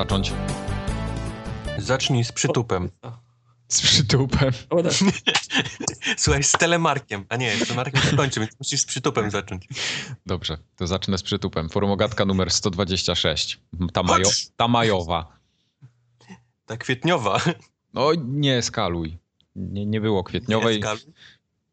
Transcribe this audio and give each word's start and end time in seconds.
zacząć? 0.00 0.32
Zacznij 1.78 2.24
z 2.24 2.32
przytupem. 2.32 2.90
Z 3.68 3.80
przytupem. 3.82 4.52
Tak. 4.68 4.92
Słuchaj, 6.22 6.42
z 6.44 6.52
telemarkiem. 6.52 7.24
A 7.28 7.36
nie, 7.36 7.56
z 7.56 7.58
telemarkiem 7.58 8.02
się 8.02 8.16
kończy, 8.16 8.40
więc 8.40 8.52
musisz 8.58 8.80
z 8.80 8.84
przytupem 8.84 9.30
zacząć. 9.30 9.68
Dobrze, 10.26 10.58
to 10.76 10.86
zacznę 10.86 11.18
z 11.18 11.22
przytupem. 11.22 11.68
Formogatka 11.68 12.24
numer 12.24 12.50
126. 12.50 13.60
Ta, 13.92 14.02
majo, 14.02 14.28
ta 14.56 14.68
majowa. 14.68 15.38
Ta 16.66 16.76
kwietniowa. 16.76 17.40
No 17.94 18.10
nie 18.24 18.62
skaluj. 18.62 19.18
Nie, 19.56 19.86
nie 19.86 20.00
było 20.00 20.24
kwietniowej. 20.24 20.76
Nie, 20.76 20.82
skaluj. 20.82 21.02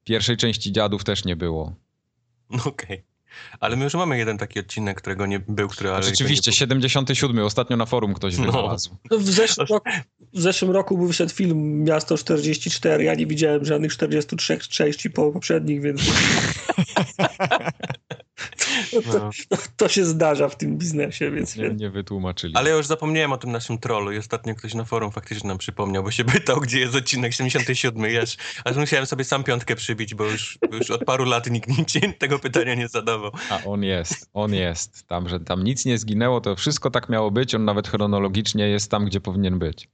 Pierwszej 0.04 0.38
części 0.38 0.72
dziadów 0.72 1.04
też 1.04 1.26
nie 1.26 1.36
było. 1.36 1.76
No 2.50 2.64
okej. 2.64 3.04
Ale 3.60 3.76
my 3.76 3.84
już 3.84 3.94
mamy 3.94 4.18
jeden 4.18 4.38
taki 4.38 4.60
odcinek, 4.60 4.98
którego 4.98 5.26
nie 5.26 5.40
był, 5.40 5.68
który... 5.68 5.92
Ale 5.92 6.04
Rzeczywiście, 6.04 6.52
77. 6.52 7.40
Ostatnio 7.46 7.78
na 7.78 7.86
forum 7.86 8.14
ktoś 8.14 8.38
No. 8.38 8.46
wynalazł. 8.46 8.98
No, 9.12 9.18
w, 9.18 9.24
zeszłym 9.24 9.68
roku, 9.70 9.90
w 10.34 10.42
zeszłym 10.42 10.72
roku 10.72 10.98
był 10.98 11.08
wyszedł 11.08 11.34
film 11.34 11.84
Miasto 11.84 12.18
44. 12.18 13.04
Ja 13.04 13.16
nie 13.16 13.28
widziałem 13.28 13.66
żadnych 13.66 13.92
43 13.94 14.60
części 14.60 15.10
po 15.10 15.32
poprzednich, 15.32 15.82
więc 15.82 16.02
No. 19.14 19.30
to, 19.50 19.58
to 19.78 19.88
się 19.88 20.06
zdarza 20.06 20.50
w 20.50 20.58
tym 20.58 20.78
biznesie, 20.78 21.32
więc 21.32 21.56
Nie, 21.56 21.70
nie 21.70 21.90
wytłumaczyli. 21.90 22.56
Ale 22.56 22.70
ja 22.70 22.76
już 22.76 22.86
zapomniałem 22.86 23.32
o 23.32 23.38
tym 23.38 23.52
naszym 23.52 23.78
trollu 23.78 24.12
i 24.12 24.18
ostatnio 24.18 24.56
ktoś 24.56 24.74
na 24.74 24.86
forum 24.86 25.12
faktycznie 25.12 25.48
nam 25.48 25.58
przypomniał, 25.58 26.04
bo 26.04 26.12
się 26.12 26.24
pytał, 26.26 26.62
gdzie 26.62 26.80
jest 26.80 26.96
odcinek 26.96 27.34
77. 27.34 28.04
Aż, 28.24 28.38
aż 28.66 28.76
musiałem 28.76 29.06
sobie 29.06 29.24
sam 29.24 29.44
piątkę 29.44 29.76
przybić, 29.76 30.16
bo 30.16 30.26
już, 30.26 30.60
już 30.72 30.92
od 30.92 31.04
paru 31.04 31.26
lat 31.26 31.50
nikt 31.50 31.78
nic 31.78 31.94
tego 32.20 32.40
pytania 32.40 32.76
nie 32.76 32.88
zadawał. 32.88 33.32
A 33.50 33.64
on 33.66 33.84
jest, 33.84 34.30
on 34.34 34.54
jest. 34.54 35.08
Tam, 35.08 35.30
że 35.30 35.40
tam 35.40 35.64
nic 35.64 35.86
nie 35.86 35.98
zginęło, 35.98 36.42
to 36.42 36.56
wszystko 36.56 36.92
tak 36.92 37.10
miało 37.10 37.32
być. 37.32 37.56
On 37.56 37.66
nawet 37.66 37.88
chronologicznie 37.88 38.68
jest 38.68 38.92
tam, 38.92 39.06
gdzie 39.06 39.22
powinien 39.22 39.60
być. 39.60 39.90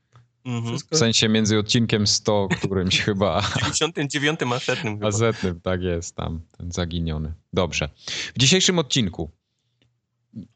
Mhm. 0.46 0.66
wszystko 0.66 0.96
W 0.96 1.00
sensie 1.00 1.30
między 1.30 1.60
odcinkiem 1.60 2.08
100, 2.08 2.48
którymś 2.58 3.02
chyba, 3.06 3.42
99 3.74 4.40
a 4.56 4.60
setnym 4.60 4.94
chyba. 4.94 5.08
a 5.08 5.12
setnym, 5.12 5.62
tak 5.62 5.82
jest 5.82 6.16
tam, 6.16 6.42
ten 6.58 6.72
zaginiony. 6.72 7.34
Dobrze. 7.54 7.90
W 8.36 8.40
dzisiejszym 8.40 8.80
odcinku 8.80 9.32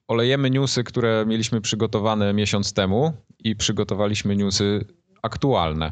olejemy 0.07 0.49
newsy, 0.49 0.83
które 0.83 1.25
mieliśmy 1.27 1.61
przygotowane 1.61 2.33
miesiąc 2.33 2.73
temu 2.73 3.13
i 3.39 3.55
przygotowaliśmy 3.55 4.35
newsy 4.35 4.85
aktualne. 5.21 5.91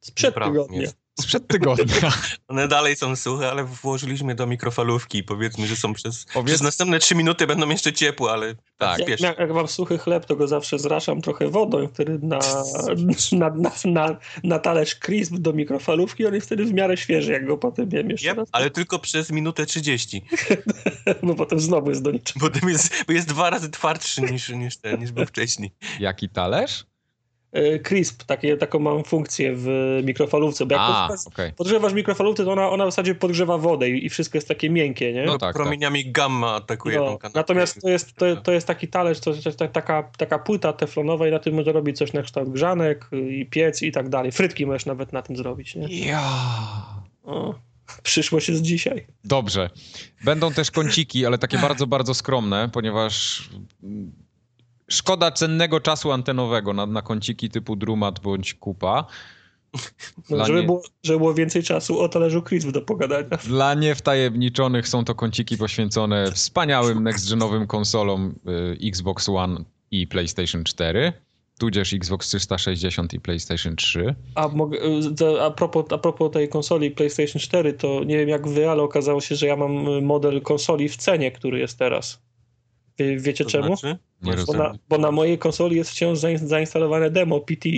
sprzed 0.00 0.34
tygodnia. 0.34 0.90
Sprzed 1.20 1.46
tygodnia. 1.48 2.12
One 2.48 2.68
dalej 2.68 2.96
są 2.96 3.16
suche, 3.16 3.50
ale 3.50 3.64
włożyliśmy 3.64 4.34
do 4.34 4.46
mikrofalówki 4.46 5.18
i 5.18 5.22
powiedzmy, 5.24 5.66
że 5.66 5.76
są 5.76 5.94
przez, 5.94 6.26
Powiedz- 6.34 6.46
przez 6.46 6.60
następne 6.62 6.98
3 6.98 7.14
minuty 7.14 7.46
będą 7.46 7.68
jeszcze 7.68 7.92
ciepłe, 7.92 8.30
ale 8.32 8.54
Tak. 8.78 8.98
Jak, 8.98 9.08
wiesz. 9.08 9.20
jak 9.20 9.50
mam 9.54 9.68
suchy 9.68 9.98
chleb, 9.98 10.26
to 10.26 10.36
go 10.36 10.48
zawsze 10.48 10.78
zraszam 10.78 11.20
trochę 11.22 11.48
wodą, 11.48 11.88
wtedy 11.88 12.18
na, 12.22 12.38
na, 13.32 13.50
na, 13.50 13.70
na, 13.84 14.16
na 14.44 14.58
talerz 14.58 14.94
crisp 14.94 15.34
do 15.34 15.52
mikrofalówki, 15.52 16.26
on 16.26 16.34
jest 16.34 16.46
wtedy 16.46 16.64
w 16.64 16.72
miarę 16.72 16.96
świeży, 16.96 17.32
jak 17.32 17.46
go 17.46 17.58
potem 17.58 17.90
jem 17.92 18.10
jeszcze 18.10 18.28
Yep, 18.30 18.36
raz, 18.38 18.48
ale 18.52 18.70
tylko 18.70 18.98
przez 18.98 19.30
minutę 19.30 19.66
30, 19.66 20.24
bo 21.22 21.34
potem 21.34 21.60
znowu 21.60 21.90
jest 21.90 22.02
do 22.02 22.10
niczego. 22.10 22.40
bo, 22.40 22.50
tym 22.60 22.68
jest, 22.68 23.04
bo 23.06 23.12
jest 23.12 23.28
dwa 23.28 23.50
razy 23.50 23.70
twardszy 23.70 24.20
niż, 24.22 24.48
niż, 24.48 24.76
ten, 24.76 25.00
niż 25.00 25.12
był 25.12 25.26
wcześniej. 25.26 25.72
Jaki 26.00 26.28
talerz? 26.28 26.84
E, 27.52 27.78
Crisp, 27.78 28.24
takie, 28.24 28.56
taką 28.56 28.78
mam 28.78 29.04
funkcję 29.04 29.52
w 29.56 29.68
mikrofalówce, 30.04 30.66
bo 30.66 30.74
jak 30.74 30.82
A, 30.84 31.08
podgrzewasz- 31.08 31.26
okej. 31.26 31.52
podgrzewasz 31.52 31.92
mikrofalówkę, 31.92 32.44
to 32.44 32.52
ona, 32.52 32.70
ona 32.70 32.86
w 32.86 32.88
zasadzie 32.88 33.14
podgrzewa 33.14 33.58
wodę 33.58 33.90
i, 33.90 34.06
i 34.06 34.08
wszystko 34.10 34.38
jest 34.38 34.48
takie 34.48 34.70
miękkie, 34.70 35.12
nie? 35.12 35.24
No 35.24 35.32
No 35.32 35.38
tak, 35.38 35.54
promieniami 35.56 36.12
gamma 36.12 36.54
atakuje 36.54 36.98
No, 36.98 37.06
tą 37.06 37.18
kanapę. 37.18 37.38
natomiast 37.38 37.80
to 37.80 37.88
jest, 37.88 38.14
to, 38.14 38.36
to 38.36 38.52
jest 38.52 38.66
taki 38.66 38.88
talerz, 38.88 39.20
to 39.20 39.30
jest 39.30 39.58
ta- 39.58 39.68
taka, 39.68 40.02
taka 40.02 40.38
płyta 40.38 40.72
teflonowa 40.72 41.28
i 41.28 41.30
na 41.30 41.38
tym 41.38 41.54
można 41.54 41.72
robić 41.72 41.98
coś 41.98 42.12
na 42.12 42.22
kształt 42.22 42.48
grzanek 42.48 43.06
i 43.30 43.46
piec 43.46 43.82
i 43.82 43.92
tak 43.92 44.08
dalej. 44.08 44.32
Frytki 44.32 44.66
możesz 44.66 44.86
nawet 44.86 45.12
na 45.12 45.22
tym 45.22 45.36
zrobić, 45.36 45.74
nie? 45.74 46.06
Ja. 46.06 46.22
O, 47.24 47.54
przyszłość 48.02 48.48
jest 48.48 48.62
dzisiaj. 48.62 49.06
Dobrze. 49.24 49.70
Będą 50.24 50.52
też 50.52 50.70
kąciki, 50.70 51.26
ale 51.26 51.38
takie 51.38 51.58
bardzo, 51.58 51.86
bardzo 51.86 52.14
skromne, 52.14 52.68
ponieważ 52.72 53.48
szkoda 54.92 55.30
cennego 55.30 55.80
czasu 55.80 56.12
antenowego 56.12 56.72
na, 56.72 56.86
na 56.86 57.02
kąciki 57.02 57.48
typu 57.48 57.76
Drumat 57.76 58.20
bądź 58.20 58.54
Kupa. 58.54 59.06
No, 60.30 60.46
żeby, 60.46 60.60
nie- 60.60 60.66
było, 60.66 60.82
żeby 61.02 61.18
było 61.18 61.34
więcej 61.34 61.62
czasu 61.62 62.00
o 62.00 62.08
talerzu 62.08 62.42
crisp 62.42 62.70
do 62.70 62.82
pogadania. 62.82 63.36
Dla 63.46 63.74
niewtajemniczonych 63.74 64.88
są 64.88 65.04
to 65.04 65.14
kąciki 65.14 65.56
poświęcone 65.56 66.32
wspaniałym 66.32 67.04
next-genowym 67.04 67.66
konsolom 67.66 68.34
y, 68.82 68.88
Xbox 68.88 69.28
One 69.28 69.64
i 69.90 70.06
PlayStation 70.06 70.64
4, 70.64 71.12
tudzież 71.58 71.92
Xbox 71.92 72.28
360 72.28 73.14
i 73.14 73.20
PlayStation 73.20 73.76
3. 73.76 74.14
A, 74.34 74.48
mogę, 74.48 74.78
y, 75.22 75.40
a, 75.42 75.50
propos, 75.50 75.84
a 75.92 75.98
propos 75.98 76.32
tej 76.32 76.48
konsoli 76.48 76.90
PlayStation 76.90 77.40
4, 77.40 77.72
to 77.72 78.04
nie 78.04 78.18
wiem 78.18 78.28
jak 78.28 78.48
wy, 78.48 78.70
ale 78.70 78.82
okazało 78.82 79.20
się, 79.20 79.36
że 79.36 79.46
ja 79.46 79.56
mam 79.56 79.88
y, 79.88 80.02
model 80.02 80.42
konsoli 80.42 80.88
w 80.88 80.96
cenie, 80.96 81.32
który 81.32 81.58
jest 81.58 81.78
teraz. 81.78 82.22
Wie, 83.04 83.16
wiecie 83.16 83.44
To 83.44 83.50
czemu? 83.50 83.76
Znaczy? 83.76 83.98
Nie 84.22 84.32
Bo 84.46 84.52
na, 84.52 84.74
bo 84.88 84.98
na 84.98 85.10
mojej 85.10 85.38
konsoli 85.38 85.76
jest 85.76 85.90
wciąż 85.90 86.18
zain- 86.18 86.46
zainstalowane 86.46 87.10
demo 87.10 87.40
PT. 87.40 87.68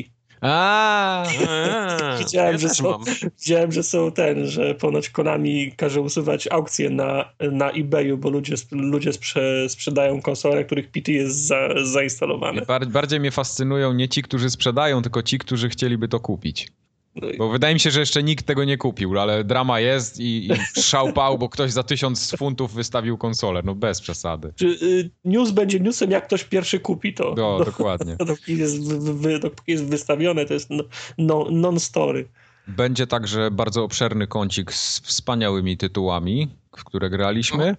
A, 0.41 1.25
Widziałem, 2.19 2.53
ja 2.53 2.59
że 2.59 2.69
są- 2.69 2.91
mam. 2.91 3.01
Widziałem, 3.41 3.73
że 3.73 3.83
są 3.83 4.13
ten, 4.13 4.47
że 4.47 4.75
ponoć 4.75 5.11
Konami 5.11 5.73
każe 5.77 6.01
usuwać 6.01 6.49
aukcje 6.51 6.91
na, 6.91 7.33
na 7.53 7.71
eBayu, 7.71 8.19
bo 8.19 8.31
ludzie, 8.31 8.55
ludzie 8.73 9.13
sprze, 9.13 9.69
sprzedają 9.69 10.23
konsole, 10.23 10.65
których 10.65 10.91
PT 10.91 11.13
jest 11.13 11.47
za, 11.47 11.69
zainstalowane. 11.85 12.63
bar- 12.63 12.87
bardziej 12.87 13.21
mnie 13.21 13.31
fascynują 13.31 13.93
nie 13.93 14.09
ci, 14.09 14.23
którzy 14.23 14.51
sprzedają, 14.51 15.03
tylko 15.03 15.23
ci, 15.23 15.39
którzy 15.39 15.69
chcieliby 15.69 16.09
to 16.09 16.21
kupić. 16.21 16.69
No 17.15 17.29
Bo 17.39 17.49
wydaje 17.49 17.75
mi 17.75 17.81
się, 17.81 17.91
że 17.91 18.01
jeszcze 18.01 18.23
nikt 18.23 18.47
tego 18.47 18.65
nie 18.65 18.79
kupił, 18.79 19.19
ale 19.19 19.45
drama 19.45 19.81
jest 19.81 20.21
i, 20.21 20.53
i 20.53 20.81
szałpał, 20.81 21.39
bo 21.39 21.49
ktoś 21.49 21.73
za 21.73 21.83
tysiąc 21.83 22.37
funtów 22.37 22.75
wystawił 22.75 23.19
konsolę. 23.19 23.63
No 23.65 23.75
bez 23.75 24.01
przesady. 24.01 24.53
Czy 24.57 24.67
y, 24.67 25.11
news 25.25 25.51
będzie 25.51 25.81
newsem, 25.81 26.11
jak 26.11 26.27
ktoś 26.27 26.45
pierwszy 26.45 26.81
kupi 26.81 27.15
to? 27.15 27.35
No, 27.37 27.65
dokładnie. 27.65 28.17
Dopóki 28.27 28.59
jest, 28.59 29.05
dopóki 29.41 29.73
jest 29.73 29.85
wystawione, 29.85 30.47
to 30.47 30.55
jest 30.55 30.71
no, 30.71 30.85
no, 31.19 31.47
non-story. 31.51 32.29
Będzie 32.69 33.07
także 33.07 33.51
bardzo 33.51 33.85
obszerny 33.85 34.27
kącik 34.27 34.73
z 34.73 35.01
wspaniałymi 35.01 35.77
tytułami, 35.77 36.49
w 36.77 36.85
które 36.85 37.11
graliśmy. 37.11 37.77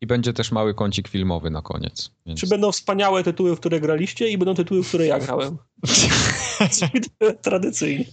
I 0.00 0.06
będzie 0.06 0.32
też 0.32 0.52
mały 0.52 0.74
kącik 0.74 1.08
filmowy 1.08 1.50
na 1.50 1.62
koniec. 1.62 2.10
Więc... 2.26 2.40
Czy 2.40 2.46
będą 2.46 2.72
wspaniałe 2.72 3.22
tytuły, 3.24 3.56
w 3.56 3.60
które 3.60 3.80
graliście 3.80 4.28
i 4.28 4.38
będą 4.38 4.54
tytuły, 4.54 4.82
w 4.82 4.88
które 4.88 5.06
ja 5.06 5.18
grałem? 5.18 5.56
Tradycyjnie. 7.42 8.04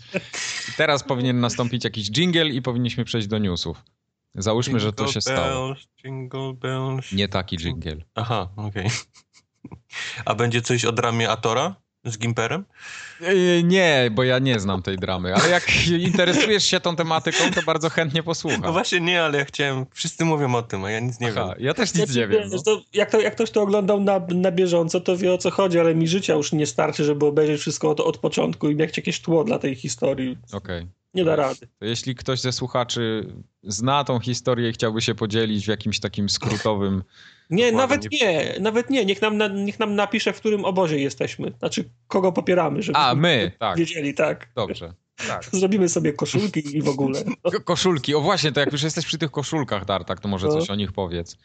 Teraz 0.78 1.04
powinien 1.04 1.40
nastąpić 1.40 1.84
jakiś 1.84 2.10
jingle 2.10 2.50
i 2.50 2.62
powinniśmy 2.62 3.06
przejść 3.06 3.28
do 3.28 3.38
newsów. 3.38 3.84
Załóżmy, 4.36 4.80
że 4.80 4.94
to 4.94 5.04
Jingle 5.04 5.14
się 5.14 5.22
stało. 5.22 5.76
Jingle 6.04 6.54
bells. 6.54 7.12
Nie 7.12 7.28
taki 7.28 7.58
jingle. 7.58 7.96
Aha, 8.16 8.50
okej. 8.56 8.90
A 10.26 10.36
będzie 10.36 10.62
coś 10.62 10.86
o 10.86 10.92
dramie 10.92 11.30
Atora 11.30 11.76
z 12.06 12.18
Gimperem? 12.18 12.66
Yy, 13.22 13.64
Nie, 13.64 14.10
bo 14.12 14.24
ja 14.24 14.40
nie 14.40 14.60
znam 14.60 14.82
tej 14.82 14.98
dramy, 14.98 15.36
ale 15.36 15.50
jak 15.50 15.64
interesujesz 16.10 16.64
się 16.64 16.80
tą 16.80 16.96
tematyką, 16.96 17.38
to 17.56 17.62
bardzo 17.62 17.90
chętnie 17.90 18.20
No 18.20 18.24
posłucham. 18.24 18.62
właśnie 18.62 19.00
nie, 19.00 19.24
ale 19.24 19.38
ja 19.38 19.46
chciałem... 19.46 19.86
Wszyscy 19.94 20.26
mówią 20.26 20.56
o 20.56 20.62
tym, 20.62 20.84
a 20.84 20.92
ja 20.92 21.00
nic 21.00 21.20
nie 21.20 21.28
Aha, 21.28 21.54
wiem. 21.56 21.66
ja 21.66 21.74
też 21.74 21.94
nic 21.94 22.16
nie 22.16 22.28
wiem. 22.28 22.42
No. 22.46 22.50
Wiesz, 22.52 22.64
to, 22.64 22.82
jak, 22.94 23.12
to, 23.12 23.22
jak 23.22 23.36
ktoś 23.36 23.52
to 23.52 23.62
oglądał 23.62 24.00
na, 24.00 24.22
na 24.30 24.52
bieżąco, 24.52 25.00
to 25.00 25.18
wie 25.18 25.34
o 25.34 25.38
co 25.38 25.52
chodzi, 25.52 25.80
ale 25.80 25.96
mi 25.96 26.08
życia 26.08 26.34
już 26.34 26.52
nie 26.52 26.66
starczy, 26.66 27.04
żeby 27.04 27.26
obejrzeć 27.26 27.62
wszystko 27.62 27.90
od, 27.90 28.00
od 28.00 28.18
początku 28.18 28.70
i 28.70 28.76
mieć 28.76 28.98
jakieś 28.98 29.22
tło 29.22 29.44
dla 29.44 29.60
tej 29.60 29.76
historii. 29.76 30.38
Okej. 30.54 30.88
Nie 31.14 31.26
da 31.26 31.36
rady. 31.36 31.68
To 31.80 31.86
jeśli 31.86 32.16
ktoś 32.16 32.40
ze 32.42 32.52
słuchaczy 32.52 33.34
zna 33.64 34.04
tą 34.04 34.20
historię 34.20 34.70
i 34.70 34.74
chciałby 34.74 35.02
się 35.02 35.16
podzielić 35.16 35.66
w 35.66 35.70
jakimś 35.70 36.00
takim 36.00 36.30
skrótowym... 36.30 37.04
Nie, 37.50 37.72
nawet 37.72 38.12
nie, 38.12 38.56
nawet 38.60 38.90
nie. 38.90 39.06
Niech 39.06 39.22
nam, 39.22 39.38
na, 39.38 39.48
niech 39.48 39.80
nam 39.80 39.96
napisze, 39.96 40.34
w 40.34 40.38
którym 40.38 40.66
obozie 40.66 41.00
jesteśmy. 41.00 41.52
Znaczy, 41.60 41.90
kogo 42.08 42.32
popieramy, 42.32 42.82
żeby 42.82 43.00
A, 43.00 43.16
my, 43.16 43.52
tak. 43.60 43.78
wiedzieli, 43.78 44.14
tak. 44.14 44.48
Dobrze. 44.56 44.94
Tak. 45.28 45.46
Zrobimy 45.52 45.90
sobie 45.90 46.14
koszulki 46.14 46.78
i 46.78 46.82
w 46.82 46.88
ogóle. 46.90 47.24
Ko- 47.44 47.62
Koszulki. 47.66 48.16
O 48.16 48.22
właśnie, 48.22 48.52
to 48.52 48.60
jak 48.60 48.72
już 48.72 48.84
jesteś 48.84 49.06
przy 49.06 49.18
tych 49.18 49.32
koszulkach, 49.32 49.86
Tartak, 49.86 50.20
to 50.20 50.28
może 50.28 50.48
No. 50.48 50.54
coś 50.54 50.70
o 50.70 50.76
nich 50.76 50.92
powiedz. 50.92 51.38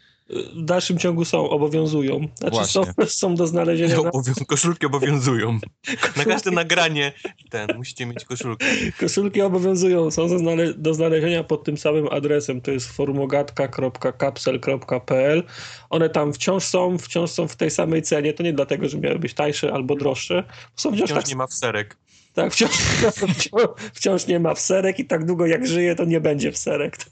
W 0.54 0.64
dalszym 0.64 0.98
ciągu 0.98 1.24
są, 1.24 1.50
obowiązują. 1.50 2.20
Znaczy, 2.34 2.64
są, 2.66 2.82
są 3.08 3.34
do 3.34 3.46
znalezienia 3.46 3.96
na 4.02 4.10
Obowią- 4.10 4.44
koszulki 4.46 4.86
obowiązują. 4.86 5.58
Na 6.16 6.24
każde 6.24 6.50
nagranie 6.50 7.12
ten, 7.50 7.68
musicie 7.76 8.06
mieć 8.06 8.24
koszulkę. 8.24 8.66
Koszulki 9.00 9.42
obowiązują, 9.42 10.10
są 10.10 10.28
do, 10.28 10.38
znale- 10.38 10.74
do 10.74 10.94
znalezienia 10.94 11.44
pod 11.44 11.64
tym 11.64 11.76
samym 11.78 12.08
adresem, 12.12 12.60
to 12.60 12.70
jest 12.70 12.92
formogatka.kapsel.pl. 12.92 15.42
One 15.90 16.08
tam 16.10 16.32
wciąż 16.32 16.64
są, 16.64 16.98
wciąż 16.98 17.30
są 17.30 17.48
w 17.48 17.56
tej 17.56 17.70
samej 17.70 18.02
cenie, 18.02 18.32
to 18.32 18.42
nie 18.42 18.52
dlatego, 18.52 18.88
że 18.88 18.98
miały 18.98 19.18
być 19.18 19.34
tańsze 19.34 19.72
albo 19.72 19.94
droższe, 19.96 20.44
są 20.76 20.92
wciąż, 20.92 21.04
Wciąż 21.10 21.18
tak, 21.22 21.28
nie 21.28 21.36
ma 21.36 21.46
wserek. 21.46 21.96
Tak 22.34 22.52
wciąż, 22.52 22.70
wciąż, 22.70 23.48
wciąż 23.94 24.26
nie 24.26 24.40
ma 24.40 24.54
wserek 24.54 24.98
i 24.98 25.04
tak 25.04 25.24
długo 25.24 25.46
jak 25.46 25.66
żyje, 25.66 25.94
to 25.94 26.04
nie 26.04 26.20
będzie 26.20 26.52
wserek. 26.52 26.96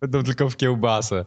Będą 0.00 0.22
tylko 0.22 0.50
w 0.50 0.56
kiełbasę. 0.56 1.24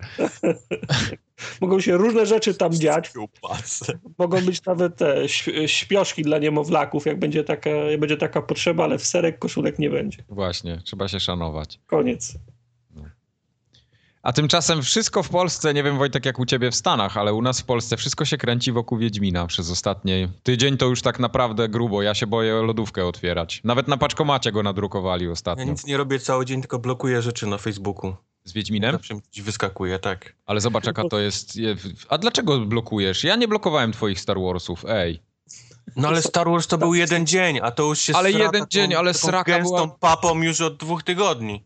mogą 1.62 1.80
się 1.80 1.98
różne 1.98 2.26
rzeczy 2.26 2.54
tam 2.54 2.74
dziać. 2.74 3.12
Kiełbasę. 3.14 4.00
Mogą 4.18 4.42
być 4.42 4.66
nawet 4.66 4.96
te 4.96 5.24
śp- 5.24 5.68
śpioszki 5.68 6.24
dla 6.24 6.38
niemowlaków, 6.38 7.06
jak 7.06 7.20
będzie 7.20 7.44
taka, 7.44 7.70
jak 7.70 8.00
będzie 8.00 8.18
taka 8.18 8.42
potrzeba, 8.42 8.84
ale 8.84 8.98
w 8.98 9.06
serek 9.06 9.40
koszulek 9.40 9.80
nie 9.80 9.90
będzie. 9.90 10.24
Właśnie, 10.30 10.82
trzeba 10.86 11.08
się 11.08 11.20
szanować. 11.20 11.80
Koniec. 11.88 12.34
A 14.24 14.34
tymczasem 14.34 14.82
wszystko 14.84 15.24
w 15.24 15.30
Polsce, 15.30 15.74
nie 15.74 15.84
wiem 15.84 15.98
Wojtek 15.98 16.26
jak 16.26 16.40
u 16.40 16.46
ciebie 16.46 16.72
w 16.72 16.76
Stanach, 16.76 17.18
ale 17.18 17.34
u 17.34 17.42
nas 17.42 17.62
w 17.62 17.66
Polsce 17.66 17.98
wszystko 17.98 18.26
się 18.26 18.38
kręci 18.38 18.72
wokół 18.72 18.98
Wiedźmina 18.98 19.48
przez 19.48 19.72
ostatni 19.72 20.28
tydzień, 20.44 20.78
to 20.78 20.86
już 20.86 21.02
tak 21.02 21.20
naprawdę 21.20 21.70
grubo. 21.70 22.02
Ja 22.02 22.14
się 22.16 22.28
boję 22.28 22.54
lodówkę 22.54 23.06
otwierać. 23.06 23.62
Nawet 23.64 23.88
na 23.88 23.98
paczkomacie 23.98 24.52
go 24.52 24.64
nadrukowali 24.64 25.26
Ja 25.26 25.32
ostatnio. 25.32 25.64
nic 25.66 25.86
nie 25.86 25.98
robię 25.98 26.20
cały 26.20 26.46
dzień, 26.46 26.62
tylko 26.62 26.80
blokuję 26.80 27.22
rzeczy 27.22 27.48
na 27.48 27.58
Facebooku. 27.58 28.16
Z 28.44 28.54
Wiedźminem? 28.54 28.92
Zawsze 28.92 29.14
mi 29.16 29.22
wyskakuje, 29.42 30.00
tak. 30.00 30.34
Ale 30.46 30.62
zobacz 30.62 30.86
jaka 30.86 31.04
to 31.10 31.20
jest... 31.20 31.56
je- 31.56 31.76
A 32.10 32.18
dlaczego 32.18 32.60
blokujesz? 32.60 33.24
Ja 33.24 33.36
nie 33.36 33.48
blokowałem 33.48 33.92
twoich 33.92 34.20
Star 34.20 34.38
Warsów, 34.40 34.86
ej. 34.90 35.22
No 35.96 36.08
ale 36.08 36.22
Star 36.22 36.50
Wars 36.50 36.68
to 36.68 36.78
był 36.78 36.94
jeden 36.94 37.28
dzień, 37.28 37.60
a 37.62 37.72
to 37.72 37.84
już 37.84 38.00
się 38.00 38.16
Ale 38.16 38.32
jeden 38.32 38.66
dzień, 38.70 38.94
ale 38.94 39.14
taką 39.14 39.28
sraka 39.28 39.52
gęstą 39.52 39.76
była- 39.76 39.88
papą 40.00 40.42
już 40.42 40.62
od 40.62 40.78
dwóch 40.78 41.04
tygodni. 41.04 41.66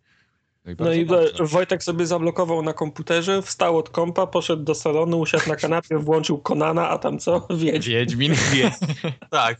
No 0.79 0.93
i 0.93 1.05
dobrze. 1.05 1.45
Wojtek 1.45 1.83
sobie 1.83 2.05
zablokował 2.07 2.61
na 2.61 2.73
komputerze, 2.73 3.41
wstał 3.41 3.77
od 3.77 3.89
kompa, 3.89 4.27
poszedł 4.27 4.63
do 4.63 4.75
salonu, 4.75 5.19
usiadł 5.19 5.49
na 5.49 5.55
kanapie, 5.55 5.97
włączył 5.97 6.37
Konana, 6.37 6.89
a 6.89 6.97
tam 6.97 7.19
co? 7.19 7.47
Wiedź. 7.49 7.87
Wiedźmin. 7.89 8.33
Wie. 8.53 8.71
Tak. 9.29 9.57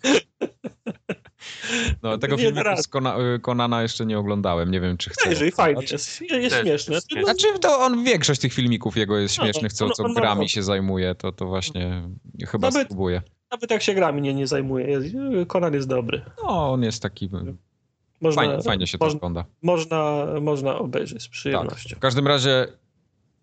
No, 2.04 2.18
tego 2.18 2.36
Nie 2.36 2.44
filmu 2.44 2.62
z 2.78 2.88
Kona, 2.88 3.16
Konana 3.42 3.82
jeszcze 3.82 4.06
nie 4.06 4.20
oglądałem. 4.20 4.72
Nie 4.72 4.82
wiem, 4.82 4.98
czy 4.98 5.10
chcę. 5.10 5.30
Jeżeli 5.30 5.52
fajnie, 5.52 5.82
jest, 5.92 6.22
jest 6.22 6.56
Też 6.56 6.88
jest 6.88 7.08
No, 7.16 7.24
Znaczy, 7.24 7.60
to 7.62 7.80
on 7.80 8.04
większość 8.04 8.42
tych 8.42 8.54
filmików 8.54 8.98
jego 8.98 9.18
jest 9.18 9.38
No, 9.38 9.44
śmiesznych, 9.44 9.74
co, 9.74 9.90
co 9.90 10.04
grami 10.04 10.50
się 10.50 10.64
zajmuje, 10.64 11.16
to, 11.16 11.32
to 11.32 11.46
właśnie 11.46 12.04
chyba 12.48 12.68
Nawet- 12.68 12.88
spróbuję. 12.88 13.22
Nawet 13.52 13.72
jak 13.72 13.82
się 13.82 13.94
grami 13.94 14.22
nie, 14.22 14.34
nie 14.34 14.48
zajmuje, 14.48 15.00
Konan 15.48 15.74
jest 15.74 15.88
dobry. 15.88 16.22
No, 16.44 16.72
on 16.72 16.84
jest 16.84 17.02
taki... 17.02 17.30
Można, 18.22 18.42
Fajnie, 18.44 18.64
fajnie 18.64 18.88
się 18.88 18.98
to 18.98 19.06
można, 19.06 19.18
ogląda. 19.18 19.46
można, 19.62 20.26
można 20.42 20.78
obejrzeć 20.78 21.22
z 21.22 21.26
Tak. 21.26 21.32
przyjemnością. 21.32 21.96
W 21.96 22.00
każdym 22.00 22.28
razie 22.28 22.68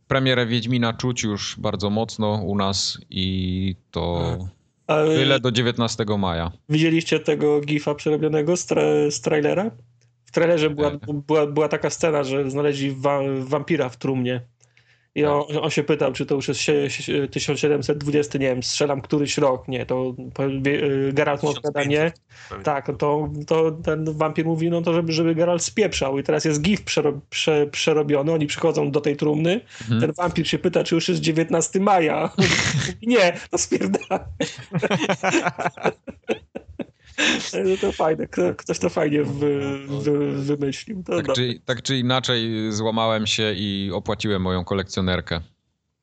premierę 0.08 0.46
Wiedźmina 0.46 0.92
czuć 0.92 1.22
już 1.22 1.56
bardzo 1.60 1.90
mocno 1.90 2.42
u 2.46 2.56
nas 2.56 2.98
i 3.10 3.76
to 3.90 4.36
A, 4.86 5.04
tyle 5.04 5.40
do 5.40 5.52
19 5.52 6.04
maja. 6.18 6.52
Widzieliście 6.68 7.20
tego 7.20 7.60
gifa 7.60 7.94
przerobionego 7.94 8.56
z, 8.56 8.66
tra 8.66 8.82
z 9.10 9.20
trailera? 9.20 9.70
W 10.24 10.30
trailerze 10.32 10.70
była, 10.70 10.90
Nie. 10.90 10.98
była, 11.26 11.46
była 11.46 11.68
taka 11.68 11.90
scena, 11.90 12.24
że 12.24 12.50
znaleźli 12.50 12.90
wa 12.92 13.20
wampira 13.40 13.88
w 13.88 13.96
trumnie. 13.96 14.40
I 15.18 15.24
on, 15.24 15.44
on 15.60 15.70
się 15.70 15.82
pytał, 15.84 16.12
czy 16.12 16.26
to 16.26 16.34
już 16.34 16.48
jest 16.48 16.60
sie- 16.60 16.90
sie- 16.90 17.28
1720, 17.28 18.38
nie 18.38 18.46
wiem, 18.46 18.62
strzelam 18.62 19.00
któryś 19.00 19.38
rok. 19.38 19.68
Nie, 19.68 19.86
to 19.86 20.14
y, 20.66 21.12
Geralt 21.12 21.42
mu 21.42 21.48
odpowiada 21.48 21.84
nie. 21.84 22.12
Tak, 22.62 22.90
to, 22.98 23.28
to 23.46 23.72
ten 23.72 24.04
wampir 24.18 24.44
mówi, 24.46 24.70
no 24.70 24.82
to 24.82 24.94
żeby, 24.94 25.12
żeby 25.12 25.34
Geralt 25.34 25.62
spieprzał. 25.62 26.18
I 26.18 26.22
teraz 26.22 26.44
jest 26.44 26.62
gif 26.62 26.84
prze, 27.30 27.66
przerobiony, 27.66 28.32
oni 28.32 28.46
przychodzą 28.46 28.90
do 28.90 29.00
tej 29.00 29.16
trumny, 29.16 29.60
Mhm. 29.80 30.00
ten 30.00 30.12
wampir 30.12 30.48
się 30.48 30.58
pyta, 30.58 30.84
czy 30.84 30.94
już 30.94 31.08
jest 31.08 31.20
19 31.20 31.80
maja. 31.80 32.30
Nie, 33.06 33.32
to 33.50 33.58
spierdala. 33.58 34.24
No 37.64 37.76
to 37.80 37.92
fajne, 37.92 38.26
kto- 38.26 38.54
ktoś 38.54 38.78
to 38.78 38.88
fajnie 38.88 39.24
wy, 39.24 39.78
wy, 39.88 40.32
wymyślił. 40.32 41.02
To, 41.02 41.22
Tak 41.22 41.34
czy, 41.36 41.60
tak 41.64 41.82
czy 41.82 41.98
inaczej 41.98 42.72
złamałem 42.72 43.26
się 43.26 43.52
i 43.56 43.90
opłaciłem 43.94 44.42
moją 44.42 44.64
kolekcjonerkę. 44.64 45.40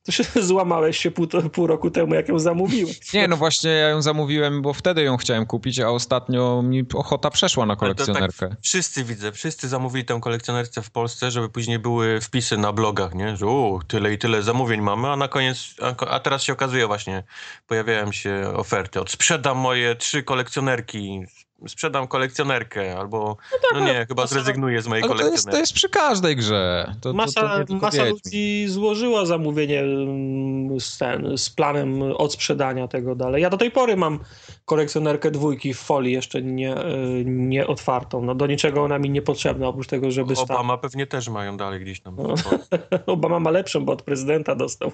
To 0.06 0.12
się 0.12 0.24
złamałeś 0.42 0.98
się 0.98 1.10
pół, 1.10 1.26
pół 1.52 1.66
roku 1.66 1.90
temu, 1.90 2.14
jak 2.14 2.28
ją 2.28 2.38
zamówiłeś. 2.38 3.12
Nie, 3.12 3.28
no 3.28 3.36
właśnie 3.36 3.70
ja 3.70 3.88
ją 3.88 4.02
zamówiłem, 4.02 4.62
bo 4.62 4.72
wtedy 4.72 5.02
ją 5.02 5.16
chciałem 5.16 5.46
kupić, 5.46 5.80
a 5.80 5.88
ostatnio 5.90 6.62
mi 6.62 6.84
ochota 6.94 7.30
przeszła 7.30 7.66
na 7.66 7.74
to 7.74 7.80
kolekcjonerkę. 7.80 8.48
Tak, 8.48 8.58
wszyscy 8.62 9.04
widzę, 9.04 9.32
wszyscy 9.32 9.68
zamówili 9.68 10.04
tę 10.04 10.18
kolekcjonerkę 10.20 10.82
w 10.82 10.90
Polsce, 10.90 11.30
żeby 11.30 11.48
później 11.48 11.78
były 11.78 12.20
wpisy 12.20 12.56
na 12.56 12.72
blogach, 12.72 13.14
nie? 13.14 13.36
Że 13.36 13.46
u, 13.46 13.80
tyle 13.88 14.12
i 14.12 14.18
tyle 14.18 14.42
zamówień 14.42 14.80
mamy, 14.80 15.08
a 15.08 15.16
na 15.16 15.28
koniec, 15.28 15.74
a, 15.82 15.92
ko- 15.92 16.10
a 16.10 16.20
teraz 16.20 16.42
się 16.42 16.52
okazuje 16.52 16.86
właśnie, 16.86 17.22
pojawiają 17.66 18.12
się 18.12 18.52
oferty 18.54 19.00
od 19.00 19.10
sprzedam 19.10 19.58
moje 19.58 19.94
trzy 19.96 20.22
kolekcjonerki, 20.22 21.20
sprzedam 21.68 22.08
kolekcjonerkę, 22.08 22.98
albo 22.98 23.36
no, 23.74 23.80
nie, 23.80 24.06
chyba 24.08 24.22
masa- 24.22 24.26
zrezygnuję 24.26 24.82
z 24.82 24.86
mojej 24.86 25.04
Ale 25.04 25.14
to 25.14 25.16
jest, 25.16 25.24
to 25.24 25.30
kolekcjonerki. 25.30 25.60
jest 25.60 25.72
przy 25.72 25.88
każdej 25.88 26.36
grze. 26.36 26.92
To, 27.00 27.00
to, 27.00 27.14
Masa, 27.14 27.58
to 27.58 27.64
tylko 27.64 27.86
masa 27.86 28.04
ludzi 28.04 28.66
złożyła 28.68 29.26
zamówienie 29.26 29.80
mm, 29.80 30.80
z, 30.80 30.98
ten, 30.98 31.38
z 31.38 31.50
planem 31.50 32.02
odsprzedania 32.02 32.88
tego 32.88 33.14
dalej. 33.14 33.42
Ja 33.42 33.50
do 33.50 33.56
tej 33.56 33.70
pory 33.70 33.96
mam 33.96 34.18
kolekcjonerkę 34.64 35.30
dwójki 35.30 35.74
w 35.74 35.78
folii 35.78 36.12
jeszcze 36.12 36.42
nie, 36.42 36.86
y, 36.86 37.24
nie 37.26 37.66
otwartą. 37.66 38.22
No, 38.22 38.34
do 38.34 38.46
niczego 38.46 38.82
ona 38.82 38.98
mi 38.98 39.10
niepotrzebna, 39.10 39.68
oprócz 39.68 39.86
tego, 39.86 40.10
żeby 40.10 40.36
stać. 40.36 40.50
Obama 40.50 40.78
pewnie 40.78 41.06
też 41.06 41.28
mają 41.28 41.56
dalej 41.56 41.80
gdzieś 41.80 42.00
tam. 42.00 42.16
No. 42.16 42.34
Obama 43.06 43.40
ma 43.40 43.50
lepszą, 43.50 43.84
bo 43.84 43.92
od 43.92 44.02
prezydenta 44.02 44.54
dostał. 44.54 44.92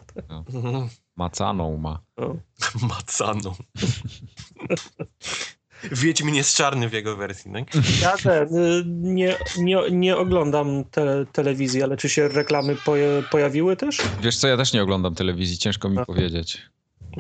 Macaną 1.17 1.77
ma. 1.77 2.01
No. 2.17 2.37
Macaną. 2.89 3.53
Wiedźmin 5.93 6.35
jest 6.35 6.57
czarny 6.57 6.89
w 6.89 6.93
jego 6.93 7.17
wersji, 7.17 7.51
no? 7.51 7.59
Ja 8.03 8.17
ten, 8.23 8.57
y, 8.57 8.85
nie, 8.87 9.37
nie, 9.59 9.79
nie 9.91 10.17
oglądam 10.17 10.85
te, 10.85 11.27
telewizji, 11.33 11.83
ale 11.83 11.97
czy 11.97 12.09
się 12.09 12.29
reklamy 12.29 12.77
poje, 12.85 13.23
pojawiły 13.31 13.77
też? 13.77 13.99
Wiesz 14.23 14.37
co, 14.37 14.49
ja 14.49 14.57
też 14.57 14.73
nie 14.73 14.83
oglądam 14.83 15.15
telewizji, 15.15 15.59
ciężko 15.59 15.89
mi 15.89 15.97
Aha. 15.97 16.07
powiedzieć. 16.07 16.63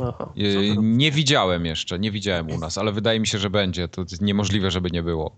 Aha. 0.02 0.32
Robisz? 0.54 0.76
Nie 0.82 1.10
widziałem 1.10 1.66
jeszcze, 1.66 1.98
nie 1.98 2.10
widziałem 2.10 2.50
u 2.50 2.58
nas, 2.58 2.78
ale 2.78 2.92
wydaje 2.92 3.20
mi 3.20 3.26
się, 3.26 3.38
że 3.38 3.50
będzie. 3.50 3.88
To 3.88 4.04
niemożliwe, 4.20 4.70
żeby 4.70 4.90
nie 4.90 5.02
było. 5.02 5.36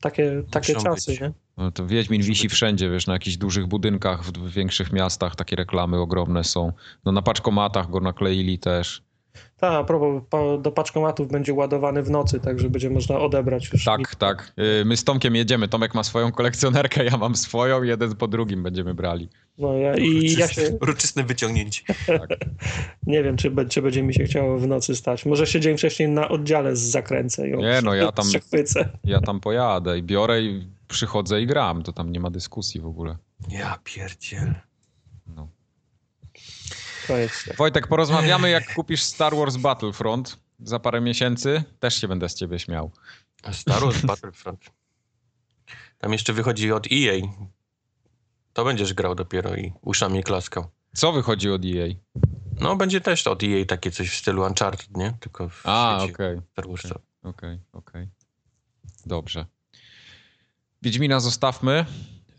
Takie, 0.00 0.42
takie 0.50 0.74
Muszą 0.74 0.84
czasy, 0.84 1.10
być. 1.10 1.20
nie? 1.20 1.32
No 1.56 1.70
to 1.72 1.86
Wiedźmin 1.86 2.20
Musi 2.20 2.28
wisi 2.30 2.48
być. 2.48 2.52
wszędzie, 2.52 2.90
wiesz, 2.90 3.06
na 3.06 3.12
jakichś 3.12 3.36
dużych 3.36 3.66
budynkach, 3.66 4.24
w, 4.24 4.32
w 4.32 4.50
większych 4.50 4.92
miastach 4.92 5.36
takie 5.36 5.56
reklamy 5.56 5.98
ogromne 5.98 6.44
są. 6.44 6.72
No 7.04 7.12
na 7.12 7.22
paczkomatach 7.22 7.90
go 7.90 8.00
nakleili 8.00 8.58
też. 8.58 9.02
Tak, 9.56 9.72
a 9.72 9.84
propos, 9.84 10.22
po, 10.30 10.58
do 10.58 10.72
paczkomatów 10.72 11.28
będzie 11.28 11.54
ładowany 11.54 12.02
w 12.02 12.10
nocy, 12.10 12.40
także 12.40 12.70
będzie 12.70 12.90
można 12.90 13.18
odebrać 13.18 13.72
już. 13.72 13.84
Tak, 13.84 14.14
tak. 14.14 14.52
Yy, 14.56 14.84
My 14.84 14.96
z 14.96 15.04
Tomkiem 15.04 15.36
jedziemy. 15.36 15.68
Tomek 15.68 15.94
ma 15.94 16.04
swoją 16.04 16.32
kolekcjonerkę, 16.32 17.04
ja 17.04 17.16
mam 17.16 17.36
swoją, 17.36 17.82
jeden 17.82 18.16
po 18.16 18.28
drugim 18.28 18.62
będziemy 18.62 18.94
brali. 18.94 19.28
No 19.58 19.74
ja, 19.74 19.96
I 19.96 20.32
ja 20.32 20.48
się 20.48 20.78
Uroczyste 20.80 21.24
wyciągnięcie. 21.24 21.82
nie 23.06 23.22
wiem, 23.22 23.36
czy, 23.36 23.50
be- 23.50 23.66
czy 23.66 23.82
będzie 23.82 24.02
mi 24.02 24.14
się 24.14 24.24
chciało 24.24 24.58
w 24.58 24.66
nocy 24.66 24.96
stać. 24.96 25.26
Może 25.26 25.46
się 25.46 25.60
dzień 25.60 25.76
wcześniej 25.78 26.08
na 26.08 26.28
oddziale 26.28 26.76
z 26.76 26.80
zakręcę. 26.80 27.48
ją 27.48 27.60
Nie, 27.60 27.80
no 27.84 27.94
ja 27.94 28.12
tam-. 28.12 28.26
Ja 29.04 29.20
tam 29.20 29.40
pojadę 29.40 29.98
i 29.98 30.02
biorę 30.02 30.42
i 30.42 30.66
przychodzę 30.88 31.42
i 31.42 31.46
gram. 31.46 31.82
To 31.82 31.92
tam 31.92 32.12
nie 32.12 32.20
ma 32.20 32.30
dyskusji 32.30 32.80
w 32.80 32.86
ogóle. 32.86 33.16
Ja 33.48 33.78
pierdziel. 33.84 34.54
No. 35.26 35.48
To 37.06 37.16
jest. 37.16 37.56
Wojtek, 37.56 37.86
porozmawiamy 37.86 38.50
jak 38.50 38.74
kupisz 38.74 39.02
Star 39.02 39.36
Wars 39.36 39.56
Battlefront 39.56 40.38
za 40.60 40.78
parę 40.78 41.00
miesięcy. 41.00 41.64
Też 41.80 42.00
się 42.00 42.08
będę 42.08 42.28
z 42.28 42.34
ciebie 42.34 42.58
śmiał. 42.58 42.90
Star 43.52 43.80
Wars 43.80 44.00
Battlefront. 44.02 44.60
Tam 45.98 46.12
jeszcze 46.12 46.32
wychodzi 46.32 46.72
od 46.72 46.86
EA. 46.92 47.20
To 48.52 48.64
będziesz 48.64 48.94
grał 48.94 49.14
dopiero 49.14 49.56
i 49.56 49.72
uszami 49.82 50.22
klaskał. 50.22 50.66
Co 50.94 51.12
wychodzi 51.12 51.50
od 51.50 51.62
EA? 51.64 51.94
No, 52.60 52.76
będzie 52.76 53.00
też 53.00 53.26
od 53.26 53.42
EA 53.42 53.64
takie 53.64 53.90
coś 53.90 54.10
w 54.10 54.16
stylu 54.16 54.42
Uncharted, 54.42 54.96
nie? 54.96 55.16
Tylko 55.20 55.48
w 55.48 55.62
A, 55.64 55.98
świecie 55.98 56.14
okej. 56.14 56.40
Star 56.52 56.68
Warsa. 56.68 56.98
Okej, 57.22 57.58
okej. 57.72 58.08
Dobrze. 59.06 59.46
Wiedźmina 60.82 61.20
zostawmy. 61.20 61.84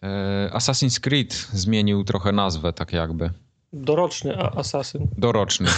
E, 0.03 0.49
Assassin's 0.53 0.99
Creed 0.99 1.33
zmienił 1.33 2.03
trochę 2.03 2.31
nazwę, 2.31 2.73
tak 2.73 2.93
jakby. 2.93 3.29
Doroczny 3.75 4.37
a- 4.37 4.51
asasyn. 4.59 5.07
Doroczny. 5.17 5.69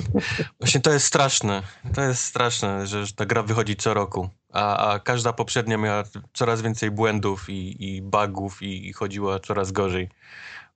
Właśnie 0.60 0.80
to 0.80 0.92
jest 0.92 1.06
straszne. 1.06 1.62
To 1.94 2.02
jest 2.02 2.24
straszne, 2.24 2.86
że 2.86 3.06
że 3.06 3.12
ta 3.12 3.26
gra 3.26 3.42
wychodzi 3.42 3.76
co 3.76 3.94
roku. 3.94 4.28
A, 4.52 4.76
a 4.92 4.98
każda 4.98 5.32
poprzednia 5.32 5.76
miała 5.76 6.04
coraz 6.34 6.62
więcej 6.62 6.90
błędów 6.90 7.50
i, 7.50 7.94
i 7.94 8.02
bugów 8.02 8.62
i, 8.62 8.88
i 8.88 8.92
chodziła 8.92 9.38
coraz 9.40 9.72
gorzej. 9.72 10.08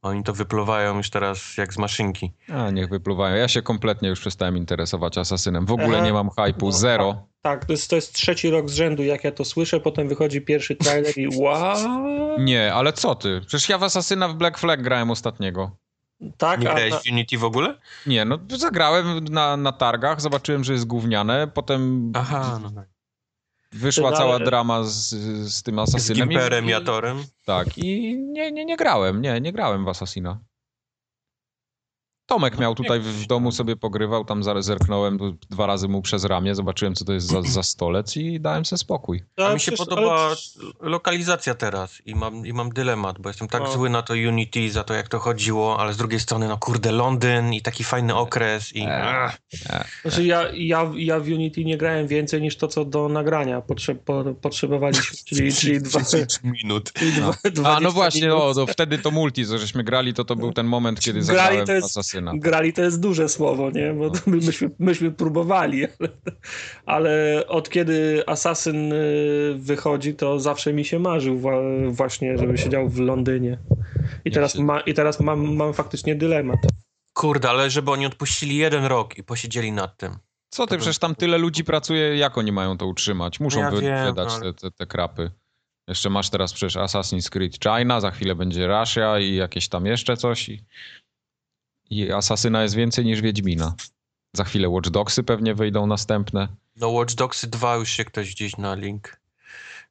Oni 0.03 0.25
to 0.25 0.33
wypluwają 0.33 0.97
już 0.97 1.11
teraz 1.11 1.57
jak 1.57 1.75
z 1.75 1.79
maszynki. 1.79 2.33
A, 2.53 2.71
niech 2.71 2.89
wypluwają. 2.89 3.37
Ja 3.37 3.49
się 3.49 3.63
kompletnie 3.63 4.09
już 4.09 4.21
przestałem 4.21 4.57
interesować 4.57 5.19
Asasynem. 5.19 5.67
W 5.67 5.73
ogóle 5.73 5.97
Aha. 5.97 6.07
nie 6.07 6.13
mam 6.13 6.31
hypu. 6.31 6.67
No, 6.67 6.73
Zero. 6.73 7.27
Tak, 7.43 7.65
to 7.65 7.73
jest, 7.73 7.91
to 7.91 7.97
jest 7.97 8.13
trzeci 8.15 8.51
rok 8.51 8.71
z 8.71 8.75
rzędu, 8.75 9.03
jak 9.03 9.25
ja 9.25 9.33
to 9.33 9.45
słyszę, 9.45 9.81
potem 9.81 10.09
wychodzi 10.09 10.41
pierwszy 10.41 10.77
trailer 10.77 11.19
i 11.19 11.29
wow. 11.41 12.39
Nie, 12.39 12.75
ale 12.75 12.93
co 12.93 13.15
ty? 13.15 13.41
Przecież 13.47 13.69
ja 13.69 13.79
w 13.79 13.83
Asasyna 13.83 14.29
w 14.29 14.35
Black 14.35 14.59
Flag 14.59 14.83
grałem 14.83 15.11
ostatniego. 15.11 15.71
Tak, 16.39 16.61
Nie 16.61 16.71
a, 16.71 16.75
grałeś 16.75 16.95
w 16.95 17.11
Unity 17.13 17.39
w 17.39 17.45
ogóle? 17.45 17.79
Nie, 18.07 18.25
no 18.25 18.39
zagrałem 18.57 19.25
na, 19.25 19.57
na 19.57 19.73
targach, 19.73 20.21
zobaczyłem, 20.21 20.65
że 20.65 20.73
jest 20.73 20.85
gówniane, 20.87 21.49
potem 21.55 22.13
Aha, 22.15 22.59
no 22.63 22.71
tak. 22.71 22.89
wyszła 23.73 24.11
Ty, 24.11 24.17
cała 24.17 24.39
drama 24.39 24.83
z, 24.85 25.09
z 25.55 25.63
tym 25.63 25.77
Z 25.77 25.79
Asasynem. 25.79 26.17
i- 26.17 26.31
Gimperem 26.31 26.65
i 26.65 26.69
i- 26.69 26.75
Atorem. 26.75 27.25
Tak, 27.45 27.79
i 27.79 28.17
nie, 28.19 28.53
nie, 28.53 28.65
nie 28.65 28.77
grałem, 28.77 29.21
nie, 29.23 29.41
nie 29.41 29.53
grałem 29.53 29.85
w 29.85 29.89
Assassina. 29.89 30.39
Tomek 32.31 32.59
miał 32.59 32.75
tutaj 32.75 33.01
w, 33.01 33.27
domu 33.27 33.53
sobie 33.53 33.77
pogrywał, 33.77 34.25
tam 34.25 34.43
zerknąłem 34.63 35.19
dwa 35.51 35.67
razy 35.67 35.89
mu 35.89 36.03
przez 36.03 36.25
ramię, 36.25 36.55
zobaczyłem 36.55 36.95
co 36.95 37.05
to 37.05 37.13
jest 37.13 37.27
za, 37.27 37.43
za 37.43 37.63
stolec 37.63 38.17
i 38.17 38.41
dałem 38.41 38.65
sobie 38.65 38.79
spokój. 38.79 39.23
A 39.37 39.43
Ale 39.43 39.55
mi 39.55 39.61
się 39.61 39.73
podoba 39.73 40.35
lokalizacja 40.81 41.55
teraz 41.55 42.03
i 42.07 42.15
mam, 42.15 42.47
i 42.47 42.53
mam 42.53 42.71
dylemat, 42.71 43.19
bo 43.19 43.29
jestem 43.29 43.49
tak 43.49 43.63
No. 43.63 43.73
zły 43.73 43.91
na 43.91 44.03
to 44.03 44.15
Unity, 44.15 44.71
za 44.71 44.85
to 44.85 44.95
jak 44.95 45.09
to 45.09 45.19
chodziło, 45.19 45.79
ale 45.81 45.93
z 45.93 45.97
drugiej 45.97 46.21
strony, 46.21 46.49
no 46.49 46.59
kurde, 46.59 46.93
Londyn 46.93 47.53
i 47.53 47.63
taki 47.63 47.85
fajny 47.85 48.15
okres 48.15 48.77
i... 48.77 48.83
Eee. 48.83 49.31
Znaczy 50.03 50.25
ja, 50.25 50.45
ja, 50.55 50.91
ja 50.97 51.21
w 51.21 51.27
Unity 51.27 51.65
nie 51.65 51.77
grałem 51.77 52.07
więcej 52.07 52.43
niż 52.43 52.57
to, 52.57 52.69
co 52.69 52.85
do 52.85 53.09
nagrania 53.09 53.61
potrze, 53.61 53.95
po, 53.95 54.25
potrzebowaliśmy, 54.41 55.17
czyli, 55.29 55.53
czyli, 55.53 55.81
dwa, 55.81 56.01
10 56.01 56.41
minut. 56.43 56.93
dwa, 57.55 57.77
A 57.77 57.81
20 57.81 57.81
no 57.81 57.91
właśnie, 57.93 58.29
no, 58.29 58.53
no, 58.57 58.67
wtedy 58.67 58.99
to 58.99 59.11
multi, 59.11 59.45
żeśmy 59.45 59.85
grali, 59.85 60.15
to 60.15 60.25
to 60.25 60.37
był 60.37 60.53
ten 60.53 60.67
moment, 60.67 61.01
kiedy 61.01 61.21
Grali 61.21 61.59
zagrałem 61.59 61.83
to 62.21 62.27
jest- 62.35 62.37
Asasyna. 62.37 62.51
Grali 62.51 62.73
to 62.73 62.83
jest 62.83 63.01
duże 63.01 63.29
słowo, 63.29 63.71
nie? 63.71 63.93
Bo 63.93 64.11
to 64.11 64.19
my, 64.27 64.37
myśmy, 64.37 64.71
myśmy 64.79 65.11
próbowali, 65.13 65.85
ale, 65.97 66.09
ale 66.87 67.45
od 67.49 67.71
kiedy 67.71 68.23
Assassin 68.27 68.93
y, 68.93 69.55
wychodzi, 69.59 70.15
to 70.15 70.41
zawsze 70.41 70.73
mi 70.73 70.85
się 70.85 70.99
marzył 70.99 71.41
właśnie, 71.91 72.39
żeby 72.39 72.59
siedział 72.59 72.89
w 72.89 72.99
Londynie. 72.99 73.59
I 74.25 74.31
teraz, 74.31 74.55
ma, 74.55 74.81
i 74.81 74.95
teraz 74.95 75.21
mam, 75.21 75.55
mam 75.57 75.75
faktycznie 75.75 76.15
dylemat. 76.15 76.59
Kurde, 77.13 77.51
ale 77.51 77.71
żeby 77.71 77.91
oni 77.91 78.07
odpuścili 78.07 78.57
jeden 78.57 78.85
rok 78.85 79.19
i 79.19 79.23
posiedzieli 79.25 79.73
nad 79.73 79.97
tym. 79.97 80.17
Co 80.53 80.67
ty, 80.67 80.77
przecież 80.79 80.99
tam 80.99 81.15
tyle 81.15 81.39
ludzi 81.39 81.65
pracuje, 81.65 82.17
jak 82.17 82.39
oni 82.39 82.53
mają 82.53 82.79
to 82.79 82.87
utrzymać? 82.87 83.41
Muszą 83.41 83.61
Ja 83.61 83.71
wydać 83.71 84.29
ale- 84.33 84.53
te, 84.53 84.61
te, 84.61 84.71
te 84.71 84.87
krapy. 84.87 85.31
Jeszcze 85.89 86.11
masz 86.11 86.31
teraz 86.31 86.53
przecież 86.53 86.77
Assassin's 86.77 87.29
Creed 87.31 87.59
China, 87.63 88.01
za 88.01 88.11
chwilę 88.11 88.35
będzie 88.35 88.67
Russia 88.67 89.19
i 89.19 89.35
jakieś 89.35 89.69
tam 89.69 89.87
jeszcze 89.87 90.17
coś. 90.17 90.49
I, 90.49 90.65
i 91.91 92.13
Asasyna 92.13 92.63
jest 92.63 92.75
więcej 92.75 93.05
niż 93.05 93.21
Wiedźmina. 93.21 93.75
Za 94.37 94.45
chwilę 94.45 94.69
Watch 94.69 94.89
Dogsy 94.91 95.23
pewnie 95.23 95.55
wyjdą 95.55 95.87
następne. 95.87 96.49
No 96.77 96.89
Watch 96.89 97.15
Dogs 97.15 97.47
2 97.47 97.77
już 97.77 97.89
się 97.91 98.05
ktoś 98.05 98.35
gdzieś 98.35 98.57
na 98.57 98.75
link, 98.75 99.21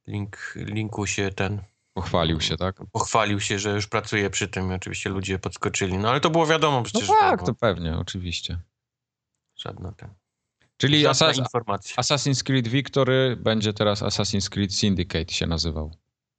link 0.07 0.53
linku 0.55 1.07
się 1.07 1.29
ten 1.31 1.61
Pochwalił 1.93 2.41
się, 2.41 2.57
tak? 2.57 2.75
pochwalił 2.91 3.39
się, 3.39 3.59
że 3.59 3.69
już 3.75 3.87
pracuje 3.87 4.29
przy 4.29 4.47
tym. 4.47 4.71
Oczywiście 4.71 5.09
ludzie 5.09 5.39
podskoczyli. 5.39 5.97
No 5.97 6.09
ale 6.09 6.19
to 6.19 6.29
było 6.29 6.47
wiadomo 6.47 6.77
No 6.77 6.83
przecież. 6.83 7.07
tak, 7.07 7.19
dawno. 7.31 7.45
to 7.45 7.53
pewnie, 7.53 7.97
oczywiście. 7.97 8.59
Żadna 9.55 9.91
ten. 9.91 10.09
Czyli. 10.77 11.03
Assassin's 11.05 12.43
Creed 12.43 12.67
Victory 12.67 13.37
będzie 13.39 13.73
teraz 13.73 14.01
Assassin's 14.01 14.49
Creed 14.49 14.73
Syndicate 14.73 15.33
się 15.33 15.47
nazywał. 15.47 15.91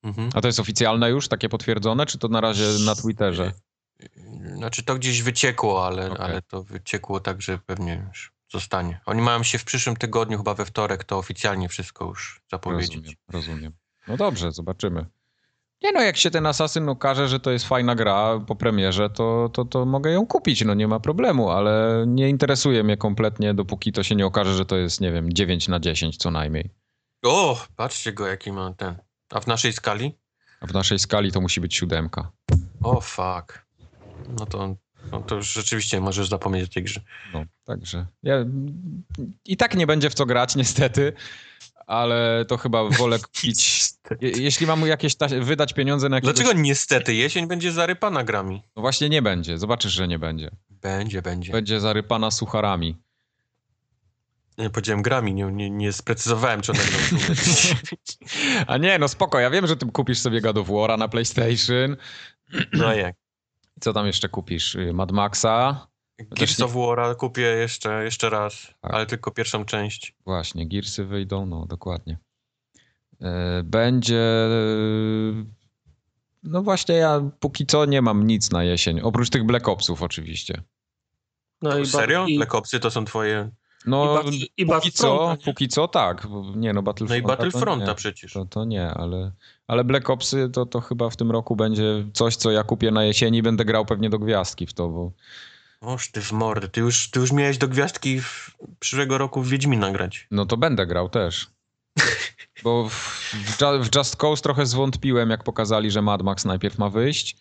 Mhm. 0.02 0.30
A 0.34 0.40
to 0.40 0.48
jest 0.48 0.60
oficjalne 0.60 1.10
już, 1.10 1.28
takie 1.28 1.48
potwierdzone, 1.48 2.06
czy 2.06 2.18
to 2.18 2.28
na 2.28 2.40
razie 2.40 2.64
na 2.84 2.94
Twitterze? 2.94 3.52
Znaczy 4.54 4.82
to 4.82 4.94
gdzieś 4.94 5.22
wyciekło, 5.22 5.86
ale, 5.86 6.10
Okej. 6.10 6.24
ale 6.24 6.42
to 6.42 6.62
wyciekło 6.62 7.20
tak, 7.20 7.42
że 7.42 7.58
pewnie 7.58 8.04
już 8.08 8.32
zostanie. 8.52 9.00
Oni 9.06 9.22
mają 9.22 9.42
się 9.42 9.58
w 9.58 9.64
przyszłym 9.64 9.96
tygodniu, 9.96 10.38
chyba 10.38 10.54
we 10.54 10.64
wtorek, 10.64 11.04
to 11.04 11.18
oficjalnie 11.18 11.68
wszystko 11.68 12.04
już 12.04 12.40
zapowiedzieć. 12.50 12.96
Rozumiem, 12.96 13.16
rozumiem. 13.28 13.72
No 14.08 14.16
dobrze, 14.16 14.52
zobaczymy. 14.52 15.06
Nie 15.82 15.92
no, 15.92 16.00
jak 16.02 16.16
się 16.16 16.30
ten 16.30 16.46
Assassin 16.46 16.88
okaże, 16.88 17.28
że 17.28 17.40
to 17.40 17.50
jest 17.50 17.66
fajna 17.66 17.94
gra 17.94 18.40
po 18.46 18.56
premierze, 18.56 19.10
to, 19.10 19.50
to, 19.52 19.64
to 19.64 19.86
mogę 19.86 20.10
ją 20.10 20.26
kupić, 20.26 20.64
no 20.64 20.74
nie 20.74 20.88
ma 20.88 21.00
problemu, 21.00 21.50
ale 21.50 22.04
nie 22.06 22.28
interesuje 22.28 22.84
mnie 22.84 22.96
kompletnie, 22.96 23.54
dopóki 23.54 23.92
to 23.92 24.02
się 24.02 24.14
nie 24.14 24.26
okaże, 24.26 24.54
że 24.54 24.66
to 24.66 24.76
jest, 24.76 25.00
nie 25.00 25.12
wiem, 25.12 25.32
9 25.32 25.68
na 25.68 25.80
10 25.80 26.16
co 26.16 26.30
najmniej. 26.30 26.70
O, 27.22 27.64
patrzcie 27.76 28.12
go, 28.12 28.26
jaki 28.26 28.52
ma 28.52 28.74
ten. 28.74 28.94
A 29.30 29.40
w 29.40 29.46
naszej 29.46 29.72
skali? 29.72 30.18
A 30.60 30.66
w 30.66 30.72
naszej 30.72 30.98
skali 30.98 31.32
to 31.32 31.40
musi 31.40 31.60
być 31.60 31.74
siódemka. 31.74 32.30
O, 32.82 33.00
fuck. 33.00 33.66
No 34.38 34.46
to, 34.46 34.76
no 35.12 35.20
to 35.20 35.34
już 35.34 35.52
rzeczywiście 35.52 36.00
możesz 36.00 36.28
zapomnieć 36.28 36.70
o 36.70 36.72
tej 36.72 36.82
grze. 36.82 37.00
No, 37.32 37.44
także 37.64 38.06
ja, 38.22 38.34
i 39.44 39.56
tak 39.56 39.74
nie 39.74 39.86
będzie 39.86 40.10
w 40.10 40.14
co 40.14 40.26
grać 40.26 40.56
niestety, 40.56 41.12
ale 41.86 42.44
to 42.48 42.56
chyba 42.56 42.88
wolę 42.88 43.18
kupić, 43.24 43.82
je, 44.20 44.30
jeśli 44.30 44.66
mam 44.66 44.86
jakieś 44.86 45.14
ta, 45.14 45.26
wydać 45.40 45.72
pieniądze 45.72 46.08
na 46.08 46.16
jakieś... 46.16 46.32
Dlaczego 46.32 46.60
niestety? 46.60 47.14
Jesień 47.14 47.46
będzie 47.46 47.72
zarypana 47.72 48.24
grami. 48.24 48.62
No 48.76 48.82
właśnie 48.82 49.08
nie 49.08 49.22
będzie, 49.22 49.58
zobaczysz, 49.58 49.92
że 49.92 50.08
nie 50.08 50.18
będzie. 50.18 50.50
Będzie, 50.70 51.22
będzie. 51.22 51.52
Będzie 51.52 51.80
zarypana 51.80 52.30
sucharami. 52.30 52.96
Nie 54.58 54.70
powiedziałem 54.70 55.02
grami, 55.02 55.34
nie, 55.34 55.44
nie, 55.44 55.70
nie 55.70 55.92
sprecyzowałem, 55.92 56.60
czy 56.60 56.72
one 56.72 56.80
będą 56.80 57.26
A 58.66 58.76
nie, 58.76 58.98
no 58.98 59.08
spoko, 59.08 59.40
ja 59.40 59.50
wiem, 59.50 59.66
że 59.66 59.76
ty 59.76 59.86
kupisz 59.86 60.18
sobie 60.18 60.40
God 60.40 60.58
of 60.58 60.68
War'a 60.68 60.98
na 60.98 61.08
PlayStation. 61.08 61.96
No 62.72 62.94
jak? 62.94 63.16
Co 63.80 63.92
tam 63.92 64.06
jeszcze 64.06 64.28
kupisz? 64.28 64.74
Y, 64.74 64.92
Mad 64.92 65.12
Maxa? 65.12 65.86
Gears 66.30 66.60
of 66.60 66.74
War'a 66.74 67.14
kupię 67.16 67.42
jeszcze, 67.42 68.04
jeszcze 68.04 68.30
raz, 68.30 68.74
Tak. 68.80 68.94
ale 68.94 69.06
tylko 69.06 69.30
pierwszą 69.30 69.64
część. 69.64 70.14
Właśnie, 70.24 70.68
Gearsy 70.68 71.04
wyjdą, 71.04 71.46
no 71.46 71.66
dokładnie. 71.66 72.18
E, 73.20 73.62
Będzie... 73.64 74.48
No 76.42 76.62
właśnie, 76.62 76.94
ja 76.94 77.30
póki 77.40 77.66
co 77.66 77.84
nie 77.84 78.02
mam 78.02 78.26
nic 78.26 78.50
na 78.50 78.64
jesień, 78.64 79.00
oprócz 79.00 79.30
tych 79.30 79.44
Black 79.44 79.68
Opsów 79.68 80.02
oczywiście. 80.02 80.62
No 81.62 81.78
i 81.78 81.86
Serio? 81.86 82.26
I, 82.26 82.36
Black 82.36 82.54
Opsy 82.54 82.80
to 82.80 82.90
są 82.90 83.04
twoje... 83.04 83.50
No, 83.86 84.22
i, 84.22 84.26
Bat- 84.32 84.50
i 84.56 84.66
póki 84.66 84.92
co, 84.92 85.36
póki 85.44 85.68
co 85.68 85.88
tak. 85.88 86.26
Nie 86.56 86.72
no, 86.72 86.74
No 86.74 86.82
Battlefronta 86.82 87.16
i 87.16 87.22
Battlefronta 87.22 87.86
to 87.86 87.92
nie. 87.92 87.96
przecież. 87.96 88.32
To, 88.32 88.44
to 88.44 88.64
nie, 88.64 88.90
ale, 88.90 89.32
ale 89.66 89.84
Black 89.84 90.10
Opsy 90.10 90.50
to, 90.50 90.66
to 90.66 90.80
chyba 90.80 91.10
w 91.10 91.16
tym 91.16 91.30
roku 91.30 91.56
będzie 91.56 92.06
coś, 92.12 92.36
co 92.36 92.50
ja 92.50 92.64
kupię 92.64 92.90
na 92.90 93.04
jesieni 93.04 93.38
i 93.38 93.42
będę 93.42 93.64
grał 93.64 93.86
pewnie 93.86 94.10
do 94.10 94.18
gwiazdki 94.18 94.66
w 94.66 94.72
to, 94.74 94.88
bo 94.88 95.12
Oż 95.80 96.10
ty 96.10 96.20
w 96.20 96.32
mordę, 96.32 96.68
ty 96.68 96.80
już, 96.80 97.10
ty 97.10 97.20
już 97.20 97.32
miałeś 97.32 97.58
do 97.58 97.68
gwiazdki 97.68 98.20
w 98.20 98.56
przyszłego 98.80 99.18
roku 99.18 99.42
w 99.42 99.48
Wiedźmina 99.48 99.90
grać. 99.90 100.26
no 100.30 100.46
to 100.46 100.56
będę 100.56 100.86
grał 100.86 101.08
też. 101.08 101.50
Bo 102.64 102.88
w, 102.88 103.34
w 103.82 103.96
Just 103.96 104.16
Cause 104.16 104.42
trochę 104.42 104.66
zwątpiłem, 104.66 105.30
jak 105.30 105.44
pokazali, 105.44 105.90
że 105.90 106.02
Mad 106.02 106.22
Max 106.22 106.44
najpierw 106.44 106.78
ma 106.78 106.90
wyjść, 106.90 107.36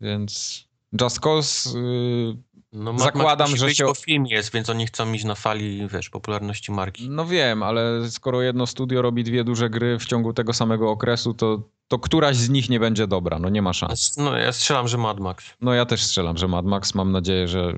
więc 0.00 0.64
Just 1.00 1.20
Cause... 1.20 1.78
Yy, 1.78 2.36
No, 2.72 2.92
Mad 2.92 3.02
Zakładam, 3.02 3.50
Max 3.50 3.60
że 3.60 3.74
się- 3.74 3.84
bo 3.84 3.94
film 3.94 4.26
jest, 4.26 4.52
więc 4.52 4.70
oni 4.70 4.86
chcą 4.86 5.12
iść 5.12 5.24
na 5.24 5.34
fali, 5.34 5.88
wiesz, 5.88 6.10
popularności 6.10 6.72
marki. 6.72 7.10
no 7.10 7.26
wiem, 7.26 7.62
ale 7.62 8.10
skoro 8.10 8.42
jedno 8.42 8.66
studio 8.66 9.02
robi 9.02 9.24
dwie 9.24 9.44
duże 9.44 9.70
gry 9.70 9.98
w 9.98 10.04
ciągu 10.06 10.32
tego 10.32 10.52
samego 10.52 10.90
okresu, 10.90 11.34
to, 11.34 11.62
to 11.88 11.98
któraś 11.98 12.36
z 12.36 12.48
nich 12.48 12.68
nie 12.70 12.80
będzie 12.80 13.06
dobra, 13.06 13.38
no 13.38 13.48
nie 13.48 13.62
ma 13.62 13.72
szans. 13.72 14.16
No 14.16 14.36
ja 14.36 14.52
strzelam, 14.52 14.88
że 14.88 14.98
Mad 14.98 15.20
Max. 15.20 15.44
No 15.60 15.74
ja 15.74 15.86
też 15.86 16.02
strzelam, 16.02 16.36
że 16.36 16.48
Mad 16.48 16.66
Max. 16.66 16.94
Mam 16.94 17.12
nadzieję, 17.12 17.48
że, 17.48 17.72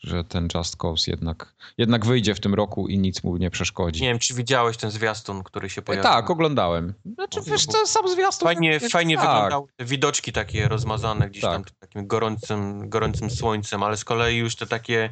że 0.00 0.24
ten 0.24 0.48
Just 0.54 0.76
Cause 0.76 1.10
jednak, 1.10 1.54
jednak 1.78 2.06
wyjdzie 2.06 2.34
w 2.34 2.40
tym 2.40 2.54
roku 2.54 2.88
i 2.88 2.98
nic 2.98 3.24
mu 3.24 3.36
nie 3.36 3.50
przeszkodzi. 3.50 4.02
Nie 4.02 4.08
wiem, 4.08 4.18
czy 4.18 4.34
widziałeś 4.34 4.76
ten 4.76 4.90
zwiastun, 4.90 5.42
który 5.42 5.70
się 5.70 5.80
E, 5.80 5.84
pojawił. 5.84 6.02
tak, 6.10 6.30
oglądałem. 6.30 6.94
Znaczy, 7.14 7.38
No, 7.46 7.52
wiesz 7.52 7.66
co, 7.66 7.86
sam 7.86 8.08
zwiastun... 8.08 8.46
Fajnie, 8.46 8.70
jak- 8.72 8.88
fajnie 8.88 9.16
tak. 9.16 9.24
wyglądały 9.26 9.66
te 9.76 9.84
widoczki 9.84 10.32
takie 10.32 10.68
rozmazane 10.68 11.28
gdzieś 11.30 11.42
Tak. 11.42 11.52
tam 11.52 11.64
takim 11.80 12.06
gorącym, 12.06 12.88
gorącym 12.88 13.30
słońcem, 13.30 13.82
ale 13.82 13.96
z 13.96 14.04
kolei 14.04 14.36
już 14.36 14.56
te 14.56 14.66
takie 14.66 15.10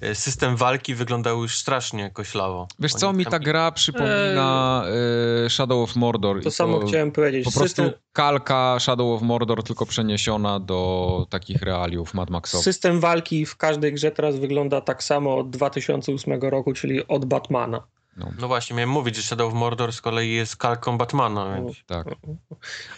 e, 0.00 0.14
system 0.14 0.56
walki 0.56 0.94
wyglądał 0.94 1.42
już 1.42 1.58
strasznie 1.58 2.10
koślawo. 2.10 2.68
Wiesz 2.78 2.92
co, 2.92 3.12
mi 3.12 3.26
ta 3.26 3.38
gra 3.38 3.72
przypomina 3.72 4.84
e, 5.46 5.50
Shadow 5.50 5.90
of 5.90 5.96
Mordor. 5.96 6.42
to 6.42 6.48
i 6.48 6.52
samo 6.52 6.86
chciałem 6.86 7.12
powiedzieć. 7.12 7.44
Po 7.44 7.50
prostu 7.50 7.68
System, 7.68 7.87
kalka 8.12 8.76
Shadow 8.80 9.16
of 9.16 9.22
Mordor, 9.22 9.62
tylko 9.62 9.86
przeniesiona 9.86 10.60
do 10.60 11.26
takich 11.30 11.62
realiów 11.62 12.14
Mad 12.14 12.30
Maxowych. 12.30 12.64
system 12.64 13.00
walki 13.00 13.46
w 13.46 13.56
każdej 13.56 13.92
grze 13.92 14.10
teraz 14.10 14.38
wygląda 14.38 14.80
tak 14.80 15.02
samo 15.02 15.36
od 15.36 15.50
2008 15.50 16.40
roku, 16.40 16.72
czyli 16.72 17.08
od 17.08 17.24
Batmana. 17.24 17.82
No, 18.18 18.32
No 18.40 18.48
właśnie, 18.48 18.76
miałem 18.76 18.90
mówić, 18.90 19.16
że 19.16 19.22
Shadow 19.22 19.48
of 19.48 19.54
Mordor 19.54 19.92
z 19.92 20.00
kolei 20.00 20.32
jest 20.32 20.56
kalką 20.56 20.98
Batmana, 20.98 21.54
więc... 21.54 21.76
tak. 21.86 22.06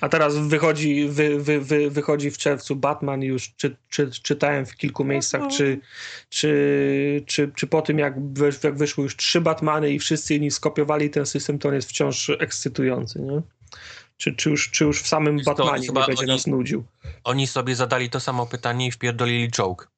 A 0.01 0.09
teraz 0.09 0.37
wychodzi, 0.37 1.09
wy, 1.09 1.39
wy, 1.39 1.61
wy, 1.61 1.91
wychodzi 1.91 2.31
w 2.31 2.39
czerwcu 2.39 2.77
Batman 2.77 3.23
już 3.23 3.53
czy, 3.57 3.77
czy, 3.89 4.11
czytałem 4.11 4.67
w 4.67 4.77
kilku 4.77 5.05
miejscach, 5.05 5.43
czy, 5.51 5.81
czy, 6.29 7.25
czy, 7.27 7.53
czy 7.55 7.67
po 7.67 7.83
tym 7.83 7.99
jak, 7.99 8.33
wy, 8.33 8.51
jak 8.65 8.77
wyszły 8.77 9.05
już 9.05 9.17
trzy 9.17 9.41
Batmany 9.41 9.91
i 9.91 9.99
wszyscy 9.99 10.35
inni 10.35 10.51
skopiowali 10.51 11.11
ten 11.11 11.27
system, 11.27 11.59
to 11.59 11.69
on 11.69 11.75
jest 11.75 11.89
wciąż 11.89 12.31
ekscytujący, 12.31 13.21
nie? 13.21 13.43
Czy, 14.21 14.35
czy, 14.35 14.51
już, 14.51 14.71
czy 14.71 14.85
już 14.85 15.03
w 15.03 15.07
samym 15.07 15.41
co, 15.41 15.55
Batmanie 15.55 15.87
chyba 15.87 16.01
nie 16.01 16.07
będzie 16.07 16.23
oni- 16.23 16.33
nas 16.33 16.47
nudził? 16.47 16.85
Oni 17.25 17.47
sobie 17.47 17.75
zadali 17.77 18.11
to 18.11 18.21
samo 18.21 18.47
pytanie 18.47 18.87
i 18.87 18.91
wpierdolili 18.91 19.51
czołg. 19.51 19.91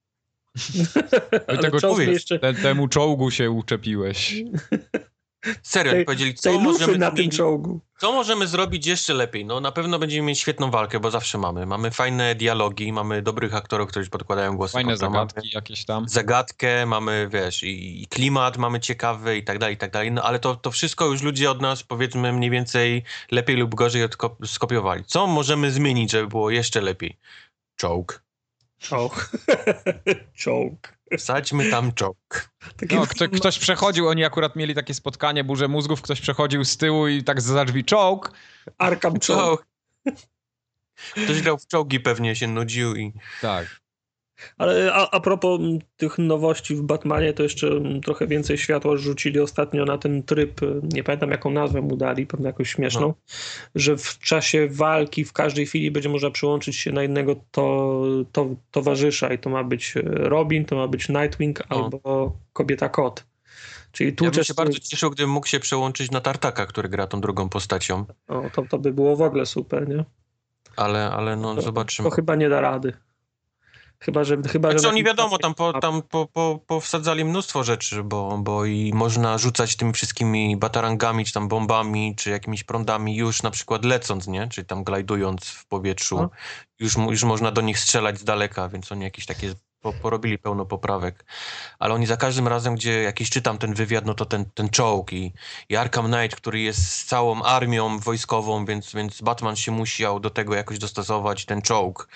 Ale 1.47 1.59
tego 1.59 1.81
czołg 1.81 1.99
jeszcze 1.99 2.39
Te, 2.39 2.55
temu 2.55 2.89
czołgu 2.89 3.31
się 3.31 3.51
uczepiłeś. 3.51 4.35
Serio, 5.63 5.93
Tej- 5.93 6.05
powiedzieli, 6.05 6.35
co 6.35 6.51
tej 6.51 6.59
możemy, 6.59 6.99
na 6.99 7.11
tym 7.11 7.31
czołgu. 7.31 7.81
Co 8.03 8.13
możemy 8.13 8.47
zrobić 8.47 8.87
jeszcze 8.87 9.15
lepiej? 9.15 9.45
No 9.45 9.61
na 9.61 9.73
pewno 9.73 9.99
będziemy 9.99 10.27
mieć 10.27 10.41
świetną 10.41 10.71
walkę, 10.71 11.01
bo 11.01 11.11
zawsze 11.11 11.39
mamy. 11.39 11.67
Mamy 11.67 11.91
fajne 11.91 12.35
dialogi, 12.35 12.93
mamy 12.93 13.23
dobrych 13.23 13.55
aktorów, 13.55 13.89
którzy 13.89 14.11
podkładają 14.11 14.57
głosy. 14.57 14.73
Fajne 14.73 14.87
mamy 14.89 14.99
zagadki 14.99 15.51
jakieś 15.55 15.85
tam. 15.85 16.09
Zagadkę, 16.09 16.87
mamy, 16.87 17.29
wiesz, 17.33 17.63
i, 17.63 18.03
i 18.03 18.07
klimat 18.07 18.57
mamy 18.57 18.81
ciekawy 18.81 19.37
i 19.37 19.45
tak 19.45 19.59
dalej, 19.59 19.75
i 19.75 19.79
tak 19.79 19.91
dalej. 19.91 20.13
No 20.13 20.23
ale 20.23 20.39
to, 20.39 20.57
to 20.57 20.71
wszystko 20.71 21.07
już 21.07 21.23
ludzie 21.23 21.51
od 21.51 21.61
nas, 21.61 21.83
powiedzmy, 21.83 22.33
mniej 22.33 22.51
więcej 22.51 23.03
lepiej 23.31 23.57
lub 23.57 23.75
gorzej 23.75 24.09
odko- 24.09 24.47
skopiowali. 24.47 25.05
Co 25.05 25.27
możemy 25.27 25.71
zmienić, 25.71 26.11
żeby 26.11 26.29
było 26.29 26.51
jeszcze 26.51 26.81
lepiej? 26.81 27.19
Czołg. 27.77 28.23
Czołg. 28.79 29.31
Czołg. 30.43 30.99
Wsadźmy 31.19 31.71
tam 31.71 31.93
czołg. 31.93 32.51
No, 32.91 33.07
kto, 33.07 33.29
ktoś 33.29 33.59
przechodził, 33.59 34.09
oni 34.09 34.25
akurat 34.25 34.57
mieli 34.57 34.75
takie 34.75 34.95
spotkanie, 34.95 35.45
burzę 35.45 35.69
mózgów, 35.69 36.03
ktoś 36.03 36.21
przechodził 36.21 36.65
z 36.65 36.77
tyłu 36.77 37.09
i 37.09 37.25
tak 37.25 37.41
za 37.41 37.65
drzwi 37.65 37.85
czołg. 37.85 38.33
Czołg. 39.21 39.21
Czołg. 39.21 39.67
Ktoś 41.25 41.43
grał 41.43 41.59
w 41.59 41.67
czołgi, 41.67 42.01
pewnie 42.01 42.37
się 42.37 42.47
nudził 42.47 42.97
i 42.97 43.13
Tak. 43.41 43.82
Ale 44.59 44.93
a, 44.95 45.11
a 45.11 45.21
propos 45.21 45.61
tych 45.97 46.19
nowości 46.19 46.75
w 46.75 46.83
Batmanie, 46.83 47.33
to 47.33 47.43
jeszcze 47.43 47.67
m, 47.69 48.01
trochę 48.01 48.27
więcej 48.27 48.59
światła 48.59 48.97
rzucili 48.97 49.41
ostatnio 49.41 49.85
na 49.85 49.99
ten 49.99 50.23
tryb, 50.23 50.63
y, 50.63 50.81
nie 50.83 51.05
pamiętam 51.05 51.31
jaką 51.31 51.51
nazwę 51.51 51.81
mu 51.83 51.97
dali, 51.97 52.27
pewnie 52.27 52.47
jakąś 52.47 52.71
śmieszną, 52.71 53.01
No. 53.07 53.15
że 53.75 53.97
w 53.97 54.19
czasie 54.19 54.69
walki 54.71 55.25
w 55.25 55.33
każdej 55.33 55.67
chwili 55.67 55.91
będzie 55.91 56.09
można 56.09 56.31
przyłączyć 56.31 56.77
się 56.77 56.93
na 56.93 57.03
innego 57.05 57.37
to, 57.51 58.03
to, 58.33 58.47
towarzysza 58.71 59.33
i 59.33 59.39
to 59.39 59.51
ma 59.51 59.65
być 59.65 59.97
y, 59.97 60.03
Robin, 60.05 60.65
to 60.65 60.77
ma 60.77 60.89
być 60.89 61.09
Nightwing 61.09 61.61
No. 61.71 61.77
albo 61.85 62.33
Kobieta 62.53 62.89
Kot. 62.89 63.25
Czyli 63.93 64.11
ja 64.11 64.15
bym 64.17 64.31
tłuczesz... 64.31 64.47
się 64.47 64.55
bardzo 64.55 64.79
cieszył, 64.79 65.11
gdybym 65.11 65.31
mógł 65.31 65.47
się 65.47 65.61
przełączyć 65.61 66.11
na 66.11 66.21
Tartaka, 66.21 66.67
który 66.67 66.89
gra 66.89 67.07
tą 67.07 67.21
drugą 67.21 67.49
postacią. 67.49 68.05
o, 68.29 68.43
to, 68.55 68.63
to 68.71 68.79
by 68.79 68.93
było 68.93 69.17
w 69.17 69.23
ogóle 69.23 69.47
super, 69.47 69.89
nie? 69.89 70.05
Ale, 70.77 71.11
ale 71.11 71.37
no 71.37 71.55
To, 71.55 71.63
zobaczymy. 71.63 72.09
to 72.11 72.15
chyba 72.17 72.35
nie 72.37 72.49
da 72.49 72.61
rady. 72.61 72.93
Chyba, 74.03 74.25
że... 74.25 74.37
Chyba, 74.37 74.71
Znaczy 74.71 74.83
że 74.83 74.89
oni 74.89 75.05
wiadomo, 75.05 75.39
tam, 75.39 75.55
po, 75.55 75.81
tam 75.81 76.03
po, 76.03 76.27
po, 76.27 76.61
powsadzali 76.67 77.25
mnóstwo 77.25 77.65
rzeczy, 77.65 78.03
bo, 78.03 78.39
bo 78.39 78.65
i 78.65 78.93
można 78.95 79.39
rzucać 79.39 79.77
tymi 79.77 79.93
wszystkimi 79.93 80.57
batarangami, 80.57 81.25
czy 81.25 81.33
tam 81.33 81.49
bombami, 81.49 82.15
czy 82.17 82.31
jakimiś 82.31 82.65
prądami 82.65 83.17
już 83.17 83.43
na 83.43 83.51
przykład 83.51 83.85
lecąc, 83.85 84.29
nie? 84.29 84.49
Czyli 84.49 84.67
tam 84.67 84.85
glajdując 84.85 85.49
w 85.49 85.67
powietrzu. 85.67 86.17
No. 86.17 86.31
Już, 86.79 86.97
już 86.97 87.25
można 87.25 87.51
do 87.51 87.61
nich 87.61 87.79
strzelać 87.79 88.19
z 88.19 88.25
daleka, 88.25 88.69
więc 88.69 88.93
oni 88.93 89.03
jakieś 89.03 89.27
takie 89.27 89.55
po, 89.83 89.93
porobili 89.93 90.39
pełno 90.39 90.67
poprawek. 90.67 91.25
Ale 91.79 91.95
oni 91.95 92.07
za 92.07 92.17
każdym 92.17 92.49
razem, 92.49 92.75
gdzie 92.75 93.03
jakiś 93.03 93.31
czytam 93.31 93.59
ten 93.59 93.75
wywiad, 93.75 94.07
no 94.07 94.15
to 94.15 94.25
ten, 94.27 94.45
ten 94.55 94.69
czołg 94.69 95.13
i, 95.13 95.33
i 95.69 95.77
Arkham 95.77 96.13
Knight, 96.13 96.37
który 96.37 96.61
jest 96.61 96.89
z 96.93 97.05
całą 97.05 97.43
armią 97.43 97.99
wojskową, 97.99 98.65
więc, 98.65 98.93
więc 98.93 99.21
Batman 99.23 99.57
się 99.57 99.73
musiał 99.73 100.21
do 100.21 100.31
tego 100.31 100.55
jakoś 100.55 100.79
dostosować, 100.79 101.45
ten 101.45 101.63
czołg 101.63 102.09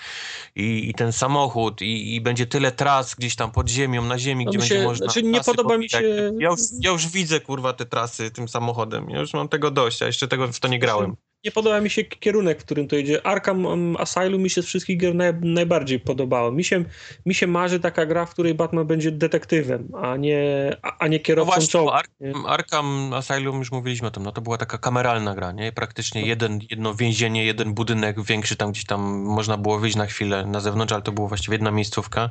i, 0.55 0.89
i 0.89 0.93
ten 0.93 1.11
samochód 1.11 1.81
i, 1.81 2.15
i 2.15 2.21
będzie 2.21 2.45
tyle 2.47 2.71
tras 2.71 3.15
gdzieś 3.15 3.35
tam 3.35 3.51
pod 3.51 3.69
ziemią, 3.69 4.01
na 4.01 4.19
ziemi, 4.19 4.45
No 4.45 4.51
gdzie 4.51 4.57
mi 4.57 4.61
będzie 4.61 4.75
się- 4.77 4.83
można... 4.83 5.05
znaczy 5.05 5.23
nie 5.23 5.41
podoba 5.41 5.77
mi 5.77 5.89
się- 5.89 6.01
Ja 6.39 6.49
już, 6.49 6.59
ja 6.81 6.91
już 6.91 7.07
widzę, 7.07 7.39
kurwa, 7.39 7.73
te 7.73 7.85
trasy 7.85 8.31
tym 8.31 8.47
samochodem. 8.47 9.09
Ja 9.09 9.19
już 9.19 9.33
mam 9.33 9.47
tego 9.49 9.71
dość, 9.71 10.01
a 10.01 10.05
jeszcze 10.05 10.27
tego 10.27 10.47
w 10.47 10.59
to 10.59 10.67
nie 10.67 10.79
grałem. 10.79 11.15
Nie 11.45 11.51
podoba 11.51 11.81
mi 11.81 11.89
się 11.89 12.03
kierunek, 12.03 12.61
w 12.61 12.65
którym 12.65 12.87
to 12.87 12.95
idzie. 12.95 13.25
Arkham 13.25 13.65
um, 13.65 13.97
Asylum 13.97 14.41
mi 14.41 14.49
się 14.49 14.61
z 14.61 14.65
wszystkich 14.65 14.97
gier 14.97 15.15
naj, 15.15 15.33
najbardziej 15.41 15.99
podobało. 15.99 16.51
Mi 16.51 16.63
się, 16.63 16.85
mi 17.25 17.35
się 17.35 17.47
marzy 17.47 17.79
taka 17.79 18.05
gra, 18.05 18.25
w 18.25 18.31
której 18.31 18.53
Batman 18.53 18.87
będzie 18.87 19.11
detektywem, 19.11 19.87
a 20.01 20.17
nie, 20.17 20.77
a, 20.81 20.97
a 20.97 21.07
nie 21.07 21.17
No 21.17 21.23
kierowcą 21.23 21.51
właśnie, 21.51 21.81
nie? 21.87 22.29
Arkham, 22.29 22.45
Arkham 22.45 23.13
Asylum, 23.13 23.59
już 23.59 23.71
mówiliśmy 23.71 24.07
o 24.07 24.11
tym, 24.11 24.23
no 24.23 24.31
to 24.31 24.41
była 24.41 24.57
taka 24.57 24.77
kameralna 24.77 25.35
gra, 25.35 25.51
nie? 25.51 25.71
Praktycznie 25.71 26.21
jeden, 26.21 26.59
jedno 26.69 26.95
więzienie, 26.95 27.45
jeden 27.45 27.73
budynek 27.73 28.23
większy, 28.23 28.55
tam 28.55 28.71
gdzieś 28.71 28.85
tam 28.85 29.01
można 29.23 29.57
było 29.57 29.79
wyjść 29.79 29.95
na 29.95 30.05
chwilę 30.05 30.45
na 30.45 30.59
zewnątrz, 30.59 30.93
ale 30.93 31.01
to 31.01 31.11
było 31.11 31.27
właściwie 31.27 31.55
jedna 31.55 31.71
miejscówka. 31.71 32.29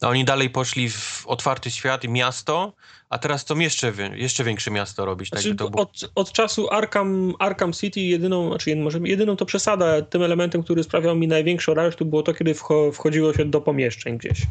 A 0.00 0.08
oni 0.08 0.24
dalej 0.24 0.50
poszli 0.50 0.90
w 0.90 1.26
otwarty 1.26 1.70
świat 1.70 2.04
i 2.04 2.08
miasto, 2.08 2.72
a 3.10 3.18
teraz 3.18 3.42
chcą 3.42 3.58
jeszcze, 3.58 3.92
jeszcze 4.14 4.44
większe 4.44 4.70
miasto 4.70 5.04
robić. 5.04 5.30
Tak, 5.30 5.40
Znaczy, 5.40 5.54
by 5.54 5.58
to 5.58 5.70
było... 5.70 5.82
od, 5.82 6.10
od 6.14 6.32
czasu 6.32 6.70
Arkham, 6.70 7.34
Arkham 7.38 7.72
City 7.72 8.00
jedyną, 8.00 8.48
znaczy 8.48 8.76
może 8.76 8.98
jedyną 9.04 9.36
to 9.36 9.46
przesada, 9.46 10.02
tym 10.02 10.22
elementem, 10.22 10.62
który 10.62 10.82
sprawiał 10.82 11.16
mi 11.16 11.28
największą 11.28 11.74
radość, 11.74 11.98
to 11.98 12.04
było 12.04 12.22
to, 12.22 12.34
kiedy 12.34 12.54
wcho, 12.54 12.92
wchodziło 12.92 13.32
się 13.32 13.44
do 13.44 13.60
pomieszczeń 13.60 14.18
gdzieś. 14.18 14.42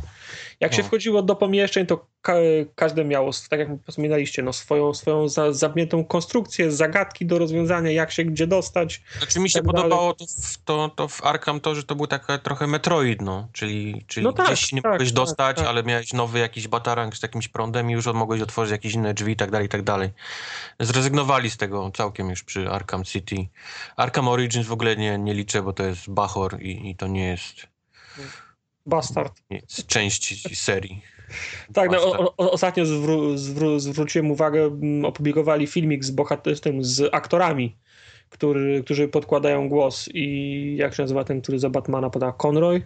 Jak 0.60 0.74
się 0.74 0.82
No. 0.82 0.88
wchodziło 0.88 1.22
do 1.22 1.36
pomieszczeń, 1.36 1.86
to 1.86 2.06
ka 2.22 2.34
każde 2.76 3.06
miało, 3.06 3.32
tak 3.50 3.60
jak 3.60 3.70
wspominaliście, 3.88 4.44
no 4.44 4.54
swoją, 4.54 4.94
swoją 4.94 5.30
za 5.30 5.54
zamkniętą 5.54 6.06
konstrukcję, 6.06 6.72
zagadki 6.72 7.26
do 7.26 7.40
rozwiązania, 7.40 7.92
jak 7.92 8.12
się 8.12 8.24
gdzie 8.24 8.48
dostać. 8.48 9.02
Znaczy 9.18 9.40
mi 9.40 9.50
się 9.50 9.60
tak 9.60 9.66
podobało 9.66 10.14
to 10.14 10.26
w, 10.26 10.58
to, 10.66 10.92
to 10.96 11.08
w 11.08 11.26
Arkham 11.26 11.60
to, 11.60 11.76
że 11.76 11.84
to 11.84 11.96
był 11.96 12.08
taka 12.08 12.38
trochę 12.38 12.68
Metroid, 12.68 13.22
no. 13.22 13.48
Czyli, 13.52 14.06
czyli 14.08 14.24
No 14.24 14.34
tak, 14.34 14.46
gdzieś 14.48 14.60
się 14.60 14.76
nie 14.76 14.82
tak, 14.82 14.92
mogłeś 14.92 15.10
tak, 15.10 15.16
dostać, 15.16 15.58
tak. 15.58 15.68
ale 15.68 15.84
miałeś 15.84 16.14
nowy 16.14 16.40
jakiś 16.40 16.68
batarang 16.68 17.18
z 17.18 17.24
jakimś 17.24 17.48
prądem 17.48 17.90
i 17.90 17.94
już 17.94 18.06
mogłeś 18.06 18.42
otworzyć 18.42 18.72
jakieś 18.72 18.94
inne 18.94 19.14
drzwi 19.14 19.32
i 19.32 19.36
tak 19.36 19.52
dalej, 19.52 19.66
i 19.66 19.70
tak 19.70 19.82
dalej. 19.82 20.10
Zrezygnowali 20.80 21.50
z 21.50 21.58
tego 21.58 21.92
całkiem 21.92 22.30
już 22.30 22.44
przy 22.44 22.70
Arkham 22.70 23.04
City. 23.04 23.36
Arkham 23.96 24.28
Origins 24.28 24.68
w 24.68 24.72
ogóle 24.72 24.96
nie, 24.96 25.18
nie 25.18 25.34
liczę, 25.34 25.62
bo 25.62 25.74
to 25.74 25.84
jest 25.84 26.10
Bachor 26.10 26.62
i, 26.62 26.90
i 26.90 26.96
to 26.96 27.08
nie 27.08 27.28
jest, 27.28 27.68
Bastard. 28.86 29.44
jest 29.50 29.88
część 29.88 30.58
serii. 30.60 31.02
Tak, 31.74 31.92
no, 31.92 31.98
Bastard. 31.98 32.22
o, 32.22 32.34
o, 32.38 32.52
ostatnio 32.52 32.86
zwró, 32.86 33.38
zwró, 33.38 33.80
zwróciłem 33.80 34.32
uwagę, 34.32 34.64
mm, 34.64 35.06
opublikowali 35.06 35.68
filmik 35.68 36.06
z 36.06 36.12
bohaterstwem, 36.12 36.84
z 36.84 37.10
aktorami, 37.14 37.78
który, 38.30 38.84
którzy 38.84 39.08
podkładają 39.08 39.70
głos 39.70 40.10
i 40.14 40.76
jak 40.80 40.96
się 40.96 41.04
nazywa 41.04 41.24
ten, 41.24 41.42
który 41.42 41.60
za 41.60 41.70
Batmana 41.70 42.10
poda 42.10 42.34
Conroy? 42.44 42.86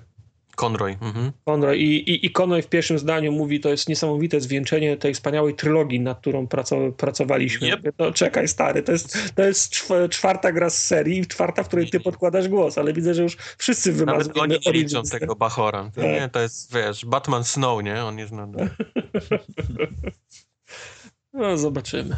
Conroy. 0.59 0.97
Mhm. 1.01 1.31
Conroy. 1.45 1.77
I, 1.77 2.09
i, 2.11 2.25
I 2.25 2.31
Conroy 2.41 2.61
w 2.61 2.67
pierwszym 2.69 2.99
zdaniu 2.99 3.31
mówi, 3.31 3.59
to 3.59 3.69
jest 3.69 3.89
niesamowite 3.89 4.41
zwieńczenie 4.41 4.97
tej 4.97 5.13
wspaniałej 5.13 5.55
trylogii, 5.55 5.99
nad 5.99 6.19
którą 6.19 6.47
praco, 6.47 6.91
pracowaliśmy. 6.97 7.67
Yep. 7.67 7.77
Mówię, 7.79 7.91
No 7.99 8.11
czekaj 8.11 8.47
stary, 8.47 8.83
to 8.83 8.91
jest, 8.91 9.17
to 9.35 9.43
jest 9.43 9.73
czw- 9.73 10.09
czwarta 10.09 10.51
gra 10.51 10.69
z 10.69 10.83
serii, 10.85 11.27
czwarta, 11.27 11.63
w 11.63 11.67
której 11.67 11.89
ty 11.89 11.99
podkładasz 11.99 12.47
głos, 12.47 12.77
ale 12.77 12.93
widzę, 12.93 13.13
że 13.13 13.23
już 13.23 13.37
wszyscy 13.57 13.89
Nawet 13.91 13.99
wymazujemy 14.27 14.41
oni 14.41 14.51
nie 14.51 14.57
liczą 14.57 14.69
Origins. 14.69 15.09
tego 15.09 15.35
Bachora. 15.35 15.83
To 15.95 16.01
Tak. 16.01 16.03
nie, 16.11 16.29
to 16.31 16.39
jest, 16.39 16.73
wiesz, 16.73 17.05
Batman 17.05 17.43
Snow, 17.43 17.83
nie? 17.83 18.03
On 18.03 18.17
jest... 18.19 18.31
No, 18.31 18.47
no. 18.47 18.57
No 21.33 21.57
zobaczymy. 21.57 22.17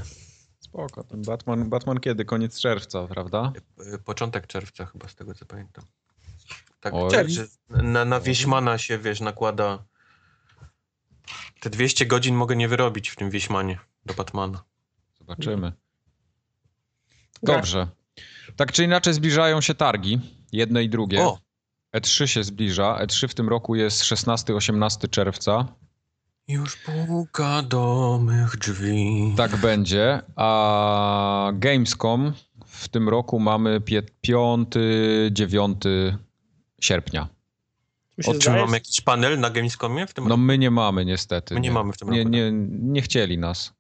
Spoko. 0.59 1.03
Ten 1.03 1.21
Batman, 1.21 1.69
Batman 1.69 1.99
kiedy? 1.99 2.25
Koniec 2.25 2.59
czerwca, 2.61 3.07
prawda? 3.07 3.53
Y, 3.93 3.97
Początek 3.99 4.47
czerwca 4.47 4.85
chyba, 4.85 5.07
z 5.07 5.15
tego 5.15 5.33
co 5.33 5.45
pamiętam. 5.45 5.83
Tak, 6.81 6.93
Oj. 6.93 7.11
tak 7.11 7.29
że 7.29 7.47
na, 7.69 8.05
na 8.05 8.19
Wieśmana 8.19 8.77
się, 8.77 8.97
wiesz, 8.97 9.21
nakłada... 9.21 9.83
Te 11.59 11.69
200 11.69 12.05
godzin 12.05 12.35
mogę 12.35 12.55
nie 12.55 12.67
wyrobić 12.67 13.09
w 13.09 13.15
tym 13.15 13.29
Wieśmanie 13.29 13.79
do 14.05 14.13
Batmana. 14.13 14.63
Zobaczymy. 15.19 15.73
Dobrze. 17.43 17.87
Tak 18.55 18.71
czy 18.71 18.83
inaczej 18.83 19.13
zbliżają 19.13 19.61
się 19.61 19.75
targi, 19.75 20.19
jedne 20.51 20.83
i 20.83 20.89
drugie. 20.89 21.21
O! 21.21 21.39
E3 21.95 22.25
się 22.25 22.43
zbliża. 22.43 23.05
E3 23.05 23.27
w 23.27 23.33
tym 23.33 23.49
roku 23.49 23.75
jest 23.75 24.03
16-18 24.03 25.09
czerwca. 25.09 25.67
Już 26.47 26.77
puka 26.77 27.61
do 27.61 28.19
mych 28.23 28.57
drzwi. 28.57 29.33
Tak 29.37 29.57
będzie. 29.57 30.21
A 30.35 31.51
Gamescom 31.53 32.33
w 32.65 32.89
tym 32.89 33.09
roku 33.09 33.39
mamy 33.39 33.79
5-9 33.79 35.75
sierpnia. 36.81 37.27
O 38.27 38.31
czym 38.31 38.41
zdaje, 38.41 38.61
mamy 38.61 38.77
jakiś 38.77 39.01
panel 39.01 39.39
na 39.39 39.49
Gamescomie 39.49 40.07
w 40.07 40.13
tym 40.13 40.23
No 40.23 40.29
roku? 40.29 40.41
my 40.41 40.57
nie 40.57 40.71
mamy 40.71 41.05
niestety. 41.05 41.53
My 41.53 41.59
nie 41.59 41.71
mamy 41.71 41.93
w 41.93 41.97
tym 41.97 42.09
nie, 42.09 42.17
roku, 42.19 42.29
nie, 42.29 42.51
nie 42.71 43.01
chcieli 43.01 43.37
nas. 43.37 43.73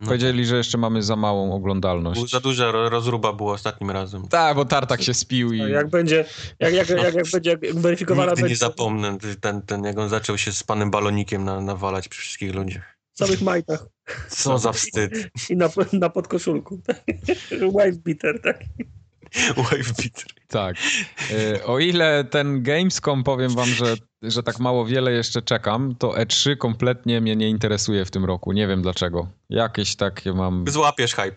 No. 0.00 0.06
Powiedzieli, 0.06 0.46
że 0.46 0.56
jeszcze 0.56 0.78
mamy 0.78 1.02
za 1.02 1.16
małą 1.16 1.54
oglądalność. 1.54 2.30
Za 2.30 2.40
duża 2.40 2.70
ro- 2.72 2.88
rozruba 2.88 3.32
była 3.32 3.52
ostatnim 3.52 3.90
razem. 3.90 4.28
Tak, 4.28 4.56
bo 4.56 4.64
tartak 4.64 5.02
się 5.02 5.14
spił 5.14 5.52
i... 5.52 5.58
no, 5.58 5.68
jak 5.68 5.90
będzie, 5.90 6.24
jak, 6.58 6.74
jak, 6.74 6.88
jak, 6.88 7.14
jak 7.14 7.30
będzie 7.32 7.58
weryfikowana 7.74 8.32
Nigdy 8.32 8.48
nie 8.48 8.56
zapomnę, 8.56 9.18
ten, 9.40 9.62
ten, 9.62 9.84
jak 9.84 9.98
on 9.98 10.08
zaczął 10.08 10.38
się 10.38 10.52
z 10.52 10.62
panem 10.62 10.90
balonikiem 10.90 11.44
na, 11.44 11.60
nawalać 11.60 12.08
przy 12.08 12.20
wszystkich 12.20 12.54
ludziach. 12.54 12.98
w 13.14 13.18
samych 13.18 13.42
majtach 13.42 13.86
Co 14.28 14.58
za 14.58 14.72
wstyd. 14.72 15.28
i 15.50 15.56
na, 15.56 15.68
na 15.92 16.08
podkoszulku. 16.10 16.80
Wife 17.76 17.98
beater, 18.04 18.40
tak. 18.42 18.60
Wife 19.56 19.92
beater. 20.02 20.37
Tak. 20.48 20.76
E, 21.30 21.64
O 21.64 21.78
ile 21.78 22.24
ten 22.24 22.62
Gamescom, 22.62 23.24
powiem 23.24 23.50
wam, 23.54 23.68
że, 23.68 23.94
że 24.22 24.42
tak 24.42 24.58
mało 24.60 24.86
wiele 24.86 25.12
jeszcze 25.12 25.42
czekam, 25.42 25.94
to 25.98 26.08
E3 26.08 26.56
kompletnie 26.56 27.20
mnie 27.20 27.36
nie 27.36 27.48
interesuje 27.48 28.04
w 28.04 28.10
tym 28.10 28.24
roku. 28.24 28.52
Nie 28.52 28.66
wiem 28.66 28.82
dlaczego. 28.82 29.28
Jakieś 29.50 29.96
takie 29.96 30.32
mam... 30.32 30.64
Złapiesz 30.68 31.14
hype. 31.14 31.36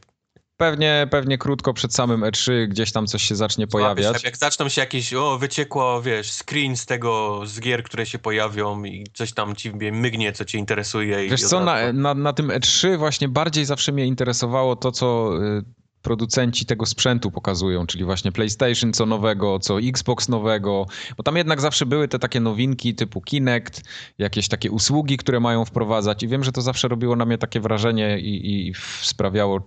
Pewnie, 0.57 1.07
pewnie 1.11 1.37
krótko 1.37 1.73
przed 1.73 1.93
samym 1.95 2.21
E3 2.21 2.67
gdzieś 2.67 2.91
tam 2.91 3.07
coś 3.07 3.23
się 3.23 3.35
zacznie 3.35 3.65
Złapiesz 3.69 3.71
pojawiać. 3.95 4.15
hype. 4.17 4.27
Jak 4.27 4.37
zaczną 4.37 4.69
się 4.69 4.81
jakieś, 4.81 5.13
o 5.13 5.37
wyciekło, 5.37 6.01
wiesz, 6.01 6.31
screen 6.31 6.77
z 6.77 6.85
tego, 6.85 7.41
z 7.45 7.59
gier, 7.59 7.83
które 7.83 8.05
się 8.05 8.19
pojawią 8.19 8.83
i 8.83 9.05
coś 9.13 9.33
tam 9.33 9.55
ci 9.55 9.71
mygnie, 9.91 10.33
co 10.33 10.45
cię 10.45 10.57
interesuje. 10.57 11.29
Wiesz 11.29 11.41
co, 11.43 11.59
na, 11.59 11.93
na, 11.93 12.13
na 12.13 12.33
tym 12.33 12.47
E3 12.47 12.97
właśnie 12.97 13.29
bardziej 13.29 13.65
zawsze 13.65 13.91
mnie 13.91 14.05
interesowało 14.05 14.75
to, 14.75 14.91
co 14.91 15.31
y, 15.43 15.63
producenci 16.01 16.65
tego 16.65 16.85
sprzętu 16.85 17.31
pokazują, 17.31 17.87
czyli 17.87 18.03
właśnie 18.03 18.31
PlayStation 18.31 18.93
co 18.93 19.05
nowego, 19.05 19.59
co 19.59 19.79
Xbox 19.79 20.29
nowego, 20.29 20.85
bo 21.17 21.23
tam 21.23 21.37
jednak 21.37 21.61
zawsze 21.61 21.85
były 21.85 22.07
te 22.07 22.19
takie 22.19 22.39
nowinki 22.39 22.95
typu 22.95 23.21
Kinect, 23.21 23.81
jakieś 24.17 24.47
takie 24.47 24.71
usługi, 24.71 25.17
które 25.17 25.39
mają 25.39 25.65
wprowadzać 25.65 26.23
i 26.23 26.27
wiem, 26.27 26.43
że 26.43 26.51
to 26.51 26.61
zawsze 26.61 26.87
robiło 26.87 27.15
na 27.15 27.25
mnie 27.25 27.37
takie 27.37 27.59
wrażenie 27.59 28.19
i, 28.19 28.67
i 28.67 28.73
sprawiało 29.01 29.61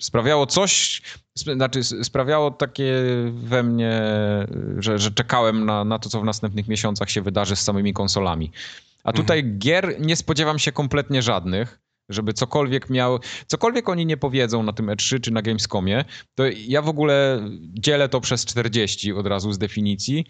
Sprawiało 0.00 0.46
coś, 0.46 1.02
znaczy 1.34 1.84
sprawiało 1.84 2.50
takie 2.50 2.94
we 3.32 3.62
mnie, 3.62 4.02
że, 4.78 4.98
że 4.98 5.10
czekałem 5.10 5.64
na, 5.64 5.84
na 5.84 5.98
to, 5.98 6.08
co 6.08 6.20
w 6.20 6.24
następnych 6.24 6.68
miesiącach 6.68 7.10
się 7.10 7.22
wydarzy 7.22 7.56
z 7.56 7.60
samymi 7.60 7.92
konsolami. 7.92 8.50
A 9.04 9.12
tutaj 9.12 9.58
gier 9.58 10.00
nie 10.00 10.16
spodziewam 10.16 10.58
się 10.58 10.72
kompletnie 10.72 11.22
żadnych, 11.22 11.83
żeby 12.08 12.32
cokolwiek 12.32 12.90
miał, 12.90 13.18
cokolwiek 13.46 13.88
oni 13.88 14.06
nie 14.06 14.16
powiedzą 14.16 14.62
na 14.62 14.72
tym 14.72 14.86
E3 14.86 15.20
czy 15.20 15.30
na 15.30 15.42
Gamescomie, 15.42 16.04
to 16.34 16.44
ja 16.66 16.82
w 16.82 16.88
ogóle 16.88 17.48
dzielę 17.60 18.08
to 18.08 18.20
przez 18.20 18.44
40 18.44 19.12
od 19.12 19.26
razu 19.26 19.52
z 19.52 19.58
definicji 19.58 20.24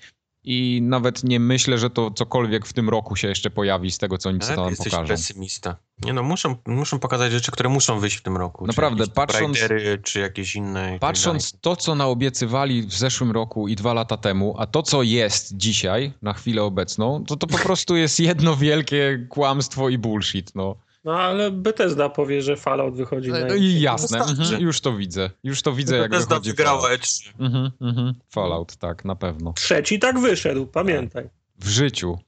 i 0.44 0.80
nawet 0.82 1.24
nie 1.24 1.40
myślę, 1.40 1.78
że 1.78 1.90
to 1.90 2.10
cokolwiek 2.10 2.66
w 2.66 2.72
tym 2.72 2.88
roku 2.88 3.16
się 3.16 3.28
jeszcze 3.28 3.50
pojawi 3.50 3.90
z 3.90 3.98
tego, 3.98 4.18
co 4.18 4.28
oni 4.28 4.38
tam 4.38 4.64
ty 4.64 4.70
jesteś 4.70 4.92
pokażą. 4.92 5.08
pesymista. 5.08 5.76
Nie 6.04 6.12
no, 6.12 6.22
muszą, 6.22 6.56
muszą 6.66 6.98
pokazać 6.98 7.32
rzeczy, 7.32 7.52
które 7.52 7.68
muszą 7.68 8.00
wyjść 8.00 8.16
w 8.16 8.22
tym 8.22 8.36
roku. 8.36 8.66
Naprawdę, 8.66 9.04
czy 9.04 9.10
patrząc- 9.12 9.58
czy 10.02 10.20
jakieś 10.20 10.56
inne. 10.56 10.90
tak 10.90 11.00
Patrząc 11.00 11.60
to, 11.60 11.76
co 11.76 11.94
naobiecywali 11.94 12.82
w 12.82 12.94
zeszłym 12.94 13.30
roku 13.30 13.68
i 13.68 13.76
dwa 13.76 13.94
lata 13.94 14.16
temu, 14.16 14.54
a 14.58 14.66
to, 14.66 14.82
co 14.82 15.02
jest 15.02 15.56
dzisiaj, 15.56 16.12
na 16.22 16.32
chwilę 16.32 16.62
obecną, 16.62 17.24
to 17.24 17.36
to 17.36 17.46
po 17.46 17.58
prostu 17.58 17.96
jest 17.96 18.20
jedno 18.20 18.56
wielkie 18.56 19.26
kłamstwo 19.28 19.88
i 19.88 19.98
bullshit, 19.98 20.54
no. 20.54 20.76
No 21.04 21.20
ale 21.20 21.50
Bethesda 21.50 22.08
powie, 22.08 22.42
że 22.42 22.56
Fallout 22.56 22.96
wychodzi 22.96 23.30
na 23.30 23.40
No 23.40 23.54
i 23.54 23.80
jasne, 23.80 24.18
mhm, 24.18 24.62
już 24.62 24.80
to 24.80 24.96
widzę. 24.96 25.30
Już 25.42 25.62
to 25.62 25.72
widzę, 25.72 25.96
jak 25.96 26.10
Bethesda 26.10 26.34
wychodzi 26.34 26.50
wygrała 26.50 26.80
Fallout. 26.80 27.00
E3. 27.00 27.32
Mhm, 27.38 27.70
mhm. 27.80 28.14
Fallout, 28.28 28.76
tak, 28.76 29.04
na 29.04 29.16
pewno. 29.16 29.52
Trzeci 29.52 29.98
tak 29.98 30.18
wyszedł, 30.18 30.66
pamiętaj. 30.66 31.28
W 31.58 31.68
życiu. 31.68 32.18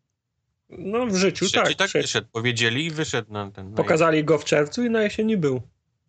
No 0.70 1.06
w 1.06 1.16
życiu 1.16 1.46
Trzeci 1.46 1.64
tak. 1.64 1.74
tak 1.74 1.88
trzeci. 1.88 2.02
wyszedł. 2.02 2.28
Powiedzieli 2.32 2.84
i 2.84 2.90
wyszedł 2.90 3.32
na 3.32 3.50
ten. 3.50 3.70
na 3.70 3.76
Pokazali 3.76 4.24
go 4.24 4.38
w 4.38 4.44
czerwcu 4.44 4.84
i 4.84 4.90
na 4.90 5.02
jesieni 5.02 5.36
był. 5.36 5.62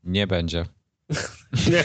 Nie 0.03 0.27
będzie. 0.27 0.65
Nie, 1.71 1.83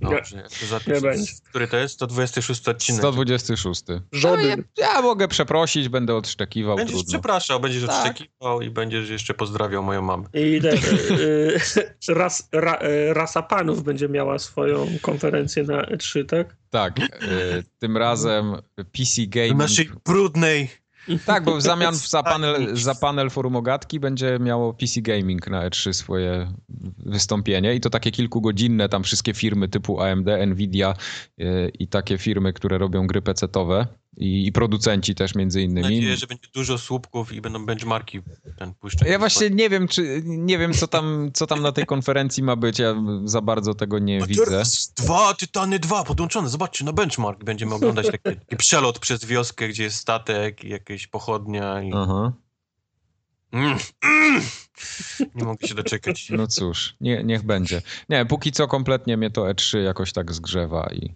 Dobrze, 0.00 0.42
to 0.60 0.66
zapisz, 0.66 1.02
Nie. 1.02 1.26
Który 1.50 1.68
to 1.68 1.76
jest? 1.76 1.94
126 1.94 2.68
odcinek. 2.68 3.00
126. 3.00 3.82
żody. 4.12 4.48
Ja, 4.48 4.56
ja 4.94 5.02
mogę 5.02 5.28
przeprosić, 5.28 5.88
będę 5.88 6.14
odszczekiwał, 6.16 6.76
Będziesz 6.76 6.96
trudno. 6.96 7.12
przepraszał, 7.12 7.60
będziesz 7.60 7.86
Tak. 7.86 7.90
odszczekiwał 7.90 8.62
i 8.62 8.70
będziesz 8.70 9.08
jeszcze 9.08 9.34
pozdrawiał 9.34 9.82
moją 9.82 10.02
mamę. 10.02 10.24
I 10.34 10.60
te, 10.60 10.72
y, 10.74 11.60
ras, 12.08 12.48
ra, 12.52 12.78
y, 12.82 13.14
rasa 13.14 13.42
panów 13.42 13.82
będzie 13.82 14.08
miała 14.08 14.38
swoją 14.38 14.86
konferencję 15.02 15.62
na 15.62 15.82
E3, 15.82 16.26
tak? 16.26 16.56
Tak, 16.70 16.98
y, 16.98 17.64
tym 17.78 17.96
razem 17.96 18.54
PC 18.76 19.22
W 19.22 19.28
Gaming... 19.28 19.56
naszej 19.58 19.90
brudnej 20.04 20.68
Tak, 21.26 21.44
bo 21.44 21.56
w 21.56 21.62
zamian 21.72 21.94
za 21.94 22.22
panel, 22.22 22.76
za 22.76 22.94
panel 22.94 23.30
forum 23.30 23.56
ogatki 23.56 24.00
będzie 24.00 24.38
miało 24.40 24.74
PC 24.74 25.00
Gaming 25.00 25.46
na 25.46 25.68
E3 25.68 25.92
swoje 25.92 26.52
wystąpienie 26.98 27.74
i 27.74 27.80
to 27.80 27.90
takie 27.90 28.10
kilkugodzinne, 28.10 28.88
tam 28.88 29.02
wszystkie 29.02 29.34
firmy 29.34 29.68
typu 29.68 30.00
AMD, 30.00 30.28
Nvidia 30.46 30.94
y, 31.40 31.72
i 31.78 31.88
takie 31.88 32.18
firmy, 32.18 32.52
które 32.52 32.78
robią 32.78 33.06
gry 33.06 33.22
PC-towe 33.22 33.86
i, 34.16 34.46
i 34.46 34.52
producenci 34.52 35.14
też 35.14 35.34
między 35.34 35.58
Mam 35.58 35.64
innymi. 35.64 35.96
nadzieję, 35.96 36.16
że 36.16 36.26
będzie 36.26 36.48
dużo 36.54 36.78
słupków 36.78 37.32
i 37.32 37.40
będą 37.40 37.66
benchmarki 37.66 38.20
ten 38.58 38.74
puszczać. 38.74 39.08
Ja 39.08 39.18
właśnie 39.18 39.50
nie 39.50 39.70
wiem, 39.70 39.88
czy 39.88 40.22
nie 40.24 40.58
wiem, 40.58 40.72
co 40.72 40.88
tam, 40.88 41.30
co 41.34 41.46
tam 41.46 41.62
na 41.62 41.72
tej 41.72 41.86
konferencji 41.86 42.42
ma 42.42 42.56
być. 42.56 42.78
Ja 42.78 42.94
za 43.24 43.40
bardzo 43.40 43.74
tego 43.74 43.98
nie 43.98 44.22
A 44.22 44.26
widzę. 44.26 44.62
Dwa, 44.96 45.34
Tytany 45.34 45.78
dwa 45.78 46.04
podłączone. 46.04 46.48
Zobaczcie, 46.48 46.84
na 46.84 46.92
benchmark 46.92 47.44
będziemy 47.44 47.74
oglądać 47.74 48.06
taki, 48.06 48.22
taki 48.22 48.56
przelot 48.56 48.98
przez 48.98 49.24
wioskę, 49.24 49.68
gdzie 49.68 49.82
jest 49.82 49.96
statek 49.96 50.64
i 50.64 50.68
jakieś 50.68 51.06
pochodnia. 51.06 51.82
I... 51.82 51.90
Aha. 51.94 52.32
Mm, 53.52 53.78
mm. 54.04 54.42
Nie 55.34 55.44
mogę 55.44 55.68
się 55.68 55.74
doczekać. 55.74 56.30
No 56.30 56.46
cóż, 56.46 56.96
nie, 57.00 57.24
niech 57.24 57.42
będzie. 57.42 57.82
Nie, 58.08 58.26
póki 58.26 58.52
co 58.52 58.68
kompletnie 58.68 59.16
mnie 59.16 59.30
to 59.30 59.42
E3 59.42 59.78
jakoś 59.78 60.12
tak 60.12 60.32
zgrzewa 60.32 60.90
i 60.92 61.14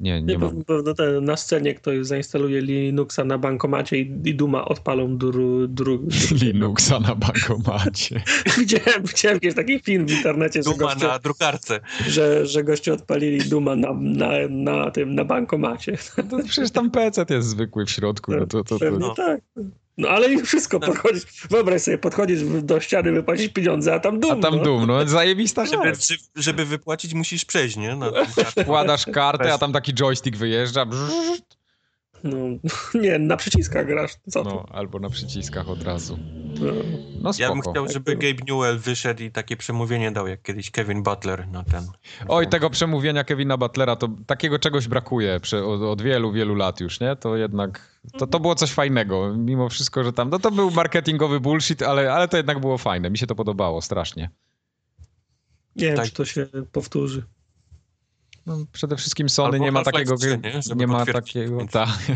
nie, 0.00 0.22
nie 0.22 0.26
Nie, 0.32 0.38
mam. 0.38 0.64
pewno 0.64 0.94
ten, 0.94 1.24
na 1.24 1.36
scenie 1.36 1.74
ktoś 1.74 2.06
zainstaluje 2.06 2.60
Linuxa 2.60 3.24
na 3.24 3.38
bankomacie 3.38 3.98
i, 3.98 4.20
i 4.24 4.34
Duma 4.34 4.64
odpalą 4.64 5.18
dru, 5.18 5.68
dru, 5.68 6.08
Linuxa 6.42 7.00
na 7.00 7.14
bankomacie. 7.14 8.22
widziałem, 8.58 9.02
widziałem 9.02 9.34
jakiś 9.42 9.54
taki 9.54 9.80
film 9.80 10.06
w 10.06 10.10
internecie, 10.10 10.62
że 10.62 10.70
Duma 10.70 10.76
goście, 10.78 11.06
na 11.06 11.18
drukarce. 11.18 11.80
że, 12.08 12.46
że 12.46 12.64
goście 12.64 12.92
odpalili 12.92 13.38
Duma 13.50 13.76
na, 13.76 13.92
na, 14.00 14.28
na 14.50 14.90
tym, 14.90 15.14
na 15.14 15.24
bankomacie. 15.24 15.96
To 16.30 16.38
przecież 16.48 16.70
tam 16.70 16.90
PC 16.90 17.24
jest 17.30 17.48
zwykły 17.48 17.86
w 17.86 17.90
środku. 17.90 18.32
No 18.32 18.46
to, 18.46 18.46
to, 18.46 18.64
to, 18.64 18.78
Pewnie 18.78 18.98
no. 18.98 19.14
tak. 19.14 19.40
No 20.00 20.08
ale 20.08 20.32
i 20.32 20.42
wszystko 20.42 20.80
podchodzisz, 20.80 21.22
wyobraź 21.50 21.82
sobie, 21.82 21.98
podchodzisz 21.98 22.42
do 22.62 22.80
ściany, 22.80 23.12
wypłacić 23.12 23.52
pieniądze, 23.52 23.94
a 23.94 24.00
tam 24.00 24.20
Dum. 24.20 24.30
A 24.32 24.36
tam 24.42 24.56
no. 24.56 24.62
dum, 24.62 24.86
no 24.86 25.06
zajebista 25.08 25.66
Żeby, 25.66 25.94
rzecz. 25.94 26.20
żeby 26.36 26.64
wypłacić, 26.64 27.14
musisz 27.14 27.44
przejść, 27.44 27.76
nie? 27.76 27.96
Na. 27.96 28.10
Wkładasz 28.62 29.06
kartę, 29.06 29.54
a 29.54 29.58
tam 29.58 29.72
taki 29.72 29.94
joystick 29.94 30.36
wyjeżdża. 30.36 30.86
brrr, 30.86 31.10
No, 32.24 32.36
nie, 33.02 33.18
na 33.18 33.36
przyciskach 33.36 33.86
grasz, 33.86 34.12
co 34.30 34.44
ty? 34.44 34.48
No, 34.48 34.66
albo 34.72 34.98
na 34.98 35.10
przyciskach 35.10 35.68
od 35.68 35.82
razu. 35.82 36.18
No. 36.60 36.72
No 37.22 37.30
Ja 37.38 37.48
bym 37.48 37.58
spoko. 37.58 37.70
chciał, 37.70 37.88
żeby 37.88 38.16
Gabe 38.16 38.42
Newell 38.48 38.78
wyszedł 38.78 39.22
i 39.22 39.30
takie 39.30 39.56
przemówienie 39.56 40.12
dał, 40.12 40.26
jak 40.26 40.42
kiedyś 40.42 40.70
Kevin 40.70 41.02
Butler 41.02 41.48
na 41.48 41.64
ten. 41.64 41.84
Oj, 42.28 42.48
tego 42.48 42.70
przemówienia 42.70 43.24
Kevina 43.24 43.56
Butlera, 43.56 43.96
to 43.96 44.08
takiego 44.26 44.58
czegoś 44.58 44.88
brakuje 44.88 45.40
prze, 45.40 45.64
od, 45.64 45.82
od 45.82 46.02
wielu, 46.02 46.32
wielu 46.32 46.54
lat 46.54 46.80
już, 46.80 47.00
nie? 47.00 47.16
To 47.16 47.36
jednak, 47.36 48.00
to, 48.18 48.26
to 48.26 48.40
było 48.40 48.54
coś 48.54 48.72
fajnego, 48.72 49.34
mimo 49.36 49.68
wszystko, 49.68 50.04
że 50.04 50.12
tam, 50.12 50.30
no 50.30 50.38
to 50.38 50.50
był 50.50 50.70
marketingowy 50.70 51.40
bullshit, 51.40 51.82
ale, 51.82 52.12
ale 52.12 52.28
to 52.28 52.36
jednak 52.36 52.60
było 52.60 52.78
fajne, 52.78 53.10
mi 53.10 53.18
się 53.18 53.26
to 53.26 53.34
podobało 53.34 53.82
strasznie. 53.82 54.30
Nie 55.76 55.86
wiem, 55.86 55.96
Tak. 55.96 56.06
czy 56.06 56.12
to 56.12 56.24
się 56.24 56.46
powtórzy. 56.72 57.22
No, 58.46 58.58
przede 58.72 58.96
wszystkim 58.96 59.28
Sony 59.28 59.48
Albo 59.48 59.64
nie 59.64 59.72
ma 59.72 59.82
takiego, 59.82 60.16
3, 60.16 60.40
nie? 60.44 60.76
Nie 60.76 60.86
ma 60.86 61.06
takiego, 61.06 61.66
tak. 61.70 61.88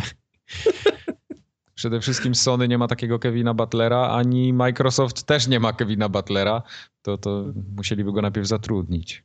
Przede 1.75 2.01
wszystkim 2.01 2.35
Sony 2.35 2.69
nie 2.69 2.79
ma 2.79 2.89
takiego 2.89 3.19
Kevina 3.19 3.55
Butlera, 3.55 4.09
ani 4.09 4.53
Microsoft 4.53 5.23
też 5.23 5.47
nie 5.47 5.61
ma 5.61 5.73
Kevina 5.73 6.09
Butlera, 6.09 6.63
to, 7.03 7.19
to 7.19 7.45
musieliby 7.77 8.13
go 8.13 8.23
najpierw 8.23 8.47
zatrudnić. 8.47 9.25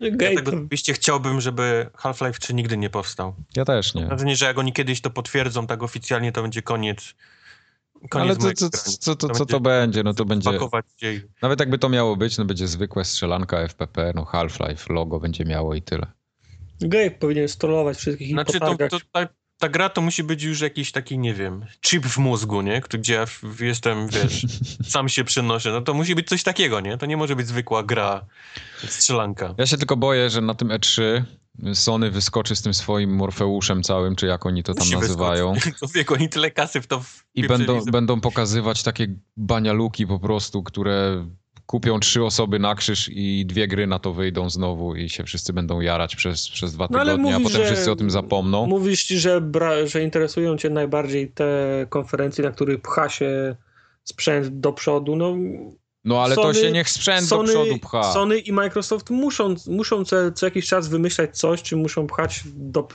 Ja 0.00 0.10
Gabe, 0.10 0.34
tego 0.34 0.50
oczywiście 0.50 0.92
chciałbym, 0.92 1.40
żeby 1.40 1.86
Half-Life 1.94 2.38
3 2.38 2.54
nigdy 2.54 2.76
nie 2.76 2.90
powstał. 2.90 3.34
Ja 3.56 3.64
też 3.64 3.94
nie. 3.94 4.00
Mam 4.00 4.08
wrażenie, 4.08 4.36
że 4.36 4.46
jak 4.46 4.58
oni 4.58 4.72
kiedyś 4.72 5.00
to 5.00 5.10
potwierdzą 5.10 5.66
tak 5.66 5.82
oficjalnie, 5.82 6.32
to 6.32 6.42
będzie 6.42 6.62
koniec. 6.62 7.14
Ale 8.00 8.08
Koniec 8.08 8.36
co, 8.36 8.42
mojego 8.42 8.58
co, 8.58 8.68
grania. 8.68 8.98
co, 8.98 9.16
co, 9.16 9.46
to 9.46 9.60
będzie? 9.60 10.02
No 10.02 10.14
to 10.14 10.24
będzie... 10.24 10.50
Nawet 11.42 11.60
jakby 11.60 11.78
to 11.78 11.88
miało 11.88 12.16
być, 12.16 12.38
no 12.38 12.44
będzie 12.44 12.68
zwykłe 12.68 13.04
strzelanka 13.04 13.56
FPP, 13.68 14.12
no 14.14 14.24
Half-Life, 14.24 14.94
logo 14.94 15.20
będzie 15.20 15.44
miało 15.44 15.74
i 15.74 15.82
tyle. 15.82 16.06
Gabe 16.80 17.10
powinien 17.10 17.48
strollować 17.48 17.96
wszystkich 17.98 18.28
i 18.28 18.32
Znaczy, 18.32 18.52
to, 18.52 18.58
potargać. 18.60 18.90
to, 18.90 18.98
ta, 19.12 19.28
ta 19.58 19.68
gra 19.68 19.88
to 19.88 20.00
musi 20.00 20.22
być 20.24 20.42
już 20.42 20.60
jakiś 20.60 20.92
taki, 20.92 21.18
nie 21.18 21.34
wiem, 21.34 21.66
chip 21.86 22.06
w 22.06 22.18
mózgu, 22.18 22.62
nie? 22.62 22.80
Gdzie 22.90 23.14
ja 23.14 23.26
w- 23.26 23.60
jestem, 23.60 24.08
wiesz, 24.08 24.46
sam 24.92 25.08
się 25.08 25.24
przenoszę. 25.24 25.70
No 25.72 25.80
to 25.80 25.94
musi 25.94 26.14
być 26.14 26.28
coś 26.28 26.42
takiego, 26.42 26.80
nie? 26.80 26.98
To 26.98 27.06
nie 27.06 27.16
może 27.16 27.36
być 27.36 27.46
zwykła 27.46 27.82
gra, 27.82 28.26
strzelanka. 28.88 29.54
Ja 29.58 29.66
się 29.66 29.76
tylko 29.76 29.96
boję, 29.96 30.30
że 30.30 30.40
na 30.40 30.54
tym 30.54 30.68
E3 30.68 31.22
Sony 31.74 32.10
wyskoczy 32.10 32.56
z 32.56 32.62
tym 32.62 32.74
swoim 32.74 33.14
Morfeuszem 33.14 33.82
całym, 33.82 34.16
czy 34.16 34.26
jak 34.26 34.46
oni 34.46 34.62
to 34.62 34.74
tam 34.74 34.86
Musi 34.86 34.98
nazywają. 34.98 35.54
Człowieku, 35.78 36.14
oni 36.14 36.28
tyle 36.28 36.50
kasy 36.50 36.80
w 36.80 36.86
to 36.86 37.02
I 37.34 37.42
wpieprzyli, 37.42 37.66
będą, 37.66 37.90
będą 37.90 38.20
pokazywać 38.20 38.82
takie 38.82 39.06
banialuki 39.36 40.06
po 40.06 40.18
prostu, 40.18 40.62
które 40.62 41.26
kupią 41.66 42.00
trzy 42.00 42.24
osoby 42.24 42.58
na 42.58 42.74
krzyż 42.74 43.10
i 43.12 43.46
dwie 43.46 43.68
gry 43.68 43.86
na 43.86 43.98
to 43.98 44.12
wyjdą 44.12 44.50
znowu 44.50 44.94
i 44.94 45.08
się 45.08 45.24
wszyscy 45.24 45.52
będą 45.52 45.80
jarać 45.80 46.16
przez, 46.16 46.48
przez 46.48 46.72
dwa 46.72 46.88
No 46.90 46.98
tygodnie, 46.98 47.34
a 47.34 47.38
mówisz, 47.38 47.52
potem 47.52 47.66
że- 47.66 47.72
wszyscy 47.72 47.90
o 47.92 47.96
tym 47.96 48.10
zapomną. 48.10 48.66
Mówisz, 48.66 49.06
że, 49.06 49.40
bra- 49.40 49.86
że 49.86 50.02
interesują 50.02 50.56
cię 50.56 50.70
najbardziej 50.70 51.28
te 51.30 51.46
konferencje, 51.88 52.44
na 52.44 52.50
których 52.50 52.80
pcha 52.80 53.08
się 53.08 53.56
sprzęt 54.04 54.48
do 54.60 54.72
przodu. 54.72 55.16
No, 55.16 55.34
No 56.06 56.22
ale 56.22 56.34
to 56.34 56.42
Sony- 56.42 56.60
się 56.60 56.72
niech 56.72 56.90
sprzęt 56.90 57.28
do 57.28 57.42
przodu 57.42 57.78
pcha. 57.78 58.02
Sony 58.02 58.38
i 58.38 58.52
Microsoft 58.52 59.10
muszą, 59.10 59.54
muszą 59.66 60.04
co, 60.04 60.32
co 60.32 60.46
jakiś 60.46 60.66
czas 60.66 60.88
wymyślać 60.88 61.38
coś, 61.38 61.62
czy 61.62 61.76
muszą 61.76 62.06
pchać 62.06 62.40
do, 62.54 62.88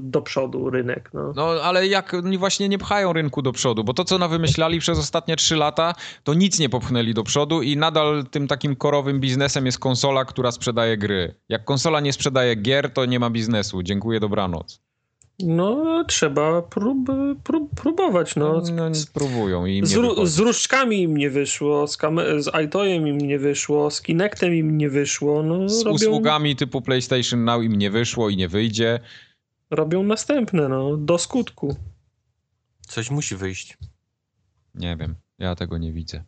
do 0.00 0.22
przodu 0.22 0.70
rynek. 0.70 1.10
No. 1.14 1.32
No 1.36 1.46
ale 1.46 1.86
jak 1.86 2.14
oni 2.14 2.38
właśnie 2.38 2.68
nie 2.68 2.78
pchają 2.78 3.12
rynku 3.12 3.42
do 3.42 3.52
przodu, 3.52 3.84
bo 3.84 3.94
to 3.94 4.04
co 4.04 4.18
nawymyślali 4.18 4.78
przez 4.78 4.98
ostatnie 4.98 5.36
trzy 5.36 5.56
lata, 5.56 5.94
to 6.24 6.34
nic 6.34 6.58
nie 6.58 6.68
popchnęli 6.68 7.14
do 7.14 7.22
przodu 7.22 7.62
i 7.62 7.76
nadal 7.76 8.24
tym 8.30 8.48
takim 8.48 8.76
korowym 8.76 9.20
biznesem 9.20 9.66
jest 9.66 9.78
konsola, 9.78 10.24
która 10.24 10.52
sprzedaje 10.52 10.96
gry. 10.96 11.34
Jak 11.48 11.64
konsola 11.64 12.00
nie 12.00 12.12
sprzedaje 12.12 12.56
gier, 12.56 12.92
to 12.92 13.04
nie 13.04 13.20
ma 13.20 13.30
biznesu. 13.30 13.82
Dziękuję, 13.82 14.20
dobranoc. 14.20 14.80
No, 15.42 16.04
trzeba 16.08 16.62
prób, 16.62 16.98
prób, 17.44 17.80
próbować. 17.80 18.36
No. 18.36 18.62
No, 18.72 18.94
spróbują 18.94 19.66
i 19.66 19.76
im 19.76 19.86
Z, 19.86 19.90
nie 19.96 20.02
ru- 20.02 20.26
z 20.26 20.38
różdżkami 20.38 21.02
im 21.02 21.16
nie 21.16 21.30
wyszło, 21.30 21.86
z, 21.86 21.96
kame- 21.98 22.42
z 22.42 22.64
iToyem 22.66 23.08
im 23.08 23.18
nie 23.18 23.38
wyszło, 23.38 23.90
z 23.90 24.02
Kinectem 24.02 24.54
im 24.54 24.78
nie 24.78 24.88
wyszło. 24.90 25.42
No, 25.42 25.68
Z 25.68 25.82
robią, 25.82 25.94
usługami 25.94 26.56
typu 26.56 26.82
PlayStation 26.82 27.44
Now 27.44 27.62
im 27.62 27.72
nie 27.76 27.90
wyszło 27.90 28.28
i 28.30 28.36
nie 28.36 28.48
wyjdzie. 28.48 29.00
robią 29.70 30.02
następne, 30.02 30.68
no, 30.68 30.96
do 30.96 31.18
skutku. 31.18 31.76
Coś 32.86 33.10
musi 33.10 33.36
wyjść. 33.36 33.78
Nie 34.74 34.96
wiem, 34.96 35.14
ja 35.38 35.54
tego 35.54 35.78
nie 35.78 35.92
widzę. 35.92 36.24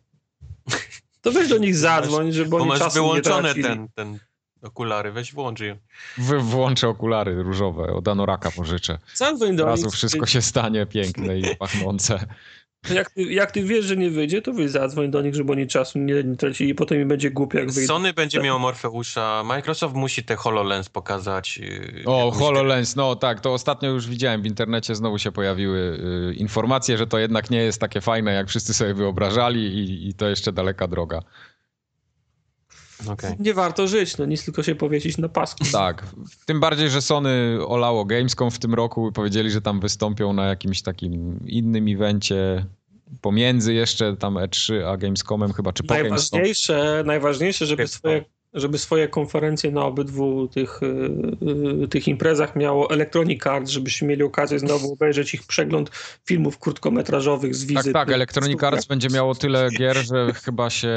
To 1.21 1.31
weź 1.31 1.49
do 1.49 1.57
nich 1.57 1.75
zadzwoń, 1.75 2.31
żeby 2.31 2.49
Bo 2.49 2.57
oni 2.57 2.67
masz 2.67 2.79
czasu 2.79 2.97
nie 2.99 3.01
wyłączone 3.03 3.41
tracili. 3.41 3.63
ten, 3.63 3.87
ten 3.95 4.19
Okulary, 4.61 5.11
weź 5.11 5.33
włącz 5.33 5.59
je. 5.59 5.77
Wy, 6.17 6.39
włączę 6.39 6.87
okulary 6.87 7.43
różowe, 7.43 7.83
od 7.83 8.07
Anoraka 8.07 8.51
pożyczę. 8.51 8.97
Do 9.19 9.63
Od 9.63 9.69
razu 9.69 9.91
wszystko 9.91 10.25
się 10.25 10.41
stanie 10.41 10.85
piękne 10.85 11.39
i 11.39 11.55
pachnące. 11.55 12.25
Jak 12.89 13.11
ty, 13.11 13.23
jak 13.23 13.51
ty 13.51 13.63
wiesz, 13.63 13.85
że 13.85 13.97
nie 13.97 14.09
wyjdzie, 14.09 14.41
to 14.41 14.53
wy 14.53 14.69
zadzwoń 14.69 15.11
do 15.11 15.21
nich, 15.21 15.35
żeby 15.35 15.51
oni 15.51 15.67
czasu 15.67 15.99
nie, 15.99 16.23
nie 16.23 16.35
tracili 16.35 16.69
i 16.69 16.75
potem 16.75 16.97
mi 16.97 17.05
będzie 17.05 17.31
głupio, 17.31 17.57
jak 17.59 17.71
wyjdzie. 17.71 17.87
Sony 17.87 18.13
będzie 18.13 18.39
miał 18.41 18.59
Morfeusza, 18.59 19.43
Microsoft 19.45 19.95
musi 19.95 20.23
te 20.23 20.35
HoloLens 20.35 20.89
pokazać. 20.89 21.57
yy, 21.57 22.03
O, 22.05 22.31
HoloLens, 22.31 22.95
no 22.95 23.15
tak, 23.15 23.39
to 23.39 23.53
ostatnio 23.53 23.89
już 23.89 24.07
widziałem 24.07 24.41
w 24.41 24.45
internecie, 24.45 24.95
znowu 24.95 25.17
się 25.17 25.31
pojawiły 25.31 25.99
y, 26.31 26.33
informacje, 26.33 26.97
że 26.97 27.07
to 27.07 27.19
jednak 27.19 27.49
nie 27.49 27.63
jest 27.63 27.81
takie 27.81 28.01
fajne, 28.01 28.33
jak 28.33 28.47
wszyscy 28.47 28.73
sobie 28.73 28.93
wyobrażali 28.93 29.61
i, 29.61 30.09
i 30.09 30.13
to 30.13 30.29
jeszcze 30.29 30.51
daleka 30.51 30.87
droga. 30.87 31.21
Okej. 33.07 33.35
Nie 33.39 33.53
warto 33.53 33.87
żyć, 33.87 34.17
no 34.17 34.25
nic 34.25 34.45
tylko 34.45 34.63
się 34.63 34.75
powiesić 34.75 35.17
na 35.17 35.29
pasku. 35.29 35.63
Tak, 35.71 36.05
tym 36.45 36.59
bardziej, 36.59 36.89
że 36.89 37.01
Sony 37.01 37.59
olało 37.67 38.05
Gamescom 38.05 38.51
w 38.51 38.59
tym 38.59 38.73
roku 38.73 39.09
i 39.09 39.11
powiedzieli, 39.11 39.51
że 39.51 39.61
tam 39.61 39.79
wystąpią 39.79 40.33
na 40.33 40.45
jakimś 40.47 40.81
takim 40.81 41.39
innym 41.47 41.87
evencie 41.87 42.65
pomiędzy 43.21 43.73
jeszcze 43.73 44.17
tam 44.17 44.33
E3 44.33 44.83
a 44.87 44.97
Gamescomem 44.97 45.53
chyba, 45.53 45.73
czy 45.73 45.83
po 45.83 45.93
Gamescom. 45.93 46.39
Najważniejsze, 46.39 47.03
najważniejsze 47.05 47.65
żeby, 47.65 47.77
Gamescom. 47.77 47.99
swoje, 47.99 48.25
żeby 48.53 48.77
swoje 48.77 49.07
konferencje 49.07 49.71
na 49.71 49.85
obydwu 49.85 50.47
tych, 50.47 50.83
y, 50.83 51.83
y, 51.83 51.87
tych 51.87 52.07
imprezach 52.07 52.55
miało 52.55 52.89
Electronic 52.91 53.47
Arts, 53.47 53.71
żebyśmy 53.71 54.07
mieli 54.07 54.23
okazję 54.23 54.59
znowu 54.59 54.93
obejrzeć 54.93 55.33
ich 55.33 55.43
przegląd 55.43 55.89
filmów 56.25 56.59
krótkometrażowych 56.59 57.55
z 57.55 57.59
Tak, 57.61 57.67
wizyt. 57.77 57.93
tak, 57.93 58.11
Electronic 58.11 58.63
Arts 58.63 58.85
będzie 58.85 59.07
miało 59.09 59.35
tyle 59.35 59.69
gier, 59.77 59.97
że 59.97 60.33
chyba 60.33 60.69
się... 60.69 60.89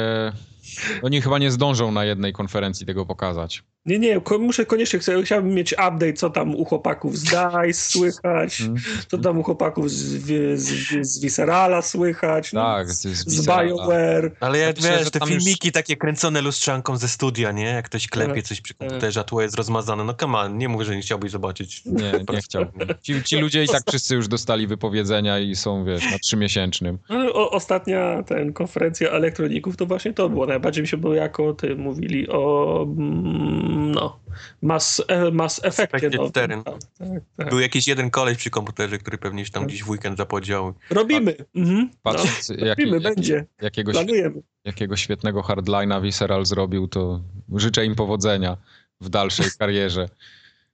Oni 1.01 1.21
chyba 1.21 1.37
nie 1.37 1.51
zdążą 1.51 1.91
na 1.91 2.05
jednej 2.05 2.33
konferencji 2.33 2.85
tego 2.85 3.05
pokazać. 3.05 3.63
Nie, 3.85 3.99
nie, 3.99 4.21
muszę 4.39 4.65
koniecznie, 4.65 4.99
chcę, 4.99 5.23
chciałbym 5.23 5.53
mieć 5.53 5.73
update, 5.73 6.13
co 6.13 6.29
tam 6.29 6.55
u 6.55 6.65
chłopaków 6.65 7.17
z 7.17 7.23
DICE 7.23 7.73
słychać, 7.91 8.57
Hmm? 8.57 8.77
co 9.07 9.17
tam 9.17 9.39
u 9.39 9.43
chłopaków 9.43 9.91
z, 9.91 10.13
wi- 10.15 10.57
z, 10.57 11.07
z 11.07 11.19
Viscerala 11.21 11.81
słychać, 11.81 12.53
no, 12.53 12.61
Tak, 12.61 12.91
z, 12.93 13.03
jest 13.05 13.29
z 13.29 13.35
Viscerala. 13.37 13.63
BioWare. 13.69 14.31
Ale 14.39 14.57
ja, 14.59 14.69
Myślę, 14.75 14.91
że 14.93 14.99
wiesz, 14.99 15.11
te 15.11 15.19
tam 15.19 15.29
już- 15.29 15.43
filmiki 15.43 15.71
takie 15.71 15.95
kręcone 15.97 16.41
lustrzanką 16.41 16.97
ze 16.97 17.07
studia, 17.07 17.51
nie? 17.51 17.63
Jak 17.63 17.85
ktoś 17.85 18.07
klepie 18.07 18.33
Tak, 18.33 18.43
coś 18.43 18.61
przy 18.61 18.73
tak. 18.73 18.87
komputerze, 18.87 19.19
a 19.19 19.23
tło 19.23 19.41
jest 19.41 19.55
rozmazane. 19.55 20.03
No 20.03 20.13
come 20.13 20.37
on, 20.37 20.57
nie 20.57 20.69
mów, 20.69 20.81
że 20.81 20.95
nie 20.95 21.01
chciałbyś 21.01 21.31
zobaczyć. 21.31 21.85
Nie, 21.85 22.11
nie 22.33 22.41
chciałbym. 22.41 22.87
Ci, 23.01 23.23
ci 23.29 23.37
ludzie 23.37 23.63
i 23.63 23.67
tak 23.67 23.83
wszyscy 23.87 24.15
już 24.15 24.27
dostali 24.27 24.67
wypowiedzenia 24.67 25.39
i 25.39 25.55
są, 25.55 25.85
wiesz, 25.85 26.11
na 26.11 26.19
trzymiesięcznym. 26.19 26.99
No, 27.09 27.33
o, 27.33 27.51
ostatnia 27.51 28.23
ten, 28.23 28.53
konferencja 28.53 29.09
elektroników 29.09 29.77
to 29.77 29.85
właśnie 29.85 30.13
to 30.13 30.29
było. 30.29 30.45
Najbardziej 30.45 30.64
mi 30.81 30.87
się 30.87 30.97
było 30.97 31.13
jako 31.13 31.53
ty 31.53 31.75
mówili 31.75 32.29
o 32.29 32.83
mm, 32.97 33.91
no, 33.91 34.19
Mass, 34.61 35.01
e, 35.07 35.31
mass 35.31 35.61
nowym. 35.63 36.29
4. 36.29 36.63
Tak, 36.63 36.73
tak, 36.97 37.07
tak. 37.37 37.49
Był 37.49 37.59
jakiś 37.59 37.87
jeden 37.87 38.09
koleś 38.09 38.37
przy 38.37 38.49
komputerze, 38.49 38.97
który 38.97 39.17
pewnie 39.17 39.45
się 39.45 39.51
tam 39.51 39.67
gdzieś 39.67 39.83
w 39.83 39.89
weekend 39.89 40.17
zapodział. 40.17 40.73
Robimy. 40.89 41.35
Mhm. 41.55 41.77
No, 41.77 41.97
Patrząc, 42.03 42.49
jaki, 42.49 42.65
robimy, 42.65 42.91
jaki, 42.91 43.03
będzie. 43.03 43.45
jakiego, 43.61 43.91
Planujemy. 43.91 44.41
jakiego 44.65 44.95
świetnego 44.95 45.41
hardline'a 45.41 46.01
Visceral 46.01 46.45
zrobił, 46.45 46.87
to 46.87 47.21
życzę 47.55 47.85
im 47.85 47.95
powodzenia 47.95 48.57
w 49.01 49.09
dalszej 49.09 49.45
karierze. 49.59 50.09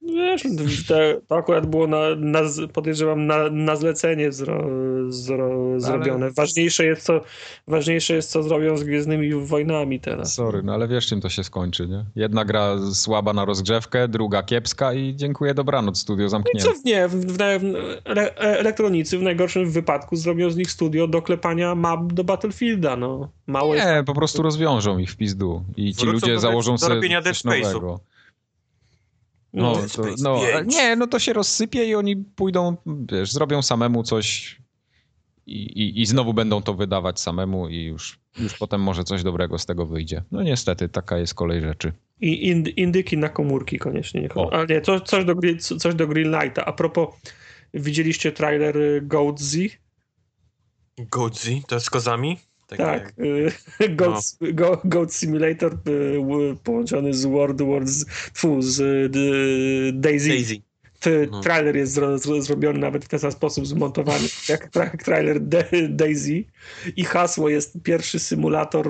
Wiesz, 0.03 0.41
te, 0.87 1.21
to 1.27 1.35
akurat 1.35 1.65
było 1.65 1.87
na, 1.87 1.97
na, 2.17 2.39
podejrzewam 2.73 3.25
na, 3.27 3.49
na 3.49 3.75
zlecenie 3.75 4.31
zro, 4.31 4.63
zro, 5.09 5.79
zrobione. 5.79 6.31
Ważniejsze 6.31 6.85
jest, 6.85 7.01
co, 7.03 7.21
ważniejsze 7.67 8.13
jest, 8.13 8.31
co 8.31 8.43
zrobią 8.43 8.77
z 8.77 8.83
Gwiezdnymi 8.83 9.33
Wojnami 9.45 9.99
teraz. 9.99 10.33
Sorry, 10.33 10.63
no 10.63 10.73
ale 10.73 10.87
wiesz 10.87 11.07
czym 11.07 11.21
to 11.21 11.29
się 11.29 11.43
skończy, 11.43 11.87
nie? 11.87 12.05
Jedna 12.15 12.45
gra 12.45 12.75
słaba 12.93 13.33
na 13.33 13.45
rozgrzewkę, 13.45 14.07
druga 14.07 14.43
kiepska 14.43 14.93
i 14.93 15.15
dziękuję, 15.15 15.53
dobranoc, 15.53 15.97
studio 15.99 16.25
I 16.25 16.29
zamknięte. 16.29 16.69
co 16.69 16.73
w 16.81 16.85
nie, 16.85 17.07
w, 17.07 17.11
w, 17.15 17.37
w, 17.37 17.37
ele- 18.05 18.33
elektronicy 18.35 19.17
w 19.17 19.21
najgorszym 19.21 19.71
wypadku 19.71 20.15
zrobią 20.15 20.49
z 20.49 20.55
nich 20.55 20.71
studio 20.71 21.07
do 21.07 21.21
klepania 21.21 21.75
map 21.75 22.13
do 22.13 22.23
Battlefielda, 22.23 22.95
no. 22.95 23.29
Mało 23.47 23.75
jest. 23.75 23.87
Nie, 23.87 24.03
po 24.03 24.13
prostu 24.13 24.41
rozwiążą 24.43 24.97
ich 24.97 25.11
w 25.11 25.17
pizdu 25.17 25.63
i 25.77 25.93
ci 25.95 26.05
Wrócą 26.05 26.11
ludzie 26.27 26.33
do- 26.33 26.39
założą 26.39 26.71
do 26.71 26.77
sobie 26.77 26.95
robienia 26.95 27.21
coś 27.21 27.43
Dead 27.43 27.55
Space'u. 27.55 27.97
No, 29.53 29.71
No, 29.73 29.87
to, 29.95 30.03
no, 30.21 30.39
5. 30.53 30.75
nie, 30.75 30.95
no 30.95 31.07
to 31.07 31.19
się 31.19 31.33
rozsypie 31.33 31.85
i 31.85 31.95
oni 31.95 32.15
pójdą, 32.15 32.77
wiesz, 33.11 33.31
zrobią 33.31 33.61
samemu 33.61 34.03
coś 34.03 34.57
i, 35.47 35.55
i, 35.55 36.01
i 36.01 36.05
znowu 36.05 36.33
będą 36.33 36.61
to 36.61 36.73
wydawać 36.73 37.19
samemu 37.19 37.69
i 37.69 37.83
już, 37.83 38.19
już 38.39 38.57
potem 38.57 38.81
może 38.81 39.03
coś 39.03 39.23
dobrego 39.23 39.57
z 39.57 39.65
tego 39.65 39.85
wyjdzie. 39.85 40.23
No 40.31 40.43
niestety, 40.43 40.89
taka 40.89 41.17
jest 41.17 41.33
kolej 41.33 41.61
rzeczy. 41.61 41.93
I 42.21 42.47
ind, 42.47 42.77
indyki 42.77 43.17
na 43.17 43.29
komórki 43.29 43.79
koniecznie. 43.79 44.21
Niech, 44.21 44.37
O. 44.37 44.53
ale 44.53 44.65
nie, 44.67 44.81
to, 44.81 44.99
coś, 45.01 45.25
do, 45.25 45.35
Green- 45.35 45.79
coś 45.79 45.95
do 45.95 46.07
Greenlighta. 46.07 46.65
A 46.65 46.73
propos, 46.73 47.09
widzieliście 47.73 48.31
trailer 48.31 48.77
y, 48.77 49.01
Goatsy? 49.03 49.69
Godzi, 51.11 51.63
to 51.67 51.75
jest 51.75 51.85
z 51.85 51.89
kozami? 51.89 52.37
Tak. 52.77 53.13
y, 53.19 53.89
Goat, 53.95 54.23
Go, 54.53 54.81
Goat 54.83 55.13
Simulator 55.13 55.73
y, 55.73 56.55
połączony 56.63 57.13
z 57.13 57.25
World 57.25 57.61
Wars, 57.61 58.05
tfu, 58.33 58.61
z 58.61 58.79
y, 58.79 59.91
Daisy. 59.93 60.29
Daisy. 60.29 60.61
No. 61.31 61.41
Trailer 61.41 61.75
jest 61.75 61.93
zro, 61.93 62.17
zro, 62.17 62.41
zrobiony 62.41 62.79
nawet 62.79 63.05
w 63.05 63.07
ten 63.07 63.19
sam 63.19 63.31
sposób 63.31 63.67
zmontowany 63.67 64.27
jak 64.49 64.71
tra- 64.71 65.03
trailer 65.03 65.39
De, 65.39 65.65
Daisy 65.89 66.43
i 66.95 67.03
hasło 67.03 67.49
jest 67.49 67.77
pierwszy 67.83 68.19
symulator 68.19 68.89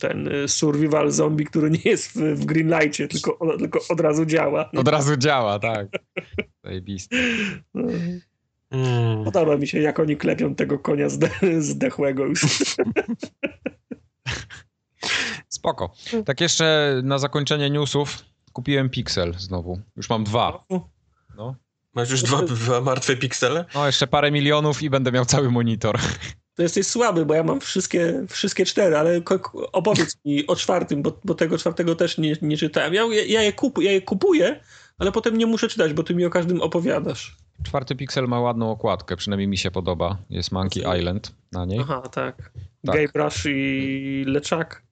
ten 0.00 0.30
survival 0.46 1.10
zombie, 1.10 1.44
który 1.44 1.70
nie 1.70 1.80
jest 1.84 2.08
w, 2.08 2.14
w 2.14 2.44
Greenlightie, 2.44 3.08
tylko, 3.08 3.56
tylko 3.58 3.80
od 3.88 4.00
razu 4.00 4.26
działa. 4.26 4.70
Od 4.76 4.88
razu 4.88 5.16
działa, 5.16 5.58
tak. 5.58 5.88
Zajebiste. 6.64 7.16
No, 7.74 7.88
Mm. 8.70 9.24
Podoba 9.24 9.56
mi 9.56 9.66
się, 9.66 9.80
jak 9.80 10.00
oni 10.00 10.16
klepią 10.16 10.54
tego 10.54 10.78
konia 10.78 11.08
zde, 11.08 11.30
zdechłego 11.60 12.26
już. 12.26 12.40
Spoko. 15.48 15.94
Tak 16.24 16.40
jeszcze 16.40 17.00
na 17.04 17.18
zakończenie 17.18 17.70
newsów 17.70 18.24
kupiłem 18.52 18.90
Pixel 18.90 19.34
znowu. 19.38 19.80
Już 19.96 20.10
mam 20.10 20.24
dwa. 20.24 20.64
No. 21.36 21.56
Masz 21.94 22.10
już 22.10 22.22
dwa, 22.22 22.42
dwa 22.42 22.80
martwe 22.80 23.16
piksele? 23.16 23.64
no, 23.74 23.86
jeszcze 23.86 24.06
parę 24.06 24.30
milionów 24.30 24.82
i 24.82 24.90
będę 24.90 25.12
miał 25.12 25.24
cały 25.24 25.50
monitor. 25.50 25.98
To 26.54 26.62
jesteś 26.62 26.86
słaby, 26.86 27.26
bo 27.26 27.34
ja 27.34 27.42
mam 27.42 27.60
wszystkie, 27.60 28.26
wszystkie 28.28 28.66
cztery, 28.66 28.96
ale 28.96 29.20
opowiedz 29.72 30.16
mi 30.24 30.46
o 30.46 30.56
czwartym, 30.56 31.02
bo, 31.02 31.20
bo 31.24 31.34
tego 31.34 31.58
czwartego 31.58 31.94
też 31.94 32.18
nie, 32.18 32.36
nie 32.42 32.56
czytałem. 32.56 32.94
Ja, 32.94 33.02
ja, 33.26 33.42
je 33.42 33.52
kupu, 33.52 33.80
ja 33.80 33.92
je 33.92 34.02
kupuję, 34.02 34.60
ale 34.98 35.12
potem 35.12 35.38
nie 35.38 35.46
muszę 35.46 35.68
czytać, 35.68 35.92
bo 35.92 36.02
ty 36.02 36.14
mi 36.14 36.24
o 36.24 36.30
każdym 36.30 36.60
opowiadasz. 36.60 37.36
Czwarty 37.62 37.96
Pixel 37.96 38.28
ma 38.28 38.40
ładną 38.40 38.70
okładkę, 38.70 39.16
przynajmniej 39.16 39.48
mi 39.48 39.58
się 39.58 39.70
podoba. 39.70 40.16
Jest 40.30 40.52
Monkey 40.52 40.98
Island 40.98 41.32
na 41.52 41.64
niej. 41.64 41.80
Aha, 41.80 42.02
tak. 42.02 42.50
Tak. 42.86 42.96
Gaybrush 42.96 43.46
i 43.46 44.24
Leczak. 44.26 44.82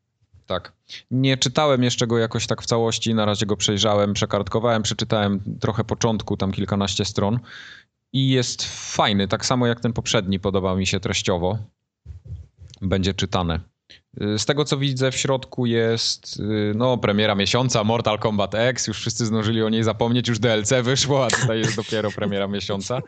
Tak. 0.47 0.73
Nie 1.11 1.37
czytałem 1.37 1.83
jeszcze 1.83 2.07
go 2.07 2.19
jakoś 2.19 2.47
tak 2.47 2.63
w 2.63 2.67
całości, 2.67 3.15
na 3.15 3.25
razie 3.25 3.47
go 3.47 3.57
przejrzałem, 3.57 4.13
przekartkowałem, 4.13 4.83
przeczytałem 4.83 5.41
trochę 5.61 5.85
początku, 5.85 6.37
tam 6.37 6.53
kilkanaście 6.53 7.05
stron 7.05 7.39
i 8.13 8.29
jest 8.29 8.65
fajny, 8.95 9.29
tak 9.29 9.47
samo 9.47 9.67
jak 9.67 9.81
ten 9.81 9.93
poprzedni, 9.93 10.41
podoba 10.41 10.75
mi 10.75 10.87
się 10.87 11.01
treściowo. 11.01 11.59
Będzie 12.83 13.15
czytane. 13.15 13.61
Y, 14.23 14.39
Z 14.39 14.47
tego 14.47 14.65
co 14.65 14.77
widzę 14.77 15.11
w 15.11 15.17
środku 15.17 15.67
jest 15.67 16.41
y, 16.41 16.73
no 16.77 16.99
premiera 16.99 17.35
miesiąca 17.35 17.85
Mortal 17.85 18.19
Kombat 18.19 18.55
X, 18.55 18.87
już 18.87 18.99
wszyscy 18.99 19.27
zdążyli 19.27 19.63
o 19.63 19.69
niej 19.69 19.83
zapomnieć, 19.85 20.29
już 20.29 20.39
DLC 20.39 20.73
wyszło, 20.83 21.25
a 21.27 21.31
tutaj 21.31 21.59
jest 21.59 21.77
dopiero 21.77 22.11
premiera 22.11 22.49
miesiąca. 22.49 23.01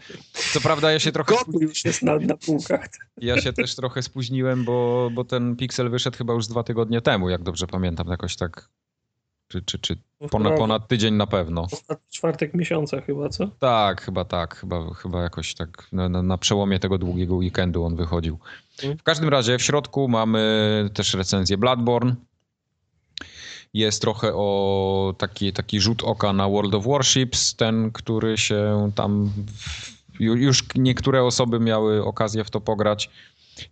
Co 0.53 0.61
prawda 0.61 0.93
ja 0.93 0.99
się 0.99 1.13
trochę 1.13 1.35
Gotu 1.35 1.59
już 1.61 1.85
jest 1.85 2.03
na, 2.03 2.17
na 2.17 2.37
półkach. 2.37 2.89
ja 3.17 3.41
się 3.41 3.53
też 3.53 3.75
trochę 3.75 4.03
spóźniłem, 4.03 4.65
bo, 4.65 5.11
bo 5.13 5.25
ten 5.25 5.57
Pixel 5.57 5.91
wyszedł 5.91 6.17
chyba 6.19 6.33
już 6.35 6.47
dwa 6.47 6.63
tygodnie 6.63 7.01
temu, 7.01 7.31
jak 7.31 7.43
dobrze 7.43 7.67
pamiętam, 7.67 8.09
jakoś 8.09 8.37
tak. 8.37 8.69
Czy, 9.49 9.63
czy, 9.63 9.79
czy 9.79 9.97
ponad, 10.31 10.53
ponad 10.59 10.89
tydzień 10.89 11.15
na 11.15 11.27
pewno. 11.27 11.63
Ostatni 11.63 12.07
czwartek 12.11 12.55
miesiąca 12.55 13.01
chyba, 13.01 13.29
co? 13.29 13.47
Tak, 13.59 14.03
chyba 14.03 14.25
tak. 14.25 14.57
Chyba, 14.57 14.95
chyba 14.95 15.23
jakoś 15.23 15.55
tak 15.55 15.89
na, 15.93 16.09
na, 16.09 16.39
przełomie 16.39 16.79
tego 16.79 16.99
długiego 16.99 17.35
weekendu 17.35 17.85
on 17.85 17.97
wychodził. 17.97 18.39
W 18.99 19.03
każdym 19.03 19.29
razie 19.29 19.59
w 19.59 19.63
środku 19.63 20.09
mamy 20.09 20.91
też 20.95 21.15
recenzję 21.15 21.59
Bloodborne. 21.59 22.15
Jest 23.75 24.01
trochę 24.03 24.33
o 24.35 25.15
taki, 25.19 25.53
taki 25.53 25.81
rzut 25.81 26.03
oka 26.05 26.33
na 26.33 26.49
World 26.49 26.75
of 26.75 26.87
Warships, 26.87 27.55
ten, 27.55 27.91
który 27.93 28.39
się 28.39 28.91
tam. 28.95 29.27
w- 29.27 30.21
ju- 30.21 30.37
Już 30.37 30.65
niektóre 30.75 31.25
osoby 31.25 31.61
miały 31.61 32.05
okazję 32.05 32.45
w 32.45 32.51
to 32.51 32.61
pograć. 32.61 33.11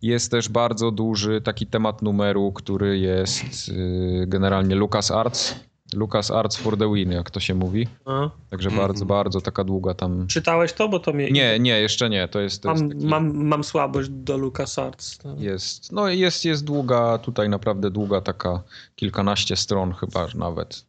Jest 0.03 0.31
też 0.31 0.49
bardzo 0.49 0.91
duży 0.91 1.41
taki 1.41 1.67
temat 1.67 2.03
numeru, 2.03 2.53
który 2.53 2.99
jest 2.99 3.69
y, 3.69 4.25
generalnie 4.27 4.75
LucasArts. 4.75 5.55
LucasArts 5.95 6.57
for 6.57 6.77
the 6.79 6.93
win, 6.95 7.13
jak 7.13 7.31
to 7.31 7.41
się 7.41 7.55
mówi. 7.55 7.87
A. 8.05 8.31
Także 8.51 8.69
Mhm. 8.69 8.89
bardzo, 8.89 9.05
bardzo 9.07 9.41
taka 9.41 9.65
długa 9.65 9.95
tam. 9.95 10.27
Czytałeś 10.27 10.73
to, 10.73 10.89
bo 10.89 10.99
to 11.01 11.13
mnie... 11.13 11.31
Nie, 11.31 11.59
nie, 11.59 11.81
jeszcze 11.81 12.11
nie. 12.11 12.29
To 12.29 12.41
jest. 12.41 12.63
To 12.63 12.71
jest 12.71 12.83
Mam, 12.83 12.91
taki... 12.93 13.07
mam, 13.07 13.45
mam 13.47 13.65
słabość 13.65 14.09
do 14.11 14.37
LucasArts. 14.37 15.19
tak. 15.19 15.41
Jest, 15.41 15.93
no 15.93 16.09
jest, 16.09 16.45
jest 16.45 16.65
długa, 16.65 17.19
tutaj 17.19 17.49
naprawdę 17.49 17.91
długa, 17.91 18.21
taka 18.21 18.63
kilkanaście 18.97 19.57
stron 19.57 19.93
chyba 19.93 20.27
nawet. 20.35 20.85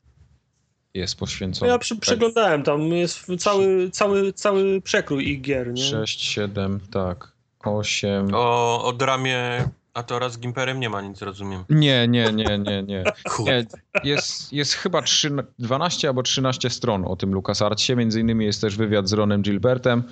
jest 0.94 1.16
poświęcony. 1.20 1.72
Ja 1.72 1.78
przy, 1.80 1.96
przeglądałem, 1.96 2.64
tam 2.64 2.82
jest 2.82 3.26
cały, 3.40 3.90
cały, 3.90 4.34
cały 4.34 4.82
przekrój 4.82 5.30
ich 5.30 5.42
gier, 5.42 5.74
nie? 5.74 5.84
6, 5.84 6.22
7, 6.22 6.80
tak. 6.92 7.35
8. 7.68 8.28
O, 8.34 8.84
o 8.86 8.94
dramie 8.94 9.70
Atora 9.94 10.30
z 10.30 10.40
Gimperem 10.40 10.80
nie 10.80 10.90
ma 10.90 11.02
nic, 11.02 11.22
rozumiem. 11.22 11.64
Nie, 11.70 12.08
nie, 12.08 12.34
nie, 12.34 12.60
nie, 12.60 12.84
nie. 12.84 13.04
Nie 13.46 13.66
jest, 14.04 14.54
jest 14.54 14.74
chyba 14.74 15.02
3, 15.02 15.32
12 15.60 16.08
albo 16.08 16.24
13 16.24 16.70
stron 16.70 17.06
o 17.06 17.16
tym 17.16 17.34
LucasArtsie. 17.34 17.96
Między 17.96 18.20
innymi 18.22 18.46
jest 18.46 18.62
też 18.62 18.76
wywiad 18.78 19.08
z 19.10 19.14
Ronem 19.14 19.42
Gilbertem. 19.42 20.04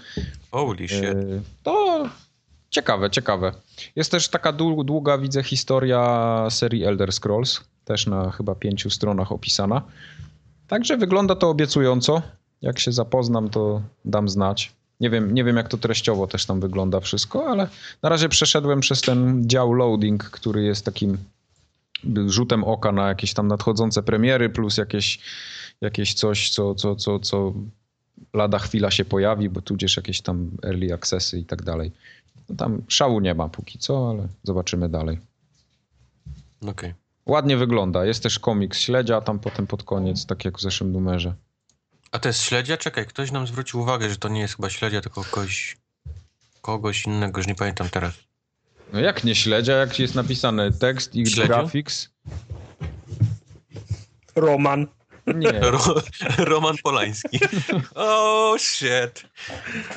Holy 0.52 0.88
shit. 0.88 1.04
E, 1.04 1.16
To 1.64 2.04
ciekawe, 2.70 3.10
ciekawe. 3.10 3.52
Jest 3.96 4.12
też 4.12 4.28
taka 4.30 4.54
dłu- 4.54 4.86
długa, 4.86 5.18
widzę, 5.18 5.44
historia 5.44 6.48
serii 6.50 6.84
Elder 6.86 7.14
Scrolls. 7.14 7.62
Też 7.86 8.08
na 8.08 8.32
chyba 8.32 8.56
pięciu 8.56 8.90
stronach 8.90 9.32
opisana. 9.32 9.82
Także 10.68 10.98
wygląda 10.98 11.36
to 11.36 11.50
obiecująco. 11.50 12.22
Jak 12.62 12.80
się 12.80 12.92
zapoznam, 12.92 13.50
to 13.50 13.82
dam 14.06 14.30
znać. 14.30 14.72
Nie 15.04 15.10
wiem, 15.10 15.34
nie 15.34 15.44
wiem, 15.44 15.58
jak 15.58 15.68
to 15.68 15.78
treściowo 15.78 16.28
też 16.28 16.46
tam 16.46 16.60
wygląda 16.60 17.00
wszystko, 17.00 17.50
ale 17.50 17.68
na 18.02 18.10
razie 18.10 18.30
przeszedłem 18.30 18.80
przez 18.80 19.02
ten 19.02 19.50
dział 19.50 19.74
loading, 19.74 20.24
który 20.24 20.64
jest 20.64 20.86
takim 20.86 21.18
rzutem 22.28 22.64
oka 22.64 22.92
na 22.92 23.08
jakieś 23.08 23.34
tam 23.34 23.48
nadchodzące 23.48 24.04
premiery, 24.04 24.50
plus 24.50 24.78
jakieś, 24.78 25.20
jakieś 25.82 26.14
coś, 26.14 26.50
co, 26.50 26.76
co, 26.76 26.96
co, 26.96 27.20
co 27.20 27.54
lada 28.34 28.60
chwila 28.60 28.92
się 28.92 29.06
pojawi, 29.06 29.50
bo 29.50 29.62
tudzież 29.62 29.98
jakieś 29.98 30.22
tam 30.22 30.52
early 30.66 30.94
accessy 30.94 31.40
i 31.40 31.46
tak 31.46 31.64
dalej. 31.64 31.92
No 32.50 32.56
tam 32.56 32.82
szału 32.88 33.20
nie 33.20 33.34
ma 33.34 33.50
póki 33.50 33.80
co, 33.80 34.10
ale 34.10 34.28
zobaczymy 34.44 34.90
dalej. 34.90 35.20
Okej. 36.68 36.94
Ładnie 37.26 37.58
wygląda. 37.58 38.06
Jest 38.06 38.24
też 38.24 38.40
komiks 38.40 38.80
śledzia 38.80 39.22
tam 39.22 39.40
potem 39.40 39.68
pod 39.68 39.84
koniec, 39.84 40.26
tak 40.26 40.46
jak 40.46 40.58
w 40.58 40.62
zeszłym 40.62 40.92
numerze. 40.92 41.34
A 42.14 42.20
to 42.20 42.30
jest 42.30 42.44
śledzia? 42.44 42.78
Czekaj, 42.78 43.06
ktoś 43.06 43.32
nam 43.32 43.48
zwrócił 43.48 43.80
uwagę, 43.80 44.10
że 44.10 44.16
to 44.16 44.30
nie 44.30 44.42
jest 44.42 44.56
chyba 44.56 44.70
śledzia, 44.70 45.02
tylko 45.02 45.24
kogoś, 45.24 45.78
kogoś 46.62 47.06
innego, 47.06 47.40
już 47.40 47.48
nie 47.48 47.56
pamiętam 47.56 47.90
teraz. 47.90 48.14
No 48.94 49.00
jak 49.00 49.24
nie 49.24 49.36
śledzia, 49.36 49.74
jak 49.74 50.00
jest 50.00 50.16
napisane 50.16 50.72
tekst 50.72 51.16
i 51.16 51.28
Śledziu? 51.28 51.48
graphics? 51.48 52.10
Roman. 54.36 54.88
Nie. 55.28 55.52
Ro, 55.72 55.80
Roman 56.38 56.76
Polański. 56.84 57.40
oh 57.96 58.60
shit. 58.60 59.24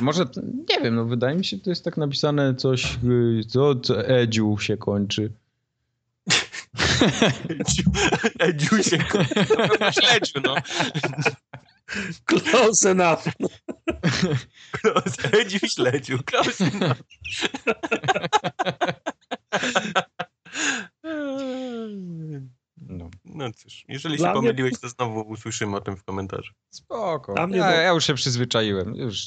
Może, 0.00 0.24
nie 0.68 0.80
wiem, 0.82 0.94
no 0.94 1.04
wydaje 1.04 1.36
mi 1.36 1.44
się, 1.44 1.58
to 1.58 1.70
jest 1.70 1.84
tak 1.84 1.96
napisane 1.96 2.54
coś, 2.54 2.98
y, 3.04 3.44
co, 3.48 3.74
co 3.74 4.08
Edziu 4.08 4.58
się 4.58 4.76
kończy. 4.76 5.32
Edziu 8.38 8.82
się 8.82 8.98
śledziu, 9.92 10.40
no. 10.44 10.54
Close 12.24 12.90
enough. 12.90 13.24
Edziu 15.32 15.58
śledziu. 15.68 16.18
Close 16.24 16.64
enough. 16.64 16.96
No. 22.76 23.10
No 23.24 23.52
cóż, 23.52 23.84
jeżeli 23.88 24.16
Dla 24.16 24.28
się 24.34 24.40
mnie- 24.40 24.48
pomyliłeś, 24.50 24.80
to 24.80 24.88
znowu 24.88 25.20
usłyszymy 25.20 25.76
o 25.76 25.80
tym 25.80 25.96
w 25.96 26.04
komentarzu. 26.04 26.52
Spoko. 26.70 27.46
Mnie 27.46 27.56
Ja, 27.56 27.72
to- 27.72 27.80
ja 27.80 27.90
już 27.92 28.04
się 28.06 28.14
przyzwyczaiłem. 28.14 28.94
Już 28.94 29.26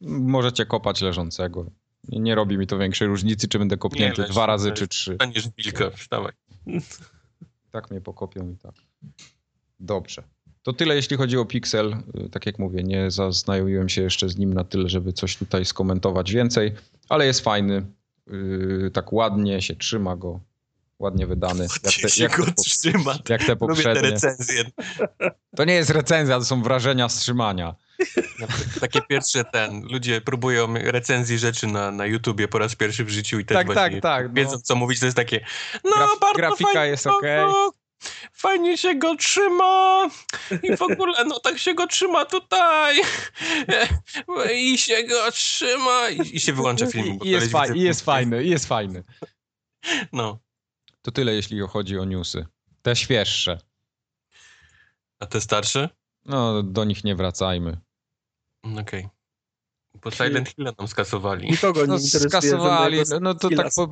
możecie 0.00 0.66
kopać 0.66 1.00
leżącego. 1.00 1.66
Nie, 2.08 2.20
nie 2.20 2.34
robi 2.34 2.58
mi 2.58 2.66
to 2.66 2.78
większej 2.78 3.08
różnicy, 3.08 3.48
czy 3.48 3.58
będę 3.58 3.76
kopnięty 3.76 4.22
dwa 4.22 4.46
razy, 4.46 4.70
leż. 4.70 4.78
czy 4.78 4.88
trzy. 4.88 5.14
Staniesz 5.14 5.48
wilka, 5.58 5.90
wstawaj. 5.90 6.32
Tak 7.70 7.90
mnie 7.90 8.00
pokopią 8.00 8.50
i 8.50 8.56
tak. 8.56 8.74
Dobrze. 9.80 10.22
To 10.62 10.72
tyle, 10.72 10.94
jeśli 10.96 11.16
chodzi 11.16 11.38
o 11.38 11.44
Pixel. 11.44 11.96
Y, 12.26 12.28
Tak 12.28 12.46
jak 12.46 12.58
mówię, 12.58 12.82
nie 12.82 13.10
zaznajomiłem 13.10 13.88
się 13.88 14.02
jeszcze 14.02 14.28
z 14.28 14.36
nim 14.36 14.54
na 14.54 14.64
tyle, 14.64 14.88
żeby 14.88 15.12
coś 15.12 15.36
tutaj 15.36 15.64
skomentować 15.64 16.32
więcej, 16.32 16.72
ale 17.08 17.26
jest 17.26 17.40
fajny. 17.40 17.86
Yy, 18.26 18.90
Tak 18.92 19.12
ładnie 19.12 19.62
się 19.62 19.76
trzyma 19.76 20.16
go. 20.16 20.40
Ładnie 20.98 21.26
wydany. 21.26 21.66
Jak 21.84 21.92
te, 22.02 22.08
się 22.10 22.22
jak 22.22 22.36
go 22.36 22.44
te, 22.46 22.52
trzyma. 22.52 23.12
jak 23.28 23.44
te 23.44 23.46
Lubię 23.46 23.46
te 23.46 23.56
poprzednie. 23.56 24.10
recenzje. 24.10 24.64
To 25.56 25.64
nie 25.64 25.74
jest 25.74 25.90
recenzja, 25.90 26.38
to 26.38 26.44
są 26.44 26.62
wrażenia 26.62 27.08
z 27.08 27.16
trzymania. 27.16 27.74
Takie 28.80 29.00
pierwsze 29.08 29.44
ten, 29.44 29.82
ludzie 29.92 30.20
próbują 30.20 30.74
recenzji 30.74 31.38
rzeczy 31.38 31.66
na, 31.66 31.90
na 31.90 32.06
YouTubie 32.06 32.48
po 32.48 32.58
raz 32.58 32.74
pierwszy 32.76 33.04
w 33.04 33.08
życiu 33.10 33.38
i 33.38 33.44
też 33.44 33.54
Tak, 33.56 33.66
właśnie 33.66 33.90
tak, 33.90 34.02
tak. 34.02 34.26
No. 34.28 34.34
wiedzą 34.34 34.58
co 34.58 34.76
mówić, 34.76 35.00
to 35.00 35.06
jest 35.06 35.16
takie 35.16 35.44
no 35.84 35.90
Graf- 35.90 36.20
bardzo 36.20 36.36
grafika 36.36 36.72
fajnie, 36.72 36.90
jest 36.90 37.06
no, 37.06 37.16
okej. 37.18 37.46
no, 37.46 37.72
Fajnie 38.32 38.78
się 38.78 38.94
go 38.94 39.16
trzyma 39.16 40.08
i 40.62 40.76
w 40.76 40.82
ogóle 40.82 41.24
no 41.24 41.40
tak 41.40 41.58
się 41.58 41.74
go 41.74 41.86
trzyma 41.86 42.24
tutaj 42.24 43.00
i 44.54 44.78
się 44.78 45.04
go 45.04 45.30
trzyma 45.32 46.08
i, 46.10 46.36
i 46.36 46.40
się 46.40 46.52
wyłącza 46.52 46.86
film. 46.86 47.18
I, 47.24 47.30
jest, 47.30 47.52
fa- 47.52 47.74
I 47.74 47.80
jest 47.80 48.04
fajny, 48.04 48.44
i 48.44 48.50
jest 48.50 48.66
fajny. 48.66 49.02
No, 50.12 50.38
To 51.02 51.10
tyle, 51.12 51.34
jeśli 51.34 51.60
chodzi 51.68 51.98
o 51.98 52.04
newsy. 52.04 52.46
Te 52.82 52.96
świeższe. 52.96 53.58
a 55.20 55.26
te 55.26 55.40
starsze? 55.40 55.88
No, 56.24 56.62
do 56.62 56.84
nich 56.84 57.04
nie 57.04 57.14
wracajmy. 57.16 57.76
Okej. 58.80 59.08
Bo 60.04 60.10
Silent 60.10 60.48
Hill 60.48 60.64
nam 60.78 60.88
skasowali. 60.88 61.50
Nikogo 61.50 61.80
nie 61.80 61.86
No, 61.86 61.94
interesuje. 61.94 62.30
skasowali, 62.30 62.98
no 63.20 63.34
to 63.34 63.48
tak 63.50 63.68
po-. 63.76 63.88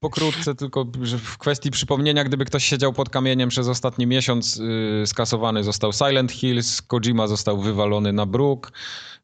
Pokrótce, 0.00 0.54
tylko 0.54 0.86
że 1.02 1.18
w 1.18 1.38
kwestii 1.38 1.70
przypomnienia, 1.70 2.24
gdyby 2.24 2.44
ktoś 2.44 2.64
siedział 2.64 2.92
pod 2.92 3.10
kamieniem 3.10 3.48
przez 3.48 3.68
ostatni 3.68 4.06
miesiąc, 4.06 4.56
yy, 4.56 5.06
skasowany 5.06 5.64
został 5.64 5.92
Silent 5.92 6.32
Hills, 6.32 6.82
Kojima 6.82 7.26
został 7.26 7.60
wywalony 7.60 8.12
na 8.12 8.26
bruk 8.26 8.72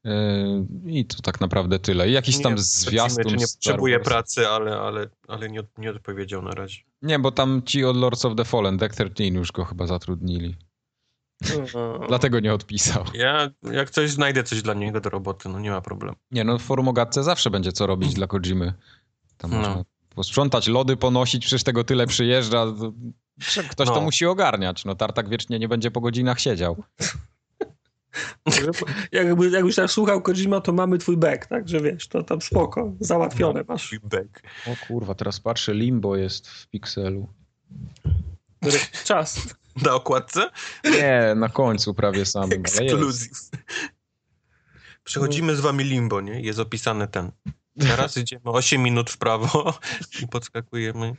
yy, 0.05 0.13
i 0.87 1.05
to 1.05 1.23
tak 1.23 1.41
naprawdę 1.41 1.79
tyle. 1.79 2.09
I 2.09 2.13
jakiś 2.13 2.43
tam 2.43 2.53
Nie, 2.55 2.63
zwiastun 2.63 3.25
Czy 3.25 3.37
nie 3.37 3.47
potrzebuje 3.47 4.01
pracy, 4.01 4.49
ale, 4.49 4.81
ale, 4.81 5.09
ale 5.29 5.49
nie, 5.51 5.63
nie 5.79 5.91
odpowiedział 5.91 6.43
na 6.43 6.51
razie. 6.51 6.81
Nie, 7.03 7.19
bo 7.19 7.33
tam 7.33 7.63
ci 7.67 7.85
od 7.85 7.97
Lords 7.97 8.25
of 8.25 8.37
the 8.37 8.45
Fallen, 8.45 8.77
Deck 8.77 8.95
13 8.95 9.27
już 9.27 9.53
go 9.53 9.65
chyba 9.65 9.87
zatrudnili. 9.87 10.57
No. 11.75 12.07
Dlatego 12.09 12.41
nie 12.41 12.55
odpisał. 12.55 13.05
Ja 13.15 13.51
jak 13.73 13.91
coś 13.91 14.11
znajdę 14.11 14.43
coś 14.45 14.63
dla 14.63 14.75
niego 14.75 15.01
do 15.01 15.11
roboty, 15.11 15.49
no 15.49 15.61
nie 15.61 15.71
ma 15.71 15.81
problemu. 15.81 16.17
Nie 16.31 16.45
no, 16.45 16.59
w 16.59 16.63
forum 16.63 16.89
o 16.89 16.93
gadce 16.93 17.23
zawsze 17.25 17.51
będzie 17.51 17.73
co 17.73 17.87
robić 17.87 18.15
dla 18.15 18.27
Kojimy. 18.27 18.73
Tam 19.37 19.51
No. 19.51 19.57
można 19.57 19.85
posprzątać, 20.15 20.69
lody 20.69 20.97
ponosić, 20.97 21.47
przecież 21.47 21.65
tego 21.65 21.85
tyle 21.85 22.07
przyjeżdża. 22.07 22.67
to- 22.67 22.93
Ktoś 23.71 23.89
to 23.89 23.95
No. 23.95 24.01
musi 24.01 24.27
ogarniać. 24.27 24.85
No 24.85 24.95
Tartak 24.95 25.29
wiecznie 25.29 25.59
nie 25.59 25.69
będzie 25.69 25.91
po 25.91 26.01
godzinach 26.01 26.41
siedział. 26.41 26.83
Jakby, 29.13 29.51
jakbyś 29.51 29.77
tak 29.77 29.91
słuchał 29.91 30.23
Kojima, 30.23 30.61
to 30.61 30.73
mamy 30.73 30.99
twój 30.99 31.17
back, 31.17 31.47
także 31.47 31.81
wiesz, 31.81 32.09
to 32.09 32.23
tam 32.23 32.41
spoko, 32.41 32.93
załatwione 33.01 33.65
masz. 33.69 33.91
Feedback. 33.91 34.43
O 34.67 34.87
kurwa, 34.87 35.15
teraz 35.15 35.41
patrzę, 35.41 35.75
Limbo 35.75 36.17
jest 36.17 36.49
w 36.49 36.67
Pixelu. 36.67 37.29
Czas. 39.05 39.55
Na 39.85 39.95
okładce? 39.95 40.51
Nie, 40.85 41.35
na 41.37 41.49
końcu 41.49 41.95
prawie 41.95 42.27
samym. 42.27 42.53
Ekskluzyw. 42.53 43.31
Przechodzimy 45.05 45.57
z 45.57 45.61
wami 45.61 45.85
limbo, 45.85 46.21
nie? 46.21 46.41
Jest 46.41 46.59
opisany 46.59 47.09
ten. 47.09 47.33
Teraz 47.81 48.17
idziemy 48.17 48.43
8 48.45 48.83
minut 48.83 49.11
w 49.11 49.19
prawo 49.19 49.75
i 50.23 50.29
podskakujemy. 50.29 51.15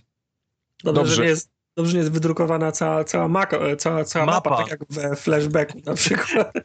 Dobrze, 0.83 1.01
Dobrze. 1.01 1.15
Że 1.15 1.21
nie 1.21 1.27
jest, 1.27 1.49
dobrze, 1.77 1.97
jest 1.97 2.11
wydrukowana 2.11 2.71
cała, 2.71 3.03
cała, 3.03 3.43
e, 3.43 3.75
cała, 3.75 4.03
cała 4.03 4.25
mapa. 4.25 4.49
Mapa. 4.49 4.63
tak 4.63 4.71
jak 4.71 4.79
we 4.89 5.15
flashbacku 5.15 5.79
na 5.85 5.93
przykład. 5.93 6.53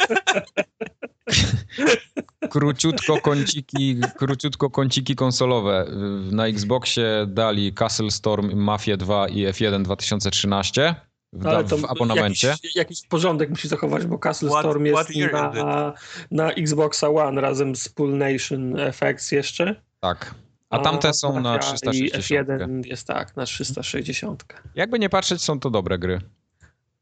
Króciutko 2.50 3.20
kąciki, 3.20 4.00
króciutko 4.16 4.70
kąciki 4.70 5.16
konsolowe. 5.16 5.86
Na 6.30 6.46
Xboxie 6.46 7.26
dali 7.28 7.74
Castle 7.74 8.10
Storm, 8.10 8.56
Mafia 8.56 8.96
2 8.96 9.28
i 9.28 9.46
F1 9.46 9.82
2013 9.82 11.07
w, 11.32 11.46
Ale 11.46 11.64
to 11.64 11.76
w 11.76 11.84
abonamencie. 11.84 12.48
Jakiś, 12.48 12.76
jakiś 12.76 13.06
porządek 13.06 13.50
musi 13.50 13.68
zachować, 13.68 14.06
bo 14.06 14.18
Castle 14.18 14.48
What- 14.50 14.60
Storm 14.60 14.84
jest 14.86 15.10
na, 15.32 15.94
na 16.30 16.52
Xboxa 16.52 17.08
One 17.08 17.40
razem 17.40 17.76
z 17.76 17.88
Pool 17.88 18.18
Nation 18.18 18.74
FX 18.92 19.32
jeszcze. 19.32 19.82
Tak. 20.00 20.34
A 20.70 20.78
tamte 20.78 21.14
są 21.14 21.40
na 21.40 21.52
Mafia 21.52 21.72
360. 21.72 21.90
I 22.00 22.34
F1 22.34 22.86
jest 22.86 23.06
tak, 23.06 23.36
na 23.36 23.44
360. 23.46 24.44
Jakby 24.74 24.98
nie 24.98 25.08
patrzeć, 25.08 25.42
są 25.42 25.60
to 25.60 25.70
dobre 25.70 25.98
gry. 25.98 26.20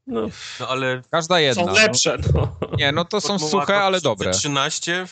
No, 0.07 0.20
No 0.61 0.68
ale 0.68 1.03
Każda 1.11 1.41
jedna. 1.41 1.62
są 1.62 1.68
no. 1.68 1.74
lepsze. 1.74 2.16
No. 2.35 2.57
Nie, 2.79 2.93
no 2.93 3.05
to 3.05 3.20
są 3.20 3.39
suche, 3.39 3.77
ale 3.77 4.01
dobre. 4.01 4.31
13? 4.31 5.07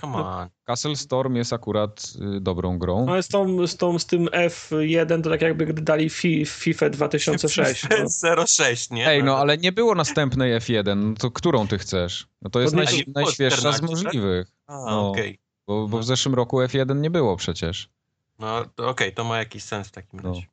Come 0.00 0.16
on. 0.18 0.48
Castle 0.66 0.96
Storm 0.96 1.34
jest 1.36 1.52
akurat 1.52 2.12
y, 2.36 2.40
dobrą 2.40 2.78
grą. 2.78 3.06
No, 3.06 3.22
z, 3.22 3.28
tą, 3.28 3.66
z, 3.66 3.76
tą, 3.76 3.98
z 3.98 4.06
tym 4.06 4.26
F1 4.26 5.22
to 5.22 5.30
tak 5.30 5.42
jakby 5.42 5.66
gdy 5.66 5.82
dali 5.82 6.10
fi, 6.10 6.46
FIFA 6.46 6.90
2006. 6.90 7.86
No. 8.34 8.46
06, 8.46 8.90
nie? 8.90 9.08
Ej, 9.08 9.24
no 9.24 9.36
ale 9.38 9.58
nie 9.58 9.72
było 9.72 9.94
następnej 9.94 10.60
F1, 10.60 10.96
no 10.96 11.14
to 11.14 11.30
którą 11.30 11.68
ty 11.68 11.78
chcesz? 11.78 12.28
No 12.42 12.50
to 12.50 12.60
jest 12.60 12.74
To 12.74 12.82
naj, 12.82 13.04
najświeższa 13.14 13.72
z 13.72 13.76
14, 13.76 13.86
możliwych, 14.04 14.48
A, 14.66 14.72
no. 14.72 15.10
okej. 15.10 15.38
bo, 15.66 15.88
bo 15.88 15.98
w 15.98 16.04
zeszłym 16.04 16.34
roku 16.34 16.60
F1 16.60 17.00
nie 17.00 17.10
było 17.10 17.36
przecież. 17.36 17.88
No 18.38 18.64
okej, 18.76 19.14
to 19.14 19.24
ma 19.24 19.38
jakiś 19.38 19.62
sens 19.62 19.88
w 19.88 19.90
takim 19.90 20.20
No. 20.22 20.28
razie. 20.28 20.46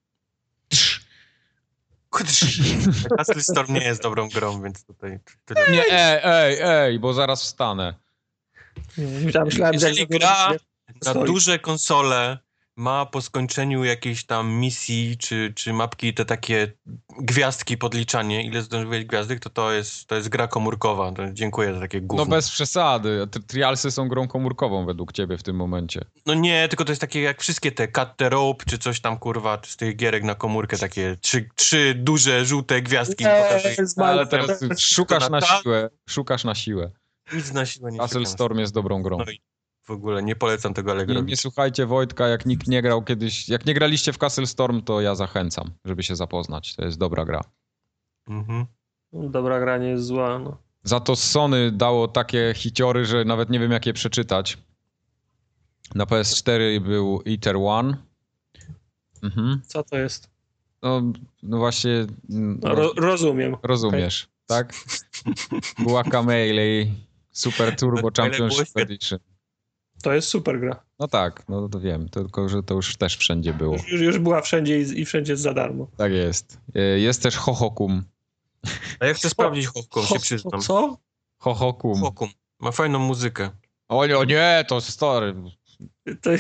Castle 3.18 3.42
Storm 3.42 3.74
nie 3.74 3.84
jest 3.84 4.02
dobrą 4.02 4.30
grą, 4.30 4.62
więc 4.62 4.86
tutaj. 4.86 5.20
Nie, 5.72 5.84
ej, 5.92 6.20
ej, 6.24 6.58
ej, 6.62 7.00
bo 7.00 7.14
zaraz 7.14 7.44
wstanę. 7.44 8.05
Myślałem, 8.98 9.52
że 9.52 9.72
Jeżeli 9.74 10.08
gra 10.08 10.50
na 11.06 11.12
stoi. 11.12 11.26
duże 11.26 11.60
konsole 11.60 12.38
ma 12.78 13.06
po 13.06 13.22
skończeniu 13.22 13.84
jakiejś 13.84 14.26
tam 14.26 14.52
misji, 14.52 15.18
czy, 15.18 15.54
czy 15.56 15.74
mapki, 15.74 16.14
te 16.14 16.26
takie 16.26 16.72
gwiazdki, 17.20 17.78
podliczanie, 17.78 18.46
ile 18.46 18.62
zdążyłeś 18.62 19.06
gwiazdek, 19.06 19.40
to 19.40 19.50
to 19.50 19.72
jest, 19.72 20.08
to 20.08 20.16
jest 20.16 20.30
gra 20.30 20.48
komórkowa. 20.48 21.12
To 21.12 21.24
dziękuję 21.34 21.74
za 21.74 21.80
takie 21.80 22.02
gówno. 22.02 22.26
No 22.26 22.32
bez 22.32 22.50
przesady. 22.50 23.28
Tri- 23.32 23.44
Trialsy 23.44 23.92
są 23.92 24.08
grą 24.08 24.28
komórkową 24.28 24.86
według 24.86 25.14
ciebie 25.14 25.38
w 25.38 25.44
tym 25.44 25.56
momencie. 25.56 26.06
No 26.26 26.34
nie, 26.34 26.68
tylko 26.68 26.86
to 26.86 26.92
jest 26.92 27.02
takie 27.02 27.22
jak 27.22 27.42
wszystkie 27.42 27.72
te 27.72 27.88
Cut 27.88 28.10
the 28.18 28.30
Rope, 28.30 28.66
czy 28.66 28.78
coś 28.78 29.00
tam, 29.02 29.18
kurwa, 29.20 29.62
z 29.66 29.78
tych 29.78 29.96
gierek 29.96 30.24
na 30.24 30.36
komórkę, 30.36 30.78
takie 30.78 31.16
trzy, 31.22 31.50
trzy 31.56 31.94
duże, 31.98 32.46
żółte 32.46 32.82
gwiazdki. 32.82 33.26
Ale 33.98 34.28
teraz 34.28 34.60
szukasz 34.80 35.30
na 35.30 35.42
siłę. 35.42 35.90
Szukasz 36.10 36.44
na 36.44 36.56
siłę. 36.56 36.92
Nic 37.34 37.54
na 37.54 37.66
siłę 37.66 37.92
nie 37.92 37.98
Castle. 38.00 38.26
Storm 38.26 38.60
jest 38.60 38.74
dobrą 38.74 39.02
grą. 39.04 39.18
No 39.18 39.32
i 39.32 39.42
w 39.84 39.92
ogóle 39.92 40.24
nie 40.24 40.36
polecam 40.36 40.74
tego 40.74 40.90
Nie, 40.90 40.94
Allegrowi. 40.96 41.30
nie 41.30 41.38
słuchajcie 41.38 41.86
Wojtka, 41.86 42.28
jak 42.28 42.46
nikt 42.46 42.68
nie 42.68 42.82
grał 42.82 43.02
kiedyś, 43.04 43.50
jak 43.50 43.66
nie 43.66 43.74
graliście 43.74 44.14
w 44.14 44.18
Castle 44.18 44.48
Storm, 44.48 44.82
to 44.82 45.02
ja 45.02 45.16
zachęcam, 45.16 45.72
żeby 45.86 46.04
się 46.04 46.16
zapoznać. 46.16 46.76
To 46.76 46.86
jest 46.86 46.98
dobra 46.98 47.26
gra. 47.26 47.44
Mhm. 48.28 48.66
Dobra 49.14 49.60
gra 49.60 49.78
nie 49.78 49.88
jest 49.88 50.06
zła, 50.06 50.40
no. 50.40 50.58
Za 50.84 51.00
to 51.00 51.16
Sony 51.16 51.72
dało 51.72 52.08
takie 52.08 52.54
hiciory, 52.56 53.06
że 53.06 53.26
nawet 53.26 53.50
nie 53.50 53.60
wiem 53.60 53.72
jak 53.72 53.86
je 53.86 53.94
przeczytać. 53.94 54.58
Na 55.96 56.06
PS4 56.06 56.80
był 56.80 57.22
Eater 57.28 57.56
One. 57.58 57.98
Mhm. 59.24 59.62
Co 59.68 59.84
to 59.84 59.98
jest? 59.98 60.30
No, 60.82 61.02
no 61.44 61.58
właśnie, 61.58 62.06
mm, 62.30 62.60
No, 62.64 62.76
ro, 62.76 62.94
rozumiem. 62.98 63.58
rozumiesz, 63.64 64.28
tak? 64.48 64.74
Guacamelee 65.80 66.92
Super 67.36 67.76
Turbo 67.76 68.10
Championship. 68.18 68.68
Edition. 68.78 69.20
To 70.04 70.14
jest 70.14 70.28
super 70.28 70.60
gra. 70.60 70.84
No 71.00 71.08
tak, 71.08 71.44
no 71.50 71.70
to 71.70 71.80
wiem, 71.80 72.10
tylko 72.10 72.50
że 72.50 72.64
to 72.64 72.74
już 72.74 72.96
też 72.96 73.18
wszędzie 73.18 73.54
było. 73.54 73.76
Już, 73.76 74.02
już, 74.02 74.20
była 74.20 74.42
wszędzie 74.42 74.82
i, 74.82 75.00
i 75.02 75.06
wszędzie 75.06 75.34
jest 75.34 75.44
za 75.44 75.54
darmo. 75.54 75.88
Tak 75.98 76.12
jest. 76.12 76.60
E, 76.76 76.80
Jest 77.00 77.24
też 77.24 77.36
Hohokum. 77.38 78.04
A 79.00 79.06
ja 79.06 79.14
chcę 79.14 79.30
sprawdzić 79.30 79.68
Hokum, 79.68 80.04
się 80.06 80.20
przyznam. 80.20 80.62
Co? 80.62 80.98
Hohokum. 81.38 82.00
Hokum. 82.02 82.30
Ma 82.60 82.72
fajną 82.72 83.00
muzykę. 83.00 83.50
O, 83.88 84.06
nie, 84.08 84.18
o 84.18 84.24
nie, 84.24 84.66
to 84.68 84.82
story. 84.82 85.36
To, 86.06 86.14
to, 86.22 86.32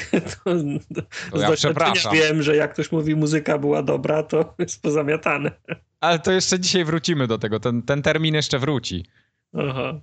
To 0.43 0.51
z 0.51 1.41
ja 1.41 1.47
doświadczenia 1.47 1.53
przepraszam. 1.55 2.13
wiem, 2.13 2.41
że 2.43 2.55
jak 2.55 2.73
ktoś 2.73 2.91
mówi 2.91 3.15
muzyka 3.15 3.57
była 3.57 3.83
dobra, 3.83 4.23
to 4.23 4.53
jest 4.59 4.81
pozamiatane. 4.81 5.51
Ale 5.99 6.19
to 6.19 6.31
jeszcze 6.31 6.59
dzisiaj 6.59 6.85
wrócimy 6.85 7.27
do 7.27 7.37
tego. 7.37 7.59
Ten, 7.59 7.81
ten 7.81 8.01
termin 8.01 8.35
jeszcze 8.35 8.59
wróci. 8.59 9.05
Aha. 9.53 10.01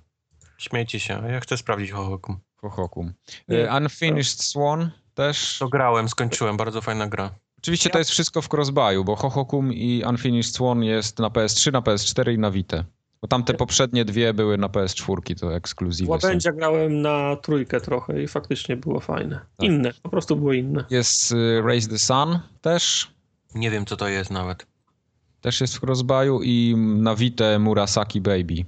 Śmiejcie 0.63 0.99
się, 0.99 1.23
ja 1.31 1.39
chcę 1.39 1.57
sprawdzić 1.57 1.91
Hokum. 1.91 2.39
Hohokum. 2.55 3.13
Nie. 3.47 3.71
E, 3.71 3.77
Unfinished 3.77 4.43
Swan 4.43 4.91
też. 5.13 5.57
To 5.59 5.69
grałem, 5.69 6.09
skończyłem, 6.09 6.57
bardzo 6.57 6.81
fajna 6.81 7.07
gra. 7.07 7.35
Oczywiście 7.57 7.89
to 7.89 7.99
jest 7.99 8.11
wszystko 8.11 8.41
w 8.41 8.53
crossbuyu, 8.53 9.03
bo 9.03 9.15
Hohokum 9.15 9.73
i 9.73 10.03
Unfinished 10.09 10.55
Swan 10.55 10.83
jest 10.83 11.19
na 11.19 11.29
PS3, 11.29 11.71
na 11.71 11.81
PS4 11.81 12.33
i 12.33 12.39
na 12.39 12.51
Vita. 12.51 12.83
Bo 13.21 13.27
tamte 13.27 13.53
poprzednie 13.53 14.05
dwie 14.05 14.33
były 14.33 14.57
na 14.57 14.67
PS4, 14.67 15.39
to 15.39 15.55
ekskluzywy 15.55 16.07
są. 16.07 16.11
Łabędzia 16.11 16.51
grałem 16.51 17.01
na 17.01 17.35
trójkę 17.35 17.81
trochę 17.81 18.23
i 18.23 18.27
faktycznie 18.27 18.77
było 18.77 18.99
fajne. 18.99 19.39
Tak. 19.57 19.69
Inne, 19.69 19.93
po 20.03 20.09
prostu 20.09 20.35
było 20.35 20.53
inne. 20.53 20.85
Jest 20.89 21.31
y, 21.31 21.61
Raise 21.61 21.89
the 21.89 21.99
Sun 21.99 22.39
też. 22.61 23.11
Nie 23.55 23.71
wiem, 23.71 23.85
co 23.85 23.97
to 23.97 24.07
jest 24.07 24.31
nawet. 24.31 24.67
Też 25.41 25.61
jest 25.61 25.77
w 25.77 25.83
crossbuyu 25.83 26.41
i 26.43 26.75
na 26.77 27.15
Vita 27.15 27.59
Murasaki 27.59 28.21
Baby. 28.21 28.65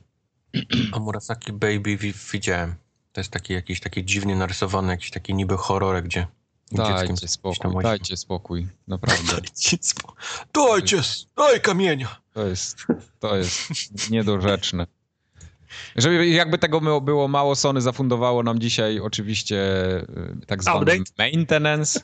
A 0.91 0.99
Murasaki 0.99 1.53
Baby 1.53 1.97
wi- 1.97 2.13
widziałem. 2.33 2.75
To 3.11 3.19
jest 3.21 3.31
taki 3.31 3.53
jakiś 3.53 3.79
taki 3.79 4.05
dziwnie 4.05 4.35
narysowany, 4.35 4.91
jakiś 4.93 5.11
taki 5.11 5.33
niby 5.33 5.57
horror, 5.57 6.03
gdzie 6.03 6.27
Dajcie 6.71 7.27
spokój, 7.27 7.83
dajcie 7.83 8.17
spokój, 8.17 8.67
naprawdę. 8.87 9.31
Dajcie 9.35 9.77
spo- 9.77 10.13
Dajcie, 10.53 11.01
daj 11.35 11.61
kamienia. 11.61 12.15
To 12.33 12.47
jest, 12.47 12.77
to 13.19 13.35
jest 13.37 13.59
niedorzeczne. 14.09 14.87
Żeby 15.95 16.27
jakby 16.27 16.57
tego 16.57 17.01
było 17.01 17.27
mało, 17.27 17.55
Sony 17.55 17.81
zafundowało 17.81 18.43
nam 18.43 18.59
dzisiaj 18.59 18.99
oczywiście 18.99 19.57
y, 20.41 20.45
tak 20.47 20.63
zwany 20.63 20.79
Update? 20.79 21.03
maintenance. 21.17 21.99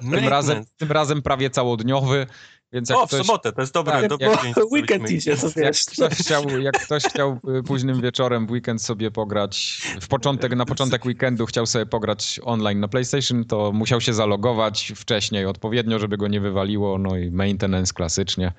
Tym 0.00 0.28
razem, 0.28 0.64
tym 0.76 0.92
razem 0.92 1.22
prawie 1.22 1.50
całodniowy, 1.50 2.26
więc 2.72 2.88
jak 2.90 2.98
O, 2.98 3.06
w 3.06 3.08
ktoś, 3.08 3.26
sobotę, 3.26 3.52
to 3.52 3.60
jest 3.60 3.74
dobry, 3.74 3.92
Tak, 3.92 4.08
dobry 4.08 4.26
jak- 4.26 4.42
dzień. 4.42 4.54
Weekend 4.70 5.10
idzie, 5.10 5.36
to 5.36 5.46
jak, 5.46 5.54
wiesz. 5.56 5.84
ktoś 5.84 6.12
chciał, 6.12 6.48
jak 6.58 6.78
ktoś 6.84 7.02
chciał 7.02 7.38
y, 7.58 7.62
późnym 7.62 8.00
wieczorem 8.00 8.46
w 8.46 8.50
weekend 8.50 8.82
sobie 8.82 9.10
pograć, 9.10 9.82
w 10.00 10.08
początek, 10.08 10.56
na 10.56 10.66
początek 10.66 11.04
weekendu 11.04 11.46
chciał 11.46 11.66
sobie 11.66 11.86
pograć 11.86 12.40
online 12.44 12.80
na 12.80 12.88
PlayStation, 12.88 13.44
to 13.44 13.72
musiał 13.72 14.00
się 14.00 14.12
zalogować 14.14 14.92
wcześniej 14.96 15.46
odpowiednio, 15.46 15.98
żeby 15.98 16.16
go 16.16 16.28
nie 16.28 16.40
wywaliło, 16.40 16.98
no 16.98 17.16
i 17.16 17.30
maintenance 17.30 17.92
klasycznie 17.92 18.52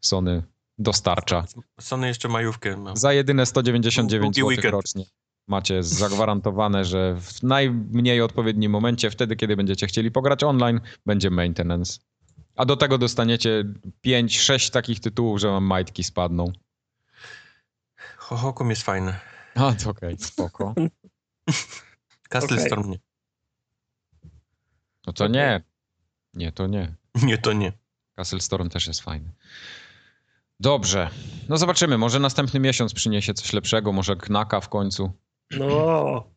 Sony 0.00 0.42
dostarcza. 0.78 1.44
Sony 1.80 2.08
jeszcze 2.08 2.28
majówkę 2.28 2.76
ma. 2.76 2.96
Za 2.96 3.12
jedyne 3.12 3.46
199 3.46 4.36
Długi 4.36 4.56
zł 4.56 4.70
rocznie 4.70 5.04
macie 5.48 5.82
zagwarantowane, 5.82 6.84
że 6.84 7.16
w 7.20 7.42
najmniej 7.42 8.20
odpowiednim 8.20 8.72
momencie, 8.72 9.10
wtedy 9.10 9.36
kiedy 9.36 9.56
będziecie 9.56 9.86
chcieli 9.86 10.10
pograć 10.10 10.42
online, 10.42 10.80
będzie 11.06 11.30
maintenance. 11.30 11.98
A 12.56 12.64
do 12.64 12.76
tego 12.76 12.98
dostaniecie 12.98 13.64
5-6 14.06 14.72
takich 14.72 15.00
tytułów, 15.00 15.40
że 15.40 15.48
wam 15.48 15.64
majtki 15.64 16.04
spadną. 16.04 16.52
Hohokum 18.16 18.70
jest 18.70 18.82
fajny. 18.82 19.14
A, 19.54 19.72
to 19.72 19.90
okej, 19.90 20.18
spoko. 20.18 20.74
Castle 22.28 22.56
Okej. 22.56 22.66
Storm 22.66 22.90
nie. 22.90 22.98
No 25.06 25.12
to 25.12 25.28
nie. 25.28 25.62
Nie, 26.34 26.52
to 26.52 26.66
nie. 26.66 26.94
Nie, 27.22 27.38
to 27.38 27.52
nie. 27.52 27.72
Castle 28.16 28.40
Storm 28.40 28.68
też 28.68 28.86
jest 28.86 29.00
fajny. 29.00 29.32
Dobrze. 30.60 31.10
No 31.48 31.56
zobaczymy. 31.56 31.98
Może 31.98 32.20
następny 32.20 32.60
miesiąc 32.60 32.94
przyniesie 32.94 33.34
coś 33.34 33.52
lepszego. 33.52 33.92
Może 33.92 34.16
Knaka 34.16 34.60
w 34.60 34.68
końcu. 34.68 35.12
No. 35.50 36.30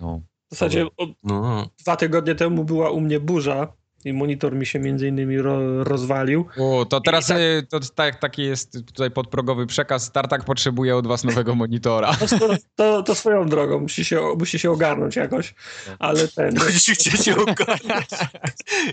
No. 0.00 0.20
W 0.46 0.50
zasadzie 0.50 0.86
No, 1.22 1.70
dwa 1.78 1.96
tygodnie 1.96 2.34
temu 2.34 2.64
była 2.64 2.90
u 2.90 3.00
mnie 3.00 3.20
burza 3.20 3.72
i 4.04 4.12
monitor 4.12 4.54
mi 4.54 4.66
się 4.66 4.78
między 4.78 5.08
innymi 5.08 5.38
ro, 5.38 5.84
rozwalił. 5.84 6.46
O, 6.58 6.84
to 6.84 7.00
teraz 7.00 7.26
tak- 7.26 7.38
y, 7.38 7.66
to 7.70 7.80
tak, 7.94 8.20
taki 8.20 8.42
jest 8.42 8.86
tutaj 8.86 9.10
podprogowy 9.10 9.66
przekaz. 9.66 10.04
Startak 10.04 10.44
potrzebuje 10.44 10.96
od 10.96 11.06
was 11.06 11.24
nowego 11.24 11.54
monitora. 11.54 12.12
To, 12.38 12.48
to, 12.76 13.02
to, 13.02 13.14
swoją 13.14 13.48
drogą, 13.48 13.80
musi 13.80 14.04
się, 14.04 14.20
musi 14.38 14.58
się 14.58 14.70
ogarnąć 14.70 15.16
jakoś, 15.16 15.54
ale 15.98 16.28
ten, 16.28 16.54
Musicie 16.54 17.10
się 17.10 17.36
ogarnąć. 17.36 18.08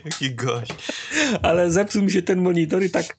Jaki 0.06 0.36
gość. 0.36 0.72
ale 1.42 1.72
zepsuł 1.72 2.02
mi 2.04 2.12
się 2.12 2.22
ten 2.22 2.42
monitor 2.42 2.84
i 2.84 2.90
tak 2.90 3.18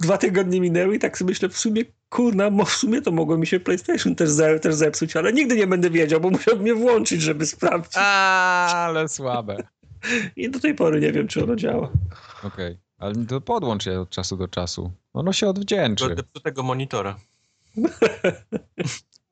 dwa 0.00 0.18
tygodnie 0.18 0.60
minęły 0.60 0.96
i 0.96 0.98
tak 0.98 1.18
sobie 1.18 1.28
myślę, 1.30 1.48
w 1.48 1.58
sumie 1.58 1.82
kurna, 2.08 2.50
mo- 2.50 2.64
w 2.64 2.72
sumie 2.72 3.02
to 3.02 3.10
mogło 3.10 3.38
mi 3.38 3.46
się 3.46 3.60
PlayStation 3.60 4.14
też, 4.14 4.30
ze, 4.30 4.60
też 4.60 4.74
zepsuć, 4.74 5.16
ale 5.16 5.32
nigdy 5.32 5.56
nie 5.56 5.66
będę 5.66 5.90
wiedział, 5.90 6.20
bo 6.20 6.30
musiał 6.30 6.58
mnie 6.58 6.74
włączyć, 6.74 7.22
żeby 7.22 7.46
sprawdzić. 7.46 7.96
Ale 7.96 9.08
słabe. 9.08 9.56
I 10.36 10.50
do 10.50 10.60
tej 10.60 10.74
pory 10.74 11.00
nie 11.00 11.12
wiem, 11.12 11.28
czy 11.28 11.44
ono 11.44 11.56
działa. 11.56 11.90
Okej. 12.44 12.78
Ale 12.98 13.14
to 13.26 13.40
podłącz 13.40 13.86
je 13.86 14.00
od 14.00 14.10
czasu 14.10 14.36
do 14.36 14.48
czasu. 14.48 14.92
Ono 15.12 15.32
się 15.32 15.48
odwdzięczy. 15.48 16.14
Do, 16.14 16.22
do 16.34 16.40
tego 16.40 16.62
monitora. 16.62 17.18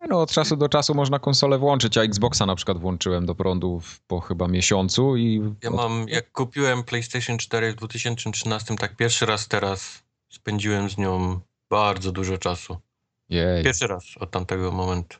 No, 0.09 0.21
od 0.21 0.33
czasu 0.33 0.57
do 0.57 0.69
czasu 0.69 0.95
można 0.95 1.19
konsolę 1.19 1.59
włączyć. 1.59 1.97
Ja 1.97 2.03
Xboxa 2.03 2.47
na 2.47 2.55
przykład 2.57 2.79
włączyłem 2.79 3.27
do 3.27 3.35
prądu 3.35 3.81
w- 3.81 4.01
po 4.01 4.21
chyba 4.21 4.49
miesiącu 4.49 5.17
i 5.17 5.55
Ja 5.63 5.71
mam, 5.71 6.09
jak 6.09 6.33
kupiłem 6.33 6.83
PlayStation 6.83 7.39
4 7.39 7.73
w 7.73 7.77
2013, 7.77 8.77
tak 8.77 8.97
pierwszy 8.97 9.27
raz 9.27 9.49
teraz 9.49 10.03
spędziłem 10.29 10.91
z 10.91 10.99
nią 10.99 11.41
bardzo 11.71 12.13
dużo 12.13 12.39
czasu. 12.39 12.77
Jej, 13.29 13.65
Pierwszy 13.65 13.87
raz 13.87 14.05
od 14.21 14.31
tamtego 14.31 14.73
momentu. 14.73 15.19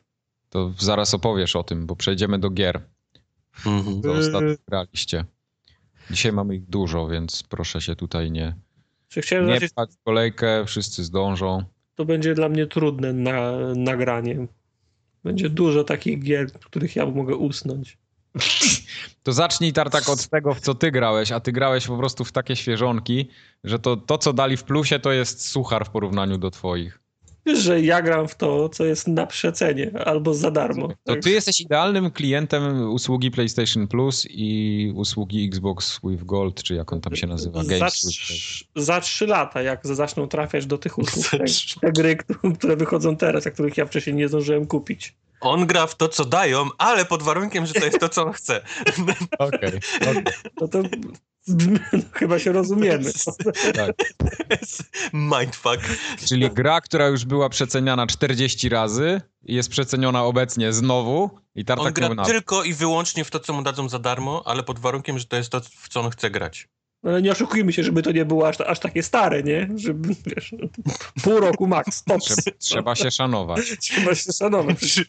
to 0.49 0.73
zaraz 0.79 1.13
opowiesz 1.13 1.55
o 1.55 1.63
tym, 1.63 1.85
bo 1.85 1.95
przejdziemy 1.95 2.39
do 2.39 2.49
gier, 2.49 2.81
Mhm. 3.65 4.01
co 4.01 4.07
Yy. 4.07 4.19
ostatnio 4.19 4.49
graliście. 4.67 5.25
Dzisiaj 6.11 6.31
mamy 6.33 6.55
ich 6.55 6.65
dużo, 6.65 7.07
więc 7.07 7.43
proszę 7.49 7.81
się 7.81 7.95
tutaj 7.95 8.31
nie, 8.31 8.55
Czy 9.07 9.21
chciałem 9.21 9.47
nie 9.47 9.53
zacząć, 9.53 9.71
pchać 9.71 9.89
kolejkę, 10.03 10.65
wszyscy 10.65 11.03
zdążą. 11.03 11.63
to 11.95 12.05
będzie 12.05 12.33
dla 12.35 12.49
mnie 12.49 12.67
trudne 12.67 13.13
na 13.13 13.51
nagranie. 13.75 14.47
Będzie 15.23 15.49
dużo 15.49 15.83
takich 15.83 16.23
gier, 16.23 16.49
w 16.51 16.65
których 16.65 16.95
ja 16.95 17.05
mogę 17.05 17.35
usnąć. 17.35 17.97
To 19.23 19.33
zacznij 19.33 19.73
Tartak 19.73 20.09
od 20.09 20.27
tego, 20.29 20.53
w 20.53 20.59
co 20.59 20.75
ty 20.75 20.91
grałeś, 20.91 21.31
a 21.31 21.39
ty 21.39 21.51
grałeś 21.51 21.87
po 21.87 21.97
prostu 21.97 22.25
w 22.25 22.31
takie 22.31 22.55
świeżonki, 22.55 23.27
że 23.63 23.79
to, 23.79 23.97
to 23.97 24.17
co 24.17 24.33
dali 24.33 24.57
w 24.57 24.63
plusie, 24.63 24.99
to 24.99 25.11
jest 25.11 25.47
suchar 25.47 25.85
w 25.85 25.89
porównaniu 25.89 26.37
do 26.37 26.51
twoich. 26.51 27.00
Wiesz, 27.45 27.59
że 27.59 27.81
ja 27.81 28.01
gram 28.01 28.27
w 28.27 28.35
to, 28.35 28.69
co 28.69 28.85
jest 28.85 29.07
na 29.07 29.25
przecenie 29.27 29.91
albo 30.05 30.33
za 30.33 30.51
darmo. 30.51 30.89
To 31.03 31.15
ty 31.15 31.31
jesteś 31.31 31.61
idealnym 31.61 32.11
klientem 32.11 32.89
usługi 32.91 33.31
PlayStation 33.31 33.87
Plus 33.87 34.27
i 34.29 34.91
usługi 34.95 35.45
Xbox 35.45 35.99
with 36.03 36.23
Gold, 36.23 36.63
czy 36.63 36.75
jak 36.75 36.93
on 36.93 37.01
tam 37.01 37.15
się 37.15 37.27
nazywa? 37.27 37.63
Za, 37.63 37.69
Games 37.69 38.05
with 38.05 38.17
trz- 38.19 38.63
za 38.75 39.01
trzy 39.01 39.27
lata, 39.27 39.61
jak 39.61 39.87
zaczną 39.87 40.27
trafiać 40.27 40.65
do 40.65 40.77
tych 40.77 40.97
usług, 40.99 41.25
te, 41.31 41.37
te 41.81 41.91
gry, 41.91 42.17
które- 42.59 42.75
wychodzą 42.75 43.17
teraz, 43.17 43.47
a 43.47 43.51
których 43.51 43.77
ja 43.77 43.85
wcześniej 43.85 44.15
nie 44.15 44.27
zdążyłem 44.27 44.67
kupić. 44.67 45.15
On 45.41 45.65
gra 45.67 45.87
w 45.87 45.95
to, 45.95 46.07
co 46.09 46.25
dają, 46.25 46.69
ale 46.77 47.05
pod 47.05 47.23
warunkiem, 47.23 47.65
że 47.65 47.73
to 47.73 47.85
jest 47.85 47.99
to, 47.99 48.09
co 48.09 48.25
on 48.25 48.33
chce. 48.33 48.61
Okej, 49.39 49.69
okej, 50.01 50.23
No 50.61 50.67
to 50.67 50.81
no, 51.93 51.99
chyba 52.13 52.39
się 52.39 52.51
rozumiemy. 52.51 53.11
tak. 53.75 53.95
Mindfuck. 55.13 55.79
Czyli 56.27 56.51
gra, 56.51 56.81
która 56.81 57.07
już 57.07 57.25
była 57.25 57.49
przeceniana 57.49 58.07
40 58.07 58.69
razy 58.69 59.21
i 59.43 59.55
jest 59.55 59.69
przeceniona 59.69 60.23
obecnie 60.23 60.73
znowu 60.73 61.29
i 61.55 61.59
On 61.59 61.65
Tartak 61.65 61.93
gra 61.93 62.07
mówi 62.07 62.17
na 62.17 62.25
tylko 62.25 62.63
i 62.63 62.73
wyłącznie 62.73 63.23
w 63.23 63.31
to, 63.31 63.39
co 63.39 63.53
mu 63.53 63.61
dadzą 63.61 63.89
za 63.89 63.99
darmo, 63.99 64.43
ale 64.45 64.63
pod 64.63 64.79
warunkiem, 64.79 65.19
że 65.19 65.25
to 65.25 65.35
jest 65.37 65.49
to, 65.49 65.59
w 65.59 65.89
co 65.89 66.01
on 66.01 66.09
chce 66.11 66.31
grać. 66.31 66.67
Ale 67.03 67.13
No, 67.13 67.19
nie 67.19 67.31
oszukujmy 67.31 67.73
się, 67.73 67.83
żeby 67.83 68.03
to 68.03 68.11
nie 68.11 68.25
było 68.25 68.47
aż, 68.47 68.61
aż 68.61 68.79
takie 68.79 69.03
stare, 69.03 69.43
nie? 69.43 69.69
Żeby, 69.75 70.15
wiesz, 70.25 70.55
pół 71.23 71.39
roku 71.39 71.67
max. 71.67 72.03
Trzeba, 72.03 72.57
trzeba 72.59 72.95
się 72.95 73.11
szanować. 73.11 73.61
Trzeba 73.81 74.15
się 74.15 74.33
szanować. 74.33 74.99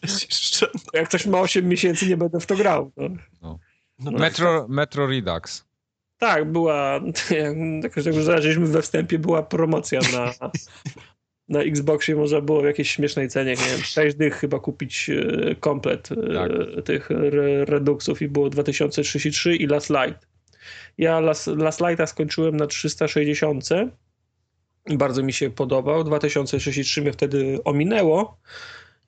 Jak 0.93 1.07
ktoś 1.07 1.25
ma 1.25 1.39
8 1.39 1.67
miesięcy, 1.67 2.07
nie 2.07 2.17
będę 2.17 2.39
w 2.39 2.45
to 2.45 2.55
grał. 2.55 2.91
No. 3.41 3.59
No, 3.99 4.11
Metro, 4.11 4.65
Metro 4.69 5.07
Redux. 5.07 5.65
Tak, 6.23 6.51
była, 6.51 7.01
jak 7.83 7.97
już 8.05 8.23
zaczęliśmy 8.25 8.67
we 8.67 8.81
wstępie, 8.81 9.19
była 9.19 9.43
promocja 9.43 9.99
na, 10.13 10.33
na 11.59 11.61
Xboxie, 11.61 12.15
można 12.15 12.41
było 12.41 12.61
w 12.61 12.65
jakiejś 12.65 12.91
śmiesznej 12.91 13.29
cenie, 13.29 13.51
nie 13.51 13.65
wiem, 13.65 13.81
6 13.83 14.17
dych 14.17 14.35
chyba 14.35 14.59
kupić 14.59 15.09
e, 15.09 15.55
komplet 15.55 16.09
e, 16.11 16.33
Tak. 16.33 16.51
tych 16.85 17.11
re, 17.11 17.65
Reduxów 17.65 18.21
i 18.21 18.27
było 18.27 18.49
2033 18.49 19.55
i 19.55 19.67
Last 19.67 19.89
Light. 19.89 20.27
Ja 20.97 21.19
Last, 21.19 21.47
Last 21.47 21.81
Lighta 21.81 22.07
skończyłem 22.07 22.57
na 22.57 22.67
360. 22.67 23.69
Bardzo 24.89 25.23
mi 25.23 25.33
się 25.33 25.49
podobał. 25.49 26.03
2033 26.03 27.01
mnie 27.01 27.11
wtedy 27.11 27.59
ominęło. 27.63 28.37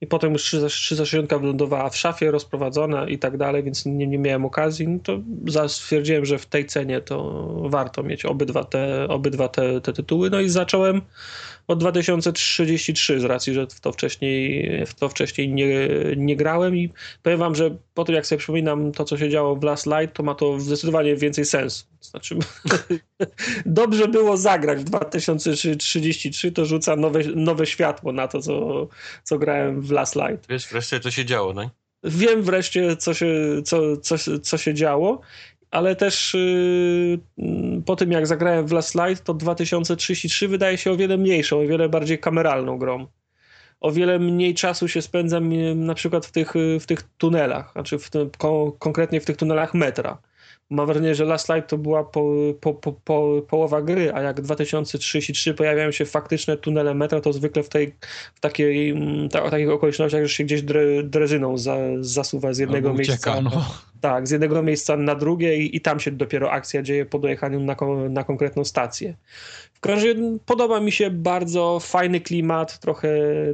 I 0.01 0.07
potem 0.07 0.33
już 0.33 0.43
360 0.43 1.33
wylądowała 1.33 1.89
w 1.89 1.97
szafie, 1.97 2.31
rozprowadzona 2.31 3.07
i 3.07 3.19
tak 3.19 3.37
dalej, 3.37 3.63
więc 3.63 3.85
nie, 3.85 4.07
nie 4.07 4.17
miałem 4.17 4.45
okazji. 4.45 4.87
No 4.87 4.99
to 5.03 5.19
stwierdziłem, 5.69 6.25
że 6.25 6.37
w 6.37 6.45
tej 6.45 6.65
cenie 6.65 7.01
to 7.01 7.45
warto 7.69 8.03
mieć 8.03 8.25
obydwa 8.25 8.63
te, 8.63 9.07
obydwa 9.07 9.47
te, 9.47 9.81
te 9.81 9.93
tytuły. 9.93 10.29
No 10.29 10.39
i 10.39 10.49
zacząłem 10.49 11.01
od 11.67 11.79
2033 11.79 13.19
z 13.19 13.23
racji, 13.23 13.53
że 13.53 13.67
w 13.67 13.79
to 13.79 13.91
wcześniej, 13.91 14.85
w 14.85 14.93
to 14.93 15.09
wcześniej 15.09 15.49
nie, 15.49 15.89
nie 16.17 16.35
grałem 16.35 16.75
i 16.75 16.89
powiem 17.23 17.39
wam, 17.39 17.55
że 17.55 17.77
po 17.93 18.03
tym 18.03 18.15
jak 18.15 18.25
sobie 18.25 18.39
przypominam 18.39 18.91
to, 18.91 19.05
co 19.05 19.17
się 19.17 19.29
działo 19.29 19.55
w 19.55 19.63
Last 19.63 19.85
Light, 19.85 20.15
to 20.15 20.23
ma 20.23 20.35
to 20.35 20.59
zdecydowanie 20.59 21.15
więcej 21.15 21.45
sensu. 21.45 21.85
Znaczy, 22.01 22.35
dobrze 23.65 24.07
było 24.07 24.37
zagrać 24.37 24.79
w 24.79 24.83
2033, 24.83 26.51
to 26.51 26.65
rzuca 26.65 26.95
nowe, 26.95 27.19
nowe 27.23 27.65
światło 27.65 28.11
na 28.11 28.27
to, 28.27 28.41
co, 28.41 28.87
co 29.23 29.39
grałem 29.39 29.81
w 29.81 29.91
Last 29.91 30.15
Light. 30.15 30.47
Wiesz 30.49 30.67
wreszcie, 30.67 30.99
co 30.99 31.11
się 31.11 31.25
działo, 31.25 31.53
no? 31.53 31.69
Wiem 32.03 32.43
wreszcie, 32.43 32.97
co 32.97 33.13
się, 33.13 33.27
co, 33.65 33.97
co, 33.97 34.15
co 34.41 34.57
się 34.57 34.73
działo, 34.73 35.21
ale 35.71 35.95
też 35.95 36.33
yy, 37.37 37.81
po 37.85 37.95
tym, 37.95 38.11
jak 38.11 38.27
zagrałem 38.27 38.67
w 38.67 38.71
Last 38.71 38.95
Light, 38.95 39.23
to 39.23 39.33
2033 39.33 40.47
wydaje 40.47 40.77
się 40.77 40.91
o 40.91 40.97
wiele 40.97 41.17
mniejszą, 41.17 41.59
o 41.59 41.67
wiele 41.67 41.89
bardziej 41.89 42.19
kameralną 42.19 42.77
grą. 42.77 43.07
O 43.79 43.91
wiele 43.91 44.19
mniej 44.19 44.53
czasu 44.53 44.87
się 44.87 45.01
spędzam 45.01 45.51
yy, 45.51 45.75
na 45.75 45.93
przykład 45.93 46.25
w 46.25 46.31
tych, 46.31 46.55
yy, 46.55 46.79
w 46.79 46.85
tych 46.85 47.03
tunelach, 47.17 47.71
znaczy 47.71 47.99
w 47.99 48.09
tym, 48.09 48.29
ko, 48.37 48.75
konkretnie 48.79 49.21
w 49.21 49.25
tych 49.25 49.37
tunelach 49.37 49.73
metra. 49.73 50.17
Mam 50.69 50.85
wrażenie, 50.85 51.15
że 51.15 51.25
Last 51.25 51.49
Light 51.49 51.69
to 51.69 51.77
była 51.77 52.03
po, 52.03 52.33
po, 52.61 52.73
po, 52.73 52.93
po, 52.93 53.41
połowa 53.47 53.81
gry, 53.81 54.13
a 54.13 54.21
jak 54.21 54.41
2033 54.41 55.53
pojawiają 55.53 55.91
się 55.91 56.05
faktyczne 56.05 56.57
tunele 56.57 56.93
metra, 56.93 57.21
to 57.21 57.33
zwykle 57.33 57.63
w, 57.63 57.69
tej, 57.69 57.95
w 58.35 58.39
takiej, 58.39 58.89
mm, 58.89 59.29
ta, 59.29 59.49
takich 59.49 59.69
okolicznościach 59.69 60.21
już 60.21 60.33
się 60.33 60.43
gdzieś 60.43 60.61
dre, 60.61 61.03
drezyną 61.03 61.57
za, 61.57 61.77
zasuwa 61.99 62.53
z 62.53 62.57
jednego 62.57 62.93
miejsca. 62.93 63.13
ucieka, 63.13 63.41
no. 63.41 63.65
Tak, 64.05 64.27
z 64.27 64.31
jednego 64.31 64.63
miejsca 64.63 64.97
na 64.97 65.15
drugie 65.15 65.57
i, 65.57 65.75
i 65.75 65.81
tam 65.81 65.99
się 65.99 66.11
dopiero 66.11 66.51
akcja 66.51 66.81
dzieje 66.81 67.05
po 67.05 67.19
dojechaniu 67.19 67.59
na, 67.59 67.75
na 68.09 68.23
konkretną 68.23 68.65
stację. 68.65 69.15
W 69.73 69.79
każdym 69.79 70.23
razie 70.23 70.39
podoba 70.45 70.79
mi 70.79 70.91
się 70.91 71.09
bardzo 71.09 71.79
fajny 71.79 72.21
klimat, 72.21 72.79
trochę, 72.79 73.09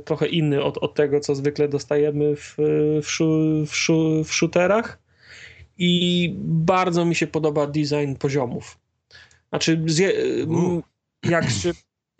trochę 0.05 0.27
inny 0.27 0.63
od, 0.63 0.77
od 0.77 0.93
tego, 0.93 1.19
co 1.19 1.35
zwykle 1.35 1.67
dostajemy 1.67 2.35
w, 2.35 2.55
w, 3.03 3.09
szu, 3.09 3.25
w, 3.67 3.75
szu, 3.75 4.23
w 4.23 4.33
shooterach 4.33 4.99
i 5.77 6.33
bardzo 6.37 7.05
mi 7.05 7.15
się 7.15 7.27
podoba 7.27 7.67
design 7.67 8.15
poziomów. 8.19 8.77
Znaczy, 9.49 9.81
zje, 9.85 10.13
m, 10.43 10.81
jak, 11.23 11.49
się, 11.49 11.71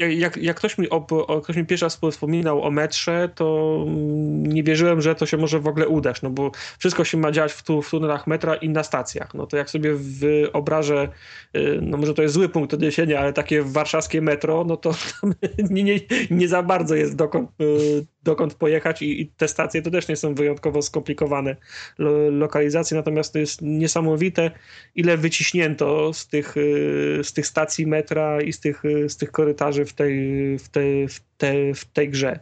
jak, 0.02 0.38
jak, 0.38 0.58
ktoś, 0.58 0.78
mi 0.78 0.90
op, 0.90 1.12
o, 1.12 1.42
ktoś 1.42 1.56
mi 1.56 1.66
pierwszy 1.66 1.86
raz 1.86 2.00
wspominał 2.12 2.64
o 2.64 2.72
metrze, 2.72 3.30
to 3.36 3.78
mm, 3.88 4.46
nie 4.46 4.64
wierzyłem, 4.64 5.02
że 5.02 5.16
to 5.16 5.26
się 5.26 5.38
może 5.38 5.60
w 5.60 5.68
ogóle 5.68 5.88
udać, 5.88 6.22
no 6.22 6.30
bo 6.30 6.52
wszystko 6.80 7.04
się 7.04 7.18
ma 7.18 7.32
dziać 7.32 7.54
w, 7.54 7.64
tu, 7.64 7.82
w 7.82 7.90
tunelach 7.90 8.28
metra 8.28 8.56
i 8.56 8.70
na 8.70 8.84
stacjach. 8.84 9.34
No 9.34 9.48
to 9.48 9.58
jak 9.58 9.70
sobie 9.70 9.94
wyobrażę, 9.96 11.10
y, 11.56 11.80
no 11.82 11.98
może 11.98 12.14
to 12.14 12.22
jest 12.22 12.34
zły 12.34 12.50
punkt 12.50 12.74
odniesienia, 12.74 13.20
ale 13.20 13.34
takie 13.34 13.64
warszawskie 13.64 14.22
metro, 14.22 14.64
no 14.68 14.78
to 14.78 14.92
nie, 15.70 15.84
nie, 15.84 16.00
nie 16.32 16.48
za 16.48 16.64
bardzo 16.64 16.96
jest 16.96 17.16
dokąd, 17.16 17.50
y, 17.62 18.06
dokąd 18.24 18.54
pojechać 18.54 19.02
i, 19.02 19.22
i 19.22 19.28
te 19.28 19.48
stacje 19.48 19.82
to 19.82 19.92
też 19.92 20.08
nie 20.08 20.16
są 20.16 20.36
wyjątkowo 20.36 20.82
skomplikowane 20.82 21.56
lo, 21.98 22.30
lokalizacje, 22.30 22.98
natomiast 22.98 23.34
to 23.34 23.40
jest 23.40 23.62
niesamowite, 23.62 24.52
ile 24.96 25.18
wyciśnięto 25.18 26.14
z 26.14 26.28
tych, 26.28 26.58
y, 26.58 27.20
z 27.24 27.34
tych 27.34 27.48
stacji 27.48 27.88
metra 27.88 28.42
i 28.42 28.54
z 28.54 28.60
tych, 28.60 28.86
y, 28.86 29.10
z 29.10 29.18
tych 29.18 29.32
korytarzy 29.32 29.86
w 29.86 29.94
tej, 29.94 30.20
w 30.60 30.70
tej, 30.70 31.08
w 31.08 31.20
tej, 31.38 31.74
w 31.74 31.86
tej 31.86 32.10
grze. 32.10 32.40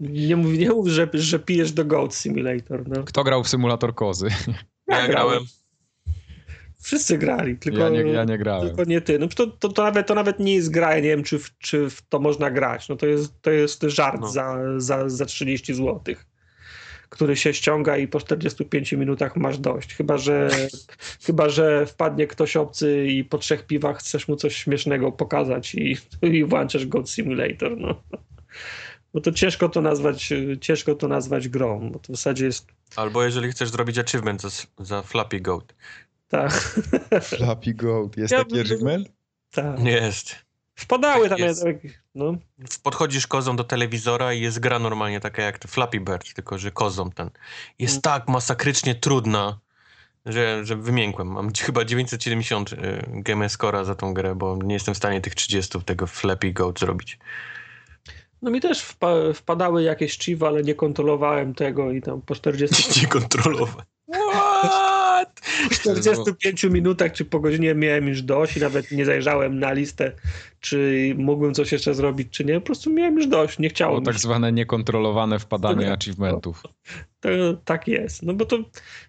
nie 0.00 0.36
mów, 0.36 0.52
nie 0.52 0.70
mów 0.70 0.88
że, 0.88 1.08
że 1.12 1.38
pijesz 1.38 1.72
do 1.72 1.84
Goat 1.84 2.14
Simulator. 2.14 2.88
No. 2.88 3.04
Kto 3.04 3.24
grał 3.24 3.44
w 3.44 3.48
symulator 3.48 3.94
kozy? 3.94 4.28
Ja 4.88 5.08
grałem. 5.08 5.42
Wszyscy 6.82 7.18
grali, 7.18 7.56
tylko 7.56 7.78
Ja 7.78 7.88
nie, 7.88 8.00
ja 8.12 8.24
nie 8.24 8.38
grałem. 8.38 8.66
tylko 8.68 8.84
nie 8.84 9.00
ty. 9.00 9.18
No 9.18 9.28
to, 9.28 9.46
to, 9.46 9.68
to, 9.68 9.82
nawet, 9.82 10.06
to 10.06 10.14
nawet 10.14 10.38
nie 10.38 10.54
jest 10.54 10.70
gra, 10.70 10.90
ja 10.94 10.96
nie 11.00 11.08
wiem, 11.08 11.22
czy, 11.22 11.38
w- 11.38 11.58
czy 11.58 11.90
w 11.90 12.02
to 12.02 12.18
można 12.18 12.50
grać. 12.50 12.88
No 12.88 12.96
to 12.96 13.06
jest, 13.06 13.32
to 13.42 13.50
jest 13.50 13.82
żart 13.82 14.20
No. 14.20 14.28
za, 14.28 14.56
za, 14.76 15.08
za 15.08 15.26
30 15.26 15.74
zł, 15.74 16.00
który 17.08 17.36
się 17.36 17.54
ściąga 17.54 17.96
i 17.96 18.08
po 18.08 18.20
45 18.20 18.92
minutach 18.92 19.36
masz 19.36 19.58
dość. 19.58 19.94
Chyba, 19.94 20.18
że 20.18 20.50
chyba, 21.26 21.48
że 21.48 21.86
wpadnie 21.86 22.26
ktoś 22.26 22.56
obcy 22.56 23.06
i 23.06 23.24
po 23.24 23.38
trzech 23.38 23.66
piwach 23.66 23.98
chcesz 23.98 24.28
mu 24.28 24.36
coś 24.36 24.56
śmiesznego 24.56 25.12
pokazać 25.12 25.74
i, 25.74 25.96
i 26.22 26.44
włączasz 26.44 26.86
Goat 26.86 27.10
Simulator. 27.10 27.76
No. 27.78 28.02
Bo 29.14 29.20
to 29.20 29.32
ciężko 29.32 29.68
to 29.68 29.80
nazwać, 29.80 30.32
ciężko 30.60 30.94
to 30.94 31.08
nazwać 31.08 31.48
grą, 31.48 31.90
bo 31.92 31.98
to 31.98 32.12
w 32.12 32.16
zasadzie 32.16 32.44
jest 32.44 32.66
Albo 32.96 33.24
jeżeli 33.24 33.50
chcesz 33.50 33.68
zrobić 33.68 33.98
achievement 33.98 34.42
za, 34.42 34.48
za 34.78 35.02
Flappy 35.02 35.40
Goat. 35.40 35.74
Tak, 36.32 36.52
Flappy 37.22 37.74
Goat. 37.74 38.16
Jest 38.16 38.32
Ja 38.32 38.38
taki 38.38 38.54
bym- 38.84 39.04
tak. 39.52 39.78
Nie 39.78 39.92
jest. 39.92 40.36
Wpadały 40.74 41.28
Tak 41.28 41.38
tam, 41.38 41.48
jest. 41.48 41.64
no, 42.14 42.34
Podchodzisz 42.82 43.26
kozą 43.26 43.56
do 43.56 43.64
telewizora 43.64 44.32
i 44.32 44.40
jest 44.40 44.60
gra 44.60 44.78
normalnie 44.78 45.20
taka 45.20 45.42
jak 45.42 45.58
Flappy 45.68 46.00
Bird, 46.00 46.34
tylko 46.34 46.58
że 46.58 46.70
kozą 46.70 47.10
ten. 47.10 47.30
Jest 47.78 47.94
Mm. 47.94 48.02
tak 48.02 48.28
masakrycznie 48.28 48.94
trudna, 48.94 49.58
że, 50.26 50.64
że 50.64 50.76
wymiękłem. 50.76 51.28
Mam 51.28 51.50
chyba 51.66 51.84
970 51.84 52.72
y, 52.72 52.76
game 53.08 53.48
za 53.82 53.94
tą 53.94 54.14
grę, 54.14 54.34
bo 54.34 54.56
nie 54.64 54.74
jestem 54.74 54.94
w 54.94 54.98
stanie 54.98 55.20
tych 55.20 55.34
30 55.34 55.80
tego 55.82 56.06
Flappy 56.06 56.52
Goat 56.52 56.78
zrobić. 56.80 57.18
No 58.42 58.50
mi 58.50 58.60
też 58.60 58.84
wpa- 58.84 59.34
wpadały 59.34 59.82
jakieś 59.82 60.18
chiwy, 60.18 60.46
ale 60.46 60.62
nie 60.62 60.74
kontrolowałem 60.74 61.54
tego 61.54 61.90
i 61.92 62.02
tam 62.02 62.22
po 62.22 62.34
40, 62.34 63.00
Nie 63.02 63.06
kontrolować. 63.08 63.84
What? 65.40 65.80
45 65.80 66.64
minutach 66.64 67.12
czy 67.12 67.24
po 67.24 67.40
godzinie 67.40 67.74
miałem 67.74 68.08
już 68.08 68.22
dość 68.22 68.56
i 68.56 68.60
nawet 68.60 68.90
nie 68.90 69.04
zajrzałem 69.04 69.58
na 69.58 69.72
listę, 69.72 70.12
czy 70.60 71.12
mógłbym 71.18 71.54
coś 71.54 71.72
jeszcze 71.72 71.94
zrobić, 71.94 72.28
czy 72.30 72.44
nie. 72.44 72.54
Po 72.54 72.60
prostu 72.66 72.90
miałem 72.92 73.16
już 73.16 73.26
dość, 73.26 73.58
nie 73.58 73.68
Było 73.68 73.74
chciałem. 73.74 74.04
tak 74.04 74.18
zwane 74.18 74.52
niekontrolowane 74.52 75.38
wpadanie 75.38 75.86
Nie. 75.86 75.92
achievementów. 75.92 76.62
to, 77.20 77.28
tak 77.64 77.88
jest. 77.88 78.22
No 78.22 78.34
bo 78.34 78.44
to 78.46 78.58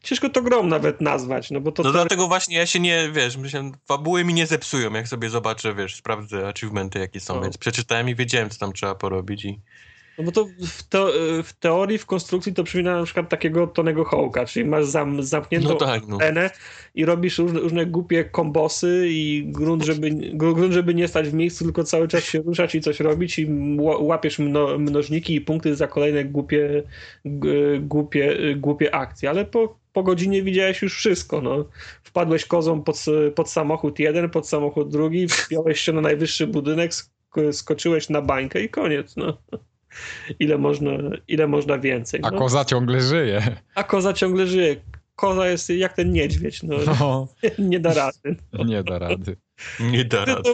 ciężko 0.03 0.30
to 0.30 0.41
grą 0.41 0.63
nawet 0.63 1.01
nazwać, 1.01 1.51
no 1.51 1.61
bo 1.61 1.71
to... 1.71 1.84
No 1.84 1.89
to 1.89 1.93
dlatego 1.93 2.28
właśnie 2.28 2.57
ja 2.57 2.65
się 2.65 2.80
nie, 2.80 3.09
wiesz, 3.13 3.38
myślę, 3.38 3.71
fabuły 3.88 4.24
mi 4.24 4.34
nie 4.34 4.47
zepsują, 4.47 4.93
jak 4.93 5.07
sobie 5.07 5.30
zobaczę, 5.30 5.76
wiesz, 5.76 5.95
sprawdzę 5.95 6.47
achievementy 6.47 6.99
jakie 6.99 7.19
są, 7.19 7.36
No. 7.36 7.41
więc 7.41 7.57
przeczytałem 7.57 8.09
i 8.09 8.15
wiedziałem, 8.15 8.49
co 8.49 8.59
tam 8.59 8.74
trzeba 8.74 8.95
porobić 8.95 9.45
i... 9.45 9.59
No 10.18 10.24
bo 10.24 10.32
to 10.32 10.45
w, 10.68 10.84
te, 10.84 11.05
w 11.43 11.53
teorii, 11.59 11.97
w 11.97 12.05
konstrukcji 12.05 12.53
to 12.53 12.64
przypomina 12.64 12.97
na 12.99 13.03
przykład 13.03 13.30
takiego 13.30 13.68
Tonego 13.68 14.03
Hołka, 14.05 14.45
czyli 14.45 14.66
masz 14.66 14.86
zam, 14.86 15.24
zamkniętą 15.24 15.70
No 15.70 15.76
tak, 15.76 16.07
no. 16.07 16.18
i 16.95 17.05
robisz 17.05 17.38
różne, 17.38 17.59
różne 17.59 17.86
głupie 17.86 18.24
kombosy 18.24 19.05
i 19.09 19.43
grunt 19.47 19.84
żeby, 19.84 20.09
gru- 20.11 20.55
grunt, 20.55 20.74
żeby 20.74 20.93
nie 20.95 21.07
stać 21.07 21.30
w 21.30 21.34
miejscu, 21.34 21.64
tylko 21.64 21.84
cały 21.84 22.07
czas 22.07 22.24
się 22.24 22.41
ruszać 22.41 22.76
i 22.76 22.82
coś 22.82 22.99
robić 22.99 23.39
i 23.39 23.47
ła- 23.78 24.01
łapiesz 24.01 24.39
mno, 24.39 24.78
mnożniki 24.80 25.36
i 25.36 25.41
punkty 25.41 25.76
za 25.76 25.88
kolejne 25.88 26.26
głupie, 26.26 26.84
głupie, 27.80 28.38
głupie 28.55 28.95
akcje, 28.95 29.30
ale 29.30 29.45
po, 29.45 29.78
po 29.93 30.03
godzinie 30.03 30.43
widziałeś 30.43 30.82
już 30.82 30.95
wszystko, 30.97 31.41
no. 31.41 31.66
Wpadłeś 32.03 32.45
kozą 32.45 32.82
pod, 32.82 33.05
pod 33.36 33.49
samochód 33.49 33.99
jeden, 33.99 34.30
pod 34.30 34.47
samochód 34.47 34.91
drugi, 34.91 35.28
wpiąłeś 35.28 35.80
się 35.80 35.93
na 35.93 36.01
najwyższy 36.01 36.47
budynek, 36.47 36.91
sk- 36.91 37.53
skoczyłeś 37.53 38.09
na 38.09 38.22
bańkę 38.22 38.61
i 38.64 38.70
koniec, 38.70 39.16
no. 39.16 39.38
Ile 40.39 40.58
można, 40.58 40.91
ile 41.28 41.48
można 41.48 41.78
więcej. 41.78 42.20
A 42.24 42.32
no. 42.32 42.38
koza 42.39 42.66
ciągle 42.66 43.02
żyje. 43.02 43.58
A 43.76 43.84
koza 43.84 44.14
ciągle 44.14 44.48
żyje. 44.48 44.76
Koza 45.16 45.48
jest 45.48 45.70
jak 45.70 45.94
ten 45.94 46.12
niedźwiedź, 46.12 46.64
no, 46.64 46.76
No, 47.00 47.28
nie 47.70 47.80
da 47.80 47.94
rady. 47.94 48.36
nie 48.66 48.84
da 48.84 49.00
rady. 49.00 49.38
Nie 49.80 50.06
da 50.06 50.26
To, 50.26 50.36
rady. 50.36 50.50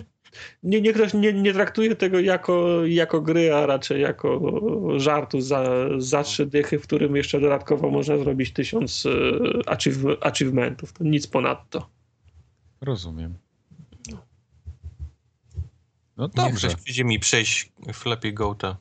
nie, 0.63 0.81
nie, 0.81 0.93
ktoś 0.93 1.13
nie, 1.13 1.33
nie 1.33 1.53
traktuje 1.53 1.95
tego 1.95 2.19
jako, 2.19 2.85
jako 2.85 3.21
gry, 3.21 3.53
a 3.53 3.65
raczej 3.65 4.01
jako 4.01 4.51
żartu 4.97 5.41
za, 5.41 5.63
za 5.97 6.23
trzy 6.23 6.45
dychy, 6.45 6.79
w 6.79 6.83
którym 6.83 7.15
jeszcze 7.15 7.39
dodatkowo 7.39 7.89
można 7.89 8.17
zrobić 8.17 8.53
tysiąc 8.53 9.05
e, 9.05 9.09
achieve, 9.69 10.17
achievementów. 10.21 10.93
To 10.93 11.03
nic 11.03 11.27
ponadto. 11.27 11.89
Rozumiem. 12.81 13.33
No 16.17 16.25
Niech 16.25 16.33
dobrze. 16.35 16.67
ktoś 16.67 16.81
przyjdzie 16.83 17.03
mi 17.03 17.19
przejść 17.19 17.71
Flappy 17.93 18.31
Goata. 18.33 18.77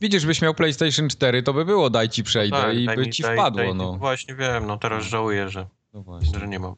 Widzisz, 0.00 0.26
byś 0.26 0.42
miał 0.42 0.54
PlayStation 0.54 1.08
4, 1.08 1.42
to 1.42 1.52
by 1.52 1.64
było 1.64 1.90
daj 1.90 2.08
ci 2.08 2.24
przejdę 2.24 2.56
Tak, 2.56 2.76
i 2.76 2.86
by 2.86 2.96
mi- 2.96 3.10
ci 3.10 3.22
daj- 3.22 3.32
wpadło, 3.34 3.62
daj- 3.62 3.76
no. 3.76 3.92
Właśnie 3.92 4.34
wiem, 4.34 4.66
no 4.66 4.78
teraz 4.78 5.04
żałuję, 5.04 5.48
że, 5.48 5.66
No 5.92 6.04
że 6.38 6.48
nie 6.48 6.58
mam. 6.58 6.74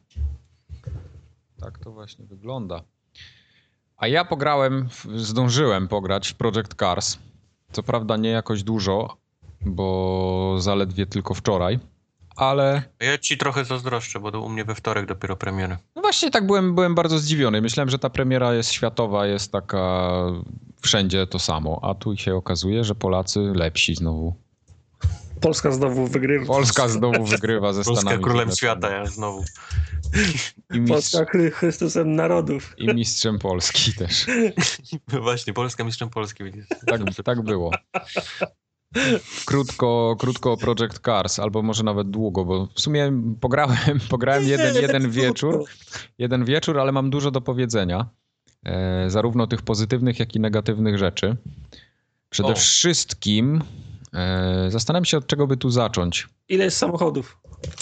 Tak 1.59 1.79
to 1.79 1.91
właśnie 1.91 2.25
wygląda. 2.25 2.81
A 3.97 4.07
ja 4.07 4.25
pograłem, 4.25 4.89
zdążyłem 5.15 5.87
pograć 5.87 6.27
w 6.27 6.35
Project 6.35 6.73
Cars. 6.79 7.17
Co 7.71 7.83
prawda 7.83 8.17
nie 8.17 8.29
jakoś 8.29 8.63
dużo, 8.63 9.17
bo 9.61 10.55
zaledwie 10.59 11.05
tylko 11.05 11.33
wczoraj, 11.33 11.79
ale 12.35 12.83
Ja 12.99 13.17
ci 13.17 13.37
trochę 13.37 13.65
zazdroszczę, 13.65 14.19
bo 14.19 14.41
u 14.41 14.49
mnie 14.49 14.65
we 14.65 14.75
wtorek 14.75 15.05
dopiero 15.05 15.35
premiery. 15.35 15.77
no 15.95 16.01
właśnie 16.01 16.31
tak 16.31 16.45
byłem, 16.47 16.75
byłem 16.75 16.95
bardzo 16.95 17.19
zdziwiony. 17.19 17.61
Myślałem, 17.61 17.89
że 17.89 17.99
ta 17.99 18.09
premiera 18.09 18.53
jest 18.53 18.71
światowa, 18.71 19.27
jest 19.27 19.51
taka 19.51 20.11
wszędzie 20.81 21.27
to 21.27 21.39
samo, 21.39 21.79
a 21.83 21.93
tu 21.93 22.17
się 22.17 22.35
okazuje, 22.35 22.83
że 22.83 22.95
Polacy 22.95 23.39
lepsi 23.39 23.95
znowu. 23.95 24.35
Polska 25.41 25.71
znowu 25.71 26.07
wygrywa. 26.07 26.45
Polska 26.45 26.87
znowu 26.87 27.25
wygrywa 27.25 27.73
ze 27.73 27.83
Polska 27.83 28.01
Stanami 28.01 28.23
królem 28.23 28.51
świata, 28.51 28.89
ja 28.89 29.05
znowu. 29.05 29.43
I, 30.73 30.79
mistrz, 30.79 30.89
Polska 31.11 31.37
Chry- 31.37 31.51
Chrystusem 31.51 32.15
narodów. 32.15 32.73
I 32.77 32.93
mistrzem 32.93 33.39
Polski 33.39 33.93
też. 33.93 34.25
Właśnie, 35.21 35.53
Polska 35.53 35.83
mistrzem 35.83 36.09
Polski. 36.09 36.43
widzisz. 36.43 36.65
Tak, 36.87 37.01
tak 37.25 37.41
było. 37.41 37.71
Krótko, 39.45 40.15
krótko 40.19 40.51
o 40.51 40.57
Project 40.57 40.99
Cars, 40.99 41.39
albo 41.39 41.61
może 41.61 41.83
nawet 41.83 42.09
długo, 42.09 42.45
bo 42.45 42.67
w 42.73 42.81
sumie 42.81 43.11
pograłem, 43.41 43.99
pograłem 44.09 44.43
jeden, 44.43 44.75
jeden 44.75 45.11
wieczór, 45.11 45.65
jeden 46.17 46.45
wieczór, 46.45 46.79
ale 46.79 46.91
mam 46.91 47.09
dużo 47.09 47.31
do 47.31 47.41
powiedzenia. 47.41 48.09
E, 48.65 49.09
zarówno 49.09 49.47
tych 49.47 49.61
pozytywnych, 49.61 50.19
jak 50.19 50.35
i 50.35 50.39
negatywnych 50.39 50.97
rzeczy. 50.97 51.35
Przede 52.29 52.49
O. 52.49 52.55
wszystkim 52.55 53.61
e, 54.13 54.65
zastanawiam 54.71 55.05
się, 55.05 55.17
od 55.17 55.27
czego 55.27 55.47
by 55.47 55.57
tu 55.57 55.69
zacząć. 55.69 56.27
Ile 56.49 56.63
jest 56.65 56.77
samochodów? 56.77 57.37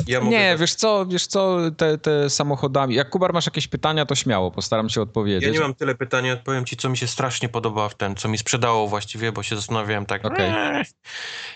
Ja 0.07 0.19
Nie, 0.19 0.49
tak- 0.51 0.59
wiesz 0.59 0.75
co, 0.75 1.05
wiesz 1.05 1.27
co, 1.27 1.57
te, 1.77 1.97
te 1.97 2.29
samochodami. 2.29 2.95
Jak 2.95 3.09
Kubar 3.09 3.33
masz 3.33 3.45
jakieś 3.45 3.67
pytania, 3.67 4.05
to 4.05 4.15
śmiało, 4.15 4.51
postaram 4.51 4.89
się 4.89 5.01
odpowiedzieć. 5.01 5.43
Ja 5.43 5.49
nie 5.53 5.59
mam 5.59 5.73
tyle 5.73 5.95
pytań, 5.95 6.29
odpowiem 6.29 6.65
ci, 6.65 6.77
co 6.77 6.89
mi 6.89 6.97
się 6.97 7.07
strasznie 7.07 7.49
podoba 7.49 7.89
w 7.89 7.95
ten, 7.95 8.15
co 8.15 8.29
mi 8.29 8.37
sprzedało 8.37 8.87
właściwie, 8.87 9.31
bo 9.31 9.43
się 9.43 9.55
zastanawiałem 9.55 10.05
tak. 10.05 10.25
Okej. 10.25 10.49
eee. 10.49 10.83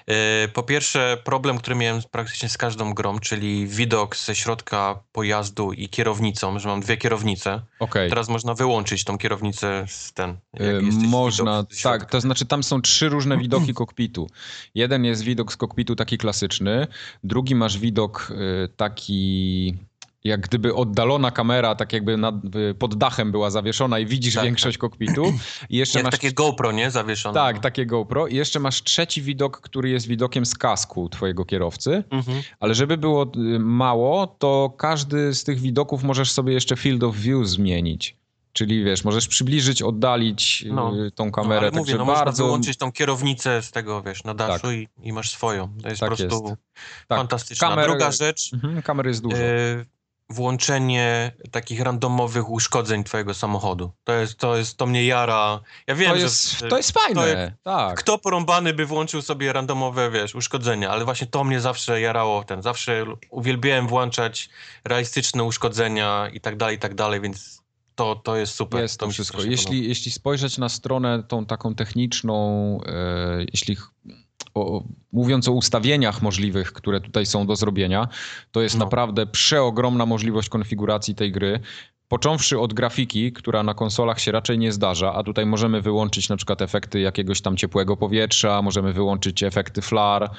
E, 0.07 0.47
Po 0.47 0.63
pierwsze, 0.63 1.17
problem, 1.23 1.57
który 1.57 1.75
miałem 1.75 2.01
praktycznie 2.11 2.49
z 2.49 2.57
każdą 2.57 2.93
grą, 2.93 3.19
czyli 3.19 3.67
widok 3.67 4.15
ze 4.17 4.35
środka 4.35 4.99
pojazdu 5.11 5.73
i 5.73 5.89
kierownicą, 5.89 6.59
że 6.59 6.69
mam 6.69 6.81
dwie 6.81 6.97
kierownice. 6.97 7.61
Okej. 7.79 8.09
Teraz 8.09 8.29
można 8.29 8.53
wyłączyć 8.53 9.03
tą 9.03 9.17
kierownicę 9.17 9.85
z 9.87 10.13
ten. 10.13 10.37
jesteś 10.59 11.07
Można, 11.07 11.65
tak, 11.83 12.09
to 12.11 12.21
znaczy 12.21 12.45
tam 12.45 12.63
są 12.63 12.81
trzy 12.81 13.09
różne 13.09 13.37
widoki 13.37 13.73
kokpitu. 13.83 14.27
Jeden 14.75 15.05
jest 15.05 15.21
widok 15.23 15.53
z 15.53 15.57
kokpitu 15.57 15.95
taki 15.95 16.17
klasyczny, 16.17 16.87
drugi 17.23 17.55
masz 17.55 17.77
widok 17.77 18.16
y, 18.31 18.69
taki 18.77 19.73
jak 20.23 20.41
gdyby 20.41 20.75
oddalona 20.75 21.31
kamera, 21.31 21.75
tak 21.75 21.93
jakby 21.93 22.17
nad, 22.17 22.35
y, 22.55 22.73
pod 22.73 22.95
dachem 22.95 23.31
była 23.31 23.49
zawieszona 23.49 23.99
i 23.99 24.05
widzisz 24.05 24.35
Tak, 24.35 24.43
większość 24.43 24.77
kokpitu. 24.77 25.33
I 25.69 25.77
jeszcze 25.81 25.99
Jak 25.99 26.03
masz 26.05 26.11
takie 26.11 26.31
GoPro, 26.33 26.71
nie? 26.71 26.91
Zawieszone. 26.91 27.33
tak, 27.33 27.59
takie 27.59 27.85
GoPro 27.85 28.27
i 28.27 28.35
jeszcze 28.35 28.59
masz 28.59 28.83
trzeci 28.83 29.21
widok, 29.21 29.61
który 29.61 29.89
jest 29.89 30.07
widokiem 30.07 30.45
z 30.45 30.55
kasku 30.55 31.09
twojego 31.09 31.45
kierowcy. 31.45 32.03
Mhm. 32.09 32.41
Ale 32.59 32.75
żeby 32.75 32.97
było 32.97 33.23
y, 33.23 33.59
mało, 33.59 34.27
to 34.27 34.73
każdy 34.77 35.33
z 35.33 35.43
tych 35.43 35.59
widoków 35.59 36.03
możesz 36.03 36.31
sobie 36.31 36.53
jeszcze 36.53 36.75
field 36.75 37.03
of 37.03 37.15
view 37.15 37.47
zmienić. 37.47 38.17
Czyli 38.57 38.83
wiesz, 38.83 39.03
możesz 39.03 39.27
przybliżyć, 39.27 39.81
oddalić 39.81 40.63
y, 40.67 40.73
No. 40.73 40.93
tą 41.15 41.25
No, 41.25 41.31
kamerę, 41.31 41.57
ale 41.57 41.67
także 41.71 41.79
mówię, 41.79 41.95
no 41.95 42.05
można 42.05 42.25
bardzo 42.25 42.43
wyłączyć 42.45 42.77
tą 42.77 42.91
kierownicę 42.91 43.61
z 43.61 43.71
tego, 43.71 44.01
wiesz, 44.01 44.23
na 44.23 44.33
daszu 44.33 44.71
i, 44.71 44.87
i 45.03 45.13
masz 45.13 45.29
swoją. 45.29 45.73
To 45.83 45.89
jest 45.89 45.99
Tak 45.99 46.09
po 46.09 46.15
prostu 46.15 46.43
jest. 46.47 46.61
Tak, 47.07 47.17
fantastyczna. 47.17 47.67
kamer- 47.69 47.83
Druga 47.87 48.11
rzecz, 48.11 48.53
Mhm, 48.53 48.81
kamery 48.81 49.09
jest 49.09 49.21
dużo. 49.21 49.37
e, 49.37 49.85
włączenie 50.29 51.31
takich 51.51 51.81
randomowych 51.81 52.49
uszkodzeń 52.49 53.03
twojego 53.03 53.33
samochodu. 53.33 53.91
To 54.03 54.13
jest, 54.13 54.37
to 54.37 54.57
jest, 54.57 54.77
to 54.77 54.85
mnie 54.85 55.05
jara. 55.05 55.59
Ja 55.87 55.95
wiem, 55.95 56.11
to, 56.11 56.17
jest, 56.17 56.59
że 56.59 56.67
to 56.67 56.77
jest 56.77 56.91
fajne, 56.91 57.21
to 57.21 57.27
jest- 57.27 57.51
tak. 57.63 57.99
kto 57.99 58.17
porąbany 58.17 58.73
by 58.73 58.85
włączył 58.85 59.21
sobie 59.21 59.53
randomowe, 59.53 60.11
wiesz, 60.11 60.35
uszkodzenia, 60.35 60.89
ale 60.89 61.05
właśnie 61.05 61.27
to 61.27 61.43
mnie 61.43 61.61
zawsze 61.61 62.01
jarało, 62.01 62.43
ten, 62.43 62.61
zawsze 62.61 63.05
uwielbiałem 63.29 63.87
włączać 63.87 64.49
realistyczne 64.83 65.43
uszkodzenia 65.43 66.29
i 66.33 66.39
tak 66.41 66.57
dalej, 66.57 66.75
i 66.75 66.79
tak 66.79 66.95
dalej, 66.95 67.21
więc 67.21 67.56
to, 67.97 68.15
to 68.15 68.35
jest 68.35 68.53
super. 68.55 68.81
Jest 68.81 68.99
to 68.99 69.09
wszystko. 69.09 69.37
podoba. 69.37 69.51
Jeśli, 69.51 69.87
jeśli 69.87 70.11
spojrzeć 70.11 70.57
na 70.57 70.69
stronę 70.69 71.23
tą 71.27 71.45
taką 71.45 71.75
techniczną, 71.75 72.37
e, 72.85 73.45
jeśli 73.53 73.77
o, 74.53 74.83
mówiąc 75.11 75.47
o 75.47 75.51
ustawieniach 75.51 76.21
możliwych, 76.21 76.73
które 76.73 77.01
tutaj 77.01 77.25
są 77.25 77.47
do 77.47 77.55
zrobienia, 77.55 78.07
to 78.51 78.61
jest 78.61 78.77
No. 78.77 78.85
naprawdę 78.85 79.27
przeogromna 79.27 80.05
możliwość 80.05 80.49
konfiguracji 80.49 81.15
tej 81.15 81.31
gry. 81.31 81.59
Począwszy 82.07 82.59
od 82.59 82.73
grafiki, 82.73 83.33
która 83.33 83.63
na 83.63 83.73
konsolach 83.73 84.19
się 84.19 84.31
raczej 84.31 84.57
nie 84.57 84.71
zdarza, 84.71 85.13
a 85.13 85.23
tutaj 85.23 85.45
możemy 85.45 85.81
wyłączyć 85.81 86.29
na 86.29 86.37
przykład 86.37 86.61
efekty 86.61 86.99
jakiegoś 86.99 87.41
tam 87.41 87.57
ciepłego 87.57 87.97
powietrza, 87.97 88.61
możemy 88.61 88.93
wyłączyć 88.93 89.43
efekty 89.43 89.81
flar, 89.81 90.31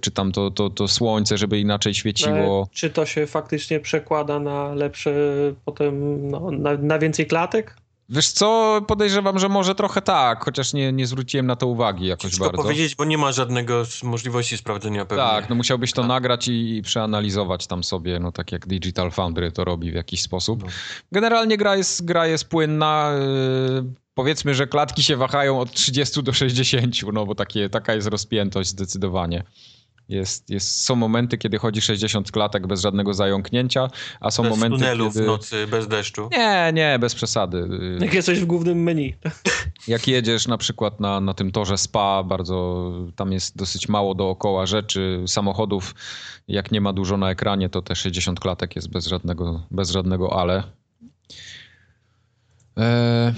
czy 0.00 0.10
tam 0.10 0.32
to, 0.32 0.50
to, 0.50 0.70
to 0.70 0.88
słońce, 0.88 1.38
żeby 1.38 1.58
inaczej 1.60 1.94
świeciło. 1.94 2.68
E, 2.72 2.74
Czy 2.74 2.90
to 2.90 3.06
się 3.06 3.26
faktycznie 3.26 3.80
przekłada 3.80 4.38
na 4.40 4.74
lepsze 4.74 5.14
potem, 5.64 6.26
no, 6.30 6.50
na, 6.50 6.76
na 6.76 6.98
więcej 6.98 7.26
klatek? 7.26 7.76
Wiesz 8.08 8.28
co, 8.28 8.80
podejrzewam, 8.88 9.38
że 9.38 9.48
może 9.48 9.74
trochę 9.74 10.02
tak, 10.02 10.44
chociaż 10.44 10.72
nie, 10.72 10.92
nie 10.92 11.06
zwróciłem 11.06 11.46
na 11.46 11.56
to 11.56 11.66
uwagi 11.66 12.06
jakoś 12.06 12.30
Ciężko 12.30 12.44
bardzo. 12.44 12.62
powiedzieć, 12.62 12.94
bo 12.94 13.04
nie 13.04 13.18
ma 13.18 13.32
żadnego 13.32 13.82
możliwości 14.02 14.56
sprawdzenia 14.58 15.04
pewnie. 15.04 15.24
Tak, 15.24 15.48
no 15.48 15.54
musiałbyś 15.54 15.92
to 15.92 16.06
nagrać 16.06 16.48
i, 16.48 16.76
i 16.76 16.82
przeanalizować 16.82 17.66
tam 17.66 17.84
sobie, 17.84 18.18
no 18.18 18.32
tak 18.32 18.52
jak 18.52 18.66
Digital 18.66 19.10
Foundry 19.10 19.52
to 19.52 19.64
robi 19.64 19.90
w 19.90 19.94
jakiś 19.94 20.22
sposób. 20.22 20.62
No. 20.62 20.68
Generalnie 21.12 21.56
gra 21.56 21.76
jest, 21.76 22.04
gra 22.04 22.26
jest 22.26 22.48
płynna. 22.48 23.12
Yy, 23.74 23.84
powiedzmy, 24.14 24.54
że 24.54 24.66
klatki 24.66 25.02
się 25.02 25.16
wahają 25.16 25.60
od 25.60 25.72
30 25.72 26.22
do 26.22 26.32
60, 26.32 26.94
no 27.12 27.26
bo 27.26 27.34
takie, 27.34 27.70
taka 27.70 27.94
jest 27.94 28.08
rozpiętość 28.08 28.68
zdecydowanie. 28.68 29.44
Jest, 30.08 30.50
jest, 30.50 30.80
są 30.80 30.96
momenty, 30.96 31.38
kiedy 31.38 31.58
chodzi 31.58 31.80
60 31.80 32.32
klatek 32.32 32.66
bez 32.66 32.80
żadnego 32.80 33.14
zająknięcia, 33.14 33.88
a 34.20 34.30
są 34.30 34.42
Bez 34.42 34.50
momenty, 34.50 34.78
tunelu 34.78 35.08
kiedy... 35.08 35.22
w 35.22 35.26
nocy, 35.26 35.66
bez 35.66 35.88
deszczu. 35.88 36.28
Nie, 36.32 36.70
nie, 36.74 36.98
bez 36.98 37.14
przesady. 37.14 37.68
Jak 38.00 38.14
jesteś 38.14 38.40
w 38.40 38.44
głównym 38.44 38.82
menu. 38.82 39.14
jak 39.88 40.08
jedziesz 40.08 40.48
na 40.48 40.58
przykład 40.58 41.00
na, 41.00 41.20
na 41.20 41.34
tym 41.34 41.52
torze 41.52 41.78
spa, 41.78 42.22
bardzo 42.22 42.92
tam 43.16 43.32
jest 43.32 43.56
dosyć 43.56 43.88
mało 43.88 44.14
dookoła 44.14 44.66
rzeczy, 44.66 45.24
samochodów, 45.26 45.94
jak 46.48 46.72
nie 46.72 46.80
ma 46.80 46.92
dużo 46.92 47.16
na 47.16 47.30
ekranie, 47.30 47.68
to 47.68 47.82
te 47.82 47.96
60 47.96 48.40
klatek 48.40 48.76
jest 48.76 48.90
bez 48.90 49.06
żadnego, 49.06 49.62
bez 49.70 49.90
żadnego 49.90 50.40
ale. 50.40 50.62
E, 52.78 53.34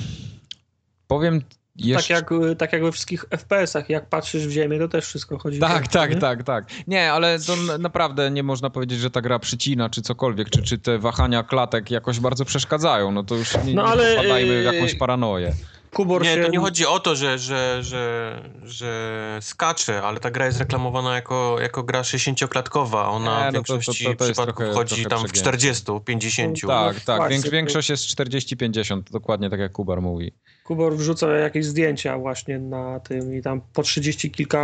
powiem 1.07 1.43
jeszcze... 1.79 2.15
Tak, 2.15 2.31
jak, 2.31 2.59
tak 2.59 2.73
jak 2.73 2.83
we 2.83 2.93
wszystkich 2.93 3.25
FPS-ach, 3.31 3.89
jak 3.89 4.09
patrzysz 4.09 4.47
w 4.47 4.51
ziemię, 4.51 4.79
to 4.79 4.89
też 4.89 5.07
wszystko 5.07 5.39
chodzi. 5.39 5.59
Tak, 5.59 5.85
w 5.85 5.89
tak, 5.89 6.11
nie? 6.11 6.17
tak, 6.17 6.43
tak. 6.43 6.65
Nie, 6.87 7.13
ale 7.13 7.39
to 7.41 7.57
naprawdę 7.79 8.31
nie 8.31 8.43
można 8.43 8.71
powiedzieć, 8.71 8.99
że 8.99 9.11
ta 9.11 9.21
gra 9.21 9.39
przycina, 9.39 9.91
czy 9.91 10.03
cokolwiek, 10.03 10.51
czy, 10.51 10.63
czy 10.63 10.79
te 10.79 10.99
wahania 10.99 11.43
klatek 11.43 11.91
jakoś 11.91 12.21
bardzo 12.21 12.45
przeszkadzają. 12.45 13.13
No 13.13 13.23
to 13.25 13.35
już 13.35 13.55
nie, 13.65 13.75
No 13.75 13.83
nie 13.83 13.89
ale, 13.89 14.17
popadajmy 14.17 14.61
w 14.63 14.65
jakąś 14.65 14.93
yy, 14.93 14.99
paranoję. 14.99 15.55
Kubor 15.95 16.23
Nie, 16.23 16.35
się... 16.35 16.43
to 16.43 16.49
nie 16.51 16.59
chodzi 16.59 16.87
o 16.87 17.01
to, 17.01 17.17
że, 17.17 17.39
że, 17.39 17.79
że, 17.83 18.43
że 18.65 19.39
skacze, 19.41 20.03
ale 20.03 20.21
ta 20.21 20.31
gra 20.31 20.47
jest 20.47 20.59
reklamowana 20.59 21.15
jako, 21.15 21.57
jako 21.61 21.83
gra 21.83 22.03
60-klatkowa. 22.03 23.09
Ona 23.09 23.45
Nie, 23.45 23.51
w 23.51 23.55
no 23.55 23.61
to- 23.61 23.67
to- 23.67 23.73
większości 23.73 24.05
to- 24.05 24.25
przypadków 24.25 24.57
trochę- 24.57 24.73
chodzi 24.75 24.95
trochę 24.95 25.09
tam 25.11 25.19
w 25.19 25.33
przegięcie. 25.33 25.41
40, 25.51 25.85
50. 26.05 26.61
Tak, 26.67 27.01
tak. 27.01 27.33
to- 27.45 27.51
większość 27.51 27.91
jest 27.91 28.05
40-50, 28.05 29.03
dokładnie 29.11 29.51
tak 29.51 29.61
jak 29.61 29.73
Kubar 29.73 30.03
mówi. 30.03 30.33
Kubor 30.69 30.97
wrzuca 30.97 31.29
jakieś 31.37 31.67
zdjęcia 31.67 32.19
właśnie 32.19 32.59
na 32.59 33.01
tym 33.01 33.35
i 33.35 33.43
tam 33.43 33.61
po 33.73 33.83
30 33.83 34.31
kilka... 34.31 34.59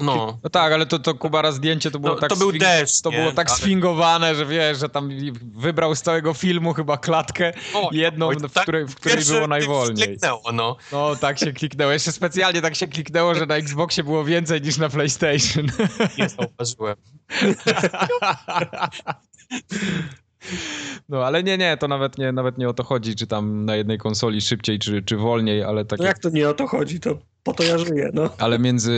No, 0.00 0.38
No 0.44 0.50
tak, 0.50 0.72
ale 0.72 0.86
to, 0.86 0.98
to 0.98 1.14
Kubara 1.14 1.52
zdjęcie 1.52 1.90
to 1.90 1.98
było 1.98 2.14
No, 2.14 2.20
tak 2.20 2.30
to 2.30 2.36
był 2.36 2.52
deszcz, 2.52 3.00
to 3.02 3.10
nie? 3.10 3.16
było 3.18 3.32
tak 3.32 3.48
Ale- 3.48 3.56
sfingowane, 3.58 4.34
że 4.34 4.46
wiesz, 4.46 4.78
że 4.78 4.88
tam 4.88 5.10
wybrał 5.56 5.94
z 5.94 6.02
całego 6.02 6.34
filmu 6.34 6.72
chyba 6.74 6.96
klatkę 6.96 7.52
O, 7.74 7.88
jedną, 7.92 8.26
oj, 8.28 8.36
w 8.36 8.52
tak 8.52 8.62
której, 8.62 8.86
w 8.86 8.94
której 8.94 9.24
było 9.24 9.46
najwolniej. 9.46 10.06
kliknęło, 10.08 10.42
no. 10.52 10.76
No 10.92 11.16
tak 11.16 11.38
się 11.38 11.52
kliknęło. 11.52 11.92
Jeszcze 11.92 12.12
specjalnie 12.12 12.62
tak 12.62 12.74
się 12.74 12.88
kliknęło, 12.88 13.34
że 13.34 13.46
na 13.46 13.56
Xboxie 13.56 14.04
było 14.04 14.24
więcej 14.24 14.62
niż 14.62 14.76
na 14.78 14.88
PlayStation. 14.88 15.66
Nie 16.18 16.28
zauważyłem. 16.28 16.96
No 21.08 21.24
ale 21.24 21.42
nie, 21.42 21.58
nie, 21.58 21.76
to 21.76 21.88
nawet 21.88 22.18
nie, 22.18 22.32
nawet 22.32 22.58
nie 22.58 22.68
o 22.68 22.74
to 22.74 22.84
chodzi, 22.84 23.14
czy 23.14 23.26
tam 23.26 23.64
na 23.64 23.76
jednej 23.76 23.98
konsoli 23.98 24.40
szybciej, 24.40 24.78
czy, 24.78 25.02
czy 25.02 25.16
wolniej, 25.16 25.62
ale 25.62 25.84
tak 25.84 25.98
No 25.98 26.04
jak 26.04 26.18
to 26.18 26.30
nie 26.30 26.48
o 26.48 26.54
to 26.54 26.66
chodzi, 26.66 27.00
to 27.00 27.18
po 27.42 27.54
to 27.54 27.62
ja 27.62 27.78
żyję, 27.78 28.10
no. 28.14 28.30
Ale 28.38 28.58
między 28.58 28.94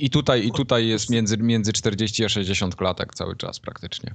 i 0.00 0.10
tutaj, 0.10 0.46
i 0.46 0.52
tutaj 0.52 0.86
jest 0.88 1.10
między, 1.10 1.36
między 1.38 1.72
40 1.72 2.24
a 2.24 2.28
60 2.28 2.76
klatek 2.76 3.14
cały 3.14 3.36
czas 3.36 3.60
praktycznie. 3.60 4.14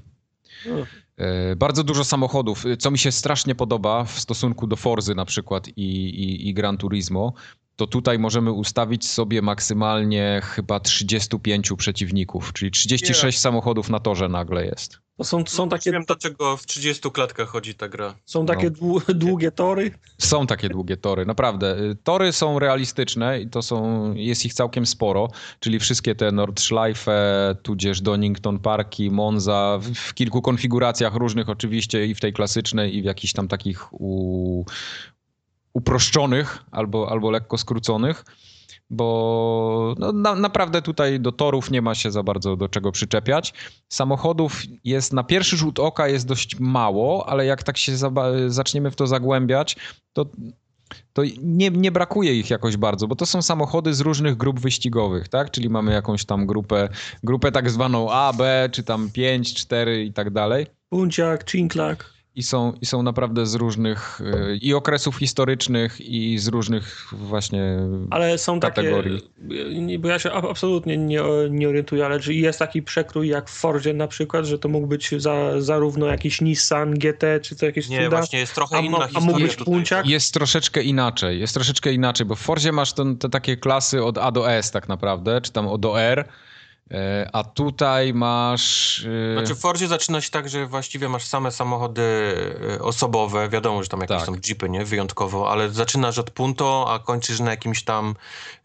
No. 0.66 0.86
E, 1.18 1.56
Bardzo 1.56 1.84
dużo 1.84 2.04
samochodów, 2.04 2.64
co 2.80 2.92
mi 2.92 2.98
się 2.98 3.12
strasznie 3.12 3.56
podoba 3.56 4.04
w 4.04 4.20
stosunku 4.20 4.68
do 4.68 4.76
Forzy 4.76 5.16
na 5.16 5.26
przykład 5.26 5.68
i, 5.68 5.82
i, 6.10 6.50
i 6.50 6.54
Gran 6.54 6.78
Turismo, 6.78 7.34
to 7.80 7.88
tutaj 7.88 8.20
możemy 8.20 8.52
ustawić 8.52 9.08
sobie 9.10 9.42
maksymalnie 9.42 10.42
chyba 10.44 10.80
35 10.80 11.70
przeciwników, 11.78 12.54
czyli 12.54 12.72
36 12.72 13.40
samochodów 13.40 13.90
na 13.90 14.00
torze 14.00 14.30
nagle 14.30 14.66
jest. 14.66 14.98
To 15.18 15.24
są, 15.24 15.44
są 15.48 15.70
takie, 15.70 15.92
Wiem, 15.92 16.04
dlaczego 16.08 16.58
w 16.58 16.66
30 16.66 17.12
klatkach 17.12 17.48
chodzi 17.50 17.76
ta 17.76 17.90
gra. 17.90 18.16
są 18.26 18.46
takie 18.46 18.64
No. 18.66 18.72
dłu- 18.72 19.14
długie 19.14 19.52
tory. 19.52 19.92
Są 20.18 20.48
takie 20.48 20.70
długie 20.70 20.98
tory, 20.98 21.26
naprawdę. 21.26 21.78
Y, 21.80 21.96
Tory 22.04 22.32
są 22.32 22.60
realistyczne 22.60 23.42
i 23.42 23.50
to 23.50 23.62
są, 23.62 24.14
jest 24.14 24.46
ich 24.46 24.54
całkiem 24.54 24.86
sporo, 24.86 25.28
czyli 25.60 25.80
wszystkie 25.80 26.16
te 26.16 26.32
Nordschleife, 26.32 27.56
tudzież 27.64 28.02
Donington 28.02 28.60
Parki, 28.60 29.12
Monza, 29.12 29.78
w, 29.82 29.86
w 29.94 30.14
kilku 30.14 30.42
konfiguracjach 30.42 31.14
różnych 31.16 31.50
oczywiście 31.50 32.06
i 32.06 32.16
w 32.16 32.20
tej 32.20 32.34
klasycznej 32.34 32.96
i 32.96 33.02
w 33.02 33.06
jakichś 33.06 33.34
tam 33.34 33.48
takich 33.48 33.94
u, 33.94 34.66
uproszczonych 35.74 36.64
albo, 36.72 37.12
albo 37.12 37.32
lekko 37.32 37.58
skróconych, 37.58 38.26
bo 38.90 39.96
no, 39.98 40.12
na, 40.12 40.36
naprawdę 40.36 40.82
tutaj 40.82 41.20
do 41.20 41.32
torów 41.32 41.72
nie 41.72 41.82
ma 41.82 41.96
się 41.96 42.12
za 42.12 42.24
bardzo 42.24 42.56
do 42.56 42.70
czego 42.70 42.92
przyczepiać. 42.92 43.54
Samochodów 43.90 44.62
jest 44.84 45.14
na 45.14 45.24
pierwszy 45.24 45.58
rzut 45.58 45.80
oka 45.80 46.08
jest 46.08 46.28
dość 46.28 46.60
mało, 46.60 47.30
ale 47.30 47.46
jak 47.46 47.64
tak 47.64 47.78
się 47.78 47.92
zaba- 47.92 48.50
zaczniemy 48.50 48.92
w 48.92 48.96
to 48.96 49.08
zagłębiać, 49.08 49.78
to, 50.14 50.26
to 51.14 51.22
nie, 51.44 51.70
nie 51.70 51.92
brakuje 51.92 52.36
ich 52.36 52.50
jakoś 52.50 52.78
bardzo, 52.78 53.08
bo 53.08 53.16
to 53.16 53.26
są 53.26 53.42
samochody 53.42 53.94
z 53.94 54.02
różnych 54.02 54.38
grup 54.38 54.60
wyścigowych, 54.60 55.28
tak? 55.28 55.52
Czyli 55.52 55.70
mamy 55.70 55.92
jakąś 55.92 56.26
tam 56.26 56.46
grupę, 56.48 56.90
grupę 57.24 57.52
tak 57.52 57.70
zwaną 57.70 58.12
A, 58.12 58.34
B, 58.34 58.70
czy 58.72 58.84
tam 58.84 59.10
5, 59.12 59.54
4 59.54 60.04
i 60.04 60.14
tak 60.14 60.30
dalej. 60.30 60.68
Punciak, 60.90 61.44
Cinklak. 61.44 62.19
I 62.40 62.44
są, 62.44 62.74
I 62.82 62.86
są 62.86 63.04
naprawdę 63.04 63.46
z 63.46 63.56
różnych 63.56 64.22
y, 64.22 64.58
i 64.62 64.74
okresów 64.74 65.16
historycznych, 65.18 66.02
i 66.02 66.38
z 66.38 66.48
różnych 66.48 67.08
właśnie. 67.12 67.78
Ale 68.10 68.38
są 68.38 68.60
takie, 68.60 68.76
Kategorii. 68.76 69.22
nie- 69.82 70.00
bo 70.00 70.08
ja 70.08 70.20
się 70.20 70.32
a- 70.32 70.50
absolutnie 70.50 70.98
nie, 70.98 71.22
nie 71.50 71.70
orientuję, 71.70 72.06
ale 72.06 72.20
czy 72.20 72.34
jest 72.34 72.60
taki 72.60 72.82
przekrój 72.84 73.28
jak 73.28 73.50
w 73.50 73.54
Fordzie 73.54 73.94
na 73.94 74.08
przykład, 74.08 74.46
że 74.46 74.60
to 74.60 74.70
mógł 74.70 74.88
być 74.88 75.10
za, 75.18 75.62
zarówno 75.62 76.06
jakiś 76.06 76.42
Nissan 76.42 76.94
GT, 76.94 77.24
czy 77.42 77.56
to 77.56 77.66
jakieś 77.66 77.90
Nie, 77.90 77.98
cuda? 78.06 78.18
właśnie 78.18 78.40
jest 78.40 78.56
trochę 78.56 78.78
A 78.78 78.80
inna 78.80 78.98
a 78.98 79.08
historia 79.08 79.26
mógł 79.28 79.40
być 79.40 79.56
tutaj. 79.56 79.74
Punciak? 79.74 80.06
Jest 80.08 80.34
troszeczkę 80.34 80.84
inaczej. 80.84 81.40
Jest 81.40 81.54
troszeczkę 81.54 81.94
inaczej, 81.94 82.26
bo 82.26 82.36
w 82.36 82.40
Forzie 82.40 82.72
masz 82.72 82.94
ten, 82.94 83.18
te 83.18 83.30
takie 83.30 83.58
klasy 83.58 84.04
od 84.04 84.18
A 84.18 84.32
do 84.32 84.52
S 84.52 84.72
tak 84.72 84.88
naprawdę, 84.90 85.42
czy 85.42 85.52
tam 85.52 85.68
od 85.68 85.82
do 85.82 86.02
R. 86.02 86.26
e, 86.92 87.30
A 87.34 87.44
tutaj 87.44 88.14
masz. 88.14 89.00
e, 89.34 89.34
Znaczy 89.38 89.56
w 89.56 89.60
Fordzie 89.60 89.88
zaczyna 89.88 90.22
się 90.22 90.30
tak, 90.30 90.50
że 90.50 90.66
właściwie 90.68 91.10
masz 91.10 91.26
same 91.26 91.52
samochody 91.52 92.02
e, 92.80 92.82
osobowe, 92.84 93.50
wiadomo, 93.50 93.84
że 93.84 93.90
tam 93.90 94.02
jakieś 94.02 94.18
Tak. 94.18 94.26
są 94.26 94.36
jeepy, 94.48 94.70
nie? 94.70 94.86
Wyjątkowo, 94.86 95.52
ale 95.52 95.70
zaczynasz 95.70 96.18
od 96.18 96.32
Punto, 96.32 96.86
a 96.90 97.00
kończysz 97.00 97.40
na 97.40 97.52
jakimś 97.52 97.84
tam 97.84 98.16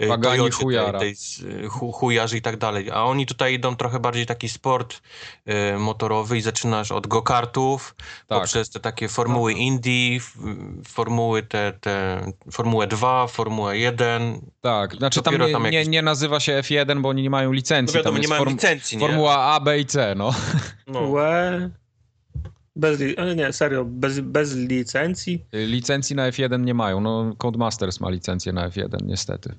Pagani 0.08 0.36
Toyocie, 0.38 0.56
Hujara. 0.64 0.98
tej, 0.98 1.00
tej, 1.00 1.16
z, 1.16 1.42
e, 1.64 1.68
hu, 1.68 1.92
hujarzy 1.92 2.36
i 2.36 2.42
tak 2.42 2.56
dalej. 2.56 2.90
A 2.90 3.04
oni 3.04 3.26
tutaj 3.26 3.54
idą 3.54 3.76
trochę 3.76 4.00
bardziej 4.00 4.26
taki 4.26 4.48
sport 4.48 5.00
motorowy 5.78 6.36
i 6.38 6.40
zaczynasz 6.40 6.92
od 6.92 7.06
go-kartów, 7.06 7.94
Tak. 8.26 8.38
poprzez 8.38 8.70
te 8.70 8.80
takie 8.80 9.08
formuły 9.08 9.52
Indy, 9.52 10.16
f- 10.16 10.36
formuły 10.88 11.42
te, 11.42 11.72
te, 11.80 12.24
Formułę 12.52 12.86
2, 12.86 13.26
Formułę 13.26 13.78
1. 13.78 14.40
Tak, 14.60 14.94
znaczy 14.96 15.22
tam 15.22 15.24
dopiero 15.24 15.46
nie, 15.46 15.52
tam 15.52 15.62
nie, 15.62 15.70
jakieś- 15.72 15.88
nie 15.88 16.02
nazywa 16.02 16.40
się 16.40 16.52
F1, 16.62 17.00
bo 17.02 17.08
oni 17.08 17.22
nie 17.22 17.30
mają 17.30 17.48
No 17.48 17.52
licencji. 17.54 17.96
wiadomo, 17.96 18.13
tam 18.22 18.30
nie 18.30 18.38
form- 18.38 18.50
licencji, 18.50 18.98
nie? 18.98 19.06
Formuła 19.06 19.38
A, 19.38 19.60
B 19.60 19.78
i 19.80 19.86
C, 19.86 20.14
no. 20.16 20.34
No. 20.86 21.12
Bez, 22.76 23.00
nie, 23.36 23.52
serio, 23.52 23.84
bez, 23.84 24.20
bez 24.20 24.54
licencji. 24.54 25.44
Licencji 25.52 26.16
na 26.16 26.30
F1 26.30 26.60
nie 26.60 26.74
mają. 26.74 27.00
No, 27.00 27.34
Codemasters 27.38 28.00
ma 28.00 28.10
licencję 28.10 28.52
na 28.52 28.68
F1, 28.68 28.96
niestety. 29.04 29.54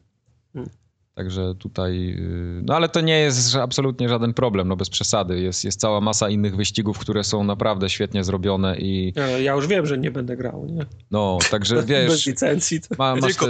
Hmm. 0.53 0.69
Także 1.15 1.55
tutaj. 1.59 1.97
yy, 1.99 2.61
No 2.63 2.75
ale 2.75 2.89
to 2.89 3.01
nie 3.01 3.19
jest 3.19 3.55
absolutnie 3.55 4.09
żaden 4.09 4.33
problem, 4.33 4.67
no 4.67 4.75
bez 4.75 4.89
przesady. 4.89 5.39
Jest, 5.39 5.63
jest 5.63 5.79
cała 5.79 6.01
masa 6.01 6.29
innych 6.29 6.55
wyścigów, 6.55 6.99
które 6.99 7.23
są 7.23 7.43
naprawdę 7.43 7.89
świetnie 7.89 8.23
zrobione 8.23 8.77
i 8.77 9.13
Ja, 9.15 9.27
ja 9.27 9.53
już 9.53 9.67
wiem, 9.67 9.85
że 9.85 9.97
nie 9.97 10.11
będę 10.11 10.37
grał, 10.37 10.65
nie? 10.65 10.85
no, 11.11 11.37
także 11.51 11.75
Bez 11.85 11.85
wiesz, 11.85 12.25
licencji. 12.25 12.81
To... 12.81 12.87
ma, 12.97 13.15
masz, 13.15 13.35
te, 13.35 13.47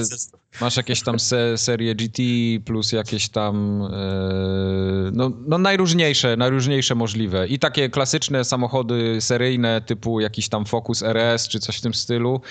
masz 0.61 0.77
jakieś 0.77 1.03
tam 1.03 1.19
se, 1.19 1.57
serie 1.57 1.95
GT 1.95 2.21
plus 2.65 2.91
jakieś 2.91 3.29
tam 3.29 3.83
yy, 3.91 5.11
no, 5.13 5.31
no 5.47 5.57
najróżniejsze, 5.57 6.37
najróżniejsze 6.37 6.95
możliwe. 6.95 7.47
I 7.47 7.59
takie 7.59 7.89
klasyczne 7.89 8.43
samochody 8.43 9.17
seryjne 9.21 9.81
typu 9.81 10.19
jakiś 10.19 10.49
tam 10.49 10.65
Focus 10.65 11.03
RS 11.03 11.47
czy 11.47 11.59
coś 11.59 11.77
w 11.77 11.81
tym 11.81 11.93
stylu. 11.93 12.41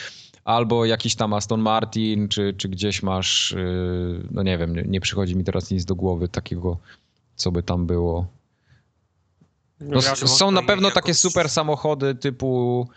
Albo 0.45 0.85
jakiś 0.85 1.15
tam 1.15 1.33
Aston 1.33 1.61
Martin, 1.61 2.29
czy, 2.29 2.55
czy 2.59 2.69
gdzieś 2.69 3.03
masz, 3.03 3.53
y, 3.53 4.29
no 4.31 4.43
nie 4.43 4.59
wiem, 4.59 4.77
nie, 4.77 4.83
nie 4.83 5.01
przychodzi 5.01 5.37
mi 5.37 5.45
teraz 5.45 5.71
nic 5.71 5.85
do 5.85 5.95
głowy 5.95 6.29
takiego, 6.29 6.79
co 7.37 7.53
by 7.53 7.63
tam 7.63 7.87
było. 7.87 8.27
No, 9.81 10.01
Ja- 10.03 10.13
s- 10.13 10.37
są 10.39 10.51
na 10.51 10.63
pewno 10.63 10.89
jakoś- 10.89 11.03
takie 11.03 11.15
super 11.15 11.49
samochody 11.49 12.15
typu 12.15 12.89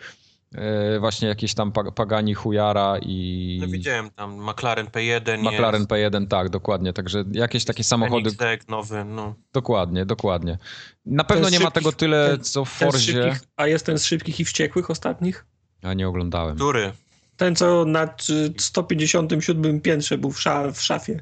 e, 0.56 1.00
właśnie 1.00 1.28
jakieś 1.28 1.54
tam 1.54 1.72
Pag- 1.72 1.92
Pagani 1.92 2.34
Huyara 2.34 2.98
i 3.02 3.58
No 3.62 3.68
widziałem 3.68 4.10
tam 4.10 4.50
McLaren 4.50 4.88
P1 4.88 5.38
McLaren 5.40 5.82
jest, 5.82 5.92
P1, 5.92 6.28
tak, 6.28 6.50
dokładnie. 6.50 6.94
Także 6.94 7.24
jakieś 7.32 7.66
takie 7.66 7.84
samochody, 7.84 8.30
NXT 8.30 8.70
nowy, 8.70 9.06
no. 9.06 9.36
dokładnie, 9.54 10.06
dokładnie. 10.06 10.58
Na 11.06 11.24
pewno 11.24 11.50
nie 11.50 11.60
ma 11.60 11.72
tego 11.72 11.92
tyle, 11.92 12.30
ten- 12.30 12.44
co 12.44 12.66
w 12.66 12.70
Forzie. 12.70 13.00
szybkich, 13.14 13.42
a 13.56 13.68
jest 13.68 13.86
ten 13.86 13.98
z 14.00 14.06
szybkich 14.06 14.40
i 14.40 14.46
wściekłych 14.46 14.90
ostatnich? 14.90 15.46
A 15.84 15.94
nie 15.94 16.08
oglądałem. 16.08 16.56
Który? 16.56 16.92
Ten, 17.38 17.56
co 17.56 17.86
na 17.86 18.04
y, 18.06 18.54
157 18.58 19.82
piętrze 19.82 20.18
był 20.18 20.32
w, 20.32 20.40
sza, 20.42 20.72
w 20.72 20.82
szafie. 20.82 21.22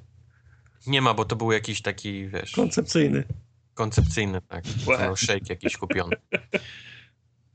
Nie 0.88 1.02
ma, 1.02 1.14
bo 1.14 1.26
to 1.26 1.36
był 1.36 1.52
jakiś 1.52 1.82
taki, 1.82 2.28
wiesz, 2.28 2.52
Koncepcyjny. 2.52 3.24
koncepcyjny, 3.74 4.42
tak. 4.42 4.64
Shake 5.16 5.46
jakiś 5.50 5.78
kupiony. 5.78 6.16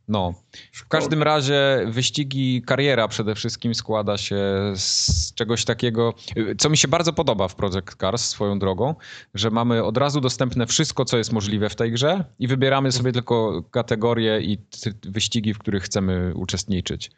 No. 0.08 0.34
W 0.72 0.88
każdym 0.88 1.22
razie 1.22 1.86
wyścigi, 1.90 2.62
kariera 2.66 3.08
przede 3.08 3.34
wszystkim 3.34 3.74
składa 3.74 4.18
się 4.18 4.36
z 4.76 5.34
czegoś 5.34 5.64
takiego, 5.64 6.14
co 6.58 6.70
mi 6.70 6.76
się 6.76 6.88
bardzo 6.88 7.12
podoba 7.12 7.48
w 7.48 7.54
Project 7.54 7.96
Cars 8.00 8.28
swoją 8.28 8.58
drogą, 8.58 8.94
że 9.34 9.50
mamy 9.50 9.84
od 9.84 9.96
razu 9.96 10.20
dostępne 10.20 10.66
wszystko, 10.66 11.04
co 11.04 11.18
jest 11.18 11.32
możliwe 11.32 11.68
w 11.68 11.76
tej 11.76 11.92
grze 11.92 12.24
i 12.38 12.48
wybieramy 12.48 12.92
sobie 12.92 13.12
tylko 13.12 13.62
kategorie 13.70 14.40
i 14.40 14.58
wyścigi, 15.02 15.54
w 15.54 15.58
których 15.58 15.82
chcemy 15.82 16.32
uczestniczyć. 16.34 17.10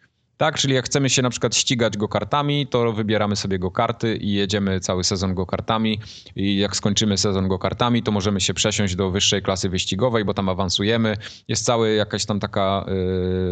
Tak, 0.43 0.59
czyli 0.59 0.74
jak 0.74 0.84
chcemy 0.84 1.11
się 1.11 1.22
na 1.22 1.30
przykład 1.30 1.57
ścigać 1.57 1.97
go-kartami, 1.97 2.66
to 2.66 2.93
wybieramy 2.93 3.36
sobie 3.36 3.59
go-karty 3.59 4.16
i 4.16 4.32
jedziemy 4.32 4.80
cały 4.80 5.05
sezon 5.05 5.34
go-kartami 5.34 6.01
i 6.36 6.57
jak 6.57 6.76
skończymy 6.76 7.18
sezon 7.18 7.49
go-kartami, 7.49 8.03
to 8.03 8.12
możemy 8.12 8.40
się 8.40 8.55
przesiąść 8.55 8.95
do 8.95 9.11
wyższej 9.11 9.43
klasy 9.43 9.68
wyścigowej, 9.68 10.24
bo 10.24 10.34
tam 10.34 10.49
awansujemy. 10.49 11.16
Jest 11.49 11.64
cała 11.64 11.88
jakaś 11.88 12.24
tam 12.24 12.40
taka 12.40 12.86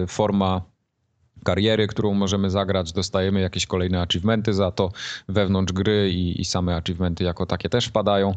y, 0.03 0.07
forma 0.07 0.63
kariery, 1.45 1.87
którą 1.87 2.15
możemy 2.15 2.51
zagrać, 2.51 2.93
dostajemy 2.93 3.41
jakieś 3.41 3.67
kolejne 3.67 4.03
achievementy 4.03 4.55
za 4.55 4.71
to 4.71 4.93
wewnątrz 5.29 5.73
gry 5.73 6.11
i, 6.11 6.41
i 6.41 6.45
same 6.45 6.77
achievementy 6.77 7.25
jako 7.25 7.47
takie 7.47 7.69
też 7.69 7.87
wpadają. 7.87 8.35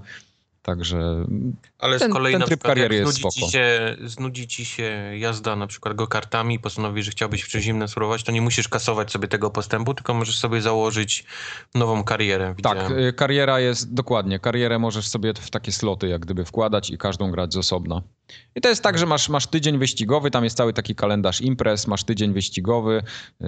Także 0.64 1.26
Ale 1.80 1.99
Ten- 1.99 2.11
z 2.11 2.14
kolei 2.14 2.34
ten 2.34 2.39
na 2.39 2.45
tryb 2.45 2.59
przykład 2.59 2.76
kariery 2.76 2.95
jest 2.95 3.11
znudzi 3.18 3.36
ci, 3.36 3.39
spoko. 3.41 3.51
się, 3.51 3.95
znudzi 4.05 4.47
ci 4.47 4.66
się 4.66 5.11
jazda 5.18 5.55
na 5.55 5.68
przykład 5.68 5.95
go-kartami 5.95 6.59
postanowisz, 6.59 7.05
że 7.05 7.11
chciałbyś 7.11 7.41
w 7.41 7.47
czymś 7.47 7.66
innym 7.66 7.88
spróbować, 7.88 8.24
to 8.24 8.32
nie 8.32 8.41
musisz 8.41 8.68
kasować 8.68 9.11
sobie 9.11 9.28
tego 9.28 9.49
postępu, 9.49 9.93
tylko 9.93 10.14
możesz 10.14 10.38
sobie 10.38 10.61
założyć 10.61 11.26
nową 11.76 12.03
karierę. 12.03 12.55
tak, 12.64 12.78
Widziałem. 12.78 12.99
y, 13.07 13.14
kariera 13.14 13.59
jest, 13.59 13.93
dokładnie, 13.93 14.39
karierę 14.39 14.80
możesz 14.80 15.07
sobie 15.07 15.34
w 15.34 15.49
takie 15.49 15.72
sloty 15.72 16.07
jak 16.07 16.22
gdyby 16.22 16.45
wkładać 16.45 16.89
i 16.89 16.97
każdą 16.97 17.32
grać 17.32 17.53
z 17.53 17.57
osobna. 17.57 18.01
I 18.55 18.61
to 18.61 18.69
jest 18.69 18.84
tak, 18.84 18.97
że 18.97 19.05
masz, 19.05 19.30
masz 19.30 19.47
tydzień 19.47 19.78
wyścigowy, 19.78 20.32
tam 20.32 20.43
jest 20.43 20.57
cały 20.57 20.74
taki 20.74 20.95
kalendarz 20.95 21.41
imprez, 21.41 21.88
masz 21.88 22.03
tydzień 22.03 22.34
wyścigowy, 22.34 23.03
yy, 23.39 23.47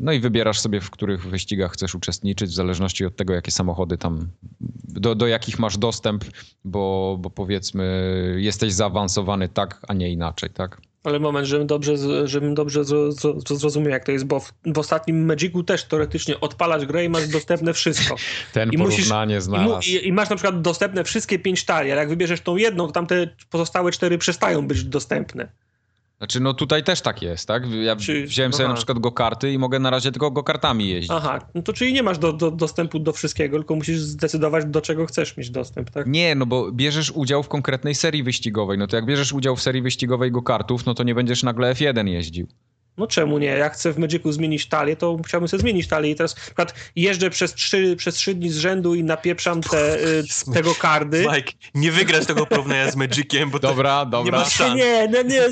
no 0.00 0.12
i 0.12 0.20
wybierasz 0.20 0.60
sobie, 0.60 0.80
w 0.80 0.90
których 0.90 1.26
wyścigach 1.26 1.72
chcesz 1.72 1.94
uczestniczyć, 1.94 2.50
w 2.50 2.54
zależności 2.54 3.06
od 3.06 3.16
tego, 3.16 3.34
jakie 3.34 3.50
samochody 3.50 3.98
tam, 3.98 4.28
do, 4.84 5.14
do 5.14 5.26
jakich 5.26 5.58
masz 5.58 5.78
dostęp, 5.78 6.24
bo, 6.64 7.16
bo 7.20 7.30
powiedzmy 7.30 8.36
jesteś 8.38 8.72
zaawansowany 8.72 9.48
tak, 9.48 9.80
a 9.88 9.94
nie 9.94 10.10
inaczej, 10.10 10.50
tak? 10.50 10.80
Ale 11.04 11.20
moment, 11.20 11.46
żebym 11.46 11.66
dobrze, 11.66 11.92
żebym 12.28 12.54
dobrze 12.54 12.80
zro- 12.80 13.10
zro- 13.12 13.56
zrozumiał, 13.56 13.90
jak 13.90 14.04
to 14.04 14.12
jest, 14.12 14.24
bo 14.24 14.40
w, 14.40 14.52
w 14.66 14.78
ostatnim 14.78 15.24
Magicu 15.24 15.62
też 15.62 15.84
teoretycznie 15.84 16.40
odpalasz 16.40 16.86
grę 16.86 17.04
i 17.04 17.08
masz 17.08 17.28
dostępne 17.28 17.72
wszystko. 17.72 18.16
Ten 18.52 18.70
I 18.72 18.78
musisz- 18.78 18.96
porównanie 18.96 19.34
I, 19.34 19.38
mu, 19.38 19.42
znalazł. 19.42 19.88
i, 19.88 20.06
I 20.08 20.12
masz 20.12 20.30
na 20.30 20.36
przykład 20.36 20.60
dostępne 20.60 21.04
wszystkie 21.04 21.38
pięć 21.38 21.64
talii, 21.64 21.92
ale 21.92 22.00
jak 22.00 22.08
wybierzesz 22.08 22.40
tą 22.40 22.56
jedną, 22.56 22.86
to 22.86 22.92
tamte 22.92 23.28
pozostałe 23.50 23.92
cztery 23.92 24.18
przestają 24.18 24.66
być 24.66 24.84
dostępne. 24.84 25.48
Znaczy, 26.22 26.40
no 26.40 26.54
tutaj 26.54 26.82
też 26.84 27.00
tak 27.00 27.22
jest, 27.22 27.48
tak? 27.48 27.70
Ja 27.70 27.96
Czy- 27.96 28.26
wziąłem 28.26 28.52
sobie 28.52 28.64
aha. 28.64 28.72
na 28.72 28.76
przykład 28.76 28.98
go-karty 28.98 29.52
i 29.52 29.58
mogę 29.58 29.78
na 29.78 29.90
razie 29.90 30.12
tylko 30.12 30.30
go-kartami 30.30 30.88
jeździć. 30.88 31.10
Aha, 31.10 31.38
no 31.54 31.62
to 31.62 31.72
czyli 31.72 31.92
nie 31.92 32.02
masz 32.02 32.18
do, 32.18 32.32
do, 32.32 32.50
dostępu 32.50 32.98
do 32.98 33.12
wszystkiego, 33.12 33.56
tylko 33.56 33.74
musisz 33.74 33.98
zdecydować, 33.98 34.64
do 34.64 34.80
czego 34.80 35.06
chcesz 35.06 35.36
mieć 35.36 35.50
dostęp, 35.50 35.90
tak? 35.90 36.06
Nie, 36.06 36.34
no 36.34 36.46
bo 36.46 36.72
bierzesz 36.72 37.10
udział 37.10 37.42
w 37.42 37.48
konkretnej 37.48 37.94
serii 37.94 38.22
wyścigowej. 38.22 38.78
No 38.78 38.86
to 38.86 38.96
jak 38.96 39.06
bierzesz 39.06 39.32
udział 39.32 39.56
w 39.56 39.62
serii 39.62 39.82
wyścigowej 39.82 40.30
go-kartów, 40.30 40.86
no 40.86 40.94
to 40.94 41.02
nie 41.02 41.14
będziesz 41.14 41.42
nagle 41.42 41.74
F1 41.74 42.08
jeździł. 42.08 42.46
No 42.98 43.06
czemu 43.06 43.38
nie? 43.38 43.46
Jak 43.46 43.74
chcę 43.74 43.92
w 43.92 43.98
Magicu 43.98 44.32
zmienić 44.32 44.66
talię, 44.66 44.96
to 44.96 45.18
chciałbym 45.26 45.48
sobie 45.48 45.60
zmienić 45.60 45.88
talię 45.88 46.10
i 46.10 46.14
teraz 46.14 46.36
na 46.36 46.42
przykład 46.42 46.74
jeżdżę 46.96 47.30
przez 47.30 47.54
trzy, 47.54 47.96
przez 47.96 48.14
trzy 48.14 48.34
dni 48.34 48.50
z 48.50 48.56
rzędu 48.56 48.94
i 48.94 49.04
napieprzam 49.04 49.60
te, 49.62 49.98
y, 49.98 50.24
tego 50.54 50.74
kardy. 50.74 51.26
Mike, 51.34 51.52
nie 51.74 51.92
wygrasz 51.92 52.26
tego 52.26 52.46
porównania 52.46 52.90
z 52.90 52.96
Magiciem, 52.96 53.50
bo 53.50 53.58
to 53.58 53.68
Dobra, 53.68 54.04
nie 54.04 54.10
dobra. 54.10 54.38
masz 54.38 54.52
szans. 54.54 54.76
Nie, 54.76 55.08
nie, 55.08 55.24
nie, 55.24 55.42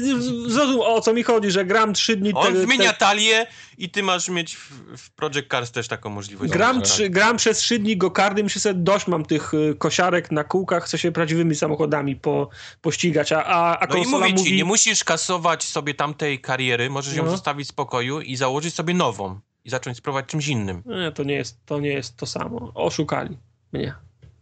zrozum 0.47 0.81
o 0.81 1.01
co 1.01 1.13
mi 1.15 1.23
chodzi, 1.23 1.51
że 1.51 1.65
gram 1.65 1.95
trzy 1.95 2.17
dni... 2.17 2.33
On 2.35 2.53
te- 2.55 2.63
zmienia 2.63 2.93
te- 2.93 2.99
talię 2.99 3.47
i 3.85 3.91
ty 3.91 4.03
masz 4.03 4.29
mieć 4.29 4.57
w, 4.57 4.71
w 4.97 5.11
Project 5.11 5.51
Cars 5.51 5.71
też 5.71 5.89
taką 5.89 6.11
możliwość. 6.11 6.53
Gram, 6.53 6.77
Dobrze. 6.77 6.93
trzy, 6.93 7.11
gram 7.11 7.37
przez 7.37 7.59
trzy 7.59 7.79
dni 7.79 7.97
go 7.97 8.11
kardy, 8.11 8.43
myślę 8.43 8.61
sobie, 8.61 8.75
dość 8.75 9.07
mam 9.07 9.25
tych 9.25 9.55
y, 9.55 9.75
kosiarek 9.79 10.31
na 10.31 10.45
kółkach, 10.45 10.85
chcę 10.85 10.99
się 10.99 11.13
prawdziwymi 11.13 11.55
samochodami 11.55 12.17
po, 12.17 12.49
pościgać, 12.81 13.33
a, 13.33 13.45
a, 13.45 13.79
a 13.79 13.87
No 13.87 13.97
i 13.97 14.07
mówię 14.07 14.27
ci, 14.29 14.35
mówi... 14.35 14.57
nie 14.57 14.65
musisz 14.65 15.05
kasować 15.05 15.65
sobie 15.65 15.95
tamtej 15.95 16.41
kariery, 16.41 16.91
możesz 16.91 17.15
ją 17.17 17.25
No. 17.25 17.31
zostawić 17.31 17.67
w 17.67 17.71
spokoju 17.71 18.21
i 18.21 18.37
założyć 18.37 18.75
sobie 18.75 18.95
nową 18.95 19.41
i 19.65 19.71
zacząć 19.71 19.97
spróbować 19.97 20.27
czymś 20.27 20.49
innym. 20.49 20.83
Nie, 20.87 21.13
to 21.13 21.23
nie, 21.25 21.35
jest, 21.35 21.67
to 21.67 21.81
nie 21.81 21.89
jest 21.89 22.17
to 22.17 22.27
samo. 22.27 22.73
Oszukali 22.75 23.39
mnie. 23.73 23.95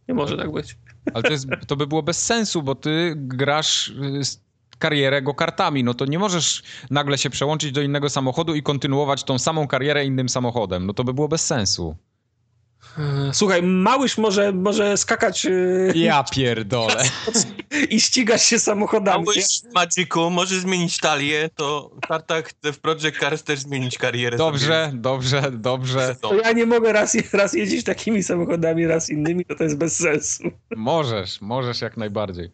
Nie 0.09 0.14
może 0.14 0.36
tak 0.36 0.53
być. 0.53 0.76
Ale 1.14 1.22
to, 1.22 1.30
jest, 1.32 1.47
to 1.66 1.76
by 1.76 1.86
było 1.86 2.03
bez 2.03 2.22
sensu, 2.22 2.62
bo 2.62 2.74
ty 2.74 3.12
grasz 3.16 3.89
y, 3.89 4.24
z- 4.24 4.47
karierę 4.79 5.22
go-kartami. 5.22 5.85
No 5.85 5.95
to 5.95 6.05
nie 6.05 6.18
możesz 6.18 6.62
nagle 6.91 7.18
się 7.18 7.31
przełączyć 7.31 7.72
do 7.72 7.83
innego 7.83 8.11
samochodu 8.11 8.55
i 8.55 8.62
kontynuować 8.62 9.24
tą 9.24 9.39
samą 9.39 9.66
karierę 9.66 10.05
innym 10.05 10.29
samochodem. 10.29 10.87
No 10.87 10.93
to 10.95 11.05
by 11.05 11.14
było 11.14 11.29
bez 11.29 11.47
sensu. 11.47 11.97
E, 12.99 13.31
Słuchaj, 13.35 13.62
małyż 13.62 14.18
może, 14.18 14.53
może 14.53 14.97
skakać 14.97 15.47
y, 15.47 15.93
Ja 15.95 16.24
pierdolę. 16.24 17.05
i 17.91 18.01
ścigać 18.01 18.43
się 18.43 18.59
samochodami. 18.59 19.24
Małeś 19.24 19.45
w 19.70 19.74
Magicu, 19.74 20.31
możesz 20.31 20.59
zmienić 20.59 20.99
talię, 20.99 21.51
to 21.55 21.91
Tartak 22.09 22.49
chce 22.49 22.72
w 22.72 22.81
Project 22.81 23.18
Cars 23.20 23.43
też 23.43 23.59
zmienić 23.61 23.99
karierę. 23.99 24.37
Dobrze, 24.39 24.91
dobrze, 24.95 25.43
dobrze. 25.53 26.16
To 26.20 26.35
ja 26.35 26.53
nie 26.53 26.66
mogę 26.66 26.93
raz, 26.93 27.16
raz 27.33 27.55
jeździć 27.55 27.85
takimi 27.85 28.22
samochodami, 28.22 28.87
raz 28.87 29.11
innymi, 29.11 29.45
to 29.45 29.55
to 29.55 29.64
jest 29.64 29.79
bez 29.79 29.97
sensu. 29.97 30.43
Możesz, 30.76 31.41
możesz 31.41 31.81
jak 31.81 31.97
najbardziej. 31.97 32.51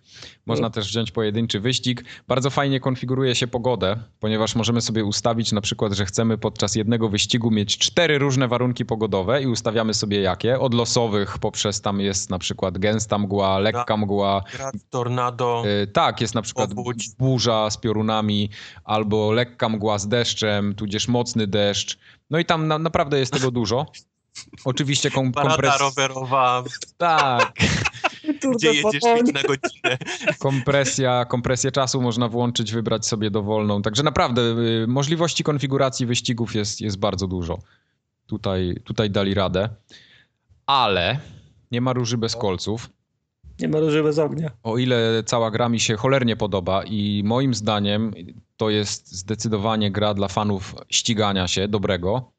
Można 0.46 0.66
No. 0.66 0.70
też 0.70 0.88
wziąć 0.88 1.10
pojedynczy 1.10 1.60
wyścig. 1.60 2.04
Bardzo 2.28 2.50
fajnie 2.50 2.80
konfiguruje 2.80 3.34
się 3.34 3.46
pogodę, 3.46 3.96
ponieważ 4.20 4.54
możemy 4.54 4.80
sobie 4.80 5.04
ustawić 5.04 5.52
na 5.52 5.60
przykład, 5.60 5.92
że 5.92 6.06
chcemy 6.06 6.38
podczas 6.38 6.74
jednego 6.74 7.08
wyścigu 7.08 7.50
mieć 7.50 7.78
cztery 7.78 8.18
różne 8.18 8.48
warunki 8.48 8.84
pogodowe 8.84 9.42
i 9.42 9.46
ustawiamy 9.46 9.94
sobie 9.94 10.20
jakie. 10.20 10.60
Od 10.60 10.74
losowych 10.74 11.38
poprzez 11.38 11.80
tam 11.80 12.00
jest 12.00 12.30
na 12.30 12.38
przykład 12.38 12.78
gęsta 12.78 13.18
mgła, 13.18 13.58
lekka 13.58 13.96
mgła. 13.96 14.42
Grad, 14.52 14.74
tornado. 14.90 15.62
Y, 15.82 15.86
Tak, 15.86 16.20
jest 16.20 16.34
na 16.34 16.42
przykład 16.42 16.74
Powódź. 16.74 17.08
burza 17.18 17.70
z 17.70 17.76
piorunami 17.78 18.50
albo 18.84 19.32
lekka 19.32 19.68
mgła 19.68 19.98
z 19.98 20.08
deszczem, 20.08 20.74
tudzież 20.74 21.08
mocny 21.08 21.46
deszcz. 21.46 21.98
No 22.30 22.38
i 22.38 22.44
tam 22.44 22.68
na, 22.68 22.78
naprawdę 22.78 23.18
jest 23.18 23.32
tego 23.32 23.50
dużo. 23.50 23.86
Oczywiście 24.64 25.10
kom, 25.10 25.32
kompres... 25.32 25.80
rowerowa, 25.80 26.64
Tak, 26.96 27.52
Tour 28.44 28.56
gdzie 28.56 28.72
jedziesz 28.72 29.02
na 29.34 29.42
godzinę. 29.42 29.98
kompresja, 30.38 31.24
kompresję 31.24 31.72
czasu 31.72 32.02
można 32.02 32.28
włączyć, 32.28 32.72
wybrać 32.72 33.06
sobie 33.06 33.30
dowolną. 33.30 33.82
Także 33.82 34.02
naprawdę 34.02 34.42
y, 34.42 34.86
możliwości 34.86 35.44
konfiguracji 35.44 36.06
wyścigów 36.06 36.54
jest, 36.54 36.80
jest 36.80 36.98
bardzo 36.98 37.26
dużo. 37.26 37.58
Tutaj, 38.26 38.74
tutaj 38.84 39.10
dali 39.10 39.34
radę. 39.34 39.68
Ale 40.66 41.18
nie 41.70 41.80
ma 41.80 41.92
róży 41.92 42.18
bez 42.18 42.36
kolców. 42.36 42.90
Nie 43.60 43.68
ma 43.68 43.80
róży 43.80 44.02
bez 44.02 44.18
ognia. 44.18 44.50
O 44.62 44.78
ile 44.78 45.22
cała 45.26 45.50
gra 45.50 45.68
mi 45.68 45.80
się 45.80 45.96
cholernie 45.96 46.36
podoba 46.36 46.84
i 46.84 47.22
moim 47.24 47.54
zdaniem 47.54 48.12
to 48.56 48.70
jest 48.70 49.12
zdecydowanie 49.12 49.90
gra 49.90 50.14
dla 50.14 50.28
fanów 50.28 50.74
ścigania 50.90 51.48
się 51.48 51.68
dobrego 51.68 52.32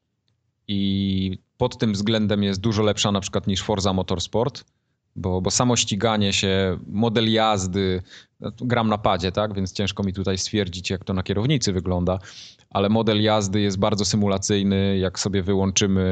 i 0.68 1.38
pod 1.56 1.78
tym 1.78 1.92
względem 1.92 2.42
jest 2.42 2.60
dużo 2.60 2.82
lepsza 2.82 3.12
na 3.12 3.20
przykład 3.20 3.46
niż 3.46 3.62
Forza 3.62 3.92
Motorsport, 3.92 4.64
bo, 5.16 5.40
bo 5.40 5.50
samo 5.50 5.76
ściganie 5.76 6.32
się, 6.32 6.78
model 6.86 7.32
jazdy, 7.32 8.02
no, 8.40 8.52
gram 8.60 8.88
na 8.88 8.98
padzie, 8.98 9.32
tak, 9.32 9.54
więc 9.54 9.72
ciężko 9.72 10.02
mi 10.02 10.12
tutaj 10.12 10.38
stwierdzić 10.38 10.90
jak 10.90 11.04
to 11.04 11.14
na 11.14 11.22
kierownicy 11.22 11.72
wygląda, 11.72 12.18
ale 12.70 12.88
model 12.88 13.22
jazdy 13.22 13.60
jest 13.60 13.78
bardzo 13.78 14.04
symulacyjny, 14.04 14.98
jak 14.98 15.18
sobie 15.18 15.42
wyłączymy 15.42 16.02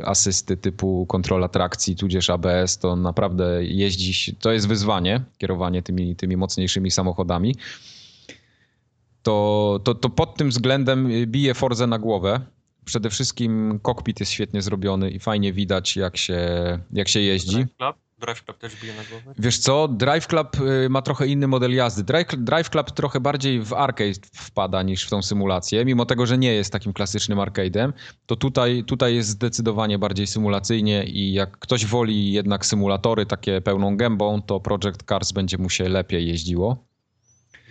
y, 0.00 0.06
asysty 0.06 0.56
typu 0.56 1.06
kontrola 1.06 1.48
trakcji, 1.48 1.96
tudzież 1.96 2.30
ABS, 2.30 2.78
to 2.78 2.96
naprawdę 2.96 3.64
jeździ, 3.64 4.14
się- 4.14 4.32
to 4.32 4.52
jest 4.52 4.68
wyzwanie, 4.68 5.20
kierowanie 5.38 5.82
tymi, 5.82 6.16
tymi 6.16 6.36
mocniejszymi 6.36 6.90
samochodami. 6.90 7.54
To, 9.22 9.80
to, 9.84 9.94
to 9.94 10.10
pod 10.10 10.36
tym 10.36 10.48
względem 10.50 11.08
bije 11.26 11.54
Forzę 11.54 11.86
na 11.86 11.98
głowę, 11.98 12.40
Przede 12.84 13.10
wszystkim 13.10 13.80
kokpit 13.82 14.20
jest 14.20 14.32
świetnie 14.32 14.62
zrobiony 14.62 15.10
i 15.10 15.18
fajnie 15.18 15.52
widać, 15.52 15.96
jak 15.96 16.16
się, 16.16 16.38
jak 16.92 17.08
się 17.08 17.20
jeździ. 17.20 17.66
Drive 18.22 18.44
Club? 18.44 18.58
Też 18.58 18.80
bije 18.80 18.94
na 18.94 19.02
głowę? 19.04 19.34
Wiesz 19.38 19.58
co, 19.58 19.88
Drive 19.88 20.26
Club 20.26 20.60
y, 20.60 20.88
ma 20.88 21.02
trochę 21.02 21.26
inny 21.26 21.46
model 21.46 21.74
jazdy. 21.74 22.02
Drive, 22.02 22.26
Drive 22.38 22.70
Club 22.70 22.90
trochę 22.90 23.20
bardziej 23.20 23.60
w 23.62 23.72
arcade 23.72 24.20
wpada 24.34 24.82
niż 24.82 25.06
w 25.06 25.10
tą 25.10 25.22
symulację, 25.22 25.84
mimo 25.84 26.06
tego, 26.06 26.26
że 26.26 26.38
nie 26.38 26.54
jest 26.54 26.72
takim 26.72 26.92
klasycznym 26.92 27.38
arcade'em, 27.38 27.92
to 28.26 28.36
tutaj, 28.36 28.84
tutaj 28.84 29.14
jest 29.14 29.28
zdecydowanie 29.28 29.98
bardziej 29.98 30.26
symulacyjnie 30.26 31.04
i 31.04 31.32
jak 31.32 31.58
ktoś 31.58 31.86
woli 31.86 32.32
jednak 32.32 32.66
symulatory 32.66 33.26
takie 33.26 33.60
pełną 33.60 33.96
gębą, 33.96 34.42
to 34.42 34.60
Project 34.60 35.02
Cars 35.08 35.32
będzie 35.32 35.58
mu 35.58 35.70
się 35.70 35.88
lepiej 35.88 36.28
jeździło. 36.28 36.92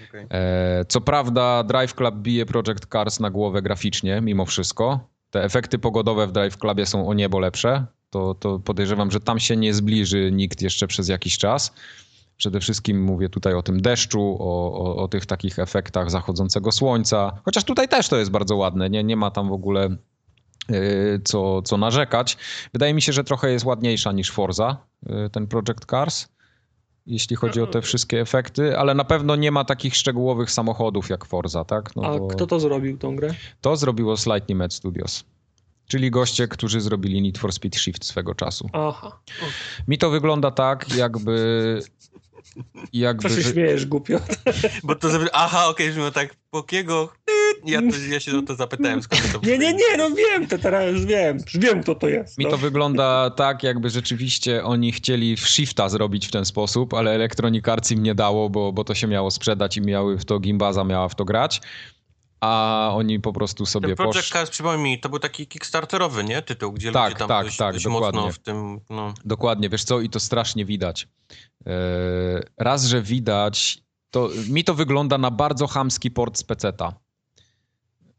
Okay. 0.10 0.28
E, 0.30 0.86
co 0.88 1.02
prawda 1.02 1.64
Drive 1.64 1.96
Club 1.96 2.16
bije 2.16 2.46
Project 2.46 2.86
Cars 2.92 3.20
na 3.20 3.30
głowę 3.30 3.62
graficznie, 3.62 4.22
mimo 4.22 4.46
wszystko. 4.46 5.00
Te 5.30 5.44
efekty 5.44 5.80
pogodowe 5.80 6.28
w 6.28 6.32
Drive 6.32 6.58
Clubie 6.58 6.86
są 6.86 7.08
o 7.08 7.14
niebo 7.14 7.40
lepsze. 7.40 7.86
To, 8.12 8.36
to 8.36 8.60
podejrzewam, 8.60 9.12
że 9.12 9.20
tam 9.20 9.40
się 9.40 9.58
nie 9.58 9.74
zbliży 9.74 10.32
nikt 10.32 10.62
jeszcze 10.62 10.88
przez 10.88 11.08
jakiś 11.08 11.38
czas. 11.38 11.74
Przede 12.38 12.60
wszystkim 12.60 13.04
mówię 13.04 13.30
tutaj 13.30 13.54
o 13.54 13.62
tym 13.62 13.82
deszczu, 13.82 14.38
o, 14.40 14.74
o, 14.74 14.96
o 14.96 15.08
tych 15.08 15.26
takich 15.26 15.60
efektach 15.60 16.12
zachodzącego 16.12 16.72
słońca. 16.72 17.42
Chociaż 17.46 17.64
tutaj 17.64 17.88
też 17.88 18.10
to 18.10 18.18
jest 18.18 18.32
bardzo 18.32 18.56
ładne. 18.56 18.90
Nie, 18.90 19.04
nie 19.04 19.16
ma 19.16 19.32
tam 19.32 19.50
w 19.50 19.54
ogóle 19.54 19.90
yy, 20.70 21.22
co, 21.24 21.62
co 21.62 21.78
narzekać. 21.78 22.38
Wydaje 22.74 22.94
mi 22.94 23.02
się, 23.02 23.14
że 23.14 23.24
trochę 23.24 23.52
jest 23.52 23.66
ładniejsza 23.66 24.12
niż 24.12 24.32
Forza, 24.32 24.78
yy, 25.06 25.30
ten 25.30 25.48
Project 25.48 25.86
Cars 25.86 26.28
jeśli 27.06 27.36
chodzi 27.36 27.62
o 27.62 27.68
te 27.68 27.82
wszystkie 27.82 28.22
efekty, 28.22 28.78
ale 28.78 28.94
na 28.94 29.04
pewno 29.04 29.36
nie 29.36 29.52
ma 29.52 29.66
takich 29.66 29.96
szczegółowych 29.96 30.52
samochodów 30.52 31.10
jak 31.10 31.26
Forza, 31.26 31.66
tak? 31.66 31.96
No 31.96 32.04
A 32.04 32.20
bo... 32.20 32.28
kto 32.28 32.48
to 32.48 32.60
zrobił, 32.60 32.98
tą 32.98 33.16
grę? 33.16 33.34
To 33.62 33.76
zrobiło 33.76 34.18
Slightly 34.18 34.56
Mad 34.56 34.74
Studios. 34.74 35.24
Czyli 35.92 36.12
goście, 36.12 36.48
którzy 36.48 36.82
zrobili 36.82 37.22
Need 37.22 37.38
for 37.38 37.54
Speed 37.54 37.80
Shift 37.80 38.06
swego 38.06 38.36
czasu. 38.36 38.70
Aha. 38.74 39.08
Okay. 39.08 39.50
Mi 39.88 39.98
to 39.98 40.10
wygląda 40.10 40.52
tak, 40.52 40.96
jakby 40.96 41.82
jakby... 42.94 43.30
Co 43.30 43.36
się 43.36 43.44
śmiejesz, 43.44 43.86
głupio? 43.86 44.20
Bo 44.84 44.96
to... 44.96 45.08
Aha, 45.34 45.68
okej, 45.68 45.92
okay, 45.92 46.04
że 46.04 46.12
tak 46.12 46.36
pokiego... 46.50 47.14
Ja, 47.66 47.82
to, 47.82 47.98
ja 48.10 48.20
się 48.20 48.38
o 48.38 48.42
to 48.42 48.56
zapytałem, 48.56 49.02
skąd 49.02 49.32
to 49.32 49.40
Nie, 49.44 49.58
nie, 49.58 49.74
nie, 49.74 49.98
no 49.98 50.10
wiem, 50.10 50.48
to 50.48 50.58
teraz 50.58 50.92
już 50.92 51.06
wiem. 51.06 51.38
Już 51.38 51.58
wiem, 51.58 51.84
kto 51.84 51.96
to 51.96 52.08
jest. 52.08 52.38
Mi 52.38 52.46
no. 52.46 52.52
to 52.52 52.58
wygląda 52.58 53.30
tak, 53.30 53.64
jakby 53.64 53.90
rzeczywiście 53.90 54.64
oni 54.64 54.92
chcieli 54.92 55.38
w 55.38 55.48
shifta 55.48 55.90
zrobić 55.90 56.28
w 56.28 56.32
ten 56.32 56.46
sposób, 56.46 56.94
ale 56.94 57.12
Electronic 57.12 57.68
Arts 57.68 57.92
im 57.92 58.04
nie 58.04 58.16
dało, 58.16 58.50
bo, 58.50 58.72
bo 58.72 58.84
to 58.84 58.96
się 58.96 59.08
miało 59.08 59.32
sprzedać 59.32 59.78
i 59.78 59.82
miały 59.82 60.18
w 60.18 60.26
to 60.26 60.40
Gimbaza 60.40 60.84
miała 60.84 61.10
w 61.10 61.16
to 61.16 61.26
grać 61.26 61.62
a 62.42 62.92
oni 62.94 63.20
po 63.20 63.34
prostu 63.34 63.66
sobie 63.66 63.88
Ten 63.88 63.96
Project 63.96 64.18
posz... 64.18 64.30
Cars, 64.30 64.50
przypomnij 64.50 64.84
mi, 64.84 65.00
to 65.00 65.10
był 65.10 65.20
taki 65.20 65.48
kickstarterowy, 65.48 66.24
nie? 66.24 66.42
Tytuł, 66.42 66.72
gdzie 66.72 66.92
tak, 66.92 67.10
ludzie 67.10 67.20
tam 67.20 67.28
tak, 67.28 67.46
dość, 67.46 67.58
tak, 67.58 67.74
dość 67.74 67.86
dokładnie. 67.86 68.22
mocno 68.22 68.34
w 68.34 68.40
tym... 68.40 68.80
No. 68.90 69.14
Dokładnie, 69.26 69.70
wiesz 69.70 69.84
co, 69.84 70.00
i 70.00 70.10
to 70.10 70.20
strasznie 70.20 70.66
widać. 70.66 71.08
Eee, 71.66 71.74
raz, 72.58 72.86
że 72.86 73.02
widać, 73.02 73.84
to 74.12 74.30
mi 74.50 74.64
to 74.64 74.74
wygląda 74.74 75.18
na 75.18 75.32
bardzo 75.32 75.68
chamski 75.68 76.12
port 76.12 76.38
z 76.38 76.44
peceta. 76.44 76.94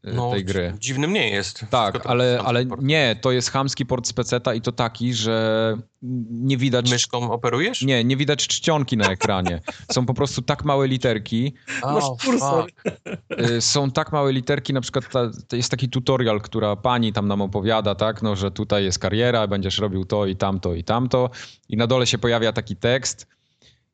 Y, 0.07 0.13
no, 0.13 0.31
tej 0.31 0.45
gry. 0.45 0.73
Dziwnym 0.79 1.13
nie 1.13 1.29
jest. 1.29 1.65
Tak, 1.69 2.05
ale, 2.05 2.41
ale 2.45 2.65
nie, 2.81 3.15
to 3.21 3.31
jest 3.31 3.51
chamski 3.51 3.85
port 3.85 4.07
z 4.07 4.13
peceta 4.13 4.53
i 4.53 4.61
to 4.61 4.71
taki, 4.71 5.13
że 5.13 5.77
nie 6.31 6.57
widać... 6.57 6.91
Myszką 6.91 7.31
operujesz? 7.31 7.81
Nie, 7.81 8.03
nie 8.03 8.17
widać 8.17 8.47
czcionki 8.47 8.97
na 8.97 9.11
ekranie. 9.11 9.61
Są 9.91 10.05
po 10.05 10.13
prostu 10.13 10.41
tak 10.41 10.65
małe 10.65 10.87
literki. 10.87 11.53
Oh, 11.81 12.15
kursor. 12.25 12.69
Y, 13.39 13.61
są 13.61 13.91
tak 13.91 14.11
małe 14.11 14.33
literki, 14.33 14.73
na 14.73 14.81
przykład 14.81 15.09
ta, 15.09 15.55
jest 15.55 15.71
taki 15.71 15.89
tutorial, 15.89 16.41
która 16.41 16.75
pani 16.75 17.13
tam 17.13 17.27
nam 17.27 17.41
opowiada, 17.41 17.95
tak, 17.95 18.21
no, 18.21 18.35
że 18.35 18.51
tutaj 18.51 18.83
jest 18.83 18.99
kariera, 18.99 19.47
będziesz 19.47 19.77
robił 19.77 20.05
to 20.05 20.25
i 20.25 20.35
tamto 20.35 20.73
i 20.73 20.83
tamto 20.83 21.29
i 21.69 21.77
na 21.77 21.87
dole 21.87 22.07
się 22.07 22.17
pojawia 22.17 22.53
taki 22.53 22.75
tekst 22.75 23.27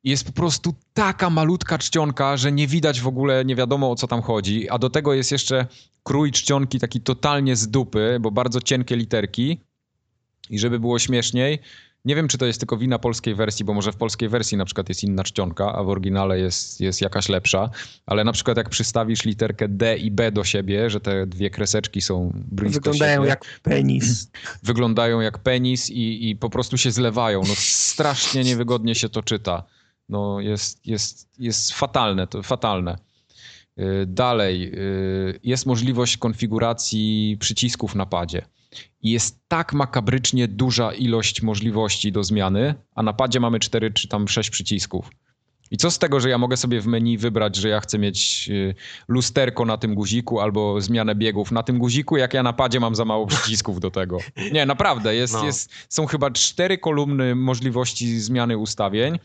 jest 0.03 0.25
po 0.25 0.31
prostu 0.31 0.75
taka 0.93 1.29
malutka 1.29 1.77
czcionka, 1.77 2.37
że 2.37 2.51
nie 2.51 2.67
widać 2.67 3.01
w 3.01 3.07
ogóle, 3.07 3.45
nie 3.45 3.55
wiadomo 3.55 3.91
o 3.91 3.95
co 3.95 4.07
tam 4.07 4.21
chodzi, 4.21 4.69
a 4.69 4.77
do 4.77 4.89
tego 4.89 5.13
jest 5.13 5.31
jeszcze 5.31 5.67
krój 6.03 6.31
czcionki 6.31 6.79
taki 6.79 7.01
totalnie 7.01 7.55
z 7.55 7.67
dupy, 7.67 8.17
bo 8.21 8.31
bardzo 8.31 8.61
cienkie 8.61 8.95
literki 8.95 9.59
i 10.49 10.59
żeby 10.59 10.79
było 10.79 10.99
śmieszniej, 10.99 11.59
nie 12.05 12.15
wiem, 12.15 12.27
czy 12.27 12.37
to 12.37 12.45
jest 12.45 12.59
tylko 12.59 12.77
wina 12.77 12.99
polskiej 12.99 13.35
wersji, 13.35 13.65
bo 13.65 13.73
może 13.73 13.91
w 13.91 13.95
polskiej 13.95 14.29
wersji 14.29 14.57
na 14.57 14.65
przykład 14.65 14.89
jest 14.89 15.03
inna 15.03 15.23
czcionka, 15.23 15.75
a 15.75 15.83
w 15.83 15.89
oryginale 15.89 16.39
jest, 16.39 16.81
jest 16.81 17.01
jakaś 17.01 17.29
lepsza, 17.29 17.69
ale 18.05 18.23
na 18.23 18.31
przykład 18.31 18.57
jak 18.57 18.69
przystawisz 18.69 19.25
literkę 19.25 19.67
D 19.67 19.97
i 19.97 20.11
B 20.11 20.31
do 20.31 20.43
siebie, 20.43 20.89
że 20.89 20.99
te 20.99 21.27
dwie 21.27 21.49
kreseczki 21.49 22.01
są 22.01 22.31
blisko 22.35 22.79
Wyglądają 22.79 23.21
siebie, 23.21 23.29
jak 23.29 23.45
penis. 23.63 24.31
Wyglądają 24.63 25.21
jak 25.21 25.37
penis 25.37 25.89
i, 25.89 26.29
i 26.29 26.35
po 26.35 26.49
prostu 26.49 26.77
się 26.77 26.91
zlewają. 26.91 27.41
No 27.47 27.53
strasznie 27.57 28.43
niewygodnie 28.43 28.95
się 28.95 29.09
to 29.09 29.23
czyta 29.23 29.63
no 30.09 30.39
jest, 30.39 30.87
jest, 30.87 31.29
jest 31.39 31.71
fatalne, 31.71 32.27
to 32.27 32.43
fatalne. 32.43 32.97
Y, 33.79 34.05
dalej, 34.05 34.71
y, 34.73 35.39
jest 35.43 35.65
możliwość 35.65 36.17
konfiguracji 36.17 37.37
przycisków 37.39 37.95
na 37.95 38.05
padzie. 38.05 38.45
Jest 39.03 39.39
tak 39.47 39.73
makabrycznie 39.73 40.47
duża 40.47 40.93
ilość 40.93 41.41
możliwości 41.41 42.11
do 42.11 42.23
zmiany, 42.23 42.75
a 42.95 43.03
na 43.03 43.13
padzie 43.13 43.39
mamy 43.39 43.59
4 43.59 43.91
czy 43.91 44.07
tam 44.07 44.27
6 44.27 44.49
przycisków. 44.49 45.09
I 45.71 45.77
co 45.77 45.91
z 45.91 45.99
tego, 45.99 46.19
że 46.19 46.29
ja 46.29 46.37
mogę 46.37 46.57
sobie 46.57 46.81
w 46.81 46.87
menu 46.87 47.17
wybrać, 47.17 47.55
że 47.55 47.69
ja 47.69 47.79
chcę 47.79 47.99
mieć 47.99 48.49
y, 48.49 48.75
lusterko 49.07 49.65
na 49.65 49.77
tym 49.77 49.95
guziku 49.95 50.39
albo 50.39 50.81
zmianę 50.81 51.15
biegów 51.15 51.51
na 51.51 51.63
tym 51.63 51.79
guziku, 51.79 52.17
jak 52.17 52.33
ja 52.33 52.43
na 52.43 52.53
padzie 52.53 52.79
mam 52.79 52.95
za 52.95 53.05
mało 53.05 53.27
przycisków 53.27 53.79
do 53.79 53.91
tego. 53.91 54.17
Nie, 54.51 54.65
naprawdę, 54.65 55.15
jest, 55.15 55.33
no. 55.33 55.45
jest, 55.45 55.71
są 55.89 56.05
chyba 56.05 56.31
cztery 56.31 56.77
kolumny 56.77 57.35
możliwości 57.35 58.19
zmiany 58.19 58.57
ustawień 58.57 59.19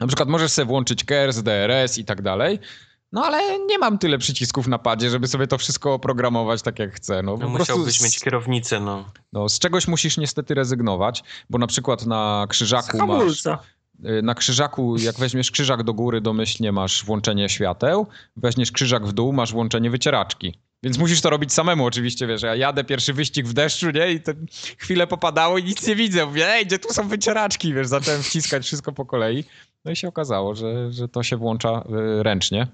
na 0.00 0.06
przykład 0.06 0.28
możesz 0.28 0.52
sobie 0.52 0.66
włączyć 0.66 1.04
KERS, 1.04 1.42
DRS 1.42 1.98
i 1.98 2.04
tak 2.04 2.22
dalej, 2.22 2.58
no 3.12 3.24
ale 3.24 3.58
nie 3.58 3.78
mam 3.78 3.98
tyle 3.98 4.18
przycisków 4.18 4.66
na 4.66 4.78
padzie, 4.78 5.10
żeby 5.10 5.28
sobie 5.28 5.46
to 5.46 5.58
wszystko 5.58 5.94
oprogramować 5.94 6.62
tak 6.62 6.78
jak 6.78 6.94
chcę. 6.94 7.22
No, 7.22 7.36
no 7.36 7.48
musiałbyś 7.48 7.98
z, 7.98 8.04
mieć 8.04 8.20
kierownicę, 8.20 8.80
no. 8.80 9.04
no. 9.32 9.48
Z 9.48 9.58
czegoś 9.58 9.88
musisz 9.88 10.16
niestety 10.16 10.54
rezygnować, 10.54 11.22
bo 11.50 11.58
na 11.58 11.66
przykład 11.66 12.06
na 12.06 12.46
krzyżaku 12.48 13.06
masz... 13.06 13.46
Y, 14.04 14.22
na 14.22 14.34
krzyżaku, 14.34 14.96
jak 14.96 15.16
weźmiesz 15.18 15.50
krzyżak 15.50 15.82
do 15.82 15.94
góry, 15.94 16.20
domyślnie 16.20 16.72
masz 16.72 17.04
włączenie 17.04 17.48
świateł, 17.48 18.06
weźmiesz 18.36 18.72
krzyżak 18.72 19.06
w 19.06 19.12
dół, 19.12 19.32
masz 19.32 19.52
włączenie 19.52 19.90
wycieraczki. 19.90 20.54
Więc 20.82 20.98
musisz 20.98 21.20
to 21.20 21.30
robić 21.30 21.52
samemu 21.52 21.86
oczywiście, 21.86 22.26
wiesz, 22.26 22.42
ja 22.42 22.54
jadę 22.54 22.84
pierwszy 22.84 23.12
wyścig 23.12 23.46
w 23.46 23.52
deszczu, 23.52 23.90
nie, 23.90 24.12
i 24.12 24.20
to 24.20 24.32
chwilę 24.78 25.06
popadało 25.06 25.58
i 25.58 25.64
nic 25.64 25.86
nie 25.86 25.96
widzę. 25.96 26.26
Mówię, 26.26 26.48
ej, 26.48 26.66
gdzie 26.66 26.78
tu 26.78 26.94
są 26.94 27.08
wycieraczki, 27.08 27.74
wiesz, 27.74 27.86
zacząłem 27.86 28.22
wciskać 28.22 28.64
wszystko 28.64 28.92
po 28.92 29.06
kolei. 29.06 29.44
No 29.84 29.90
i 29.90 29.96
się 29.96 30.08
okazało, 30.08 30.54
że, 30.54 30.92
że 30.92 31.08
to 31.08 31.22
się 31.22 31.36
włącza 31.36 31.84
y, 32.18 32.22
ręcznie. 32.22 32.66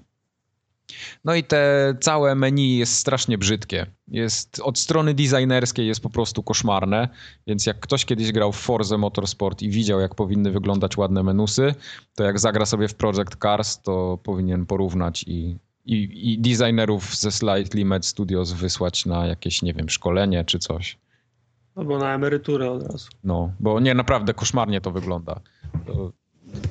No 1.25 1.35
i 1.35 1.43
te 1.43 1.93
całe 1.99 2.35
menu 2.35 2.77
jest 2.77 2.93
strasznie 2.93 3.37
brzydkie. 3.37 3.85
Jest 4.07 4.59
od 4.63 4.79
strony 4.79 5.13
designerskiej 5.13 5.87
jest 5.87 6.01
po 6.01 6.09
prostu 6.09 6.43
koszmarne, 6.43 7.09
więc 7.47 7.65
jak 7.65 7.79
ktoś 7.79 8.05
kiedyś 8.05 8.31
grał 8.31 8.51
w 8.51 8.57
Forza 8.57 8.97
Motorsport 8.97 9.61
i 9.61 9.69
widział 9.69 9.99
jak 9.99 10.15
powinny 10.15 10.51
wyglądać 10.51 10.97
ładne 10.97 11.23
menusy, 11.23 11.75
to 12.15 12.23
jak 12.23 12.39
zagra 12.39 12.65
sobie 12.65 12.87
w 12.87 12.95
Project 12.95 13.35
Cars, 13.41 13.81
to 13.81 14.19
powinien 14.23 14.65
porównać 14.65 15.23
i, 15.23 15.57
i, 15.85 16.31
i 16.33 16.39
designerów 16.39 17.15
ze 17.15 17.31
Slightly 17.31 17.85
Mad 17.85 18.05
Studios 18.05 18.51
wysłać 18.51 19.05
na 19.05 19.27
jakieś, 19.27 19.61
nie 19.61 19.73
wiem, 19.73 19.89
szkolenie 19.89 20.45
czy 20.45 20.59
coś. 20.59 20.97
Albo 21.75 21.97
na 21.97 22.13
emeryturę 22.13 22.71
od 22.71 22.83
razu. 22.83 23.09
No, 23.23 23.51
bo 23.59 23.79
nie, 23.79 23.93
naprawdę 23.93 24.33
koszmarnie 24.33 24.81
to 24.81 24.91
wygląda. 24.91 25.39
To 25.85 26.11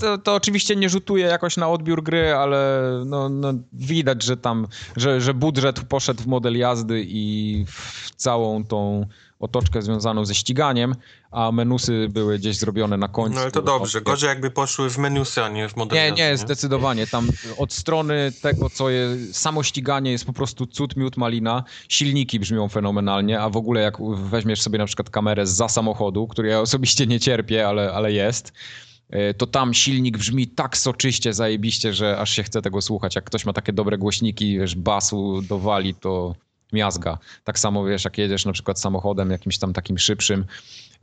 to, 0.01 0.19
to, 0.19 0.35
oczywiście 0.35 0.77
nie 0.77 0.89
rzutuje 0.89 1.27
jakoś 1.27 1.57
na 1.57 1.69
odbiór 1.69 2.03
gry, 2.03 2.35
ale 2.35 2.83
no, 3.07 3.29
no 3.29 3.53
widać, 3.73 4.23
że 4.23 4.37
tam, 4.37 4.67
że, 4.97 5.21
że 5.21 5.35
budżet 5.35 5.81
poszedł 5.81 6.23
w 6.23 6.27
model 6.27 6.59
jazdy 6.59 7.05
i 7.09 7.65
w 7.69 8.11
całą 8.17 8.65
tą 8.65 9.07
otoczkę 9.41 9.83
związaną 9.83 10.25
ze 10.25 10.35
ściganiem, 10.35 10.95
a 11.31 11.53
menusy 11.53 12.07
były 12.11 12.39
gdzieś 12.39 12.57
zrobione 12.57 12.97
na 12.97 13.09
końcu. 13.09 13.35
No 13.35 13.41
ale 13.41 13.51
to 13.51 13.63
dobrze, 13.63 14.01
gorzej 14.01 14.29
jakby 14.29 14.51
poszły 14.51 14.91
w 14.91 14.99
menusy, 14.99 15.43
a 15.43 15.49
nie 15.49 15.69
w 15.69 15.77
model 15.77 15.99
Nie, 15.99 16.05
jazdy, 16.05 16.23
nie, 16.23 16.29
nie, 16.29 16.37
zdecydowanie. 16.37 17.07
Tam 17.07 17.29
od 17.59 17.73
strony 17.73 18.33
tego, 18.43 18.71
co 18.71 18.91
jest, 18.91 19.37
samo 19.37 19.63
ściganie 19.63 20.13
jest 20.13 20.25
po 20.25 20.33
prostu 20.33 20.67
cud, 20.67 20.97
miód, 20.97 21.17
malina. 21.17 21.65
Silniki 21.89 22.41
brzmią 22.41 22.69
fenomenalnie, 22.69 23.41
a 23.41 23.51
w 23.51 23.57
ogóle 23.57 23.81
jak 23.81 23.97
weźmiesz 24.17 24.63
sobie 24.63 24.79
na 24.79 24.87
przykład 24.87 25.11
kamerę 25.11 25.47
za 25.47 25.69
samochodu, 25.69 26.29
który 26.29 26.49
ja 26.49 26.61
osobiście 26.61 27.07
nie 27.07 27.21
cierpię, 27.21 27.69
ale, 27.69 27.93
ale 27.93 28.13
jest, 28.13 28.53
to 29.37 29.47
tam 29.47 29.75
silnik 29.75 30.19
brzmi 30.19 30.47
tak 30.47 30.77
soczyście, 30.77 31.33
zajebiście, 31.33 31.93
że 31.93 32.19
aż 32.19 32.31
się 32.31 32.43
chce 32.43 32.63
tego 32.63 32.83
słuchać. 32.83 33.15
Jak 33.17 33.25
ktoś 33.25 33.45
ma 33.45 33.53
takie 33.53 33.73
dobre 33.73 33.99
głośniki, 33.99 34.59
wiesz, 34.59 34.75
basu 34.75 35.43
dowali, 35.43 35.95
to 35.95 36.35
miazga. 36.73 37.19
Tak 37.45 37.59
samo, 37.59 37.85
wiesz, 37.85 38.05
jak 38.05 38.19
jedziesz 38.19 38.45
na 38.45 38.53
przykład 38.53 38.81
samochodem 38.81 39.31
jakimś 39.31 39.59
tam 39.59 39.73
takim 39.73 39.99
szybszym 39.99 40.45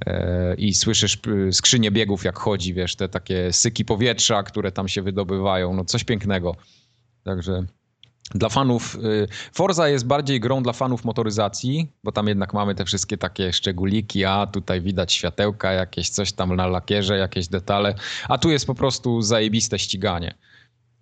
e, 0.05 0.55
i 0.55 0.73
słyszysz 0.73 1.17
skrzynię 1.51 1.91
biegów, 1.91 2.23
jak 2.23 2.39
chodzi, 2.39 2.73
wiesz, 2.73 2.95
te 2.95 3.09
takie 3.09 3.53
syki 3.53 3.85
powietrza, 3.85 4.43
które 4.43 4.71
tam 4.71 4.87
się 4.87 5.01
wydobywają, 5.01 5.73
no 5.73 5.85
coś 5.85 6.03
pięknego. 6.03 6.55
Także 7.23 7.65
Dla 8.31 8.49
fanów, 8.49 8.95
y, 8.95 9.27
Forza 9.53 9.89
jest 9.89 10.05
bardziej 10.05 10.39
grą 10.39 10.63
dla 10.63 10.73
fanów 10.73 11.05
motoryzacji, 11.05 11.87
bo 12.03 12.11
tam 12.11 12.27
jednak 12.27 12.53
mamy 12.53 12.75
te 12.75 12.85
wszystkie 12.85 13.17
takie 13.17 13.53
szczególiki, 13.53 14.25
a 14.25 14.47
tutaj 14.47 14.81
widać 14.81 15.13
światełka, 15.13 15.71
jakieś 15.71 16.09
coś 16.09 16.31
tam 16.33 16.55
na 16.55 16.67
lakierze, 16.67 17.17
jakieś 17.17 17.47
detale, 17.47 17.95
a 18.29 18.37
tu 18.37 18.49
jest 18.49 18.67
po 18.67 18.75
prostu 18.75 19.21
zajebiste 19.21 19.79
ściganie 19.79 20.33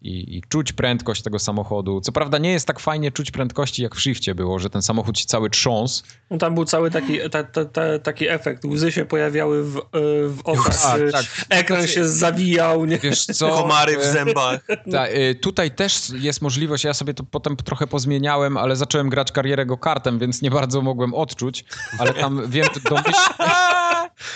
i, 0.01 0.37
i, 0.37 0.41
czuć 0.49 0.73
prędkość 0.73 1.21
tego 1.21 1.39
samochodu. 1.39 2.01
Co 2.01 2.11
prawda 2.11 2.37
nie 2.37 2.51
jest 2.51 2.67
tak 2.67 2.79
fajnie 2.79 3.11
czuć 3.11 3.31
prędkości 3.31 3.83
jak 3.83 3.95
w 3.95 3.99
Shifcie 3.99 4.35
było, 4.35 4.59
że 4.59 4.69
ten 4.69 4.81
samochód 4.81 5.19
się 5.19 5.25
cały 5.25 5.49
trząsł. 5.49 6.03
No 6.29 6.37
tam 6.37 6.55
był 6.55 6.65
cały 6.65 6.91
taki, 6.91 7.19
ta, 7.31 7.43
ta, 7.43 7.65
ta, 7.65 7.99
taki 7.99 8.27
efekt. 8.27 8.65
Łzy 8.65 8.91
się 8.91 9.05
pojawiały 9.05 9.63
w, 9.63 9.81
w 10.27 10.39
oczach. 10.43 10.81
Tak, 10.81 11.11
tak. 11.11 11.25
Ekran 11.49 11.87
się 11.87 12.07
zawijał. 12.07 12.85
Nie? 12.85 12.97
Wiesz 12.97 13.25
co? 13.25 13.49
Komary 13.49 13.97
w 13.97 14.03
zębach. 14.03 14.67
Ta, 14.91 15.07
y, 15.07 15.35
tutaj 15.35 15.71
też 15.71 16.09
jest 16.09 16.41
możliwość, 16.41 16.83
ja 16.83 16.93
sobie 16.93 17.13
to 17.13 17.23
potem 17.23 17.55
trochę 17.55 17.87
pozmieniałem, 17.87 18.57
ale 18.57 18.75
zacząłem 18.75 19.09
grać 19.09 19.31
karierę 19.31 19.65
go 19.65 19.77
kartem, 19.77 20.19
więc 20.19 20.41
nie 20.41 20.51
bardzo 20.51 20.81
mogłem 20.81 21.13
odczuć, 21.13 21.65
ale 21.99 22.13
tam 22.13 22.49
wiem, 22.49 22.67
domyślnie, 22.89 23.35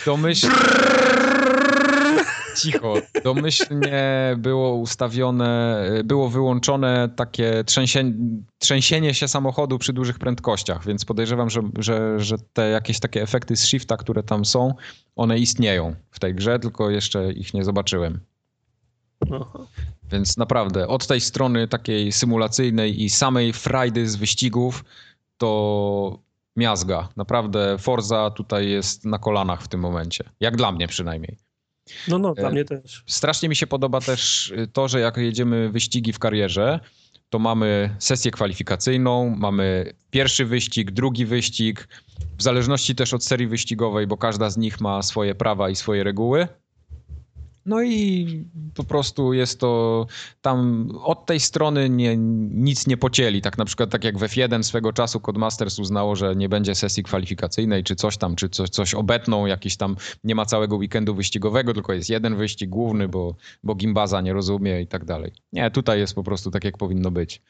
domyślnie 0.05 0.55
cicho. 2.56 2.93
Domyślnie 3.24 4.36
było 4.38 4.76
ustawione, 4.76 5.84
było 6.03 6.30
wyłączone 6.30 7.10
takie 7.16 7.64
trzęsienie, 7.64 8.14
trzęsienie 8.58 9.14
się 9.14 9.28
samochodu 9.28 9.78
przy 9.78 9.93
dużych 9.93 10.20
prędkościach, 10.20 10.86
więc 10.86 11.06
podejrzewam, 11.06 11.49
że, 11.49 11.62
że, 11.78 12.20
że 12.20 12.36
te 12.53 12.70
jakieś 12.70 12.99
takie 12.99 13.22
efekty 13.22 13.56
z 13.56 13.66
shifta, 13.66 13.97
które 13.97 14.24
tam 14.24 14.45
są, 14.45 14.74
one 15.16 15.39
istnieją 15.39 15.95
w 16.12 16.20
tej 16.20 16.36
grze, 16.36 16.60
tylko 16.60 16.89
jeszcze 16.89 17.32
ich 17.32 17.53
nie 17.53 17.64
zobaczyłem. 17.64 18.20
Aha. 19.22 19.60
Więc 20.12 20.38
naprawdę 20.38 20.88
od 20.88 21.08
tej 21.08 21.22
strony 21.22 21.68
takiej 21.68 22.12
symulacyjnej 22.12 23.03
i 23.03 23.10
samej 23.10 23.53
frajdy 23.53 24.10
z 24.10 24.16
wyścigów 24.16 24.86
to 25.38 26.20
miazga. 26.56 27.10
Naprawdę 27.16 27.78
Forza 27.78 28.32
tutaj 28.32 28.70
jest 28.70 29.06
na 29.06 29.20
kolanach 29.20 29.62
w 29.62 29.68
tym 29.68 29.80
momencie. 29.80 30.24
Jak 30.39 30.56
dla 30.58 30.72
mnie 30.72 30.88
przynajmniej. 30.88 31.38
No, 32.08 32.20
no, 32.20 32.34
dla 32.34 32.50
e, 32.50 32.52
mnie 32.52 32.66
też. 32.66 33.04
Strasznie 33.08 33.50
mi 33.50 33.56
się 33.56 33.68
podoba 33.68 34.02
też 34.02 34.52
y, 34.52 34.68
to, 34.74 34.88
że 34.88 35.00
jak 35.00 35.18
jedziemy 35.18 35.70
wyścigi 35.70 36.14
w 36.14 36.20
karierze, 36.20 36.80
to 37.30 37.40
mamy 37.40 37.96
sesję 38.00 38.32
kwalifikacyjną, 38.32 39.36
mamy 39.38 39.94
pierwszy 40.10 40.46
wyścig, 40.46 40.92
drugi 40.92 41.26
wyścig, 41.26 41.88
w 42.38 42.44
zależności 42.44 42.96
też 42.96 43.14
od 43.14 43.24
serii 43.24 43.48
wyścigowej, 43.48 44.08
bo 44.08 44.18
każda 44.18 44.50
z 44.50 44.58
nich 44.58 44.82
ma 44.82 45.02
swoje 45.02 45.36
prawa 45.36 45.70
i 45.70 45.76
swoje 45.76 46.04
reguły. 46.04 46.48
No 47.66 47.84
i 47.84 48.45
po 48.74 48.84
prostu 48.84 49.34
jest 49.34 49.59
to 49.59 50.05
tam 50.41 50.89
od 51.03 51.26
tej 51.26 51.39
strony 51.39 51.89
nie, 51.89 52.18
nic 52.18 52.88
nie 52.88 52.97
pocięli. 52.97 53.41
Tak 53.41 53.57
na 53.57 53.66
przykład 53.66 53.89
tak 53.89 54.03
jak 54.03 54.18
w 54.18 54.22
F1 54.22 54.63
swego 54.63 54.93
czasu 54.93 55.20
Codemasters 55.20 55.80
uznało, 55.80 56.16
że 56.16 56.36
nie 56.36 56.49
będzie 56.49 56.76
sesji 56.76 57.03
kwalifikacyjnej 57.03 57.84
czy 57.84 57.95
coś 57.95 58.18
tam, 58.18 58.36
czy 58.36 58.49
coś, 58.49 58.70
coś 58.70 58.93
obetną, 58.93 59.45
jakiś 59.45 59.78
tam 59.78 59.95
nie 60.24 60.36
ma 60.36 60.45
całego 60.45 60.76
weekendu 60.76 61.16
wyścigowego, 61.16 61.74
tylko 61.74 61.93
jest 61.93 62.09
jeden 62.09 62.36
wyścig 62.36 62.70
główny, 62.70 63.07
bo, 63.07 63.36
bo 63.63 63.76
gimbaza 63.76 64.22
nie 64.22 64.34
rozumie 64.34 64.82
i 64.82 64.88
tak 64.88 65.05
dalej. 65.05 65.32
Nie, 65.53 65.72
tutaj 65.72 65.99
jest 65.99 66.16
po 66.16 66.24
prostu 66.24 66.51
tak 66.51 66.63
jak 66.63 66.78
powinno 66.78 67.11
być. 67.11 67.41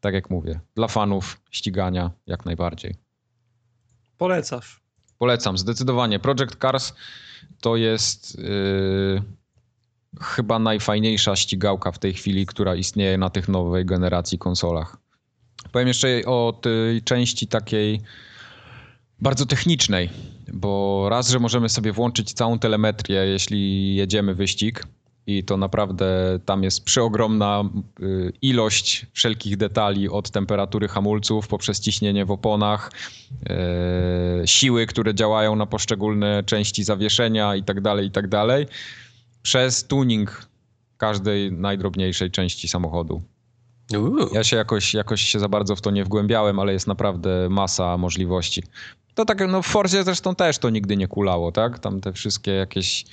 Tak 0.00 0.14
jak 0.14 0.30
mówię, 0.30 0.60
dla 0.74 0.88
fanów 0.88 1.40
ścigania 1.50 2.10
jak 2.26 2.44
najbardziej. 2.44 2.94
Polecasz. 4.18 4.80
Polecam, 5.18 5.58
zdecydowanie. 5.58 6.18
Project 6.18 6.56
Cars 6.56 6.92
to 7.60 7.76
jest... 7.76 8.38
Yy 8.38 9.38
chyba 10.20 10.58
najfajniejsza 10.58 11.36
ścigałka 11.36 11.92
w 11.92 11.98
tej 11.98 12.14
chwili, 12.14 12.46
która 12.46 12.74
istnieje 12.74 13.18
na 13.18 13.30
tych 13.30 13.48
nowej 13.48 13.86
generacji 13.86 14.38
konsolach. 14.38 14.96
Powiem 15.72 15.88
jeszcze 15.88 16.22
o 16.26 16.58
tej 16.62 17.02
części 17.02 17.46
takiej 17.46 18.00
bardzo 19.20 19.46
technicznej, 19.46 20.10
bo 20.52 21.06
raz, 21.10 21.28
że 21.28 21.38
możemy 21.38 21.68
sobie 21.68 21.92
włączyć 21.92 22.32
całą 22.32 22.58
telemetrię, 22.58 23.26
jeśli 23.26 23.94
jedziemy 23.94 24.34
wyścig, 24.34 24.84
i 25.28 25.44
to 25.44 25.56
naprawdę 25.56 26.38
tam 26.44 26.62
jest 26.62 26.84
przeogromna 26.84 27.64
y, 28.00 28.32
ilość 28.42 29.06
wszelkich 29.12 29.56
detali 29.56 30.08
od 30.08 30.30
temperatury 30.30 30.88
hamulców 30.88 31.48
poprzez 31.48 31.80
ciśnienie 31.80 32.24
w 32.24 32.30
oponach, 32.30 32.92
y, 34.42 34.46
siły, 34.46 34.86
które 34.86 35.14
działają 35.14 35.56
na 35.56 35.66
poszczególne 35.66 36.42
części 36.46 36.84
zawieszenia 36.84 37.56
i 37.56 37.62
tak 37.62 37.80
przez 39.48 39.84
tuning 39.84 40.48
każdej 40.98 41.52
najdrobniejszej 41.52 42.30
części 42.30 42.68
samochodu. 42.68 43.22
Ja 44.32 44.44
się 44.44 44.56
jakoś, 44.56 44.94
jakoś 44.94 45.22
się 45.22 45.38
za 45.38 45.48
bardzo 45.48 45.76
w 45.76 45.80
to 45.80 45.90
nie 45.90 46.04
wgłębiałem, 46.04 46.58
ale 46.58 46.72
jest 46.72 46.86
naprawdę 46.86 47.48
masa 47.50 47.96
możliwości. 47.96 48.62
To 49.14 49.24
tak, 49.24 49.48
no 49.48 49.62
w 49.62 49.66
Forzie 49.66 50.04
zresztą 50.04 50.34
też 50.34 50.58
to 50.58 50.70
nigdy 50.70 50.96
nie 50.96 51.08
kulało, 51.08 51.52
tak? 51.52 51.78
Tam 51.78 52.00
te 52.00 52.12
wszystkie 52.12 52.50
jakieś 52.50 53.04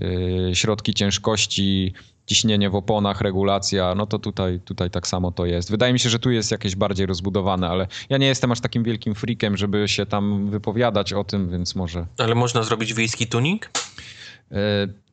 yy, 0.00 0.50
środki 0.54 0.94
ciężkości, 0.94 1.94
ciśnienie 2.26 2.70
w 2.70 2.74
oponach, 2.74 3.20
regulacja, 3.20 3.94
no 3.94 4.06
to 4.06 4.18
tutaj, 4.18 4.60
tutaj 4.60 4.90
tak 4.90 5.06
samo 5.06 5.32
to 5.32 5.46
jest. 5.46 5.70
Wydaje 5.70 5.92
mi 5.92 5.98
się, 5.98 6.10
że 6.10 6.18
tu 6.18 6.30
jest 6.30 6.50
jakieś 6.50 6.76
bardziej 6.76 7.06
rozbudowane, 7.06 7.68
ale 7.68 7.86
ja 8.08 8.18
nie 8.18 8.26
jestem 8.26 8.52
aż 8.52 8.60
takim 8.60 8.84
wielkim 8.84 9.14
freakiem, 9.14 9.56
żeby 9.56 9.88
się 9.88 10.06
tam 10.06 10.50
wypowiadać 10.50 11.12
o 11.12 11.24
tym, 11.24 11.50
więc 11.50 11.74
może... 11.74 12.06
Ale 12.18 12.34
można 12.34 12.62
zrobić 12.62 12.94
wiejski 12.94 13.26
tuning? 13.26 13.70
E, 14.52 14.56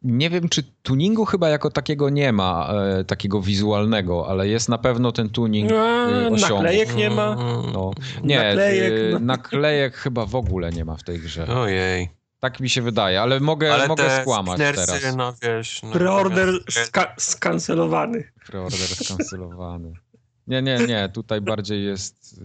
nie 0.04 0.30
wiem, 0.30 0.50
czy 0.50 0.64
tuningu 0.84 1.26
chyba 1.26 1.50
jako 1.50 1.72
takiego 1.72 2.10
nie 2.10 2.32
ma, 2.34 2.74
e, 2.74 3.04
takiego 3.04 3.42
wizualnego, 3.42 4.28
ale 4.30 4.48
jest 4.48 4.70
na 4.70 4.78
pewno 4.78 5.12
ten 5.12 5.30
tuning 5.30 5.72
no, 5.72 6.30
Naklejek 6.30 6.96
nie 6.96 7.10
ma? 7.10 7.36
No, 7.74 7.92
nie, 8.24 8.38
naklejek, 8.38 8.94
no. 9.14 9.20
naklejek 9.20 9.96
chyba 9.96 10.26
w 10.26 10.36
ogóle 10.36 10.70
nie 10.72 10.86
ma 10.86 10.96
w 10.96 11.04
tej 11.04 11.20
grze. 11.20 11.48
Ojej. 11.48 12.10
Tak 12.40 12.60
mi 12.60 12.70
się 12.70 12.82
wydaje, 12.82 13.22
ale 13.22 13.40
mogę, 13.40 13.74
ale 13.74 13.88
mogę 13.88 14.22
skłamać 14.22 14.58
teraz. 14.58 15.16
No, 15.18 15.34
wiesz, 15.42 15.84
no, 15.84 15.92
Preorder 15.92 16.50
ska 16.70 17.14
skancelowany. 17.18 18.24
Preorder 18.48 18.80
skancelowany. 18.80 19.94
Nie, 20.48 20.62
nie, 20.62 20.78
nie, 20.78 21.10
tutaj 21.10 21.42
bardziej 21.42 21.86
jest 21.86 22.42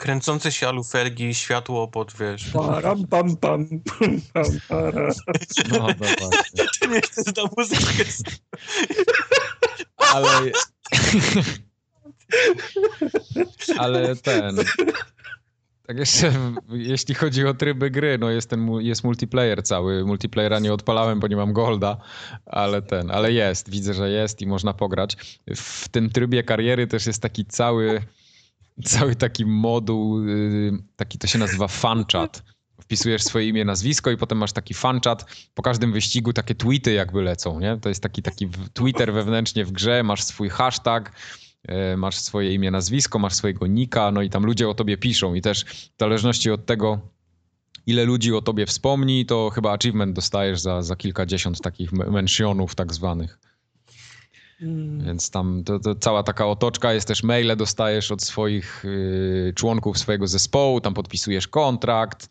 kręcące 0.00 0.52
się 0.52 0.68
alufergi, 0.68 1.34
światło 1.34 1.88
pod, 1.88 2.12
wiesz... 2.20 2.50
Param, 2.50 3.06
pam, 3.06 3.36
pam, 3.36 3.66
pam, 4.32 4.44
para. 4.68 5.08
No, 5.70 5.78
no 5.78 5.94
właśnie. 6.18 6.64
Ty 6.80 6.88
nie 6.88 7.00
chcesz 7.00 7.36
na 7.36 7.42
muzykę. 7.56 8.04
Ale... 9.96 10.50
Ale 13.78 14.16
ten... 14.16 14.56
Tak 15.86 15.98
jeszcze, 15.98 16.32
jeśli 16.68 17.14
chodzi 17.14 17.46
o 17.46 17.54
tryby 17.54 17.90
gry, 17.90 18.18
no 18.18 18.30
jest 18.30 18.50
ten, 18.50 18.72
jest 18.72 19.04
multiplayer 19.04 19.62
cały. 19.62 20.04
Multiplayera 20.04 20.58
nie 20.58 20.72
odpalałem, 20.72 21.20
bo 21.20 21.26
nie 21.26 21.36
mam 21.36 21.52
golda, 21.52 21.96
ale 22.46 22.82
ten, 22.82 23.10
ale 23.10 23.32
jest, 23.32 23.70
widzę, 23.70 23.94
że 23.94 24.10
jest 24.10 24.42
i 24.42 24.46
można 24.46 24.74
pograć. 24.74 25.40
W 25.56 25.88
tym 25.88 26.10
trybie 26.10 26.42
kariery 26.42 26.86
też 26.86 27.06
jest 27.06 27.22
taki 27.22 27.44
cały 27.44 28.02
cały 28.84 29.16
taki 29.16 29.46
moduł, 29.46 30.28
y, 30.28 30.72
taki 30.96 31.18
to 31.18 31.26
się 31.26 31.38
nazywa 31.38 31.68
fanchat. 31.68 32.42
Wpisujesz 32.80 33.22
swoje 33.22 33.48
imię, 33.48 33.64
nazwisko 33.64 34.10
i 34.10 34.16
potem 34.16 34.38
masz 34.38 34.52
taki 34.52 34.74
fanchat. 34.74 35.24
Po 35.54 35.62
każdym 35.62 35.92
wyścigu 35.92 36.32
takie 36.32 36.54
tweety 36.54 36.92
jakby 36.92 37.22
lecą, 37.22 37.60
nie? 37.60 37.76
To 37.76 37.88
jest 37.88 38.02
taki, 38.02 38.22
taki 38.22 38.48
Twitter 38.72 39.12
wewnętrznie 39.12 39.64
w 39.64 39.72
grze, 39.72 40.02
masz 40.02 40.22
swój 40.22 40.48
hashtag, 40.48 41.12
y, 41.92 41.96
masz 41.96 42.18
swoje 42.18 42.54
imię, 42.54 42.70
nazwisko, 42.70 43.18
masz 43.18 43.34
swojego 43.34 43.66
nika, 43.66 44.10
no 44.10 44.22
i 44.22 44.30
tam 44.30 44.46
ludzie 44.46 44.68
o 44.68 44.74
tobie 44.74 44.96
piszą 44.96 45.34
i 45.34 45.40
też 45.40 45.64
w 45.64 46.00
zależności 46.00 46.50
od 46.50 46.66
tego, 46.66 47.00
ile 47.86 48.04
ludzi 48.04 48.34
o 48.34 48.42
tobie 48.42 48.66
wspomni, 48.66 49.26
to 49.26 49.50
chyba 49.50 49.72
achievement 49.72 50.16
dostajesz 50.16 50.60
za, 50.60 50.82
za 50.82 50.96
kilkadziesiąt 50.96 51.60
takich 51.60 51.92
mentionów 51.92 52.74
tak 52.74 52.94
zwanych. 52.94 53.38
Mm. 54.62 55.04
Więc 55.04 55.30
tam 55.30 55.64
to, 55.64 55.78
to, 55.78 55.94
cała 55.94 56.22
taka 56.22 56.46
otoczka 56.46 56.92
jest 56.92 57.08
też 57.08 57.22
maile 57.22 57.56
dostajesz 57.56 58.12
od 58.12 58.22
swoich 58.22 58.84
y, 58.84 59.52
członków 59.56 59.98
swojego 59.98 60.26
zespołu, 60.26 60.80
tam 60.80 60.94
podpisujesz 60.94 61.48
kontrakt. 61.48 62.28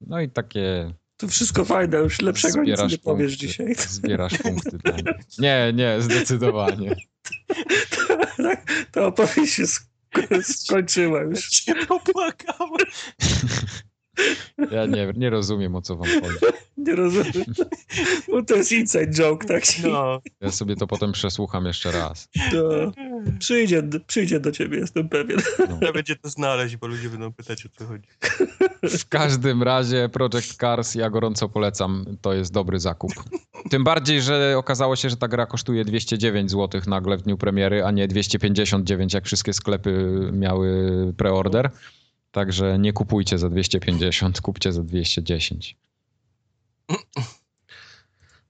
No 0.00 0.20
i 0.20 0.28
takie. 0.28 0.92
To 1.16 1.28
wszystko 1.28 1.64
fajne, 1.64 1.98
już 1.98 2.20
lepszego 2.20 2.62
nic 2.62 2.68
nie 2.68 2.76
punkty, 2.76 2.98
powiesz 2.98 3.32
dzisiaj. 3.32 3.74
Zbierasz 3.74 4.38
punkty. 4.38 4.78
Tak. 4.78 5.00
Nie, 5.38 5.72
nie, 5.74 5.96
zdecydowanie. 6.00 6.96
to, 7.96 8.18
to 8.92 9.06
opowieść 9.06 9.54
się 9.54 9.64
skończyła 10.42 11.22
już. 11.22 11.48
Cię 11.48 11.74
popłakałem. 11.86 12.86
Ja 14.70 14.86
nie, 14.86 15.12
nie 15.16 15.30
rozumiem, 15.30 15.76
o 15.76 15.82
co 15.82 15.96
wam 15.96 16.08
chodzi. 16.08 16.54
Nie 16.76 16.94
rozumiem. 16.94 17.32
Bo 18.28 18.42
to 18.42 18.54
jest 18.56 18.72
inside 18.72 19.06
joke, 19.12 19.46
tak? 19.48 19.62
No, 19.92 20.20
Ja 20.40 20.50
sobie 20.50 20.76
to 20.76 20.86
potem 20.86 21.12
przesłucham 21.12 21.66
jeszcze 21.66 21.92
raz. 21.92 22.28
To 22.52 22.92
przyjdzie, 23.38 23.82
przyjdzie 24.06 24.40
do 24.40 24.52
ciebie, 24.52 24.78
jestem 24.78 25.08
pewien. 25.08 25.38
No. 25.58 25.66
trzeba 25.78 25.92
będzie 25.92 26.16
to 26.16 26.28
znaleźć, 26.28 26.76
bo 26.76 26.86
ludzie 26.86 27.08
będą 27.08 27.32
pytać, 27.32 27.66
o 27.66 27.68
co 27.78 27.86
chodzi. 27.86 28.08
W 28.82 29.08
każdym 29.08 29.62
razie 29.62 30.08
Project 30.08 30.56
Cars 30.56 30.94
ja 30.94 31.10
gorąco 31.10 31.48
polecam. 31.48 32.04
To 32.20 32.32
jest 32.32 32.52
dobry 32.52 32.80
zakup. 32.80 33.12
Tym 33.70 33.84
bardziej, 33.84 34.22
że 34.22 34.54
okazało 34.58 34.96
się, 34.96 35.10
że 35.10 35.16
ta 35.16 35.28
gra 35.28 35.46
kosztuje 35.46 35.84
209 35.84 36.50
zł 36.50 36.80
nagle 36.86 37.16
w 37.16 37.22
dniu 37.22 37.36
premiery, 37.36 37.84
a 37.84 37.90
nie 37.90 38.08
259, 38.08 39.14
jak 39.14 39.24
wszystkie 39.24 39.52
sklepy 39.52 40.20
miały 40.32 40.92
preorder. 41.16 41.70
Także 42.34 42.78
nie 42.78 42.92
kupujcie 42.92 43.38
za 43.38 43.48
250, 43.50 44.40
kupcie 44.40 44.72
za 44.72 44.82
210. 44.82 45.76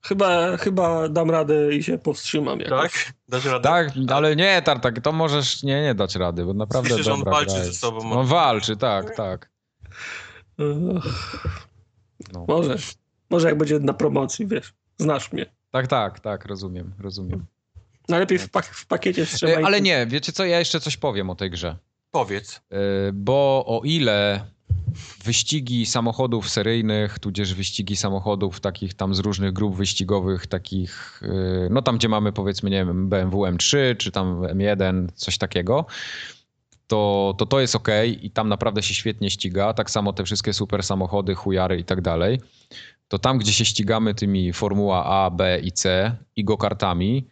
Chyba, 0.03 0.57
chyba 0.57 1.09
dam 1.09 1.31
radę 1.31 1.75
i 1.75 1.83
się 1.83 1.99
powstrzymam. 1.99 2.61
Jakoś. 2.61 3.05
Tak? 3.05 3.13
Dasz 3.29 3.45
radę? 3.45 3.63
Tak, 3.69 3.89
ale 4.13 4.37
nie, 4.37 4.63
Tartak, 4.63 5.01
to 5.01 5.13
możesz 5.13 5.63
nie, 5.63 5.83
nie 5.83 5.95
dać 5.95 6.17
rady, 6.17 6.45
bo 6.45 6.55
naprawdę 6.55 6.89
Myślę, 6.91 7.05
że 7.05 7.13
on 7.13 7.25
walczy 7.25 7.65
ze 7.65 7.73
sobą. 7.73 8.13
On 8.13 8.27
walczy, 8.27 8.77
tak, 8.77 9.17
tak. 9.17 9.51
No. 12.33 12.45
Może. 12.49 12.77
Może 13.31 13.49
jak 13.49 13.59
będzie 13.59 13.79
na 13.79 13.95
promocji, 13.95 14.47
wiesz. 14.47 14.75
Znasz 14.99 15.33
mnie. 15.33 15.47
Tak, 15.71 15.87
tak, 15.87 16.21
tak, 16.21 16.45
rozumiem, 16.47 16.93
rozumiem. 16.99 17.47
Najlepiej 18.09 18.39
w, 18.39 18.51
pak- 18.51 18.75
w 18.75 18.87
pakiecie 18.87 19.27
trzeba. 19.27 19.53
E, 19.53 19.67
Ale 19.67 19.81
nie, 19.81 20.07
wiecie 20.07 20.33
co, 20.33 20.45
ja 20.45 20.59
jeszcze 20.59 20.81
coś 20.81 20.97
powiem 20.97 21.31
o 21.31 21.35
tej 21.35 21.51
grze. 21.51 21.77
Powiedz. 22.15 22.61
E, 22.71 22.79
Bo 23.13 23.65
o 23.67 23.81
ile 23.85 24.47
wyścigi 25.25 25.87
samochodów 25.87 26.51
seryjnych, 26.51 27.19
tudzież 27.19 27.55
wyścigi 27.55 27.97
samochodów 27.97 28.61
takich 28.61 28.95
tam 28.95 29.15
z 29.15 29.19
różnych 29.19 29.53
grup 29.53 29.77
wyścigowych, 29.77 30.47
takich, 30.47 31.23
e, 31.25 31.69
no 31.71 31.83
tam 31.83 31.97
gdzie 31.97 32.09
mamy 32.09 32.33
powiedzmy, 32.33 32.71
nie 32.71 32.87
wiem, 32.87 33.09
BMW 33.09 33.43
M3 33.43 33.97
czy 33.97 34.11
tam 34.11 34.41
M1, 34.41 35.09
coś 35.15 35.39
takiego, 35.39 35.87
to 36.87 37.35
to, 37.39 37.47
to 37.47 37.61
jest 37.61 37.77
ok 37.77 37.89
i 38.23 38.31
tam 38.31 38.49
naprawdę 38.49 38.83
się 38.83 38.95
świetnie 38.95 39.31
ściga. 39.31 39.73
Tak 39.73 39.91
samo 39.91 40.13
te 40.13 40.25
wszystkie 40.25 40.53
super 40.53 40.83
samochody, 40.83 41.35
chujary 41.35 41.79
i 41.79 41.85
tak 41.85 42.01
dalej. 42.01 42.41
To 43.09 43.19
tam, 43.19 43.39
gdzie 43.39 43.53
się 43.53 43.65
ścigamy 43.65 44.15
tymi 44.15 44.53
Formuła 44.53 45.05
A, 45.05 45.31
B 45.31 45.61
i 45.63 45.73
C 45.73 46.17
i 46.37 46.45
go-kartami, 46.45 47.29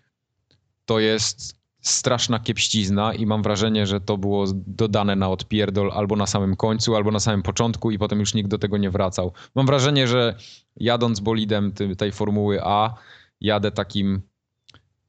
to 0.84 0.98
jest 0.98 1.61
straszna 1.82 2.38
kiepścizna 2.38 3.14
i 3.14 3.26
mam 3.26 3.42
wrażenie, 3.42 3.86
że 3.86 4.00
to 4.00 4.18
było 4.18 4.44
dodane 4.66 5.16
na 5.16 5.28
odpierdol 5.28 5.90
albo 5.94 6.16
na 6.16 6.26
samym 6.26 6.56
końcu, 6.56 6.96
albo 6.96 7.10
na 7.10 7.20
samym 7.20 7.42
początku 7.42 7.90
i 7.90 7.98
potem 7.98 8.20
już 8.20 8.34
nikt 8.34 8.48
do 8.48 8.58
tego 8.58 8.78
nie 8.78 8.90
wracał. 8.90 9.32
Mam 9.54 9.66
wrażenie, 9.66 10.08
że 10.08 10.34
jadąc 10.76 11.20
bolidem 11.20 11.72
tej 11.98 12.12
Formuły 12.12 12.60
A, 12.64 12.94
jadę 13.40 13.70
takim 13.70 14.22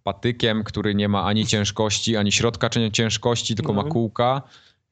patykiem, 0.03 0.63
który 0.63 0.95
nie 0.95 1.09
ma 1.09 1.23
ani 1.23 1.45
ciężkości, 1.45 2.17
ani 2.17 2.31
środka 2.31 2.69
ciężkości, 2.91 3.55
tylko 3.55 3.73
ma 3.73 3.83
No. 3.83 3.89
kółka 3.89 4.41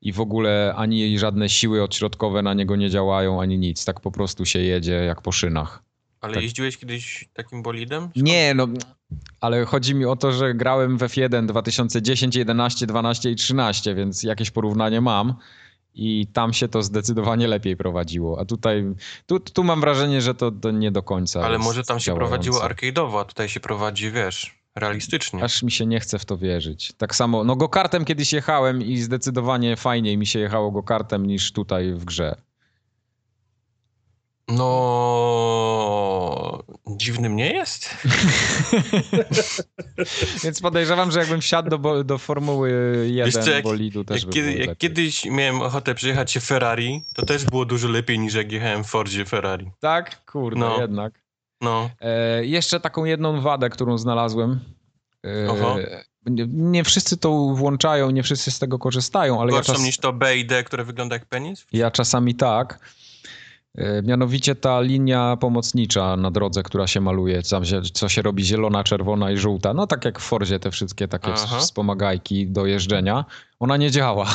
i 0.02 0.14
w 0.14 0.20
ogóle 0.22 0.74
ani 0.76 1.20
żadne 1.20 1.50
siły 1.50 1.84
odśrodkowe 1.84 2.42
na 2.42 2.54
niego 2.54 2.76
nie 2.76 2.90
działają, 2.90 3.42
ani 3.42 3.58
nic. 3.58 3.86
Tak 3.86 4.00
po 4.00 4.12
prostu 4.12 4.46
się 4.46 4.60
jedzie 4.60 4.94
jak 4.94 5.22
po 5.22 5.32
szynach. 5.32 5.84
Ale 6.22 6.34
Tak. 6.34 6.44
jeździłeś 6.44 6.78
kiedyś 6.78 7.30
takim 7.34 7.64
bolidem? 7.64 8.10
Nie, 8.16 8.54
no, 8.54 8.68
ale 9.42 9.66
chodzi 9.66 9.96
mi 9.96 10.06
o 10.06 10.16
to, 10.16 10.32
że 10.32 10.54
grałem 10.54 10.98
w 10.98 11.02
F1 11.02 11.46
2010, 11.46 12.36
11, 12.36 12.88
12 12.88 13.32
i 13.32 13.36
13, 13.36 13.96
więc 13.96 14.24
jakieś 14.24 14.52
porównanie 14.52 15.02
mam 15.02 15.34
i 15.94 16.28
tam 16.34 16.54
się 16.54 16.68
to 16.68 16.84
zdecydowanie 16.84 17.48
lepiej 17.48 17.78
prowadziło. 17.78 18.40
A 18.40 18.46
tutaj, 18.46 18.84
tu, 19.26 19.40
tu 19.40 19.64
mam 19.64 19.82
wrażenie, 19.82 20.22
że 20.22 20.36
to, 20.36 20.52
to 20.52 20.72
nie 20.72 20.92
do 20.92 21.04
końca. 21.04 21.42
Ale 21.42 21.58
może 21.58 21.84
tam 21.84 22.00
się 22.00 22.16
prowadziło 22.16 22.60
arcade'owo, 22.60 23.20
a 23.20 23.26
tutaj 23.26 23.50
się 23.50 23.60
prowadzi, 23.60 24.12
wiesz, 24.12 24.60
realistycznie. 24.76 25.44
Aż 25.44 25.64
mi 25.64 25.72
się 25.72 25.86
nie 25.86 26.00
chce 26.00 26.20
w 26.20 26.26
to 26.26 26.38
wierzyć. 26.38 26.94
Tak 26.98 27.16
samo, 27.16 27.44
no 27.44 27.56
go-kartem 27.56 28.06
kiedyś 28.06 28.34
jechałem 28.34 28.82
i 28.82 28.98
zdecydowanie 28.98 29.76
fajniej 29.76 30.18
mi 30.18 30.26
się 30.26 30.40
jechało 30.40 30.72
go-kartem 30.72 31.26
niż 31.26 31.52
tutaj 31.52 31.94
w 31.94 32.06
grze. 32.06 32.36
No... 34.48 34.72
Dziwnym 36.88 37.36
nie 37.36 37.54
jest? 37.54 37.90
Więc 40.44 40.62
podejrzewam, 40.62 41.12
że 41.12 41.20
jakbym 41.20 41.42
wsiadł 41.42 41.78
do, 41.78 42.04
do 42.04 42.18
Formuły 42.18 42.72
1 43.12 43.44
co, 43.44 43.52
jak- 43.52 43.64
bolidu 43.64 44.04
też 44.04 44.24
Jak, 44.24 44.34
kiedy, 44.34 44.54
jak 44.54 44.78
kiedyś 44.78 45.26
miałem 45.26 45.62
ochotę 45.62 45.96
przejechać 45.96 46.32
się 46.32 46.40
Ferrari, 46.40 47.04
to 47.14 47.26
też 47.26 47.46
było 47.46 47.66
dużo 47.66 47.88
lepiej 47.88 48.20
niż 48.20 48.34
jak 48.34 48.52
jechałem 48.52 48.84
w 48.84 48.88
Fordzie 48.88 49.26
Ferrari. 49.26 49.72
Tak? 49.80 50.26
Kurde, 50.26 50.60
No. 50.60 50.82
jednak. 50.82 51.22
No, 51.62 51.90
E, 52.02 52.46
jeszcze 52.46 52.80
taką 52.80 53.06
jedną 53.06 53.42
wadę, 53.42 53.70
którą 53.70 53.98
znalazłem. 53.98 54.60
E, 55.26 55.48
nie, 56.26 56.46
nie 56.48 56.84
wszyscy 56.84 57.18
to 57.18 57.32
włączają, 57.56 58.10
nie 58.12 58.24
wszyscy 58.24 58.52
z 58.52 58.60
tego 58.60 58.80
korzystają, 58.80 59.42
ale 59.42 59.52
ja, 59.52 59.58
gorszą 59.58 59.74
czas, 59.74 59.84
niż 59.84 59.98
to 59.98 60.14
B 60.14 60.38
i 60.38 60.46
D, 60.46 60.64
które 60.64 60.84
wygląda 60.84 61.16
jak 61.16 61.26
penis? 61.26 61.66
ja 61.72 61.92
czasami 61.92 62.36
tak. 62.36 62.80
E, 63.78 64.02
mianowicie 64.02 64.56
ta 64.56 64.82
linia 64.82 65.38
pomocnicza 65.38 66.18
na 66.18 66.32
drodze, 66.32 66.64
która 66.64 66.88
się 66.88 67.02
maluje, 67.02 67.42
tam 67.44 67.66
się, 67.66 67.82
co 67.94 68.10
się 68.10 68.22
robi 68.22 68.44
zielona, 68.44 68.84
czerwona 68.84 69.32
i 69.32 69.38
żółta, 69.38 69.74
no 69.74 69.88
tak 69.88 70.06
jak 70.06 70.20
w 70.20 70.24
Forzie 70.24 70.60
te 70.60 70.72
wszystkie 70.72 71.08
takie 71.08 71.34
Aha. 71.34 71.60
wspomagajki 71.60 72.48
do 72.48 72.66
jeżdżenia, 72.66 73.26
ona 73.60 73.78
nie 73.78 73.92
działa. 73.92 74.34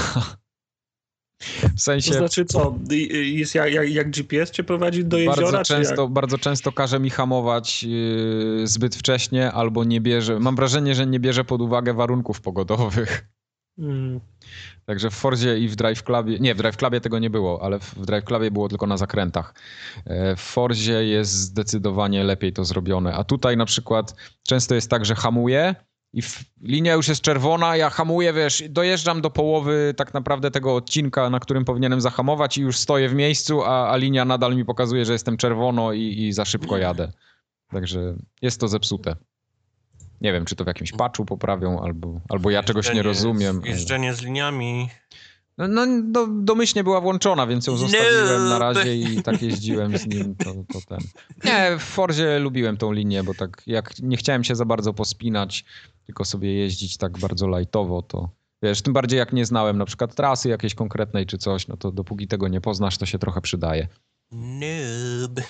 W 1.77 1.81
sensie 1.81 2.11
To 2.11 2.19
znaczy 2.19 2.45
co? 2.45 2.79
Jest 3.11 3.55
jak, 3.55 3.73
jak, 3.73 3.91
jak 3.91 4.11
GPS 4.11 4.51
cię 4.51 4.65
prowadzi 4.65 5.05
do 5.05 5.19
jeziora? 5.19 5.53
bardzo 5.53 5.65
często, 5.65 6.09
bardzo 6.09 6.39
często 6.39 6.73
każe 6.73 7.01
mi 7.01 7.11
hamować 7.11 7.83
yy, 7.83 8.67
zbyt 8.67 8.97
wcześnie 8.97 9.53
albo 9.53 9.85
nie 9.85 10.01
bierze. 10.01 10.41
Mam 10.41 10.57
wrażenie, 10.57 10.95
że 10.95 11.07
nie 11.07 11.21
bierze 11.21 11.45
pod 11.45 11.61
uwagę 11.61 11.95
warunków 11.95 12.41
pogodowych. 12.41 13.29
Mm. 13.79 14.21
Także 14.87 15.11
w 15.11 15.15
Forzie 15.15 15.59
i 15.59 15.69
w 15.69 15.77
Drive 15.77 16.03
Clubie, 16.03 16.39
nie, 16.39 16.55
w 16.55 16.59
Drive 16.59 16.77
Clubie 16.77 17.01
tego 17.01 17.19
nie 17.19 17.31
było, 17.31 17.63
ale 17.63 17.79
w 17.79 18.07
Drive 18.07 18.25
Clubie 18.25 18.51
było 18.51 18.69
tylko 18.69 18.87
na 18.87 18.97
zakrętach. 18.97 19.55
E, 20.05 20.37
W 20.37 20.41
Forzie 20.41 21.05
jest 21.05 21.33
zdecydowanie 21.33 22.25
lepiej 22.25 22.53
to 22.53 22.65
zrobione, 22.65 23.15
a 23.15 23.25
tutaj 23.25 23.57
na 23.57 23.65
przykład 23.65 24.15
często 24.43 24.75
jest 24.75 24.91
tak, 24.91 25.05
że 25.05 25.15
hamuję 25.15 25.75
i 26.13 26.23
linia 26.63 26.95
już 26.95 27.09
jest 27.09 27.21
czerwona, 27.21 27.77
ja 27.77 27.91
hamuję, 27.91 28.33
wiesz, 28.33 28.65
dojeżdżam 28.69 29.21
do 29.21 29.31
połowy 29.31 29.95
tak 29.97 30.15
naprawdę 30.15 30.51
tego 30.51 30.75
odcinka, 30.77 31.31
na 31.31 31.41
którym 31.41 31.65
powinienem 31.65 32.01
zahamować 32.01 32.59
i 32.59 32.61
już 32.61 32.77
stoję 32.77 33.09
w 33.09 33.15
miejscu, 33.15 33.63
a, 33.63 33.91
a 33.91 33.97
linia 33.97 34.25
nadal 34.25 34.57
mi 34.57 34.65
pokazuje, 34.65 35.05
że 35.05 35.13
jestem 35.13 35.37
czerwono 35.37 35.93
i, 35.93 36.03
i 36.03 36.33
za 36.33 36.45
szybko 36.45 36.79
jadę. 36.79 37.13
Także 37.71 38.15
jest 38.43 38.61
to 38.61 38.69
zepsute. 38.69 39.17
Nie 40.21 40.33
wiem, 40.33 40.45
czy 40.45 40.57
to 40.57 40.65
w 40.65 40.67
jakimś 40.67 40.93
patchu 40.93 41.25
poprawią, 41.25 41.81
albo, 41.81 42.21
albo 42.29 42.51
ja 42.51 42.63
czegoś 42.63 42.95
nie 42.95 43.03
rozumiem. 43.03 43.63
Jeżdżenie 43.65 44.15
z 44.15 44.23
liniami... 44.23 44.91
no, 45.59 45.69
no 45.69 45.87
do, 46.03 46.27
domyślnie 46.27 46.85
była 46.85 47.01
włączona, 47.01 47.47
więc 47.47 47.67
ją 47.67 47.73
Nie, 47.73 47.79
zostawiłem 47.79 48.49
na 48.49 48.59
to- 48.59 48.59
razie 48.59 48.97
i 48.97 49.23
tak 49.23 49.43
jeździłem 49.43 49.99
z 49.99 50.07
nim. 50.07 50.35
To, 50.37 50.55
to 50.73 50.79
ten. 50.89 50.99
Nie, 51.45 51.79
w 51.79 51.83
Forzie 51.83 52.39
lubiłem 52.39 52.77
tą 52.77 52.93
linię, 52.93 53.23
bo 53.25 53.35
tak 53.35 53.63
jak 53.67 53.99
nie 54.03 54.17
chciałem 54.17 54.45
się 54.45 54.55
za 54.55 54.65
bardzo 54.65 54.95
pospinać, 54.95 55.65
tylko 56.07 56.25
sobie 56.25 56.55
jeździć 56.55 56.97
tak 56.97 57.19
bardzo 57.19 57.59
lightowo, 57.59 58.03
to 58.03 58.31
wiesz, 58.63 58.83
tym 58.83 58.93
bardziej 58.93 59.19
jak 59.19 59.33
nie 59.33 59.47
znałem 59.47 59.79
na 59.79 59.85
przykład 59.85 60.15
trasy 60.15 60.49
jakiejś 60.49 60.75
konkretnej 60.75 61.27
czy 61.27 61.39
coś, 61.39 61.69
no 61.69 61.77
to 61.77 61.93
dopóki 61.93 62.29
tego 62.29 62.49
nie 62.49 62.61
poznasz, 62.61 62.99
to 62.99 63.07
się 63.07 63.19
trochę 63.19 63.41
przydaje. 63.41 63.89
Noob. 64.33 65.41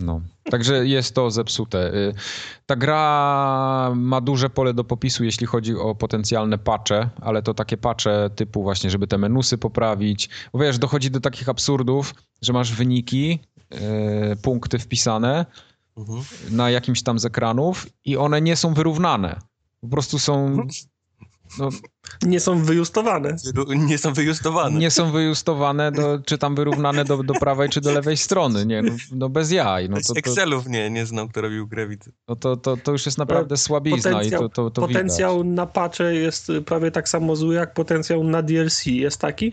No. 0.00 0.20
Także 0.50 0.86
jest 0.86 1.14
to 1.14 1.30
zepsute. 1.30 1.94
Y, 1.94 2.14
Ta 2.66 2.76
gra 2.76 3.92
ma 3.96 4.20
duże 4.20 4.50
pole 4.50 4.74
do 4.74 4.84
popisu, 4.84 5.24
jeśli 5.24 5.46
chodzi 5.46 5.74
o 5.76 5.94
potencjalne 5.94 6.58
patche, 6.58 7.08
ale 7.20 7.42
to 7.42 7.54
takie 7.54 7.76
patche 7.76 8.30
typu 8.36 8.62
właśnie, 8.62 8.90
żeby 8.90 9.06
te 9.06 9.18
menusy 9.18 9.58
poprawić. 9.58 10.28
Bo 10.52 10.58
wiesz, 10.58 10.78
dochodzi 10.78 11.10
do 11.10 11.20
takich 11.20 11.48
absurdów, 11.48 12.14
że 12.42 12.52
masz 12.52 12.72
wyniki, 12.72 13.38
y, 14.32 14.36
punkty 14.42 14.78
wpisane 14.78 15.46
Mhm. 15.96 16.24
na 16.50 16.70
jakimś 16.70 17.02
tam 17.02 17.18
z 17.18 17.24
ekranów 17.24 17.86
i 18.04 18.16
one 18.16 18.40
nie 18.40 18.56
są 18.56 18.74
wyrównane. 18.74 19.38
Po 19.80 19.88
prostu 19.88 20.18
są... 20.18 20.56
No, 21.58 21.68
Nie 22.22 22.40
są 22.40 22.62
wyjustowane. 22.64 23.36
Nie 23.76 23.98
są 23.98 24.12
wyjustowane. 24.12 24.78
nie 24.78 24.90
są 24.90 25.12
wyjustowane, 25.12 25.92
do, 25.92 26.18
czy 26.26 26.38
tam 26.38 26.54
wyrównane 26.54 27.04
do, 27.04 27.22
do 27.22 27.34
prawej, 27.34 27.68
czy 27.68 27.80
do 27.80 27.92
lewej 27.92 28.16
strony. 28.16 28.66
Nie, 28.66 28.82
no, 28.82 28.92
no 29.12 29.28
bez 29.28 29.50
jaj. 29.50 29.88
No 29.88 29.96
Z 30.00 30.06
to, 30.06 30.12
to, 30.14 30.18
Excelów 30.18 30.66
nie, 30.66 30.90
nie 30.90 31.06
znam, 31.06 31.28
kto 31.28 31.40
robił 31.40 31.68
widzę. 31.88 32.10
no 32.28 32.36
to, 32.36 32.56
to, 32.56 32.76
to 32.76 32.92
już 32.92 33.06
jest 33.06 33.18
naprawdę 33.18 33.56
słabizna 33.56 34.10
i 34.10 34.14
Potencjał, 34.14 34.42
to, 34.42 34.48
to, 34.48 34.70
to 34.70 34.80
potencjał 34.86 35.36
widać. 35.42 35.56
na 35.56 35.66
patche 35.66 36.14
jest 36.14 36.52
prawie 36.66 36.90
tak 36.90 37.08
samo 37.08 37.36
zły 37.36 37.54
jak 37.54 37.74
potencjał 37.74 38.24
na 38.24 38.42
DLC. 38.42 38.86
Jest 38.86 39.20
taki? 39.20 39.52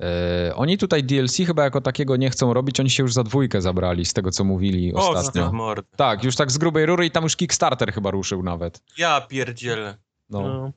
E, 0.00 0.52
oni 0.56 0.78
tutaj 0.78 1.04
DLC 1.04 1.36
chyba 1.36 1.64
jako 1.64 1.80
takiego 1.80 2.16
nie 2.16 2.30
chcą 2.30 2.54
robić, 2.54 2.80
oni 2.80 2.90
się 2.90 3.02
już 3.02 3.12
za 3.12 3.24
dwójkę 3.24 3.62
zabrali 3.62 4.04
z 4.04 4.12
tego, 4.12 4.30
co 4.30 4.44
mówili 4.44 4.94
O, 4.94 5.10
ostatnio. 5.10 5.52
mord. 5.52 5.86
Tak, 5.96 6.24
już 6.24 6.36
tak 6.36 6.50
z 6.52 6.58
grubej 6.58 6.86
rury 6.86 7.06
i 7.06 7.10
tam 7.10 7.24
już 7.24 7.36
Kickstarter 7.36 7.92
chyba 7.92 8.10
ruszył 8.10 8.42
nawet. 8.42 8.82
Ja 8.98 9.20
pierdzielę. 9.20 9.96
No. 10.30 10.42
No. 10.42 10.72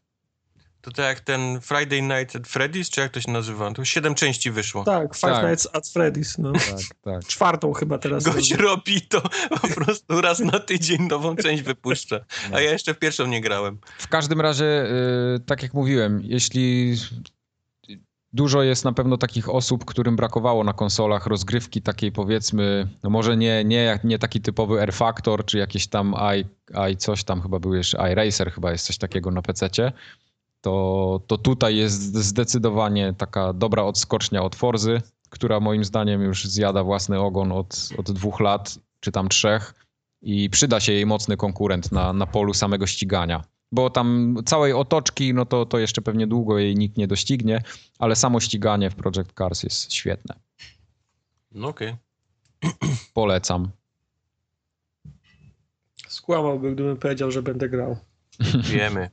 To 0.82 0.92
tak 0.92 1.06
jak 1.06 1.20
ten 1.20 1.62
Friday 1.62 2.02
Night 2.02 2.36
at 2.36 2.44
Freddy's, 2.44 2.90
czy 2.90 3.02
jak 3.02 3.12
to 3.12 3.22
się 3.22 3.32
nazywa? 3.32 3.72
To 3.72 3.86
siedem 3.86 4.16
części 4.16 4.52
wyszło. 4.52 4.84
Tak, 4.84 5.16
Five 5.16 5.22
Tak. 5.34 5.46
Nights 5.46 5.68
at 5.74 5.84
Freddy's. 5.84 6.36
No. 6.40 6.52
Tak, 6.52 6.62
tak. 7.02 7.26
Czwartą 7.26 7.74
chyba 7.74 7.98
teraz. 7.98 8.24
Gość 8.24 8.52
robi 8.54 9.02
to 9.02 9.22
po 9.62 9.68
prostu 9.68 10.22
raz 10.22 10.40
na 10.40 10.60
tydzień 10.60 11.02
nową 11.08 11.36
część 11.36 11.64
wypuszcza. 11.64 12.20
No. 12.52 12.58
A 12.58 12.62
ja 12.62 12.72
jeszcze 12.72 12.94
w 12.94 13.00
pierwszą 13.00 13.28
nie 13.28 13.42
grałem. 13.42 13.78
W 13.98 14.08
każdym 14.08 14.42
razie, 14.42 14.66
y, 15.36 15.40
tak 15.46 15.64
jak 15.64 15.74
mówiłem, 15.74 16.22
jeśli 16.24 16.96
dużo 18.34 18.64
jest 18.64 18.86
na 18.86 18.94
pewno 18.94 19.18
takich 19.18 19.50
osób, 19.50 19.86
którym 19.86 20.16
brakowało 20.16 20.64
na 20.64 20.74
konsolach 20.74 21.26
rozgrywki 21.28 21.82
takiej 21.82 22.12
powiedzmy, 22.12 22.88
no 23.04 23.10
może 23.10 23.38
nie, 23.38 23.64
nie, 23.64 23.84
jak- 23.84 24.04
nie 24.04 24.20
taki 24.20 24.42
typowy 24.42 24.82
R 24.82 24.94
Factor, 24.94 25.46
czy 25.46 25.58
jakieś 25.58 25.88
tam 25.88 26.16
i, 26.38 26.46
i 26.92 26.98
coś 26.98 27.24
tam 27.24 27.42
chyba 27.42 27.60
był 27.60 27.74
jeszcze, 27.74 28.12
iRacer 28.12 28.52
chyba 28.52 28.72
jest 28.72 28.86
coś 28.86 28.98
takiego 28.98 29.32
na 29.32 29.42
PC-cie, 29.42 29.92
to, 30.62 31.22
to 31.28 31.38
tutaj 31.38 31.76
jest 31.76 32.16
zdecydowanie 32.16 33.14
taka 33.18 33.54
dobra 33.54 33.84
odskocznia 33.84 34.44
od 34.44 34.56
Forzy, 34.56 35.02
która 35.30 35.60
moim 35.60 35.86
zdaniem 35.86 36.22
już 36.22 36.46
zjada 36.46 36.84
własny 36.84 37.20
ogon 37.20 37.52
od, 37.52 37.90
od 37.98 38.12
dwóch 38.12 38.40
lat, 38.40 38.80
czy 39.00 39.12
tam 39.12 39.30
trzech 39.30 39.74
i 40.22 40.50
przyda 40.50 40.80
się 40.80 40.94
jej 40.94 41.06
mocny 41.06 41.38
konkurent 41.38 41.92
na, 41.92 42.14
na 42.14 42.28
polu 42.28 42.54
samego 42.54 42.88
ścigania. 42.88 43.44
Bo 43.72 43.90
tam 43.90 44.36
całej 44.46 44.74
otoczki, 44.74 45.34
no 45.34 45.46
to, 45.46 45.66
to 45.66 45.80
jeszcze 45.80 46.02
pewnie 46.02 46.28
długo 46.28 46.60
jej 46.60 46.76
nikt 46.76 46.98
nie 46.98 47.08
doścignie, 47.08 47.64
ale 48.00 48.16
samo 48.16 48.40
ściganie 48.40 48.90
w 48.90 48.96
Project 48.96 49.34
Cars 49.38 49.64
jest 49.64 49.94
świetne. 49.94 50.36
No 51.52 51.68
okej. 51.68 51.96
Polecam. 53.14 53.72
Skłamałby, 56.08 56.72
gdybym 56.72 56.98
powiedział, 56.98 57.32
że 57.32 57.44
będę 57.44 57.70
grał. 57.70 57.98
Wiemy. 58.64 59.10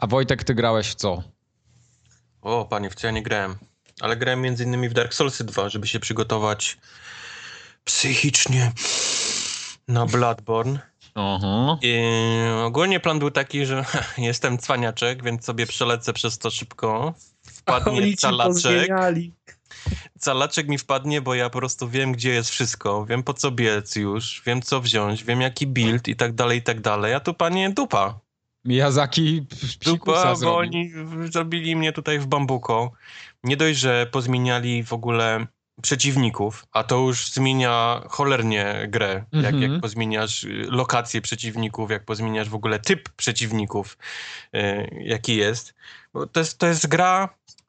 A 0.00 0.06
Wojtek, 0.06 0.44
ty 0.44 0.54
grałeś 0.54 0.88
w 0.88 0.94
co? 0.94 1.22
O, 2.42 2.64
panie, 2.64 2.90
w 2.90 2.94
co 2.94 3.06
ja 3.06 3.10
nie 3.10 3.22
grałem. 3.22 3.58
Ale 4.00 4.16
grałem 4.16 4.40
między 4.40 4.64
innymi 4.64 4.88
w 4.88 4.92
Dark 4.92 5.14
Soulsy 5.14 5.44
2, 5.44 5.68
żeby 5.68 5.86
się 5.86 6.00
przygotować 6.00 6.78
psychicznie 7.84 8.72
na 9.88 10.06
Bloodborne. 10.06 10.78
Aha. 11.14 11.78
I 11.82 12.00
ogólnie 12.64 13.00
plan 13.00 13.18
był 13.18 13.30
taki, 13.30 13.66
że 13.66 13.84
jestem 14.18 14.58
cwaniaczek, 14.58 15.22
więc 15.22 15.44
sobie 15.44 15.66
przelecę 15.66 16.12
przez 16.12 16.38
to 16.38 16.50
szybko. 16.50 17.14
Wpadnie 17.42 18.16
calaczek. 18.16 18.90
Calaczek 20.18 20.68
mi 20.68 20.78
wpadnie, 20.78 21.20
bo 21.20 21.34
ja 21.34 21.50
po 21.50 21.58
prostu 21.58 21.88
wiem, 21.88 22.12
gdzie 22.12 22.30
jest 22.30 22.50
wszystko. 22.50 23.06
Wiem, 23.06 23.22
po 23.22 23.34
co 23.34 23.50
biec 23.50 23.96
już, 23.96 24.42
wiem, 24.46 24.62
co 24.62 24.80
wziąć, 24.80 25.24
wiem, 25.24 25.40
jaki 25.40 25.66
build 25.66 26.08
i 26.08 26.16
tak 26.16 26.34
dalej, 26.34 26.58
i 26.58 26.62
tak 26.62 26.80
dalej. 26.80 27.14
A 27.14 27.20
tu, 27.20 27.34
panie, 27.34 27.70
dupa. 27.70 28.20
Miyazaki 28.64 29.46
Dupa, 29.84 30.34
bo 30.42 30.56
oni 30.56 30.92
zrobili 31.32 31.76
mnie 31.76 31.92
tutaj 31.92 32.18
w 32.18 32.26
bambuko. 32.26 32.92
Nie 33.44 33.56
dość, 33.56 33.78
że 33.78 34.06
pozmieniali 34.12 34.84
w 34.84 34.92
ogóle 34.92 35.46
przeciwników, 35.82 36.64
a 36.72 36.84
to 36.84 36.98
już 36.98 37.30
zmienia 37.32 38.02
cholernie 38.08 38.86
grę. 38.88 39.24
Jak, 39.32 39.44
Mhm. 39.54 39.72
jak 39.72 39.80
pozmieniasz 39.82 40.44
y, 40.44 40.66
lokacje 40.68 41.20
przeciwników, 41.20 41.90
jak 41.90 42.04
pozmieniasz 42.04 42.48
w 42.48 42.54
ogóle 42.54 42.78
typ 42.78 43.08
przeciwników, 43.08 43.98
y, 44.54 45.00
jaki 45.00 45.36
jest. 45.36 45.74
Bo 46.12 46.26
to 46.26 46.40
jest. 46.40 46.58
To 46.58 46.66
jest 46.66 46.86
gra. 46.86 47.28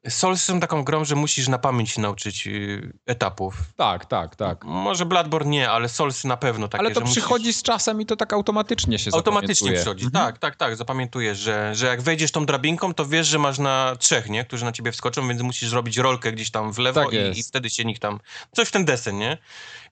Souls 0.09 0.43
są 0.43 0.59
taką 0.59 0.83
grą, 0.83 1.05
że 1.05 1.15
musisz 1.15 1.47
na 1.47 1.57
pamięć 1.57 1.91
się 1.91 2.01
nauczyć 2.01 2.47
y, 2.47 2.93
etapów. 3.05 3.55
Tak, 3.75 4.05
tak, 4.05 4.35
tak. 4.35 4.65
Może 4.65 5.05
Bloodborne 5.05 5.49
nie, 5.51 5.69
ale 5.69 5.89
Souls 5.89 6.23
na 6.23 6.37
pewno 6.37 6.67
takie, 6.67 6.79
Ale 6.79 6.91
to 6.91 6.99
że 6.99 7.05
musisz- 7.05 7.11
przychodzi 7.21 7.53
z 7.53 7.63
czasem 7.63 8.01
i 8.01 8.05
to 8.05 8.15
tak 8.15 8.33
automatycznie 8.33 8.99
się 8.99 9.11
Automatycznie 9.13 9.71
przychodzi. 9.73 10.05
Mhm. 10.05 10.25
Tak, 10.25 10.37
tak, 10.37 10.55
tak. 10.55 10.75
Zapamiętujesz, 10.75 11.39
że, 11.39 11.75
że 11.75 11.85
jak 11.85 12.01
wejdziesz 12.01 12.31
tą 12.31 12.45
drabinką, 12.45 12.93
to 12.93 13.05
wiesz, 13.05 13.27
że 13.27 13.39
masz 13.39 13.59
na 13.59 13.95
trzech, 13.99 14.29
nie? 14.29 14.45
Którzy 14.45 14.65
na 14.65 14.71
ciebie 14.71 14.91
wskoczą, 14.91 15.27
więc 15.27 15.41
musisz 15.41 15.69
zrobić 15.69 15.97
rolkę 15.97 16.31
gdzieś 16.31 16.51
tam 16.51 16.73
w 16.73 16.77
lewo 16.77 17.05
Tak 17.05 17.13
i, 17.13 17.39
i 17.39 17.43
wtedy 17.43 17.69
się 17.69 17.85
nikt 17.85 18.01
tam... 18.01 18.19
Coś 18.51 18.67
w 18.67 18.71
ten 18.71 18.85
desen, 18.85 19.17
nie? 19.17 19.37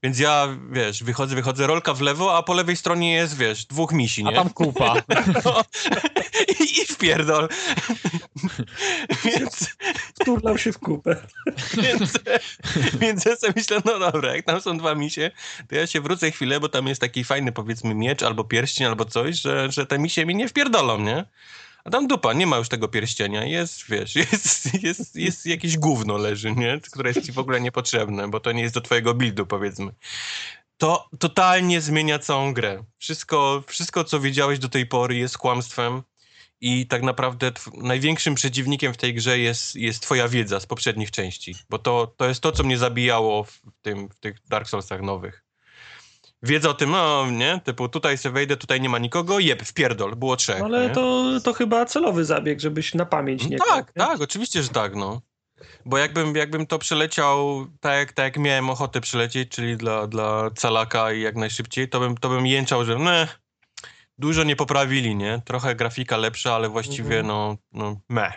Więc 0.03 0.19
ja, 0.19 0.47
wiesz, 0.71 1.03
wychodzę, 1.03 1.35
wychodzę, 1.35 1.67
rolka 1.67 1.93
w 1.93 2.01
lewo, 2.01 2.37
a 2.37 2.43
po 2.43 2.53
lewej 2.53 2.75
stronie 2.75 3.13
jest, 3.13 3.37
wiesz, 3.37 3.65
dwóch 3.65 3.91
misi, 3.91 4.23
nie? 4.23 4.29
A 4.29 4.33
tam 4.33 4.49
kupa. 4.49 4.93
No. 5.45 5.63
I, 6.59 6.81
I 6.81 6.85
wpierdol. 6.85 7.49
więc, 9.25 9.75
Wturlał 10.21 10.57
się 10.57 10.71
w 10.71 10.79
kupę. 10.79 11.15
więc, 11.73 12.13
więc 12.99 13.25
ja 13.25 13.35
sobie 13.35 13.53
myślę, 13.55 13.81
no 13.85 13.99
dobra, 13.99 14.35
jak 14.35 14.45
tam 14.45 14.61
są 14.61 14.77
dwa 14.77 14.95
misie, 14.95 15.31
to 15.69 15.75
ja 15.75 15.87
się 15.87 16.01
wrócę 16.01 16.31
chwilę, 16.31 16.59
bo 16.59 16.69
tam 16.69 16.87
jest 16.87 17.01
taki 17.01 17.23
fajny, 17.23 17.51
powiedzmy, 17.51 17.95
miecz 17.95 18.23
albo 18.23 18.43
pierścień 18.43 18.87
albo 18.87 19.05
coś, 19.05 19.41
że, 19.41 19.71
że 19.71 19.85
te 19.85 19.99
misie 19.99 20.25
mi 20.25 20.35
nie 20.35 20.47
wpierdolą, 20.47 20.99
nie? 20.99 21.25
A 21.83 21.89
tam 21.89 22.07
dupa, 22.07 22.33
nie 22.33 22.47
ma 22.47 22.57
już 22.57 22.69
tego 22.69 22.87
pierścienia, 22.87 23.45
jest, 23.45 23.89
wiesz, 23.89 24.15
jest, 24.31 24.83
jest, 24.83 25.15
jest 25.15 25.45
jakieś 25.45 25.77
gówno 25.77 26.17
leży, 26.17 26.51
nie? 26.51 26.79
Które 26.91 27.09
jest 27.09 27.25
ci 27.25 27.31
w 27.31 27.39
ogóle 27.39 27.61
niepotrzebne, 27.61 28.27
bo 28.27 28.39
to 28.39 28.51
nie 28.51 28.61
jest 28.61 28.75
do 28.75 28.81
twojego 28.81 29.13
buildu, 29.13 29.45
powiedzmy. 29.45 29.91
To 30.77 31.09
totalnie 31.19 31.81
zmienia 31.81 32.19
całą 32.19 32.53
grę. 32.53 32.83
Wszystko, 32.97 33.63
wszystko 33.67 34.03
co 34.03 34.19
wiedziałeś 34.19 34.59
do 34.59 34.69
tej 34.69 34.85
pory 34.85 35.15
jest 35.15 35.37
kłamstwem 35.37 36.03
i 36.61 36.87
tak 36.87 37.03
naprawdę 37.03 37.51
największym 37.73 38.35
przeciwnikiem 38.35 38.93
w 38.93 38.97
tej 38.97 39.13
grze 39.13 39.39
jest, 39.39 39.75
jest 39.75 40.03
twoja 40.03 40.27
wiedza 40.27 40.59
z 40.59 40.65
poprzednich 40.65 41.11
części, 41.11 41.55
bo 41.69 41.79
to, 41.79 42.13
to 42.17 42.27
jest 42.27 42.41
to, 42.41 42.51
co 42.51 42.63
mnie 42.63 42.77
zabijało 42.77 43.43
w, 43.43 43.61
tym, 43.81 44.09
w 44.09 44.19
tych 44.19 44.35
Dark 44.47 44.69
Soulsach 44.69 45.01
nowych. 45.01 45.48
Wiedza 46.43 46.69
o 46.69 46.73
tym, 46.73 46.89
no 46.89 47.31
nie, 47.31 47.61
typu 47.63 47.89
tutaj 47.89 48.17
sobie 48.17 48.33
wejdę, 48.33 48.57
tutaj 48.57 48.81
nie 48.81 48.89
ma 48.89 48.97
nikogo, 48.99 49.39
jeb, 49.39 49.61
wpierdol, 49.63 50.15
było 50.15 50.35
trzech. 50.35 50.59
No 50.59 50.65
ale 50.65 50.87
nie? 50.87 50.89
to, 50.93 51.23
to 51.43 51.53
chyba 51.53 51.85
celowy 51.85 52.25
zabieg, 52.25 52.59
żebyś 52.59 52.93
na 52.93 53.05
pamięć 53.05 53.47
nie 53.47 53.57
No 53.57 53.65
tak, 53.65 53.87
nie? 53.95 54.05
tak, 54.05 54.21
oczywiście, 54.21 54.63
że 54.63 54.69
tak, 54.69 54.95
no. 54.95 55.21
Bo 55.85 55.97
jakbym, 55.97 56.35
jakbym 56.35 56.67
to 56.67 56.79
przeleciał 56.79 57.67
tak, 57.79 57.97
jak- 57.97 58.13
tak 58.13 58.25
jak 58.25 58.37
miałem 58.37 58.69
ochotę 58.69 59.01
przelecieć, 59.01 59.49
czyli 59.49 59.77
dla, 59.77 60.07
dla 60.07 60.49
calaka 60.51 61.11
i 61.11 61.21
jak 61.21 61.35
najszybciej, 61.35 61.89
to 61.89 61.99
bym, 61.99 62.17
to 62.17 62.29
bym 62.29 62.47
jęczał, 62.47 62.85
że 62.85 62.95
ne, 62.99 63.27
dużo 64.17 64.43
nie 64.43 64.55
poprawili, 64.55 65.15
nie? 65.15 65.41
Trochę 65.45 65.75
grafika 65.75 66.17
lepsza, 66.17 66.55
ale 66.55 66.69
właściwie 66.69 67.19
Mhm. 67.19 67.27
no, 67.27 67.57
no 67.73 67.99
meh. 68.09 68.33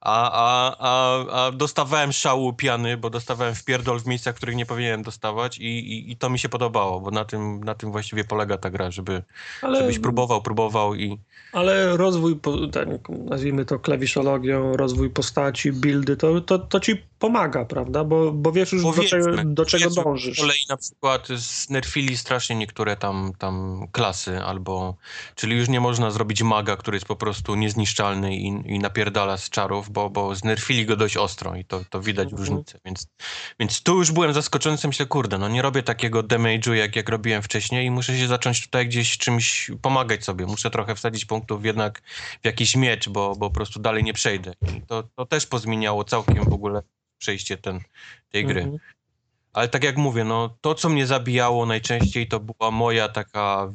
A, 0.00 0.30
a, 0.32 0.76
a, 0.78 1.24
a 1.46 1.52
dostawałem 1.52 2.12
szału 2.12 2.52
piany, 2.52 2.96
bo 2.96 3.10
dostawałem 3.10 3.54
wpierdol 3.54 4.00
w 4.00 4.06
miejscach, 4.06 4.34
których 4.34 4.56
nie 4.56 4.66
powinienem 4.66 5.02
dostawać 5.02 5.58
i, 5.58 5.64
i, 5.64 6.12
i 6.12 6.16
to 6.16 6.30
mi 6.30 6.38
się 6.38 6.48
podobało, 6.48 7.00
bo 7.00 7.10
na 7.10 7.24
tym, 7.24 7.64
na 7.64 7.74
tym 7.74 7.92
właściwie 7.92 8.24
polega 8.24 8.58
ta 8.58 8.70
gra, 8.70 8.90
żeby, 8.90 9.22
Ale, 9.62 9.80
żebyś 9.80 9.98
próbował, 9.98 10.42
próbował 10.42 10.94
i... 10.94 11.18
ale 11.52 11.96
rozwój, 11.96 12.40
tak, 12.72 12.88
nazwijmy 13.08 13.64
to 13.64 13.78
klawiszologią, 13.78 14.76
rozwój 14.76 15.10
postaci, 15.10 15.72
buildy, 15.72 16.16
to, 16.16 16.40
to, 16.40 16.58
to 16.58 16.80
ci 16.80 17.02
pomaga, 17.18 17.64
prawda? 17.64 18.04
Bo, 18.04 18.32
bo 18.32 18.52
wiesz 18.52 18.72
już 18.72 18.82
do 18.82 18.92
Powiedzmy, 18.92 19.22
czego, 19.24 19.44
do 19.44 19.64
czego 19.64 19.90
dążysz. 19.90 20.38
Z 20.38 20.40
kolei 20.40 20.60
na 20.68 20.76
przykład 20.76 21.28
znerfili 21.28 22.16
strasznie 22.16 22.56
niektóre 22.56 22.96
tam, 22.96 23.32
tam 23.38 23.86
klasy, 23.92 24.38
albo 24.38 24.96
czyli 25.34 25.56
już 25.56 25.68
nie 25.68 25.80
można 25.80 26.10
zrobić 26.10 26.42
maga, 26.42 26.76
który 26.76 26.96
jest 26.96 27.06
po 27.06 27.16
prostu 27.16 27.54
niezniszczalny 27.54 28.36
i, 28.36 28.46
i 28.46 28.78
napierdala 28.78 29.36
z 29.36 29.50
czarów, 29.50 29.90
bo, 29.90 30.10
bo 30.10 30.34
znerfili 30.34 30.86
go 30.86 30.96
dość 30.96 31.16
ostro 31.16 31.56
i 31.56 31.64
to, 31.64 31.80
to 31.90 32.00
widać 32.00 32.28
Mhm. 32.28 32.40
różnicę. 32.42 32.78
Więc, 32.84 33.06
więc 33.60 33.82
tu 33.82 33.98
już 33.98 34.12
byłem 34.12 34.32
zaskoczony, 34.32 34.76
myślę, 34.84 35.06
kurde, 35.06 35.38
no 35.38 35.48
nie 35.48 35.62
robię 35.62 35.82
takiego 35.82 36.22
damage'u, 36.22 36.72
jak, 36.72 36.96
jak 36.96 37.08
robiłem 37.08 37.42
wcześniej 37.42 37.86
i 37.86 37.90
muszę 37.90 38.18
się 38.18 38.26
zacząć 38.26 38.62
tutaj 38.62 38.88
gdzieś 38.88 39.18
czymś 39.18 39.70
pomagać 39.82 40.24
sobie. 40.24 40.46
Muszę 40.46 40.70
trochę 40.70 40.94
wsadzić 40.94 41.24
punktów 41.24 41.64
jednak 41.64 42.02
w 42.42 42.46
jakiś 42.46 42.76
miecz, 42.76 43.08
bo, 43.08 43.36
bo 43.36 43.48
po 43.48 43.54
prostu 43.54 43.80
dalej 43.80 44.04
nie 44.04 44.12
przejdę. 44.12 44.52
I 44.76 44.82
to, 44.82 45.02
to 45.16 45.26
też 45.26 45.46
pozmieniało 45.46 46.04
całkiem 46.04 46.44
w 46.44 46.52
ogóle 46.52 46.82
przejście 47.18 47.56
ten, 47.56 47.80
tej 48.30 48.46
gry. 48.46 48.60
Mhm. 48.60 48.78
Ale 49.52 49.68
tak 49.68 49.84
jak 49.84 49.96
mówię, 49.96 50.24
no 50.24 50.56
to 50.60 50.74
co 50.74 50.88
mnie 50.88 51.06
zabijało 51.06 51.66
najczęściej 51.66 52.28
to 52.28 52.40
była 52.40 52.70
moja 52.70 53.08
taka 53.08 53.72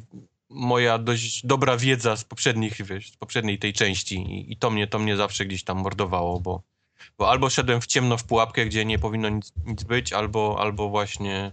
moja 0.48 0.98
dość 0.98 1.46
dobra 1.46 1.76
wiedza 1.76 2.16
z 2.16 2.24
poprzednich, 2.24 2.86
wiesz, 2.86 3.12
z 3.12 3.16
poprzedniej 3.16 3.58
tej 3.58 3.72
części 3.72 4.16
i, 4.16 4.52
i 4.52 4.56
to 4.56 4.70
mnie 4.70 4.86
to 4.86 4.98
mnie 4.98 5.16
zawsze 5.16 5.46
gdzieś 5.46 5.64
tam 5.64 5.78
mordowało, 5.78 6.40
bo, 6.40 6.62
bo 7.18 7.30
albo 7.30 7.50
szedłem 7.50 7.80
w 7.80 7.86
ciemno 7.86 8.16
w 8.16 8.24
pułapkę, 8.24 8.66
gdzie 8.66 8.84
nie 8.84 8.98
powinno 8.98 9.28
nic, 9.28 9.52
nic 9.66 9.82
być, 9.82 10.12
albo, 10.12 10.56
albo 10.60 10.88
właśnie 10.88 11.52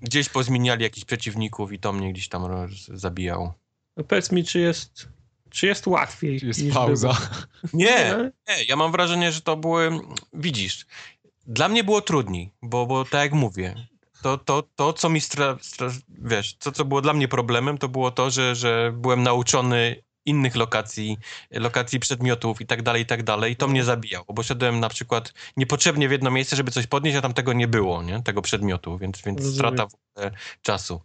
gdzieś 0.00 0.28
pozmieniali 0.28 0.82
jakichś 0.82 1.04
przeciwników 1.04 1.72
i 1.72 1.78
to 1.78 1.92
mnie 1.92 2.12
gdzieś 2.12 2.28
tam 2.28 2.68
zabijało. 2.88 3.54
No 3.96 4.04
powiedz 4.04 4.32
mi, 4.32 4.44
czy 4.44 4.60
jest, 4.60 5.08
czy 5.54 5.66
jest 5.66 5.86
łatwiej 5.86 6.40
Jest 6.42 6.62
niż 6.62 6.74
pauza. 6.74 7.08
było? 7.08 7.18
Nie, 7.84 8.14
nie, 8.48 8.64
ja 8.68 8.76
mam 8.76 8.92
wrażenie, 8.92 9.32
że 9.32 9.40
to 9.40 9.56
były, 9.56 10.00
widzisz, 10.32 10.86
dla 11.46 11.68
mnie 11.68 11.84
było 11.84 12.00
trudniej, 12.00 12.50
bo, 12.62 12.86
bo 12.86 13.04
tak 13.04 13.20
jak 13.20 13.32
mówię, 13.32 13.74
to, 14.22 14.38
to, 14.38 14.62
to 14.76 14.92
co 14.92 15.08
mi, 15.08 15.20
stra, 15.20 15.56
stra, 15.60 15.90
wiesz, 16.08 16.54
to 16.56 16.72
co 16.72 16.84
było 16.84 17.00
dla 17.00 17.12
mnie 17.12 17.28
problemem, 17.28 17.78
to 17.78 17.88
było 17.88 18.10
to, 18.10 18.30
że, 18.30 18.54
że 18.54 18.92
byłem 18.96 19.22
nauczony 19.22 20.02
innych 20.26 20.56
lokacji, 20.56 21.18
lokacji 21.50 22.00
przedmiotów 22.00 22.60
i 22.60 22.66
tak 22.66 22.82
dalej, 22.82 23.02
i 23.02 23.06
tak 23.06 23.22
dalej. 23.22 23.52
I 23.52 23.56
to 23.56 23.68
mnie 23.68 23.84
zabijało, 23.84 24.26
bo 24.34 24.42
szedłem 24.42 24.80
na 24.80 24.88
przykład 24.88 25.32
niepotrzebnie 25.56 26.08
w 26.08 26.12
jedno 26.12 26.30
miejsce, 26.30 26.56
żeby 26.56 26.70
coś 26.70 26.86
podnieść, 26.86 27.16
a 27.16 27.20
tam 27.22 27.34
tego 27.34 27.52
nie 27.52 27.68
było, 27.68 28.02
nie? 28.02 28.22
Tego 28.22 28.42
przedmiotu, 28.42 28.98
więc, 28.98 29.22
więc 29.22 29.38
Rozumiem. 29.38 29.54
strata 29.58 29.86
w 29.86 29.94
ogóle 29.94 30.30
czasu. 30.62 31.00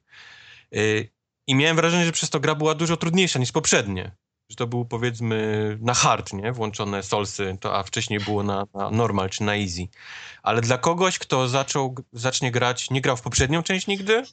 Y, 0.75 1.09
I 1.47 1.55
miałem 1.55 1.75
wrażenie, 1.75 2.05
że 2.05 2.11
przez 2.11 2.29
to 2.29 2.39
gra 2.39 2.55
była 2.55 2.75
dużo 2.75 2.97
trudniejsza 2.97 3.39
niż 3.39 3.51
poprzednie. 3.51 4.11
Że 4.49 4.55
to 4.55 4.67
był 4.67 4.85
powiedzmy 4.85 5.77
na 5.81 5.93
hard, 5.93 6.33
nie? 6.33 6.51
Włączone 6.51 7.03
solsy, 7.03 7.57
to, 7.59 7.77
a 7.77 7.83
wcześniej 7.83 8.19
było 8.19 8.43
na, 8.43 8.65
na 8.73 8.91
normal 8.91 9.29
czy 9.29 9.43
na 9.43 9.55
easy. 9.55 9.87
Ale 10.43 10.61
dla 10.61 10.77
kogoś, 10.77 11.19
kto 11.19 11.47
zaczął, 11.47 11.95
zacznie 12.13 12.51
grać, 12.51 12.89
nie 12.89 13.01
grał 13.01 13.17
w 13.17 13.21
poprzednią 13.21 13.63
część 13.63 13.87
nigdy, 13.87 14.23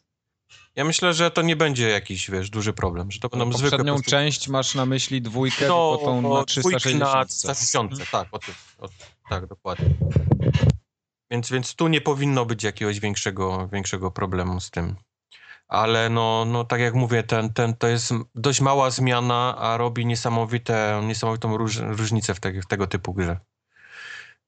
ja 0.76 0.84
myślę, 0.84 1.14
że 1.14 1.30
to 1.30 1.42
nie 1.42 1.56
będzie 1.56 1.88
jakiś, 1.88 2.30
wiesz, 2.30 2.50
duży 2.50 2.72
problem, 2.72 3.10
że 3.10 3.20
to 3.20 3.28
będą 3.28 3.44
zwykłe... 3.52 3.70
Poprzednią 3.70 3.92
po 3.92 3.98
prostu- 3.98 4.10
część 4.10 4.48
masz 4.48 4.74
na 4.74 4.86
myśli 4.86 5.22
dwójkę, 5.22 5.68
no, 5.68 5.96
tą 5.96 6.18
o, 6.18 6.38
na 6.38 6.44
dwójki 6.44 6.80
360. 6.80 7.00
na 7.00 7.24
360, 7.24 8.10
tak, 8.10 8.28
o, 8.32 8.38
tym- 8.38 8.54
o, 8.78 8.88
tak, 9.28 9.46
dokładnie. 9.46 9.88
Więc, 11.30 11.50
więc 11.50 11.74
tu 11.74 11.88
nie 11.88 12.00
powinno 12.00 12.46
być 12.46 12.62
jakiegoś 12.62 13.00
większego, 13.00 13.68
większego 13.72 14.10
problemu 14.10 14.60
z 14.60 14.70
tym. 14.70 14.96
Ale 15.68 16.10
no, 16.10 16.44
no 16.44 16.64
tak 16.64 16.80
jak 16.80 16.94
mówię, 16.94 17.22
ten, 17.22 17.52
ten, 17.52 17.74
to 17.74 17.86
jest 17.86 18.12
dość 18.34 18.60
mała 18.60 18.90
zmiana, 18.90 19.56
a 19.58 19.76
robi 19.76 20.06
niesamowite, 20.06 21.02
niesamowitą 21.04 21.56
róż, 21.56 21.76
różnicę 21.76 22.34
w, 22.34 22.40
te, 22.40 22.62
w 22.62 22.66
tego 22.66 22.86
typu 22.86 23.14
grze. 23.14 23.40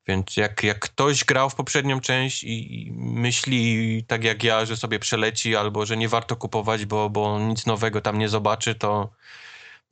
Więc 0.08 0.36
jak, 0.36 0.62
jak 0.62 0.78
ktoś 0.78 1.24
grał 1.24 1.50
w 1.50 1.54
poprzednią 1.54 2.00
część 2.00 2.44
i, 2.44 2.92
myśli 2.96 4.04
tak 4.04 4.24
jak 4.24 4.44
ja, 4.44 4.64
że 4.64 4.76
sobie 4.76 4.98
przeleci 4.98 5.56
albo 5.56 5.86
że 5.86 5.96
nie 5.96 6.08
warto 6.08 6.36
kupować, 6.36 6.84
bo, 6.84 7.10
bo 7.10 7.38
nic 7.38 7.66
nowego 7.66 8.00
tam 8.00 8.18
nie 8.18 8.28
zobaczy, 8.28 8.74
to, 8.74 9.10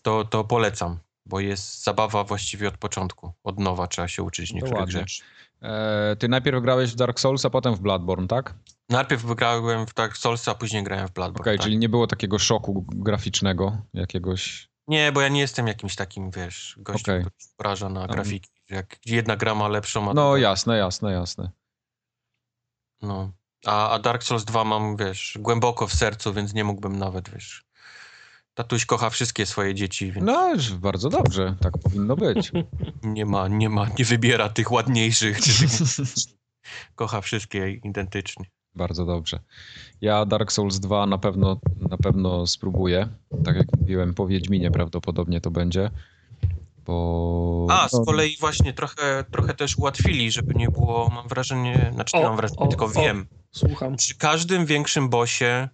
to, 0.03 0.25
to 0.25 0.45
polecam. 0.45 0.99
Bo 1.27 1.41
jest 1.41 1.85
zabawa 1.85 2.25
właściwie 2.25 2.69
od 2.69 2.79
początku. 2.79 3.33
Od 3.45 3.59
nowa 3.59 3.87
trzeba 3.87 4.09
się 4.09 4.23
uczyć 4.23 4.53
niektórych 4.53 4.91
rzeczy. 4.91 5.23
E, 5.63 6.17
ty 6.19 6.29
najpierw 6.29 6.63
grałeś 6.63 6.93
w 6.93 6.97
Dark 6.97 7.21
Souls, 7.21 7.45
a 7.45 7.51
potem 7.51 7.75
w 7.75 7.81
Bloodborne, 7.81 8.29
tak? 8.29 8.55
Najpierw 8.89 9.23
wygrałem 9.23 9.87
w 9.87 9.95
Dark 9.95 10.17
Souls, 10.17 10.49
a 10.49 10.55
później 10.55 10.85
grałem 10.85 11.09
w 11.09 11.13
Bloodborne. 11.13 11.43
Okej, 11.43 11.59
tak. 11.59 11.65
czyli 11.65 11.79
nie 11.79 11.89
było 11.89 12.07
takiego 12.07 12.39
szoku 12.39 12.85
graficznego 12.89 13.79
jakiegoś. 13.95 14.69
Nie, 14.89 15.13
bo 15.13 15.21
ja 15.21 15.29
nie 15.29 15.41
jestem 15.41 15.67
jakimś 15.67 15.97
takim, 15.97 16.31
wiesz, 16.31 16.75
gościem, 16.79 17.15
Okej. 17.15 17.21
który 17.25 17.43
się 17.43 17.49
poraża 17.57 17.89
na 17.89 18.07
Tam- 18.07 18.17
grafiki. 18.17 18.51
Jak 18.71 18.97
jedna 19.07 19.37
gra 19.37 19.55
ma 19.55 19.69
lepszą, 19.69 20.11
a 20.11 20.15
No 20.15 20.37
jasne, 20.37 20.77
jasne, 20.77 21.13
jasne. 21.13 21.51
No. 23.03 23.33
A, 23.67 23.91
a 23.91 23.99
Dark 23.99 24.23
Souls 24.23 24.45
2 24.45 24.65
mam, 24.65 24.97
wiesz, 24.97 25.39
głęboko 25.41 25.87
w 25.87 25.95
sercu, 25.95 26.33
więc 26.33 26.55
nie 26.55 26.65
mógłbym 26.65 26.99
nawet, 26.99 27.29
wiesz. 27.31 27.65
Tatuś 28.55 28.87
kocha 28.87 29.11
wszystkie 29.11 29.47
swoje 29.47 29.75
dzieci, 29.75 30.13
więc 30.13 30.27
No, 30.27 30.53
bardzo 30.79 31.09
dobrze, 31.09 31.57
tak 31.61 31.79
powinno 31.79 32.17
być. 32.17 32.53
nie 33.03 33.27
ma, 33.27 33.49
nie 33.49 33.69
ma, 33.69 33.87
nie 33.99 34.05
wybiera 34.05 34.49
tych 34.49 34.73
ładniejszych. 34.73 35.39
Kocha 36.95 37.21
wszystkie 37.21 37.71
identycznie. 37.71 38.47
Bardzo 38.77 39.07
dobrze. 39.07 39.41
Ja 40.01 40.25
Dark 40.25 40.53
Souls 40.53 40.81
2 40.81 41.07
na 41.07 41.19
pewno, 41.19 41.61
na 41.91 41.97
pewno 41.97 42.47
spróbuję. 42.47 43.09
Tak 43.45 43.57
jak 43.57 43.67
mówiłem, 43.81 44.15
po 44.15 44.27
Wiedźminie 44.27 44.71
prawdopodobnie 44.71 45.41
to 45.41 45.51
będzie. 45.51 45.91
Bo. 46.87 47.67
A, 47.71 47.89
z 47.89 48.05
kolei 48.07 48.37
właśnie 48.41 48.73
trochę, 48.73 49.25
trochę 49.31 49.55
też 49.55 49.79
ułatwili, 49.79 50.31
żeby 50.31 50.55
nie 50.55 50.69
było, 50.69 51.11
mam 51.15 51.29
wrażenie, 51.29 51.91
znaczy 51.95 52.17
nie 52.17 52.23
O, 52.23 52.29
mam 52.29 52.37
wrażenie, 52.37 52.61
o, 52.61 52.67
tylko 52.67 52.85
o. 52.85 52.89
wiem. 52.89 53.27
Słucham. 53.53 53.97
Przy 53.97 54.15
każdym 54.15 54.67
większym 54.67 55.09
bossie 55.09 55.69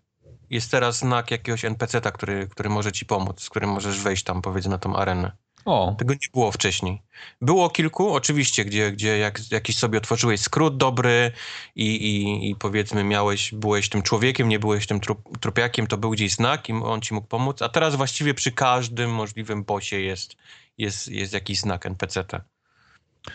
jest 0.51 0.70
teraz 0.70 0.99
znak 0.99 1.31
jakiegoś 1.31 1.65
NPC-ta, 1.65 2.11
który, 2.11 2.49
który 2.49 2.69
może 2.69 2.93
ci 2.93 3.07
pomóc, 3.07 3.43
z 3.43 3.51
którym 3.51 3.70
możesz 3.70 4.01
wejść 4.01 4.24
tam, 4.24 4.43
powiedzmy, 4.43 4.70
na 4.70 4.79
tą 4.79 4.97
arenę. 4.97 5.33
O, 5.64 5.94
Tego 5.98 6.14
nie 6.14 6.28
było 6.32 6.52
wcześniej. 6.52 7.02
Było 7.40 7.70
kilku, 7.70 8.14
oczywiście, 8.14 8.64
gdzie, 8.64 8.93
gdzie 8.93 9.18
jak, 9.18 9.51
jakiś 9.51 9.76
sobie 9.76 9.98
otworzyłeś 9.98 10.40
skrót 10.40 10.76
dobry 10.76 11.32
i, 11.76 11.86
i, 11.86 12.51
i 12.51 12.56
powiedzmy 12.56 13.05
miałeś, 13.05 13.55
byłeś 13.55 13.89
tym 13.89 14.02
człowiekiem, 14.02 14.48
nie 14.48 14.59
byłeś 14.59 14.86
tym 14.86 15.01
trup, 15.01 15.39
trupiakiem, 15.39 15.86
to 15.86 15.97
był 15.97 16.10
gdzieś 16.10 16.34
znak 16.34 16.68
i 16.68 16.72
on 16.72 17.01
ci 17.01 17.14
mógł 17.14 17.26
pomóc, 17.26 17.62
a 17.62 17.68
teraz 17.68 17.94
właściwie 17.94 18.34
przy 18.34 18.52
każdym 18.52 19.10
możliwym 19.10 19.64
bosie 19.64 20.01
jest, 20.01 20.36
jest, 20.78 21.09
jest 21.09 21.32
jakiś 21.32 21.59
znak 21.60 21.86
NPC-ta. 21.86 22.44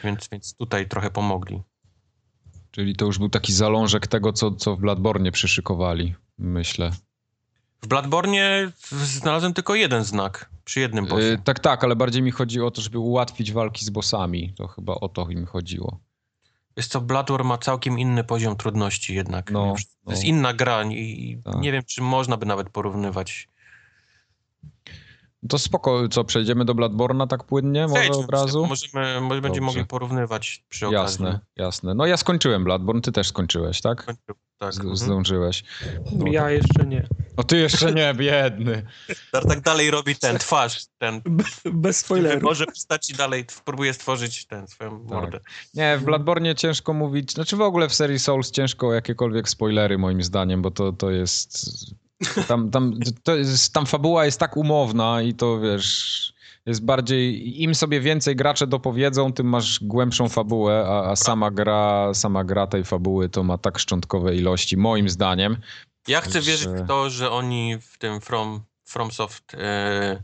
Więc, 0.03 0.29
więc 0.31 0.55
tutaj 0.55 0.87
trochę 0.87 1.11
pomogli. 1.11 1.61
czyli 2.71 2.95
to 2.95 3.05
już 3.05 3.17
był 3.17 3.29
taki 3.29 3.53
zalążek 3.53 4.07
tego, 4.07 4.33
co, 4.33 4.51
co 4.51 4.75
w 4.75 4.79
Bloodborne 4.79 5.31
przyszykowali, 5.31 6.15
myślę. 6.37 6.91
W 7.81 7.87
Bladbornie 7.87 8.71
znalazłem 8.91 9.53
tylko 9.53 9.75
jeden 9.75 10.03
znak 10.03 10.49
przy 10.67 10.79
jednym 10.79 11.05
bossie. 11.05 11.25
Yy, 11.27 11.37
tak, 11.43 11.59
tak, 11.59 11.83
ale 11.83 11.95
bardziej 11.95 12.21
mi 12.21 12.31
chodzi 12.31 12.61
o 12.61 12.71
to, 12.71 12.81
żeby 12.81 12.99
ułatwić 12.99 13.51
walki 13.51 13.85
z 13.85 13.89
bossami. 13.89 14.53
To 14.53 14.67
chyba 14.67 14.95
o 14.95 15.09
to 15.09 15.29
im 15.29 15.45
chodziło. 15.45 15.99
Jest 16.77 16.91
to 16.91 17.01
Bloodborne 17.01 17.47
ma 17.47 17.57
całkiem 17.57 17.99
inny 17.99 18.23
poziom 18.23 18.57
trudności 18.57 19.15
jednak. 19.15 19.51
No, 19.51 19.75
to 20.05 20.11
jest 20.11 20.23
no. 20.23 20.29
inna 20.29 20.53
gra 20.53 20.83
i 20.83 21.31
i 21.31 21.41
Tak. 21.43 21.55
nie 21.61 21.71
wiem, 21.71 21.83
czy 21.87 22.01
można 22.01 22.37
by 22.37 22.45
nawet 22.45 22.69
porównywać. 22.69 23.49
To 25.49 25.59
spoko, 25.59 26.07
co, 26.07 26.23
przejdziemy 26.23 26.65
do 26.65 26.75
Bloodborna 26.75 27.27
tak 27.27 27.43
płynnie, 27.43 27.81
może 27.87 27.93
Przejdźmy, 28.01 28.23
od 28.23 28.31
razu? 28.31 28.65
Możemy, 28.65 29.21
może 29.21 29.41
będziemy 29.41 29.65
mogli 29.65 29.85
porównywać 29.85 30.63
przy 30.69 30.87
okazji. 30.87 31.03
Jasne, 31.25 31.39
jasne. 31.55 31.93
No 31.95 32.05
ja 32.05 32.17
skończyłem 32.17 32.63
Bloodborne, 32.63 33.01
ty 33.01 33.11
też 33.11 33.27
skończyłeś, 33.27 33.81
tak? 33.81 34.05
Tak, 34.59 34.73
Z, 34.73 34.77
mhm. 34.77 34.95
zdążyłeś. 34.95 35.63
No, 36.17 36.27
Ja 36.31 36.49
jeszcze 36.51 36.85
nie. 36.85 37.07
O, 37.37 37.43
ty 37.43 37.57
jeszcze 37.57 37.93
nie, 37.93 38.13
biedny. 38.13 38.85
tak 39.31 39.61
dalej 39.61 39.91
robi 39.91 40.15
ten 40.15 40.37
twarz, 40.37 40.85
ten 40.97 41.21
Bez 41.73 41.97
spoilerów. 41.97 42.43
może 42.43 42.65
postaci 42.65 43.13
dalej 43.13 43.45
t- 43.45 43.53
próbuje 43.65 43.93
stworzyć 43.93 44.45
ten 44.45 44.67
swoją 44.67 44.99
Tak. 44.99 45.09
mordę. 45.09 45.39
Nie, 45.73 45.97
w 45.97 46.03
Bloodborne 46.03 46.55
ciężko 46.55 46.93
mówić, 46.93 47.33
znaczy 47.33 47.55
w 47.57 47.61
ogóle 47.61 47.89
w 47.89 47.93
serii 47.93 48.19
Souls 48.19 48.51
ciężko 48.51 48.87
o 48.87 48.93
jakiekolwiek 48.93 49.49
spoilery 49.49 49.97
moim 49.97 50.23
zdaniem, 50.23 50.61
bo 50.61 50.71
to, 50.71 50.93
to 50.93 51.11
jest... 51.11 51.67
Tam, 52.47 52.69
tam, 52.71 52.93
to 53.23 53.35
jest, 53.35 53.73
tam 53.73 53.85
fabuła 53.85 54.25
jest 54.25 54.39
tak 54.39 54.57
umowna 54.57 55.21
i 55.21 55.33
to 55.33 55.59
wiesz... 55.59 56.37
Jest 56.65 56.85
bardziej, 56.85 57.61
im 57.63 57.75
sobie 57.75 58.01
więcej 58.01 58.35
gracze 58.35 58.67
dopowiedzą, 58.67 59.33
tym 59.33 59.47
masz 59.47 59.79
głębszą 59.79 60.29
fabułę, 60.29 60.85
a, 60.87 61.11
a 61.11 61.15
sama 61.15 61.51
gra, 61.51 62.13
sama 62.13 62.43
gra 62.43 62.67
tej 62.67 62.83
fabuły 62.83 63.29
to 63.29 63.43
ma 63.43 63.57
tak 63.57 63.79
szczątkowe 63.79 64.35
ilości, 64.35 64.77
moim 64.77 65.09
zdaniem. 65.09 65.57
Ja 66.07 66.21
chcę 66.21 66.41
Że- 66.41 66.51
wierzyć 66.51 66.67
w 66.67 66.87
to, 66.87 67.09
że 67.09 67.31
oni 67.31 67.77
w 67.81 67.97
tym 67.97 68.21
From, 68.21 68.61
FromSoft 68.85 69.53
e, 69.53 70.23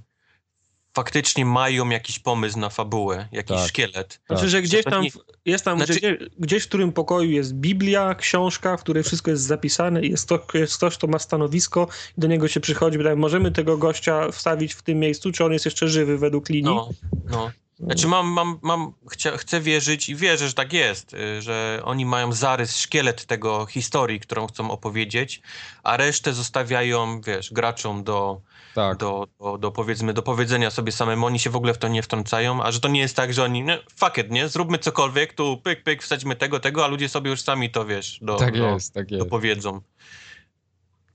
faktycznie 0.93 1.45
mają 1.45 1.89
jakiś 1.89 2.19
pomysł 2.19 2.59
na 2.59 2.69
fabułę, 2.69 3.27
jakiś 3.31 3.57
Tak. 3.57 3.67
szkielet. 3.67 4.21
Znaczy, 4.27 4.49
że 4.49 4.61
gdzieś 4.61 4.83
tam, 4.83 5.05
jest 5.45 5.65
tam 5.65 5.77
Znaczy- 5.77 5.93
gdzie, 5.93 6.17
gdzieś 6.39 6.63
w 6.63 6.67
którym 6.67 6.91
pokoju 6.91 7.31
jest 7.31 7.53
Biblia, 7.53 8.15
książka, 8.15 8.77
w 8.77 8.81
której 8.81 9.03
wszystko 9.03 9.31
jest 9.31 9.43
zapisane 9.43 10.01
i 10.01 10.11
jest, 10.11 10.29
to, 10.29 10.39
jest 10.53 10.77
ktoś, 10.77 10.97
kto 10.97 11.07
ma 11.07 11.19
stanowisko 11.19 11.87
i 12.17 12.21
do 12.21 12.27
niego 12.27 12.47
się 12.47 12.59
przychodzi, 12.59 12.97
pytają, 12.97 13.15
możemy 13.15 13.51
tego 13.51 13.77
gościa 13.77 14.31
wstawić 14.31 14.73
w 14.73 14.81
tym 14.81 14.99
miejscu, 14.99 15.31
czy 15.31 15.45
on 15.45 15.53
jest 15.53 15.65
jeszcze 15.65 15.87
żywy 15.87 16.17
według 16.17 16.49
linii? 16.49 16.75
No, 16.75 16.89
no. 17.29 17.51
Znaczy 17.85 18.07
mam, 18.07 18.27
mam, 18.27 18.59
mam 18.61 18.93
chcia, 19.09 19.37
chcę 19.37 19.61
wierzyć 19.61 20.09
i 20.09 20.15
wierzę, 20.15 20.47
że 20.47 20.53
tak 20.53 20.73
jest, 20.73 21.13
y, 21.13 21.41
że 21.41 21.81
oni 21.83 22.05
mają 22.05 22.33
zarys, 22.33 22.79
szkielet 22.79 23.25
tego 23.25 23.65
historii, 23.65 24.19
którą 24.19 24.47
chcą 24.47 24.71
opowiedzieć, 24.71 25.41
a 25.83 25.97
resztę 25.97 26.33
zostawiają, 26.33 27.21
wiesz, 27.21 27.53
graczom 27.53 28.03
do, 28.03 28.41
Tak. 28.75 28.97
do, 28.97 29.27
do, 29.39 29.57
do 29.57 29.71
powiedzmy, 29.71 30.13
do 30.13 30.21
powiedzenia 30.21 30.71
sobie 30.71 30.91
samemu, 30.91 31.25
oni 31.25 31.39
się 31.39 31.49
w 31.49 31.55
ogóle 31.55 31.73
w 31.73 31.77
to 31.77 31.87
nie 31.87 32.01
wtrącają, 32.03 32.63
a 32.63 32.71
że 32.71 32.79
to 32.79 32.87
nie 32.87 32.99
jest 32.99 33.15
tak, 33.15 33.33
że 33.33 33.43
oni, 33.43 33.63
no, 33.63 33.73
fuck 33.95 34.17
it, 34.17 34.31
nie, 34.31 34.47
zróbmy 34.49 34.77
cokolwiek, 34.77 35.33
tu 35.33 35.57
pyk, 35.57 35.83
pyk, 35.83 36.03
wsadźmy 36.03 36.35
tego, 36.35 36.59
tego, 36.59 36.85
a 36.85 36.87
ludzie 36.87 37.09
sobie 37.09 37.31
już 37.31 37.41
sami 37.41 37.69
to, 37.71 37.85
wiesz, 37.85 38.19
do, 38.21 38.35
Tak 38.35 38.57
do, 38.57 38.73
jest, 38.73 38.93
tak 38.93 39.11
jest. 39.11 39.23
dopowiedzą. 39.23 39.81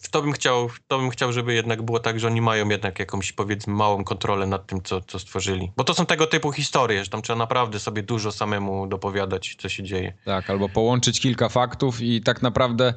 W 0.02 0.08
to 0.08 0.22
bym 0.22 0.32
chciał, 0.32 0.70
to 0.86 0.98
bym 0.98 1.10
chciał, 1.10 1.32
żeby 1.32 1.54
jednak 1.54 1.82
było 1.82 2.00
tak, 2.00 2.20
że 2.20 2.26
oni 2.26 2.40
mają 2.40 2.68
jednak 2.68 2.98
jakąś, 2.98 3.32
powiedzmy, 3.32 3.72
małą 3.72 4.04
kontrolę 4.04 4.46
nad 4.46 4.66
tym, 4.66 4.82
co, 4.82 5.00
co 5.00 5.18
stworzyli. 5.18 5.72
Bo 5.76 5.84
to 5.84 5.94
są 5.94 6.06
tego 6.06 6.26
typu 6.26 6.52
historie, 6.52 7.04
że 7.04 7.10
tam 7.10 7.22
trzeba 7.22 7.38
naprawdę 7.38 7.78
sobie 7.78 8.02
dużo 8.02 8.32
samemu 8.32 8.86
dopowiadać, 8.86 9.56
co 9.58 9.68
się 9.68 9.82
dzieje. 9.82 10.12
Tak, 10.24 10.50
albo 10.50 10.68
połączyć 10.68 11.20
kilka 11.20 11.48
faktów 11.48 12.00
i 12.00 12.20
tak 12.20 12.42
naprawdę 12.42 12.94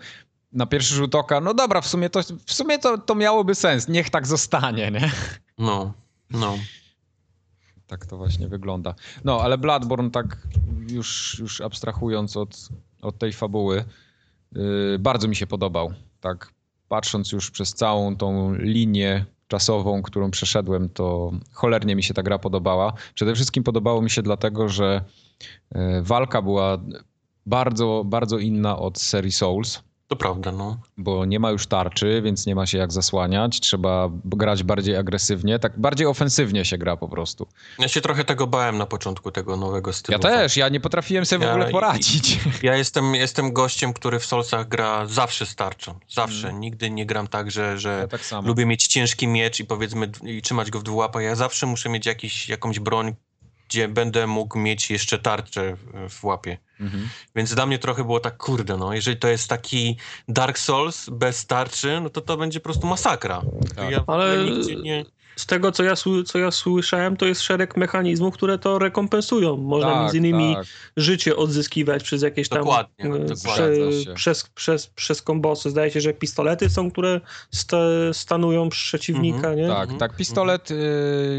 na 0.51 0.65
pierwszy 0.65 0.95
rzut 0.95 1.15
oka, 1.15 1.41
no 1.41 1.53
dobra, 1.53 1.81
w 1.81 1.87
sumie 1.87 2.09
to, 2.09 2.19
w 2.45 2.53
sumie 2.53 2.79
to, 2.79 2.97
to 2.97 3.15
miałoby 3.15 3.55
sens, 3.55 3.87
niech 3.87 4.09
tak 4.09 4.27
zostanie, 4.27 4.91
nie? 4.91 5.11
No, 5.57 5.93
no. 6.29 6.57
Tak 7.87 8.05
to 8.05 8.17
właśnie 8.17 8.47
wygląda. 8.47 8.95
No, 9.23 9.41
ale 9.41 9.57
Bloodborne 9.57 10.11
tak 10.11 10.37
już, 10.87 11.39
już 11.39 11.61
abstrahując 11.61 12.37
od, 12.37 12.69
od 13.01 13.17
tej 13.17 13.33
fabuły, 13.33 13.83
yy, 14.51 14.97
bardzo 14.99 15.27
mi 15.27 15.35
się 15.35 15.47
podobał. 15.47 15.93
Tak 16.19 16.53
patrząc 16.91 17.31
już 17.31 17.51
przez 17.51 17.73
całą 17.73 18.15
tą 18.15 18.55
linię 18.55 19.25
czasową, 19.47 20.01
którą 20.01 20.31
przeszedłem, 20.31 20.89
to 20.89 21.31
cholernie 21.51 21.95
mi 21.95 22.03
się 22.03 22.13
ta 22.13 22.23
gra 22.23 22.39
podobała. 22.39 22.93
Przede 23.13 23.35
wszystkim 23.35 23.63
podobało 23.63 24.01
mi 24.01 24.09
się 24.09 24.21
dlatego, 24.21 24.69
że 24.69 25.01
yy, 25.75 26.01
walka 26.01 26.41
była 26.41 26.77
bardzo, 27.45 28.03
bardzo 28.05 28.37
inna 28.37 28.79
od 28.79 28.99
serii 28.99 29.31
Souls. 29.31 29.83
To 30.11 30.15
prawda, 30.15 30.51
no. 30.51 30.77
bo 30.97 31.25
nie 31.25 31.39
ma 31.39 31.51
już 31.51 31.67
tarczy, 31.67 32.21
więc 32.21 32.45
nie 32.45 32.55
ma 32.55 32.65
się 32.65 32.77
jak 32.77 32.91
zasłaniać. 32.91 33.59
Trzeba 33.59 34.09
grać 34.25 34.63
bardziej 34.63 34.97
agresywnie, 34.97 35.59
tak 35.59 35.79
bardziej 35.79 36.07
ofensywnie 36.07 36.65
się 36.65 36.77
gra 36.77 36.97
po 36.97 37.07
prostu. 37.09 37.47
Ja 37.79 37.87
się 37.87 38.01
trochę 38.01 38.23
tego 38.23 38.47
bałem 38.47 38.77
na 38.77 38.85
początku 38.85 39.31
tego 39.31 39.57
nowego 39.57 39.93
stylu. 39.93 40.13
Ja 40.13 40.19
też, 40.19 40.57
ja 40.57 40.69
nie 40.69 40.79
potrafiłem 40.79 41.25
sobie 41.25 41.39
w 41.39 41.47
Ja 41.47 41.51
ogóle 41.51 41.69
i- 41.69 41.71
poradzić. 41.71 42.39
Ja 42.63 42.75
jestem, 42.75 43.15
jestem 43.15 43.53
gościem, 43.53 43.93
który 43.93 44.19
w 44.19 44.25
Solsach 44.25 44.67
gra 44.67 45.05
zawsze 45.05 45.45
starczą. 45.45 45.99
Zawsze. 46.09 46.47
Mhm. 46.47 46.59
Nigdy 46.61 46.89
nie 46.89 47.05
gram 47.05 47.27
tak, 47.27 47.51
że, 47.51 47.77
że 47.79 47.97
Ja 48.01 48.07
tak 48.07 48.21
lubię 48.45 48.65
mieć 48.65 48.87
ciężki 48.87 49.27
miecz 49.27 49.59
i 49.59 49.65
powiedzmy 49.65 50.11
i 50.23 50.41
trzymać 50.41 50.71
go 50.71 50.79
w 50.79 50.83
dwułapach. 50.83 51.23
Ja 51.23 51.35
zawsze 51.35 51.65
muszę 51.65 51.89
mieć 51.89 52.05
jakiś, 52.05 52.49
jakąś 52.49 52.79
broń, 52.79 53.15
gdzie 53.71 53.87
będę 53.87 54.27
mógł 54.27 54.59
mieć 54.59 54.89
jeszcze 54.89 55.19
tarczę 55.19 55.77
w, 56.09 56.23
łapie. 56.23 56.57
Mhm. 56.79 57.09
Więc 57.35 57.55
dla 57.55 57.65
mnie 57.65 57.79
trochę 57.79 58.03
było 58.03 58.19
tak, 58.19 58.37
kurde, 58.37 58.77
no, 58.77 58.93
jeżeli 58.93 59.17
to 59.17 59.27
jest 59.27 59.49
taki 59.49 59.97
Dark 60.27 60.57
Souls 60.59 61.09
bez 61.09 61.45
tarczy, 61.45 61.99
no 62.01 62.09
to 62.09 62.21
to 62.21 62.37
będzie 62.37 62.59
po 62.59 62.63
prostu 62.63 62.87
masakra. 62.87 63.41
Tak. 63.75 63.91
Ja, 63.91 64.03
Ale- 64.07 64.35
ja 64.35 64.43
nigdzie 64.43 64.75
nie... 64.75 65.05
Z 65.35 65.45
tego, 65.45 65.71
co 65.71 65.83
ja, 65.83 65.93
co 66.25 66.39
ja 66.39 66.51
słyszałem, 66.51 67.17
to 67.17 67.25
jest 67.25 67.41
szereg 67.41 67.77
mechanizmów, 67.77 68.33
które 68.33 68.57
to 68.57 68.79
rekompensują. 68.79 69.57
Można 69.57 69.91
Tak, 69.91 70.01
między 70.01 70.17
innymi 70.17 70.55
tak. 70.55 70.65
życie 70.97 71.35
odzyskiwać 71.35 72.03
przez 72.03 72.21
jakieś 72.21 72.49
tam... 72.49 72.59
Dokładnie, 72.59 73.05
e, 73.05 73.09
dokładnie. 73.09 73.35
Prze, 73.35 74.13
przez, 74.15 74.43
przez, 74.55 74.87
przez 74.87 75.21
kombosy. 75.21 75.69
Zdaje 75.69 75.91
się, 75.91 76.01
że 76.01 76.13
pistolety 76.13 76.69
są, 76.69 76.91
które 76.91 77.21
sta, 77.51 77.77
stanują 78.13 78.69
przeciwnika, 78.69 79.37
Mhm, 79.37 79.57
nie? 79.57 79.67
Tak, 79.67 79.81
Mhm. 79.81 79.99
tak. 79.99 80.15
Pistolet 80.15 80.71
y, 80.71 80.75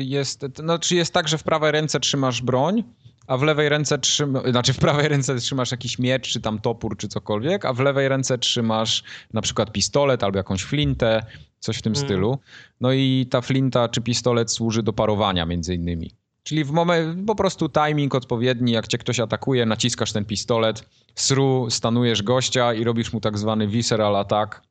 jest, 0.00 0.44
znaczy 0.58 0.94
jest 0.94 1.12
tak, 1.12 1.28
że 1.28 1.38
w 1.38 1.42
prawej 1.42 1.72
ręce 1.72 2.00
trzymasz 2.00 2.42
broń, 2.42 2.84
a 3.26 3.36
w 3.36 3.42
lewej 3.42 3.68
ręce 3.68 3.98
trzymasz, 3.98 4.50
znaczy 4.50 4.72
w 4.72 4.78
prawej 4.78 5.08
ręce 5.08 5.36
trzymasz 5.36 5.70
jakiś 5.70 5.98
miecz, 5.98 6.28
czy 6.28 6.40
tam 6.40 6.58
topór, 6.58 6.96
czy 6.96 7.08
cokolwiek, 7.08 7.64
a 7.64 7.72
w 7.72 7.80
lewej 7.80 8.08
ręce 8.08 8.38
trzymasz 8.38 9.02
na 9.32 9.40
przykład 9.42 9.72
pistolet 9.72 10.24
albo 10.24 10.38
jakąś 10.38 10.62
flintę, 10.62 11.22
coś 11.60 11.76
w 11.78 11.82
tym 11.82 11.92
Mm. 11.92 12.04
stylu. 12.04 12.38
No 12.80 12.92
i 12.92 13.26
ta 13.30 13.40
flinta 13.40 13.88
czy 13.88 14.00
pistolet 14.00 14.50
służy 14.52 14.82
do 14.82 14.92
parowania 14.92 15.46
między 15.46 15.74
innymi. 15.74 16.10
Czyli 16.42 16.64
w 16.64 16.70
momencie, 16.70 17.24
po 17.26 17.34
prostu 17.34 17.68
timing 17.68 18.14
odpowiedni, 18.14 18.72
jak 18.72 18.88
cię 18.88 18.98
ktoś 18.98 19.20
atakuje, 19.20 19.66
naciskasz 19.66 20.12
ten 20.12 20.24
pistolet, 20.24 20.88
sru, 21.14 21.66
stanujesz 21.70 22.22
gościa 22.22 22.74
i 22.74 22.84
robisz 22.84 23.12
mu 23.12 23.20
tak 23.20 23.38
zwany 23.38 23.66
visceral 23.68 24.16
attack, 24.16 24.62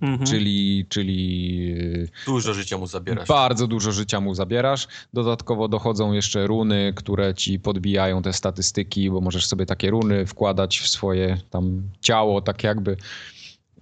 Mhm. 0.00 0.26
czyli, 0.26 0.86
czyli 0.88 1.74
y, 1.78 2.08
Dużo 2.26 2.54
życia 2.54 2.78
mu 2.78 2.86
zabierasz. 2.86 3.28
bardzo 3.28 3.66
dużo 3.66 3.92
życia 3.92 4.20
mu 4.20 4.34
zabierasz. 4.34 4.88
Dodatkowo 5.12 5.68
dochodzą 5.68 6.12
jeszcze 6.12 6.46
runy, 6.46 6.92
które 6.96 7.34
ci 7.34 7.58
podbijają 7.60 8.22
te 8.22 8.32
statystyki, 8.32 9.10
bo 9.10 9.20
możesz 9.20 9.46
sobie 9.46 9.66
takie 9.66 9.90
runy 9.90 10.26
wkładać 10.26 10.78
w 10.78 10.88
swoje 10.88 11.38
tam 11.50 11.82
ciało, 12.00 12.40
tak 12.40 12.64
jakby. 12.64 12.96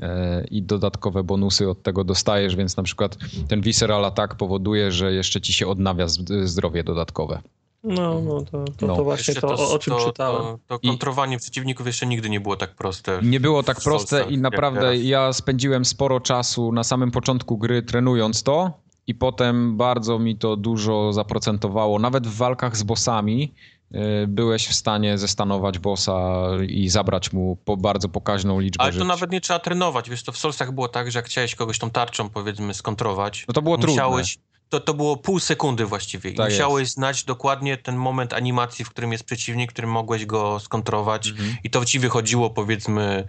e, 0.00 0.44
I 0.50 0.62
dodatkowe 0.62 1.22
bonusy 1.24 1.68
od 1.70 1.82
tego 1.82 2.04
dostajesz, 2.04 2.56
więc 2.56 2.76
na 2.76 2.82
przykład 2.82 3.16
ten 3.48 3.60
visceral 3.60 4.04
attack 4.04 4.34
powoduje, 4.34 4.92
że 4.92 5.12
jeszcze 5.12 5.40
ci 5.40 5.52
się 5.52 5.66
odnawia 5.66 6.08
z- 6.08 6.48
zdrowie 6.50 6.84
dodatkowe. 6.84 7.40
No, 7.84 8.20
no 8.20 8.42
to, 8.42 8.64
to, 8.76 8.86
No. 8.86 8.96
to 8.96 9.04
właśnie 9.04 9.32
Jeszcze 9.34 9.40
to, 9.40 9.70
o, 9.72 9.78
czym 9.78 9.92
to, 9.94 10.04
czytałem. 10.06 10.42
To, 10.42 10.58
to 10.66 10.78
I- 10.82 10.88
kontrowanie 10.88 11.38
przeciwników 11.38 11.86
jeszcze 11.86 12.06
nigdy 12.06 12.30
nie 12.30 12.40
było 12.40 12.56
tak 12.56 12.74
proste. 12.74 13.20
Nie 13.22 13.40
było 13.40 13.62
tak 13.62 13.80
proste 13.80 14.24
i 14.30 14.38
naprawdę 14.38 14.96
ja 14.96 15.32
spędziłem 15.32 15.84
sporo 15.84 16.20
czasu 16.20 16.72
na 16.72 16.84
samym 16.84 17.10
początku 17.10 17.58
gry 17.58 17.82
trenując 17.82 18.42
to 18.42 18.70
i 19.06 19.14
potem 19.14 19.76
bardzo 19.76 20.18
mi 20.18 20.36
to 20.36 20.56
dużo 20.56 21.12
zaprocentowało. 21.12 21.98
Nawet 21.98 22.26
w 22.26 22.36
walkach 22.36 22.76
z 22.76 22.82
bossami 22.82 23.54
y, 23.94 23.98
byłeś 24.28 24.66
w 24.68 24.74
stanie 24.74 25.18
zestanować 25.18 25.78
bossa 25.78 26.48
i 26.68 26.88
zabrać 26.88 27.32
mu 27.32 27.56
po 27.64 27.76
bardzo 27.76 28.08
pokaźną 28.08 28.60
liczbę 28.60 28.82
Ale 28.84 28.92
to 28.92 28.98
żyć. 28.98 29.08
nawet 29.08 29.30
nie 29.32 29.40
trzeba 29.40 29.58
trenować. 29.58 30.10
Wiesz, 30.10 30.22
to 30.22 30.32
w 30.32 30.36
Soulsach 30.38 30.72
było 30.72 30.88
tak, 30.88 31.10
że 31.10 31.18
jak 31.18 31.26
chciałeś 31.26 31.54
kogoś 31.54 31.78
tą 31.78 31.90
tarczą, 31.90 32.28
powiedzmy, 32.30 32.74
skontrować, 32.74 33.44
No 33.48 33.54
to 33.54 33.62
było 33.62 33.78
trudne. 33.78 34.22
To, 34.72 34.80
to 34.80 34.94
było 34.94 35.16
pół 35.16 35.38
sekundy 35.38 35.86
właściwie. 35.86 36.30
I 36.30 36.34
Tak 36.34 36.50
musiałeś 36.50 36.88
znać 36.88 37.24
dokładnie 37.24 37.76
ten 37.76 37.96
moment 37.96 38.32
animacji, 38.32 38.84
w 38.84 38.90
którym 38.90 39.12
jest 39.12 39.24
przeciwnik, 39.24 39.70
w 39.70 39.72
którym 39.72 39.90
mogłeś 39.90 40.26
go 40.26 40.60
skontrować. 40.60 41.28
Mhm. 41.28 41.56
I 41.64 41.70
to 41.70 41.84
ci 41.84 41.98
wychodziło 41.98 42.50
powiedzmy 42.50 43.28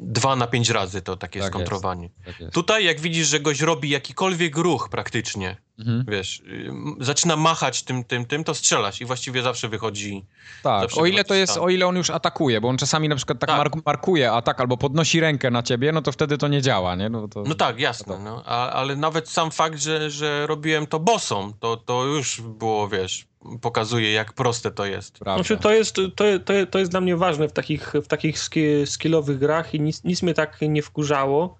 dwa 0.00 0.36
na 0.36 0.46
pięć 0.46 0.70
razy 0.70 1.02
to 1.02 1.16
takie 1.16 1.40
Tak 1.40 1.48
skontrowanie. 1.48 2.10
Tak 2.24 2.40
jest. 2.40 2.54
Tutaj 2.54 2.84
jak 2.84 3.00
widzisz, 3.00 3.28
że 3.28 3.40
goś 3.40 3.60
robi 3.60 3.90
jakikolwiek 3.90 4.56
ruch 4.56 4.88
praktycznie, 4.88 5.56
Mhm. 5.78 6.04
wiesz, 6.08 6.42
ym, 6.68 6.96
zaczyna 7.00 7.36
machać 7.36 7.82
tym, 7.82 8.04
tym, 8.04 8.24
tym, 8.24 8.44
to 8.44 8.54
strzelasz 8.54 9.00
i 9.00 9.04
właściwie 9.04 9.42
zawsze 9.42 9.68
wychodzi... 9.68 10.24
Tak, 10.62 10.82
zawsze 10.82 11.00
o 11.00 11.06
ile 11.06 11.24
to 11.24 11.34
jest, 11.34 11.56
o 11.58 11.68
ile 11.68 11.86
on 11.86 11.96
już 11.96 12.10
atakuje, 12.10 12.60
bo 12.60 12.68
on 12.68 12.76
czasami 12.78 13.08
na 13.08 13.16
przykład 13.16 13.38
tak, 13.38 13.50
Tak. 13.50 13.58
mark- 13.58 13.82
markuje 13.86 14.32
atak 14.32 14.60
albo 14.60 14.76
podnosi 14.76 15.20
rękę 15.20 15.50
na 15.50 15.62
ciebie, 15.62 15.92
no 15.92 16.02
to 16.02 16.12
wtedy 16.12 16.38
to 16.38 16.48
nie 16.48 16.62
działa, 16.62 16.94
nie? 16.94 17.08
No, 17.08 17.28
to... 17.28 17.42
No 17.46 17.54
tak, 17.54 17.80
jasne, 17.80 18.18
no, 18.18 18.42
a, 18.46 18.70
ale 18.70 18.96
nawet 18.96 19.28
sam 19.28 19.50
fakt, 19.50 19.78
że, 19.80 20.10
że 20.10 20.46
robiłem 20.46 20.86
to 20.86 21.00
bossą, 21.00 21.52
to, 21.60 21.76
to 21.76 22.04
już 22.04 22.40
było, 22.40 22.88
wiesz, 22.88 23.26
pokazuje 23.60 24.12
jak 24.12 24.32
proste 24.32 24.70
to 24.70 24.86
jest. 24.86 25.18
Prawda. 25.18 25.42
Znaczy, 25.44 25.62
to, 25.62 25.72
jest, 25.72 25.94
to, 25.94 26.02
to, 26.44 26.52
to 26.70 26.78
jest 26.78 26.90
dla 26.90 27.00
mnie 27.00 27.16
ważne 27.16 27.48
w 27.48 27.52
takich, 27.52 27.92
w 28.04 28.06
takich 28.08 28.38
ski- 28.38 28.86
skillowych 28.86 29.38
grach 29.38 29.74
i 29.74 29.80
nic, 29.80 30.04
nic 30.04 30.22
mnie 30.22 30.34
tak 30.34 30.58
nie 30.60 30.82
wkurzało, 30.82 31.56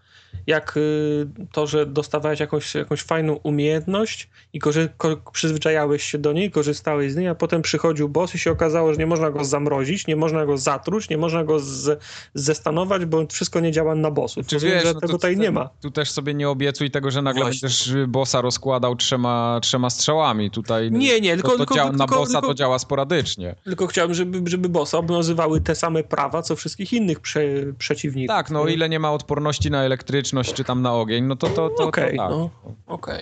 jak 0.46 0.76
y, 0.76 1.26
to, 1.52 1.66
że 1.66 1.86
dostawałeś 1.86 2.40
jakąś, 2.40 2.74
jakąś 2.74 3.02
fajną 3.02 3.32
umiejętność 3.34 4.28
i 4.52 4.60
korzy- 4.60 4.88
ko- 4.96 5.16
przyzwyczajałeś 5.32 6.02
się 6.02 6.18
do 6.18 6.32
niej, 6.32 6.50
korzystałeś 6.50 7.12
z 7.12 7.16
niej, 7.16 7.28
a 7.28 7.34
potem 7.34 7.62
przychodził 7.62 8.08
boss 8.08 8.34
i 8.34 8.38
się 8.38 8.50
okazało, 8.50 8.92
że 8.92 8.98
nie 8.98 9.06
można 9.06 9.30
go 9.30 9.44
zamrozić, 9.44 10.06
nie 10.06 10.16
można 10.16 10.46
go 10.46 10.58
zatruć, 10.58 11.08
nie 11.08 11.18
można 11.18 11.44
go 11.44 11.58
z, 11.60 12.00
zestanować, 12.34 13.04
bo 13.04 13.26
wszystko 13.26 13.60
nie 13.60 13.72
działa 13.72 13.94
na 13.94 14.10
bossów. 14.10 14.46
Czy 14.46 14.56
Rozumiem, 14.56 14.74
wiesz, 14.74 14.84
że 14.84 14.94
no 14.94 15.00
tego 15.00 15.12
tutaj 15.12 15.34
tu- 15.36 15.42
nie 15.42 15.50
ma. 15.50 15.68
Tu 15.80 15.90
też 15.90 16.10
sobie 16.10 16.34
nie 16.34 16.48
obiecuj 16.48 16.90
tego, 16.90 17.10
że 17.10 17.22
nagle 17.22 17.42
Właśnie. 17.42 17.60
będziesz 17.68 17.92
bossa 18.08 18.40
rozkładał 18.40 18.96
trzema, 18.96 19.58
trzema 19.62 19.90
strzałami. 19.90 20.50
Tutaj 20.50 20.90
Nie, 20.90 21.20
nie, 21.20 21.34
tylko- 21.34 21.48
to, 21.48 21.52
to 21.54 21.58
tylko- 21.58 21.74
działa, 21.74 21.92
na 21.92 21.98
tylko- 21.98 22.16
bossa 22.16 22.32
tylko- 22.32 22.46
to 22.48 22.54
działa 22.54 22.78
sporadycznie. 22.78 23.54
Tylko 23.64 23.86
chciałbym, 23.86 24.14
żeby, 24.14 24.50
żeby 24.50 24.68
bossa 24.68 24.98
obowiązywały 24.98 25.60
te 25.60 25.74
same 25.74 26.02
prawa, 26.04 26.42
co 26.42 26.56
wszystkich 26.56 26.92
innych 26.92 27.20
prze, 27.20 27.40
przeciwników. 27.78 28.36
Tak, 28.36 28.50
no 28.50 28.62
o 28.62 28.68
ile 28.68 28.88
nie 28.88 28.98
ma 28.98 29.12
odporności 29.12 29.70
na 29.70 29.82
elektryczność 29.82 30.21
czy 30.54 30.64
tam 30.64 30.82
na 30.82 30.94
ogień, 30.94 31.24
no 31.24 31.36
to 31.36 31.48
to, 31.48 31.70
to, 31.70 31.84
Okej, 31.84 32.16
to 32.16 32.22
tak. 32.22 32.30
no. 32.30 32.50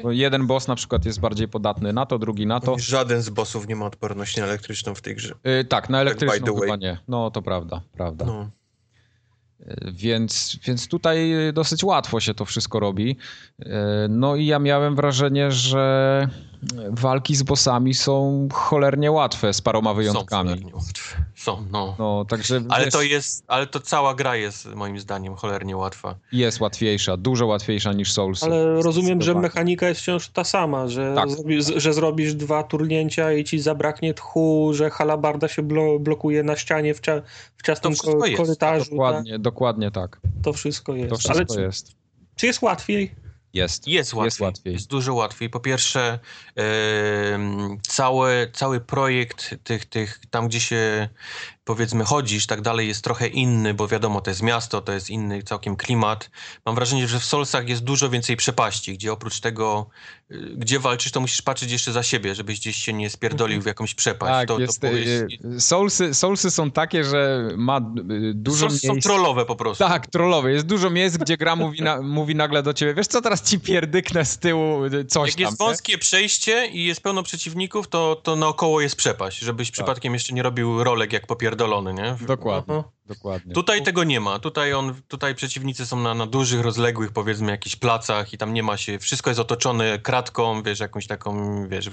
Bo 0.02 0.12
Jeden 0.12 0.46
boss 0.46 0.68
na 0.68 0.74
przykład 0.74 1.04
jest 1.04 1.20
bardziej 1.20 1.48
podatny 1.48 1.92
na 1.92 2.06
to, 2.06 2.18
drugi 2.18 2.46
na 2.46 2.60
to. 2.60 2.78
Żaden 2.78 3.22
z 3.22 3.30
bossów 3.30 3.68
nie 3.68 3.76
ma 3.76 3.86
odporności 3.86 4.40
na 4.40 4.46
elektryczną 4.46 4.94
w 4.94 5.00
tej 5.00 5.14
grze. 5.16 5.34
Y, 5.60 5.64
tak, 5.64 5.90
na 5.90 6.00
elektryczną 6.00 6.38
by 6.38 6.44
the 6.44 6.52
way. 6.52 6.60
chyba 6.62 6.76
nie. 6.76 6.98
No 7.08 7.30
to 7.30 7.42
prawda, 7.42 7.80
prawda. 7.92 8.24
No. 8.24 8.50
Y, 9.60 9.92
Więc, 9.92 10.58
więc 10.66 10.88
tutaj 10.88 11.48
y, 11.48 11.52
dosyć 11.52 11.84
łatwo 11.84 12.20
się 12.20 12.34
to 12.34 12.44
wszystko 12.44 12.80
robi. 12.80 13.16
Y, 13.62 13.66
No 14.08 14.36
i 14.36 14.46
ja 14.46 14.58
miałem 14.58 14.96
wrażenie, 14.96 15.50
że 15.50 16.28
walki 16.90 17.36
z 17.36 17.42
bossami 17.42 17.94
są 17.94 18.48
cholernie 18.52 19.10
łatwe 19.12 19.52
z 19.52 19.60
paroma 19.60 19.90
Są, 19.90 19.94
wyjątkami. 19.96 20.48
cholernie 20.50 20.74
łatwe. 20.74 21.24
Są, 21.40 21.66
no. 21.70 21.96
No, 21.98 22.24
także 22.28 22.60
Ale 22.68 22.84
wiesz, 22.84 22.92
to 22.94 23.02
jest, 23.02 23.44
ale 23.46 23.66
to 23.66 23.80
cała 23.80 24.14
gra 24.14 24.36
jest 24.36 24.66
moim 24.74 24.98
zdaniem 25.00 25.34
cholernie 25.36 25.76
łatwa. 25.76 26.14
jest 26.32 26.60
łatwiejsza, 26.60 27.16
dużo 27.16 27.46
łatwiejsza 27.46 27.92
niż 27.92 28.12
Souls. 28.12 28.42
Ale 28.42 28.82
rozumiem, 28.82 29.22
że 29.22 29.34
mechanika 29.34 29.88
jest 29.88 30.00
wciąż 30.00 30.28
ta 30.28 30.44
sama, 30.44 30.88
że, 30.88 31.12
Tak. 31.16 31.30
zrobi, 31.30 31.62
z- 31.62 31.76
że 31.76 31.92
zrobisz 31.92 32.34
dwa 32.34 32.62
turnięcia 32.62 33.32
i 33.32 33.44
ci 33.44 33.58
zabraknie 33.60 34.14
tchu, 34.14 34.70
że 34.74 34.90
halabarda 34.90 35.48
się 35.48 35.62
blo, 35.62 35.98
blokuje 35.98 36.42
na 36.42 36.56
ścianie 36.56 36.94
w, 36.94 37.00
cia, 37.00 37.22
w 37.56 37.62
ciasnym 37.62 37.92
To 37.92 38.02
wszystko 38.02 38.20
ko- 38.20 38.26
jest. 38.26 38.36
korytarzu. 38.42 38.84
Tak? 38.84 38.90
Dokładnie, 38.90 39.38
dokładnie 39.38 39.90
tak. 39.90 40.20
To 40.42 40.52
wszystko 40.52 40.94
jest. 40.94 41.10
To 41.10 41.14
Ale 41.30 41.34
wszystko 41.34 41.54
czy, 41.54 41.60
jest. 41.62 41.92
czy 42.36 42.46
jest 42.46 42.62
łatwiej? 42.62 43.14
Jest. 43.52 43.88
Jest 43.88 44.14
łatwiej. 44.14 44.26
Jest 44.26 44.40
łatwiej. 44.40 44.72
Jest 44.72 44.88
dużo 44.88 45.14
łatwiej. 45.14 45.50
Po 45.50 45.60
pierwsze, 45.60 46.18
em, 46.56 47.78
cały, 47.82 48.50
cały 48.52 48.80
projekt 48.80 49.54
tych, 49.64 49.84
tych, 49.86 50.20
tam 50.30 50.48
gdzie 50.48 50.60
się 50.60 51.08
powiedzmy 51.64 52.04
chodzisz, 52.04 52.46
tak 52.46 52.60
dalej, 52.60 52.88
jest 52.88 53.04
trochę 53.04 53.26
inny, 53.28 53.74
bo 53.74 53.88
wiadomo, 53.88 54.20
to 54.20 54.30
jest 54.30 54.42
miasto, 54.42 54.80
to 54.80 54.92
jest 54.92 55.10
inny 55.10 55.42
całkiem 55.42 55.76
klimat. 55.76 56.30
Mam 56.66 56.74
wrażenie, 56.74 57.08
że 57.08 57.20
w 57.20 57.24
Solsach 57.24 57.68
jest 57.68 57.84
dużo 57.84 58.08
więcej 58.10 58.36
przepaści, 58.36 58.94
gdzie 58.94 59.12
oprócz 59.12 59.40
tego, 59.40 59.86
y, 60.30 60.50
gdzie 60.56 60.78
walczysz, 60.78 61.12
to 61.12 61.20
musisz 61.20 61.42
patrzeć 61.42 61.72
jeszcze 61.72 61.92
za 61.92 62.02
siebie, 62.02 62.34
żebyś 62.34 62.60
gdzieś 62.60 62.76
się 62.76 62.92
nie 62.92 63.10
spierdolił 63.10 63.62
w 63.62 63.66
jakąś 63.66 63.94
przepaść. 63.94 64.32
Tak, 64.32 64.48
to, 64.48 64.60
jest, 64.60 64.80
to 64.80 64.86
y, 64.88 65.26
y, 65.44 65.60
soulsy, 65.60 66.14
soulsy 66.14 66.50
są 66.50 66.70
takie, 66.70 67.04
że 67.04 67.48
ma 67.56 67.80
dużo 68.34 68.68
Solsy 68.68 68.86
są 68.86 68.92
miejsc. 68.92 69.06
trollowe 69.06 69.44
po 69.44 69.56
prostu. 69.56 69.84
Tak, 69.84 70.06
trollowe. 70.06 70.52
Jest 70.52 70.66
dużo 70.66 70.90
miejsc, 70.90 71.16
gdzie 71.16 71.36
gra 71.36 71.56
mówi, 71.56 71.82
na, 71.82 72.02
mówi 72.18 72.34
nagle 72.34 72.62
do 72.62 72.74
ciebie, 72.74 72.94
wiesz 72.94 73.06
co, 73.06 73.22
teraz 73.22 73.42
ci 73.42 73.60
pierdyknę 73.60 74.24
z 74.24 74.38
tyłu 74.38 74.80
coś 75.08 75.28
Jak 75.28 75.36
tam. 75.36 75.46
jest 75.46 75.58
wąskie 75.58 75.98
przejście 75.98 76.66
i 76.66 76.84
jest 76.84 77.00
pełno 77.00 77.22
przeciwników, 77.22 77.88
to, 77.88 78.16
to 78.22 78.36
naokoło 78.36 78.80
jest 78.80 78.96
przepaść, 78.96 79.38
żebyś 79.38 79.70
przypadkiem 79.70 80.12
jeszcze 80.12 80.34
nie 80.34 80.42
robił 80.42 80.84
rolek 80.84 81.12
jak 81.12 81.26
popierdolony, 81.26 81.49
nie? 81.92 81.92
nie? 81.92 82.26
Dokładnie, 82.26 82.74
Aha. 82.78 82.88
dokładnie. 83.06 83.54
Tutaj 83.54 83.82
tego 83.82 84.04
nie 84.04 84.20
ma. 84.20 84.38
Tutaj, 84.38 84.72
on, 84.72 84.94
tutaj 85.08 85.34
przeciwnicy 85.34 85.86
są 85.86 86.00
na, 86.00 86.14
na 86.14 86.26
dużych, 86.26 86.60
rozległych, 86.60 87.12
powiedzmy, 87.12 87.50
jakichś 87.50 87.76
placach 87.76 88.32
i 88.32 88.38
tam 88.38 88.54
nie 88.54 88.62
ma 88.62 88.76
się, 88.76 88.98
wszystko 88.98 89.30
jest 89.30 89.40
otoczone 89.40 89.98
kratką, 89.98 90.62
wiesz, 90.62 90.80
jakąś 90.80 91.06
taką, 91.06 91.68
wiesz, 91.68 91.90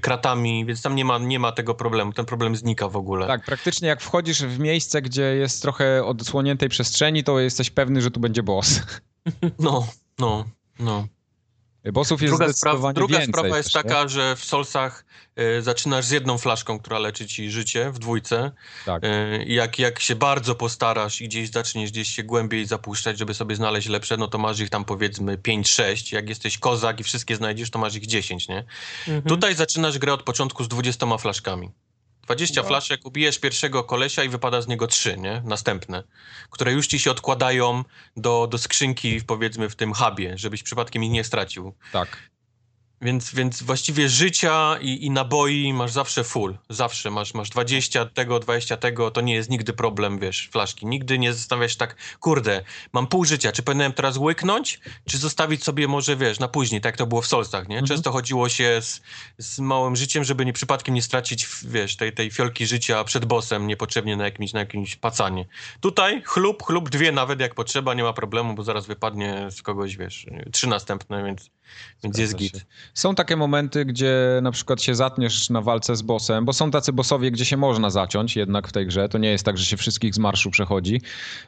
kratami, 0.00 0.66
więc 0.66 0.82
tam 0.82 0.94
nie 0.94 1.04
ma, 1.04 1.18
nie 1.18 1.38
ma 1.38 1.52
tego 1.52 1.74
problemu. 1.74 2.12
Ten 2.12 2.24
problem 2.24 2.56
znika 2.56 2.88
w 2.88 2.96
ogóle. 2.96 3.26
Tak, 3.26 3.44
praktycznie 3.44 3.88
jak 3.88 4.00
wchodzisz 4.00 4.42
w 4.42 4.58
miejsce, 4.58 5.02
gdzie 5.02 5.22
jest 5.22 5.62
trochę 5.62 6.04
odsłoniętej 6.04 6.68
przestrzeni, 6.68 7.24
to 7.24 7.40
jesteś 7.40 7.70
pewny, 7.70 8.02
że 8.02 8.10
tu 8.10 8.20
będzie 8.20 8.42
boss. 8.42 8.80
No, 9.58 9.86
no, 10.18 10.44
no. 10.78 11.06
Bossów 11.84 12.22
jest 12.22 12.34
Druga, 12.34 12.52
sprawa, 12.52 12.76
zdecydowanie 12.76 12.94
druga 12.94 13.18
więcej. 13.18 13.32
sprawa 13.32 13.56
jest 13.56 13.72
też, 13.72 13.84
nie? 13.84 13.90
taka, 13.90 14.08
że 14.08 14.36
w 14.36 14.44
Soulsach 14.44 15.04
y, 15.38 15.62
zaczynasz 15.62 16.04
z 16.04 16.10
jedną 16.10 16.38
flaszką, 16.38 16.78
która 16.78 16.98
leczy 16.98 17.26
ci 17.26 17.50
życie 17.50 17.90
w 17.90 17.98
dwójce. 17.98 18.50
Tak. 18.86 19.04
Y, 19.04 19.44
jak, 19.46 19.78
jak 19.78 20.00
się 20.00 20.16
bardzo 20.16 20.54
postarasz 20.54 21.20
i 21.20 21.28
gdzieś 21.28 21.50
zaczniesz 21.50 21.90
gdzieś 21.90 22.08
się 22.08 22.22
głębiej 22.22 22.66
zapuszczać, 22.66 23.18
żeby 23.18 23.34
sobie 23.34 23.56
znaleźć 23.56 23.88
lepsze, 23.88 24.16
no 24.16 24.28
to 24.28 24.38
masz 24.38 24.60
ich 24.60 24.70
tam 24.70 24.84
powiedzmy 24.84 25.36
5-6. 25.38 26.14
Jak 26.14 26.28
jesteś 26.28 26.58
kozak 26.58 27.00
i 27.00 27.04
wszystkie 27.04 27.36
znajdziesz, 27.36 27.70
to 27.70 27.78
masz 27.78 27.94
ich 27.94 28.06
10, 28.06 28.48
nie? 28.48 28.64
Mhm. 29.08 29.22
Tutaj 29.22 29.54
zaczynasz 29.54 29.98
grę 29.98 30.12
od 30.12 30.22
początku 30.22 30.64
z 30.64 30.68
20 30.68 31.18
flaszkami. 31.18 31.70
20 32.30 32.62
No. 32.62 32.68
flaszek, 32.68 33.06
ubijesz 33.06 33.38
pierwszego 33.38 33.84
kolesia 33.84 34.24
i 34.24 34.28
wypada 34.28 34.60
z 34.62 34.68
niego 34.68 34.86
3, 34.86 35.16
nie? 35.16 35.42
Następne. 35.44 36.02
Które 36.50 36.72
już 36.72 36.86
ci 36.86 36.98
się 36.98 37.10
odkładają 37.10 37.84
do, 38.16 38.46
do 38.50 38.58
skrzynki, 38.58 39.20
powiedzmy, 39.26 39.68
w 39.70 39.76
tym 39.76 39.94
hubie, 39.94 40.38
żebyś 40.38 40.62
przypadkiem 40.62 41.04
ich 41.04 41.10
nie 41.10 41.24
stracił. 41.24 41.74
tak. 41.92 42.30
Więc, 43.02 43.34
więc 43.34 43.62
właściwie 43.62 44.08
życia 44.08 44.78
i, 44.80 45.06
i 45.06 45.10
naboi 45.10 45.72
masz 45.72 45.92
zawsze 45.92 46.24
full. 46.24 46.58
Zawsze 46.68 47.10
masz, 47.10 47.34
masz 47.34 47.50
20 47.50 48.06
tego, 48.06 48.38
20 48.38 48.76
tego, 48.76 49.10
to 49.10 49.20
nie 49.20 49.34
jest 49.34 49.50
nigdy 49.50 49.72
problem, 49.72 50.18
wiesz, 50.18 50.48
flaszki. 50.52 50.86
Nigdy 50.86 51.18
nie 51.18 51.32
zastanawiasz 51.32 51.72
się 51.72 51.78
tak, 51.78 51.96
kurde, 52.20 52.62
mam 52.92 53.06
pół 53.06 53.24
życia, 53.24 53.52
czy 53.52 53.62
powinienem 53.62 53.92
teraz 53.92 54.16
łyknąć, 54.16 54.80
czy 55.08 55.18
zostawić 55.18 55.64
sobie 55.64 55.88
może, 55.88 56.16
wiesz, 56.16 56.38
na 56.38 56.48
później, 56.48 56.80
tak 56.80 56.88
jak 56.88 56.96
to 56.96 57.06
było 57.06 57.22
w 57.22 57.26
Solstach, 57.26 57.68
nie? 57.68 57.76
Mhm. 57.76 57.86
Często 57.88 58.12
chodziło 58.12 58.48
się 58.48 58.82
z, 58.82 59.00
z 59.38 59.58
małym 59.58 59.96
życiem, 59.96 60.24
żeby 60.24 60.46
nie 60.46 60.52
przypadkiem 60.52 60.94
nie 60.94 61.02
stracić, 61.02 61.48
wiesz, 61.64 61.96
tej, 61.96 62.12
tej 62.12 62.30
fiolki 62.30 62.66
życia 62.66 63.04
przed 63.04 63.24
bossem 63.24 63.66
niepotrzebnie 63.66 64.16
na 64.16 64.24
jakimś, 64.24 64.52
na 64.52 64.60
jakimś 64.60 64.96
pacanie. 64.96 65.46
Tutaj 65.80 66.22
chlub, 66.22 66.62
chlub, 66.62 66.90
dwie 66.90 67.12
nawet 67.12 67.40
jak 67.40 67.54
potrzeba, 67.54 67.94
nie 67.94 68.02
ma 68.02 68.12
problemu, 68.12 68.54
bo 68.54 68.64
zaraz 68.64 68.86
wypadnie 68.86 69.46
z 69.50 69.62
kogoś, 69.62 69.96
wiesz, 69.96 70.26
trzy 70.52 70.66
następne, 70.66 71.24
więc, 71.24 71.50
więc 72.04 72.18
jest 72.18 72.34
git. 72.36 72.66
Są 72.94 73.14
takie 73.14 73.36
momenty, 73.36 73.84
gdzie 73.84 74.14
na 74.42 74.50
przykład 74.50 74.82
się 74.82 74.94
zatniesz 74.94 75.50
na 75.50 75.60
walce 75.60 75.96
z 75.96 76.02
bossem, 76.02 76.44
bo 76.44 76.52
są 76.52 76.70
tacy 76.70 76.92
bossowie, 76.92 77.30
gdzie 77.30 77.44
się 77.44 77.56
można 77.56 77.90
zaciąć 77.90 78.36
jednak 78.36 78.68
w 78.68 78.72
tej 78.72 78.86
grze. 78.86 79.08
To 79.08 79.18
nie 79.18 79.30
jest 79.30 79.44
tak, 79.44 79.58
że 79.58 79.64
się 79.64 79.76
wszystkich 79.76 80.14
z 80.14 80.18
marszu 80.18 80.50
przechodzi. 80.50 81.00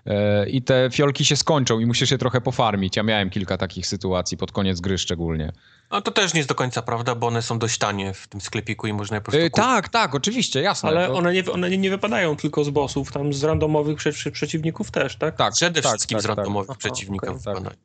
E, 0.07 0.49
I 0.49 0.62
te 0.62 0.89
fiolki 0.93 1.24
się 1.24 1.36
skończą 1.36 1.78
i 1.78 1.86
musisz 1.86 2.11
je 2.11 2.19
trochę 2.19 2.40
pofarmić. 2.40 2.97
Ja 2.97 3.03
miałem 3.03 3.31
kilka 3.31 3.57
takich 3.59 3.86
sytuacji, 3.86 4.36
pod 4.36 4.53
koniec 4.53 4.81
gry 4.81 4.99
szczególnie. 4.99 5.53
No 5.90 6.01
to 6.03 6.11
też 6.11 6.35
nie 6.35 6.39
jest 6.39 6.49
do 6.49 6.55
końca 6.55 6.82
prawda, 6.82 7.15
bo 7.15 7.27
one 7.27 7.43
są 7.43 7.59
dość 7.59 7.78
tanie 7.78 8.15
w 8.15 8.28
tym 8.28 8.40
sklepiku 8.40 8.86
i 8.86 8.93
można 8.93 9.16
je 9.16 9.20
po 9.20 9.24
prostu 9.24 9.47
E, 9.47 9.51
kupić. 9.51 9.65
tak, 9.65 9.89
tak, 9.89 10.15
oczywiście, 10.15 10.62
jasne. 10.62 10.89
Ale 10.89 11.07
To- 11.07 11.15
one, 11.15 11.32
nie, 11.32 11.53
one 11.53 11.70
nie, 11.70 11.78
nie 11.78 11.90
wypadają 11.90 12.36
tylko 12.36 12.65
z 12.65 12.70
bossów, 12.70 13.12
tam 13.12 13.32
z 13.32 13.44
randomowych 13.44 13.97
prze, 13.97 14.12
prze, 14.12 14.31
przeciwników 14.31 14.90
też, 14.90 15.16
tak? 15.16 15.36
tak, 15.36 15.53
Przede 15.55 15.82
tak, 15.82 15.93
wszystkim 15.93 16.16
tak, 16.19 16.23
z 16.23 16.27
randomowych 16.27 16.70
Aha, 16.70 16.78
przeciwników. 16.78 17.28
okej, 17.28 17.43
tak. 17.44 17.55
wypadają. 17.55 17.77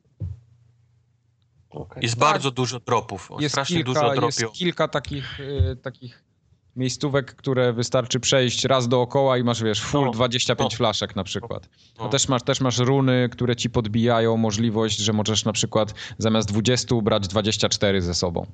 Okej. 1.78 2.02
Jest 2.02 2.18
bardzo 2.18 2.50
dużo 2.50 2.80
dropów. 2.80 3.32
O, 3.32 3.40
Jest 3.40 3.54
strasznie 3.54 3.84
kilka, 3.84 4.14
dużo 4.14 4.26
jest 4.26 4.52
kilka 4.52 4.88
takich, 4.88 5.40
y, 5.40 5.76
takich 5.82 6.24
miejscówek, 6.76 7.34
które 7.34 7.72
wystarczy 7.72 8.20
przejść 8.20 8.64
raz 8.64 8.88
dookoła 8.88 9.38
i 9.38 9.44
masz, 9.44 9.62
wiesz, 9.62 9.82
full 9.82 10.04
No, 10.04 10.10
25 10.10 10.72
no. 10.72 10.76
flaszek 10.76 11.16
na 11.16 11.24
przykład. 11.24 11.68
No. 11.98 12.04
No. 12.04 12.10
też, 12.10 12.28
masz, 12.28 12.42
też 12.42 12.60
masz 12.60 12.78
runy, 12.78 13.28
które 13.32 13.56
ci 13.56 13.70
podbijają 13.70 14.36
możliwość, 14.36 14.98
że 14.98 15.12
możesz 15.12 15.44
na 15.44 15.52
przykład 15.52 15.94
zamiast 16.18 16.48
20 16.48 16.94
brać 17.02 17.28
24 17.28 18.02
ze 18.02 18.14
sobą. 18.14 18.46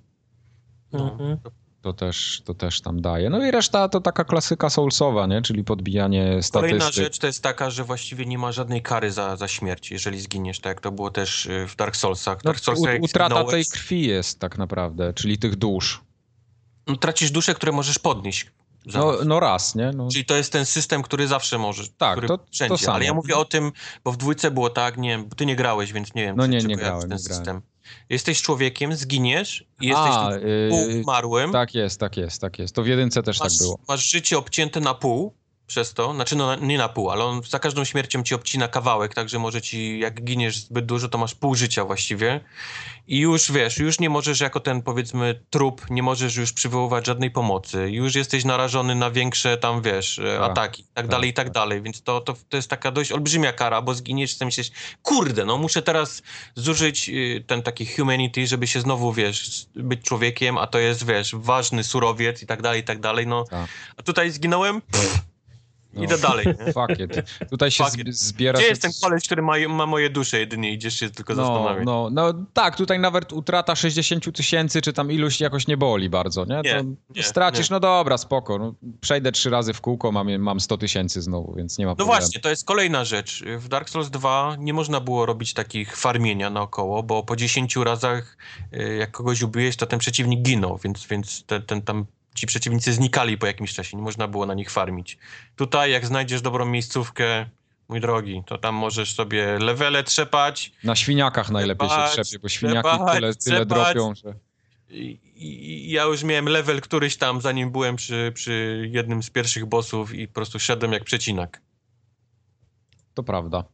No. 0.92 1.12
Mhm. 1.12 1.38
To 1.84 1.92
też, 1.92 2.42
to 2.44 2.54
też 2.54 2.80
tam 2.80 3.00
daje. 3.00 3.30
No 3.30 3.46
i 3.46 3.50
reszta 3.50 3.88
to 3.88 4.00
taka 4.00 4.24
klasyka 4.24 4.70
soulsowa, 4.70 5.26
nie? 5.26 5.42
Czyli 5.42 5.64
podbijanie 5.64 6.40
Kolejna 6.52 6.78
statystyk. 6.80 7.04
rzecz 7.04 7.18
to 7.18 7.26
jest 7.26 7.42
taka, 7.42 7.70
że 7.70 7.84
właściwie 7.84 8.26
nie 8.26 8.38
ma 8.38 8.52
żadnej 8.52 8.82
kary 8.82 9.10
za, 9.12 9.36
za 9.36 9.48
śmierć, 9.48 9.90
jeżeli 9.90 10.20
zginiesz, 10.20 10.60
tak 10.60 10.70
jak 10.70 10.80
to 10.80 10.92
było 10.92 11.10
też 11.10 11.46
y, 11.46 11.66
w 11.68 11.76
Dark 11.76 11.96
Soulsach. 11.96 12.38
No, 12.44 12.48
Dark 12.48 12.60
Soulsach 12.64 12.84
u- 12.90 12.92
jak 12.92 13.02
utrata 13.02 13.34
zginąłeś, 13.34 13.52
tej 13.52 13.64
krwi 13.80 14.06
jest 14.06 14.38
tak 14.40 14.58
naprawdę, 14.58 15.12
czyli 15.12 15.38
tych 15.38 15.56
dusz. 15.56 16.00
no, 16.86 16.96
tracisz 16.96 17.30
dusze, 17.30 17.54
które 17.54 17.72
możesz 17.72 17.98
podnieść. 17.98 18.46
No, 18.94 19.12
no 19.24 19.40
raz, 19.40 19.74
nie? 19.74 19.90
No, 19.96 20.08
Czyli 20.12 20.24
to 20.24 20.36
jest 20.36 20.52
ten 20.52 20.66
system, 20.66 21.02
który 21.02 21.26
zawsze 21.26 21.58
możesz. 21.58 21.90
Tak, 21.98 22.12
który 22.12 22.28
to- 22.28 22.38
to 22.38 22.44
wszędzie. 22.52 22.78
samo. 22.78 22.94
Ale 22.94 23.04
ja 23.04 23.14
mówię 23.14 23.36
o 23.36 23.44
tym, 23.44 23.72
bo 24.04 24.12
w 24.12 24.16
dwójce 24.16 24.50
było 24.50 24.70
tak, 24.70 24.96
nie 24.96 25.08
wiem, 25.08 25.28
ty 25.36 25.46
nie 25.46 25.56
grałeś, 25.56 25.92
więc 25.92 26.14
nie 26.14 26.22
wiem, 26.22 26.36
No 26.36 26.46
nie, 26.46 26.58
nie 26.58 26.76
grałem, 26.76 27.00
ten 27.00 27.10
nie 27.18 27.24
grałem. 27.24 27.36
system. 27.44 27.62
Jesteś 28.08 28.42
człowiekiem, 28.42 28.96
zginiesz 28.96 29.64
i 29.80 29.86
jesteś 29.86 30.12
A, 30.12 30.30
tym 30.32 30.48
yy, 30.48 30.68
półumarłym. 30.70 31.52
tak 31.52 31.74
jest, 31.74 32.00
tak 32.00 32.16
jest, 32.16 32.40
tak 32.40 32.58
jest. 32.58 32.74
To 32.74 32.82
w 32.82 32.86
jedynce 32.86 33.22
też 33.22 33.40
masz, 33.40 33.52
tak 33.52 33.58
było. 33.58 33.78
masz 33.88 34.10
życie 34.10 34.38
obcięte 34.38 34.80
na 34.80 34.94
pół 34.94 35.32
przez 35.66 35.94
to, 35.94 36.14
znaczy 36.14 36.36
no 36.36 36.54
nie 36.54 36.78
na 36.78 36.88
pół, 36.88 37.10
ale 37.10 37.24
on 37.24 37.42
za 37.42 37.58
każdą 37.58 37.84
śmiercią 37.84 38.22
ci 38.22 38.34
obcina 38.34 38.68
kawałek, 38.68 39.14
także 39.14 39.38
może 39.38 39.62
ci, 39.62 39.98
jak 39.98 40.24
giniesz 40.24 40.56
zbyt 40.56 40.86
dużo, 40.86 41.08
to 41.08 41.18
masz 41.18 41.34
pół 41.34 41.54
życia 41.54 41.84
właściwie. 41.84 42.40
I 43.06 43.18
już 43.18 43.52
wiesz, 43.52 43.78
już 43.78 44.00
nie 44.00 44.10
możesz 44.10 44.40
jako 44.40 44.60
ten 44.60 44.82
powiedzmy 44.82 45.40
trup, 45.50 45.90
nie 45.90 46.02
możesz 46.02 46.36
już 46.36 46.52
przywoływać 46.52 47.06
żadnej 47.06 47.30
pomocy, 47.30 47.90
już 47.90 48.14
jesteś 48.14 48.44
narażony 48.44 48.94
na 48.94 49.10
większe 49.10 49.56
tam 49.56 49.82
wiesz, 49.82 50.18
e, 50.18 50.38
Tak, 50.38 50.50
ataki 50.50 50.82
i 50.82 50.84
tak, 50.84 50.94
tak, 50.94 51.08
dalej 51.08 51.30
i 51.30 51.32
tak, 51.32 51.46
tak. 51.46 51.54
dalej, 51.54 51.82
więc 51.82 52.02
to, 52.02 52.20
to, 52.20 52.34
to 52.48 52.56
jest 52.56 52.70
taka 52.70 52.90
dość 52.90 53.12
olbrzymia 53.12 53.52
kara, 53.52 53.82
bo 53.82 53.94
zginiesz 53.94 54.40
i 54.40 54.44
myślisz, 54.44 54.70
kurde, 55.02 55.44
no 55.44 55.58
muszę 55.58 55.82
teraz 55.82 56.22
zużyć 56.54 57.08
y, 57.08 57.44
ten 57.46 57.62
taki 57.62 57.86
humanity, 57.86 58.46
żeby 58.46 58.66
się 58.66 58.80
znowu, 58.80 59.12
wiesz, 59.12 59.66
być 59.74 60.02
człowiekiem, 60.02 60.58
a 60.58 60.66
to 60.66 60.78
jest, 60.78 61.06
wiesz, 61.06 61.34
ważny 61.34 61.84
surowiec 61.84 62.42
i 62.42 62.46
tak 62.46 62.62
dalej, 62.62 62.80
i 62.80 62.84
tak 62.84 63.00
dalej, 63.00 63.26
no. 63.26 63.44
A 63.96 64.02
tutaj 64.02 64.30
zginąłem, 64.30 64.82
No. 65.96 66.04
idę 66.04 66.18
dalej. 66.18 66.46
Nie? 66.46 66.72
Fuck 66.72 67.00
it. 67.00 67.30
Tutaj 67.50 67.70
się 67.70 67.84
Fuck 67.84 67.98
it. 67.98 68.14
zbiera... 68.16 68.52
Gdzie 68.52 68.62
się- 68.62 68.68
jest 68.68 68.82
ten 68.82 68.90
koleś, 69.02 69.24
który 69.26 69.42
ma, 69.42 69.52
ma 69.68 69.86
moje 69.86 70.10
dusze 70.10 70.38
jedynie? 70.38 70.72
Idziesz 70.72 71.00
się 71.00 71.10
tylko 71.10 71.34
no, 71.34 71.44
zastanawiać. 71.46 71.86
no, 71.86 72.08
no 72.12 72.32
tak, 72.52 72.76
tutaj 72.76 72.98
nawet 72.98 73.32
utrata 73.32 73.76
60 73.76 74.32
tysięcy, 74.36 74.82
czy 74.82 74.92
tam 74.92 75.12
iluś 75.12 75.40
jakoś 75.40 75.66
nie 75.66 75.76
boli 75.76 76.10
bardzo, 76.10 76.44
nie? 76.44 76.60
Nie, 76.64 76.84
nie, 77.16 77.22
stracisz, 77.22 77.70
nie. 77.70 77.74
no 77.74 77.80
dobra, 77.80 78.18
spoko. 78.18 78.58
No, 78.58 78.74
przejdę 79.00 79.32
trzy 79.32 79.50
razy 79.50 79.72
w 79.72 79.80
kółko, 79.80 80.12
mam, 80.12 80.38
mam 80.38 80.60
100 80.60 80.78
tysięcy 80.78 81.22
znowu, 81.22 81.54
więc 81.56 81.78
nie 81.78 81.84
ma 81.86 81.90
No 81.92 81.96
problemu. 81.96 82.20
właśnie, 82.20 82.40
to 82.40 82.48
jest 82.50 82.64
kolejna 82.66 83.04
rzecz. 83.04 83.44
W 83.58 83.68
Dark 83.68 83.88
Souls 83.88 84.10
2 84.10 84.56
nie 84.58 84.74
można 84.74 85.00
było 85.00 85.26
robić 85.26 85.54
takich 85.54 85.96
farmienia 85.96 86.50
naokoło, 86.50 87.02
bo 87.02 87.22
po 87.22 87.36
10 87.36 87.76
razach, 87.76 88.36
y, 88.74 88.96
jak 89.00 89.10
kogoś 89.10 89.42
ubiłeś, 89.42 89.76
to 89.76 89.86
ten 89.86 89.98
przeciwnik 89.98 90.42
ginął, 90.42 90.78
więc, 90.84 91.06
więc 91.06 91.44
ten, 91.46 91.62
ten 91.62 91.82
tam 91.82 92.06
ci 92.34 92.46
przeciwnicy 92.46 92.92
znikali 92.92 93.38
po 93.38 93.46
jakimś 93.46 93.74
czasie, 93.74 93.96
nie 93.96 94.02
można 94.02 94.28
było 94.28 94.46
na 94.46 94.54
nich 94.54 94.70
farmić. 94.70 95.18
Tutaj, 95.56 95.90
jak 95.92 96.06
znajdziesz 96.06 96.42
dobrą 96.42 96.66
miejscówkę, 96.66 97.46
mój 97.88 98.00
drogi, 98.00 98.42
to 98.46 98.58
tam 98.58 98.74
możesz 98.74 99.14
sobie 99.14 99.58
levele 99.58 100.04
trzepać, 100.04 100.72
Na 100.84 100.96
świniakach 100.96 101.50
najlepiej 101.50 101.88
się 101.88 101.94
Trzepać, 101.94 102.28
trzepie, 102.28 102.42
bo 102.42 102.48
świniaki 102.48 102.88
trzepać, 102.88 103.14
tyle, 103.14 103.34
tyle 103.34 103.66
trzepać. 103.66 103.94
dropią, 103.94 104.14
że... 104.14 104.34
I, 104.90 105.18
i, 105.36 105.88
i 105.88 105.90
ja 105.90 106.02
już 106.02 106.22
miałem 106.22 106.48
level 106.48 106.80
któryś 106.80 107.16
tam, 107.16 107.40
zanim 107.40 107.70
byłem 107.70 107.96
przy, 107.96 108.32
przy 108.34 108.88
jednym 108.92 109.22
z 109.22 109.30
pierwszych 109.30 109.66
bossów 109.66 110.14
i 110.14 110.28
po 110.28 110.34
prostu 110.34 110.60
szedłem 110.60 110.92
jak 110.92 111.04
przecinak. 111.04 111.60
To 113.14 113.22
prawda. 113.22 113.64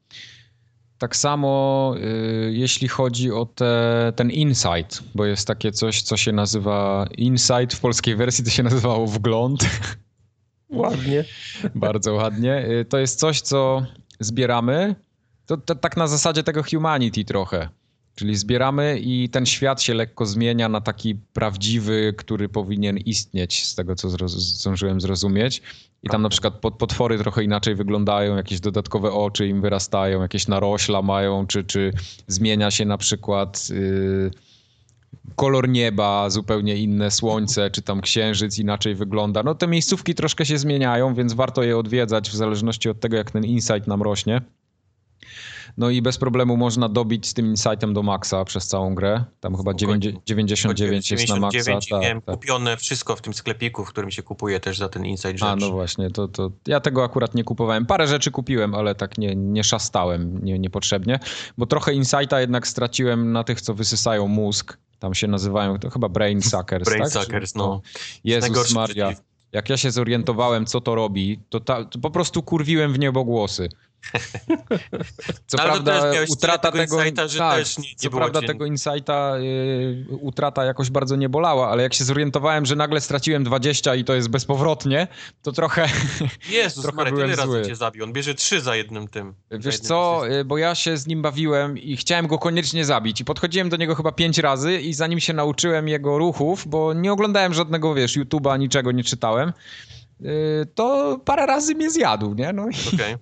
Tak 1.00 1.16
samo 1.16 1.94
y, 1.96 2.50
jeśli 2.52 2.88
chodzi 2.88 3.32
o 3.32 3.46
te, 3.46 4.12
ten 4.16 4.30
insight, 4.30 5.02
bo 5.14 5.24
jest 5.24 5.46
takie 5.46 5.72
coś, 5.72 6.02
co 6.02 6.16
się 6.16 6.32
nazywa 6.32 7.06
insight, 7.16 7.74
w 7.74 7.80
polskiej 7.80 8.16
wersji 8.16 8.44
to 8.44 8.50
się 8.50 8.62
nazywało 8.62 9.06
wgląd, 9.06 9.60
Ładnie. 10.70 11.24
bardzo 11.74 12.14
ładnie. 12.14 12.66
Y, 12.68 12.84
To 12.84 12.98
jest 12.98 13.18
coś, 13.18 13.40
co 13.40 13.86
zbieramy, 14.20 14.94
to, 15.46 15.56
to 15.56 15.74
tak 15.74 15.96
na 15.96 16.06
zasadzie 16.06 16.42
tego 16.42 16.62
humanity 16.62 17.24
trochę. 17.24 17.68
Czyli 18.20 18.36
zbieramy 18.36 18.98
i 19.02 19.28
ten 19.28 19.46
świat 19.46 19.82
się 19.82 19.94
lekko 19.94 20.26
zmienia 20.26 20.68
na 20.68 20.80
taki 20.80 21.14
prawdziwy, 21.14 22.14
który 22.16 22.48
powinien 22.48 22.98
istnieć, 22.98 23.66
z 23.66 23.74
tego 23.74 23.94
co 23.94 24.28
zdążyłem 24.28 25.00
zrozumieć. 25.00 25.58
I 25.58 25.62
tam 25.62 25.68
Prawda. 26.02 26.18
na 26.18 26.28
przykład 26.28 26.54
potwory 26.54 27.18
trochę 27.18 27.44
inaczej 27.44 27.74
wyglądają, 27.74 28.36
jakieś 28.36 28.60
dodatkowe 28.60 29.12
oczy 29.12 29.48
im 29.48 29.60
wyrastają, 29.60 30.22
jakieś 30.22 30.48
narośla 30.48 31.02
mają, 31.02 31.46
czy, 31.46 31.64
czy 31.64 31.92
zmienia 32.26 32.70
się 32.70 32.84
na 32.84 32.98
przykład 32.98 33.68
yy, 33.70 34.30
kolor 35.36 35.68
nieba, 35.68 36.30
zupełnie 36.30 36.76
inne 36.76 37.10
słońce, 37.10 37.70
czy 37.70 37.82
tam 37.82 38.00
księżyc 38.00 38.58
inaczej 38.58 38.94
wygląda. 38.94 39.42
No 39.42 39.54
te 39.54 39.66
miejscówki 39.66 40.14
troszkę 40.14 40.46
się 40.46 40.58
zmieniają, 40.58 41.14
więc 41.14 41.32
warto 41.32 41.62
je 41.62 41.78
odwiedzać 41.78 42.30
w 42.30 42.34
zależności 42.34 42.88
od 42.88 43.00
tego, 43.00 43.16
jak 43.16 43.30
ten 43.30 43.44
insight 43.44 43.86
nam 43.86 44.02
rośnie. 44.02 44.40
No 45.76 45.90
i 45.90 46.02
bez 46.02 46.18
problemu 46.18 46.56
można 46.56 46.88
dobić 46.88 47.26
z 47.26 47.34
tym 47.34 47.46
insightem 47.46 47.94
do 47.94 48.02
maksa 48.02 48.44
przez 48.44 48.66
całą 48.66 48.94
grę. 48.94 49.24
Tam 49.40 49.56
chyba 49.56 49.72
Spokojnie. 49.72 50.00
9, 50.00 50.20
99 50.26 51.10
jest 51.10 51.28
na 51.28 51.36
maksa. 51.36 51.58
99 51.58 51.86
i 51.86 51.90
Tak, 51.90 52.02
miałem 52.02 52.20
tak. 52.22 52.34
kupione 52.34 52.76
wszystko 52.76 53.16
w 53.16 53.20
tym 53.22 53.34
sklepiku, 53.34 53.84
w 53.84 53.88
którym 53.88 54.10
się 54.10 54.22
kupuje 54.22 54.60
też 54.60 54.78
za 54.78 54.88
ten 54.88 55.06
Inside 55.06 55.38
rzecz. 55.38 55.42
A, 55.42 55.56
no 55.56 55.70
właśnie, 55.70 56.10
to, 56.10 56.28
to 56.28 56.50
ja 56.66 56.80
tego 56.80 57.04
akurat 57.04 57.34
nie 57.34 57.44
kupowałem. 57.44 57.86
Parę 57.86 58.06
rzeczy 58.06 58.30
kupiłem, 58.30 58.74
ale 58.74 58.94
tak 58.94 59.18
nie, 59.18 59.36
nie 59.36 59.64
szastałem 59.64 60.44
nie, 60.44 60.58
niepotrzebnie, 60.58 61.18
bo 61.58 61.66
trochę 61.66 61.94
insighta 61.94 62.40
jednak 62.40 62.66
straciłem 62.66 63.32
na 63.32 63.44
tych, 63.44 63.60
co 63.60 63.74
wysysają 63.74 64.28
mózg. 64.28 64.78
Tam 64.98 65.14
się 65.14 65.26
nazywają, 65.28 65.78
to 65.78 65.90
chyba 65.90 66.08
brain 66.08 66.42
suckers, 66.52 66.84
Brain 66.88 67.02
tak? 67.02 67.12
suckers, 67.12 67.52
Czy- 67.52 67.58
no. 67.58 67.80
Jezus 68.24 68.74
Maria. 68.74 69.12
Jak 69.52 69.70
ja 69.70 69.76
się 69.76 69.90
zorientowałem, 69.90 70.66
co 70.66 70.80
to 70.80 70.94
robi, 70.94 71.40
to, 71.48 71.60
ta, 71.60 71.84
to 71.84 71.98
po 71.98 72.10
prostu 72.10 72.42
kurwiłem 72.42 72.92
w 72.92 72.98
niebogłosy. 72.98 73.68
Co 75.46 75.56
to 75.56 75.62
prawda 75.64 76.12
utrata 76.28 76.72
tego 76.72 76.96
insighta, 76.98 77.28
że 77.28 77.38
tak, 77.38 77.58
też 77.58 77.78
nie- 77.78 77.88
nie 77.88 77.94
co 77.96 78.10
prawda 78.10 78.40
tego 78.42 78.66
insighta 78.66 79.36
y, 79.38 80.06
utrata 80.20 80.64
jakoś 80.64 80.90
bardzo 80.90 81.16
nie 81.16 81.28
bolała, 81.28 81.68
ale 81.70 81.82
jak 81.82 81.94
się 81.94 82.04
zorientowałem, 82.04 82.66
że 82.66 82.76
nagle 82.76 83.00
straciłem 83.00 83.44
20 83.44 83.94
i 83.94 84.04
to 84.04 84.14
jest 84.14 84.28
bezpowrotnie, 84.28 85.08
to 85.42 85.52
trochę 85.52 85.88
Jezus 86.50 86.82
Trochę 86.82 86.96
Maria, 86.96 87.12
byłem 87.12 87.30
tyle 87.30 87.36
razy 87.36 87.52
zły. 87.52 87.66
cię 87.66 87.76
zabił. 87.76 88.04
On 88.04 88.12
bierze 88.12 88.34
trzy 88.34 88.60
za 88.60 88.76
jednym 88.76 89.08
tym. 89.08 89.34
Wiesz 89.50 89.64
jednym 89.74 89.88
co, 89.88 90.28
y, 90.28 90.44
bo 90.44 90.58
ja 90.58 90.74
się 90.74 90.96
z 90.96 91.06
nim 91.06 91.22
bawiłem 91.22 91.78
i 91.78 91.96
chciałem 91.96 92.26
go 92.26 92.38
koniecznie 92.38 92.84
zabić 92.84 93.20
i 93.20 93.24
podchodziłem 93.24 93.68
do 93.68 93.76
niego 93.76 93.94
chyba 93.94 94.12
pięć 94.12 94.38
razy 94.38 94.80
i 94.80 94.94
zanim 94.94 95.20
się 95.20 95.32
nauczyłem 95.32 95.88
jego 95.88 96.18
ruchów, 96.18 96.68
bo 96.68 96.92
nie 96.94 97.12
oglądałem 97.12 97.54
żadnego, 97.54 97.94
wiesz, 97.94 98.16
YouTube'a, 98.16 98.58
niczego 98.58 98.92
nie 98.92 99.04
czytałem, 99.04 99.52
y, 100.20 100.66
to 100.74 101.18
parę 101.24 101.46
razy 101.46 101.74
mnie 101.74 101.90
zjadł, 101.90 102.34
nie? 102.34 102.52
No 102.52 102.66
i, 102.68 102.94
Okej. 102.94 103.16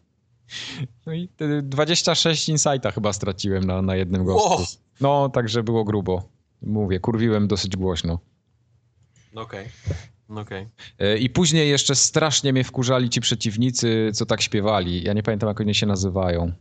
No 1.07 1.15
i 1.15 1.29
y, 1.41 1.63
26 1.63 2.49
insighta 2.49 2.91
chyba 2.91 3.13
straciłem 3.13 3.65
na, 3.65 3.83
na 3.83 3.97
jednym 3.97 4.25
gościu. 4.25 4.49
Wow. 4.49 4.65
No, 5.01 5.29
także 5.29 5.63
było 5.63 5.85
grubo. 5.85 6.29
Mówię, 6.63 7.01
kurwiłem 7.01 7.49
dosyć 7.49 7.77
głośno. 7.77 8.19
No 9.33 9.41
Okej. 9.41 9.67
No 10.29 10.41
Okej. 10.41 10.67
Y, 11.03 11.19
I 11.19 11.31
później 11.31 11.69
jeszcze 11.69 11.95
strasznie 11.95 12.53
mnie 12.53 12.65
wkurzali 12.65 13.11
ci 13.11 13.21
przeciwnicy, 13.21 14.11
co 14.15 14.27
tak 14.27 14.43
śpiewali. 14.43 15.03
Ja 15.03 15.13
nie 15.13 15.23
pamiętam, 15.23 15.49
jak 15.49 15.61
oni 15.61 15.75
się 15.75 15.87
nazywają. 15.87 16.53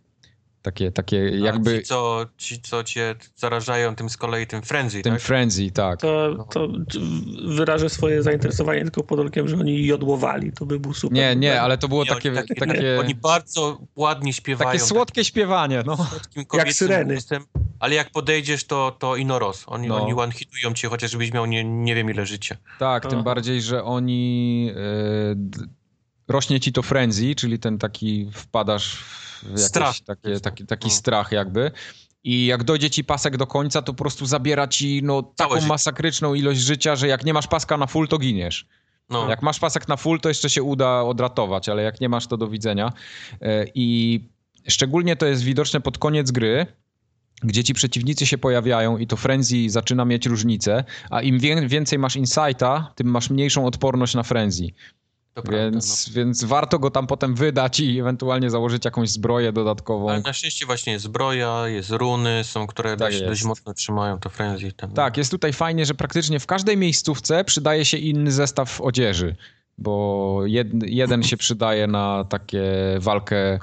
Takie, 0.68 0.92
takie 0.92 1.18
Jakby... 1.18 1.40
jakby... 1.46 1.78
Ci 1.80 1.84
co, 1.86 2.26
ci, 2.38 2.62
co 2.62 2.84
cię 2.84 3.16
zarażają 3.36 3.96
tym 3.96 4.10
z 4.10 4.18
kolei 4.18 4.48
tym 4.48 4.62
frenzy, 4.62 5.02
Tym 5.02 5.14
tak? 5.14 5.22
frenzy, 5.22 5.72
tak. 5.72 6.02
To, 6.02 6.46
to 6.52 6.68
wyrażę 7.48 7.90
swoje 7.90 8.24
zainteresowanie 8.24 8.82
tylko 8.82 9.04
pod 9.04 9.18
warunkiem, 9.18 9.48
że 9.48 9.56
oni 9.58 9.86
jodłowali. 9.86 10.52
To 10.52 10.66
by 10.66 10.80
był 10.80 10.94
super. 10.94 11.16
Nie, 11.18 11.36
nie, 11.36 11.62
ale 11.62 11.78
to 11.78 11.88
było 11.88 12.04
Nie, 12.04 12.10
takie, 12.10 12.30
oni, 12.30 12.38
takie, 12.38 12.56
takie, 12.56 13.00
oni 13.00 13.16
bardzo 13.16 13.82
ładnie 13.96 14.34
śpiewają. 14.34 14.72
takie 14.72 14.84
słodkie 14.84 15.26
śpiewanie, 15.26 15.84
no. 15.86 15.98
kobiecym 16.48 16.74
syreny. 16.74 17.14
głosem, 17.14 17.46
ale 17.80 17.96
jak 17.96 18.12
podejdziesz, 18.12 18.64
to, 18.64 18.96
to 19.00 19.16
inoros. 19.16 19.64
Oni, 19.68 19.88
No. 19.88 20.04
oni 20.04 20.14
one-hitują 20.14 20.74
cię, 20.74 20.88
chociaż 20.90 21.12
żebyś 21.12 21.32
miał 21.34 21.46
nie, 21.46 21.64
nie 21.64 21.96
wiem 21.96 22.10
ile 22.10 22.26
życia. 22.26 22.58
Tak, 22.80 23.06
tym 23.06 23.24
bardziej, 23.24 23.62
że 23.62 23.84
oni... 23.84 24.72
d- 25.36 25.66
rośnie 26.28 26.60
ci 26.60 26.74
to 26.74 26.82
frenzy, 26.82 27.36
czyli 27.36 27.60
ten 27.60 27.78
taki 27.78 28.30
wpadasz 28.34 28.96
w 28.96 29.27
Strach. 29.56 30.00
takie, 30.00 30.40
taki, 30.40 30.66
taki 30.66 30.88
No. 30.88 30.94
strach 30.94 31.32
jakby. 31.32 31.72
I 32.24 32.46
jak 32.46 32.64
dojdzie 32.64 32.90
ci 32.90 33.04
pasek 33.04 33.38
do 33.38 33.48
końca, 33.48 33.82
to 33.82 33.94
po 33.94 33.98
prostu 34.04 34.26
zabiera 34.26 34.68
ci 34.68 35.02
no, 35.04 35.24
taką 35.24 35.62
masakryczną 35.62 36.34
ilość 36.34 36.60
życia, 36.60 36.96
że 36.96 37.08
jak 37.08 37.26
nie 37.26 37.34
masz 37.34 37.48
paska 37.48 37.78
na 37.78 37.88
full, 37.88 38.08
to 38.08 38.18
giniesz. 38.18 38.68
No. 39.10 39.30
Jak 39.30 39.42
masz 39.42 39.60
pasek 39.60 39.88
na 39.88 39.98
full, 39.98 40.20
to 40.20 40.30
jeszcze 40.30 40.50
się 40.50 40.64
uda 40.64 41.02
odratować, 41.02 41.70
ale 41.70 41.84
jak 41.84 42.02
nie 42.02 42.10
masz, 42.10 42.28
to 42.28 42.38
do 42.38 42.48
widzenia. 42.48 42.94
E, 43.42 43.66
I 43.76 44.20
szczególnie 44.68 45.16
to 45.16 45.26
jest 45.26 45.44
widoczne 45.44 45.82
pod 45.82 45.98
koniec 45.98 46.32
gry, 46.32 46.66
gdzie 47.44 47.64
ci 47.64 47.74
przeciwnicy 47.74 48.26
się 48.26 48.38
pojawiają 48.38 48.98
i 48.98 49.08
to 49.08 49.18
frenzy 49.18 49.70
zaczyna 49.70 50.06
mieć 50.06 50.26
różnicę, 50.26 50.84
a 51.10 51.22
im 51.22 51.40
wię- 51.40 51.68
więcej 51.68 52.00
masz 52.00 52.16
insighta, 52.16 52.92
tym 52.96 53.08
masz 53.08 53.30
mniejszą 53.30 53.66
odporność 53.66 54.16
na 54.16 54.24
frenzy. 54.24 54.68
To 55.38 55.44
prawda, 55.44 55.66
no. 55.66 55.72
Więc, 55.72 56.10
więc 56.10 56.44
warto 56.44 56.80
go 56.80 56.92
tam 56.92 57.08
potem 57.08 57.36
wydać 57.36 57.80
i 57.80 58.00
ewentualnie 58.00 58.50
założyć 58.50 58.86
jakąś 58.86 59.10
zbroję 59.10 59.52
dodatkową. 59.52 60.10
Ale 60.10 60.22
na 60.22 60.34
szczęście 60.34 60.66
właśnie 60.66 60.94
jest 60.94 61.06
zbroja, 61.06 61.68
jest 61.68 61.90
runy, 61.90 62.44
są, 62.44 62.68
które 62.68 62.98
dość, 62.98 63.14
jest. 63.14 63.26
dość 63.26 63.44
mocno 63.44 63.74
trzymają 63.74 64.20
to 64.20 64.30
frenzy. 64.30 64.72
Ten, 64.72 64.92
Tak, 64.92 65.18
jest 65.18 65.32
tutaj 65.32 65.54
fajnie, 65.54 65.86
że 65.86 65.94
praktycznie 65.94 66.40
w 66.40 66.46
każdej 66.46 66.78
miejscówce 66.78 67.44
przydaje 67.44 67.86
się 67.86 67.98
inny 67.98 68.32
zestaw 68.32 68.82
odzieży, 68.82 69.36
bo 69.78 70.42
jed, 70.46 70.68
jeden 70.86 71.24
się 71.24 71.38
przydaje 71.38 71.88
na 71.88 72.24
takie 72.30 72.64
walkę 73.00 73.60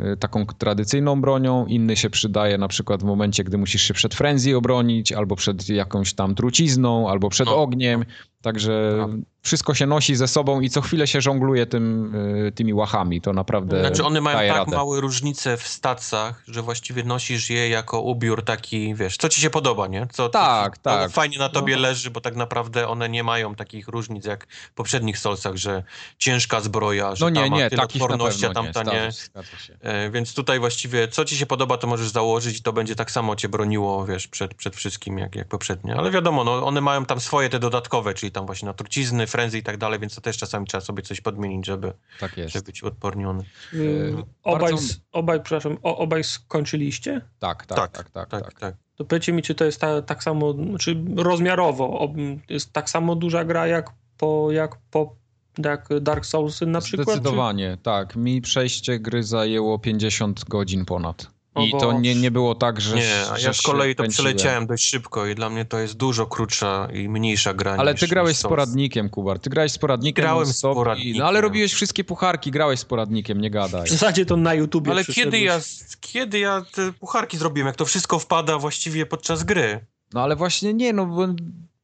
y, 0.00 0.16
taką 0.16 0.46
tradycyjną 0.46 1.20
bronią, 1.20 1.66
inny 1.66 1.96
się 1.96 2.10
przydaje 2.10 2.58
na 2.58 2.68
przykład 2.68 3.02
w 3.02 3.04
momencie, 3.04 3.44
gdy 3.44 3.58
musisz 3.58 3.82
się 3.82 3.94
przed 3.94 4.14
frenzy 4.14 4.56
obronić, 4.56 5.12
albo 5.12 5.36
przed 5.36 5.68
jakąś 5.68 6.14
tam 6.14 6.34
trucizną, 6.34 7.10
albo 7.10 7.28
przed 7.28 7.46
No, 7.46 7.56
ogniem, 7.56 8.04
także 8.46 8.92
Prawda. 8.96 9.16
wszystko 9.42 9.74
się 9.74 9.86
nosi 9.86 10.16
ze 10.16 10.28
sobą 10.28 10.60
i 10.60 10.70
co 10.70 10.80
chwilę 10.80 11.06
się 11.06 11.20
żongluje 11.20 11.66
tym, 11.66 12.14
y, 12.14 12.52
tymi 12.52 12.74
łachami, 12.74 13.20
to 13.20 13.32
naprawdę 13.32 13.80
Znaczy 13.80 14.04
one 14.04 14.20
mają 14.20 14.36
daje 14.38 14.48
tak 14.50 14.58
radę. 14.58 14.76
małe 14.76 15.00
różnice 15.00 15.56
w 15.56 15.68
stacach, 15.68 16.42
że 16.48 16.62
właściwie 16.62 17.04
nosisz 17.04 17.50
je 17.50 17.68
jako 17.68 18.00
ubiór 18.00 18.42
taki, 18.44 18.94
wiesz, 18.94 19.16
co 19.16 19.28
ci 19.28 19.40
się 19.40 19.50
podoba, 19.50 19.86
nie? 19.86 20.06
Co, 20.12 20.28
Tak, 20.28 20.78
co, 20.78 20.82
co 20.90 20.90
tak. 20.90 21.10
fajnie 21.10 21.38
na 21.38 21.48
tobie 21.48 21.76
No. 21.76 21.82
leży, 21.82 22.10
bo 22.10 22.20
tak 22.20 22.36
naprawdę 22.36 22.88
one 22.88 23.08
nie 23.08 23.22
mają 23.24 23.54
takich 23.54 23.88
różnic 23.88 24.24
jak 24.24 24.46
w 24.70 24.74
poprzednich 24.74 25.18
Soulsach, 25.18 25.56
że 25.56 25.82
ciężka 26.18 26.60
zbroja, 26.60 27.14
że 27.14 27.24
No 27.24 27.30
nie, 27.30 27.44
ta 27.44 27.50
ma 27.50 27.56
nie, 27.56 27.70
tyle 27.70 27.82
odporności, 27.82 28.44
a 28.46 28.48
nie, 28.48 28.54
tamta 28.54 28.82
nie. 28.82 28.90
zgadza, 28.90 29.10
zgadza 29.10 29.56
się. 29.58 29.76
E, 29.80 30.10
Więc 30.10 30.34
tutaj 30.34 30.58
właściwie 30.60 31.08
co 31.08 31.24
ci 31.24 31.36
się 31.36 31.46
podoba, 31.46 31.76
to 31.78 31.86
możesz 31.86 32.08
założyć 32.08 32.58
i 32.58 32.62
to 32.62 32.72
będzie 32.72 32.94
tak 32.96 33.10
samo 33.10 33.36
cię 33.36 33.48
broniło, 33.48 34.06
wiesz, 34.06 34.28
przed, 34.28 34.54
przed 34.54 34.76
wszystkim 34.76 35.18
jak, 35.18 35.34
jak 35.36 35.48
poprzednie. 35.48 35.96
Ale 35.96 36.10
wiadomo, 36.10 36.44
no, 36.44 36.66
one 36.66 36.80
mają 36.80 37.04
tam 37.06 37.20
swoje 37.20 37.48
te 37.48 37.58
dodatkowe, 37.58 38.14
czyli 38.14 38.32
tam 38.36 38.46
właśnie 38.46 38.66
na 38.66 38.72
trucizny, 38.72 39.26
frenzy 39.26 39.58
i 39.58 39.62
tak 39.62 39.76
dalej, 39.76 40.00
więc 40.00 40.14
to 40.14 40.20
też 40.20 40.38
czasami 40.38 40.66
trzeba 40.66 40.80
sobie 40.80 41.02
coś 41.02 41.20
podmienić, 41.20 41.66
żeby, 41.66 41.92
Tak 42.20 42.36
jest. 42.36 42.52
żeby 42.52 42.64
być 42.64 42.82
odporniony. 42.82 43.44
Y, 43.74 44.14
E, 44.18 44.22
Obaj, 44.42 44.72
bardzo- 44.72 44.94
obaj, 45.12 45.42
przepraszam, 45.42 45.78
o, 45.82 45.98
obaj 45.98 46.24
skończyliście? 46.24 47.20
Tak, 47.38 47.66
tak, 47.66 47.76
tak, 47.78 48.10
tak, 48.10 48.30
tak. 48.30 48.42
tak, 48.44 48.60
tak. 48.60 48.74
To 48.96 49.04
powiedzcie 49.04 49.32
mi, 49.32 49.42
czy 49.42 49.54
to 49.54 49.64
jest 49.64 49.80
ta, 49.80 50.02
tak 50.02 50.22
samo, 50.22 50.54
czy 50.80 51.04
rozmiarowo 51.16 51.98
ob, 51.98 52.12
jest 52.48 52.72
tak 52.72 52.90
samo 52.90 53.14
duża 53.16 53.44
gra 53.44 53.66
jak 53.66 53.90
po, 54.18 54.48
jak 54.52 54.76
po 54.90 55.16
jak 55.64 55.88
Dark 56.00 56.26
Souls 56.26 56.60
na 56.60 56.80
przykład? 56.80 57.08
Zdecydowanie, 57.08 57.78
tak. 57.82 58.16
Mi 58.16 58.40
przejście 58.40 58.98
gry 58.98 59.22
zajęło 59.22 59.78
50 59.78 60.44
godzin 60.44 60.84
ponad. 60.84 61.35
I 61.64 61.70
to 61.70 61.78
Boże. 61.78 61.98
nie, 62.00 62.14
nie 62.14 62.30
było 62.30 62.54
tak, 62.54 62.80
że. 62.80 62.96
Nie, 62.96 63.14
a 63.32 63.38
ja 63.38 63.52
z 63.52 63.62
kolei 63.62 63.94
to 63.94 64.04
przeleciałem 64.08 64.66
dość 64.66 64.84
szybko 64.84 65.26
i 65.26 65.34
dla 65.34 65.50
mnie 65.50 65.64
to 65.64 65.78
jest 65.78 65.94
dużo 65.94 66.26
krótsza 66.26 66.88
i 66.92 67.08
mniejsza 67.08 67.54
gra 67.54 67.76
Ale 67.78 67.92
niż, 67.92 68.00
ty 68.00 68.06
grałeś 68.06 68.36
z 68.36 68.42
poradnikiem, 68.42 69.10
Kubar. 69.10 69.38
Ty 69.38 69.50
grałeś 69.50 69.72
z 69.72 69.78
poradnikiem. 69.78 70.22
Grałem 70.22 70.46
z 70.46 70.62
poradnikiem. 70.62 71.18
No 71.18 71.26
ale 71.26 71.40
robiłeś 71.40 71.72
wszystkie 71.72 72.04
pucharki, 72.04 72.50
grałeś 72.50 72.80
z 72.80 72.84
poradnikiem, 72.84 73.40
nie 73.40 73.50
gadaj. 73.50 73.86
W 73.86 73.90
zasadzie 73.90 74.26
to 74.26 74.36
na 74.36 74.54
YouTubie 74.54 74.90
Ale 74.90 75.04
kiedy 75.04 75.40
ja, 75.40 75.60
kiedy 76.00 76.38
ja 76.38 76.64
te 76.74 76.92
pucharki 76.92 77.38
zrobiłem, 77.38 77.66
jak 77.66 77.76
to 77.76 77.84
wszystko 77.84 78.18
wpada 78.18 78.58
właściwie 78.58 79.06
podczas 79.06 79.44
gry? 79.44 79.86
No 80.14 80.22
ale 80.22 80.36
właśnie 80.36 80.74
nie, 80.74 80.92
no 80.92 81.06
bo 81.06 81.26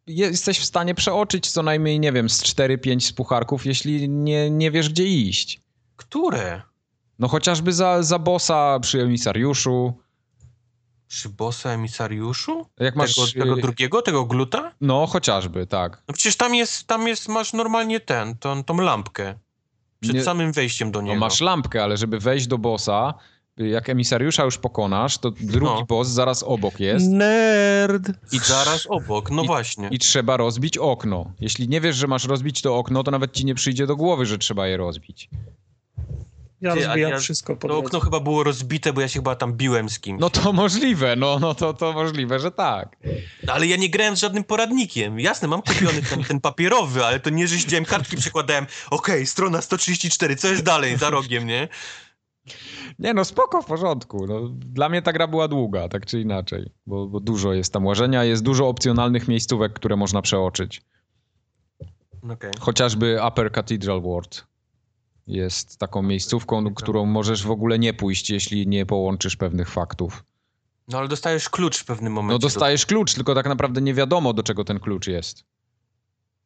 jesteś 0.07 0.59
w 0.59 0.65
stanie 0.65 0.95
przeoczyć 0.95 1.51
co 1.51 1.63
najmniej, 1.63 2.01
nie 2.01 2.13
wiem, 2.13 2.29
z 2.29 2.43
4-5 2.43 3.01
z 3.01 3.13
pucharków, 3.13 3.67
jeśli 3.67 4.09
nie, 4.09 4.51
nie 4.51 4.71
wiesz, 4.71 4.89
gdzie 4.89 5.05
iść. 5.05 5.61
Które? 5.97 6.63
No 7.23 7.29
chociażby 7.29 7.73
za, 7.73 8.03
za 8.03 8.19
bossa 8.19 8.79
przy 8.81 9.01
emisariuszu. 9.03 9.93
Przy 11.09 11.29
bossa 11.29 11.71
emisariuszu? 11.71 12.67
Jak 12.81 12.97
masz. 12.97 13.15
tego, 13.15 13.27
tego 13.45 13.59
y, 13.59 13.63
drugiego, 13.63 14.03
tego 14.03 14.25
gluta? 14.25 14.73
No, 14.81 15.07
chociażby, 15.07 15.67
tak. 15.67 16.03
No 16.09 16.15
przecież 16.15 16.37
tam 16.37 16.55
jest, 16.55 16.87
tam 16.87 17.09
jest, 17.09 17.29
masz 17.29 17.53
normalnie 17.53 18.01
ten, 18.01 18.37
tą, 18.37 18.65
tą 18.65 18.77
lampkę. 18.77 19.35
Przed 20.01 20.15
Nie- 20.15 20.23
samym 20.23 20.53
wejściem 20.53 20.91
do 20.93 21.01
niego. 21.03 21.15
No 21.15 21.21
masz 21.21 21.41
lampkę, 21.41 21.83
ale 21.85 21.97
żeby 21.97 22.19
wejść 22.19 22.47
do 22.47 22.59
bossa, 22.59 23.15
jak 23.57 23.89
emisariusza 23.89 24.45
już 24.45 24.59
pokonasz, 24.59 25.19
to 25.19 25.31
drugi 25.31 25.75
No. 25.81 25.87
boss 25.89 26.09
zaraz 26.09 26.43
obok 26.43 26.81
jest 26.81 27.07
Nerd! 27.09 28.11
I 28.33 28.39
zaraz 28.39 28.87
obok, 28.87 29.31
no 29.31 29.43
I- 29.43 29.47
właśnie. 29.47 29.89
i 29.89 29.99
trzeba 29.99 30.37
rozbić 30.37 30.79
okno. 30.79 31.33
Jeśli 31.41 31.69
nie 31.69 31.81
wiesz, 31.81 31.97
że 31.97 32.07
masz 32.07 32.25
rozbić 32.25 32.63
to 32.63 32.77
okno, 32.77 33.03
to 33.05 33.11
nawet 33.11 33.33
ci 33.33 33.45
nie 33.45 33.55
przyjdzie 33.55 33.87
do 33.87 33.97
głowy, 33.97 34.27
że 34.27 34.39
trzeba 34.39 34.67
je 34.67 34.77
rozbić. 34.77 35.29
Ja 36.63 36.75
rozwijam 36.75 37.11
ja- 37.11 37.19
wszystko 37.19 37.57
po 37.57 37.69
To 37.69 37.79
okno 37.79 38.01
chyba 38.01 38.21
było 38.21 38.45
rozbite, 38.45 38.93
bo 38.93 39.01
ja 39.01 39.09
się 39.09 39.19
chyba 39.19 39.37
tam 39.37 39.53
biłem 39.53 39.89
z 39.89 39.99
kimś. 39.99 40.21
No 40.21 40.31
to 40.31 40.53
możliwe, 40.53 41.17
no, 41.17 41.39
no 41.39 41.55
to, 41.55 41.75
to 41.75 41.93
możliwe, 41.93 42.39
że 42.39 42.51
tak. 42.51 42.97
Ale 43.47 43.67
ja 43.67 43.77
nie 43.77 43.91
grałem 43.91 44.17
z 44.17 44.21
żadnym 44.21 44.45
poradnikiem. 44.45 45.21
Jasne, 45.21 45.49
mam 45.49 45.63
kupiony 45.63 46.03
ten, 46.03 46.25
ten 46.25 46.41
papierowy, 46.41 47.05
ale 47.05 47.21
to 47.21 47.31
nie, 47.31 47.49
że 47.49 47.59
siedziałem, 47.59 47.85
kartki 47.85 48.17
przekładałem. 48.23 48.67
Okej, 48.91 49.27
strona 49.27 49.63
134, 49.63 50.37
co 50.37 50.49
jest 50.49 50.63
dalej, 50.63 50.97
za 50.97 51.11
rogiem, 51.11 51.47
nie? 51.47 51.69
Nie 52.99 53.15
no, 53.15 53.25
spoko, 53.25 53.63
w 53.63 53.67
porządku. 53.67 54.27
No, 54.27 54.49
dla 54.49 54.89
mnie 54.89 55.03
ta 55.03 55.13
gra 55.13 55.27
była 55.27 55.49
długa, 55.49 55.89
tak 55.89 56.07
czy 56.07 56.21
inaczej, 56.21 56.71
bo, 56.87 57.07
bo 57.07 57.21
dużo 57.21 57.53
jest 57.53 57.73
tam 57.73 57.87
łażenia, 57.87 58.25
jest 58.25 58.43
dużo 58.43 58.69
opcjonalnych 58.69 59.29
miejscówek, 59.29 59.73
które 59.73 59.97
można 59.97 60.23
przeoczyć. 60.23 60.83
Okej. 62.31 62.51
Chociażby 62.61 63.19
Upper 63.29 63.53
Cathedral 63.53 64.03
Ward. 64.03 64.52
Jest 65.27 65.79
taką 65.79 66.03
miejscówką, 66.03 66.75
którą 66.75 67.07
możesz 67.07 67.47
w 67.47 67.51
ogóle 67.51 67.79
nie 67.79 67.95
pójść, 67.95 68.31
jeśli 68.31 68.67
nie 68.67 68.87
połączysz 68.87 69.37
pewnych 69.37 69.71
faktów. 69.71 70.25
No 70.89 70.99
ale 70.99 71.09
dostajesz 71.09 71.49
klucz 71.49 71.79
w 71.79 71.85
pewnym 71.85 72.13
momencie. 72.13 72.33
No 72.33 72.39
dostajesz 72.39 72.87
klucz, 72.87 73.15
tylko 73.15 73.35
tak 73.35 73.47
naprawdę 73.47 73.81
nie 73.81 73.95
wiadomo, 73.95 74.33
do 74.33 74.43
czego 74.43 74.65
ten 74.65 74.81
klucz 74.81 75.07
jest. 75.07 75.45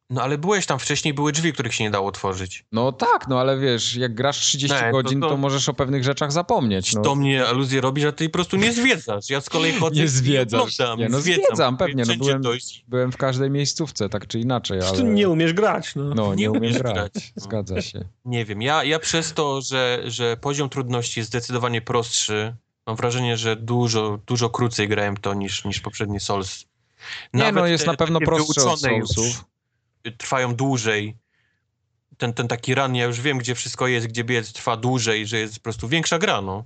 No 0.09 0.21
ale 0.21 0.37
byłeś 0.37 0.65
tam 0.65 0.79
wcześniej, 0.79 1.13
były 1.13 1.31
drzwi, 1.31 1.53
których 1.53 1.73
się 1.73 1.83
nie 1.83 1.91
dało 1.91 2.07
otworzyć. 2.07 2.65
No 2.71 2.91
tak, 2.91 3.27
no 3.27 3.39
ale 3.39 3.59
wiesz, 3.59 3.95
jak 3.95 4.13
grasz 4.13 4.37
30 4.39 4.75
Nie, 4.77 4.83
to- 4.83 4.91
godzin, 4.91 5.21
to, 5.21 5.29
to- 5.29 5.37
możesz 5.37 5.69
o 5.69 5.73
pewnych 5.73 6.03
rzeczach 6.03 6.31
zapomnieć. 6.31 6.93
No. 6.93 7.01
Do 7.01 7.15
mnie 7.15 7.45
aluzję 7.47 7.81
robisz, 7.81 8.05
a 8.05 8.11
ty 8.11 8.29
po 8.29 8.33
prostu 8.33 8.57
nie 8.57 8.73
zwiedzasz. 8.73 9.29
Ja 9.29 9.41
z 9.41 9.49
kolei 9.49 9.73
chodzę 9.73 10.01
Nie 10.01 10.07
zwiedzasz. 10.07 10.79
Nie, 10.97 11.09
no 11.09 11.21
zwiedzam, 11.21 11.45
zwiedzam, 11.45 11.77
pewnie, 11.77 12.03
no 12.07 12.13
byłem-. 12.15 12.41
Byłem 12.87 13.11
w 13.11 13.17
każdej 13.17 13.49
miejscówce, 13.49 14.09
tak 14.09 14.27
czy 14.27 14.39
inaczej, 14.39 14.79
Ale... 14.81 15.03
nie 15.03 15.29
umiesz 15.29 15.53
grać, 15.53 15.95
no. 15.95 16.03
No, 16.03 16.35
nie, 16.35 16.41
Nie 16.41 16.51
umiesz 16.51 16.77
grać. 16.77 16.93
grać. 16.93 17.33
Zgadza 17.35 17.81
się. 17.81 18.05
Nie 18.25 18.45
wiem, 18.45 18.61
ja, 18.61 18.83
ja 18.83 18.99
przez 18.99 19.33
to, 19.33 19.61
że, 19.61 20.03
że 20.05 20.37
poziom 20.37 20.69
trudności 20.69 21.19
jest 21.19 21.29
zdecydowanie 21.29 21.81
prostszy, 21.81 22.55
mam 22.87 22.95
wrażenie, 22.95 23.37
że 23.37 23.55
dużo, 23.55 24.19
dużo 24.27 24.49
krócej 24.49 24.87
grałem 24.87 25.17
to 25.17 25.33
niż, 25.33 25.65
niż 25.65 25.79
poprzedni 25.79 26.19
Souls. 26.19 26.65
Nie, 27.33 27.43
Nawet 27.43 27.55
no 27.55 27.67
jest 27.67 27.85
te 27.85 27.91
na 27.91 27.97
pewno 27.97 28.19
takie 28.19 28.25
prostsze 28.31 28.61
od 28.61 28.67
wyuczone 28.67 28.97
już 28.97 29.09
Soulsów. 29.09 29.45
Trwają 30.11 30.55
dłużej. 30.55 31.17
Ten, 32.17 32.33
ten 32.33 32.47
taki 32.47 32.75
run, 32.75 32.95
ja 32.95 33.05
już 33.05 33.21
wiem, 33.21 33.37
gdzie 33.37 33.55
wszystko 33.55 33.87
jest, 33.87 34.07
gdzie 34.07 34.23
biec 34.23 34.53
trwa 34.53 34.77
dłużej, 34.77 35.27
że 35.27 35.37
jest 35.39 35.55
po 35.55 35.63
prostu 35.63 35.87
większa 35.87 36.19
gra, 36.19 36.41
no. 36.41 36.63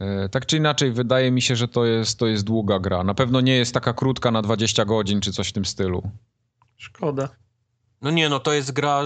E, 0.00 0.28
Tak 0.28 0.46
czy 0.46 0.56
inaczej, 0.56 0.92
wydaje 0.92 1.30
mi 1.30 1.42
się, 1.42 1.56
że 1.56 1.68
to 1.68 1.84
jest, 1.86 2.18
to 2.18 2.26
jest 2.26 2.44
długa 2.44 2.78
gra. 2.78 3.04
Na 3.04 3.14
pewno 3.14 3.40
nie 3.40 3.56
jest 3.56 3.74
taka 3.74 3.92
krótka 3.92 4.30
na 4.30 4.42
20 4.42 4.84
godzin 4.84 5.20
czy 5.20 5.32
coś 5.32 5.48
w 5.48 5.52
tym 5.52 5.64
stylu. 5.64 6.02
Szkoda. 6.76 7.28
No 8.02 8.10
nie, 8.10 8.28
no 8.28 8.40
to 8.40 8.52
jest 8.52 8.72
gra, 8.72 9.02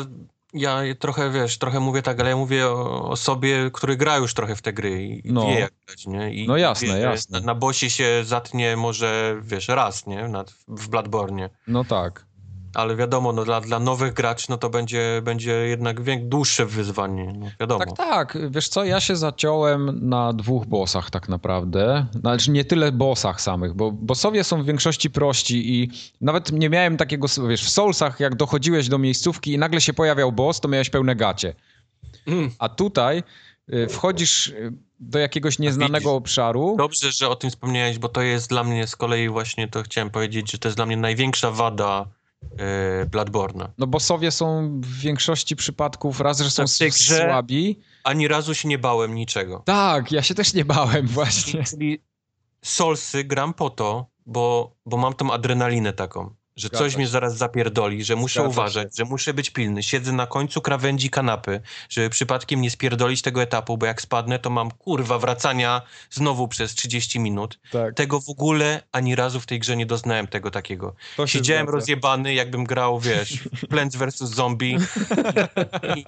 ja 0.52 0.80
trochę, 0.98 1.30
wiesz, 1.30 1.58
trochę 1.58 1.80
mówię 1.80 2.02
tak, 2.02 2.20
ale 2.20 2.30
ja 2.30 2.36
mówię 2.36 2.68
o 2.68 3.08
osobie, 3.10 3.70
który 3.72 3.96
gra 3.96 4.16
już 4.16 4.34
trochę 4.34 4.56
w 4.56 4.62
te 4.62 4.72
gry 4.72 5.04
i 5.04 5.32
No. 5.32 5.46
wie 5.46 5.58
jak 5.60 5.72
grać, 5.86 6.06
nie? 6.06 6.34
I 6.34 6.46
No 6.48 6.56
jasne, 6.56 6.88
wie, 6.88 7.00
jasne. 7.00 7.40
Na, 7.40 7.46
na 7.46 7.54
bosie 7.54 7.90
się 7.90 8.22
zatnie 8.24 8.76
może, 8.76 9.36
wiesz, 9.42 9.68
raz, 9.68 10.06
nie? 10.06 10.28
Na, 10.28 10.44
w 10.68 10.88
Bloodborne. 10.88 11.50
No 11.66 11.84
tak. 11.84 12.26
Ale 12.74 12.96
wiadomo, 12.96 13.32
no 13.32 13.44
dla, 13.44 13.60
dla 13.60 13.80
nowych 13.80 14.12
graczy, 14.12 14.46
no 14.48 14.56
to 14.56 14.70
będzie, 14.70 15.20
będzie 15.22 15.52
jednak 15.52 16.02
wiek, 16.02 16.28
dłuższe 16.28 16.66
wyzwanie, 16.66 17.32
no 17.38 17.46
wiadomo. 17.60 17.84
Tak, 17.84 17.96
tak. 17.96 18.38
Wiesz 18.50 18.68
co, 18.68 18.84
ja 18.84 19.00
się 19.00 19.16
zaciąłem 19.16 20.08
na 20.08 20.32
dwóch 20.32 20.66
bossach 20.66 21.10
tak 21.10 21.28
naprawdę. 21.28 22.06
Znaczy 22.20 22.50
nie 22.50 22.64
tyle 22.64 22.92
bossach 22.92 23.40
samych, 23.40 23.74
bo 23.74 23.92
bossowie 23.92 24.44
są 24.44 24.62
w 24.62 24.66
większości 24.66 25.10
prości 25.10 25.74
i 25.74 25.90
nawet 26.20 26.52
nie 26.52 26.70
miałem 26.70 26.96
takiego, 26.96 27.26
wiesz, 27.48 27.64
w 27.64 27.70
Soulsach 27.70 28.20
jak 28.20 28.34
dochodziłeś 28.34 28.88
do 28.88 28.98
miejscówki 28.98 29.52
i 29.52 29.58
nagle 29.58 29.80
się 29.80 29.92
pojawiał 29.92 30.32
boss, 30.32 30.60
to 30.60 30.68
miałeś 30.68 30.90
pełne 30.90 31.16
gacie. 31.16 31.54
Mm. 32.26 32.50
A 32.58 32.68
tutaj 32.68 33.22
y, 33.72 33.88
wchodzisz 33.88 34.46
y, 34.46 34.72
do 35.00 35.18
jakiegoś 35.18 35.58
nieznanego 35.58 36.10
widzisz. 36.10 36.18
obszaru. 36.18 36.74
Dobrze, 36.78 37.12
że 37.12 37.28
o 37.28 37.36
tym 37.36 37.50
wspomniałeś, 37.50 37.98
bo 37.98 38.08
to 38.08 38.22
jest 38.22 38.48
dla 38.48 38.64
mnie 38.64 38.86
z 38.86 38.96
kolei 38.96 39.28
właśnie, 39.28 39.68
to 39.68 39.82
chciałem 39.82 40.10
powiedzieć, 40.10 40.52
że 40.52 40.58
to 40.58 40.68
jest 40.68 40.78
dla 40.78 40.86
mnie 40.86 40.96
największa 40.96 41.50
wada 41.50 42.06
e, 42.56 43.06
Bloodborne'a. 43.06 43.68
No 43.78 43.86
bossowie 43.86 44.30
są 44.30 44.70
w 44.80 44.98
większości 44.98 45.56
przypadków 45.56 46.20
raz, 46.20 46.40
że 46.40 46.50
są 46.50 46.64
tej 46.78 46.90
grze- 46.90 47.24
słabi. 47.26 47.80
Ani 48.04 48.28
razu 48.28 48.54
się 48.54 48.68
nie 48.68 48.78
bałem 48.78 49.14
niczego. 49.14 49.62
Tak, 49.66 50.12
ja 50.12 50.22
się 50.22 50.34
też 50.34 50.54
nie 50.54 50.64
bałem 50.64 51.06
właśnie. 51.06 51.64
Czyli 51.64 52.02
Soulsy 52.64 53.24
gram 53.24 53.54
po 53.54 53.70
to, 53.70 54.06
bo, 54.26 54.76
bo 54.86 54.96
mam 54.96 55.14
tą 55.14 55.32
adrenalinę 55.32 55.92
taką, 55.92 56.34
że 56.56 56.68
Zgadza 56.68 56.84
coś 56.84 56.92
się. 56.92 56.98
mnie 56.98 57.08
zaraz 57.08 57.36
zapierdoli, 57.36 58.04
że 58.04 58.16
muszę 58.16 58.40
Zgadza 58.40 58.48
uważać, 58.48 58.96
że 58.96 59.04
muszę 59.04 59.34
być 59.34 59.50
pilny. 59.50 59.82
Siedzę 59.82 60.12
na 60.12 60.26
końcu 60.26 60.60
krawędzi 60.60 61.10
kanapy, 61.10 61.60
żeby 61.88 62.10
przypadkiem 62.10 62.60
nie 62.60 62.70
spierdolić 62.70 63.22
tego 63.22 63.42
etapu, 63.42 63.78
bo 63.78 63.86
jak 63.86 64.02
spadnę, 64.02 64.38
to 64.38 64.50
mam 64.50 64.70
kurwa 64.70 65.18
wracania 65.18 65.82
znowu 66.10 66.48
przez 66.48 66.74
30 66.74 67.20
minut. 67.20 67.58
Tak, 67.72 67.94
Tego 67.94 68.20
w 68.20 68.28
ogóle 68.28 68.82
ani 68.92 69.14
razu 69.14 69.40
w 69.40 69.46
tej 69.46 69.58
grze 69.58 69.76
nie 69.76 69.86
doznałem 69.86 70.26
tego 70.26 70.50
takiego. 70.50 70.94
to 71.16 71.26
się 71.26 71.32
Siedziałem 71.38 71.64
zgadza. 71.66 71.76
rozjebany, 71.76 72.34
jakbym 72.34 72.64
grał, 72.64 73.00
wiesz, 73.00 73.32
w 73.62 73.66
Plants 73.66 73.96
vs. 73.96 74.16
Zombie. 74.18 74.76
I, 75.96 76.04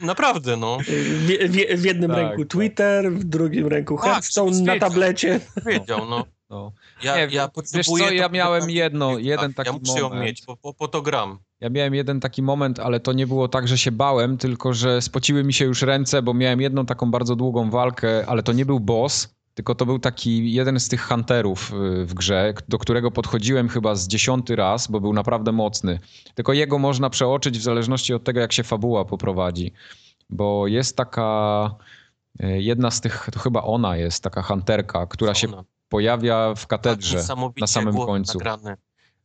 naprawdę, 0.00 0.56
no. 0.56 0.78
W, 0.78 1.48
w, 1.48 1.80
w 1.80 1.84
jednym 1.84 2.10
Tak, 2.10 2.18
ręku 2.18 2.44
tak. 2.44 2.48
Twitter, 2.50 3.12
w 3.12 3.24
drugim 3.24 3.66
ręku 3.66 3.96
Tak, 3.96 4.04
Hearthstone 4.04 4.60
na 4.62 4.78
tablecie. 4.78 5.40
Wiedział, 5.66 6.06
no. 6.10 6.24
No. 6.50 6.72
Ja, 7.02 7.16
Nie, 7.16 7.34
ja 7.34 7.50
wiesz 7.74 7.86
co, 7.86 8.12
ja 8.12 8.28
miałem 8.28 8.70
jedno, 8.70 9.14
tak, 9.14 9.24
jeden 9.24 9.54
taki 9.54 9.70
Ja 9.70 9.78
muszę 9.78 9.98
ją 9.98 10.08
moment. 10.08 10.24
mieć, 10.24 10.42
po, 10.42 10.56
po, 10.56 10.74
po 10.74 10.88
to 10.88 11.02
gram. 11.02 11.38
Ja 11.60 11.70
miałem 11.70 11.94
jeden 11.94 12.20
taki 12.20 12.42
moment, 12.42 12.78
ale 12.80 13.00
to 13.00 13.12
nie 13.12 13.26
było 13.26 13.48
tak, 13.48 13.68
że 13.68 13.78
się 13.78 13.92
bałem, 13.92 14.38
tylko 14.38 14.74
że 14.74 15.02
spociły 15.02 15.44
mi 15.44 15.52
się 15.52 15.64
już 15.64 15.82
ręce, 15.82 16.22
bo 16.22 16.34
miałem 16.34 16.60
jedną 16.60 16.86
taką 16.86 17.10
bardzo 17.10 17.36
długą 17.36 17.70
walkę, 17.70 18.26
ale 18.26 18.42
to 18.42 18.52
nie 18.52 18.66
był 18.66 18.80
boss, 18.80 19.34
tylko 19.54 19.74
to 19.74 19.86
był 19.86 19.98
taki 19.98 20.52
jeden 20.52 20.80
z 20.80 20.88
tych 20.88 21.08
hunterów 21.08 21.72
y, 21.72 22.04
w 22.06 22.14
grze, 22.14 22.54
do 22.68 22.78
którego 22.78 23.10
podchodziłem 23.10 23.68
chyba 23.68 23.94
z 23.94 24.08
dziesiąty 24.08 24.56
raz, 24.56 24.88
bo 24.88 25.00
był 25.00 25.12
naprawdę 25.12 25.52
mocny. 25.52 25.98
Tylko 26.34 26.52
jego 26.52 26.78
można 26.78 27.10
przeoczyć 27.10 27.58
w 27.58 27.62
zależności 27.62 28.14
od 28.14 28.24
tego, 28.24 28.40
jak 28.40 28.52
się 28.52 28.62
fabuła 28.62 29.04
poprowadzi. 29.04 29.72
Bo 30.30 30.66
jest 30.66 30.96
taka 30.96 31.70
y, 32.42 32.62
jedna 32.62 32.90
z 32.90 33.00
tych, 33.00 33.28
to 33.32 33.38
chyba 33.40 33.62
ona 33.62 33.96
jest, 33.96 34.22
taka 34.22 34.42
hunterka, 34.42 35.06
która 35.06 35.34
się. 35.34 35.48
Pojawia 35.88 36.54
w 36.56 36.66
katedrze 36.66 37.14
Tak, 37.14 37.22
niesamowicie 37.22 37.60
na 37.60 37.66
samym 37.66 37.94
głos 37.94 38.06
końcu. 38.06 38.38
Nagrane. 38.38 38.76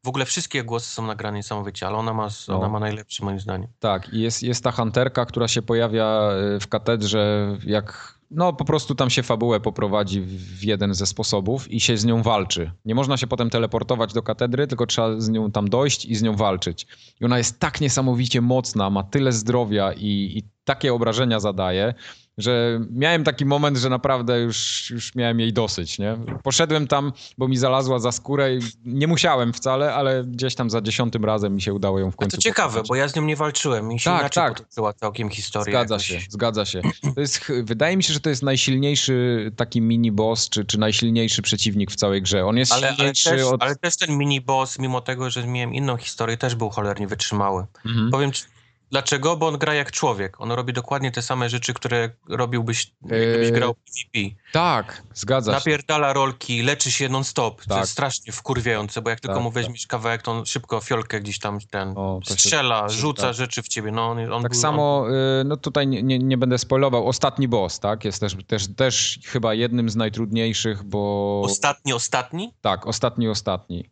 W 0.03 0.07
ogóle 0.07 0.25
wszystkie 0.25 0.63
głosy 0.63 0.87
są 0.95 1.07
nagrane 1.07 1.37
niesamowicie, 1.37 1.87
ale 1.87 1.97
ona 1.97 2.13
ma, 2.13 2.27
No. 2.47 2.59
ona 2.59 2.69
ma 2.69 2.79
najlepszy 2.79 3.25
moim 3.25 3.39
zdaniem. 3.39 3.69
Tak, 3.79 4.13
i 4.13 4.21
jest, 4.21 4.43
jest 4.43 4.63
ta 4.63 4.71
hunterka, 4.71 5.25
która 5.25 5.47
się 5.47 5.61
pojawia 5.61 6.29
y, 6.55 6.59
w 6.59 6.67
katedrze, 6.67 7.57
jak 7.65 8.17
no 8.31 8.53
po 8.53 8.65
prostu 8.65 8.95
tam 8.95 9.09
się 9.09 9.23
fabułę 9.23 9.59
poprowadzi 9.59 10.21
w 10.21 10.53
w 10.59 10.63
jeden 10.63 10.93
ze 10.93 11.05
sposobów 11.05 11.71
i 11.71 11.79
się 11.79 11.97
z 11.97 12.05
nią 12.05 12.21
walczy. 12.21 12.71
Nie 12.85 12.95
można 12.95 13.17
się 13.17 13.27
potem 13.27 13.49
teleportować 13.49 14.13
do 14.13 14.23
katedry, 14.23 14.67
tylko 14.67 14.85
trzeba 14.85 15.19
z 15.21 15.29
nią 15.29 15.51
tam 15.51 15.69
dojść 15.69 16.05
i 16.05 16.15
z 16.15 16.21
nią 16.21 16.35
walczyć. 16.35 16.87
I 17.21 17.25
ona 17.25 17.37
jest 17.37 17.59
tak 17.59 17.81
niesamowicie 17.81 18.41
mocna, 18.41 18.89
ma 18.89 19.03
tyle 19.03 19.31
zdrowia 19.31 19.93
i, 19.93 20.07
i 20.37 20.43
takie 20.63 20.93
obrażenia 20.93 21.39
zadaje, 21.39 21.93
że 22.37 22.79
miałem 22.91 23.23
taki 23.23 23.45
moment, 23.45 23.77
że 23.77 23.89
naprawdę 23.89 24.39
już, 24.39 24.89
już 24.91 25.15
miałem 25.15 25.39
jej 25.39 25.53
dosyć, 25.53 25.99
nie? 25.99 26.17
Poszedłem 26.43 26.87
tam, 26.87 27.13
bo 27.37 27.47
mi 27.47 27.57
zalazła 27.57 27.99
za 27.99 28.11
skórę 28.11 28.55
i 28.55 28.59
nie 28.85 29.07
musiałem 29.07 29.53
wcale, 29.53 29.93
ale 29.93 30.23
gdzieś 30.23 30.55
tam 30.55 30.69
za 30.69 30.81
dziesiątym 30.81 31.25
razem 31.25 31.55
mi 31.55 31.61
się 31.61 31.73
udało 31.73 31.99
ją 31.99 32.11
w 32.11 32.13
A 32.13 32.17
końcu 32.17 32.37
to 32.37 32.41
ciekawe, 32.41 32.67
pokonać. 32.69 32.87
bo 32.87 32.95
ja 32.95 33.07
z 33.07 33.15
nią 33.15 33.21
nie 33.21 33.35
walczyłem 33.35 33.91
i 33.91 33.99
się 33.99 34.09
Tak, 34.09 34.19
inaczej 34.19 34.43
tak. 34.43 34.53
potoczyła 34.57 34.93
całkiem 34.93 35.29
historia. 35.29 35.71
Zgadza 35.73 35.95
jakoś. 35.95 36.07
się, 36.07 36.19
zgadza 36.29 36.65
się. 36.65 36.81
To 37.15 37.21
jest, 37.21 37.51
wydaje 37.63 37.97
mi 37.97 38.03
się, 38.03 38.13
że 38.13 38.19
to 38.19 38.29
jest 38.29 38.43
najsilniejszy 38.43 39.51
taki 39.55 39.81
mini-boss, 39.81 40.49
czy, 40.49 40.65
czy 40.65 40.79
najsilniejszy 40.79 41.41
przeciwnik 41.41 41.91
w 41.91 41.95
całej 41.95 42.21
grze. 42.21 42.45
On 42.45 42.57
jest 42.57 42.71
Ale, 42.73 42.87
ale, 42.87 42.95
silniejszy 42.95 43.29
też, 43.29 43.41
od... 43.43 43.63
ale 43.63 43.75
też 43.75 43.97
ten 43.97 44.09
mini-boss, 44.17 44.79
mimo 44.81 45.01
tego, 45.01 45.29
że 45.29 45.47
miałem 45.47 45.73
inną 45.73 45.97
historię, 45.97 46.37
też 46.37 46.55
był 46.55 46.69
cholernie 46.69 47.07
wytrzymały. 47.07 47.65
Mhm. 47.85 48.11
Powiem 48.11 48.31
ci, 48.31 48.43
dlaczego? 48.93 49.37
Bo 49.37 49.47
on 49.47 49.57
gra 49.57 49.73
jak 49.73 49.91
człowiek. 49.91 50.41
On 50.41 50.51
robi 50.51 50.73
dokładnie 50.73 51.11
te 51.11 51.21
same 51.21 51.49
rzeczy, 51.49 51.73
które 51.73 52.09
robiłbyś, 52.29 52.91
gdybyś 53.01 53.47
Eee, 53.47 53.51
grał 53.53 53.73
PvP. 53.73 54.35
Tak, 54.51 55.03
zgadza 55.13 55.51
się. 55.51 55.55
Napierdala 55.57 56.13
rolki, 56.13 56.61
leczy 56.61 56.91
się 56.91 57.09
non-stop. 57.09 57.61
To 57.61 57.69
Tak. 57.69 57.77
jest 57.79 57.91
strasznie 57.91 58.33
wkurwiające, 58.33 59.01
bo 59.01 59.09
jak 59.09 59.19
tylko 59.19 59.33
Tak, 59.35 59.43
mu 59.43 59.51
weźmiesz 59.51 59.87
kawałek, 59.87 60.21
to 60.21 60.31
on 60.31 60.45
szybko 60.45 60.81
fiolkę 60.81 61.21
gdzieś 61.21 61.39
tam 61.39 61.59
ten 61.71 61.93
O, 61.97 62.19
to 62.27 62.33
strzela, 62.33 62.81
to 62.81 62.89
się- 62.89 62.99
rzuca 62.99 63.21
tak. 63.23 63.33
rzeczy 63.33 63.63
w 63.63 63.67
ciebie. 63.67 63.91
No, 63.91 64.07
on, 64.09 64.33
on 64.33 64.41
Tak 64.43 64.51
był, 64.51 64.61
samo, 64.61 65.05
y, 65.41 65.43
no 65.43 65.57
tutaj 65.57 65.87
nie, 65.87 66.19
nie, 66.19 66.37
będę 66.37 66.57
spoilował, 66.57 67.07
ostatni 67.07 67.47
boss, 67.47 67.79
tak? 67.79 68.05
Jest 68.05 68.19
też, 68.19 68.35
też, 68.47 68.75
też 68.75 69.19
chyba 69.25 69.53
jednym 69.53 69.89
z 69.89 69.95
najtrudniejszych, 69.95 70.83
bo... 70.83 71.41
On, 71.45 71.49
ostatni, 71.51 71.93
ostatni? 71.93 72.53
Tak, 72.61 72.87
ostatni, 72.87 73.27
ostatni. 73.27 73.89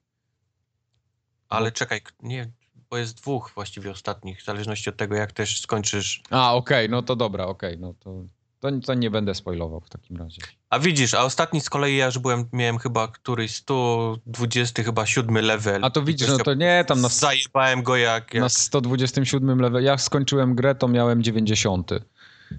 Ale 1.49 1.72
czekaj, 1.72 2.02
nie, 2.23 2.52
bo 2.91 2.97
jest 2.97 3.18
dwóch 3.18 3.51
właściwie 3.55 3.91
ostatnich, 3.91 4.41
w 4.41 4.45
zależności 4.45 4.89
od 4.89 4.97
tego, 4.97 5.15
jak 5.15 5.31
też 5.31 5.61
skończysz. 5.61 6.22
A, 6.30 6.53
okej, 6.55 6.89
no 6.89 7.01
to 7.01 7.15
dobra, 7.15 7.45
okej, 7.45 7.77
no 7.80 7.93
to, 7.99 8.23
to, 8.59 8.69
to 8.85 8.93
nie 8.93 9.11
będę 9.11 9.35
spoilował 9.35 9.80
w 9.80 9.89
takim 9.89 10.18
razie. 10.18 10.41
A 10.69 10.80
widzisz, 10.80 11.13
a 11.13 11.23
ostatni 11.23 11.61
z 11.61 11.69
kolei 11.69 11.97
ja 11.97 12.05
już 12.05 12.19
byłem, 12.19 12.49
miałem 12.53 12.77
chyba 12.77 13.07
któryś 13.07 13.55
120 13.55 14.84
chyba 14.84 15.05
siódmy 15.05 15.41
level. 15.41 15.85
A 15.85 15.89
to 15.89 16.03
widzisz, 16.03 16.27
no 16.27 16.38
to 16.38 16.53
nie, 16.53 16.85
tam 16.88 17.01
na, 17.01 17.09
Zajebałem 17.09 17.84
go 17.84 17.97
jak... 17.97 18.34
jak... 18.34 18.43
na 18.43 18.49
127 18.49 19.61
level, 19.61 19.84
jak 19.84 20.01
skończyłem 20.01 20.55
grę, 20.55 20.76
to 20.76 20.88
miałem 20.88 21.23
90 21.23 21.91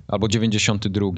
albo 0.09 0.29
92. 0.29 1.11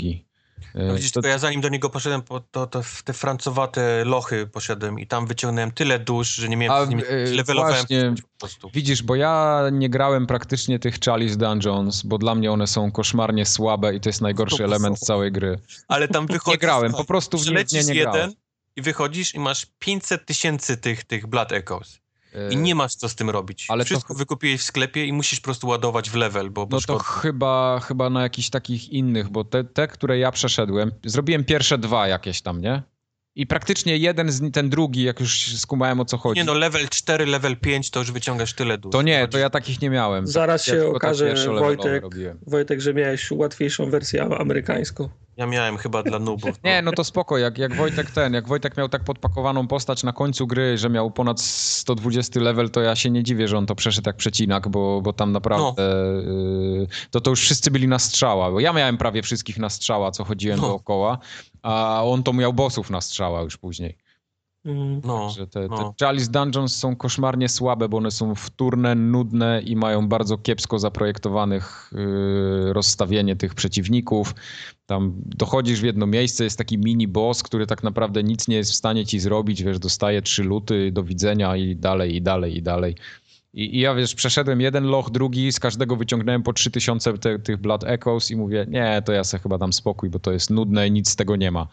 No 0.74 0.94
widzisz, 0.94 1.12
to, 1.12 1.22
to 1.22 1.28
ja 1.28 1.38
zanim 1.38 1.60
do 1.60 1.68
niego 1.68 1.90
poszedłem, 1.90 2.22
po, 2.22 2.40
to, 2.40 2.66
to 2.66 2.82
w 2.82 3.02
te 3.02 3.12
francowate 3.12 4.04
lochy 4.04 4.46
poszedłem 4.46 4.98
i 4.98 5.06
tam 5.06 5.26
wyciągnąłem 5.26 5.70
tyle 5.70 5.98
dusz, 5.98 6.34
że 6.34 6.48
nie 6.48 6.56
miałem 6.56 6.82
A, 6.82 6.86
z 6.86 6.88
nimi... 6.88 7.02
e, 7.08 7.30
levelowałem 7.30 7.76
właśnie. 7.76 8.14
po 8.22 8.38
prostu. 8.38 8.70
Widzisz, 8.74 9.02
bo 9.02 9.14
ja 9.14 9.62
nie 9.72 9.90
grałem 9.90 10.26
praktycznie 10.26 10.78
tych 10.78 11.00
Chalice 11.00 11.36
Dungeons, 11.36 12.02
bo 12.02 12.18
dla 12.18 12.34
mnie 12.34 12.52
one 12.52 12.66
są 12.66 12.92
koszmarnie 12.92 13.46
słabe 13.46 13.94
i 13.94 14.00
to 14.00 14.08
jest 14.08 14.20
najgorszy 14.20 14.64
element 14.64 14.98
są. 14.98 15.06
całej 15.06 15.32
gry. 15.32 15.58
Ale 15.88 16.08
tam 16.08 16.26
wychodzisz... 16.34 16.54
Nie 16.54 16.58
grałem, 16.58 16.92
po 16.92 17.04
prostu 17.04 17.38
w 17.38 17.46
nie, 17.46 17.64
nie, 17.72 17.84
nie 17.84 17.94
grałem. 17.94 18.20
jeden 18.20 18.34
i 18.76 18.82
wychodzisz 18.82 19.34
i 19.34 19.38
masz 19.38 19.66
500 19.78 20.26
tysięcy 20.26 20.76
tych, 20.76 21.04
tych 21.04 21.26
Blood 21.26 21.52
Echoes. 21.52 22.03
I 22.50 22.56
nie 22.56 22.74
masz 22.74 22.94
co 22.94 23.08
z 23.08 23.14
tym 23.14 23.30
robić. 23.30 23.66
Ale 23.68 23.84
to 23.84 23.86
Wszystko 23.86 24.14
ch- 24.14 24.16
wykupiłeś 24.18 24.60
w 24.60 24.64
sklepie 24.64 25.04
i 25.04 25.12
musisz 25.12 25.40
po 25.40 25.44
prostu 25.44 25.66
ładować 25.66 26.10
w 26.10 26.14
level, 26.14 26.50
bo, 26.50 26.66
bo 26.66 26.76
No 26.76 26.82
to 26.86 26.98
chyba, 26.98 27.80
chyba 27.80 28.10
na 28.10 28.22
jakichś 28.22 28.50
takich 28.50 28.88
innych, 28.90 29.28
bo 29.28 29.44
te, 29.44 29.64
te, 29.64 29.88
które 29.88 30.18
ja 30.18 30.32
przeszedłem, 30.32 30.92
zrobiłem 31.04 31.44
pierwsze 31.44 31.78
dwa 31.78 32.08
jakieś 32.08 32.42
tam, 32.42 32.60
nie? 32.60 32.82
I 33.36 33.46
praktycznie 33.46 33.96
jeden, 33.96 34.32
z, 34.32 34.52
ten 34.52 34.70
drugi, 34.70 35.02
jak 35.02 35.20
już 35.20 35.58
skumałem 35.58 36.00
o 36.00 36.04
co 36.04 36.18
chodzi. 36.18 36.40
Nie 36.40 36.44
no, 36.44 36.54
level 36.54 36.88
4, 36.88 37.26
level 37.26 37.56
5 37.56 37.90
to 37.90 38.00
już 38.00 38.12
wyciągasz 38.12 38.54
tyle 38.54 38.78
dusz. 38.78 38.92
to 38.92 39.02
nie, 39.02 39.28
to 39.28 39.38
ja 39.38 39.50
takich 39.50 39.80
nie 39.80 39.90
miałem. 39.90 40.26
Zaraz 40.26 40.66
ja 40.66 40.74
się 40.74 40.86
okaże, 40.86 41.34
Wojtek. 41.58 42.04
Wojtek, 42.46 42.80
że 42.80 42.94
miałeś 42.94 43.30
łatwiejszą 43.30 43.90
wersję 43.90 44.22
amerykańską. 44.22 45.08
Ja 45.36 45.46
miałem 45.46 45.76
chyba 45.76 46.02
dla 46.02 46.18
nubów. 46.18 46.62
Nie, 46.64 46.82
no 46.82 46.92
to 46.92 47.04
spoko, 47.04 47.38
jak, 47.38 47.58
jak 47.58 47.74
Wojtek 47.76 48.10
ten, 48.10 48.34
jak 48.34 48.48
Wojtek 48.48 48.76
miał 48.76 48.88
tak 48.88 49.04
podpakowaną 49.04 49.66
postać 49.68 50.02
na 50.02 50.12
końcu 50.12 50.46
gry, 50.46 50.78
że 50.78 50.90
miał 50.90 51.10
ponad 51.10 51.40
120 51.40 52.40
level, 52.40 52.70
to 52.70 52.80
ja 52.80 52.96
się 52.96 53.10
nie 53.10 53.22
dziwię, 53.22 53.48
że 53.48 53.58
on 53.58 53.66
to 53.66 53.74
przeszedł 53.74 54.08
jak 54.08 54.16
przecinak, 54.16 54.68
bo, 54.68 55.00
bo 55.02 55.12
tam 55.12 55.32
naprawdę 55.32 55.82
y, 56.20 56.86
to 57.10 57.20
to 57.20 57.30
już 57.30 57.40
wszyscy 57.40 57.70
byli 57.70 57.88
na 57.88 57.98
strzała, 57.98 58.50
bo 58.50 58.60
ja 58.60 58.72
miałem 58.72 58.98
prawie 58.98 59.22
wszystkich 59.22 59.58
na 59.58 59.70
strzała, 59.70 60.10
co 60.10 60.24
chodziłem 60.24 60.60
No. 60.60 60.66
dookoła, 60.68 61.18
a 61.62 62.00
on 62.04 62.22
to 62.22 62.32
miał 62.32 62.52
bossów 62.52 62.90
na 62.90 63.00
strzała 63.00 63.42
już 63.42 63.56
później. 63.56 63.98
Mm. 64.64 65.00
No, 65.04 65.30
Że 65.30 65.46
te, 65.46 65.68
te 65.68 65.68
no. 65.68 65.94
Chalice 66.00 66.30
Dungeons 66.30 66.76
są 66.76 66.96
koszmarnie 66.96 67.48
słabe, 67.48 67.88
bo 67.88 67.96
one 67.96 68.10
są 68.10 68.34
wtórne, 68.34 68.94
nudne 68.94 69.62
i 69.64 69.76
mają 69.76 70.08
bardzo 70.08 70.38
kiepsko 70.38 70.78
zaprojektowanych 70.78 71.90
yy, 71.92 72.72
rozstawienie 72.72 73.36
tych 73.36 73.54
przeciwników. 73.54 74.34
Tam 74.86 75.14
dochodzisz 75.16 75.80
w 75.80 75.84
jedno 75.84 76.06
miejsce, 76.06 76.44
jest 76.44 76.58
taki 76.58 76.78
mini 76.78 77.08
boss, 77.08 77.42
który 77.42 77.66
tak 77.66 77.82
naprawdę 77.82 78.22
nic 78.22 78.48
nie 78.48 78.56
jest 78.56 78.72
w 78.72 78.74
stanie 78.74 79.06
ci 79.06 79.20
zrobić, 79.20 79.62
wiesz, 79.62 79.78
dostaje 79.78 80.22
trzy 80.22 80.44
luty, 80.44 80.92
do 80.92 81.04
widzenia 81.04 81.56
i 81.56 81.76
dalej, 81.76 82.16
i 82.16 82.22
dalej, 82.22 82.56
i 82.56 82.62
dalej. 82.62 82.94
I, 83.54 83.76
I 83.76 83.80
ja 83.80 83.94
wiesz, 83.94 84.14
przeszedłem 84.14 84.60
jeden 84.60 84.84
loch, 84.84 85.10
drugi, 85.10 85.52
z 85.52 85.60
każdego 85.60 85.96
wyciągnąłem 85.96 86.42
po 86.42 86.52
3000 86.52 87.18
te, 87.18 87.38
tych 87.38 87.56
Blood 87.56 87.84
Echoes 87.84 88.30
i 88.30 88.36
mówię, 88.36 88.66
nie, 88.68 89.02
to 89.04 89.12
ja 89.12 89.24
sobie 89.24 89.42
chyba 89.42 89.58
dam 89.58 89.72
spokój, 89.72 90.10
bo 90.10 90.18
to 90.18 90.32
jest 90.32 90.50
nudne 90.50 90.88
i 90.88 90.90
nic 90.90 91.10
z 91.10 91.16
tego 91.16 91.36
nie 91.36 91.50
ma. 91.50 91.68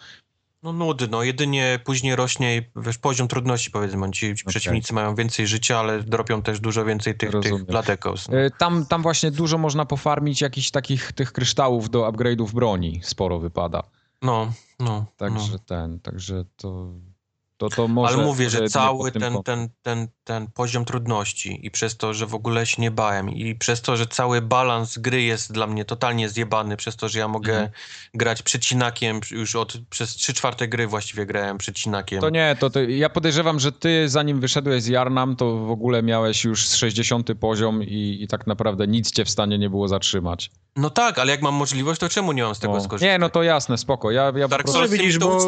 No 0.63 0.73
nudy, 0.73 1.07
no 1.07 1.23
jedynie 1.23 1.79
później 1.83 2.15
rośnie 2.15 2.71
wiesz, 2.75 2.97
poziom 2.97 3.27
trudności 3.27 3.71
powiedzmy. 3.71 4.11
Ci, 4.11 4.35
ci 4.35 4.45
przeciwnicy 4.45 4.93
mają 4.93 5.15
więcej 5.15 5.47
życia, 5.47 5.79
ale 5.79 6.03
dropią 6.03 6.41
też 6.41 6.59
dużo 6.59 6.85
więcej 6.85 7.17
tych, 7.17 7.31
Rozumiem. 7.31 7.65
tych 7.65 7.89
Echoes, 7.89 8.29
no. 8.29 8.38
Y, 8.38 8.51
Tam, 8.57 8.85
tam 8.85 9.01
właśnie 9.01 9.31
dużo 9.31 9.57
można 9.57 9.85
pofarmić 9.85 10.41
jakichś 10.41 10.71
takich 10.71 11.11
tych 11.11 11.31
kryształów 11.31 11.89
do 11.89 12.01
upgrade'ów 12.11 12.51
broni. 12.53 12.99
Sporo 13.03 13.39
wypada. 13.39 13.83
no, 14.21 14.53
no, 14.79 15.05
Także 15.17 15.51
no. 15.51 15.59
ten, 15.59 15.99
także 15.99 16.45
to, 16.57 16.91
to, 17.69 17.75
to 17.75 17.88
może... 17.88 18.13
Ale 18.13 18.25
mówię, 18.25 18.49
że 18.49 18.69
cały 18.69 19.11
ten, 19.11 19.33
kątem. 19.33 19.43
ten, 19.43 19.69
ten, 19.81 20.07
ten 20.23 20.47
poziom 20.47 20.85
trudności 20.85 21.65
i 21.65 21.71
przez 21.71 21.97
to, 21.97 22.13
że 22.13 22.25
w 22.25 22.35
ogóle 22.35 22.65
się 22.65 22.81
nie 22.81 22.91
bałem 22.91 23.29
i 23.29 23.55
przez 23.55 23.81
to, 23.81 23.97
że 23.97 24.07
cały 24.07 24.41
balans 24.41 24.97
gry 24.97 25.21
jest 25.21 25.51
dla 25.51 25.67
mnie 25.67 25.85
totalnie 25.85 26.29
zjebany, 26.29 26.77
przez 26.77 26.95
to, 26.95 27.09
że 27.09 27.19
ja 27.19 27.27
mogę 27.27 27.53
Mhm. 27.53 27.71
grać 28.13 28.41
przecinakiem 28.41 29.19
już 29.31 29.55
od, 29.55 29.77
przez 29.89 30.15
trzy 30.15 30.33
czwarte 30.33 30.67
gry 30.67 30.88
właściwie 30.88 31.25
grałem 31.25 31.57
przecinakiem. 31.57 32.21
To 32.21 32.29
nie, 32.29 32.55
to, 32.59 32.69
to 32.69 32.81
ja 32.81 33.09
podejrzewam, 33.09 33.59
że 33.59 33.71
ty 33.71 34.09
zanim 34.09 34.39
wyszedłeś 34.39 34.83
z 34.83 34.88
Jarnam, 34.88 35.35
to 35.35 35.57
w 35.57 35.71
ogóle 35.71 36.03
miałeś 36.03 36.43
już 36.43 36.67
60 36.69 37.29
poziom 37.39 37.83
i, 37.83 38.17
i 38.21 38.27
tak 38.27 38.47
naprawdę 38.47 38.88
nic 38.88 39.11
cię 39.11 39.25
w 39.25 39.29
stanie 39.29 39.57
nie 39.57 39.69
było 39.69 39.88
zatrzymać. 39.88 40.51
No 40.76 40.89
tak, 40.89 41.19
ale 41.19 41.31
jak 41.31 41.41
mam 41.41 41.53
możliwość, 41.53 41.99
to 41.99 42.10
czemu 42.10 42.31
nie 42.31 42.43
mam 42.43 42.56
z 42.56 42.60
tego 42.60 42.73
No. 42.73 42.81
skorzystać? 42.81 43.11
Nie, 43.11 43.19
no 43.19 43.30
to 43.30 43.43
jasne, 43.43 43.77
spoko. 43.77 44.11
Ja, 44.11 44.31
ja 44.35 44.48
Dark. 44.48 44.69
Souls 44.69 44.91
widzisz, 44.91 45.06
widzisz, 45.06 45.19
to 45.19 45.27
bo-? 45.30 45.45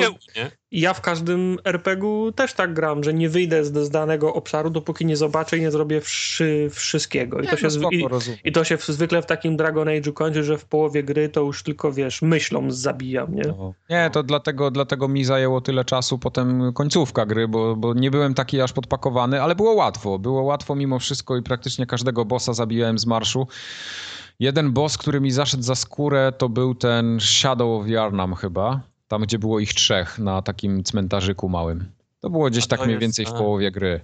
Ja 0.72 0.94
w 0.94 1.02
każdym 1.02 1.58
RPG-u 1.64 2.32
też 2.32 2.54
tak 2.54 2.74
gram, 2.74 3.04
że 3.04 3.14
nie 3.14 3.30
wyjdę 3.30 3.66
z, 3.66 3.78
z 3.86 3.90
danego 3.90 4.34
obszaru, 4.34 4.70
dopóki 4.70 5.06
nie 5.06 5.18
zobaczę 5.18 5.58
i 5.58 5.62
nie 5.62 5.72
zrobię 5.72 6.02
wszy, 6.02 6.70
wszystkiego. 6.74 7.40
I 7.40 7.44
Nie, 7.44 7.50
to, 7.50 7.58
się, 7.58 7.64
no 7.64 7.70
spoko, 7.72 7.96
i. 7.96 8.08
I 8.44 8.52
to 8.52 8.64
się 8.64 8.78
w, 8.78 8.86
zwykle 8.86 9.22
w 9.22 9.26
takim 9.26 9.58
Dragon 9.58 9.88
Age'u 9.88 10.14
kończy, 10.14 10.44
że 10.44 10.58
w 10.58 10.66
połowie 10.66 11.04
gry 11.04 11.30
to 11.30 11.42
już 11.42 11.64
tylko, 11.64 11.92
wiesz, 11.92 12.22
myślą 12.22 12.72
zabijam, 12.72 13.36
nie? 13.36 13.44
No. 13.48 13.74
Nie, 13.90 14.10
to 14.14 14.24
dlatego, 14.24 14.72
dlatego 14.72 15.08
mi 15.08 15.26
zajęło 15.26 15.62
tyle 15.62 15.86
czasu 15.86 16.20
potem 16.20 16.74
końcówka 16.74 17.26
gry, 17.26 17.48
bo, 17.48 17.76
bo 17.76 17.94
nie 17.94 18.12
byłem 18.12 18.34
taki 18.34 18.62
aż 18.62 18.74
podpakowany, 18.74 19.42
ale 19.42 19.56
było 19.56 19.74
łatwo. 19.74 20.20
Było 20.20 20.42
łatwo 20.42 20.76
mimo 20.76 21.00
wszystko 21.00 21.38
i 21.38 21.42
praktycznie 21.44 21.86
każdego 21.86 22.26
bossa 22.26 22.54
zabiłem 22.54 23.00
z 23.00 23.06
marszu. 23.06 23.48
Jeden 24.44 24.72
boss, 24.74 24.98
który 24.98 25.22
mi 25.22 25.32
zaszedł 25.32 25.64
za 25.64 25.76
skórę, 25.76 26.34
to 26.38 26.50
był 26.50 26.76
ten 26.76 27.20
Shadow 27.20 27.82
of 27.82 27.88
Yarnam 27.88 28.36
chyba. 28.36 28.82
Tam, 29.08 29.22
gdzie 29.22 29.40
było 29.40 29.60
ich 29.60 29.74
trzech 29.74 30.20
na 30.20 30.42
takim 30.42 30.84
cmentarzyku 30.84 31.50
małym. 31.50 31.86
To 32.20 32.30
było 32.30 32.50
gdzieś 32.50 32.68
tak 32.68 32.80
mniej 32.80 32.92
jest- 32.92 33.02
więcej 33.02 33.26
w 33.26 33.32
połowie 33.32 33.72
gry. 33.72 34.02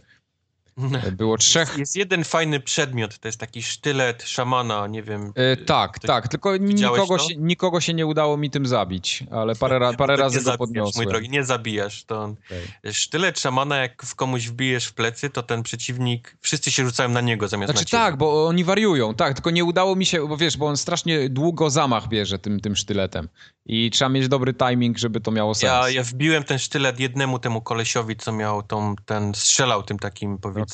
Było 1.17 1.37
trzech 1.37 1.77
Jest 1.77 1.95
jeden 1.95 2.23
fajny 2.23 2.59
przedmiot, 2.59 3.19
to 3.19 3.27
jest 3.27 3.39
taki 3.39 3.63
sztylet 3.63 4.23
szamana, 4.23 4.87
nie 4.87 5.03
wiem. 5.03 5.33
E, 5.35 5.57
tak, 5.57 5.99
tak, 5.99 6.27
tylko 6.27 6.57
nikogo 6.57 7.17
to? 7.17 7.23
się, 7.23 7.35
nikogo 7.35 7.81
się 7.81 7.93
nie 7.93 8.05
udało 8.05 8.37
mi 8.37 8.49
tym 8.49 8.65
zabić, 8.65 9.23
ale 9.31 9.55
parę, 9.55 9.79
ra, 9.79 9.93
parę 9.93 10.15
To 10.15 10.23
razy 10.23 10.41
go 10.41 10.57
podniosłem. 10.57 11.03
Mój 11.03 11.13
drogi, 11.13 11.29
nie 11.29 11.43
zabijasz. 11.43 12.03
To 12.03 12.23
Okej. 12.23 12.93
sztylet 12.93 13.39
szamana, 13.39 13.77
jak 13.77 14.03
w 14.03 14.15
komuś 14.15 14.47
wbijesz 14.47 14.85
w 14.85 14.93
plecy, 14.93 15.29
to 15.29 15.43
ten 15.43 15.63
przeciwnik, 15.63 16.37
wszyscy 16.41 16.71
się 16.71 16.85
rzucają 16.85 17.09
na 17.09 17.21
niego 17.21 17.47
zamiast 17.47 17.71
Znaczy 17.71 17.85
na 17.85 17.89
ciebie. 17.89 18.03
tak, 18.03 18.17
bo 18.17 18.47
oni 18.47 18.63
wariują, 18.63 19.15
tak, 19.15 19.33
tylko 19.33 19.51
nie 19.51 19.65
udało 19.65 19.95
mi 19.95 20.05
się, 20.05 20.27
bo 20.27 20.37
wiesz, 20.37 20.57
bo 20.57 20.67
on 20.67 20.77
strasznie 20.77 21.29
długo 21.29 21.69
zamach 21.69 22.07
bierze 22.07 22.39
tym, 22.39 22.59
tym 22.59 22.75
sztyletem 22.75 23.29
i 23.69 23.89
trzeba 23.91 24.09
mieć 24.09 24.27
dobry 24.27 24.53
timing, 24.53 24.97
żeby 24.97 25.21
to 25.21 25.31
miało 25.31 25.55
sens. 25.55 25.63
Ja, 25.63 25.89
ja 25.89 26.03
wbiłem 26.03 26.43
ten 26.43 26.59
sztylet 26.59 26.99
jednemu 26.99 27.39
temu 27.39 27.61
kolesiowi, 27.61 28.15
co 28.15 28.31
miał 28.31 28.63
tą, 28.63 28.95
ten, 29.05 29.35
strzelał 29.35 29.83
tym 29.83 29.99
takim, 29.99 30.37
powiedzmy, 30.37 30.65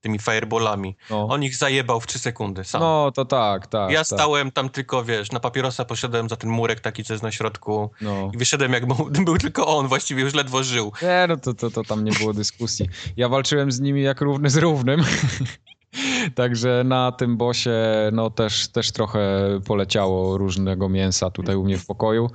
Tymi 0.00 0.18
fireballami. 0.18 0.96
no. 1.10 1.28
On 1.28 1.42
ich 1.42 1.56
zajebał 1.56 2.00
w 2.00 2.06
trzy 2.06 2.18
sekundy, 2.18 2.64
sam. 2.64 2.80
no, 2.80 3.12
to 3.14 3.24
tak, 3.24 3.66
tak. 3.66 3.90
ja 3.90 3.98
tak, 3.98 4.06
stałem 4.06 4.50
tam 4.50 4.68
tylko, 4.68 5.04
wiesz, 5.04 5.32
na 5.32 5.40
papierosa 5.40 5.84
poszedłem 5.84 6.28
za 6.28 6.36
ten 6.36 6.50
murek 6.50 6.80
taki, 6.80 7.04
co 7.04 7.14
jest 7.14 7.22
na 7.22 7.32
środku 7.32 7.90
No. 8.00 8.30
i 8.34 8.38
wyszedłem 8.38 8.72
jak 8.72 8.86
był, 8.86 9.10
był 9.24 9.38
tylko 9.38 9.66
on, 9.66 9.88
właściwie 9.88 10.22
już 10.22 10.34
ledwo 10.34 10.62
żył. 10.62 10.92
Nie, 11.02 11.26
no 11.28 11.36
to, 11.36 11.54
to, 11.54 11.70
to 11.70 11.82
tam 11.84 12.04
nie 12.04 12.12
było 12.12 12.32
dyskusji. 12.32 12.88
Ja 13.16 13.28
walczyłem 13.28 13.72
z 13.72 13.80
nimi 13.80 14.02
jak 14.02 14.20
równy 14.20 14.50
z 14.50 14.56
równym. 14.56 15.04
Także 16.34 16.82
na 16.84 17.12
tym 17.12 17.36
bosie 17.36 17.74
no 18.12 18.30
też, 18.30 18.68
też 18.68 18.92
trochę 18.92 19.20
poleciało 19.66 20.38
różnego 20.38 20.88
mięsa 20.88 21.30
tutaj 21.30 21.56
u 21.56 21.64
mnie 21.64 21.78
w 21.78 21.86
pokoju. 21.86 22.30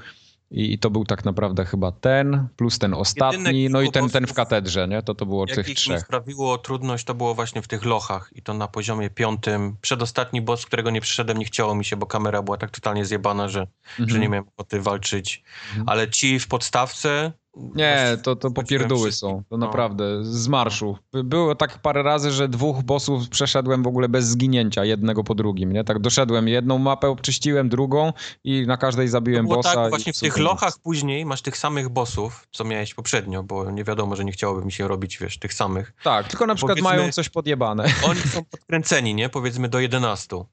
I, 0.51 0.73
I 0.73 0.79
to 0.79 0.89
był 0.89 1.05
tak 1.05 1.25
naprawdę 1.25 1.65
chyba 1.65 1.91
ten, 1.91 2.47
plus 2.55 2.79
ten 2.79 2.93
ostatni, 2.93 3.39
Jedyne 3.63 3.69
no 3.69 3.81
i 3.81 3.91
ten, 3.91 4.09
ten 4.09 4.27
w 4.27 4.33
katedrze, 4.33 4.87
nie? 4.87 5.01
To 5.01 5.15
to 5.15 5.25
było 5.25 5.45
tych 5.47 5.57
Jakich 5.57 5.71
mi 5.71 5.75
trzech. 5.75 6.01
sprawiło 6.01 6.57
trudność, 6.57 7.05
to 7.05 7.13
było 7.13 7.35
właśnie 7.35 7.61
w 7.61 7.67
tych 7.67 7.85
lochach 7.85 8.29
i 8.35 8.41
to 8.41 8.53
na 8.53 8.67
poziomie 8.67 9.09
piątym. 9.09 9.77
Przedostatni 9.81 10.41
boss, 10.41 10.65
którego 10.65 10.89
nie 10.89 11.01
przyszedłem, 11.01 11.37
nie 11.37 11.45
chciało 11.45 11.75
mi 11.75 11.85
się, 11.85 11.95
bo 11.97 12.05
kamera 12.05 12.41
była 12.41 12.57
tak 12.57 12.71
totalnie 12.71 13.05
zjebana, 13.05 13.47
że, 13.49 13.67
że 13.97 14.03
Mhm. 14.03 14.21
nie 14.21 14.29
miałem 14.29 14.45
ochoty 14.57 14.81
walczyć. 14.81 15.43
Mhm. 15.69 15.89
Ale 15.89 16.09
ci 16.09 16.39
w 16.39 16.47
podstawce... 16.47 17.31
Nie, 17.55 18.17
to, 18.23 18.35
to 18.35 18.51
popierduły 18.51 19.11
są, 19.11 19.43
to 19.49 19.57
No. 19.57 19.65
naprawdę, 19.65 20.05
z 20.25 20.47
marszu. 20.47 20.97
By- 21.13 21.23
Było 21.23 21.55
tak 21.55 21.79
parę 21.79 22.03
razy, 22.03 22.31
że 22.31 22.49
dwóch 22.49 22.83
bossów 22.83 23.29
przeszedłem 23.29 23.83
w 23.83 23.87
ogóle 23.87 24.09
bez 24.09 24.25
zginięcia, 24.25 24.85
jednego 24.85 25.23
po 25.23 25.35
drugim, 25.35 25.71
nie? 25.71 25.83
Tak 25.83 25.99
doszedłem, 25.99 26.47
jedną 26.47 26.77
mapę 26.77 27.07
obczyściłem, 27.09 27.69
drugą 27.69 28.13
i 28.43 28.67
na 28.67 28.77
każdej 28.77 29.07
To 29.07 29.11
zabiłem 29.11 29.45
było 29.45 29.55
bossa. 29.55 29.73
tak, 29.75 29.89
właśnie 29.89 30.13
w 30.13 30.19
tych 30.19 30.37
lochach 30.37 30.79
później 30.83 31.25
masz 31.25 31.41
tych 31.41 31.57
samych 31.57 31.89
bossów, 31.89 32.47
co 32.51 32.63
miałeś 32.63 32.93
poprzednio, 32.93 33.43
bo 33.43 33.71
nie 33.71 33.83
wiadomo, 33.83 34.15
że 34.15 34.25
nie 34.25 34.31
chciałoby 34.31 34.65
mi 34.65 34.71
się 34.71 34.87
robić, 34.87 35.17
wiesz, 35.17 35.39
tych 35.39 35.53
samych. 35.53 35.93
Tak, 36.03 36.27
tylko 36.27 36.45
na 36.45 36.55
przykład 36.55 36.79
Powiedzmy- 36.79 36.97
mają 36.97 37.11
coś 37.11 37.29
podjebane. 37.29 37.83
Oni 38.09 38.19
są 38.19 38.43
podkręceni, 38.51 39.15
nie? 39.15 39.29
Powiedzmy 39.29 39.69
do 39.69 39.79
11. 39.79 40.43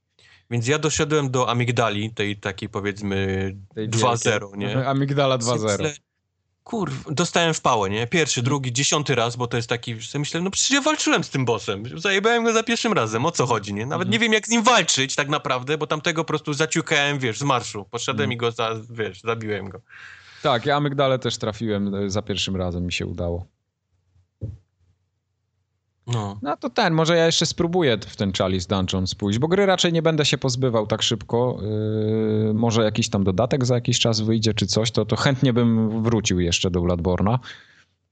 Więc 0.51 0.67
ja 0.69 0.79
doszedłem 0.79 1.31
do 1.31 1.49
amigdali, 1.51 2.15
tej 2.15 2.37
takiej 2.37 2.69
powiedzmy 2.69 3.17
Tej 3.75 3.89
2-0, 3.89 4.41
wielkiej. 4.51 4.59
nie? 4.77 4.89
Amigdala 4.89 5.41
Sobie 5.41 5.61
2.0. 5.61 5.99
Kurwa, 6.69 7.11
dostałem 7.11 7.55
w 7.55 7.61
pałę, 7.61 7.91
nie? 7.91 8.07
Pierwszy, 8.07 8.43
drugi, 8.43 8.73
dziesiąty 8.73 9.15
raz, 9.15 9.37
bo 9.37 9.47
to 9.47 9.57
jest 9.57 9.69
taki, 9.69 10.01
że 10.01 10.19
myślę, 10.19 10.41
no 10.41 10.51
przecież 10.51 10.71
ja 10.71 10.81
walczyłem 10.81 11.25
z 11.25 11.31
tym 11.31 11.45
bossem. 11.45 11.83
Zajebałem 12.01 12.45
go 12.45 12.53
za 12.53 12.63
pierwszym 12.63 12.93
razem, 12.93 13.27
o 13.27 13.31
co 13.31 13.47
chodzi, 13.47 13.75
nie? 13.75 13.87
Nawet 13.87 14.07
Mhm. 14.07 14.13
nie 14.13 14.19
wiem, 14.19 14.33
jak 14.33 14.47
z 14.47 14.51
nim 14.51 14.63
walczyć 14.63 15.15
tak 15.15 15.29
naprawdę, 15.29 15.79
bo 15.79 15.87
tamtego 15.87 16.25
po 16.25 16.29
prostu 16.29 16.53
zaciukałem, 16.53 17.19
wiesz, 17.19 17.39
z 17.39 17.43
marszu. 17.43 17.85
Poszedłem 17.91 18.25
Mhm. 18.25 18.33
i 18.33 18.37
go, 18.37 18.51
za, 18.53 18.71
wiesz, 18.91 19.21
zabiłem 19.21 19.69
go. 19.69 19.81
Tak, 20.43 20.67
ja 20.67 20.77
amygdale 20.77 21.19
też 21.19 21.39
trafiłem 21.39 21.95
e, 21.95 22.11
za 22.11 22.23
pierwszym 22.23 22.57
razem, 22.57 22.87
mi 22.87 22.93
się 22.93 23.07
udało. 23.07 23.47
No. 26.09 26.39
No 26.43 26.57
to 26.57 26.71
ten, 26.71 26.95
może 26.95 27.17
ja 27.17 27.27
jeszcze 27.27 27.47
spróbuję 27.47 27.99
w 28.07 28.17
ten 28.17 28.33
Chalice 28.33 28.69
Dungeons 28.69 29.15
pójść, 29.15 29.39
bo 29.39 29.49
gry 29.49 29.67
raczej 29.67 29.93
nie 29.93 30.03
będę 30.03 30.25
się 30.25 30.39
pozbywał 30.39 30.87
tak 30.87 31.03
szybko. 31.03 31.59
Yy, 31.63 32.55
może 32.55 32.83
jakiś 32.83 33.09
tam 33.09 33.25
dodatek 33.25 33.65
za 33.65 33.75
jakiś 33.75 34.01
czas 34.01 34.21
wyjdzie 34.21 34.55
czy 34.55 34.67
coś, 34.67 34.91
to, 34.91 35.05
to 35.05 35.17
chętnie 35.17 35.53
bym 35.53 36.03
wrócił 36.03 36.41
jeszcze 36.41 36.71
do 36.71 36.81
Bloodborne'a. 36.81 37.39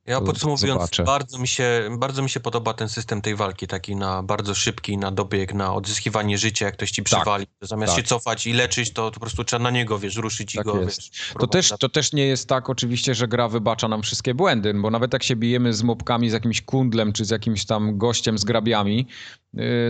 Ja 0.07 0.21
podsumowując, 0.21 0.81
zobaczę. 0.81 1.03
bardzo 1.05 1.39
mi, 1.39 1.49
się, 1.49 1.89
bardzo 1.99 2.23
mi 2.23 2.31
się 2.31 2.41
podoba 2.41 2.75
ten 2.75 2.89
system 2.89 3.23
tej 3.23 3.37
walki, 3.37 3.67
taki 3.67 3.97
na 3.97 4.23
bardzo 4.23 4.55
szybki, 4.55 4.99
na 4.99 5.11
dobieg, 5.11 5.55
na 5.55 5.75
odzyskiwanie 5.75 6.39
życia, 6.39 6.65
jak 6.65 6.75
ktoś 6.75 6.91
ci 6.91 7.03
przywali. 7.03 7.47
Zamiast 7.61 7.95
tak. 7.95 8.03
się 8.03 8.09
cofać 8.09 8.47
i 8.47 8.53
leczyć, 8.53 8.93
to, 8.93 9.11
to 9.11 9.15
po 9.15 9.21
prostu 9.21 9.45
trzeba 9.45 9.63
na 9.63 9.71
niego, 9.71 9.99
wiesz, 9.99 10.17
ruszyć 10.17 10.55
i 10.55 10.59
Tak 10.59 10.67
go, 10.67 10.81
jest. 10.81 11.01
wiesz. 11.01 11.33
To 11.39 11.47
też, 11.47 11.73
to 11.81 11.89
też 11.89 12.13
nie 12.13 12.27
jest 12.27 12.49
tak 12.49 12.71
oczywiście, 12.71 13.15
że 13.15 13.29
gra 13.29 13.49
wybacza 13.49 13.89
nam 13.89 14.03
wszystkie 14.03 14.35
błędy, 14.35 14.75
bo 14.75 14.91
nawet 14.91 15.13
jak 15.13 15.23
się 15.23 15.37
bijemy 15.37 15.75
z 15.75 15.83
mobkami, 15.83 16.31
z 16.31 16.33
jakimś 16.33 16.63
kundlem, 16.63 17.13
czy 17.13 17.25
z 17.25 17.31
jakimś 17.31 17.67
tam 17.67 17.99
gościem 17.99 18.39
z 18.39 18.45
grabiami 18.45 19.07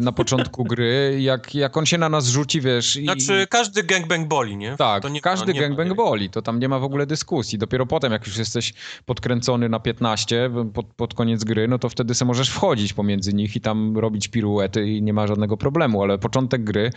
na 0.00 0.12
początku 0.12 0.64
gry, 0.64 1.16
jak, 1.20 1.54
jak 1.54 1.76
on 1.76 1.86
się 1.86 1.98
na 1.98 2.08
nas 2.08 2.26
rzuci, 2.26 2.60
wiesz... 2.60 2.96
I, 2.96 3.04
Znaczy, 3.04 3.46
każdy 3.50 3.82
gangbang 3.82 4.28
boli, 4.28 4.56
nie? 4.56 4.76
tak, 4.76 5.02
To 5.02 5.08
nie 5.08 5.14
ma- 5.18 5.20
każdy 5.20 5.54
ma- 5.54 5.60
gangbang 5.60 5.94
boli, 5.94 6.30
to 6.30 6.42
tam 6.42 6.58
nie 6.58 6.68
ma 6.68 6.78
w 6.78 6.84
ogóle 6.84 7.06
dyskusji. 7.06 7.58
Dopiero 7.58 7.86
potem, 7.86 8.12
jak 8.12 8.26
już 8.26 8.36
jesteś 8.36 8.74
podkręcony 9.06 9.68
na 9.68 9.80
15 9.80 10.50
pod, 10.74 10.86
pod 10.86 11.14
koniec 11.14 11.44
gry, 11.44 11.68
no 11.68 11.78
to 11.78 11.88
wtedy 11.88 12.14
se 12.14 12.24
możesz 12.24 12.50
wchodzić 12.50 12.92
pomiędzy 12.92 13.34
nich 13.34 13.56
i 13.56 13.60
tam 13.60 13.98
robić 13.98 14.28
piruety 14.28 14.88
i 14.88 15.02
nie 15.02 15.12
ma 15.12 15.26
żadnego 15.26 15.56
problemu, 15.56 16.02
ale 16.02 16.18
początek 16.18 16.64
gry 16.64 16.90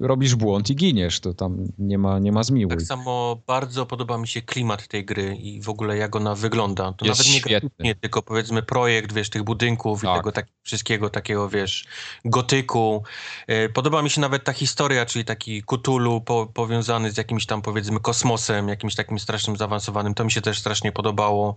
robisz 0.00 0.34
błąd 0.34 0.70
i 0.70 0.76
giniesz, 0.76 1.20
to 1.20 1.34
tam 1.34 1.66
nie 1.78 1.98
ma, 1.98 2.18
nie 2.18 2.32
ma 2.32 2.42
zmiłuj. 2.42 2.70
Tak 2.70 2.82
samo 2.82 3.42
bardzo 3.46 3.86
podoba 3.86 4.18
mi 4.18 4.28
się 4.28 4.42
klimat 4.42 4.88
tej 4.88 5.04
gry 5.04 5.36
i 5.36 5.62
w 5.62 5.68
ogóle 5.68 5.96
jak 5.96 6.16
ona 6.16 6.34
wygląda. 6.34 6.92
To 6.92 7.06
Jest 7.06 7.20
nawet 7.20 7.34
nie 7.34 7.40
graficznie, 7.40 7.94
tylko 7.94 8.22
powiedzmy 8.22 8.62
projekt, 8.62 9.12
wiesz, 9.12 9.30
tych 9.30 9.42
budynków 9.42 10.02
Tak. 10.02 10.10
i 10.14 10.16
tego 10.18 10.32
tak, 10.32 10.46
wszystkiego 10.62 11.10
takiego, 11.10 11.48
wiesz, 11.48 11.84
gotyku. 12.24 13.02
E, 13.46 13.68
Podoba 13.68 14.02
mi 14.02 14.10
się 14.10 14.20
nawet 14.20 14.44
ta 14.44 14.52
historia, 14.52 15.06
czyli 15.06 15.24
taki 15.24 15.62
Cthulhu 15.62 16.20
po, 16.20 16.46
powiązany 16.46 17.10
z 17.10 17.16
jakimś 17.16 17.46
tam 17.46 17.62
powiedzmy 17.62 18.00
kosmosem, 18.00 18.68
jakimś 18.68 18.94
takim 18.94 19.18
strasznym 19.18 19.56
zaawansowanym. 19.56 20.14
To 20.14 20.24
mi 20.24 20.32
się 20.32 20.40
też 20.40 20.58
strasznie 20.58 20.92
podobało. 20.92 21.56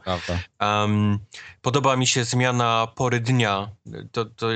Um, 0.62 1.20
podoba 1.62 1.96
mi 1.96 2.08
się 2.08 2.24
zmiana 2.24 2.88
pory 2.96 3.20
dnia. 3.20 3.70
To, 4.12 4.26
to 4.26 4.48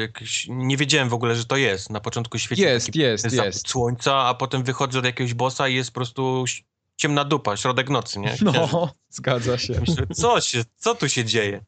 nie 0.49 0.77
wiedziałem 0.77 1.09
w 1.09 1.13
ogóle, 1.13 1.35
że 1.35 1.45
to 1.45 1.57
jest. 1.57 1.89
Na 1.89 1.99
początku 1.99 2.37
świeci 2.37 2.61
Jest, 2.61 2.95
jest, 2.95 3.33
jest. 3.33 3.69
słońca, 3.69 4.15
a 4.15 4.33
potem 4.33 4.63
wychodzę 4.63 4.99
od 4.99 5.05
jakiegoś 5.05 5.33
bossa 5.33 5.67
i 5.67 5.75
jest 5.75 5.89
po 5.89 5.93
prostu 5.95 6.45
ciemna 6.97 7.25
dupa, 7.25 7.57
środek 7.57 7.89
nocy, 7.89 8.19
nie? 8.19 8.33
Księżyc. 8.33 8.71
No, 8.71 8.93
zgadza 9.09 9.57
się. 9.57 9.73
Myślę, 9.79 10.07
co, 10.15 10.41
się, 10.41 10.63
co 10.77 10.95
tu 10.95 11.09
się 11.09 11.25
dzieje? 11.25 11.61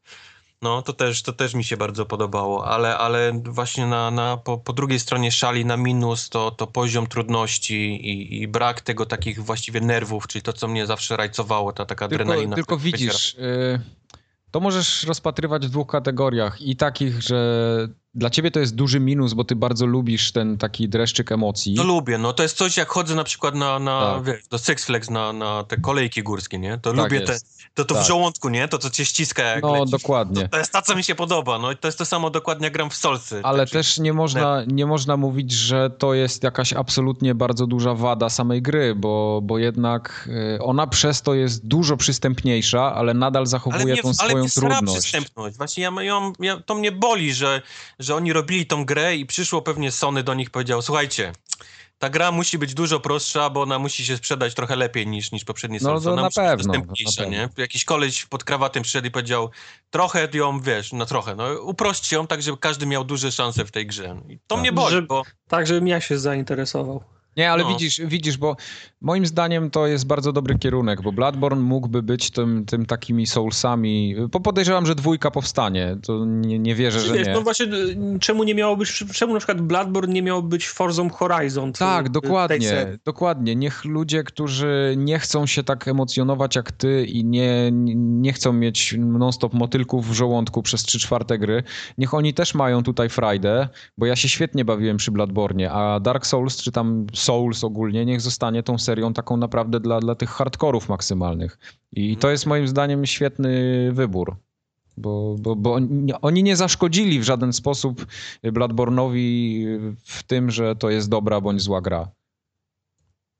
No, 0.61 0.81
to 0.81 0.93
też, 0.93 1.23
to 1.23 1.33
też 1.33 1.53
mi 1.53 1.63
się 1.63 1.77
bardzo 1.77 2.05
podobało, 2.05 2.67
ale, 2.67 2.97
ale 2.97 3.31
właśnie 3.43 3.87
na, 3.87 4.11
na, 4.11 4.37
po, 4.37 4.57
po 4.57 4.73
drugiej 4.73 4.99
stronie 4.99 5.31
szali 5.31 5.65
na 5.65 5.77
minus 5.77 6.29
to, 6.29 6.51
to 6.51 6.67
poziom 6.67 7.07
trudności 7.07 7.75
i, 7.75 8.41
i 8.41 8.47
brak 8.47 8.81
tego 8.81 9.05
takich 9.05 9.43
właściwie 9.43 9.81
nerwów, 9.81 10.27
czyli 10.27 10.41
to, 10.41 10.53
co 10.53 10.67
mnie 10.67 10.85
zawsze 10.85 11.17
rajcowało, 11.17 11.73
ta 11.73 11.85
taka 11.85 12.07
Tylko, 12.07 12.23
adrenalina. 12.23 12.55
tylko 12.55 12.77
widzisz, 12.77 13.33
y, 13.33 13.79
to 14.51 14.59
możesz 14.59 15.03
rozpatrywać 15.03 15.67
w 15.67 15.69
dwóch 15.69 15.87
kategoriach. 15.87 16.61
I 16.61 16.75
takich, 16.75 17.21
że 17.21 17.87
dla 18.13 18.29
ciebie 18.29 18.51
to 18.51 18.59
jest 18.59 18.75
duży 18.75 18.99
minus, 18.99 19.33
bo 19.33 19.43
ty 19.43 19.55
bardzo 19.55 19.85
lubisz 19.85 20.31
ten 20.31 20.57
taki 20.57 20.89
dreszczyk 20.89 21.31
emocji. 21.31 21.73
No 21.73 21.83
lubię, 21.83 22.17
no 22.17 22.33
to 22.33 22.43
jest 22.43 22.57
coś 22.57 22.77
jak 22.77 22.89
chodzę 22.89 23.15
na 23.15 23.23
przykład 23.23 23.55
na, 23.55 23.79
na 23.79 24.13
Tak. 24.15 24.23
wiesz, 24.23 24.47
do 24.49 24.57
Six 24.57 24.85
Flags 24.85 25.09
na, 25.09 25.33
na 25.33 25.63
te 25.63 25.77
kolejki 25.77 26.23
górskie, 26.23 26.59
nie? 26.59 26.77
To 26.77 26.93
Tak 26.93 26.97
lubię 27.03 27.21
te, 27.21 27.31
jest. 27.33 27.57
to, 27.73 27.85
to 27.85 27.95
Tak. 27.95 28.03
w 28.03 28.07
żołądku, 28.07 28.49
nie? 28.49 28.67
To 28.67 28.77
co 28.77 28.89
cię 28.89 29.05
ściska 29.05 29.43
jak 29.43 29.63
No, 29.63 29.73
lecisz. 29.73 29.91
dokładnie. 29.91 30.41
To, 30.43 30.47
to 30.49 30.57
jest 30.57 30.71
to, 30.71 30.81
co 30.81 30.95
mi 30.95 31.03
się 31.03 31.15
podoba, 31.15 31.59
no 31.59 31.71
i 31.71 31.77
to 31.77 31.87
jest 31.87 31.97
to 31.97 32.05
samo 32.05 32.29
dokładnie 32.29 32.65
jak 32.65 32.73
gram 32.73 32.89
w 32.89 32.95
Solsy. 32.95 33.39
Ale 33.43 33.57
Także- 33.59 33.73
też 33.73 33.99
nie 33.99 34.13
można, 34.13 34.63
nie 34.67 34.85
można 34.85 35.17
mówić, 35.17 35.51
że 35.51 35.89
to 35.89 36.13
jest 36.13 36.43
jakaś 36.43 36.73
absolutnie 36.73 37.35
bardzo 37.35 37.67
duża 37.67 37.93
wada 37.93 38.29
samej 38.29 38.61
gry, 38.61 38.95
bo, 38.95 39.39
bo 39.43 39.57
jednak 39.57 40.29
y, 40.57 40.63
ona 40.63 40.87
przez 40.87 41.21
to 41.21 41.33
jest 41.33 41.67
dużo 41.67 41.97
przystępniejsza, 41.97 42.95
ale 42.95 43.13
nadal 43.13 43.45
zachowuje 43.45 43.83
ale 43.83 43.93
mnie, 43.93 44.01
tą 44.01 44.07
ale 44.19 44.29
swoją 44.29 44.49
sra 44.49 44.69
trudność. 44.69 44.99
przystępność. 44.99 45.57
Właśnie 45.57 45.83
ja, 45.83 45.91
ja, 46.01 46.19
ja, 46.39 46.57
to 46.65 46.75
mnie 46.75 46.91
boli, 46.91 47.33
że, 47.33 47.61
że 47.99 48.15
oni 48.15 48.33
robili 48.33 48.65
tą 48.65 48.85
grę 48.85 49.15
i 49.15 49.25
przyszło 49.25 49.61
pewnie 49.61 49.91
Sony 49.91 50.23
do 50.23 50.33
nich 50.33 50.47
i 50.47 50.51
powiedział, 50.51 50.81
słuchajcie, 50.81 51.31
ta 51.99 52.09
gra 52.09 52.31
musi 52.31 52.57
być 52.57 52.73
dużo 52.73 52.99
prostsza, 52.99 53.49
bo 53.49 53.61
ona 53.61 53.79
musi 53.79 54.05
się 54.05 54.17
sprzedać 54.17 54.53
trochę 54.53 54.75
lepiej 54.75 55.07
niż, 55.07 55.31
niż 55.31 55.43
poprzednie 55.45 55.79
No, 55.81 55.89
Solsy. 55.89 56.05
to 56.05 56.11
Ona 56.13 56.21
na 56.21 56.27
musi 56.27 56.39
być 56.39 56.45
pewno, 56.49 56.73
dostępniejsza, 56.73 57.25
nie? 57.25 57.49
Jakiś 57.57 57.85
koleś 57.85 58.25
pod 58.25 58.43
krawatem 58.43 58.83
przyszedł 58.83 59.07
i 59.07 59.11
powiedział, 59.11 59.49
trochę 59.89 60.27
ją, 60.33 60.59
wiesz, 60.61 60.93
no 60.93 61.05
trochę, 61.05 61.35
no 61.35 61.53
uprośćcie 61.61 62.15
ją 62.15 62.27
tak, 62.27 62.41
żeby 62.41 62.57
każdy 62.57 62.85
miał 62.85 63.03
duże 63.03 63.31
szanse 63.31 63.65
w 63.65 63.71
tej 63.71 63.85
grze. 63.87 64.15
I 64.29 64.37
to 64.47 64.55
Tak. 64.55 64.59
mnie 64.59 64.71
boli, 64.71 64.95
Że- 64.95 65.01
bo 65.01 65.23
Tak, 65.47 65.67
żebym 65.67 65.87
ja 65.87 66.01
się 66.01 66.19
zainteresował. 66.19 67.03
Nie, 67.37 67.51
ale 67.51 67.63
No. 67.63 67.69
widzisz, 67.69 68.01
widzisz, 68.05 68.37
bo 68.37 68.55
moim 69.01 69.25
zdaniem 69.25 69.69
to 69.71 69.87
jest 69.87 70.07
bardzo 70.07 70.33
dobry 70.33 70.57
kierunek, 70.59 71.01
bo 71.01 71.11
Bloodborne 71.11 71.61
mógłby 71.61 72.03
być 72.03 72.31
tym, 72.31 72.65
tym 72.65 72.85
takimi 72.85 73.27
soulsami. 73.27 74.15
Po 74.31 74.39
podejrzewam, 74.39 74.85
że 74.85 74.95
dwójka 74.95 75.31
powstanie. 75.31 75.97
To 76.05 76.25
nie, 76.25 76.59
nie 76.59 76.75
wierzę, 76.75 76.99
że 76.99 77.13
Wiesz, 77.13 77.27
nie. 77.27 77.33
no 77.33 77.41
właśnie, 77.41 77.65
y, 77.65 77.97
czemu 78.19 78.43
nie 78.43 78.55
miało 78.55 78.77
być, 78.77 79.03
czemu 79.13 79.33
na 79.33 79.39
przykład 79.39 79.61
Bloodborne 79.61 80.13
nie 80.13 80.21
miał 80.21 80.43
być 80.43 80.67
Forzą 80.69 81.09
Horizon? 81.09 81.73
czy- 81.73 81.79
Tak, 81.79 82.03
tej 82.05 82.11
dokładnie, 82.11 82.97
dokładnie. 83.05 83.55
Niech 83.55 83.85
ludzie, 83.85 84.23
którzy 84.23 84.93
nie 84.97 85.19
chcą 85.19 85.45
się 85.45 85.63
tak 85.63 85.87
emocjonować 85.87 86.55
jak 86.55 86.71
ty 86.71 87.05
i 87.05 87.25
nie, 87.25 87.69
nie 87.95 88.33
chcą 88.33 88.53
mieć 88.53 88.95
non-stop 88.97 89.53
motylków 89.53 90.09
w 90.09 90.13
żołądku 90.13 90.61
przez 90.63 90.83
trzy 90.83 90.99
czwarte 90.99 91.37
gry, 91.37 91.63
niech 91.97 92.13
oni 92.13 92.33
też 92.33 92.53
mają 92.55 92.83
tutaj 92.83 93.09
frajdę, 93.09 93.67
bo 93.97 94.05
ja 94.05 94.15
się 94.15 94.29
świetnie 94.29 94.65
bawiłem 94.65 94.97
przy 94.97 95.11
Bloodborne, 95.11 95.71
a 95.71 95.99
Dark 95.99 96.25
Souls, 96.25 96.57
czy 96.61 96.71
tam 96.71 97.05
Souls 97.19 97.63
ogólnie, 97.63 98.05
niech 98.05 98.21
zostanie 98.21 98.63
tą 98.63 98.77
serią 98.77 99.13
taką 99.13 99.37
naprawdę 99.37 99.79
dla, 99.79 99.99
dla 99.99 100.15
tych 100.15 100.29
hardkorów 100.29 100.89
maksymalnych. 100.89 101.59
I 101.91 102.17
to 102.17 102.29
jest 102.29 102.45
moim 102.45 102.67
zdaniem 102.67 103.05
świetny 103.05 103.51
wybór. 103.93 104.35
Bo, 104.97 105.35
bo, 105.39 105.55
bo 105.55 105.79
oni- 106.21 106.43
nie 106.43 106.55
zaszkodzili 106.55 107.19
w 107.19 107.23
żaden 107.23 107.53
sposób 107.53 108.05
Bloodborne'owi 108.43 109.65
w 110.03 110.23
tym, 110.23 110.51
że 110.51 110.75
to 110.75 110.89
jest 110.89 111.09
dobra 111.09 111.41
bądź 111.41 111.61
zła 111.61 111.81
gra. 111.81 112.11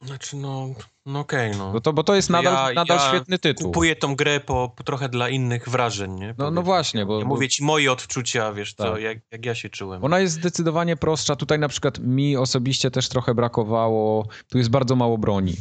Znaczy 0.02 0.36
no, 0.38 0.68
no 1.06 1.20
okej, 1.20 1.52
no. 1.58 1.72
Bo 1.72 1.82
to, 1.82 1.94
bo 1.94 2.04
to 2.04 2.16
jest 2.16 2.30
nadal, 2.30 2.54
ja- 2.68 2.74
nadal 2.74 2.98
ja 2.98 3.10
świetny 3.10 3.40
tytuł. 3.40 3.66
Kupuję 3.68 3.96
tą 3.96 4.16
grę 4.16 4.40
po, 4.40 4.72
po 4.76 4.84
trochę 4.84 5.10
dla 5.10 5.30
innych 5.30 5.70
wrażeń, 5.70 6.12
nie? 6.14 6.28
No, 6.28 6.34
Powiedzmy. 6.34 6.56
no 6.56 6.62
właśnie, 6.62 7.06
bo, 7.06 7.20
Ja 7.20 7.26
bo 7.26 7.30
mówię 7.30 7.50
ci 7.50 7.64
moje 7.64 7.92
odczucia, 7.92 8.54
wiesz 8.54 8.74
co, 8.74 8.92
Tak. 8.94 9.02
jak, 9.02 9.18
jak 9.32 9.46
ja 9.46 9.56
się 9.56 9.70
czułem. 9.70 10.04
ona 10.04 10.20
jest 10.20 10.34
zdecydowanie 10.34 10.96
prostsza. 10.98 11.36
Tutaj 11.36 11.60
na 11.60 11.68
przykład 11.70 12.00
mi 12.00 12.38
osobiście 12.38 12.92
też 12.92 13.10
trochę 13.10 13.34
brakowało. 13.36 14.28
Tu 14.50 14.58
jest 14.58 14.70
bardzo 14.70 14.96
mało 14.96 15.18
broni. 15.18 15.56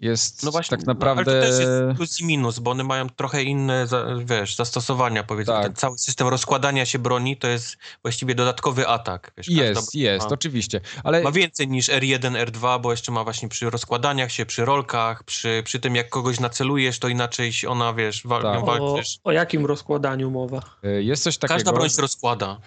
Jest 0.00 0.42
No 0.42 0.50
właśnie, 0.50 0.76
tak 0.78 0.86
no, 0.86 0.92
naprawdę. 0.94 1.32
ale 1.32 1.40
to 1.42 1.46
też 1.46 1.60
jest 1.60 1.96
plus 1.96 2.20
i 2.20 2.24
minus, 2.24 2.58
bo 2.58 2.70
one 2.70 2.84
mają 2.84 3.08
trochę 3.08 3.42
inne, 3.42 3.86
za, 3.86 4.06
wiesz, 4.24 4.56
zastosowania, 4.56 5.24
powiedzmy. 5.24 5.54
Tak. 5.54 5.62
Ten 5.64 5.74
cały 5.74 5.98
system 5.98 6.28
rozkładania 6.28 6.86
się 6.86 6.98
broni 6.98 7.36
to 7.36 7.48
jest 7.48 7.76
właściwie 8.02 8.34
dodatkowy 8.34 8.88
atak. 8.88 9.32
Wiesz, 9.36 9.48
Jest, 9.48 9.94
jest, 9.94 10.26
ma, 10.26 10.34
oczywiście. 10.34 10.80
Ale 11.04 11.22
ma 11.22 11.32
więcej 11.32 11.68
niż 11.68 11.88
R1, 11.88 12.44
R2, 12.46 12.80
bo 12.80 12.90
jeszcze 12.90 13.12
ma 13.12 13.24
właśnie 13.24 13.48
przy 13.48 13.70
rozkładaniach 13.70 14.32
się, 14.32 14.46
przy 14.46 14.64
rolkach, 14.64 15.24
przy, 15.24 15.62
przy 15.64 15.80
tym 15.80 15.96
jak 15.96 16.08
kogoś 16.08 16.40
nacelujesz, 16.40 16.98
to 16.98 17.08
inaczej 17.08 17.52
się 17.52 17.68
ona, 17.68 17.92
wiesz, 17.94 18.26
wa- 18.26 18.42
Tak. 18.42 18.54
nią 18.54 18.62
O, 18.62 18.66
walczysz. 18.66 19.18
o 19.24 19.32
jakim 19.32 19.66
rozkładaniu 19.66 20.30
mowa? 20.30 20.60
y, 20.84 21.02
jest 21.02 21.22
coś 21.22 21.38
takiego. 21.38 21.54
Każda 21.54 21.72
broń 21.72 21.90
się 21.90 22.02
rozkłada. 22.02 22.60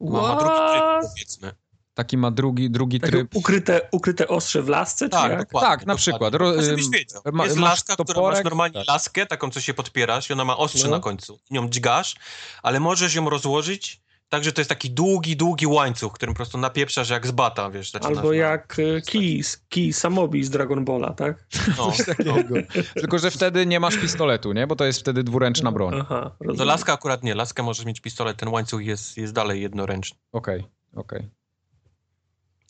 Ma, 0.00 0.22
ma 0.22 0.36
drugi 0.36 0.54
tryb, 0.54 1.10
powiedzmy. 1.12 1.52
Taki 1.98 2.16
ma 2.16 2.30
drugi, 2.30 2.70
drugi 2.70 3.00
Takie 3.00 3.12
tryb. 3.12 3.36
ukryte, 3.36 3.80
ukryte 3.92 4.28
ostrze 4.28 4.62
w 4.62 4.68
lasce, 4.68 5.04
czy 5.04 5.10
Tak, 5.10 5.30
jak? 5.30 5.38
dokładnie. 5.40 5.70
Tak, 5.70 5.86
na 5.86 5.94
przykład. 5.96 6.34
Ro- 6.34 6.52
No, 6.56 6.62
wiedział. 6.92 7.22
ma- 7.32 7.44
jest 7.44 7.56
masz 7.56 7.70
laska, 7.70 7.94
która 7.94 8.06
toporek, 8.14 8.36
masz 8.38 8.44
normalnie 8.44 8.74
tak. 8.74 8.88
laskę, 8.88 9.26
taką, 9.26 9.50
co 9.50 9.60
się 9.60 9.74
podpierasz 9.74 10.30
i 10.30 10.32
ona 10.32 10.44
ma 10.44 10.56
ostrze 10.56 10.84
No. 10.88 10.96
na 10.96 11.00
końcu. 11.02 11.38
I 11.50 11.54
nią 11.54 11.68
dźgasz, 11.68 12.16
ale 12.62 12.80
możesz 12.80 13.14
ją 13.14 13.30
rozłożyć 13.30 14.00
tak, 14.28 14.44
że 14.44 14.52
to 14.52 14.60
jest 14.60 14.68
taki 14.68 14.90
długi, 14.90 15.36
długi 15.36 15.66
łańcuch, 15.66 16.12
którym 16.12 16.34
po 16.34 16.36
prostu 16.36 16.58
napieprzasz 16.58 17.10
jak 17.10 17.26
z 17.26 17.30
bata, 17.30 17.70
wiesz. 17.70 17.92
Albo 18.00 18.28
na- 18.30 18.36
jak 18.36 18.78
y, 18.78 19.02
kij, 19.06 19.42
z- 19.44 19.56
kij 19.68 19.92
Samobi 19.92 20.44
z 20.44 20.50
Dragon 20.50 20.84
Balla, 20.84 21.12
tak? 21.12 21.46
No, 21.78 21.90
Coś 21.92 21.98
no. 21.98 22.04
takiego. 22.04 22.54
Tylko, 22.94 23.18
że 23.18 23.30
wtedy 23.30 23.66
nie 23.66 23.80
masz 23.80 23.96
pistoletu, 23.96 24.52
nie? 24.52 24.66
Bo 24.66 24.76
to 24.76 24.84
jest 24.84 25.00
wtedy 25.00 25.24
dwuręczna 25.24 25.72
broń. 25.72 25.88
Okej, 25.94 26.00
Aha, 26.10 26.30
No 26.40 26.46
rozumiem. 26.46 26.68
laska 26.68 26.92
akurat 26.92 27.22
nie, 27.22 27.34
laskę 27.34 27.62
możesz 27.62 27.86
mieć 27.86 28.00
pistolet, 28.00 28.36
ten 28.36 28.48
łańcuch 28.48 28.84
jest, 28.84 29.16
jest 29.16 29.32
dalej 29.32 29.62
jednoręczny. 29.62 30.18
okej. 30.32 30.64
Tak. 30.94 31.22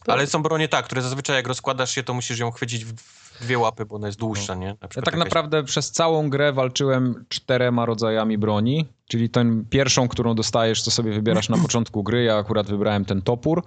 Ale 0.09 0.27
są 0.27 0.43
bronie 0.43 0.69
tak, 0.69 0.85
które 0.85 1.03
zazwyczaj 1.03 1.37
jak 1.37 1.49
rozkładasz 1.49 1.91
się, 1.95 2.03
to 2.03 2.15
musisz 2.15 2.39
ją 2.39 2.51
chwycić 2.51 2.85
w 2.85 2.93
dwie 3.41 3.59
łapy, 3.59 3.87
bo 3.87 3.97
ona 3.97 4.07
jest 4.07 4.19
dłuższa, 4.19 4.55
nie? 4.55 4.67
Na 4.67 4.73
Ja 4.83 4.89
tak 4.89 5.07
jakaś- 5.07 5.19
naprawdę 5.19 5.65
przez 5.65 5.91
całą 5.91 6.31
grę 6.31 6.53
walczyłem 6.53 7.25
czterema 7.29 7.87
rodzajami 7.87 8.39
broni, 8.39 8.87
czyli 9.09 9.31
tą 9.31 9.65
pierwszą, 9.71 10.09
którą 10.09 10.35
dostajesz, 10.35 10.85
to 10.85 10.91
sobie 10.91 11.13
wybierasz 11.13 11.49
na 11.49 11.59
początku 11.67 12.03
gry. 12.03 12.23
Ja 12.25 12.37
akurat 12.37 12.67
wybrałem 12.67 13.05
ten 13.05 13.23
topór. 13.23 13.63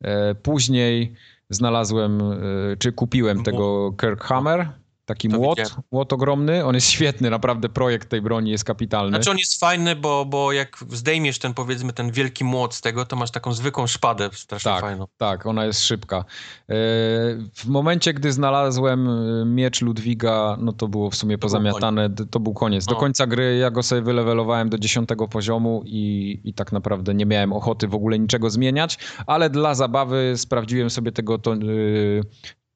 E, 0.00 0.34
Później 0.34 1.14
znalazłem, 1.50 2.20
e, 2.20 2.36
czy 2.78 2.92
kupiłem 2.92 3.42
tego 3.42 3.92
Kirkhammer, 4.00 4.68
Taki 5.10 5.28
To 5.28 5.36
młot, 5.38 5.58
widziałem. 5.58 5.82
młot 5.92 6.12
ogromny. 6.12 6.64
On 6.64 6.74
jest 6.74 6.86
świetny, 6.90 7.30
naprawdę 7.30 7.68
projekt 7.68 8.08
tej 8.08 8.22
broni 8.22 8.50
jest 8.50 8.64
kapitalny. 8.64 9.08
Znaczy 9.10 9.30
on 9.30 9.38
jest 9.38 9.60
fajny, 9.60 9.96
bo, 9.96 10.24
bo 10.24 10.52
jak 10.52 10.76
zdejmiesz 10.88 11.38
ten 11.38 11.54
powiedzmy 11.54 11.92
ten 11.92 12.10
wielki 12.10 12.44
młot 12.44 12.74
z 12.74 12.80
tego, 12.80 13.04
to 13.06 13.16
masz 13.16 13.30
taką 13.30 13.52
zwykłą 13.52 13.86
szpadę 13.86 14.30
strasznie 14.32 14.70
Tak, 14.72 14.80
fajną. 14.80 15.06
tak, 15.16 15.46
ona 15.46 15.64
jest 15.64 15.84
szybka. 15.84 16.16
E, 16.16 16.24
W 17.54 17.66
momencie, 17.66 18.14
gdy 18.14 18.32
znalazłem 18.32 19.08
e, 19.08 19.44
miecz 19.46 19.82
Ludwiga, 19.82 20.56
no 20.60 20.72
to 20.72 20.88
było 20.88 21.10
w 21.10 21.14
sumie 21.16 21.34
To 21.34 21.38
był 21.38 21.42
pozamiatane, 21.42 22.08
d- 22.08 22.26
to 22.26 22.40
był 22.40 22.54
koniec. 22.54 22.84
Do 22.86 22.96
końca 22.96 23.26
gry 23.26 23.56
ja 23.56 23.70
go 23.70 23.82
sobie 23.82 24.02
wylewelowałem 24.02 24.68
do 24.68 24.78
10 24.78 25.08
poziomu 25.30 25.82
i, 25.86 26.40
i 26.44 26.54
tak 26.54 26.72
naprawdę 26.72 27.14
nie 27.14 27.26
miałem 27.26 27.52
ochoty 27.52 27.88
w 27.88 27.94
ogóle 27.94 28.18
niczego 28.18 28.50
zmieniać, 28.50 28.98
ale 29.26 29.50
dla 29.50 29.74
zabawy 29.74 30.32
sprawdziłem 30.36 30.90
sobie 30.90 31.12
tego 31.12 31.38
to, 31.38 31.54
y, 31.54 32.22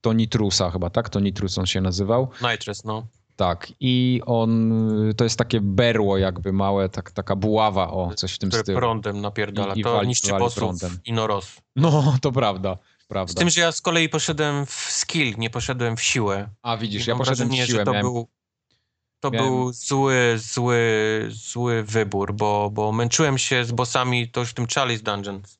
Tonitrusa 0.08 0.70
chyba, 0.70 0.90
tak? 0.90 1.08
Tonitrus 1.08 1.58
on 1.58 1.66
się 1.66 1.80
nazywał. 1.80 2.28
Nitrous, 2.52 2.84
no. 2.84 3.06
Tak, 3.36 3.72
i 3.80 4.20
on, 4.26 4.72
to 5.16 5.24
jest 5.24 5.38
takie 5.38 5.60
berło 5.60 6.18
jakby 6.18 6.52
małe, 6.52 6.88
tak, 6.88 7.10
taka 7.10 7.36
buława, 7.36 7.90
o, 7.90 8.14
coś 8.14 8.32
w 8.34 8.38
tym 8.38 8.50
Który 8.50 8.62
stylu. 8.62 8.78
prądem 8.78 9.20
napierdala. 9.20 9.74
I- 9.74 9.80
i 9.80 9.82
to 9.82 9.92
wali- 9.96 10.08
niszczy 10.08 10.30
bossów 10.30 10.58
prądem. 10.58 10.98
Inoros. 11.04 11.56
No, 11.76 12.16
to 12.22 12.32
prawda, 12.32 12.76
prawda. 13.08 13.32
Z 13.32 13.36
tym, 13.36 13.50
że 13.50 13.60
ja 13.60 13.72
z 13.72 13.80
kolei 13.80 14.08
poszedłem 14.08 14.66
w 14.66 14.70
skill, 14.72 15.34
nie 15.38 15.50
poszedłem 15.50 15.96
w 15.96 16.02
siłę. 16.02 16.48
A 16.62 16.76
widzisz, 16.76 17.06
I 17.06 17.10
ja 17.10 17.16
poszedłem 17.16 17.48
w 17.48 17.54
siłę, 17.54 17.66
że 17.66 17.84
to 17.84 17.92
miałem... 17.92 18.06
był 18.06 18.28
to 19.20 19.30
miałem- 19.30 19.48
był 19.50 19.72
zły, 19.72 20.34
zły, 20.36 20.80
zły 21.30 21.82
wybór, 21.82 22.34
bo, 22.34 22.70
bo 22.72 22.92
męczyłem 22.92 23.38
się 23.38 23.64
z 23.64 23.72
bossami 23.72 24.28
to 24.30 24.40
już 24.40 24.50
w 24.50 24.54
tym 24.54 24.66
Chalice 24.74 25.02
Dungeons, 25.04 25.58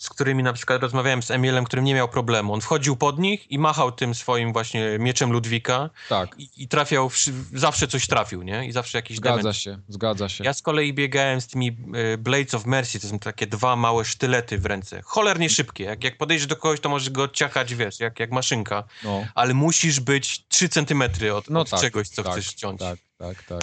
z 0.00 0.08
którymi 0.08 0.42
na 0.42 0.52
przykład 0.52 0.82
rozmawiałem 0.82 1.22
z 1.22 1.30
Emilem, 1.30 1.64
którym 1.64 1.84
nie 1.84 1.94
miał 1.94 2.08
problemu. 2.08 2.52
On 2.54 2.60
wchodził 2.60 2.96
pod 2.96 3.18
nich 3.18 3.50
i 3.50 3.58
machał 3.58 3.92
tym 3.92 4.14
swoim 4.14 4.52
właśnie 4.52 4.96
mieczem 4.98 5.32
Ludwika 5.32 5.90
Tak, 6.08 6.38
i, 6.38 6.48
i 6.56 6.68
trafiał, 6.68 7.08
wszy- 7.08 7.32
zawsze 7.54 7.88
coś 7.88 8.06
trafił, 8.06 8.42
nie? 8.42 8.66
I 8.66 8.72
zawsze 8.72 8.98
jakiś 8.98 9.16
zgadza 9.16 9.36
damage. 9.36 9.54
się, 9.54 9.78
zgadza 9.88 10.28
się. 10.28 10.44
Ja 10.44 10.54
z 10.54 10.62
kolei 10.62 10.94
biegałem 10.94 11.40
z 11.40 11.46
tymi 11.46 11.76
y, 12.14 12.18
Blades 12.18 12.54
of 12.54 12.66
Mercy, 12.66 13.00
to 13.00 13.08
są 13.08 13.18
takie 13.18 13.46
dwa 13.46 13.76
małe 13.76 14.04
sztylety 14.04 14.58
w 14.58 14.66
ręce. 14.66 15.02
Cholernie 15.04 15.50
szybkie. 15.50 15.84
Jak, 15.84 16.04
jak 16.04 16.18
podejdziesz 16.18 16.46
do 16.46 16.56
kogoś, 16.56 16.80
to 16.80 16.88
możesz 16.88 17.10
go 17.10 17.22
odciachać, 17.22 17.74
wiesz, 17.74 18.00
jak, 18.00 18.20
jak 18.20 18.30
maszynka. 18.30 18.84
No, 19.04 19.26
Ale 19.34 19.54
musisz 19.54 20.00
być 20.00 20.44
3 20.48 20.68
centymetry 20.68 21.34
od, 21.34 21.50
no 21.50 21.60
od 21.60 21.70
tak, 21.70 21.80
czegoś, 21.80 22.08
co 22.08 22.22
tak, 22.22 22.32
chcesz 22.32 22.46
ściąć. 22.46 22.80
Tak, 22.80 22.98
tak, 23.18 23.42
tak. 23.42 23.62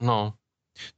No. 0.00 0.32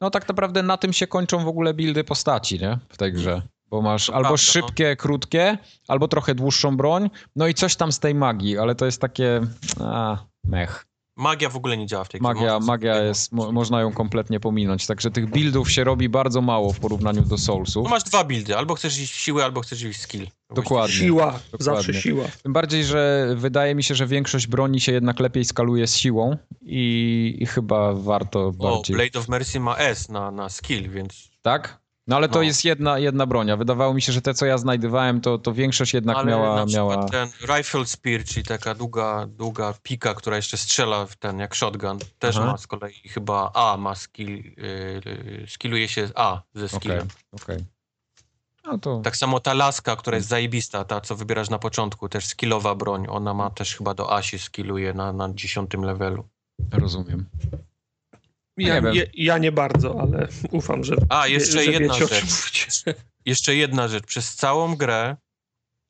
No 0.00 0.10
tak 0.10 0.28
naprawdę 0.28 0.62
na 0.62 0.76
tym 0.76 0.92
się 0.92 1.06
kończą 1.06 1.44
w 1.44 1.48
ogóle 1.48 1.74
buildy 1.74 2.04
postaci, 2.04 2.60
nie? 2.60 2.78
W 2.88 2.96
tej 2.96 3.12
grze. 3.12 3.42
Bo 3.70 3.82
masz 3.82 4.06
To 4.06 4.14
albo 4.14 4.28
prawda, 4.28 4.30
no. 4.32 4.52
szybkie, 4.52 4.96
krótkie, 4.96 5.58
albo 5.88 6.08
trochę 6.08 6.34
dłuższą 6.34 6.76
broń, 6.76 7.10
no 7.36 7.46
i 7.46 7.54
coś 7.54 7.76
tam 7.76 7.92
z 7.92 7.98
tej 7.98 8.14
magii, 8.14 8.58
ale 8.58 8.74
to 8.74 8.86
jest 8.86 9.00
takie, 9.00 9.40
a, 9.80 10.18
mech. 10.44 10.86
Magia 11.16 11.48
w 11.48 11.56
ogóle 11.56 11.76
nie 11.76 11.86
działa 11.86 12.04
w 12.04 12.08
tej. 12.08 12.20
Magia, 12.20 12.60
magia 12.60 12.94
sobie- 12.94 13.06
jest, 13.06 13.32
mo, 13.32 13.52
można 13.52 13.80
ją 13.80 13.92
kompletnie 13.92 14.40
pominąć, 14.40 14.86
także 14.86 15.10
tych 15.10 15.30
buildów 15.30 15.70
się 15.70 15.84
robi 15.84 16.08
bardzo 16.08 16.40
mało 16.40 16.72
w 16.72 16.80
porównaniu 16.80 17.22
do 17.22 17.38
Soulsów. 17.38 17.84
No 17.84 17.90
masz 17.90 18.02
dwa 18.04 18.24
buildy. 18.24 18.56
Albo 18.56 18.74
chcesz 18.74 18.98
iść 18.98 19.12
w 19.12 19.16
siłę, 19.16 19.44
albo 19.44 19.60
chcesz 19.60 19.82
iść 19.82 19.98
w 19.98 20.02
skill. 20.02 20.26
Dokładnie. 20.54 20.94
Siła, 20.96 21.26
Dokładnie. 21.26 21.58
zawsze 21.64 21.94
siła. 21.94 22.24
Tym 22.42 22.52
bardziej, 22.52 22.84
że 22.84 23.28
wydaje 23.36 23.74
mi 23.74 23.82
się, 23.82 23.94
że 23.94 24.06
większość 24.06 24.46
broni 24.46 24.80
się 24.80 24.92
jednak 24.92 25.20
lepiej 25.20 25.44
skaluje 25.44 25.86
z 25.86 25.96
siłą 25.96 26.36
i, 26.62 27.36
i 27.40 27.46
chyba 27.46 27.92
warto 27.94 28.46
O, 28.46 28.52
bardziej. 28.52 28.96
Blade 28.96 29.18
of 29.18 29.28
Mercy 29.28 29.60
ma 29.60 29.76
S 29.76 30.08
na, 30.08 30.30
na 30.30 30.48
skill, 30.48 30.90
więc... 30.90 31.30
Tak? 31.42 31.79
No 32.10 32.16
ale 32.16 32.28
to 32.28 32.34
No. 32.38 32.42
jest 32.42 32.64
jedna, 32.64 32.98
jedna 32.98 33.26
broń. 33.26 33.50
a 33.50 33.56
Wydawało 33.56 33.94
mi 33.94 34.02
się, 34.02 34.12
że 34.12 34.22
te, 34.22 34.34
co 34.34 34.46
ja 34.46 34.58
znajdowałem, 34.58 35.20
to, 35.20 35.38
to 35.38 35.52
większość 35.52 35.94
jednak 35.94 36.16
Ale 36.16 36.26
miała... 36.26 36.56
na 36.56 36.72
miała... 36.72 37.04
ten 37.08 37.28
Rifle 37.56 37.86
Spear, 37.86 38.24
czyli 38.24 38.46
taka 38.46 38.74
długa, 38.74 39.26
długa 39.26 39.74
pika, 39.82 40.14
która 40.14 40.36
jeszcze 40.36 40.56
strzela 40.56 41.06
w 41.06 41.16
ten, 41.16 41.38
jak 41.38 41.54
shotgun, 41.54 41.98
też 42.18 42.36
Aha. 42.36 42.46
ma 42.46 42.58
z 42.58 42.66
kolei 42.66 42.94
chyba 43.08 43.50
A 43.54 43.76
ma 43.76 43.94
skill, 43.94 44.28
yy, 44.36 45.46
skilluje 45.48 45.88
się 45.88 46.08
A 46.14 46.40
ze 46.54 46.64
Okej, 46.66 46.78
skillem. 46.78 47.08
okej. 47.32 47.64
No 48.64 48.78
to 48.78 49.00
Tak 49.04 49.16
samo 49.16 49.40
ta 49.40 49.54
laska, 49.54 49.96
która 49.96 50.16
jest 50.16 50.28
zajebista, 50.28 50.84
ta 50.84 51.00
co 51.00 51.16
wybierasz 51.16 51.50
na 51.50 51.58
początku, 51.58 52.08
też 52.08 52.26
skillowa 52.26 52.74
broń, 52.74 53.06
ona 53.08 53.34
ma 53.34 53.50
też 53.50 53.76
chyba 53.76 53.94
do 53.94 54.14
A 54.16 54.22
się 54.22 54.38
skilluje 54.38 54.94
na, 54.94 55.12
na 55.12 55.28
dziesiątym 55.34 55.84
levelu. 55.84 56.24
rozumiem. 56.72 57.26
Ja 58.60 58.80
Nie 58.80 58.92
wiem. 58.92 59.06
ja, 59.14 59.38
nie 59.38 59.52
bardzo, 59.52 60.00
ale 60.00 60.28
ufam, 60.50 60.84
że, 60.84 60.94
A, 61.08 61.26
jeszcze 61.26 61.52
że 61.52 61.64
jedna 61.64 61.94
rzecz. 61.94 62.10
mówicie. 62.10 62.66
Jeszcze 63.26 63.54
jedna 63.56 63.88
rzecz, 63.88 64.04
przez 64.04 64.34
całą 64.34 64.76
grę 64.76 65.16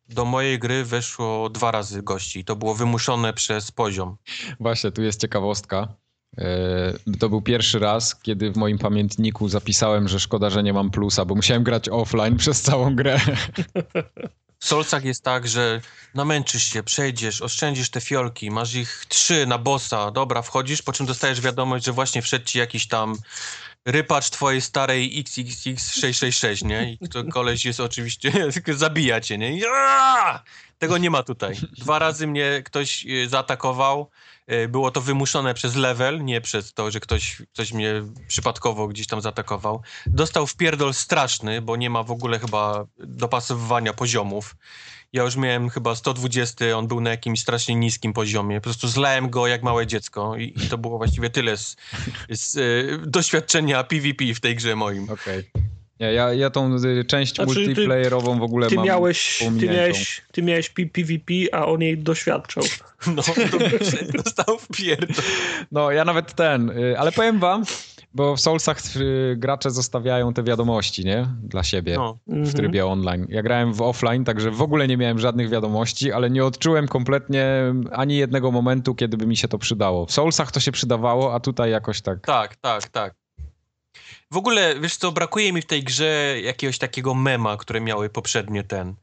do 0.09 0.25
mojej 0.25 0.59
gry 0.59 0.85
weszło 0.85 1.51
dwa 1.51 1.71
razy 1.71 2.03
gości. 2.03 2.45
To 2.45 2.57
było 2.57 2.75
wymuszone 2.75 3.33
przez 3.33 3.71
poziom. 3.73 4.17
Właśnie, 4.61 4.93
tu 4.93 5.03
jest 5.03 5.21
ciekawostka. 5.21 5.89
E, 6.39 6.93
To 7.19 7.29
był 7.29 7.43
pierwszy 7.43 7.79
raz, 7.79 8.21
kiedy 8.21 8.53
w 8.53 8.57
moim 8.57 8.79
pamiętniku 8.79 9.49
zapisałem, 9.49 10.09
że 10.09 10.21
szkoda, 10.21 10.51
że 10.51 10.63
nie 10.63 10.73
mam 10.73 10.91
plusa, 10.91 11.25
bo 11.25 11.35
musiałem 11.35 11.63
grać 11.63 11.89
offline 11.89 12.37
przez 12.43 12.63
całą 12.63 12.97
grę. 12.97 13.21
W 14.61 14.67
Solsach 14.67 15.05
jest 15.05 15.25
tak, 15.25 15.49
że 15.49 15.81
namęczysz 16.15 16.65
się, 16.65 16.83
przejdziesz, 16.83 17.43
oszczędzisz 17.43 17.91
te 17.91 18.01
fiolki, 18.01 18.51
masz 18.51 18.75
ich 18.75 19.05
trzy 19.09 19.47
na 19.47 19.59
bossa, 19.59 20.11
dobra, 20.11 20.43
wchodzisz, 20.43 20.83
po 20.83 20.93
czym 20.93 21.07
dostajesz 21.07 21.41
wiadomość, 21.41 21.85
że 21.85 21.93
właśnie 21.93 22.23
wszedł 22.23 22.45
ci 22.45 22.59
jakiś 22.59 22.89
tam 22.89 23.17
rypacz 23.87 24.31
twojej 24.31 24.61
starej 24.61 25.25
XXX666, 25.25 26.65
nie? 26.67 26.97
I 27.01 27.09
to 27.09 27.25
koleś 27.25 27.65
jest 27.65 27.81
oczywiście, 27.81 28.33
zabija 28.69 29.21
cię, 29.21 29.39
nie? 29.39 29.61
Tego 30.79 30.99
nie 30.99 31.11
ma 31.11 31.23
tutaj. 31.23 31.57
Dwa 31.79 31.99
razy 31.99 32.27
mnie 32.27 32.63
ktoś 32.65 33.07
y, 33.07 33.29
zaatakował, 33.29 34.11
było 34.69 34.91
to 34.91 35.01
wymuszone 35.01 35.55
przez 35.55 35.77
level, 35.77 36.25
nie 36.25 36.41
przez 36.41 36.73
to, 36.75 36.91
że 36.91 37.01
ktoś, 37.01 37.43
ktoś 37.53 37.73
mnie 37.73 38.03
przypadkowo 38.29 38.89
gdzieś 38.89 39.07
tam 39.07 39.21
zaatakował. 39.21 39.83
Dostał 40.07 40.47
wpierdol 40.47 40.95
straszny, 40.95 41.63
bo 41.63 41.77
nie 41.77 41.91
ma 41.91 42.03
w 42.03 42.11
ogóle 42.11 42.39
chyba 42.39 42.87
dopasowywania 42.99 43.93
poziomów. 43.93 44.57
Ja 45.13 45.23
już 45.23 45.37
miałem 45.37 45.71
chyba 45.71 45.95
120, 45.95 46.65
on 46.77 46.89
był 46.89 47.01
na 47.01 47.11
jakimś 47.11 47.41
strasznie 47.41 47.75
niskim 47.75 48.13
poziomie. 48.13 48.61
Po 48.61 48.65
prostu 48.65 48.89
zlałem 48.89 49.31
go 49.31 49.47
jak 49.47 49.63
małe 49.63 49.87
dziecko 49.87 50.37
i, 50.37 50.53
i 50.57 50.69
to 50.69 50.79
było 50.79 50.99
właściwie 50.99 51.31
tyle 51.31 51.57
z, 51.57 51.77
z 52.31 52.57
y, 52.57 52.99
doświadczenia 53.07 53.85
PvP 53.85 54.35
w 54.35 54.41
tej 54.41 54.57
grze 54.57 54.77
moim. 54.77 55.11
Okej. 55.11 55.51
Nie, 56.01 56.13
ja, 56.13 56.33
ja 56.35 56.51
tą 56.51 56.77
y, 56.77 57.05
część 57.05 57.35
Znaczy, 57.37 57.55
ty- 57.55 57.61
multiplayerową 57.67 58.39
w 58.39 58.43
ogóle 58.43 58.69
Ty 58.69 58.75
mam 58.75 58.85
miałeś, 58.87 59.39
ty 59.61 59.67
miałeś, 59.69 60.23
ty 60.33 60.43
miałeś 60.43 60.69
PvP, 60.71 61.35
a 61.53 61.67
on 61.67 61.81
jej 61.83 61.99
doświadczał. 61.99 62.65
No, 63.17 63.23
to 63.23 64.23
dostał 64.23 64.59
wpierdol. 64.59 65.25
No, 65.73 65.91
ja 65.91 66.05
nawet 66.05 66.35
ten, 66.35 66.71
y, 66.71 66.99
ale 66.99 67.13
powiem 67.13 67.39
wam, 67.39 67.65
bo 68.15 68.37
w 68.37 68.41
Soulsach 68.41 68.79
y, 68.97 69.35
gracze 69.39 69.71
zostawiają 69.71 70.33
te 70.35 70.43
wiadomości, 70.43 71.05
nie? 71.05 71.27
Dla 71.43 71.63
siebie. 71.63 71.95
No. 71.97 72.19
w 72.27 72.33
Mhm. 72.33 72.53
trybie 72.57 72.87
online. 72.87 73.27
Ja 73.29 73.43
grałem 73.43 73.73
w 73.75 73.83
offline, 73.83 74.25
także 74.25 74.51
w 74.51 74.63
ogóle 74.63 74.89
nie 74.89 74.97
miałem 74.97 75.19
żadnych 75.19 75.49
wiadomości, 75.49 76.13
ale 76.13 76.31
nie 76.31 76.45
odczułem 76.45 76.89
kompletnie 76.89 77.47
ani 77.93 78.17
jednego 78.17 78.51
momentu, 78.51 78.95
kiedy 78.95 79.17
by 79.17 79.27
mi 79.27 79.37
się 79.37 79.49
to 79.49 79.59
przydało. 79.59 80.07
W 80.07 80.13
Soulsach 80.13 80.53
to 80.53 80.61
się 80.61 80.73
przydawało, 80.73 81.35
a 81.35 81.41
tutaj 81.41 81.71
jakoś 81.71 82.01
tak. 82.01 82.21
Tak, 82.27 82.57
tak, 82.57 82.89
tak. 82.89 83.15
W 84.33 84.37
ogóle, 84.37 84.81
wiesz 84.81 84.97
co, 84.97 85.13
brakuje 85.13 85.53
mi 85.53 85.63
w 85.63 85.67
tej 85.67 85.85
grze 85.85 86.35
jakiegoś 86.43 86.79
takiego 86.79 87.15
mema, 87.15 87.57
które 87.57 87.81
miały 87.81 88.11
poprzednie 88.11 88.65
ten. 88.65 88.95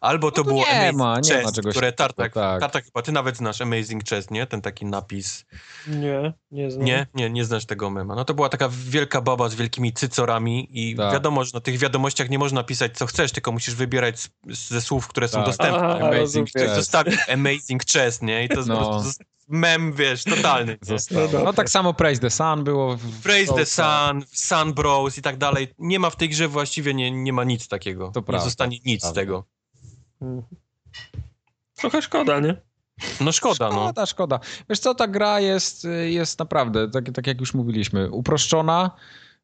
Albo 0.00 0.30
to 0.30 0.40
No 0.40 0.44
to 0.44 0.48
było 0.48 0.60
nie 0.66 0.70
Amazing 0.70 0.98
ma, 0.98 1.20
nie 1.20 1.34
ma 1.34 1.40
Chest, 1.42 1.54
czegoś 1.56 1.72
które 1.74 1.92
takiego, 1.92 2.14
Tartak, 2.14 2.34
tak. 2.34 2.60
Tartak 2.60 2.84
chyba, 2.84 3.02
ty 3.02 3.12
nawet 3.12 3.36
znasz 3.36 3.60
Amazing 3.60 4.04
Chest, 4.08 4.30
nie? 4.30 4.46
Ten 4.46 4.60
taki 4.62 4.86
napis. 4.86 5.44
Nie, 5.86 6.32
nie 6.50 6.70
znam. 6.70 6.84
Nie, 6.84 7.06
nie, 7.14 7.30
nie 7.30 7.44
znasz 7.44 7.66
tego 7.66 7.90
mema. 7.90 8.14
No 8.14 8.24
to 8.24 8.34
była 8.34 8.48
taka 8.48 8.68
wielka 8.72 9.20
baba 9.20 9.48
z 9.48 9.54
wielkimi 9.54 9.92
cycorami 9.92 10.68
i 10.70 10.96
Tak. 10.96 11.12
wiadomo, 11.12 11.44
że 11.44 11.50
na 11.54 11.60
tych 11.60 11.78
wiadomościach 11.78 12.30
nie 12.30 12.38
można 12.38 12.64
pisać 12.64 12.92
co 12.96 13.06
chcesz, 13.06 13.32
tylko 13.32 13.52
musisz 13.52 13.74
wybierać 13.74 14.20
z, 14.20 14.30
ze 14.68 14.80
słów, 14.80 15.08
które 15.08 15.28
są 15.28 15.38
Tak. 15.38 15.46
dostępne. 15.46 15.78
Aha, 15.78 15.98
Amazing 16.08 16.48
Chest. 16.52 16.74
zostawił 16.74 17.18
Amazing 17.32 17.82
Chest, 17.92 18.22
nie? 18.22 18.44
I 18.44 18.48
to 18.48 18.60
No. 18.66 18.76
po 18.76 19.00
prostu 19.00 19.24
mem, 19.50 19.92
wiesz, 19.92 20.24
totalny. 20.24 20.78
Zostało. 20.82 21.28
No. 21.32 21.44
No 21.44 21.52
tak 21.52 21.70
samo 21.70 21.94
Praise 21.94 22.20
the 22.20 22.30
Sun 22.30 22.64
było. 22.64 22.96
W 22.96 23.22
Praise 23.22 23.54
the. 23.54 23.66
Sun, 23.66 24.24
Sun 24.32 24.74
Bros 24.74 25.18
i 25.18 25.22
tak 25.22 25.36
dalej. 25.36 25.68
Nie 25.78 25.98
ma 25.98 26.10
w 26.10 26.16
tej 26.16 26.28
grze 26.28 26.48
właściwie, 26.48 26.94
nie, 26.94 27.10
nie 27.10 27.32
ma 27.32 27.44
nic 27.44 27.68
takiego. 27.68 28.10
To 28.10 28.20
nie 28.20 28.26
prawda, 28.26 28.44
zostanie 28.44 28.78
nic 28.86 29.00
prawda. 29.00 29.20
z 29.20 29.22
tego. 29.22 29.44
Trochę 31.76 32.02
szkoda, 32.02 32.40
nie? 32.40 32.56
No 33.20 33.32
szkoda, 33.32 33.68
no. 33.68 33.84
Szkoda, 33.84 34.06
szkoda. 34.06 34.40
Wiesz 34.68 34.78
co, 34.78 34.94
ta 34.94 35.08
gra 35.08 35.40
jest, 35.40 35.86
jest 36.04 36.38
naprawdę, 36.38 36.90
tak, 36.90 37.12
tak 37.14 37.26
jak 37.26 37.40
już 37.40 37.54
mówiliśmy, 37.54 38.10
uproszczona, 38.10 38.90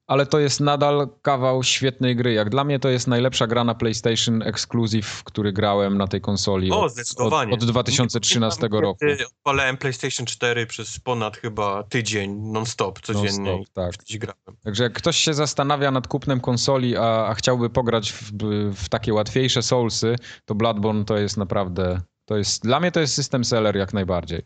ale 0.07 0.27
to 0.27 0.39
jest 0.39 0.61
nadal 0.61 1.09
kawał 1.23 1.62
świetnej 1.62 2.16
gry. 2.16 2.33
Jak 2.33 2.51
dla 2.51 2.65
mnie 2.65 2.78
to 2.78 2.89
jest 2.89 3.07
najlepsza 3.07 3.47
gra 3.47 3.65
na 3.65 3.74
PlayStation 3.74 4.43
Exclusive, 4.43 5.23
który 5.24 5.53
grałem 5.53 5.99
na 5.99 6.07
tej 6.07 6.20
konsoli 6.20 6.70
O, 6.73 6.81
od, 6.83 6.93
zdecydowanie. 6.93 7.55
od, 7.55 7.62
od 7.62 7.69
2013 7.69 8.62
Nie 8.62 8.69
pamiętam, 8.69 8.81
roku. 8.81 9.05
Odpalałem 9.27 9.77
PlayStation 9.77 10.27
4 10.27 10.66
przez 10.66 11.01
ponad 11.01 11.37
chyba 11.37 11.83
tydzień, 11.83 12.31
non-stop, 12.53 13.01
codziennie. 13.01 13.51
Non-stop, 13.51 13.74
tak. 13.74 13.93
Gdzieś 13.97 14.19
grałem. 14.19 14.57
Także 14.65 14.83
jak 14.83 14.93
ktoś 14.93 15.16
się 15.16 15.35
zastanawia 15.35 15.91
nad 15.91 16.09
kupnem 16.09 16.41
konsoli, 16.41 16.97
a, 16.97 17.27
a 17.27 17.35
chciałby 17.35 17.70
pograć 17.70 18.12
w, 18.12 18.33
w 18.74 18.89
takie 18.89 19.15
łatwiejsze 19.15 19.62
Soulsy, 19.62 20.16
to 20.45 20.55
Bloodborne 20.55 21.05
to 21.05 21.16
jest 21.16 21.37
naprawdę, 21.37 22.01
to 22.24 22.37
jest, 22.37 22.62
dla 22.62 22.81
mnie 22.81 22.93
to 22.93 23.01
jest 23.01 23.15
system 23.15 23.45
seller 23.45 23.77
jak 23.77 23.93
najbardziej. 23.95 24.43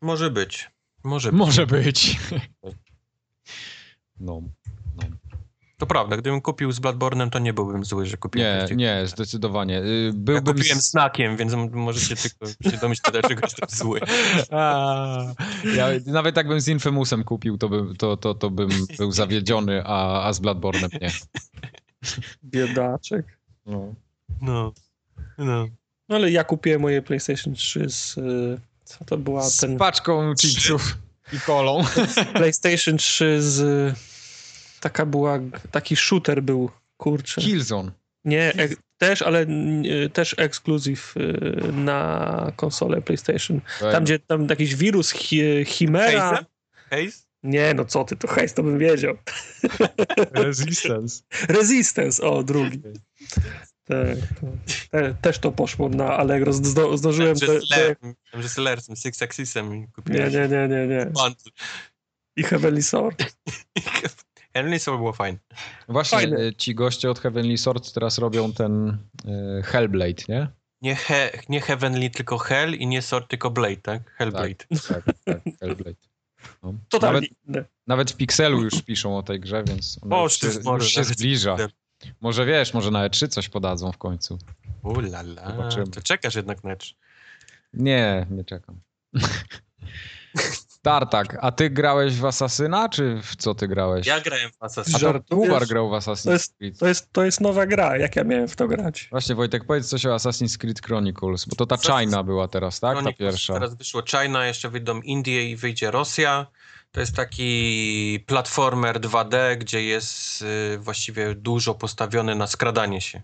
Może 0.00 0.30
być. 0.30 0.70
Może 1.04 1.32
być. 1.32 1.38
Może 1.38 1.66
być. 1.66 2.16
No. 4.20 4.42
To 5.78 5.86
prawda, 5.86 6.16
gdybym 6.16 6.40
kupił 6.40 6.72
z 6.72 6.80
Bloodborne'em, 6.80 7.30
to 7.30 7.38
nie 7.38 7.52
byłbym 7.52 7.84
zły, 7.84 8.06
że 8.06 8.16
kupiłem. 8.16 8.68
Nie, 8.70 8.76
nie, 8.76 9.06
zdecydowanie. 9.06 9.78
Y, 9.82 10.04
Ja 10.06 10.12
Byłbym 10.12 10.54
kupiłem 10.56 10.80
z- 10.80 10.90
znakiem, 10.90 11.36
więc 11.36 11.52
możecie 11.72 12.16
tylko 12.16 12.46
się 12.70 12.76
domyślić, 12.80 13.12
dlaczego 13.12 13.40
jestem 13.42 13.68
zły. 13.78 14.00
A, 14.50 15.16
ja, 15.76 15.86
nawet 16.06 16.36
jakbym 16.36 16.60
z 16.60 16.68
Infamousem 16.68 17.24
kupił, 17.24 17.58
to, 17.58 17.68
bym, 17.68 17.96
to, 17.96 18.16
to, 18.16 18.34
to 18.34 18.50
bym 18.50 18.68
był 18.98 19.12
zawiedziony, 19.12 19.82
a, 19.86 20.22
a 20.28 20.32
z 20.32 20.40
Bloodborne'em 20.40 21.00
nie. 21.02 21.10
Biedaczek. 22.44 23.38
No. 23.66 23.94
No. 24.40 24.72
No. 25.38 25.66
No 26.08 26.16
ale 26.16 26.30
ja 26.30 26.44
kupiłem 26.44 26.80
moje 26.80 27.02
PlayStation 27.02 27.54
3 27.54 27.90
z... 27.90 28.18
y, 28.18 28.60
Co 28.84 29.04
to 29.04 29.16
była 29.18 29.42
Z 29.42 29.56
ten... 29.56 29.76
paczką 29.76 30.34
chipsów 30.40 30.98
i 31.32 31.40
kolą. 31.40 31.84
PlayStation 32.34 32.96
3 32.96 33.42
z... 33.42 33.94
Taka 34.80 35.06
była... 35.06 35.38
Taki 35.70 35.96
shooter 35.96 36.42
był, 36.42 36.70
kurczę. 36.96 37.40
Killzone. 37.40 37.92
Nie, 38.24 38.52
ek, 38.54 38.76
też, 38.98 39.22
ale 39.22 39.46
y, 40.04 40.10
też 40.12 40.34
ekskluzyw 40.38 41.16
y, 41.16 41.72
na 41.72 42.52
konsolę 42.56 43.02
PlayStation. 43.02 43.60
Tam, 43.92 44.04
gdzie 44.04 44.18
tam 44.18 44.46
jakiś 44.50 44.76
wirus 44.76 45.10
chi, 45.10 45.64
Chimera... 45.64 46.44
Haze? 46.90 47.24
Nie, 47.42 47.74
no 47.74 47.84
co 47.84 48.04
ty, 48.04 48.16
to 48.16 48.28
hejs, 48.28 48.54
to 48.54 48.62
bym 48.62 48.78
wiedział. 48.78 49.16
Resistance. 50.32 51.22
Resistance, 51.48 52.22
o, 52.22 52.42
drugi. 52.42 52.82
Tak, 53.84 54.18
to, 54.40 54.46
te, 54.90 55.14
też 55.14 55.38
to 55.38 55.52
poszło 55.52 55.88
na 55.88 56.16
Allegro. 56.16 56.52
Zdo, 56.52 56.96
zdążyłem... 56.98 57.36
Że 57.36 57.60
z 57.60 57.70
Ler- 57.70 57.96
że 58.34 58.48
z 58.48 58.56
Lersem, 58.56 58.96
Six 58.96 59.22
Axisem 59.22 59.74
i 59.76 59.80
nie, 59.80 59.88
kupiłem. 59.88 60.32
nie, 60.32 60.48
nie, 60.48 60.68
nie, 60.68 60.86
nie. 60.86 61.06
Bundle. 61.06 61.52
I 62.36 62.42
Heavenly 62.42 62.82
Sword. 62.82 63.24
Henry 64.54 64.78
Soul 64.78 64.96
było 64.98 65.12
fajne. 65.12 65.38
Właśnie 65.88 66.18
Fajne. 66.18 66.40
y, 66.40 66.54
ci 66.54 66.74
goście 66.74 67.10
od 67.10 67.18
Heavenly 67.20 67.58
Sword 67.58 67.92
teraz 67.92 68.18
robią 68.18 68.52
ten 68.52 68.98
y, 69.58 69.62
Hellblade, 69.62 70.22
nie? 70.28 70.48
Nie, 70.82 70.94
he, 70.96 71.30
nie 71.48 71.60
Heavenly, 71.60 72.10
tylko 72.10 72.38
Hell 72.38 72.74
i 72.74 72.86
nie 72.86 73.02
Sword, 73.02 73.30
tylko 73.30 73.50
Blade, 73.50 73.76
tak? 73.76 74.14
Hellblade. 74.16 74.54
Tak, 74.88 75.04
tak, 75.24 75.40
Hellblade. 75.60 75.96
No. 76.62 76.74
Totalnie 76.88 77.14
Nawet, 77.20 77.30
inne. 77.48 77.64
nawet 77.86 78.10
w 78.10 78.16
Pixelu 78.16 78.62
już 78.62 78.82
piszą 78.82 79.18
o 79.18 79.22
tej 79.22 79.40
grze, 79.40 79.64
więc 79.66 79.98
ona 80.02 80.16
O, 80.16 80.22
już 80.22 80.40
się, 80.40 80.46
mordę, 80.64 80.84
już 80.84 80.94
się 80.94 81.04
zbliża. 81.04 81.56
Może 82.20 82.46
wiesz, 82.46 82.74
może 82.74 82.90
na 82.90 83.08
E3 83.08 83.28
coś 83.28 83.48
podadzą 83.48 83.92
w 83.92 83.98
końcu. 83.98 84.38
Ulala, 84.82 85.50
Zobaczymy. 85.50 85.86
to 85.86 86.00
czekasz 86.02 86.34
jednak 86.34 86.64
na 86.64 86.70
mecz. 86.70 86.96
Nie, 87.74 88.26
nie 88.30 88.44
czekam. 88.44 88.80
Tartak, 90.82 91.36
a 91.40 91.52
ty 91.52 91.70
grałeś 91.70 92.14
w 92.14 92.24
Asasyna, 92.24 92.88
czy 92.88 93.20
w 93.22 93.36
co 93.36 93.54
ty 93.54 93.68
grałeś? 93.68 94.06
Ja 94.06 94.20
grałem 94.20 94.50
w 94.50 94.56
a 94.60 94.68
to 94.68 94.98
żartujesz? 94.98 95.48
Kubar 95.48 95.66
grał 95.68 95.88
w 95.88 95.92
To 95.92 95.96
Assassin's 96.12 96.30
jest- 96.30 96.56
Creed. 96.58 96.78
To 96.78 96.86
jest, 96.88 97.12
to 97.12 97.24
jest 97.24 97.40
nowa 97.40 97.66
gra, 97.66 97.96
jak 97.96 98.16
ja 98.16 98.24
miałem 98.24 98.48
w 98.48 98.56
to 98.56 98.68
grać. 98.68 99.08
Właśnie 99.10 99.34
Wojtek, 99.34 99.64
powiedz 99.64 99.88
coś 99.88 100.06
o 100.06 100.14
Assassin's 100.16 100.58
Creed 100.58 100.82
Chronicles, 100.82 101.44
bo 101.44 101.56
to 101.56 101.66
ta 101.66 101.76
Assassin's- 101.76 102.00
China 102.00 102.22
była 102.22 102.48
teraz, 102.48 102.80
tak? 102.80 102.90
Ta 102.96 103.00
Chronicles 103.00 103.18
pierwsza. 103.30 103.54
Teraz 103.54 103.74
wyszło 103.74 104.02
China, 104.02 104.46
jeszcze 104.46 104.70
wyjdą 104.70 105.00
Indie 105.00 105.50
i 105.50 105.56
wyjdzie 105.56 105.90
Rosja. 105.90 106.46
To 106.94 107.00
jest 107.00 107.16
taki 107.16 108.24
platformer 108.26 109.00
2D, 109.00 109.56
gdzie 109.56 109.84
jest 109.84 110.42
y, 110.42 110.78
właściwie 110.78 111.34
dużo 111.34 111.74
postawiony 111.74 112.34
na 112.34 112.46
skradanie 112.46 113.00
się. 113.00 113.22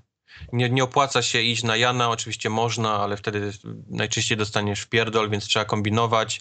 Nie, 0.52 0.70
nie 0.70 0.84
opłaca 0.84 1.22
się 1.22 1.40
iść 1.40 1.62
na 1.62 1.76
Jana, 1.76 2.10
oczywiście 2.10 2.50
można, 2.50 3.00
ale 3.00 3.16
wtedy 3.16 3.52
najczęściej 3.90 4.38
dostaniesz 4.38 4.80
w 4.80 4.88
pierdol, 4.88 5.30
więc 5.30 5.44
trzeba 5.44 5.64
kombinować. 5.64 6.40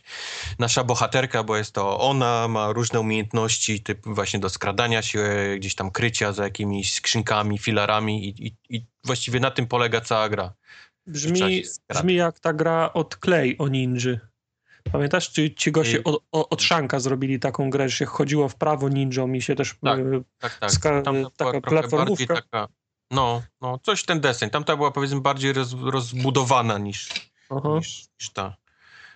Nasza 0.59 0.83
bohaterka, 0.83 1.43
bo 1.43 1.57
jest 1.57 1.71
to 1.71 1.99
ona, 1.99 2.47
ma 2.47 2.71
różne 2.71 2.99
umiejętności, 2.99 3.83
typ 3.83 3.99
właśnie 4.05 4.39
do 4.39 4.49
skradania 4.49 5.01
się, 5.01 5.29
gdzieś 5.57 5.75
tam 5.75 5.91
krycia 5.91 6.33
za 6.33 6.43
jakimiś 6.43 6.93
skrzynkami, 6.93 7.57
filarami 7.57 8.27
i, 8.27 8.47
i, 8.47 8.55
i 8.69 8.85
właściwie 9.03 9.39
na 9.39 9.51
tym 9.51 9.67
polega 9.67 10.01
cała 10.01 10.29
gra. 10.29 10.53
Brzmi, 11.07 11.63
brzmi 11.89 12.15
jak 12.15 12.39
ta 12.39 12.53
gra 12.53 12.93
od 12.93 13.17
Clay 13.25 13.55
o 13.57 13.67
ninży. 13.67 14.28
Pamiętasz, 14.91 15.31
czy 15.31 15.53
ci 15.55 15.71
goście 15.71 15.97
I- 15.97 16.03
od, 16.03 16.23
od 16.31 16.61
Shanka 16.61 16.99
zrobili 16.99 17.39
taką 17.39 17.69
grę, 17.69 17.89
że 17.89 17.95
się 17.95 18.05
chodziło 18.05 18.49
w 18.49 18.55
prawo 18.55 18.89
ninją 18.89 19.27
mi 19.27 19.41
się 19.41 19.55
też... 19.55 19.75
Tak. 19.83 19.99
e, 19.99 20.03
Tak, 20.39 20.59
tak. 20.59 20.71
Ska- 20.71 21.01
Tam 21.01 21.15
taka 21.37 21.61
platformówka? 21.61 22.35
taka. 22.35 22.67
No, 23.11 23.41
no, 23.61 23.79
coś 23.83 24.03
ten 24.03 24.19
deseń. 24.21 24.49
Tamta 24.49 24.75
była 24.77 24.91
powiedzmy 24.91 25.21
bardziej 25.21 25.53
roz, 25.53 25.75
rozbudowana 25.83 26.77
niż, 26.77 27.09
niż, 27.75 28.07
niż 28.19 28.29
ta. 28.33 28.55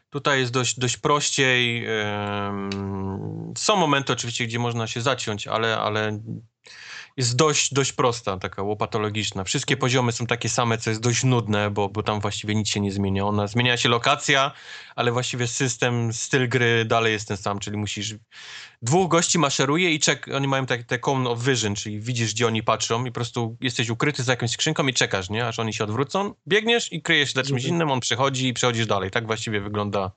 Tutaj 0.10 0.40
jest 0.40 0.52
dość, 0.52 0.80
dość 0.80 0.98
prościej. 0.98 1.86
są 3.58 3.76
momenty 3.76 4.14
oczywiście, 4.14 4.46
gdzie 4.48 4.60
można 4.60 4.88
się 4.88 5.02
zaciąć, 5.02 5.48
ale, 5.48 5.78
ale 5.80 6.20
jest 7.18 7.36
dość, 7.36 7.74
dość 7.74 7.94
prosta, 7.94 8.38
taka 8.38 8.62
łopatologiczna. 8.62 9.44
Wszystkie 9.44 9.78
poziomy 9.78 10.12
są 10.12 10.28
takie 10.28 10.50
same, 10.50 10.78
co 10.78 10.90
jest 10.90 11.02
dość 11.02 11.24
nudne, 11.24 11.72
bo, 11.72 11.90
bo 11.90 12.04
tam 12.04 12.20
właściwie 12.20 12.56
nic 12.56 12.70
się 12.70 12.80
nie 12.80 12.92
zmienia. 12.92 13.26
Ona 13.26 13.48
zmienia 13.48 13.78
się 13.78 13.90
lokacja, 13.90 14.52
ale 14.96 15.12
właściwie 15.12 15.48
system, 15.48 16.14
styl 16.14 16.50
gry 16.50 16.86
dalej 16.86 17.14
jest 17.14 17.28
ten 17.28 17.38
sam, 17.38 17.60
czyli 17.60 17.78
musisz 17.78 18.16
dwóch 18.82 19.10
gości 19.10 19.40
maszeruje 19.40 19.92
i 19.92 20.00
czek, 20.00 20.28
oni 20.36 20.48
mają 20.48 20.66
tak, 20.66 20.84
te 20.84 21.00
cone 21.00 21.30
of 21.30 21.44
vision, 21.44 21.76
czyli 21.76 22.00
widzisz, 22.00 22.34
gdzie 22.34 22.48
oni 22.48 22.64
patrzą 22.64 23.06
i 23.06 23.08
po 23.08 23.16
prostu 23.16 23.58
jesteś 23.62 23.90
ukryty 23.90 24.24
za 24.24 24.32
jakąś 24.32 24.52
skrzynką 24.52 24.88
i 24.88 24.94
czekasz, 24.94 25.30
nie? 25.30 25.48
Aż 25.48 25.60
oni 25.60 25.74
się 25.74 25.84
odwrócą, 25.84 26.34
biegniesz 26.48 26.94
i 26.94 27.02
kryjesz 27.02 27.30
się 27.30 27.34
za 27.34 27.44
czymś 27.44 27.62
Mhm. 27.64 27.76
innym, 27.76 27.92
on 27.92 28.00
przechodzi 28.00 28.48
i 28.48 28.54
przechodzisz 28.54 28.86
dalej. 28.86 29.12
Tak 29.12 29.26
właściwie 29.28 29.62
wygląda 29.62 30.12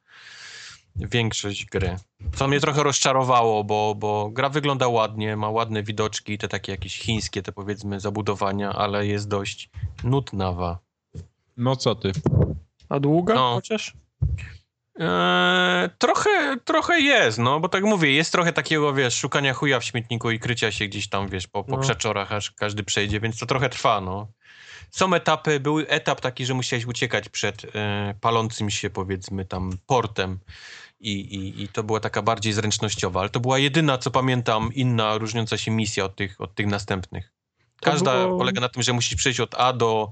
większość 0.99 1.65
gry. 1.65 1.97
Co 2.35 2.49
mnie 2.49 2.61
trochę 2.61 2.83
rozczarowało, 2.83 3.65
bo, 3.65 3.95
bo 3.95 4.31
gra 4.31 4.49
wygląda 4.49 4.89
ładnie, 4.89 5.37
ma 5.37 5.51
ładne 5.51 5.83
widoczki, 5.83 6.39
te 6.39 6.49
takie 6.49 6.73
jakieś 6.73 6.99
chińskie, 6.99 7.43
te 7.43 7.53
powiedzmy 7.53 8.01
zabudowania, 8.01 8.73
ale 8.73 9.07
jest 9.07 9.29
dość 9.29 9.71
nudnawa. 10.05 10.79
No 11.57 11.77
co 11.77 11.95
ty? 11.95 12.13
A 12.89 13.01
długa 13.01 13.35
No. 13.35 13.55
chociaż? 13.55 13.93
Eee, 14.99 15.91
trochę, 15.99 16.57
trochę 16.65 17.01
jest, 17.01 17.39
no, 17.39 17.61
bo 17.61 17.69
tak 17.69 17.85
mówię, 17.85 18.13
jest 18.13 18.33
trochę 18.33 18.53
takiego, 18.53 18.93
wiesz, 18.95 19.15
szukania 19.17 19.53
chuja 19.55 19.81
w 19.81 19.85
śmietniku 19.85 20.31
i 20.31 20.39
krycia 20.39 20.73
się 20.73 20.87
gdzieś 20.87 21.09
tam, 21.09 21.29
wiesz, 21.29 21.47
po, 21.47 21.65
po 21.65 21.77
No. 21.77 21.79
krzaczorach, 21.83 22.33
aż 22.33 22.51
każdy 22.51 22.83
przejdzie, 22.83 23.21
więc 23.21 23.39
to 23.39 23.47
trochę 23.47 23.69
trwa, 23.69 24.01
no. 24.01 24.29
Są 24.91 25.15
etapy, 25.15 25.61
był 25.61 25.79
etap 25.89 26.21
taki, 26.21 26.47
że 26.47 26.55
musiałeś 26.55 26.87
uciekać 26.87 27.29
przed 27.29 27.67
e, 27.75 28.15
palącym 28.21 28.71
się, 28.71 28.91
powiedzmy, 28.91 29.45
tam 29.45 29.73
portem 29.87 30.39
i, 31.01 31.13
i, 31.13 31.63
i 31.63 31.69
to 31.69 31.83
była 31.83 32.01
taka 32.01 32.23
bardziej 32.23 32.53
zręcznościowa, 32.53 33.21
ale 33.21 33.29
to 33.29 33.41
była 33.41 33.59
jedyna, 33.59 33.99
co 33.99 34.11
pamiętam, 34.11 34.71
inna, 34.75 35.19
różniąca 35.19 35.57
się 35.57 35.71
misja 35.71 36.05
od 36.05 36.17
tych, 36.17 36.41
od 36.41 36.55
tych 36.55 36.67
następnych. 36.67 37.33
Każda 37.81 38.13
było- 38.27 38.39
polega 38.39 38.61
na 38.61 38.69
tym, 38.69 38.83
że 38.83 38.93
musisz 38.93 39.15
przejść 39.15 39.41
od 39.41 39.55
A 39.55 39.73
do, 39.73 40.11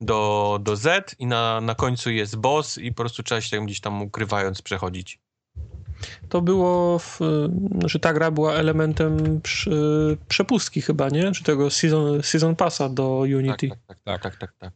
do, 0.00 0.58
do 0.62 0.76
Z 0.76 1.16
i 1.18 1.26
na, 1.26 1.60
na 1.60 1.74
końcu 1.74 2.10
jest 2.10 2.36
boss 2.36 2.78
i 2.78 2.90
po 2.92 2.96
prostu 2.96 3.22
trzeba 3.22 3.40
się 3.40 3.66
gdzieś 3.66 3.80
tam 3.80 4.02
ukrywając 4.02 4.62
przechodzić. 4.62 5.18
To 6.28 6.40
było, 6.40 6.98
w, 6.98 7.20
że 7.84 7.98
ta 7.98 8.12
gra 8.12 8.30
była 8.30 8.54
elementem 8.54 9.40
przy, 9.40 9.70
przepustki 10.28 10.80
chyba, 10.82 11.08
nie? 11.08 11.32
Czy 11.32 11.44
tego 11.44 11.70
season, 11.70 12.22
season 12.22 12.56
passa 12.56 12.88
do 12.88 13.20
Tak, 13.22 13.36
Unity. 13.36 13.68
tak, 13.68 13.78
tak, 13.86 13.98
tak, 14.04 14.22
tak, 14.22 14.36
tak, 14.36 14.52
tak. 14.58 14.72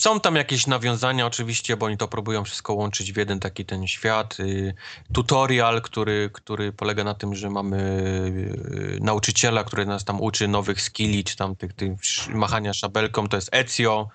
Są 0.00 0.20
tam 0.20 0.36
jakieś 0.36 0.66
nawiązania 0.66 1.26
oczywiście, 1.26 1.76
bo 1.76 1.86
oni 1.86 1.96
to 1.96 2.08
próbują 2.08 2.44
wszystko 2.44 2.74
łączyć 2.74 3.12
w 3.12 3.16
jeden 3.16 3.40
taki 3.40 3.64
ten 3.64 3.86
świat. 3.86 4.40
Y, 4.40 4.74
tutorial, 5.12 5.82
który, 5.82 6.30
który 6.32 6.72
polega 6.72 7.04
na 7.04 7.14
tym, 7.14 7.34
że 7.34 7.50
mamy 7.50 7.76
y, 7.78 8.98
nauczyciela, 9.00 9.64
który 9.64 9.86
nas 9.86 10.04
tam 10.04 10.20
uczy 10.20 10.48
nowych 10.48 10.82
skilli, 10.82 11.24
czy 11.24 11.36
tam 11.36 11.56
tych, 11.56 11.72
tych 11.72 11.92
machania 12.28 12.72
szabelką, 12.74 13.28
to 13.28 13.36
jest 13.36 13.54
Ezio, 13.54 14.08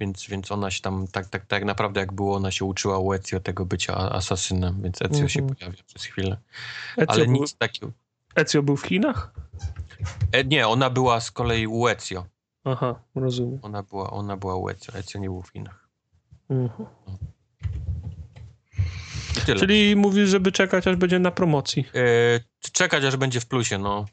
więc, 0.00 0.26
więc 0.26 0.52
ona 0.52 0.70
się 0.70 0.80
tam 0.80 1.06
tak, 1.12 1.28
tak, 1.28 1.46
tak 1.46 1.64
naprawdę 1.64 2.00
jak 2.00 2.12
było, 2.12 2.36
ona 2.36 2.50
się 2.50 2.64
uczyła 2.64 2.98
u 2.98 3.12
Ezio 3.12 3.40
tego 3.40 3.66
bycia 3.66 3.96
asasynem, 3.96 4.82
więc 4.82 5.02
Ezio 5.02 5.28
się 5.28 5.40
Mhm. 5.40 5.56
pojawia 5.56 5.82
przez 5.86 6.04
chwilę. 6.04 6.36
Ezio, 6.96 7.10
Ale 7.10 7.24
był, 7.24 7.32
nic 7.34 7.54
takiego. 7.54 7.92
Ezio 8.34 8.62
był 8.62 8.76
w 8.76 8.82
Chinach? 8.82 9.32
E, 10.32 10.44
nie, 10.44 10.68
ona 10.68 10.90
była 10.90 11.20
z 11.20 11.30
kolei 11.30 11.66
u 11.66 11.88
Ezio. 11.88 12.26
Aha, 12.64 13.02
rozumiem. 13.14 13.58
Ona 13.62 13.82
była, 13.82 14.10
ona 14.10 14.36
była 14.36 14.56
u 14.56 14.68
Ezio. 14.68 14.92
Ezio 14.94 15.18
nie 15.18 15.28
był 15.28 15.42
w 15.42 15.48
Chinach. 15.48 15.88
Mhm. 16.50 16.88
Czyli 19.58 19.96
mówisz, 19.96 20.28
żeby 20.28 20.52
czekać, 20.52 20.86
aż 20.86 20.96
będzie 20.96 21.18
na 21.18 21.30
promocji. 21.30 21.84
E, 21.94 22.70
czekać, 22.72 23.04
aż 23.04 23.16
będzie 23.16 23.40
w 23.40 23.46
plusie, 23.46 23.78
no. 23.78 24.06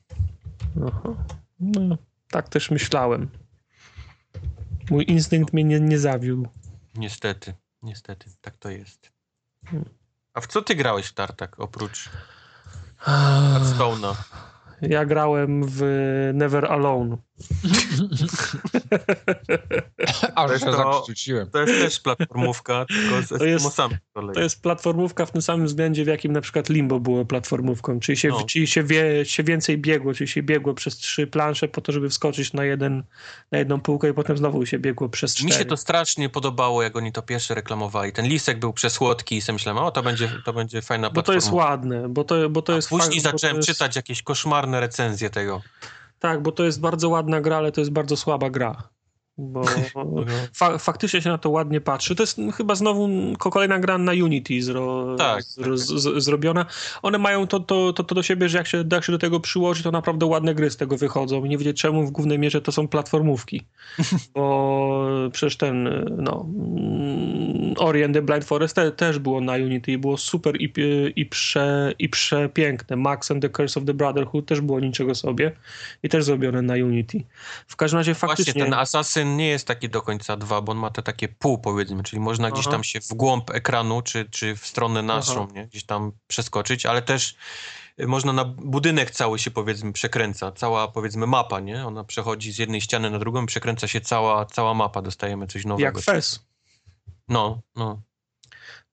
Aha. 0.88 1.16
No, 1.60 1.98
tak 2.32 2.50
też 2.50 2.72
myślałem. 2.72 3.30
Mój 4.90 5.06
instynkt 5.08 5.54
mnie 5.54 5.64
nie, 5.64 5.80
nie 5.80 6.00
zawiódł. 6.00 6.50
Niestety, 6.96 7.54
niestety, 7.82 8.30
tak 8.42 8.58
to 8.58 8.70
jest. 8.70 9.12
Hmm. 9.66 9.90
A 10.34 10.42
w 10.42 10.48
co 10.48 10.62
ty 10.62 10.76
grałeś 10.76 11.06
w 11.06 11.14
Tartak, 11.14 11.60
oprócz 11.60 12.10
Hearthstone'a? 13.00 14.16
Ja 14.82 15.06
grałem 15.06 15.64
w 15.68 15.82
Never 16.34 16.66
Alone. 16.66 17.18
Aż 20.36 20.60
się 20.60 20.66
to-. 20.66 21.06
To 21.52 21.62
jest 21.62 21.74
też 21.82 22.00
platformówka, 22.00 22.86
tylko 22.86 23.22
z 23.22 23.28
To 23.28 23.46
jest-. 23.46 23.80
To 24.34 24.40
jest 24.42 24.62
platformówka 24.62 25.26
w 25.26 25.32
tym 25.32 25.42
samym 25.42 25.66
względzie, 25.66 26.04
w 26.04 26.08
jakim 26.08 26.32
na 26.32 26.42
przykład 26.42 26.70
Limbo 26.70 27.00
było 27.00 27.26
platformówką. 27.26 28.00
Czyli 28.00 28.18
się, 28.18 28.30
No. 28.30 28.44
czyli 28.44 28.68
się, 28.68 28.84
wie, 28.84 29.26
się 29.26 29.44
więcej 29.44 29.78
biegło, 29.78 30.14
czyli 30.14 30.28
się 30.28 30.44
biegło 30.44 30.74
przez 30.74 30.98
trzy 30.98 31.28
plansze 31.28 31.68
po 31.68 31.82
to, 31.82 31.92
żeby 31.92 32.10
wskoczyć 32.10 32.54
na, 32.54 32.66
jeden, 32.66 33.04
na 33.52 33.58
jedną 33.58 33.82
półkę 33.82 34.10
i 34.10 34.14
potem 34.14 34.38
znowu 34.38 34.66
się 34.66 34.80
biegło 34.80 35.10
przez 35.10 35.36
cztery. 35.36 35.46
Mi 35.50 35.54
się 35.54 35.66
to 35.66 35.78
strasznie 35.78 36.30
podobało, 36.30 36.84
jak 36.84 36.96
oni 36.96 37.12
to 37.12 37.22
pierwsze 37.22 37.56
reklamowali. 37.56 38.12
Ten 38.12 38.26
lisek 38.26 38.60
był 38.60 38.74
przesłodki 38.74 39.36
i 39.38 39.42
sobie 39.42 39.54
myślałem, 39.54 39.84
o, 39.84 39.92
to 39.92 40.04
będzie, 40.04 40.32
to 40.46 40.54
będzie 40.54 40.82
fajna 40.82 41.10
Bo 41.10 41.10
to 41.10 41.14
platforma. 41.14 41.36
jest 41.36 41.52
ładne, 41.54 42.10
bo 42.10 42.24
to, 42.24 42.50
bo 42.50 42.62
to 42.62 42.74
A 42.74 42.76
jest 42.76 42.90
później 42.90 43.22
to 43.22 43.32
zacząłem 43.32 43.56
jest, 43.56 43.70
czytać 43.70 43.96
jakieś 43.96 44.22
koszmarne 44.24 44.80
recenzje 44.80 45.30
tego. 45.30 45.62
Tak, 46.20 46.42
bo 46.42 46.52
to 46.52 46.64
jest 46.64 46.82
bardzo 46.82 47.10
ładna 47.10 47.42
gra, 47.42 47.58
ale 47.58 47.72
to 47.72 47.82
jest 47.82 47.92
bardzo 47.92 48.18
słaba 48.18 48.50
gra. 48.50 48.90
Bo 49.40 49.64
fa 50.60 50.78
faktycznie 50.78 51.22
się 51.22 51.30
na 51.30 51.38
to 51.38 51.50
ładnie 51.50 51.82
patrzy. 51.82 52.16
To 52.16 52.24
jest 52.24 52.40
chyba 52.58 52.76
znowu 52.76 53.10
ko- 53.38 53.50
kolejna 53.50 53.80
gra 53.80 53.98
na 53.98 54.12
Unity 54.12 54.62
zro 54.62 55.16
Tak, 55.18 55.44
z, 55.44 55.80
z, 55.80 56.24
zrobiona. 56.24 56.66
One 57.02 57.18
mają 57.18 57.48
to, 57.48 57.60
to, 57.60 57.94
to, 57.94 58.04
to 58.04 58.16
do 58.16 58.24
siebie, 58.24 58.50
że 58.50 58.58
jak 58.58 58.68
się, 58.68 58.84
jak 58.92 59.04
się 59.04 59.12
do 59.12 59.18
tego 59.18 59.40
przyłoży, 59.40 59.84
to 59.84 59.92
naprawdę 59.92 60.26
ładne 60.26 60.56
gry 60.56 60.72
z 60.72 60.78
tego 60.78 60.98
wychodzą. 60.98 61.46
I 61.46 61.50
nie 61.50 61.58
wiedzieć 61.58 61.82
czemu 61.82 62.06
w 62.06 62.12
głównej 62.12 62.40
mierze 62.40 62.62
to 62.62 62.72
są 62.72 62.88
platformówki. 62.88 63.66
Bo 64.36 65.08
przecież 65.32 65.58
ten 65.58 66.06
no, 66.18 66.46
mm, 66.50 67.74
Ori 67.78 68.04
and 68.04 68.14
the 68.14 68.22
Blind 68.22 68.46
Forest 68.46 68.76
te, 68.76 68.92
też 68.92 69.20
było 69.20 69.42
na 69.42 69.54
Unity 69.54 69.92
i 69.92 69.98
było 69.98 70.18
super 70.18 70.62
i, 70.62 70.74
i, 71.16 71.26
prze, 71.26 71.94
i 72.00 72.10
przepiękne. 72.10 72.96
Max 72.96 73.32
and 73.32 73.42
the 73.42 73.50
Curse 73.50 73.80
of 73.80 73.86
the 73.86 73.94
Brotherhood 73.94 74.46
też 74.46 74.62
było 74.62 74.80
niczego 74.80 75.16
sobie 75.16 75.52
i 76.04 76.10
też 76.10 76.24
zrobione 76.24 76.62
na 76.62 76.74
Unity. 76.74 77.24
W 77.68 77.76
każdym 77.76 77.98
razie 77.98 78.16
faktycznie... 78.16 78.54
Właśnie 78.54 78.64
ten 78.64 78.74
Assassin 78.74 79.29
nie 79.38 79.48
jest 79.48 79.68
taki 79.68 79.90
do 79.90 80.02
końca 80.02 80.38
dwa, 80.38 80.62
bo 80.62 80.72
on 80.72 80.78
ma 80.78 80.90
te 80.90 81.04
takie 81.04 81.28
pół 81.28 81.58
powiedzmy, 81.58 82.04
czyli 82.04 82.20
można 82.20 82.52
gdzieś 82.52 82.68
Aha. 82.68 82.72
tam 82.72 82.84
się 82.84 83.02
w 83.02 83.14
głąb 83.14 83.50
ekranu, 83.50 84.02
czy, 84.02 84.26
czy 84.30 84.56
w 84.56 84.68
stronę 84.68 85.02
naszą, 85.02 85.44
Aha. 85.44 85.52
nie? 85.56 85.68
gdzieś 85.68 85.84
tam 85.84 86.12
przeskoczyć, 86.28 86.86
ale 86.86 87.02
też 87.02 87.36
y, 88.00 88.08
można 88.08 88.34
na 88.34 88.46
budynek 88.46 89.12
cały 89.12 89.40
się 89.40 89.52
powiedzmy 89.52 89.94
przekręca, 89.94 90.52
cała 90.52 90.88
powiedzmy 90.88 91.28
mapa, 91.28 91.60
nie? 91.60 91.88
Ona 91.88 92.04
przechodzi 92.04 92.52
z 92.52 92.58
jednej 92.58 92.82
ściany 92.82 93.10
na 93.10 93.20
drugą 93.20 93.46
przekręca 93.46 93.88
się 93.88 94.02
cała, 94.02 94.46
cała 94.46 94.74
mapa, 94.74 95.02
dostajemy 95.02 95.48
coś 95.48 95.66
nowego. 95.66 95.86
Jak 95.86 96.00
FES. 96.00 96.46
No, 97.28 97.62
no. 97.76 98.02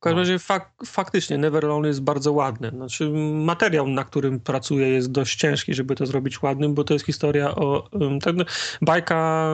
Każdym 0.06 0.18
razie 0.18 0.38
fak 0.38 0.70
faktycznie 0.86 1.38
Never 1.38 1.64
Alone 1.64 1.88
jest 1.88 2.02
bardzo 2.02 2.32
ładny. 2.32 2.70
Znaczy 2.70 3.10
materiał, 3.34 3.88
na 3.88 4.04
którym 4.04 4.40
pracuję 4.40 4.88
jest 4.88 5.12
dość 5.12 5.36
ciężki, 5.36 5.74
żeby 5.74 5.94
to 5.94 6.06
zrobić 6.06 6.42
ładnym, 6.42 6.74
bo 6.74 6.84
to 6.84 6.94
jest 6.94 7.06
historia 7.06 7.54
o... 7.54 7.88
Um, 7.92 8.20
tak, 8.20 8.36
no, 8.36 8.44
bajka 8.82 9.46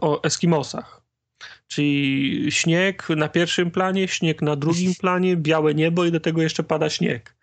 o 0.00 0.20
Eskimosach. 0.22 1.02
Czyli 1.68 2.46
śnieg 2.50 3.08
na 3.08 3.28
pierwszym 3.28 3.70
planie, 3.70 4.08
śnieg 4.08 4.42
na 4.42 4.56
drugim 4.56 4.94
planie, 5.00 5.36
białe 5.36 5.74
niebo 5.74 6.04
i 6.04 6.12
do 6.12 6.20
tego 6.20 6.42
jeszcze 6.42 6.62
pada 6.62 6.90
śnieg. 6.90 7.36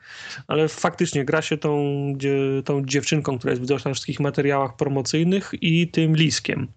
Ale 0.48 0.68
faktycznie 0.68 1.26
gra 1.26 1.42
się 1.42 1.58
tą, 1.58 1.78
tą 2.66 2.86
dziewczynką, 2.86 3.38
która 3.38 3.52
jest 3.52 3.62
widoczna 3.62 3.92
w 3.92 3.94
wszystkich 3.94 4.20
materiałach 4.20 4.76
promocyjnych 4.76 5.52
i 5.62 5.88
tym 5.88 6.16
liskiem. 6.16 6.68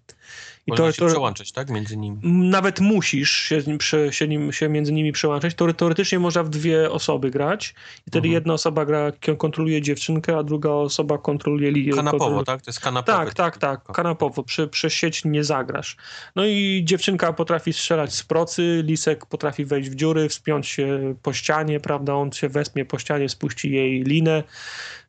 I 0.67 0.71
Można 0.71 0.91
się 0.91 1.07
przełączać, 1.07 1.51
tak? 1.51 1.69
Między 1.69 1.97
nimi. 1.97 2.17
nawet 2.49 2.79
musisz 2.79 3.31
się, 3.31 3.61
nim 3.67 3.77
prze, 3.77 4.13
się, 4.13 4.27
nim, 4.27 4.53
się 4.53 4.69
między 4.69 4.93
nimi 4.93 5.11
przełączać. 5.11 5.55
Teore- 5.55 5.73
Teoretycznie 5.73 6.19
można 6.19 6.43
w 6.43 6.49
dwie 6.49 6.91
osoby 6.91 7.31
grać 7.31 7.69
i 8.07 8.11
wtedy 8.11 8.17
Mhm. 8.27 8.33
jedna 8.33 8.53
osoba 8.53 8.85
gra, 8.85 9.11
kontroluje 9.37 9.81
dziewczynkę, 9.81 10.37
a 10.37 10.43
druga 10.43 10.69
osoba 10.69 11.17
kontroluje... 11.17 11.71
Li, 11.71 11.89
Kanapowo, 11.89 12.11
kontroluje... 12.19 12.45
tak? 12.45 12.61
To 12.61 12.69
jest 12.69 12.79
kanapowy. 12.79 13.17
Tak, 13.17 13.33
tak, 13.33 13.57
tak, 13.57 13.83
kanapowo, 13.95 14.43
przy, 14.43 14.67
przez 14.67 14.93
sieć 14.93 15.25
nie 15.25 15.43
zagrasz. 15.43 15.95
No 16.35 16.45
i 16.45 16.81
dziewczynka 16.85 17.33
potrafi 17.33 17.73
strzelać 17.73 18.13
z 18.15 18.23
procy, 18.23 18.81
lisek 18.85 19.25
potrafi 19.25 19.65
wejść 19.65 19.89
w 19.89 19.95
dziury, 19.95 20.29
wspiąć 20.29 20.67
się 20.67 21.15
po 21.23 21.33
ścianie, 21.33 21.79
prawda, 21.79 22.13
on 22.13 22.31
się 22.31 22.49
wespnie 22.49 22.85
po 22.85 22.99
ścianie, 22.99 23.29
spuści 23.29 23.71
jej 23.71 24.03
linę. 24.03 24.43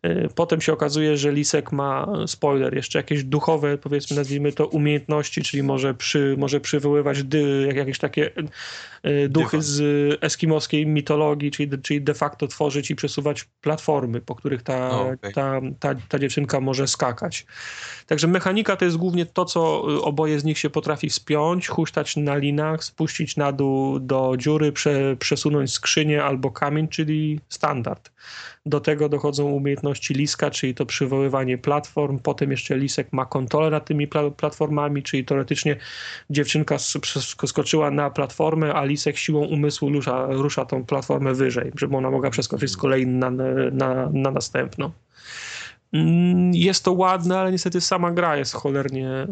Y, 0.06 0.28
Potem 0.34 0.60
się 0.60 0.72
okazuje, 0.72 1.16
że 1.16 1.32
lisek 1.32 1.72
ma, 1.72 2.12
spoiler, 2.26 2.74
jeszcze 2.74 2.98
jakieś 2.98 3.24
duchowe, 3.24 3.78
powiedzmy, 3.78 4.16
nazwijmy 4.16 4.52
to, 4.52 4.66
umiejętności, 4.66 5.42
czyli 5.42 5.62
może, 5.62 5.94
przy, 5.94 6.34
może 6.38 6.60
przywoływać 6.60 7.22
dy, 7.22 7.64
jak- 7.66 7.76
jakieś 7.76 7.98
takie 7.98 8.30
y, 9.06 9.28
duchy 9.28 9.62
z 9.62 9.82
eskimoskiej 10.24 10.86
mitologii, 10.86 11.50
czyli, 11.50 11.82
czyli 11.82 12.02
de 12.02 12.14
facto 12.14 12.46
tworzyć 12.46 12.90
i 12.90 12.96
przesuwać 12.96 13.44
platformy, 13.60 14.20
po 14.20 14.34
których 14.34 14.62
ta, 14.62 14.90
O, 14.90 15.08
okej. 15.10 15.32
ta, 15.32 15.60
ta, 15.80 15.94
ta 16.08 16.18
dziewczynka 16.18 16.60
może 16.60 16.86
skakać. 16.88 17.46
Także 18.06 18.26
mechanika 18.28 18.76
to 18.76 18.84
jest 18.84 18.96
głównie 18.96 19.26
to, 19.26 19.44
co 19.44 19.86
y, 19.96 20.02
oboje 20.02 20.40
z 20.40 20.44
nich 20.44 20.58
się 20.58 20.70
potrafi 20.70 21.08
wspiąć, 21.10 21.68
huśtać 21.68 22.16
na 22.16 22.36
linach, 22.36 22.84
spuścić 22.84 23.36
na 23.36 23.52
dół 23.52 23.98
do 24.00 24.34
dziury, 24.38 24.72
prze, 24.72 25.16
przesunąć 25.16 25.72
skrzynię 25.72 26.24
albo 26.24 26.50
kamień, 26.50 26.88
czyli 26.88 27.40
standard. 27.48 28.10
Do 28.66 28.80
tego 28.80 29.08
dochodzą 29.08 29.44
umiejętności 29.50 29.89
liska, 30.10 30.50
czyli 30.50 30.74
to 30.74 30.86
przywoływanie 30.86 31.58
platform. 31.58 32.18
Potem 32.18 32.50
jeszcze 32.50 32.78
lisek 32.78 33.12
ma 33.12 33.26
kontrolę 33.26 33.70
nad 33.70 33.84
tymi 33.84 34.08
pla 34.08 34.30
platformami, 34.30 35.02
czyli 35.02 35.24
teoretycznie 35.24 35.76
dziewczynka 36.30 36.76
skoczyła 37.46 37.90
na 37.90 38.10
platformę, 38.10 38.74
a 38.74 38.84
lisek 38.84 39.16
siłą 39.16 39.44
umysłu 39.46 39.88
rusza, 39.88 40.26
rusza 40.30 40.64
tą 40.64 40.84
platformę 40.84 41.34
wyżej, 41.34 41.72
żeby 41.74 41.96
ona 41.96 42.10
mogła 42.10 42.30
przeskoczyć 42.30 42.70
z 42.70 42.76
kolei 42.76 43.06
na, 43.06 43.30
na, 43.30 44.10
na 44.12 44.30
następną. 44.30 44.90
Mm, 45.92 46.54
Jest 46.54 46.84
to 46.84 46.92
ładne, 46.92 47.38
ale 47.38 47.52
niestety 47.52 47.80
sama 47.80 48.10
gra 48.10 48.36
jest 48.36 48.54
cholernie, 48.54 49.08
e, 49.10 49.26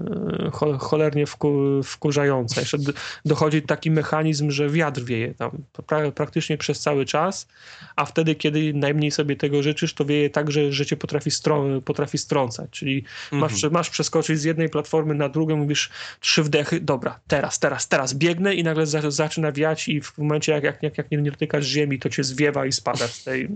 cho- 0.51 0.79
cholernie 0.79 1.27
wku, 1.27 1.83
wkurzająca. 1.85 2.61
Jeszcze 2.61 2.79
dochodzi 3.25 3.63
taki 3.63 3.91
mechanizm, 3.91 4.51
że 4.51 4.69
wiatr 4.71 5.01
wieje 5.05 5.35
tam 5.35 5.51
pra, 5.87 6.11
praktycznie 6.13 6.59
przez 6.59 6.81
cały 6.81 7.05
czas, 7.05 7.49
a 7.97 8.05
wtedy, 8.05 8.35
kiedy 8.35 8.75
najmniej 8.75 9.11
sobie 9.11 9.37
tego 9.37 9.63
życzysz, 9.63 9.95
to 9.95 10.05
wieje 10.05 10.31
tak, 10.31 10.51
że, 10.51 10.73
że 10.73 10.87
cię 10.87 10.97
potrafi, 10.97 11.31
strą, 11.31 11.81
potrafi 11.81 12.19
strącać. 12.19 12.71
Czyli 12.71 13.05
masz, 13.33 13.53
Mhm. 13.53 13.73
masz 13.73 13.91
przeskoczyć 13.91 14.39
z 14.41 14.45
jednej 14.45 14.69
platformy 14.69 15.15
na 15.15 15.29
drugą, 15.29 15.57
mówisz 15.57 15.91
trzy 16.21 16.43
wdechy, 16.43 16.81
dobra, 16.81 17.21
teraz, 17.29 17.59
teraz, 17.59 17.89
teraz 17.89 18.15
biegnę 18.15 18.55
i 18.55 18.65
nagle 18.65 18.87
za, 18.87 19.11
zaczyna 19.11 19.53
wiać 19.53 19.89
i 19.89 20.01
w 20.01 20.19
momencie, 20.19 20.53
jak, 20.53 20.65
jak, 20.65 20.83
jak, 20.83 20.99
jak 20.99 21.11
nie, 21.11 21.23
dotykasz 21.31 21.65
ziemi, 21.67 21.99
to 21.99 22.09
cię 22.09 22.25
zwiewa 22.25 22.67
i 22.67 22.73
spadasz 22.73 23.13
z 23.15 23.25
tej, 23.25 23.49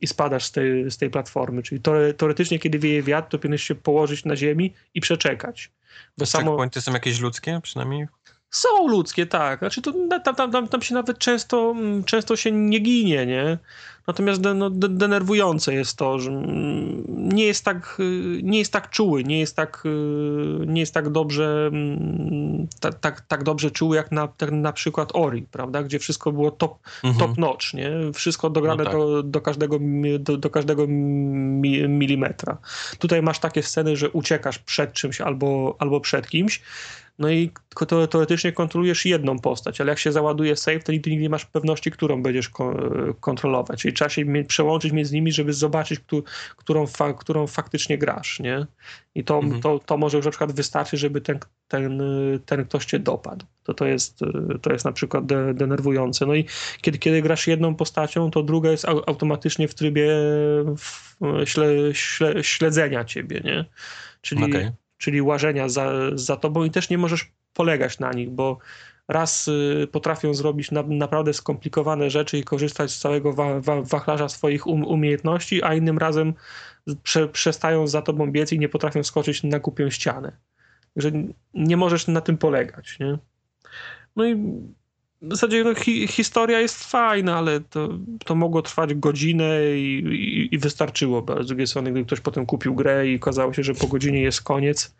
i 0.00 0.06
spadasz 0.06 0.44
z 0.44 0.52
tej, 0.52 0.90
z 0.90 0.96
tej 0.96 1.10
platformy. 1.10 1.62
Czyli 1.62 1.80
teore- 1.80 2.12
teoretycznie, 2.34 2.58
kiedy 2.58 2.78
wieje 2.78 3.02
wiatr, 3.02 3.28
to 3.28 3.38
powinieneś 3.38 3.62
się 3.62 3.74
położyć 3.74 4.24
na 4.24 4.36
ziemi 4.36 4.74
i 4.94 5.00
przeczekać. 5.00 5.70
Bo 6.18 6.26
samo, 6.26 6.50
Checkpointy 6.50 6.80
są 6.80 6.92
jakieś 6.92 7.20
ludzkie 7.20 7.60
przynajmniej? 7.62 8.06
są 8.54 8.88
ludzkie, 8.88 9.26
tak. 9.26 9.58
Znaczy 9.58 9.82
to 9.82 9.92
tam, 10.24 10.52
tam, 10.52 10.68
tam 10.68 10.82
się 10.82 10.94
nawet 10.94 11.18
często, 11.18 11.70
mm, 11.70 12.04
często 12.04 12.36
się 12.36 12.52
nie 12.52 12.78
ginie, 12.78 13.26
nie? 13.26 13.58
Natomiast 14.06 14.42
no, 14.54 14.70
de, 14.70 14.88
denerwujące 14.88 15.74
jest 15.74 15.96
to, 15.96 16.18
że 16.18 16.30
nie 17.08 17.44
jest 17.44 17.64
tak, 17.64 17.96
y, 18.00 18.40
nie 18.42 18.58
jest 18.58 18.72
tak 18.72 18.90
czuły, 18.90 19.24
nie 19.24 19.40
jest 19.40 19.56
tak, 19.56 19.82
y, 19.86 20.66
nie 20.66 20.80
jest 20.80 20.94
tak 20.94 21.10
dobrze, 21.10 21.70
tak, 22.80 22.94
tak, 22.94 23.20
tak 23.20 23.44
dobrze 23.44 23.70
czuły 23.70 23.96
jak 23.96 24.12
na, 24.12 24.28
na 24.52 24.72
przykład 24.72 25.10
Ori, 25.14 25.42
prawda? 25.42 25.82
Gdzie 25.82 25.98
wszystko 25.98 26.32
było 26.32 26.50
top, 26.50 26.78
Mhm. 27.04 27.28
top 27.28 27.38
notch, 27.38 27.74
nie? 27.74 27.90
Wszystko 28.14 28.50
dograne 28.50 28.84
No 28.84 28.90
tak. 28.90 28.98
do, 28.98 29.22
do 29.22 29.40
każdego, 29.40 29.78
do, 30.18 30.36
do 30.36 30.50
każdego 30.50 30.86
mi, 30.88 31.88
milimetra. 31.88 32.58
Tutaj 32.98 33.22
masz 33.22 33.38
takie 33.38 33.62
sceny, 33.62 33.96
że 33.96 34.10
uciekasz 34.10 34.58
przed 34.58 34.92
czymś 34.92 35.20
albo, 35.20 35.76
albo 35.78 36.00
przed 36.00 36.28
kimś, 36.28 36.62
no 37.18 37.30
i 37.30 37.50
to, 37.88 38.06
teoretycznie 38.06 38.52
kontrolujesz 38.52 39.04
jedną 39.04 39.38
postać, 39.38 39.80
ale 39.80 39.90
jak 39.90 39.98
się 39.98 40.12
załaduje 40.12 40.56
save, 40.56 40.84
to 40.84 40.92
nigdy 40.92 41.16
nie 41.16 41.30
masz 41.30 41.44
pewności, 41.44 41.90
którą 41.90 42.22
będziesz 42.22 42.48
ko- 42.48 42.76
kontrolować. 43.20 43.82
Czyli 43.82 43.94
trzeba 43.94 44.08
się 44.08 44.24
przełączyć 44.48 44.92
między 44.92 45.14
nimi, 45.14 45.32
żeby 45.32 45.52
zobaczyć, 45.52 46.00
któ- 46.00 46.22
którą, 46.56 46.86
fa- 46.86 47.12
którą 47.14 47.46
faktycznie 47.46 47.98
grasz, 47.98 48.40
nie? 48.40 48.66
I 49.14 49.24
to, 49.24 49.38
Mhm. 49.38 49.62
to, 49.62 49.78
to 49.86 49.96
może 49.96 50.16
już 50.16 50.24
na 50.24 50.30
przykład 50.30 50.52
wystarczy, 50.52 50.96
żeby 50.96 51.20
ten, 51.20 51.38
ten, 51.68 52.02
ten 52.46 52.64
ktoś 52.64 52.84
cię 52.84 52.98
dopadł. 52.98 53.46
To, 53.64 53.74
to, 53.74 53.86
jest, 53.86 54.18
to 54.62 54.72
jest 54.72 54.84
na 54.84 54.92
przykład 54.92 55.26
de, 55.26 55.54
denerwujące. 55.54 56.26
No 56.26 56.34
i 56.34 56.44
kiedy, 56.80 56.98
kiedy 56.98 57.22
grasz 57.22 57.46
jedną 57.46 57.74
postacią, 57.74 58.30
to 58.30 58.42
druga 58.42 58.70
jest 58.70 58.84
au- 58.84 59.02
automatycznie 59.06 59.68
w 59.68 59.74
trybie 59.74 60.08
śle, 61.44 61.94
śle, 61.94 62.44
śledzenia 62.44 63.04
ciebie, 63.04 63.40
nie? 63.44 63.64
Czyli, 64.20 64.44
Okej. 64.44 64.70
Czyli 65.04 65.22
łażenia 65.22 65.68
za, 65.68 65.92
za 66.14 66.36
tobą 66.36 66.64
i 66.64 66.70
też 66.70 66.90
nie 66.90 66.98
możesz 66.98 67.32
polegać 67.52 67.98
na 67.98 68.12
nich, 68.12 68.30
bo 68.30 68.58
raz 69.08 69.48
y, 69.48 69.88
potrafią 69.92 70.34
zrobić 70.34 70.70
na, 70.70 70.82
naprawdę 70.82 71.32
skomplikowane 71.32 72.10
rzeczy 72.10 72.38
i 72.38 72.44
korzystać 72.44 72.90
z 72.90 72.98
całego 72.98 73.32
wa, 73.32 73.60
wa, 73.60 73.82
wachlarza 73.82 74.28
swoich 74.28 74.66
um, 74.66 74.84
umiejętności, 74.84 75.62
a 75.62 75.74
innym 75.74 75.98
razem 75.98 76.34
prze, 77.02 77.28
przestają 77.28 77.86
za 77.86 78.02
tobą 78.02 78.30
biec 78.32 78.52
i 78.52 78.58
nie 78.58 78.68
potrafią 78.68 79.02
skoczyć 79.02 79.42
na 79.42 79.58
głupią 79.58 79.90
ścianę. 79.90 80.32
Także 80.94 81.10
nie 81.54 81.76
możesz 81.76 82.06
na 82.06 82.20
tym 82.20 82.38
polegać, 82.38 82.98
nie? 82.98 83.18
No 84.16 84.26
i 84.26 84.36
w 85.28 85.30
zasadzie 85.30 85.64
no, 85.64 85.74
hi, 85.74 86.06
historia 86.06 86.60
jest 86.60 86.84
fajna, 86.84 87.36
ale 87.36 87.60
to, 87.60 87.88
to 88.24 88.34
mogło 88.34 88.62
trwać 88.62 88.94
godzinę 88.94 89.60
i, 89.76 89.98
i, 89.98 90.54
i 90.54 90.58
wystarczyłoby. 90.58 91.32
Ale 91.32 91.44
z 91.44 91.46
drugiej 91.46 91.66
strony, 91.66 91.92
gdy 91.92 92.04
ktoś 92.04 92.20
potem 92.20 92.46
kupił 92.46 92.74
grę 92.74 93.08
i 93.08 93.16
okazało 93.16 93.52
się, 93.52 93.62
że 93.62 93.74
po 93.74 93.86
godzinie 93.86 94.22
jest 94.22 94.42
koniec, 94.42 94.94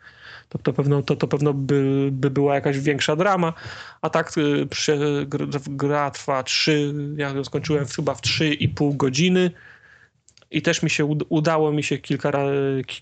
to, 0.49 0.57
to 0.57 0.73
pewno, 0.73 1.01
to, 1.01 1.15
to 1.15 1.27
pewno 1.27 1.53
by, 1.53 2.09
by 2.11 2.29
była 2.29 2.55
jakaś 2.55 2.79
większa 2.79 3.15
drama, 3.15 3.53
a 4.01 4.09
tak 4.09 4.37
y, 4.37 4.65
przy, 4.65 5.27
gra 5.69 6.11
trwa 6.11 6.43
3, 6.43 6.93
ja 7.17 7.43
skończyłem 7.43 7.85
chyba 7.85 8.15
w 8.15 8.21
3,5 8.21 8.97
godziny, 8.97 9.51
i 10.51 10.61
też 10.61 10.83
mi 10.83 10.89
się 10.89 11.05
udało 11.29 11.71
mi 11.71 11.83
się 11.83 11.97
kilka, 11.97 12.31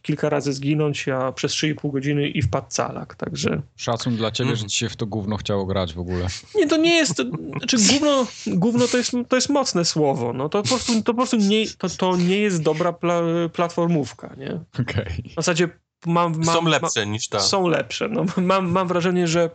kilka 0.01 0.29
razy 0.29 0.53
zginąć, 0.53 1.07
a 1.07 1.31
przez 1.31 1.51
3,5 1.51 1.91
godziny 1.91 2.27
i 2.27 2.41
wpadł 2.41 2.67
calak, 2.69 3.15
także... 3.15 3.61
Szacun 3.75 4.15
dla 4.15 4.31
ciebie, 4.31 4.49
mm. 4.49 4.59
że 4.59 4.65
ci 4.65 4.77
się 4.77 4.89
w 4.89 4.95
to 4.95 5.05
gówno 5.05 5.37
chciało 5.37 5.65
grać 5.65 5.93
w 5.93 5.99
ogóle. 5.99 6.27
Nie, 6.55 6.67
to 6.67 6.77
nie 6.77 6.95
jest... 6.95 7.21
Znaczy 7.57 7.77
gówno, 7.77 8.27
gówno 8.47 8.87
to, 8.87 8.97
jest, 8.97 9.11
to 9.27 9.35
jest 9.35 9.49
mocne 9.49 9.85
słowo, 9.85 10.33
no 10.33 10.49
to 10.49 10.63
po 10.63 10.69
prostu, 10.69 10.93
to 10.93 11.03
po 11.03 11.13
prostu 11.13 11.37
nie, 11.37 11.67
to, 11.77 11.89
to 11.89 12.17
nie 12.17 12.37
jest 12.37 12.61
dobra 12.61 12.93
pla, 12.93 13.21
platformówka, 13.53 14.35
nie? 14.37 14.59
Okej. 14.81 15.03
Okay. 15.03 15.23
W 15.31 15.35
zasadzie 15.35 15.69
mam, 16.05 16.33
mam, 16.37 16.55
są 16.55 16.65
lepsze 16.65 17.07
niż 17.07 17.27
ta. 17.27 17.39
Są 17.39 17.67
lepsze. 17.67 18.09
No, 18.09 18.25
mam, 18.37 18.71
mam 18.71 18.87
wrażenie, 18.87 19.27
że 19.27 19.49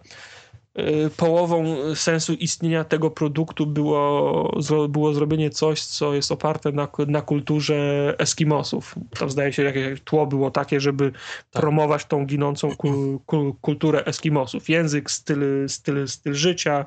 połową 1.16 1.76
sensu 1.94 2.32
istnienia 2.32 2.84
tego 2.84 3.10
produktu 3.10 3.66
było, 3.66 4.60
było 4.88 5.14
zrobienie 5.14 5.50
coś, 5.50 5.82
co 5.82 6.14
jest 6.14 6.32
oparte 6.32 6.72
na, 6.72 6.88
na 7.06 7.22
kulturze 7.22 8.14
Eskimosów. 8.18 8.94
Tam 9.18 9.30
zdaje 9.30 9.52
się, 9.52 9.62
jakieś 9.62 10.00
tło 10.00 10.26
było 10.26 10.50
takie, 10.50 10.80
żeby 10.80 11.12
tak. 11.50 11.62
promować 11.62 12.04
tą 12.04 12.26
ginącą 12.26 12.76
ku, 12.76 13.22
ku, 13.26 13.56
kulturę 13.60 14.04
Eskimosów. 14.04 14.68
Język, 14.68 15.10
styl, 15.10 15.68
styl, 15.68 16.08
styl 16.08 16.34
życia 16.34 16.86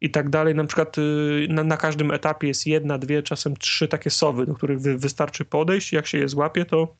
i 0.00 0.10
tak 0.10 0.30
dalej. 0.30 0.54
Na 0.54 0.64
przykład 0.64 0.98
y, 0.98 1.46
na, 1.50 1.64
na 1.64 1.76
każdym 1.76 2.10
etapie 2.10 2.48
jest 2.48 2.66
jedna, 2.66 2.98
dwie, 2.98 3.22
czasem 3.22 3.56
trzy 3.56 3.88
takie 3.88 4.10
sowy, 4.10 4.46
do 4.46 4.54
których 4.54 4.80
wy, 4.80 4.98
wystarczy 4.98 5.44
podejść. 5.44 5.92
Jak 5.92 6.06
się 6.06 6.18
je 6.18 6.28
złapie, 6.28 6.64
to 6.64 6.96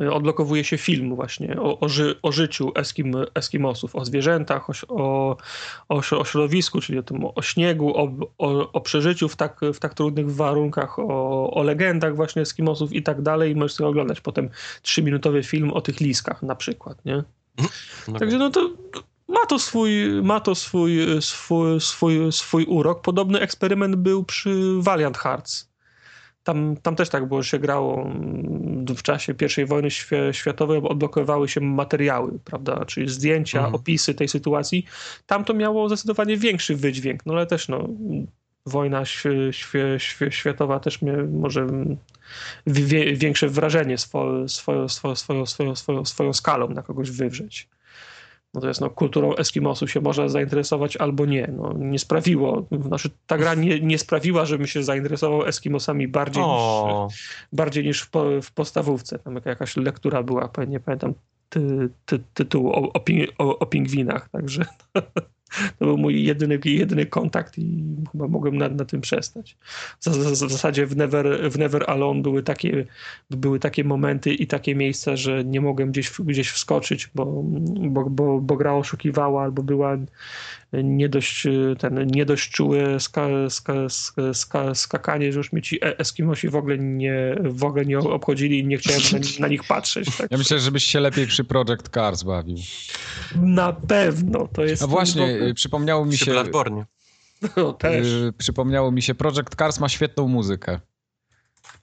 Y, 0.00 0.12
odblokowuje 0.12 0.64
się 0.64 0.78
film 0.78 1.14
właśnie 1.14 1.60
o, 1.60 1.80
o, 1.80 1.88
ży, 1.88 2.16
o 2.22 2.32
życiu 2.32 2.72
Eskim, 2.74 3.14
Eskimosów, 3.34 3.96
o 3.96 4.04
zwierzętach, 4.04 4.66
o, 4.88 5.36
o, 5.88 5.96
o, 6.18 6.24
środowisku, 6.24 6.80
czyli 6.80 6.98
o, 6.98 7.02
tym, 7.02 7.24
o 7.34 7.42
śniegu, 7.42 7.96
o, 7.96 8.10
o, 8.72 8.80
przeżyciu 8.80 9.28
w 9.28 9.36
tak, 9.36 9.60
w 9.74 9.78
tak 9.78 9.94
trudnych 9.94 10.34
warunkach, 10.34 10.98
o, 10.98 11.50
o 11.50 11.62
legendach 11.62 12.16
właśnie 12.16 12.42
Eskimosów 12.42 12.92
i 12.92 13.02
tak 13.02 13.22
dalej. 13.22 13.52
I 13.52 13.54
możesz 13.54 13.72
sobie 13.72 13.88
oglądać 13.88 14.20
potem 14.20 14.50
trzyminutowy 14.82 15.42
film 15.42 15.72
o 15.72 15.80
tych 15.80 16.00
liskach 16.00 16.42
na 16.42 16.54
przykład, 16.54 17.04
nie? 17.04 17.24
No 18.08 18.18
Także 18.18 18.38
no 18.38 18.50
to 18.50 18.70
ma 19.28 19.46
to 19.48 19.58
swój, 19.58 19.92
ma 20.22 20.40
to 20.40 20.54
swój, 20.54 20.98
swój, 21.20 21.80
swój, 21.80 22.32
swój 22.32 22.64
urok. 22.64 23.00
Podobny 23.02 23.40
eksperyment 23.40 23.96
był 23.96 24.24
przy 24.24 24.76
Valiant 24.78 25.18
Hearts 25.18 25.69
tam, 26.42 26.76
tam 26.82 26.96
też 26.96 27.08
tak 27.08 27.28
było, 27.28 27.42
że 27.42 27.50
się 27.50 27.58
grało 27.58 28.02
mm, 28.02 28.84
w 28.86 29.02
czasie 29.02 29.34
I 29.58 29.64
wojny 29.64 29.88
światowej, 30.32 30.80
odblokowywały 30.84 31.48
się 31.48 31.60
materiały, 31.60 32.38
prawda, 32.44 32.84
czyli 32.84 33.08
zdjęcia, 33.08 33.58
mhm. 33.58 33.74
opisy 33.74 34.14
tej 34.14 34.28
sytuacji. 34.28 34.86
Tam 35.26 35.44
to 35.44 35.54
miało 35.54 35.88
zdecydowanie 35.88 36.36
większy 36.36 36.76
wydźwięk, 36.76 37.26
no 37.26 37.34
ale 37.34 37.46
też 37.46 37.68
no, 37.68 37.88
wojna 38.66 39.02
światowa 40.30 40.80
też 40.80 41.02
mnie 41.02 41.12
może 41.16 41.66
większe 43.14 43.48
wrażenie 43.48 43.98
swoją, 43.98 44.48
swoją, 44.48 44.88
swoją, 44.88 45.16
swoją, 45.46 45.46
swoją, 45.76 46.04
swoją 46.04 46.32
skalą 46.32 46.68
na 46.68 46.82
kogoś 46.82 47.10
wywrzeć. 47.10 47.68
Natomiast 48.54 48.80
no, 48.80 48.90
kulturą 48.90 49.34
Eskimosów 49.34 49.90
się 49.90 50.00
można 50.00 50.28
zainteresować 50.28 50.96
albo 50.96 51.26
nie. 51.26 51.52
No, 51.56 51.72
nie 51.72 51.98
sprawiło, 51.98 52.66
znaczy 52.86 53.10
ta 53.26 53.38
gra 53.38 53.54
nie, 53.54 53.80
nie 53.80 53.98
sprawiła, 53.98 54.46
żebym 54.46 54.66
się 54.66 54.82
zainteresował 54.82 55.46
Eskimosami 55.46 56.08
bardziej 56.08 56.42
niż, 56.42 57.18
bardziej 57.52 57.84
niż 57.84 58.02
w, 58.02 58.10
w 58.42 58.52
podstawówce. 58.52 59.18
Tam 59.18 59.40
jakaś 59.44 59.76
lektura 59.76 60.22
była, 60.22 60.50
nie 60.68 60.80
pamiętam 60.80 61.14
ty, 61.48 61.88
ty, 62.06 62.18
tytułu 62.34 62.70
o, 62.72 62.92
o, 62.92 63.02
o, 63.38 63.58
o 63.58 63.66
pingwinach, 63.66 64.28
także 64.28 64.64
to 65.78 65.84
był 65.84 65.98
mój 65.98 66.24
jedyny, 66.24 66.58
jedyny 66.64 67.06
kontakt 67.06 67.58
i 67.58 67.84
chyba 68.12 68.28
mogłem 68.28 68.58
na, 68.58 68.68
na 68.68 68.84
tym 68.84 69.00
przestać. 69.00 69.56
W, 70.00 70.06
w, 70.06 70.34
zasadzie 70.34 70.86
w 70.86 70.96
Never, 70.96 71.50
w 71.50 71.58
Never 71.58 71.90
Alone 71.90 72.22
były 72.22 72.42
takie, 72.42 72.86
były 73.30 73.58
takie 73.58 73.84
momenty 73.84 74.34
i 74.34 74.46
takie 74.46 74.74
miejsca, 74.74 75.16
że 75.16 75.44
nie 75.44 75.60
mogłem 75.60 75.90
gdzieś, 75.90 76.12
gdzieś 76.20 76.50
wskoczyć, 76.50 77.10
bo, 77.14 77.26
bo, 77.90 78.10
bo, 78.10 78.40
bo 78.40 78.56
gra 78.56 78.74
oszukiwała 78.74 79.42
albo 79.42 79.62
była 79.62 79.96
nie 80.72 81.08
dość, 81.08 81.46
ten, 81.78 82.06
nie 82.06 82.26
dość 82.26 82.50
czułe 82.50 83.00
ska, 83.00 83.28
ska, 83.48 83.74
ska, 84.32 84.74
skakanie, 84.74 85.32
że 85.32 85.38
już 85.38 85.52
mi 85.52 85.62
ci 85.62 85.84
e, 85.84 85.98
Eskimosi 85.98 86.48
w 86.48 86.56
ogóle 86.56 86.78
nie, 86.78 87.36
w 87.44 87.64
ogóle 87.64 87.84
nie 87.84 87.98
obchodzili 87.98 88.58
i 88.58 88.66
nie 88.66 88.78
chciałem 88.78 89.00
na, 89.12 89.18
na 89.40 89.48
nich 89.48 89.64
patrzeć. 89.64 90.16
Tak. 90.16 90.30
Ja 90.30 90.38
myślę, 90.38 90.58
żebyś 90.58 90.84
się 90.84 91.00
lepiej 91.00 91.26
przy 91.26 91.44
Project 91.44 91.88
Cars 91.88 92.22
bawił. 92.22 92.56
Na 93.36 93.72
pewno, 93.72 94.48
to 94.52 94.64
jest... 94.64 94.82
A 94.82 94.86
właśnie, 94.86 95.34
ogóle... 95.34 95.54
przypomniało 95.54 96.06
mi 96.06 96.16
się... 96.16 96.24
Przy 96.24 96.34
No, 97.56 97.72
też. 97.72 98.08
Przypomniało 98.38 98.92
mi 98.92 99.02
się, 99.02 99.14
Project 99.14 99.54
Cars 99.58 99.80
ma 99.80 99.88
świetną 99.88 100.28
muzykę. 100.28 100.80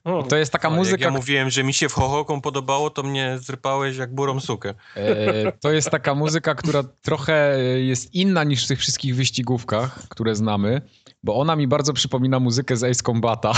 O, 0.08 0.22
to 0.22 0.36
jest 0.36 0.52
taka 0.52 0.70
muzyka... 0.70 1.04
Jak 1.04 1.12
ja 1.12 1.18
mówiłem, 1.18 1.50
że 1.50 1.64
mi 1.64 1.74
się 1.74 1.88
w 1.88 1.92
Hohoką 1.92 2.40
podobało, 2.40 2.90
to 2.90 3.02
mnie 3.02 3.38
zrypałeś 3.40 3.96
jak 3.96 4.14
burą 4.14 4.40
sukę. 4.40 4.74
E, 4.94 5.52
to 5.52 5.72
jest 5.72 5.90
taka 5.90 6.14
muzyka, 6.14 6.54
która 6.54 6.82
trochę 6.82 7.58
jest 7.78 8.14
inna 8.14 8.44
niż 8.44 8.64
w 8.64 8.68
tych 8.68 8.78
wszystkich 8.78 9.16
wyścigówkach, 9.16 10.08
które 10.08 10.36
znamy, 10.36 10.82
bo 11.22 11.36
ona 11.36 11.56
mi 11.56 11.68
bardzo 11.68 11.92
przypomina 11.92 12.40
muzykę 12.40 12.76
z 12.76 12.84
Ace 12.84 13.02
Combata. 13.02 13.52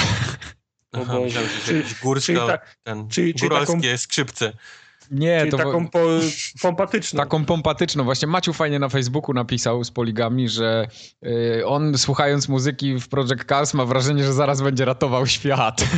Aha, 0.92 1.20
myślałem, 1.20 1.50
że 1.50 1.60
czyli, 1.64 1.84
górska, 2.02 2.26
czyli 2.26 2.38
ta, 2.38 2.58
ten, 2.82 3.08
czyli, 3.08 3.34
czyli 3.34 3.48
góralskie 3.48 3.80
taką... 3.80 3.98
skrzypce. 3.98 4.52
Nie, 5.10 5.38
Czyli 5.38 5.50
to 5.50 5.56
taką 5.56 5.88
po, 5.88 5.98
pompatyczną. 6.62 7.18
Taką 7.18 7.44
pompatyczną. 7.44 8.04
Właśnie 8.04 8.28
Maciu 8.28 8.52
fajnie 8.52 8.78
na 8.78 8.88
Facebooku 8.88 9.34
napisał 9.34 9.84
z 9.84 9.90
poligami, 9.90 10.48
że 10.48 10.88
y, 11.26 11.66
on 11.66 11.98
słuchając 11.98 12.48
muzyki 12.48 13.00
w 13.00 13.08
Project 13.08 13.44
Cars 13.48 13.74
ma 13.74 13.84
wrażenie, 13.84 14.24
że 14.24 14.32
zaraz 14.32 14.62
będzie 14.62 14.84
ratował 14.84 15.26
świat. 15.26 15.84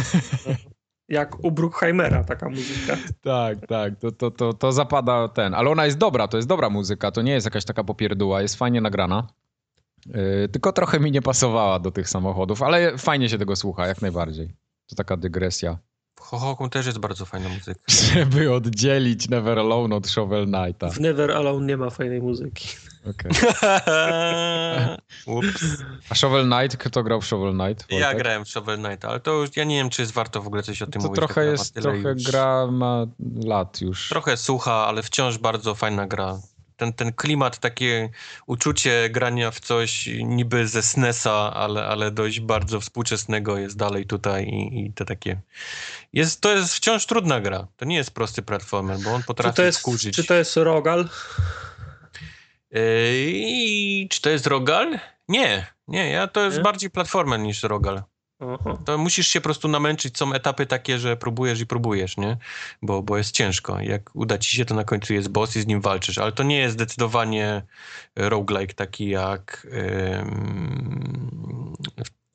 Jak 1.08 1.44
u 1.44 1.50
Bruckheimera 1.50 2.24
taka 2.24 2.48
muzyka. 2.48 2.96
tak, 3.22 3.66
tak. 3.66 3.98
To, 3.98 4.12
to, 4.12 4.30
to, 4.30 4.52
to 4.52 4.72
zapada 4.72 5.28
ten. 5.28 5.54
Ale 5.54 5.70
ona 5.70 5.86
jest 5.86 5.98
dobra, 5.98 6.28
to 6.28 6.36
jest 6.36 6.48
dobra 6.48 6.70
muzyka. 6.70 7.10
To 7.10 7.22
nie 7.22 7.32
jest 7.32 7.44
jakaś 7.44 7.64
taka 7.64 7.84
popierdóła. 7.84 8.42
Jest 8.42 8.56
fajnie 8.56 8.80
nagrana. 8.80 9.26
Yy, 10.06 10.48
tylko 10.52 10.72
trochę 10.72 11.00
mi 11.00 11.10
nie 11.12 11.22
pasowała 11.22 11.78
do 11.78 11.90
tych 11.90 12.08
samochodów, 12.08 12.62
ale 12.62 12.98
fajnie 12.98 13.28
się 13.28 13.38
tego 13.38 13.56
słucha, 13.56 13.86
jak 13.86 14.02
najbardziej. 14.02 14.54
To 14.86 14.96
taka 14.96 15.16
dygresja. 15.16 15.78
Hohoku 16.22 16.68
też 16.68 16.86
jest 16.86 16.98
bardzo 16.98 17.26
fajna 17.26 17.48
muzyka. 17.48 17.80
Żeby 18.14 18.52
oddzielić 18.52 19.28
Never 19.28 19.58
Alone 19.58 19.96
od 19.96 20.08
Shovel 20.08 20.46
Knighta. 20.46 20.88
W 20.88 21.00
Never 21.00 21.30
Alone 21.30 21.66
nie 21.66 21.76
ma 21.76 21.90
fajnej 21.90 22.22
muzyki. 22.22 22.68
Okay. 23.10 23.32
A 26.10 26.14
Shovel 26.14 26.44
Knight, 26.46 26.76
kto 26.76 27.02
grał 27.02 27.20
w 27.20 27.26
Shovel 27.26 27.52
Knight? 27.52 27.82
Wojtek? 27.82 28.00
Ja 28.00 28.14
grałem 28.14 28.44
w 28.44 28.48
Shovel 28.48 28.78
Knight, 28.78 29.04
ale 29.04 29.20
to 29.20 29.32
już 29.32 29.56
ja 29.56 29.64
nie 29.64 29.76
wiem, 29.76 29.90
czy 29.90 30.02
jest 30.02 30.12
warto 30.12 30.42
w 30.42 30.46
ogóle 30.46 30.62
coś 30.62 30.82
o 30.82 30.86
tym 30.86 31.02
to 31.02 31.08
mówić. 31.08 31.16
Trochę 31.16 31.34
tak 31.34 31.44
jest, 31.44 31.74
trochę 31.74 32.12
już. 32.12 32.22
gra 32.22 32.66
ma 32.66 33.06
lat 33.44 33.80
już. 33.80 34.08
Trochę 34.08 34.36
sucha, 34.36 34.86
ale 34.86 35.02
wciąż 35.02 35.38
bardzo 35.38 35.74
fajna 35.74 36.06
gra 36.06 36.38
ten, 36.82 36.92
ten 36.92 37.12
klimat, 37.12 37.58
takie 37.58 38.10
uczucie 38.46 39.10
grania 39.10 39.50
w 39.50 39.60
coś 39.60 40.06
niby 40.06 40.68
ze 40.68 40.82
SNESa, 40.82 41.54
ale, 41.54 41.86
ale 41.86 42.10
dość 42.10 42.40
bardzo 42.40 42.80
współczesnego 42.80 43.58
jest 43.58 43.76
dalej 43.76 44.06
tutaj 44.06 44.44
i, 44.44 44.86
i 44.86 44.92
te 44.92 45.04
takie... 45.04 45.40
Jest, 46.12 46.40
to 46.40 46.56
jest 46.56 46.74
wciąż 46.74 47.06
trudna 47.06 47.40
gra. 47.40 47.66
To 47.76 47.84
nie 47.84 47.96
jest 47.96 48.10
prosty 48.10 48.42
platformer, 48.42 48.98
bo 48.98 49.10
on 49.10 49.22
potrafi 49.22 49.54
czy 49.54 49.56
to 49.56 49.62
jest, 49.62 49.78
skurzyć. 49.78 50.16
Czy 50.16 50.24
to 50.24 50.34
jest 50.34 50.56
Rogal? 50.56 51.08
Yy, 52.70 54.08
czy 54.08 54.20
to 54.20 54.30
jest 54.30 54.46
Rogal? 54.46 54.98
Nie, 55.28 55.66
nie, 55.88 56.10
ja 56.10 56.26
to 56.26 56.44
jest 56.44 56.56
nie? 56.56 56.62
bardziej 56.62 56.90
platformer 56.90 57.40
niż 57.40 57.62
Rogal. 57.62 58.02
Aha. 58.42 58.78
To 58.84 58.98
musisz 58.98 59.28
się 59.28 59.40
po 59.40 59.44
prostu 59.44 59.68
namęczyć. 59.68 60.18
Są 60.18 60.32
etapy 60.32 60.66
takie, 60.66 60.98
że 60.98 61.16
próbujesz 61.16 61.60
i 61.60 61.66
próbujesz, 61.66 62.16
nie? 62.16 62.36
Bo, 62.82 63.02
bo 63.02 63.18
jest 63.18 63.30
ciężko. 63.30 63.80
Jak 63.80 64.10
uda 64.14 64.38
ci 64.38 64.56
się, 64.56 64.64
to 64.64 64.74
na 64.74 64.84
końcu 64.84 65.14
jest 65.14 65.28
boss 65.28 65.56
i 65.56 65.60
z 65.60 65.66
nim 65.66 65.80
walczysz. 65.80 66.18
Ale 66.18 66.32
to 66.32 66.42
nie 66.42 66.58
jest 66.58 66.74
zdecydowanie 66.74 67.62
roguelike 68.16 68.74
taki 68.74 69.08
jak... 69.08 69.66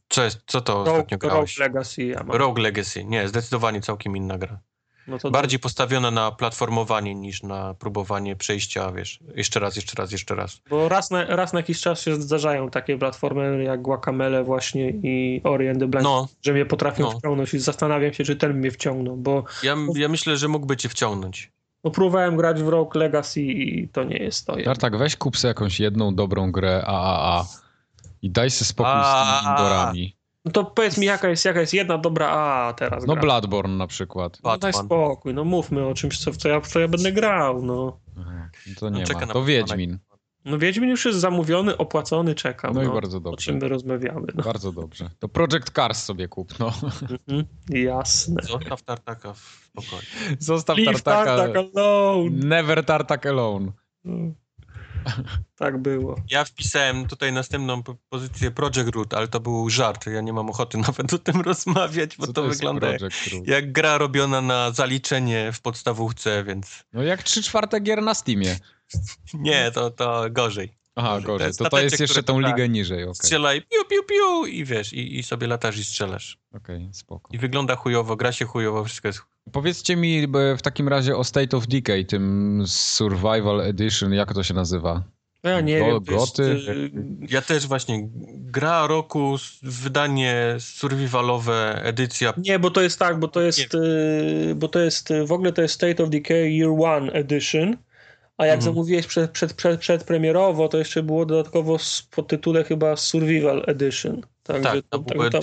co, 0.09 0.23
jest, 0.23 0.39
co 0.47 0.61
to 0.61 0.73
Rogue, 0.73 0.91
ostatnio 0.91 1.17
grałeś? 1.17 1.57
Rogue 1.57 1.67
Legacy. 1.67 2.03
Ja 2.03 2.25
Rogue 2.27 2.61
Legacy. 2.61 3.03
Nie, 3.03 3.27
zdecydowanie 3.27 3.81
całkiem 3.81 4.17
inna 4.17 4.38
gra. 4.38 4.59
No 5.07 5.31
Bardziej 5.31 5.59
postawiona 5.59 6.11
na 6.11 6.31
platformowanie 6.31 7.15
niż 7.15 7.43
na 7.43 7.73
próbowanie 7.73 8.35
przejścia, 8.35 8.91
wiesz, 8.91 9.19
jeszcze 9.35 9.59
raz, 9.59 9.75
jeszcze 9.75 9.95
raz, 10.01 10.11
jeszcze 10.11 10.35
raz. 10.35 10.61
Bo 10.69 10.89
raz 10.89 11.11
na, 11.11 11.25
raz 11.25 11.53
na 11.53 11.59
jakiś 11.59 11.81
czas 11.81 12.01
się 12.01 12.21
zdarzają 12.21 12.69
takie 12.69 12.97
platformy 12.97 13.63
jak 13.63 13.81
Guacamele 13.81 14.43
właśnie 14.43 14.89
i 14.89 15.41
Ori 15.43 15.69
and 15.69 15.79
the 15.79 15.88
Blind, 15.88 16.03
no. 16.03 16.27
że 16.41 16.53
mnie 16.53 16.65
potrafią 16.65 17.03
no. 17.03 17.19
wciągnąć 17.19 17.53
i 17.53 17.59
zastanawiam 17.59 18.13
się, 18.13 18.23
czy 18.23 18.35
ten 18.35 18.53
mnie 18.53 18.71
wciągnął, 18.71 19.17
bo... 19.17 19.43
Ja, 19.63 19.75
ja 19.95 20.07
myślę, 20.07 20.38
że 20.38 20.47
mógłby 20.47 20.77
cię 20.77 20.89
wciągnąć. 20.89 21.51
No 21.84 21.91
próbowałem 21.91 22.38
grać 22.38 22.63
w 22.63 22.67
Rogue 22.67 22.97
Legacy 22.99 23.41
i 23.41 23.89
to 23.89 24.03
nie 24.03 24.17
jest 24.17 24.47
to. 24.47 24.55
tak, 24.75 24.97
weź 24.97 25.15
kup 25.15 25.38
sobie 25.38 25.49
jakąś 25.49 25.79
jedną 25.79 26.15
dobrą 26.15 26.51
grę 26.51 26.84
AAA 26.85 27.45
i 28.21 28.29
daj 28.29 28.51
sobie 28.51 28.67
spokój 28.67 29.01
z 29.03 29.41
tymi 29.41 29.51
indorami. 29.51 30.15
No 30.48 30.52
to 30.52 30.65
powiedz 30.65 30.98
mi, 30.98 31.06
jaka 31.06 31.30
jest, 31.30 31.45
jaka 31.45 31.60
jest 31.60 31.74
jedna 31.74 31.98
dobra 31.98 32.28
A 32.30 32.74
teraz 32.74 33.06
No 33.06 33.14
gra. 33.14 33.22
Bloodborne 33.22 33.76
na 33.78 33.88
przykład. 33.88 34.38
No 34.44 34.57
daj 34.57 34.72
Batman. 34.72 34.86
spokój, 34.86 35.34
no 35.34 35.44
mówmy 35.44 35.86
o 35.86 35.94
czymś, 35.94 36.19
co, 36.19 36.32
w 36.32 36.38
co, 36.38 36.49
ja, 36.49 36.60
w 36.60 36.68
co 36.68 36.80
ja 36.80 36.88
będę 36.88 37.11
grał, 37.11 37.61
no. 37.65 37.99
Aha, 38.19 38.49
no 38.68 38.74
to 38.80 38.90
nie 38.90 39.03
No, 39.10 39.14
ma. 39.19 39.26
na 39.26 39.34
To. 39.34 39.44
Wiedźmin. 39.44 39.98
No 40.45 40.57
Wiedźmin 40.57 40.90
już 40.90 41.06
jest 41.06 41.19
zamówiony, 41.19 41.78
opłacony, 41.78 42.36
czekam. 42.36 42.74
No 42.74 42.84
No, 42.84 42.90
i 42.91 42.94
bardzo 42.94 43.18
O 43.18 43.19
dobrze. 43.19 43.45
czym 43.45 43.57
my 43.57 43.68
rozmawiamy, 43.68 44.28
no. 44.36 44.44
Bardzo 44.44 44.72
dobrze. 44.72 45.10
To 45.19 45.28
Project 45.30 45.69
Cars 45.76 46.03
sobie 46.03 46.28
kup, 46.28 46.60
no. 46.60 46.72
Mhm, 47.28 47.45
Jasne. 47.69 48.44
Zostaw 48.44 48.84
tartaka 48.84 49.34
w 49.34 49.69
spokoju. 49.72 50.02
Zostaw 50.40 50.78
Leave 50.78 51.02
tartaka. 51.02 51.38
Tartak 51.38 51.64
alone. 51.76 52.30
Never 52.32 52.86
tartak 52.86 53.26
alone. 53.26 53.72
No. 54.03 54.34
Tak 55.55 55.77
było. 55.77 56.15
Ja 56.29 56.45
wpisałem 56.45 57.07
tutaj 57.07 57.34
następną 57.34 57.84
po- 57.84 57.95
pozycję 58.09 58.51
Project 58.51 58.89
Root, 58.95 59.13
ale 59.13 59.27
to 59.27 59.39
był 59.39 59.69
żart. 59.69 60.05
Ja 60.07 60.21
nie 60.21 60.34
mam 60.34 60.49
ochoty 60.49 60.77
nawet 60.88 61.13
o 61.13 61.17
tym 61.17 61.41
rozmawiać, 61.41 62.17
bo 62.17 62.27
Co 62.27 62.34
to, 62.34 62.45
jest 62.45 62.57
wygląda 62.57 62.88
jak, 62.91 63.01
jak 63.45 63.71
gra 63.71 63.97
robiona 63.97 64.41
na 64.41 64.71
zaliczenie 64.71 65.51
w 65.53 65.61
podstawówce, 65.61 66.43
więc 66.43 66.84
No 66.93 67.03
jak 67.03 67.23
3 67.23 67.43
czwarte 67.43 67.79
gier 67.79 68.01
na 68.01 68.13
Steamie. 68.13 68.57
nie, 69.34 69.71
to, 69.71 69.89
to 69.91 70.23
gorzej. 70.31 70.77
Aha, 70.98 71.22
gorzej. 71.22 71.52
To 71.57 71.69
to 71.69 71.82
jest 71.82 71.99
jeszcze 71.99 72.24
tą 72.24 72.40
ligę 72.40 72.69
niżej, 72.69 73.03
okej. 73.03 73.15
Strzelaj 73.15 73.61
piu, 73.61 73.86
piu, 73.90 74.03
piu 74.03 74.45
i 74.45 74.65
wiesz, 74.65 74.94
i, 74.94 75.19
i 75.19 75.24
sobie 75.24 75.48
latasz 75.48 75.78
i 75.78 75.84
strzelasz. 75.84 76.38
Okej, 76.53 76.90
spoko. 76.91 77.30
I 77.34 77.38
wygląda 77.38 77.76
chujowo, 77.76 78.15
gra 78.15 78.32
się 78.32 78.45
chujowo, 78.45 78.84
wszystko 78.84 79.07
jest... 79.07 79.22
Powiedzcie 79.52 79.95
mi 79.95 80.28
w 80.57 80.61
takim 80.61 80.88
razie 80.88 81.15
o 81.15 81.24
State 81.24 81.57
of 81.57 81.68
Decay, 81.68 82.06
tym 82.06 82.64
Survival 82.68 83.61
Edition, 83.61 84.14
jak 84.14 84.34
to 84.34 84.44
się 84.44 84.53
nazywa? 84.53 85.03
No 85.44 85.49
ja 85.49 85.61
nie 85.61 85.80
Go- 85.80 85.86
wiem. 85.86 86.18
goty? 86.18 86.44
y, 86.44 86.91
Ja 87.30 87.41
też 87.41 87.68
właśnie, 87.68 88.10
gra 88.36 88.88
roku, 88.88 89.36
wydanie 89.64 90.56
survivalowe, 90.60 91.82
edycja 91.84 92.34
Nie, 92.38 92.60
bo 92.60 92.72
to 92.72 92.82
jest 92.82 92.99
tak, 92.99 93.19
bo 93.19 93.28
to 93.28 93.41
jest, 93.41 93.76
y, 93.76 94.56
bo 94.56 94.68
to 94.68 94.80
jest, 94.80 95.11
y, 95.11 95.26
w 95.26 95.32
ogóle 95.32 95.53
to 95.53 95.61
jest 95.61 95.74
State 95.74 96.03
of 96.03 96.10
Decay 96.10 96.57
Year 96.57 96.69
One 96.80 97.11
Edition, 97.11 97.78
a 98.38 98.45
jak 98.45 98.55
Mhm. 98.55 98.73
zamówiłeś 98.73 99.07
przed, 99.07 99.31
przed, 99.31 99.53
przed, 99.53 99.80
przedpremierowo, 99.80 100.68
to 100.68 100.77
jeszcze 100.77 101.03
było 101.03 101.26
dodatkowo 101.26 101.80
z 101.80 102.01
podtytule 102.01 102.64
chyba 102.64 102.95
Survival 102.95 103.64
Edition. 103.68 104.22
Tak, 104.43 104.64
to, 104.64 104.81
tam 104.89 105.03
były, 105.03 105.30
tam, 105.30 105.41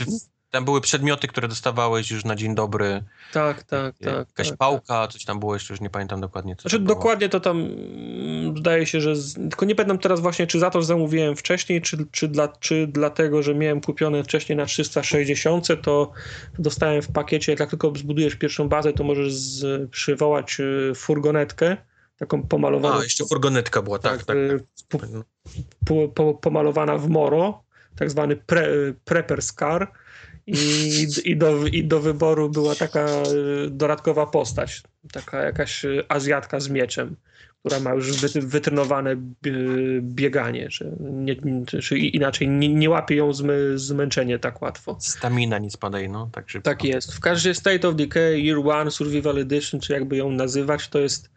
tam 0.50 0.64
były 0.64 0.80
przedmioty, 0.80 1.28
które 1.28 1.48
dostawałeś 1.48 2.10
już 2.10 2.24
na 2.24 2.36
dzień 2.36 2.54
dobry. 2.54 3.04
tak, 3.32 3.62
tak, 3.62 3.98
tak. 3.98 4.14
Jakaś 4.14 4.48
tak. 4.48 4.58
pałka, 4.58 5.08
coś 5.08 5.24
tam 5.24 5.40
było 5.40 5.54
jeszcze, 5.54 5.72
już 5.74 5.80
nie 5.80 5.90
pamiętam 5.90 6.20
dokładnie. 6.20 6.56
Co 6.56 6.62
Znaczy 6.62 6.78
to 6.78 6.84
dokładnie 6.84 7.28
to 7.28 7.40
tam 7.40 7.60
mm, 7.60 8.58
zdaje 8.58 8.86
się, 8.86 9.00
że. 9.00 9.16
Z, 9.16 9.34
tylko 9.34 9.66
nie 9.66 9.74
pamiętam 9.74 9.98
teraz 9.98 10.20
właśnie, 10.20 10.46
czy 10.46 10.58
za 10.58 10.70
to 10.70 10.82
zamówiłem 10.82 11.36
wcześniej, 11.36 11.82
czy, 11.82 12.06
czy, 12.10 12.28
dla, 12.28 12.48
czy 12.48 12.86
dlatego, 12.86 13.42
że 13.42 13.54
miałem 13.54 13.80
kupione 13.80 14.24
wcześniej 14.24 14.56
na 14.56 14.66
360, 14.66 15.68
to 15.82 16.12
dostałem 16.58 17.02
w 17.02 17.12
pakiecie, 17.12 17.54
jak 17.58 17.70
tylko 17.70 17.92
zbudujesz 17.96 18.34
pierwszą 18.36 18.68
bazę, 18.68 18.92
to 18.92 19.04
możesz 19.04 19.32
z, 19.32 19.90
przywołać 19.90 20.60
y, 20.60 20.92
furgonetkę, 20.94 21.76
taką 22.18 22.42
pomalowaną. 22.42 23.00
A, 23.00 23.02
jeszcze 23.02 23.24
furgonetka 23.24 23.82
była, 23.82 23.98
tak, 23.98 24.24
tak. 24.24 24.36
y, 24.36 24.60
tak. 24.88 25.00
po, 25.00 25.08
po, 25.86 26.08
po, 26.08 26.34
pomalowana 26.34 26.98
w 26.98 27.08
moro, 27.08 27.64
tak 27.96 28.10
zwany 28.10 28.36
pre, 28.36 28.68
prepper's 29.04 29.54
car. 29.54 29.92
I, 30.46 31.06
i, 31.24 31.36
do, 31.36 31.66
I 31.66 31.84
do 31.84 32.00
wyboru 32.00 32.50
była 32.50 32.74
taka 32.74 33.06
y, 33.66 33.70
dodatkowa 33.70 34.26
postać, 34.26 34.82
taka 35.12 35.42
jakaś 35.42 35.84
y, 35.84 36.04
Azjatka 36.08 36.60
z 36.60 36.68
mieczem, 36.68 37.16
która 37.60 37.80
ma 37.80 37.94
już 37.94 38.12
wy, 38.12 38.40
wytrenowane 38.40 39.16
bieganie, 40.00 40.68
czy, 40.68 40.92
nie, 41.00 41.36
czy 41.82 41.98
inaczej 41.98 42.48
nie, 42.48 42.68
nie 42.68 42.90
łapie 42.90 43.16
ją 43.16 43.32
zmy, 43.32 43.78
zmęczenie 43.78 44.38
tak 44.38 44.62
łatwo. 44.62 44.96
Stamina 45.00 45.58
nie 45.58 45.70
spadaj, 45.70 46.08
no, 46.08 46.28
tak 46.32 46.50
szybko. 46.50 46.70
Tak 46.70 46.84
jest. 46.84 47.14
W 47.14 47.20
każdym 47.20 47.54
State 47.54 47.88
of 47.88 47.96
Decay 47.96 48.40
Year 48.40 48.58
One 48.58 48.90
Survival 48.90 49.38
Edition, 49.38 49.80
czy 49.80 49.92
jakby 49.92 50.16
ją 50.16 50.30
nazywać, 50.30 50.88
to 50.88 50.98
jest 50.98 51.30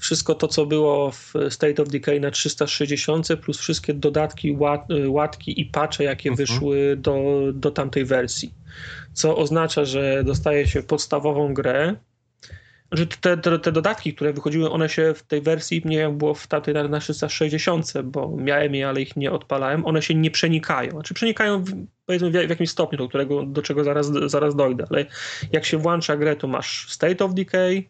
wszystko 0.00 0.34
to, 0.34 0.48
co 0.48 0.66
było 0.66 1.10
w 1.10 1.34
State 1.50 1.82
of 1.82 1.88
Decay 1.88 2.20
na 2.20 2.30
360, 2.30 3.28
plus 3.42 3.58
wszystkie 3.58 3.94
dodatki, 3.94 4.52
łat, 4.52 4.88
łatki 5.06 5.60
i 5.60 5.64
patche, 5.64 6.04
jakie 6.04 6.30
Mhm. 6.30 6.46
wyszły 6.46 6.96
do, 6.96 7.40
do 7.54 7.70
tamtej 7.70 8.04
wersji. 8.04 8.54
Co 9.12 9.36
oznacza, 9.36 9.84
że 9.84 10.24
dostaje 10.24 10.66
się 10.66 10.82
podstawową 10.82 11.54
grę. 11.54 11.96
Że 12.92 13.06
te, 13.06 13.36
te, 13.36 13.58
te 13.58 13.72
dodatki, 13.72 14.14
które 14.14 14.32
wychodziły, 14.32 14.70
one 14.70 14.88
się 14.88 15.14
w 15.14 15.22
tej 15.22 15.40
wersji, 15.40 15.82
nie 15.84 15.98
wiem, 15.98 16.18
było 16.18 16.34
w 16.34 16.46
tamtej 16.46 16.74
na, 16.74 16.88
na 16.88 17.00
360, 17.00 17.92
bo 18.04 18.36
miałem 18.36 18.74
je, 18.74 18.88
ale 18.88 19.00
ich 19.02 19.16
nie 19.16 19.32
odpalałem, 19.32 19.86
one 19.86 20.02
się 20.02 20.14
nie 20.14 20.30
przenikają. 20.30 20.90
Znaczy 20.90 21.14
przenikają 21.14 21.64
w, 21.64 21.86
powiedzmy 22.06 22.30
w, 22.30 22.34
jakimś 22.34 22.70
stopniu, 22.70 22.98
do, 22.98 23.08
którego, 23.08 23.42
do 23.42 23.62
czego 23.62 23.84
zaraz, 23.84 24.06
zaraz 24.26 24.56
dojdę, 24.56 24.84
ale 24.90 25.06
jak 25.52 25.64
się 25.64 25.78
włącza 25.78 26.16
grę, 26.16 26.36
to 26.36 26.48
masz 26.48 26.92
State 26.92 27.24
of 27.24 27.34
Decay, 27.34 27.88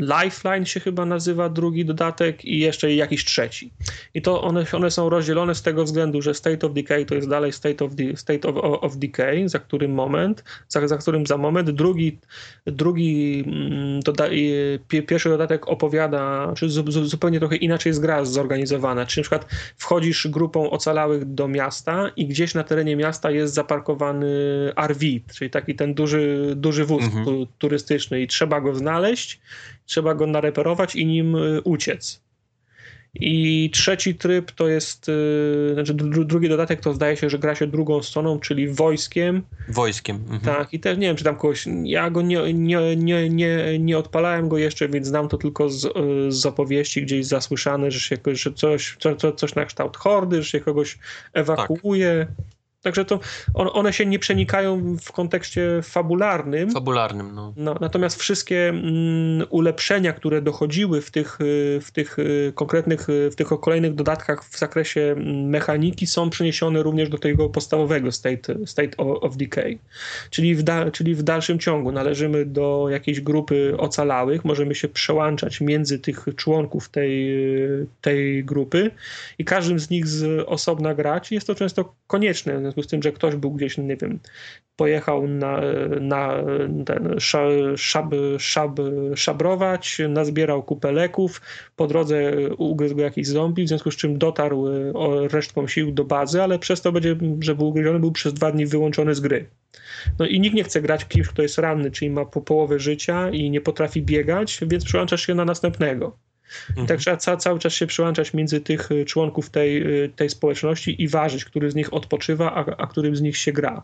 Lifeline 0.00 0.66
się 0.66 0.80
chyba 0.80 1.06
nazywa 1.06 1.48
drugi 1.48 1.84
dodatek 1.84 2.44
i 2.44 2.58
jeszcze 2.58 2.94
jakiś 2.94 3.24
trzeci. 3.24 3.70
I 4.14 4.22
to 4.22 4.42
one, 4.42 4.64
one 4.72 4.90
są 4.90 5.08
rozdzielone 5.08 5.54
z 5.54 5.62
tego 5.62 5.84
względu, 5.84 6.22
że 6.22 6.34
State 6.34 6.66
of 6.66 6.72
Decay 6.72 7.06
to 7.06 7.14
jest 7.14 7.28
dalej 7.28 7.52
State 7.52 7.84
of, 7.84 7.92
state 8.14 8.48
of, 8.48 8.56
of 8.80 8.96
Decay, 8.96 9.48
za 9.48 9.58
którym 9.58 9.92
moment, 9.92 10.44
za, 10.68 10.88
za 10.88 10.96
którym 10.96 11.26
za 11.26 11.36
moment 11.36 11.70
drugi, 11.70 12.18
drugi 12.66 13.44
mm, 13.46 14.00
doda, 14.00 14.24
pierwszy 15.06 15.28
dodatek 15.28 15.68
opowiada, 15.68 16.52
czy 16.56 16.68
zu, 16.70 16.92
zu, 16.92 17.04
zupełnie 17.04 17.38
trochę 17.38 17.56
inaczej 17.56 17.90
jest 17.90 18.00
gra 18.00 18.24
zorganizowana. 18.24 19.06
Czy 19.06 19.20
na 19.20 19.22
przykład 19.22 19.46
wchodzisz 19.76 20.28
grupą 20.28 20.70
ocalałych 20.70 21.34
do 21.34 21.48
miasta 21.48 22.10
i 22.16 22.26
gdzieś 22.26 22.54
na 22.54 22.64
terenie 22.64 22.96
miasta 22.96 23.30
jest 23.30 23.54
zaparkowany 23.54 24.26
RV, 24.88 25.00
czyli 25.34 25.50
taki 25.50 25.74
ten 25.74 25.94
duży, 25.94 26.52
duży 26.56 26.84
wóz 26.84 27.04
Mhm. 27.04 27.24
tu- 27.24 27.46
i 28.10 28.26
trzeba 28.26 28.60
go 28.60 28.74
znaleźć, 28.74 29.40
trzeba 29.86 30.14
go 30.14 30.26
nareperować 30.26 30.96
i 30.96 31.06
nim 31.06 31.36
y, 31.36 31.60
uciec. 31.64 32.24
I 33.20 33.70
trzeci 33.72 34.14
tryb 34.14 34.52
to 34.52 34.68
jest, 34.68 35.08
y, 35.08 35.70
znaczy 35.74 35.94
dru- 35.94 36.24
drugi 36.24 36.48
dodatek 36.48 36.80
to 36.80 36.94
zdaje 36.94 37.16
się, 37.16 37.30
że 37.30 37.38
gra 37.38 37.54
się 37.54 37.66
drugą 37.66 38.02
stroną, 38.02 38.40
czyli 38.40 38.68
wojskiem. 38.68 39.42
Wojskiem. 39.68 40.16
Mhm. 40.16 40.40
Tak, 40.40 40.74
i 40.74 40.80
też 40.80 40.98
nie 40.98 41.06
wiem, 41.06 41.16
czy 41.16 41.24
tam 41.24 41.36
kogoś. 41.36 41.64
Ja 41.84 42.10
go 42.10 42.22
nie, 42.22 42.54
nie, 42.54 42.96
nie, 42.96 43.30
nie, 43.30 43.78
nie 43.78 43.98
odpalałem 43.98 44.48
go 44.48 44.58
jeszcze, 44.58 44.88
więc 44.88 45.06
znam 45.06 45.28
to 45.28 45.38
tylko 45.38 45.70
z, 45.70 45.84
y, 45.84 45.90
z 46.32 46.46
opowieści 46.46 47.02
gdzieś 47.02 47.26
zasłyszane, 47.26 47.90
że 47.90 48.00
się 48.00 48.16
że 48.32 48.52
coś, 48.52 48.96
co, 49.00 49.16
co, 49.16 49.32
coś 49.32 49.54
na 49.54 49.64
kształt 49.64 49.96
hordy, 49.96 50.42
że 50.42 50.48
się 50.48 50.60
kogoś 50.60 50.98
ewakuuje. 51.32 52.26
Także 52.84 53.04
to 53.04 53.20
on, 53.54 53.68
one 53.72 53.92
się 53.92 54.06
nie 54.06 54.18
przenikają 54.18 54.96
w 54.96 55.12
kontekście 55.12 55.80
fabularnym. 55.82 56.70
Fabularnym, 56.70 57.34
no. 57.34 57.52
No, 57.56 57.74
natomiast 57.80 58.20
wszystkie 58.20 58.68
mm, 58.68 59.46
ulepszenia, 59.50 60.12
które 60.12 60.42
dochodziły 60.42 61.00
w 61.00 61.10
tych, 61.10 61.40
y, 61.40 61.80
w 61.82 61.90
tych 61.90 62.18
y, 62.18 62.52
konkretnych, 62.54 63.08
y, 63.08 63.30
w 63.30 63.36
tych 63.36 63.48
kolejnych 63.60 63.94
dodatkach 63.94 64.44
w 64.44 64.58
zakresie 64.58 65.00
mm, 65.00 65.48
mechaniki 65.48 66.06
są 66.06 66.30
przeniesione 66.30 66.82
również 66.82 67.08
do 67.08 67.18
tego 67.18 67.48
podstawowego 67.48 68.12
State, 68.12 68.66
state 68.66 68.96
of 68.96 69.36
Decay. 69.36 69.78
Czyli 70.30 70.54
w, 70.54 70.62
da, 70.62 70.90
czyli 70.90 71.14
w 71.14 71.22
dalszym 71.22 71.58
ciągu 71.58 71.92
należymy 71.92 72.44
do 72.44 72.86
jakiejś 72.90 73.20
grupy 73.20 73.74
ocalałych, 73.78 74.44
możemy 74.44 74.74
się 74.74 74.88
przełączać 74.88 75.60
między 75.60 75.98
tych 75.98 76.24
członków 76.36 76.88
tej, 76.88 77.36
tej 78.00 78.44
grupy 78.44 78.90
i 79.38 79.44
każdym 79.44 79.78
z 79.80 79.90
nich 79.90 80.06
z 80.06 80.44
osobna 80.48 80.94
grać. 80.94 81.32
Jest 81.32 81.46
to 81.46 81.54
często 81.54 81.94
konieczne, 82.06 82.72
związku 82.74 82.82
z 82.82 82.86
tym, 82.86 83.02
że 83.02 83.12
ktoś 83.12 83.36
był 83.36 83.50
gdzieś, 83.50 83.78
nie 83.78 83.96
wiem, 83.96 84.20
pojechał 84.76 85.28
na, 85.28 85.60
na 86.00 86.44
ten 86.86 87.20
szab, 87.20 87.48
szab, 87.76 88.14
szab, 88.38 88.80
szabrować, 89.14 89.98
nazbierał 90.08 90.62
kupę 90.62 90.92
leków, 90.92 91.40
po 91.76 91.86
drodze 91.86 92.32
ugryzł 92.58 92.96
go 92.96 93.02
jakiś 93.02 93.26
zombie, 93.26 93.64
w 93.64 93.68
związku 93.68 93.90
z 93.90 93.96
czym 93.96 94.18
dotarł 94.18 94.66
resztką 95.32 95.66
sił 95.66 95.92
do 95.92 96.04
bazy, 96.04 96.42
ale 96.42 96.58
przez 96.58 96.82
to 96.82 96.92
będzie, 96.92 97.16
że 97.40 97.54
był 97.54 97.68
ugryziony, 97.68 98.00
był 98.00 98.12
przez 98.12 98.34
dwa 98.34 98.52
dni 98.52 98.66
wyłączony 98.66 99.14
z 99.14 99.20
gry. 99.20 99.46
No 100.18 100.26
i 100.26 100.40
nikt 100.40 100.56
nie 100.56 100.64
chce 100.64 100.80
grać 100.80 101.08
kimś, 101.08 101.28
kto 101.28 101.42
jest 101.42 101.58
ranny, 101.58 101.90
czyli 101.90 102.10
ma 102.10 102.24
po 102.24 102.40
połowę 102.40 102.78
życia 102.78 103.30
i 103.30 103.50
nie 103.50 103.60
potrafi 103.60 104.02
biegać, 104.02 104.60
więc 104.66 104.84
przyłączasz 104.84 105.26
się 105.26 105.34
na 105.34 105.44
następnego. 105.44 106.16
Mhm. 106.76 106.98
trzeba 106.98 107.16
ca, 107.16 107.36
cały 107.36 107.58
czas 107.58 107.72
się 107.72 107.86
przyłączać 107.86 108.34
między 108.34 108.60
tych 108.60 108.90
y, 108.90 109.04
członków 109.04 109.50
tej, 109.50 110.02
y, 110.04 110.08
tej 110.16 110.30
społeczności 110.30 111.02
i 111.02 111.08
ważyć, 111.08 111.44
który 111.44 111.70
z 111.70 111.74
nich 111.74 111.94
odpoczywa, 111.94 112.54
a, 112.54 112.76
a 112.76 112.86
którym 112.86 113.16
z 113.16 113.20
nich 113.20 113.36
się 113.36 113.52
gra. 113.52 113.82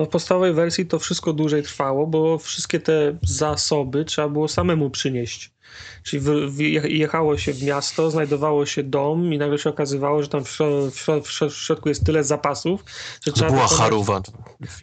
No 0.00 0.06
w 0.06 0.08
podstawowej 0.08 0.52
wersji 0.54 0.86
to 0.86 0.98
wszystko 0.98 1.32
dłużej 1.32 1.62
trwało, 1.62 2.06
bo 2.06 2.38
wszystkie 2.38 2.80
te 2.80 3.18
zasoby 3.22 4.04
trzeba 4.04 4.28
było 4.28 4.48
samemu 4.48 4.90
przynieść. 4.90 5.50
Czyli 6.02 6.22
jechało 6.98 7.38
się 7.38 7.52
w 7.52 7.62
miasto, 7.62 8.10
znajdowało 8.10 8.66
się 8.66 8.82
dom 8.82 9.34
i 9.34 9.38
nagle 9.38 9.58
się 9.58 9.70
okazywało, 9.70 10.22
że 10.22 10.28
tam 10.28 10.44
w, 10.44 10.48
w, 10.48 10.50
śro- 10.58 11.20
w 11.22 11.28
śro- 11.28 11.50
w 11.50 11.54
środku 11.56 11.88
jest 11.88 12.06
tyle 12.06 12.24
zapasów, 12.24 12.84
że 13.24 13.32
To 13.32 13.36
trzeba... 13.36 13.50
była 13.50 13.62
wykonać- 13.66 13.78
charuwa. 13.82 14.20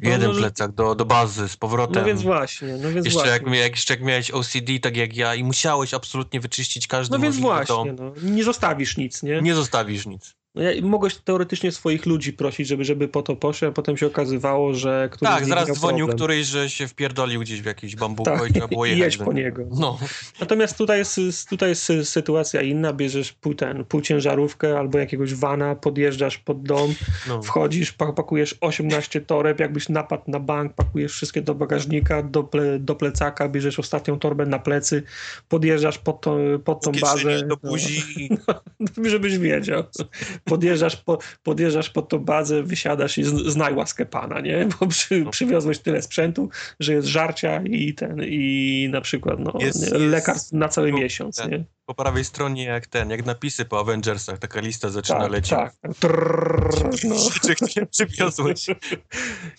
Jeden 0.01 0.27
no, 0.27 0.33
że- 0.33 0.39
plecak 0.39 0.71
do, 0.71 0.95
do 0.95 1.05
bazy 1.05 1.49
z 1.49 1.57
powrotem. 1.57 2.01
No 2.01 2.07
więc 2.07 2.21
właśnie, 2.21 2.67
no 2.81 2.91
więc 2.91 3.05
Jeszcze 3.05 3.19
właśnie. 3.23 3.57
jak, 3.59 3.71
jeszcze 3.75 3.93
jak 3.93 4.03
miałeś 4.03 4.31
OCD, 4.31 4.79
tak 4.81 4.97
jak 4.97 5.15
ja, 5.15 5.35
i 5.35 5.43
musiałeś 5.43 5.93
absolutnie 5.93 6.39
wyczyścić 6.39 6.87
każdy 6.87 7.17
No 7.17 7.23
więc 7.23 7.37
właśnie, 7.37 7.93
dom. 7.93 7.95
no. 7.95 8.29
nie 8.31 8.43
zostawisz 8.43 8.97
nic, 8.97 9.23
nie? 9.23 9.41
Nie 9.41 9.55
zostawisz 9.55 10.05
nic. 10.05 10.36
No 10.57 10.63
ja, 10.63 10.81
mogłeś 10.81 11.15
teoretycznie 11.15 11.71
swoich 11.71 12.05
ludzi 12.05 12.33
prosić, 12.33 12.67
żeby, 12.67 12.85
żeby 12.85 13.07
po 13.07 13.21
to 13.21 13.35
poszli, 13.35 13.67
a 13.67 13.71
potem 13.71 13.97
się 13.97 14.07
okazywało, 14.07 14.73
że 14.73 15.09
któryś 15.11 15.33
Tak, 15.33 15.45
zaraz 15.45 15.71
dzwonił 15.71 16.05
problem. 16.07 16.17
któryś, 16.17 16.47
że 16.47 16.69
się 16.69 16.87
wpierdolił 16.87 17.41
gdzieś 17.41 17.61
w 17.61 17.65
jakiś 17.65 17.95
bambuko 17.95 18.37
Tak, 18.37 18.49
i 18.49 18.53
trzeba 18.53 18.67
było 18.67 18.85
jechać. 18.85 18.99
jedź 19.03 19.17
po 19.17 19.33
niego. 19.33 19.63
No, 19.79 19.99
Natomiast 20.39 20.77
tutaj 20.77 20.99
jest, 20.99 21.49
tutaj 21.49 21.69
jest 21.69 21.89
sy- 21.89 22.05
sytuacja 22.05 22.61
inna, 22.61 22.93
bierzesz 22.93 23.33
pół, 23.33 23.53
ten, 23.53 23.85
pół 23.85 24.01
ciężarówkę 24.01 24.79
albo 24.79 24.97
jakiegoś 24.97 25.33
vana, 25.33 25.75
podjeżdżasz 25.75 26.37
pod 26.37 26.63
dom, 26.63 26.93
no. 27.27 27.41
wchodzisz, 27.41 27.91
pa- 27.91 28.13
pakujesz 28.13 28.55
18 28.61 29.21
toreb, 29.21 29.59
jakbyś 29.59 29.89
napadł 29.89 30.23
na 30.31 30.39
bank, 30.39 30.73
pakujesz 30.73 31.11
wszystkie 31.11 31.41
do 31.41 31.55
bagażnika, 31.55 32.23
do, 32.23 32.43
ple, 32.43 32.79
do 32.79 32.95
plecaka, 32.95 33.49
bierzesz 33.49 33.79
ostatnią 33.79 34.19
torbę 34.19 34.45
na 34.45 34.59
plecy, 34.59 35.03
podjeżdżasz 35.49 35.97
pod, 35.97 36.21
to, 36.21 36.37
pod 36.65 36.83
tą 36.83 36.91
bazę. 37.01 37.43
do 37.47 37.57
buzi 37.57 38.03
i 38.23 38.29
No, 38.79 39.09
żebyś 39.09 39.37
wiedział. 39.37 39.83
Podjeżdżasz, 40.47 40.95
po, 40.95 41.17
podjeżdżasz 41.43 41.89
pod 41.89 42.09
tą 42.09 42.19
bazę, 42.19 42.63
wysiadasz 42.63 43.17
i 43.17 43.23
znaj 43.23 43.73
łaskę 43.73 44.05
pana, 44.05 44.39
nie? 44.41 44.67
Bo 44.79 44.87
przy, 44.87 45.21
No. 45.23 45.31
przywiozłeś 45.31 45.79
tyle 45.79 46.01
sprzętu, 46.01 46.49
że 46.79 46.93
jest 46.93 47.07
żarcia 47.07 47.61
i 47.61 47.93
ten, 47.93 48.21
i 48.23 48.89
na 48.91 49.01
przykład 49.01 49.39
no, 49.39 49.53
Jest- 49.59 49.91
lekarstw 49.91 50.53
na 50.53 50.67
cały 50.69 50.91
miesiąc, 50.91 51.35
tak. 51.37 51.51
nie? 51.51 51.63
Po 51.87 51.93
prawej 51.95 52.25
stronie 52.25 52.63
jak 52.63 52.87
ten, 52.87 53.09
jak 53.09 53.25
napisy 53.25 53.65
po 53.65 53.79
Avengersach, 53.79 54.39
taka 54.39 54.59
lista 54.61 54.89
zaczyna 54.89 55.19
Tak, 55.19 55.31
lecieć. 55.31 55.49
tak. 55.49 55.73
Trrr, 55.99 56.69
no. 57.03 57.15
Przywiozłeś? 57.91 58.65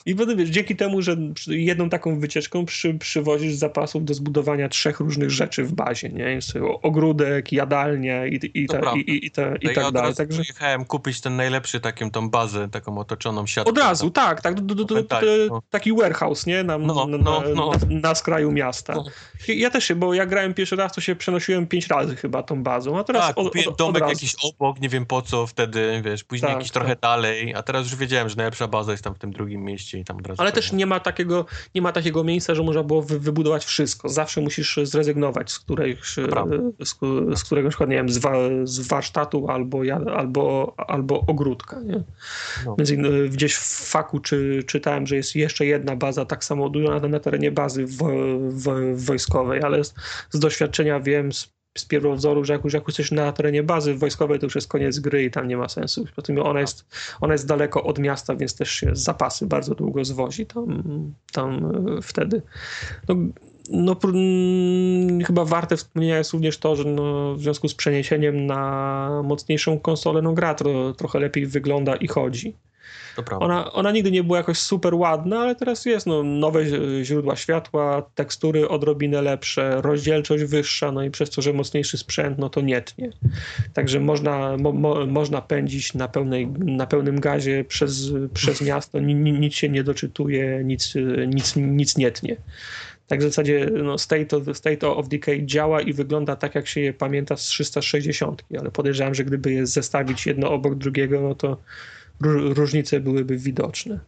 I 0.06 0.14
potem 0.14 0.36
wiesz, 0.38 0.48
dzięki 0.48 0.76
temu, 0.76 1.02
że 1.02 1.16
jedną 1.46 1.88
taką 1.90 2.20
wycieczką 2.20 2.64
przy, 2.66 2.94
przywozisz 2.94 3.54
zapasów 3.54 4.04
do 4.04 4.14
zbudowania 4.14 4.68
trzech 4.68 5.00
różnych 5.00 5.30
rzeczy 5.30 5.64
w 5.64 5.72
bazie, 5.72 6.08
nie? 6.08 6.24
Jest 6.24 6.52
ogródek, 6.82 7.52
jadalnia 7.52 8.26
i, 8.26 8.40
i, 8.54 8.66
ta, 8.66 8.92
i, 8.96 8.98
i, 9.00 9.26
i, 9.26 9.30
ta, 9.30 9.56
i 9.56 9.66
tak 9.66 9.76
ja 9.76 9.86
od 9.86 9.94
dalej. 9.94 10.14
Także 10.14 10.42
kupić 10.88 11.20
ten 11.20 11.36
najlepszy, 11.36 11.80
taką 11.80 12.10
tą 12.10 12.30
bazę, 12.30 12.68
taką 12.68 12.98
otoczoną 12.98 13.46
siatką. 13.46 13.70
od 13.70 13.78
razu, 13.78 14.10
tak, 14.10 14.40
tak. 14.42 14.54
Do, 14.60 14.74
do, 14.74 14.84
do, 14.84 15.02
Tak, 15.04 15.24
no. 15.50 15.62
taki 15.70 15.92
warehouse, 15.96 16.46
nie? 16.46 16.64
Na, 16.64 16.78
No, 16.78 17.06
na, 17.06 17.18
no, 17.18 17.40
na, 17.40 17.48
no. 17.54 17.72
na, 17.90 18.00
na 18.00 18.14
skraju 18.14 18.52
miasta. 18.52 18.94
Ja- 19.48 19.54
Ja 19.54 19.70
też 19.70 19.84
się, 19.84 19.94
bo 19.94 20.14
ja 20.14 20.26
grałem 20.26 20.54
pierwszy 20.54 20.76
raz, 20.76 20.92
to 20.92 21.00
się 21.00 21.16
przenosiłem 21.16 21.66
pięć 21.66 21.86
razy 21.86 22.16
chyba 22.18 22.42
tą 22.42 22.62
bazą, 22.62 22.98
a 22.98 23.04
teraz 23.04 23.26
Tak, 23.26 23.38
od, 23.38 23.46
od, 23.46 23.66
od 23.66 23.78
domek 23.78 24.08
jakiś 24.08 24.36
obok, 24.44 24.80
nie 24.80 24.88
wiem 24.88 25.06
po 25.06 25.22
co 25.22 25.46
wtedy, 25.46 26.02
wiesz, 26.04 26.24
później 26.24 26.48
Tak, 26.48 26.58
jakiś 26.58 26.72
trochę 26.72 26.88
tak. 26.88 27.00
dalej, 27.00 27.54
a 27.54 27.62
teraz 27.62 27.84
już 27.84 27.96
wiedziałem, 27.96 28.28
że 28.28 28.36
najlepsza 28.36 28.68
baza 28.68 28.92
jest 28.92 29.04
tam 29.04 29.14
w 29.14 29.18
tym 29.18 29.32
drugim 29.32 29.64
mieście 29.64 29.98
i 29.98 30.04
tam 30.04 30.16
od 30.16 30.26
razu... 30.26 30.42
Ale 30.42 30.52
też 30.52 30.72
nie 30.72 30.86
ma 30.86 31.00
takiego, 31.00 31.46
nie 31.74 31.82
ma 31.82 31.92
takiego 31.92 32.24
miejsca, 32.24 32.54
że 32.54 32.62
można 32.62 32.82
było 32.82 33.02
wy, 33.02 33.18
wybudować 33.18 33.64
wszystko. 33.64 34.08
Zawsze 34.08 34.40
musisz 34.40 34.80
zrezygnować 34.82 35.52
z 35.52 35.64
prawda. 36.30 36.56
z, 36.84 36.88
z 37.38 37.44
któregoś, 37.44 37.64
na 37.64 37.70
przykład, 37.70 37.90
nie 37.90 37.96
wiem, 37.96 38.08
z, 38.08 38.18
wa, 38.18 38.32
z 38.64 38.80
warsztatu 38.80 39.48
albo, 39.48 39.80
albo, 40.16 40.74
albo 40.76 41.20
ogródka. 41.26 41.80
Nie? 41.80 42.02
No. 42.64 42.74
Więc 42.78 42.90
y, 42.90 43.28
gdzieś 43.28 43.54
w 43.54 43.88
faku 43.90 44.20
czy, 44.20 44.64
czytałem, 44.66 45.06
że 45.06 45.16
jest 45.16 45.36
jeszcze 45.36 45.66
jedna 45.66 45.96
baza 45.96 46.24
tak 46.24 46.44
samo 46.44 46.68
duża 46.68 47.00
na, 47.00 47.08
na 47.08 47.20
terenie 47.20 47.52
bazy 47.52 47.86
wo, 47.86 48.08
wo, 48.50 48.74
wojskowej, 48.94 49.62
ale 49.62 49.84
z, 49.84 49.94
z 50.30 50.38
doświadczenia 50.38 51.00
wiem, 51.00 51.32
z, 51.32 51.57
z 51.78 51.84
pierwowzoru, 51.84 52.44
że 52.44 52.52
jak 52.52 52.64
już, 52.64 52.74
jesteś 52.74 53.10
na 53.10 53.32
terenie 53.32 53.62
bazy 53.62 53.94
wojskowej, 53.94 54.38
to 54.38 54.46
już 54.46 54.54
jest 54.54 54.68
koniec 54.68 54.98
gry 54.98 55.24
i 55.24 55.30
tam 55.30 55.48
nie 55.48 55.56
ma 55.56 55.68
sensu. 55.68 56.04
Poza 56.16 56.26
tym 56.26 56.38
ona 56.38 56.60
jest, 56.60 56.86
ona 57.20 57.34
jest 57.34 57.46
daleko 57.46 57.82
od 57.82 57.98
miasta, 57.98 58.36
więc 58.36 58.56
też 58.56 58.70
się 58.70 58.90
zapasy 58.92 59.46
bardzo 59.46 59.74
długo 59.74 60.04
zwozi 60.04 60.46
tam, 60.46 60.82
tam 61.32 61.72
e, 61.98 62.02
wtedy. 62.02 62.42
No, 63.08 63.14
no, 63.70 63.96
mm, 64.04 65.24
chyba 65.24 65.44
warte 65.44 65.76
wspomnienia 65.76 66.18
jest 66.18 66.32
również 66.32 66.58
to, 66.58 66.76
że 66.76 66.84
no, 66.84 67.34
w 67.34 67.40
związku 67.40 67.68
z 67.68 67.74
przeniesieniem 67.74 68.46
na 68.46 69.22
mocniejszą 69.24 69.78
konsolę, 69.78 70.22
no 70.22 70.32
gra 70.32 70.54
tro, 70.54 70.94
trochę 70.94 71.18
lepiej 71.18 71.46
wygląda 71.46 71.96
i 71.96 72.08
chodzi. 72.08 72.54
Ona, 73.40 73.72
ona 73.72 73.92
nigdy 73.92 74.10
nie 74.10 74.22
była 74.22 74.38
jakoś 74.38 74.58
super 74.58 74.94
ładna, 74.94 75.38
ale 75.38 75.54
teraz 75.54 75.86
jest 75.86 76.06
no, 76.06 76.22
nowe 76.22 76.64
źródła 77.04 77.36
światła, 77.36 78.10
tekstury 78.14 78.68
odrobinę 78.68 79.22
lepsze, 79.22 79.82
rozdzielczość 79.82 80.44
wyższa, 80.44 80.92
no 80.92 81.02
i 81.02 81.10
przez 81.10 81.30
to, 81.30 81.42
że 81.42 81.52
mocniejszy 81.52 81.98
sprzęt, 81.98 82.38
no 82.38 82.48
to 82.48 82.60
nie 82.60 82.82
tnie. 82.82 83.10
Także 83.74 84.00
można, 84.00 84.56
mo, 84.56 84.72
mo, 84.72 85.06
można 85.06 85.42
pędzić 85.42 85.94
na, 85.94 86.08
pełnej, 86.08 86.46
na 86.58 86.86
pełnym 86.86 87.20
gazie 87.20 87.64
przez, 87.64 88.10
przez 88.34 88.60
miasto, 88.60 89.00
ni, 89.00 89.14
ni, 89.14 89.32
nic 89.32 89.54
się 89.54 89.68
nie 89.68 89.84
doczytuje, 89.84 90.62
nic, 90.64 90.94
nic, 91.26 91.56
nic 91.56 91.96
nie 91.96 92.10
tnie. 92.10 92.36
Tak 93.08 93.20
w 93.20 93.22
zasadzie 93.22 93.70
no, 93.84 93.98
State, 93.98 94.36
of, 94.36 94.56
State 94.56 94.88
of 94.88 95.08
Decay 95.08 95.46
działa 95.46 95.80
i 95.80 95.92
wygląda 95.92 96.36
tak, 96.36 96.54
jak 96.54 96.66
się 96.66 96.80
je 96.80 96.92
pamięta 96.92 97.36
z 97.36 97.42
360, 97.42 98.44
ale 98.60 98.70
podejrzewam, 98.70 99.14
że 99.14 99.24
gdyby 99.24 99.52
je 99.52 99.66
zestawić 99.66 100.26
jedno 100.26 100.50
obok 100.50 100.74
drugiego, 100.74 101.20
no 101.20 101.34
to 101.34 101.56
ró- 102.22 102.54
różnice 102.54 103.00
byłyby 103.00 103.36
widoczne. 103.36 104.00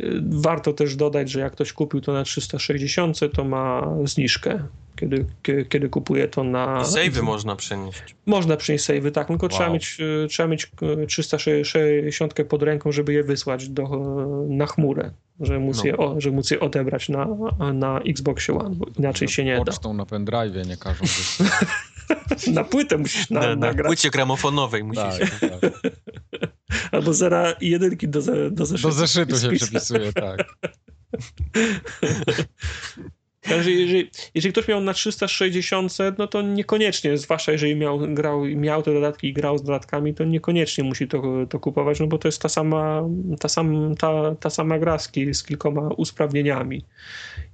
Y, 0.00 0.20
Warto 0.28 0.72
też 0.72 0.96
dodać, 0.96 1.30
że 1.30 1.40
jak 1.40 1.52
ktoś 1.52 1.72
kupił 1.72 2.00
to 2.00 2.12
na 2.12 2.24
360, 2.24 3.18
to 3.34 3.44
ma 3.44 3.96
zniżkę, 4.04 4.62
kiedy, 5.00 5.26
kie- 5.42 5.64
kiedy 5.64 5.88
kupuje 5.88 6.28
to 6.28 6.44
na... 6.44 6.82
Save'y 6.82 7.22
można 7.22 7.56
przenieść. 7.56 8.02
Można 8.26 8.56
przynieść 8.56 8.84
save'y, 8.84 9.10
tak, 9.10 9.28
tylko 9.28 9.48
trzeba 9.48 9.64
Wow. 9.64 9.72
mieć, 9.74 9.96
y, 10.24 10.26
trzeba 10.28 10.48
mieć 10.48 10.70
y, 11.02 11.06
360 11.06 12.34
pod 12.48 12.62
ręką, 12.62 12.92
żeby 12.92 13.12
je 13.12 13.22
wysłać 13.22 13.68
do, 13.68 13.88
na 14.48 14.66
chmurę, 14.66 15.10
żeby 15.40 15.58
móc, 15.60 15.76
No. 15.78 15.84
je, 15.84 15.96
o, 15.96 16.20
żeby 16.20 16.36
móc 16.36 16.50
je 16.50 16.60
odebrać 16.60 17.08
na, 17.08 17.26
na 17.74 18.00
Xboxie 18.00 18.54
One, 18.58 18.74
bo 18.74 18.86
inaczej 18.98 19.28
się 19.28 19.44
nie 19.44 19.56
da. 19.58 19.64
Pocztą 19.64 19.94
na 19.94 20.06
pendrive 20.06 20.66
nie 20.66 20.76
każą. 20.76 21.04
Na 22.52 22.64
płytę 22.64 22.98
musisz 22.98 23.30
na, 23.30 23.40
Na, 23.40 23.46
na 23.48 23.54
nagrać, 23.56 23.86
płycie 23.86 24.10
gramofonowej 24.10 24.84
musisz. 24.84 25.00
Tak, 25.02 25.40
tak. 25.40 25.72
albo 26.92 27.12
zera 27.14 27.52
i 27.52 27.70
jedynki 27.70 28.08
do, 28.08 28.20
do 28.50 28.66
zeszytu. 28.66 28.88
Do 28.88 28.94
zeszytu 28.94 29.38
się 29.38 29.50
przepisuje, 29.50 30.12
tak. 30.12 30.38
Także 33.40 33.70
jeżeli, 33.70 34.10
jeżeli 34.34 34.52
ktoś 34.52 34.68
miał 34.68 34.80
na 34.80 34.94
360, 34.94 35.96
no 36.18 36.26
to 36.26 36.42
niekoniecznie, 36.42 37.18
zwłaszcza 37.18 37.52
jeżeli 37.52 37.76
miał, 37.76 37.98
grał, 37.98 38.44
miał 38.44 38.82
te 38.82 38.94
dodatki 38.94 39.28
i 39.28 39.32
grał 39.32 39.58
z 39.58 39.62
dodatkami, 39.62 40.14
to 40.14 40.24
niekoniecznie 40.24 40.84
musi 40.84 41.08
to, 41.08 41.22
to 41.50 41.60
kupować, 41.60 42.00
no 42.00 42.06
bo 42.06 42.18
to 42.18 42.28
jest 42.28 42.42
ta 42.42 42.48
sama, 42.48 43.02
ta 43.40 43.48
sam, 43.48 43.94
ta, 43.98 44.34
ta 44.40 44.50
sama 44.50 44.78
gra 44.78 44.98
z, 44.98 45.08
ki, 45.08 45.34
z 45.34 45.42
kilkoma 45.42 45.88
usprawnieniami. 45.96 46.84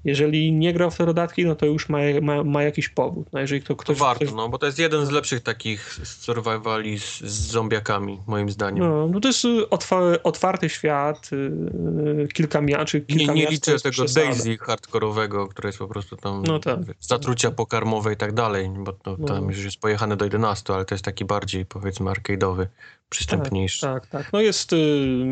Jeżeli 0.05 0.53
nie 0.53 0.73
grał 0.73 0.91
w 0.91 0.97
te 0.97 1.07
dodatki, 1.07 1.45
no 1.45 1.57
to 1.57 1.67
już 1.67 1.89
ma, 1.89 1.99
ma, 2.23 2.45
ma 2.45 2.63
jakiś 2.63 2.89
powód. 2.89 3.29
No 3.33 3.41
jeżeli 3.41 3.63
to 3.63 3.69
To 3.69 3.77
ktoś, 3.77 3.99
warto, 3.99 4.25
ktoś 4.25 4.37
no, 4.37 4.49
bo 4.49 4.59
to 4.59 4.67
jest 4.67 4.79
jeden 4.79 5.07
z 5.07 5.11
lepszych 5.11 5.41
takich 5.41 6.01
survivali 6.05 6.99
z, 6.99 7.21
z 7.21 7.51
zombiakami, 7.51 8.19
moim 8.27 8.51
zdaniem. 8.51 8.85
no, 8.85 9.09
no 9.09 9.21
to 9.21 9.29
jest 9.29 9.45
y, 9.45 9.71
otwa, 9.71 10.01
otwarty 10.23 10.69
świat, 10.69 11.31
y, 11.33 12.29
kilka 12.35 12.61
miast, 12.61 12.87
czy 12.87 12.99
Nie, 12.99 13.17
kilka 13.17 13.33
nie 13.33 13.45
to 13.45 13.51
liczę 13.51 13.79
tego 13.79 13.91
przesada. 13.91 14.27
Daisy 14.27 14.59
hardkorowego, 14.59 15.49
które 15.49 15.73
po 15.77 15.89
prostu 15.89 16.17
tam 16.17 16.43
No 16.43 16.59
tak. 16.59 16.79
zatrucia 17.01 17.51
pokarmowe 17.51 18.13
i 18.13 18.17
tak 18.17 18.33
dalej, 18.33 18.71
bo 18.79 18.93
to, 18.93 19.17
No. 19.19 19.27
tam 19.27 19.49
już 19.49 19.65
jest 19.65 19.81
pojechane 19.81 20.17
do 20.17 20.25
11, 20.25 20.75
ale 20.75 20.85
to 20.85 20.95
jest 20.95 21.05
taki 21.05 21.25
bardziej 21.25 21.67
powiedzmy 21.67 22.11
arcade'owy, 22.11 22.67
przystępniejszy. 23.09 23.81
Tak, 23.81 24.07
tak. 24.07 24.33
No 24.33 24.41
jest 24.41 24.73
y, 24.73 24.77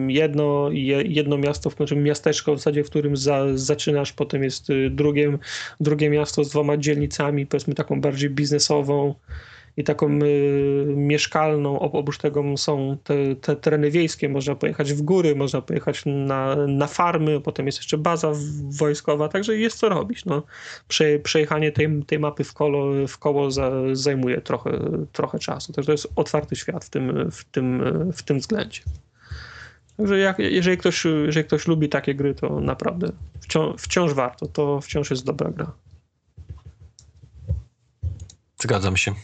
jedno, 0.08 0.68
je, 0.70 1.02
jedno 1.02 1.38
miasto, 1.38 1.70
w 1.70 1.74
którym 1.74 2.02
miasteczko 2.02 2.54
w 2.54 2.58
zasadzie, 2.58 2.84
w 2.84 2.90
którym 2.90 3.16
za, 3.16 3.44
zaczynasz, 3.54 4.12
potem 4.12 4.42
jest 4.42 4.70
y, 4.70 4.90
drugie, 4.90 5.38
drugie 5.80 6.10
miasto 6.10 6.44
z 6.44 6.50
dwoma 6.50 6.76
dzielnicami, 6.76 7.46
powiedzmy 7.46 7.74
taką 7.74 8.00
bardziej 8.00 8.30
biznesową 8.30 9.14
i 9.76 9.84
taką 9.84 10.18
y, 10.22 10.84
mieszkalną. 10.96 11.78
Op- 11.78 11.90
Oprócz 11.92 12.18
tego 12.18 12.56
są 12.56 12.96
te, 13.04 13.36
te 13.36 13.56
tereny 13.56 13.90
wiejskie, 13.90 14.28
można 14.28 14.54
pojechać 14.54 14.92
w 14.92 15.02
góry, 15.02 15.36
można 15.36 15.62
pojechać 15.62 16.02
na, 16.06 16.56
na 16.66 16.86
farmy, 16.86 17.40
potem 17.40 17.66
jest 17.66 17.78
jeszcze 17.78 17.98
baza 17.98 18.32
wojskowa, 18.78 19.28
także 19.28 19.56
jest 19.56 19.78
co 19.78 19.88
robić. 19.88 20.24
No. 20.24 20.42
Prze, 20.88 21.18
przejechanie 21.18 21.72
tej, 21.72 22.02
tej 22.06 22.18
mapy 22.18 22.44
w, 22.44 22.52
kolo, 22.52 23.08
w 23.08 23.18
koło 23.18 23.50
za, 23.50 23.70
zajmuje 23.92 24.40
trochę, 24.40 24.80
trochę 25.12 25.38
czasu. 25.38 25.72
Także 25.72 25.86
to 25.86 25.92
jest 25.92 26.08
otwarty 26.16 26.56
świat 26.56 26.84
w 26.84 26.90
tym, 26.90 27.30
w 27.30 27.44
tym, 27.44 27.82
w 28.12 28.22
tym 28.22 28.38
względzie. 28.38 28.80
Także 29.96 30.18
jak, 30.18 30.38
jeżeli, 30.38 30.78
ktoś, 30.78 31.04
jeżeli 31.04 31.46
ktoś 31.46 31.66
lubi 31.66 31.88
takie 31.88 32.14
gry, 32.14 32.34
to 32.34 32.60
naprawdę 32.60 33.12
wciąż 33.78 34.14
warto. 34.14 34.46
To 34.46 34.80
wciąż 34.80 35.10
jest 35.10 35.24
dobra 35.24 35.50
gra. 35.50 35.72
Zgadzam 38.58 38.96
się. 38.96 39.14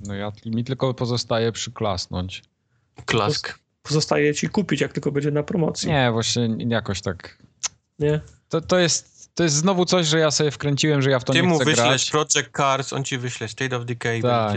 No 0.00 0.14
ja, 0.14 0.32
mi 0.46 0.64
tylko 0.64 0.94
pozostaje 0.94 1.52
przyklasnąć. 1.52 2.42
Klask. 3.06 3.58
Pozostaje 3.82 4.34
ci 4.34 4.48
kupić, 4.48 4.80
jak 4.80 4.92
tylko 4.92 5.12
będzie 5.12 5.30
na 5.30 5.42
promocji. 5.42 5.88
Nie, 5.88 6.10
właśnie 6.12 6.48
jakoś 6.58 7.00
tak. 7.00 7.38
Nie? 7.98 8.20
To, 8.48 8.60
to 8.60 8.78
jest 8.78 9.17
to 9.38 9.42
jest 9.42 9.56
znowu 9.56 9.84
coś, 9.84 10.06
że 10.06 10.18
ja 10.18 10.30
sobie 10.30 10.50
wkręciłem, 10.50 11.02
że 11.02 11.10
ja 11.10 11.18
w 11.18 11.24
to 11.24 11.32
Ty 11.32 11.42
nie 11.42 11.48
mu 11.48 11.56
chcę 11.56 11.64
wyślesz 11.64 11.86
grać. 11.86 12.10
Project 12.10 12.56
Cars, 12.56 12.92
on 12.92 13.04
ci 13.04 13.18
wyśle 13.18 13.48
State 13.48 13.76
of 13.76 13.84
Decay 13.84 14.22
Tak. 14.22 14.56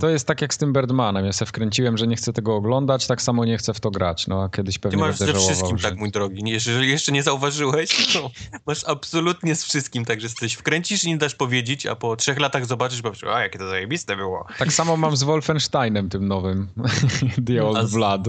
To, 0.00 0.08
jest 0.08 0.26
tak 0.26 0.42
jak 0.42 0.54
z 0.54 0.58
tym 0.58 0.72
Birdmanem. 0.72 1.24
Ja 1.26 1.32
sobie 1.32 1.48
wkręciłem, 1.48 1.98
że 1.98 2.06
nie 2.06 2.16
chcę 2.16 2.32
tego 2.32 2.56
oglądać, 2.56 3.06
tak 3.06 3.22
samo 3.22 3.44
nie 3.44 3.58
chcę 3.58 3.74
w 3.74 3.80
to 3.80 3.90
grać. 3.90 4.26
No 4.26 4.42
a 4.42 4.48
kiedyś 4.48 4.74
Ty 4.74 4.80
pewnie 4.80 4.98
masz 4.98 5.18
będę 5.18 5.34
ze 5.34 5.40
wszystkim, 5.40 5.78
że... 5.78 5.88
tak 5.88 5.98
mój 5.98 6.10
drogi. 6.10 6.42
Jeżeli 6.50 6.90
jeszcze 6.90 7.12
nie 7.12 7.22
zauważyłeś, 7.22 8.12
to 8.12 8.30
masz 8.66 8.84
absolutnie 8.84 9.54
z 9.54 9.64
wszystkim, 9.64 10.04
także 10.04 10.26
jesteś 10.26 10.54
wkręcisz 10.54 11.04
i 11.04 11.08
nie 11.08 11.18
dasz 11.18 11.34
powiedzieć, 11.34 11.86
a 11.86 11.96
po 11.96 12.16
trzech 12.16 12.40
latach 12.40 12.66
zobaczysz, 12.66 13.02
bo 13.02 13.12
a 13.34 13.40
jakie 13.40 13.58
to 13.58 13.68
zajebiste 13.68 14.16
było. 14.16 14.46
Tak 14.58 14.72
samo 14.72 14.96
mam 14.96 15.16
z 15.16 15.22
Wolfensteinem 15.22 16.08
tym 16.08 16.28
nowym. 16.28 16.68
The 17.46 17.64
Old 17.64 17.78
A 17.78 17.86
z- 17.86 17.94
Blood. 17.94 18.28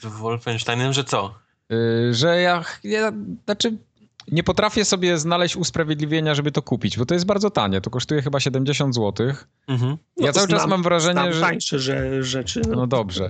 Z 0.00 0.06
Wolfensteinem, 0.06 0.92
że 0.92 1.04
co? 1.04 1.34
Y, 1.72 2.14
że 2.14 2.40
ja, 2.40 2.64
ja 2.84 3.12
znaczy 3.44 3.78
nie 4.30 4.42
potrafię 4.42 4.84
sobie 4.84 5.18
znaleźć 5.18 5.56
usprawiedliwienia, 5.56 6.34
żeby 6.34 6.52
to 6.52 6.62
kupić, 6.62 6.98
bo 6.98 7.06
to 7.06 7.14
jest 7.14 7.26
bardzo 7.26 7.50
tanie. 7.50 7.80
To 7.80 7.90
kosztuje 7.90 8.22
chyba 8.22 8.40
70 8.40 8.94
zł. 8.94 9.26
Mhm. 9.68 9.96
Ja 10.16 10.26
No, 10.26 10.32
cały 10.32 10.48
czas 10.48 10.58
znam- 10.60 10.70
mam 10.70 10.82
wrażenie, 10.82 11.32
że... 11.32 11.40
tańsze 11.40 11.78
że, 11.78 12.22
rzeczy. 12.24 12.60
No. 12.68 12.76
No 12.76 12.86
dobrze. 12.86 13.28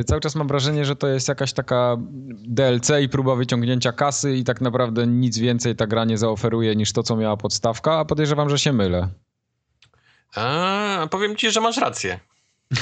Y, 0.00 0.04
Cały 0.04 0.20
czas 0.20 0.34
mam 0.34 0.48
wrażenie, 0.48 0.84
że 0.84 0.96
to 0.96 1.06
jest 1.08 1.28
jakaś 1.28 1.52
taka 1.52 1.96
DLC 2.48 2.90
i 3.02 3.08
próba 3.08 3.34
wyciągnięcia 3.36 3.92
kasy 3.92 4.36
i 4.36 4.44
tak 4.44 4.60
naprawdę 4.60 5.06
nic 5.06 5.38
więcej 5.38 5.76
ta 5.76 5.86
gra 5.86 6.04
nie 6.04 6.18
zaoferuje 6.18 6.76
niż 6.76 6.92
to, 6.92 7.02
co 7.02 7.16
miała 7.16 7.36
podstawka, 7.36 7.98
a 7.98 8.04
podejrzewam, 8.04 8.50
że 8.50 8.58
się 8.58 8.72
mylę. 8.72 9.08
A, 10.36 11.06
powiem 11.10 11.36
ci, 11.36 11.50
że 11.50 11.60
masz 11.60 11.76
rację. 11.76 12.20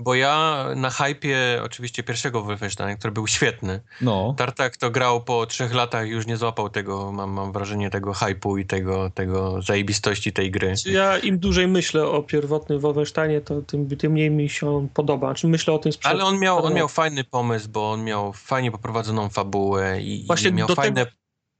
Bo 0.00 0.14
ja 0.14 0.66
na 0.76 0.90
hypie 0.90 1.60
oczywiście 1.64 2.02
pierwszego 2.02 2.42
Wolfensteina, 2.42 2.96
który 2.96 3.12
był 3.12 3.26
świetny, 3.26 3.80
No. 4.00 4.34
Tartak 4.36 4.76
to 4.76 4.90
grał 4.90 5.20
po 5.24 5.46
trzech 5.46 5.74
latach 5.74 6.06
i 6.06 6.10
już 6.10 6.26
nie 6.26 6.36
złapał 6.36 6.70
tego, 6.70 7.12
mam, 7.12 7.30
mam 7.30 7.52
wrażenie, 7.52 7.90
tego 7.90 8.12
hypu 8.12 8.58
i 8.58 8.66
tego, 8.66 9.10
tego 9.10 9.62
zajebistości 9.62 10.32
tej 10.32 10.50
gry. 10.50 10.74
Ja 10.86 11.18
im 11.18 11.38
dłużej 11.38 11.68
myślę 11.68 12.06
o 12.06 12.22
pierwotnym 12.22 12.80
Wolfensteinie, 12.80 13.40
to 13.40 13.62
tym, 13.62 13.96
tym 13.96 14.12
mniej 14.12 14.30
mi 14.30 14.48
się 14.48 14.70
on 14.76 14.88
podoba. 14.88 15.34
Czy 15.34 15.48
myślę 15.48 15.74
o 15.74 15.78
tym 15.78 15.92
sprzed... 15.92 16.12
Ale 16.12 16.24
on 16.24 16.38
miał, 16.38 16.64
on 16.64 16.74
miał 16.74 16.88
fajny 16.88 17.24
pomysł, 17.24 17.68
bo 17.68 17.90
on 17.92 18.04
miał 18.04 18.32
fajnie 18.32 18.70
poprowadzoną 18.70 19.28
fabułę 19.28 20.00
i, 20.00 20.24
Właśnie 20.26 20.50
i 20.50 20.52
miał 20.52 20.68
fajne... 20.68 21.04
tego- 21.04 21.16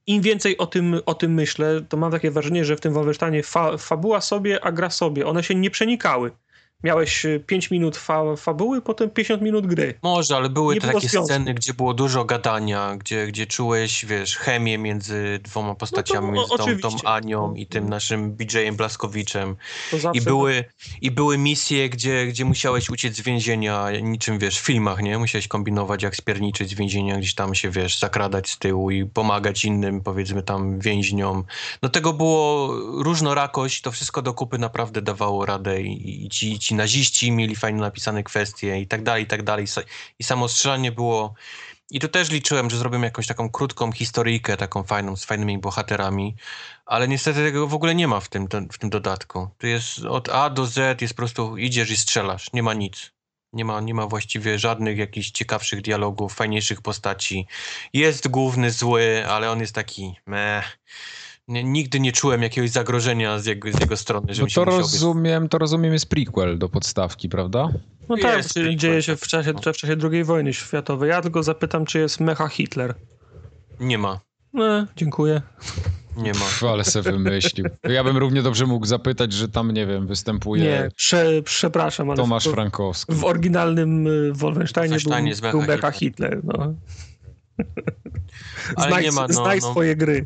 Im 0.07 0.21
więcej 0.21 0.57
o 0.57 0.65
tym, 0.67 1.01
o 1.05 1.13
tym 1.13 1.33
myślę, 1.33 1.81
to 1.89 1.97
mam 1.97 2.11
takie 2.11 2.31
wrażenie, 2.31 2.65
że 2.65 2.75
w 2.75 2.81
tym 2.81 2.93
Wolfensteinie 2.93 3.43
fa, 3.43 3.77
fabuła 3.77 4.21
sobie, 4.21 4.63
a 4.63 4.71
gra 4.71 4.89
sobie. 4.89 5.27
One 5.27 5.43
się 5.43 5.55
nie 5.55 5.69
przenikały. 5.69 6.31
Miałeś 6.83 7.25
5 7.47 7.71
minut 7.71 7.97
fa, 7.97 8.35
fabuły, 8.35 8.81
potem 8.81 9.09
50 9.09 9.41
minut 9.41 9.67
gry. 9.67 9.93
Może, 10.03 10.35
ale 10.35 10.49
były 10.49 10.75
Nie 10.75 10.81
takie 10.81 10.99
związku. 11.09 11.25
sceny, 11.25 11.53
gdzie 11.53 11.73
było 11.73 11.93
dużo 11.93 12.25
gadania, 12.25 12.95
gdzie, 12.97 13.27
gdzie 13.27 13.47
czułeś, 13.47 14.05
wiesz, 14.05 14.37
chemię 14.37 14.77
między 14.77 15.39
dwoma 15.43 15.75
postaciami, 15.75 16.27
o- 16.27 16.31
między 16.31 16.81
tą, 16.81 16.89
tą. 16.89 17.09
Anią 17.09 17.53
i 17.53 17.65
tym 17.67 17.89
naszym 17.89 18.31
BJ-em 18.31 18.75
Blaskowiczem. 18.75 19.55
To 19.91 20.11
I 20.13 20.21
były, 20.21 20.63
I 21.01 21.11
były 21.11 21.37
misje, 21.37 21.89
gdzie, 21.89 22.25
gdzie 22.27 22.45
musiałeś 22.45 22.89
uciec 22.89 23.15
z 23.15 23.21
więzienia, 23.21 23.87
niczym 24.01 24.39
wiesz, 24.39 24.59
w 24.59 24.65
filmach, 24.65 25.01
nie? 25.01 25.17
Musiałeś 25.17 25.47
kombinować, 25.47 26.03
jak 26.03 26.15
spierniczyć 26.15 26.69
z 26.69 26.73
więzienia, 26.73 27.17
gdzieś 27.17 27.35
tam 27.35 27.55
się, 27.55 27.69
wiesz, 27.69 27.99
zakradać 27.99 28.49
z 28.49 28.57
tyłu 28.57 28.91
i 28.91 29.05
pomagać 29.05 29.65
innym, 29.65 30.01
powiedzmy 30.01 30.43
tam, 30.43 30.79
więźniom. 30.79 31.43
No 31.81 31.89
tego 31.89 32.13
było 32.13 32.73
różnorakość, 33.03 33.81
to 33.81 33.91
wszystko 33.91 34.21
do 34.21 34.33
kupy 34.33 34.57
naprawdę 34.57 35.01
dawało 35.01 35.45
radę 35.45 35.81
i, 35.81 36.25
i 36.25 36.29
ci, 36.29 36.59
ci 36.59 36.68
naziści 36.75 37.31
mieli 37.31 37.55
fajnie 37.55 37.81
napisane 37.81 38.23
kwestie 38.23 38.79
i 38.79 38.87
tak 38.87 39.03
dalej, 39.03 39.23
i 39.23 39.27
tak 39.27 39.43
dalej. 39.43 39.65
I 40.19 40.23
samo 40.23 40.49
strzelanie 40.49 40.91
było... 40.91 41.33
I 41.91 41.99
tu 41.99 42.07
też 42.07 42.29
liczyłem, 42.29 42.69
że 42.69 42.77
zrobię 42.77 42.99
jakąś 42.99 43.27
taką 43.27 43.49
krótką 43.49 43.91
historyjkę, 43.91 44.57
taką 44.57 44.83
fajną, 44.83 45.15
z 45.15 45.25
fajnymi 45.25 45.57
bohaterami, 45.57 46.35
ale 46.85 47.07
niestety 47.07 47.43
tego 47.43 47.67
w 47.67 47.73
ogóle 47.73 47.95
nie 47.95 48.07
ma 48.07 48.19
w 48.19 48.29
tym, 48.29 48.47
w 48.71 48.77
tym 48.77 48.89
dodatku. 48.89 49.49
Tu 49.57 49.67
jest 49.67 49.99
od 50.05 50.29
A 50.29 50.49
do 50.49 50.65
Z, 50.65 51.01
jest 51.01 51.13
po 51.13 51.17
prostu 51.17 51.57
idziesz 51.57 51.91
i 51.91 51.97
strzelasz, 51.97 52.53
nie 52.53 52.63
ma 52.63 52.73
nic. 52.73 53.11
Nie 53.53 53.65
ma, 53.65 53.81
nie 53.81 53.93
ma 53.93 54.07
właściwie 54.07 54.59
żadnych 54.59 54.97
jakichś 54.97 55.31
ciekawszych 55.31 55.81
dialogów, 55.81 56.33
fajniejszych 56.33 56.81
postaci. 56.81 57.47
Jest 57.93 58.27
główny 58.27 58.71
zły, 58.71 59.25
ale 59.27 59.51
on 59.51 59.59
jest 59.59 59.75
taki 59.75 60.15
meh. 60.25 60.79
Nie, 61.49 61.63
nigdy 61.63 61.99
nie 61.99 62.11
czułem 62.11 62.41
jakiegoś 62.43 62.69
zagrożenia 62.69 63.39
z 63.39 63.45
jego, 63.45 63.71
z 63.71 63.79
jego 63.79 63.97
strony, 63.97 64.33
żebym 64.33 64.49
się 64.49 64.55
to 64.55 64.65
rozumiem, 64.65 65.49
to 65.49 65.57
rozumiem 65.57 65.93
jest 65.93 66.09
prequel 66.09 66.57
do 66.57 66.69
podstawki, 66.69 67.29
prawda? 67.29 67.69
No 68.09 68.17
tak, 68.17 68.37
Jest 68.37 68.53
czyli 68.53 68.65
prequel, 68.65 68.77
dzieje 68.79 69.03
się 69.03 69.15
w 69.15 69.19
tak. 69.19 69.29
czasie, 69.29 69.53
w 69.53 69.61
czasie 69.61 69.95
II 70.11 70.23
wojny 70.23 70.53
światowej. 70.53 71.09
Ja 71.09 71.21
tylko 71.21 71.43
zapytam, 71.43 71.85
czy 71.85 71.99
jest 71.99 72.19
mecha 72.19 72.47
Hitler. 72.47 72.93
Nie 73.79 73.97
ma, 73.97 74.19
No, 74.53 74.85
dziękuję. 74.95 75.41
nie 76.17 76.31
ma. 76.33 76.39
Pff, 76.39 76.63
ale 76.63 76.83
se 76.83 77.01
wymyślił. 77.01 77.65
Ja 77.83 78.03
bym 78.03 78.17
równie 78.17 78.41
dobrze 78.41 78.65
mógł 78.65 78.85
zapytać, 78.85 79.33
że 79.33 79.47
tam, 79.49 79.71
nie 79.71 79.85
wiem, 79.87 80.07
występuje 80.07 80.63
Nie, 80.63 80.89
prze, 80.95 81.41
przepraszam, 81.43 82.09
ale 82.09 82.17
Tomasz 82.17 82.47
w, 82.47 82.51
Frankowski. 82.51 83.13
w 83.15 83.25
oryginalnym 83.25 84.07
y, 84.07 84.33
Wolfensteinie 84.33 84.97
był, 85.41 85.51
był 85.51 85.61
mecha 85.61 85.91
Hitler. 85.91 86.31
Hitler. 86.39 86.41
No. 86.43 86.73
Ale 88.75 88.87
Znajdź, 88.89 89.05
nie 89.05 89.11
ma, 89.11 89.27
no, 89.27 89.33
znajdź 89.33 89.63
no. 89.63 89.71
swoje 89.71 89.95
gry. 89.95 90.25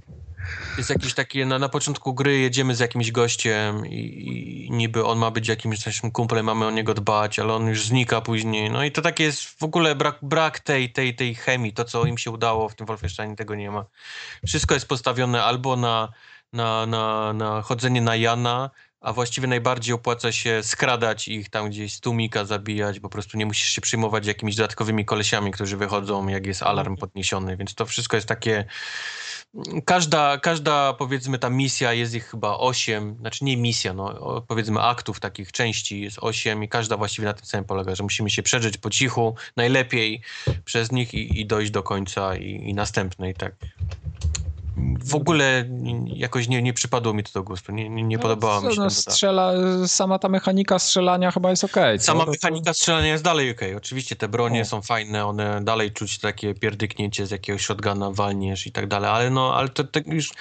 Jest 0.78 0.90
jakiś 0.90 1.14
taki, 1.14 1.46
na, 1.46 1.60
na 1.60 1.70
początku 1.70 2.14
gry 2.14 2.38
jedziemy 2.38 2.76
z 2.76 2.80
jakimś 2.80 3.12
gościem 3.12 3.86
i, 3.86 4.68
i 4.68 4.72
niby 4.72 5.06
on 5.06 5.18
ma 5.18 5.32
być 5.32 5.48
jakimś 5.48 5.86
naszym 5.86 6.12
kumplem, 6.12 6.46
mamy 6.46 6.66
o 6.66 6.72
niego 6.72 6.94
dbać, 6.94 7.40
ale 7.40 7.54
on 7.54 7.68
już 7.68 7.86
znika 7.86 8.22
później. 8.22 8.70
No 8.70 8.84
i 8.84 8.92
to 8.92 9.02
takie 9.02 9.24
jest 9.24 9.44
w 9.44 9.64
ogóle 9.64 9.96
brak, 9.96 10.18
brak 10.22 10.60
tej, 10.60 10.92
tej, 10.92 11.16
tej 11.16 11.36
chemii, 11.36 11.74
to 11.74 11.86
co 11.86 12.06
im 12.06 12.18
się 12.18 12.32
udało 12.32 12.70
w 12.70 12.76
tym 12.76 12.88
Wolfensteinie, 12.88 13.36
tego 13.36 13.56
nie 13.56 13.72
ma. 13.72 13.86
Wszystko 14.48 14.74
jest 14.74 14.88
postawione 14.88 15.44
albo 15.44 15.76
na, 15.76 16.14
na, 16.54 16.86
na, 16.86 17.34
na 17.34 17.62
chodzenie 17.62 18.02
na 18.02 18.16
Jana, 18.16 18.70
a 19.02 19.14
właściwie 19.14 19.48
najbardziej 19.48 19.96
opłaca 19.96 20.32
się 20.32 20.64
skradać 20.64 21.28
ich 21.28 21.50
tam 21.50 21.70
gdzieś 21.70 21.94
z 21.94 22.00
tłumika, 22.00 22.46
zabijać, 22.46 23.00
po 23.00 23.10
prostu 23.10 23.38
nie 23.38 23.46
musisz 23.46 23.70
się 23.70 23.82
przyjmować 23.82 24.26
jakimiś 24.26 24.56
dodatkowymi 24.56 25.06
kolesiami, 25.06 25.52
którzy 25.52 25.78
wychodzą, 25.78 26.28
jak 26.28 26.46
jest 26.46 26.64
alarm 26.64 26.98
podniesiony, 26.98 27.58
więc 27.58 27.76
to 27.76 27.86
wszystko 27.86 28.18
jest 28.18 28.28
takie... 28.28 28.66
Każda, 29.86 30.38
każda 30.38 30.94
powiedzmy 30.94 31.40
ta 31.40 31.50
misja, 31.50 31.94
jest 31.94 32.14
ich 32.14 32.26
chyba 32.26 32.58
osiem, 32.58 33.18
znaczy 33.20 33.46
nie 33.46 33.58
misja, 33.58 33.94
no 33.94 34.42
powiedzmy 34.48 34.82
aktów 34.82 35.20
takich 35.20 35.52
części 35.52 36.02
jest 36.02 36.20
osiem 36.22 36.64
i 36.64 36.70
każda 36.70 36.98
właściwie 36.98 37.28
na 37.28 37.34
tym 37.34 37.46
samym 37.46 37.66
polega, 37.66 37.96
że 37.96 38.04
musimy 38.04 38.30
się 38.30 38.44
przedrzeć 38.44 38.78
po 38.78 38.90
cichu, 38.90 39.36
najlepiej 39.56 40.22
przez 40.66 40.92
nich 40.92 41.14
i, 41.14 41.40
i 41.40 41.46
dojść 41.46 41.72
do 41.72 41.84
końca 41.84 42.36
i, 42.36 42.70
i 42.70 42.74
następnej, 42.74 43.34
tak. 43.34 43.56
W 45.06 45.16
ogóle 45.16 45.66
jakoś 46.06 46.48
nie, 46.48 46.62
nie 46.62 46.74
przypadło 46.74 47.14
mi 47.14 47.24
to 47.24 47.30
do 47.34 47.44
gustu, 47.44 47.72
nie, 47.72 47.90
nie, 47.90 48.04
nie 48.04 48.20
podobało 48.20 48.56
mi 48.62 48.62
się 48.62 48.68
no, 48.70 48.76
dodatek. 48.76 48.98
strzela, 49.14 49.52
Sama 49.88 50.20
ta 50.20 50.30
mechanika 50.30 50.80
strzelania 50.80 51.32
chyba 51.32 51.50
jest 51.50 51.64
okej. 51.64 52.00
co? 52.00 52.06
Sama 52.06 52.20
To- 52.20 52.26
to- 52.26 52.32
mechanika 52.32 52.74
strzelania 52.74 53.08
jest 53.08 53.24
dalej 53.24 53.52
okej. 53.52 53.76
Oczywiście 53.76 54.16
te 54.16 54.28
bronie 54.28 54.62
O. 54.62 54.66
są 54.66 54.82
fajne, 54.82 55.26
one 55.26 55.62
dalej 55.64 55.92
czuć 55.92 56.20
takie 56.20 56.54
pierdyknięcie 56.54 57.26
z 57.28 57.32
jakiegoś 57.32 57.62
shotguna, 57.62 58.12
walniesz 58.12 58.68
i 58.68 58.72
tak 58.72 58.88
dalej, 58.88 59.10
ale 59.10 59.30
no, 59.30 59.56
ale 59.56 59.70
to, 59.70 59.84
to 59.84 60.00
już, 60.06 60.32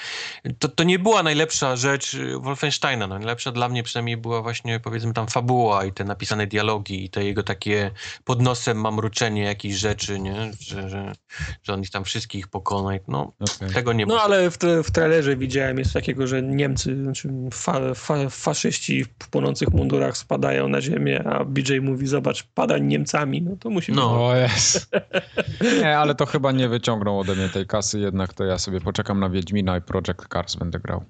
to, 0.59 0.69
to 0.69 0.85
nie 0.85 0.99
była 0.99 1.23
najlepsza 1.23 1.77
rzecz 1.77 2.15
y, 2.15 2.39
Wolfensteina, 2.39 3.07
no. 3.07 3.15
Najlepsza 3.19 3.53
dla 3.53 3.69
mnie 3.69 3.83
przynajmniej 3.83 4.17
była 4.17 4.43
właśnie, 4.43 4.81
powiedzmy 4.81 5.13
tam 5.13 5.27
fabuła 5.27 5.85
i 5.85 5.93
te 5.93 6.05
napisane 6.05 6.47
dialogi 6.47 7.05
i 7.05 7.11
te 7.11 7.25
jego 7.25 7.43
takie 7.43 7.91
pod 8.25 8.41
nosem 8.43 8.81
mamruczenie 8.81 9.43
jakichś 9.43 9.75
rzeczy, 9.77 10.21
nie? 10.21 10.51
Że, 10.61 10.89
że, 10.91 11.13
że 11.63 11.75
on 11.75 11.81
ich 11.83 11.91
tam 11.91 12.05
wszystkich 12.05 12.49
pokona. 12.49 12.97
i- 12.97 13.01
No, 13.09 13.33
okej. 13.41 13.71
tego 13.75 13.93
nie 13.93 14.07
ma. 14.07 14.15
No 14.15 14.22
ale 14.23 14.51
w, 14.51 14.59
w 14.85 14.91
trailerze 14.91 15.37
widziałem 15.37 15.79
jest 15.79 15.93
takiego, 15.93 16.27
że 16.27 16.43
Niemcy, 16.43 17.03
znaczy 17.03 17.29
fa, 17.53 17.95
fa, 17.95 18.29
faszyści 18.31 19.05
w 19.05 19.29
płonących 19.31 19.69
mundurach 19.73 20.17
spadają 20.17 20.69
na 20.69 20.81
ziemię, 20.81 21.25
a 21.27 21.45
BJ 21.45 21.79
mówi, 21.81 22.07
zobacz, 22.07 22.43
padań 22.55 22.87
Niemcami, 22.87 23.43
no 23.43 23.57
to 23.61 23.71
musi 23.71 23.93
No. 23.93 24.37
jest. 24.37 24.91
Nie, 25.81 25.99
ale 25.99 26.15
to 26.15 26.27
chyba 26.27 26.53
nie 26.53 26.69
wyciągną 26.69 27.21
ode 27.21 27.35
mnie 27.35 27.49
tej 27.49 27.67
kasy, 27.67 27.99
jednak 28.01 28.35
to 28.35 28.45
ja 28.45 28.59
sobie 28.59 28.81
poczekam 28.81 29.21
na 29.21 29.31
Wiedźmina 29.31 29.77
i 29.77 29.81
Project 29.81 30.29
Cars 30.33 30.57
będę 30.57 30.79
grał. 30.79 31.05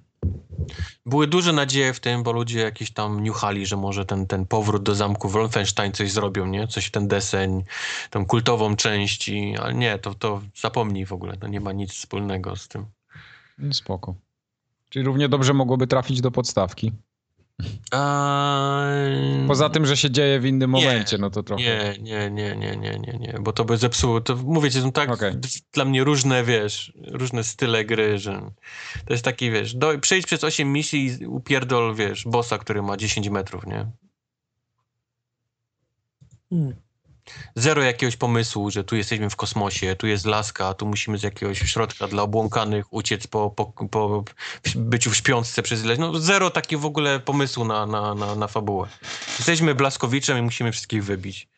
Były 1.06 1.26
duże 1.26 1.52
nadzieje 1.52 1.92
w 1.92 2.00
tym, 2.00 2.22
bo 2.22 2.32
ludzie 2.32 2.60
jakieś 2.60 2.90
tam 2.90 3.22
niuchali, 3.22 3.66
że 3.66 3.76
może 3.76 4.04
ten, 4.04 4.26
ten 4.26 4.46
powrót 4.46 4.82
do 4.82 4.94
zamku 4.94 5.28
Wolfenstein 5.28 5.92
coś 5.92 6.12
zrobią, 6.12 6.46
nie? 6.46 6.68
Coś 6.68 6.86
w 6.86 6.90
ten 6.90 7.08
deseń, 7.08 7.64
tą 8.10 8.26
kultową 8.26 8.76
część, 8.76 9.28
i, 9.28 9.56
ale 9.56 9.74
nie, 9.74 9.98
to, 9.98 10.14
to 10.14 10.42
zapomnij 10.60 11.06
w 11.06 11.12
ogóle, 11.12 11.36
to 11.36 11.48
nie 11.48 11.60
ma 11.60 11.72
nic 11.72 11.92
wspólnego 11.92 12.56
z 12.56 12.68
tym. 12.68 12.86
Spoko. 13.72 14.14
Czyli 14.88 15.04
równie 15.04 15.28
dobrze 15.28 15.54
mogłoby 15.54 15.86
trafić 15.86 16.20
do 16.20 16.30
podstawki. 16.30 16.92
Poza 19.48 19.70
tym, 19.70 19.86
że 19.86 19.96
się 19.96 20.10
dzieje 20.10 20.40
w 20.40 20.46
innym 20.46 20.72
Nie, 20.72 20.84
momencie, 20.84 21.18
no 21.18 21.30
to 21.30 21.42
trochę. 21.42 21.62
Nie, 21.62 21.94
nie, 22.00 22.30
nie, 22.30 22.56
nie, 22.56 22.76
nie, 22.76 22.98
nie, 22.98 23.18
nie, 23.18 23.34
bo 23.40 23.52
to 23.52 23.64
by 23.64 23.76
zepsuło, 23.76 24.20
to 24.20 24.36
mówię 24.36 24.70
ci, 24.70 24.80
są 24.80 24.92
tak 24.92 25.10
d- 25.36 25.48
dla 25.72 25.84
mnie 25.84 26.04
różne, 26.04 26.44
wiesz, 26.44 26.92
różne 27.06 27.44
style 27.44 27.84
gry, 27.84 28.18
że 28.18 28.50
to 29.06 29.12
jest 29.12 29.24
taki, 29.24 29.50
wiesz, 29.50 29.74
do, 29.74 29.98
przejdź 29.98 30.26
przez 30.26 30.44
8 30.44 30.72
misji 30.72 31.16
i 31.20 31.26
upierdol, 31.26 31.94
wiesz, 31.94 32.24
bossa, 32.24 32.58
który 32.58 32.82
ma 32.82 32.96
10 32.96 33.28
metrów, 33.28 33.66
nie? 33.66 33.86
Hmm. 36.50 36.74
Zero 37.56 37.82
jakiegoś 37.82 38.16
pomysłu, 38.16 38.70
że 38.70 38.84
tu 38.84 38.96
jesteśmy 38.96 39.30
w 39.30 39.36
kosmosie, 39.36 39.96
tu 39.96 40.06
jest 40.06 40.26
laska, 40.26 40.74
tu 40.74 40.86
musimy 40.86 41.18
z 41.18 41.22
jakiegoś 41.22 41.58
środka 41.58 42.08
dla 42.08 42.22
obłąkanych 42.22 42.92
uciec 42.92 43.26
po, 43.26 43.50
po, 43.50 43.66
po 43.88 44.24
byciu 44.76 45.10
w 45.10 45.16
śpiączce 45.16 45.62
przez 45.62 45.84
ileś. 45.84 45.98
No 45.98 46.20
zero 46.20 46.50
takiego 46.50 46.82
w 46.82 46.86
ogóle 46.86 47.20
pomysłu 47.20 47.64
na, 47.64 47.86
na, 47.86 48.14
na, 48.14 48.34
na 48.34 48.48
fabułę. 48.48 48.88
Jesteśmy 49.38 49.74
Blaskowiczem 49.74 50.38
i 50.38 50.42
musimy 50.42 50.72
wszystkich 50.72 51.04
wybić. 51.04 51.48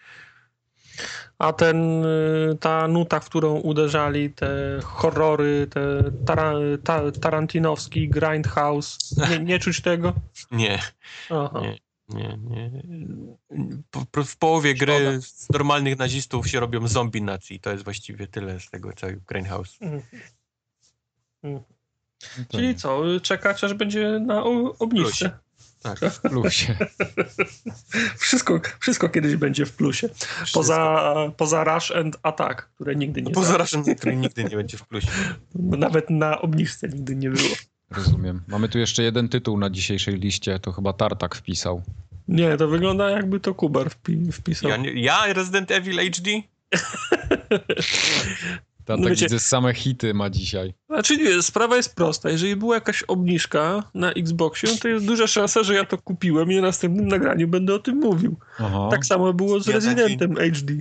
A 1.38 1.52
ten, 1.52 2.04
y, 2.04 2.56
ta 2.60 2.88
nuta, 2.88 3.20
w 3.20 3.24
którą 3.24 3.54
uderzali, 3.54 4.30
te 4.30 4.80
horrory, 4.84 5.66
te 5.70 5.80
tara, 6.26 6.52
ta, 6.84 7.12
tarantinowski 7.12 8.08
grindhouse, 8.08 8.98
nie, 9.30 9.38
nie 9.38 9.58
czuć 9.58 9.80
tego? 9.80 10.12
Nie. 10.50 10.78
Aha. 11.30 11.60
nie. 11.62 11.83
Nie, 12.08 12.38
nie. 12.42 12.70
w 14.24 14.36
połowie 14.36 14.74
gry 14.74 14.94
Szkoda. 14.94 15.20
z 15.20 15.50
normalnych 15.50 15.98
nazistów 15.98 16.48
się 16.48 16.60
robią 16.60 16.88
zombie 16.88 17.22
nacji. 17.22 17.60
To 17.60 17.70
jest 17.70 17.84
właściwie 17.84 18.26
tyle 18.26 18.60
z 18.60 18.70
tego 18.70 18.92
całego 18.92 19.20
Grindhouse. 19.26 19.78
Mm. 19.80 20.02
Mm. 21.42 21.60
Czyli 22.48 22.74
co, 22.74 23.02
czekać 23.22 23.64
aż 23.64 23.74
będzie 23.74 24.20
na 24.20 24.44
obniżce? 24.78 25.38
Tak, 25.82 25.98
w 26.14 26.20
plusie. 26.20 26.76
wszystko, 28.18 28.60
wszystko 28.80 29.08
kiedyś 29.08 29.36
będzie 29.36 29.66
w 29.66 29.72
plusie. 29.72 30.08
Poza, 30.54 31.14
poza 31.36 31.64
Rush 31.64 31.90
and 31.90 32.16
Attack, 32.22 32.68
które 32.74 32.96
nigdy 32.96 33.22
nie... 33.22 33.30
Poza 33.30 33.56
Rush 33.56 33.74
and 33.74 33.86
który 33.96 34.16
nigdy 34.16 34.44
nie 34.44 34.56
będzie 34.56 34.78
w 34.78 34.86
plusie. 34.86 35.08
Nawet 35.54 36.10
na 36.10 36.40
obniżce 36.40 36.88
nigdy 36.88 37.16
nie 37.16 37.30
było. 37.30 37.54
Rozumiem. 37.96 38.40
Mamy 38.48 38.68
tu 38.68 38.78
jeszcze 38.78 39.02
jeden 39.02 39.28
tytuł 39.28 39.58
na 39.58 39.70
dzisiejszej 39.70 40.14
liście, 40.14 40.58
to 40.58 40.72
chyba 40.72 40.92
Tartak 40.92 41.34
wpisał. 41.34 41.82
Nie, 42.28 42.56
to 42.56 42.68
wygląda 42.68 43.10
jakby 43.10 43.40
to 43.40 43.54
Kubar 43.54 43.90
wpi 43.90 44.32
wpisał. 44.32 44.70
Ja, 44.70 44.76
ja 44.94 45.32
Resident 45.32 45.70
Evil 45.70 45.98
HD? 45.98 46.30
Ta, 48.84 48.96
no 48.96 49.08
wiecie, 49.08 49.38
same 49.38 49.74
hity 49.74 50.14
ma 50.14 50.30
dzisiaj. 50.30 50.74
Znaczy 50.88 51.16
nie, 51.16 51.42
sprawa 51.42 51.76
jest 51.76 51.96
prosta. 51.96 52.30
Jeżeli 52.30 52.56
była 52.56 52.74
jakaś 52.74 53.02
obniżka 53.02 53.82
na 53.94 54.12
Xboxie, 54.12 54.68
no 54.72 54.76
to 54.82 54.88
jest 54.88 55.06
duża 55.06 55.26
szansa, 55.26 55.62
że 55.62 55.74
ja 55.74 55.84
to 55.84 55.98
kupiłem 55.98 56.52
i 56.52 56.56
na 56.56 56.62
następnym 56.62 57.08
nagraniu 57.08 57.48
będę 57.48 57.74
o 57.74 57.78
tym 57.78 57.96
mówił. 57.96 58.36
Aha. 58.58 58.88
Tak 58.90 59.06
samo 59.06 59.32
było 59.32 59.60
z 59.60 59.66
ja 59.66 59.74
Residentem 59.74 60.34
taki... 60.34 60.50
HD. 60.50 60.72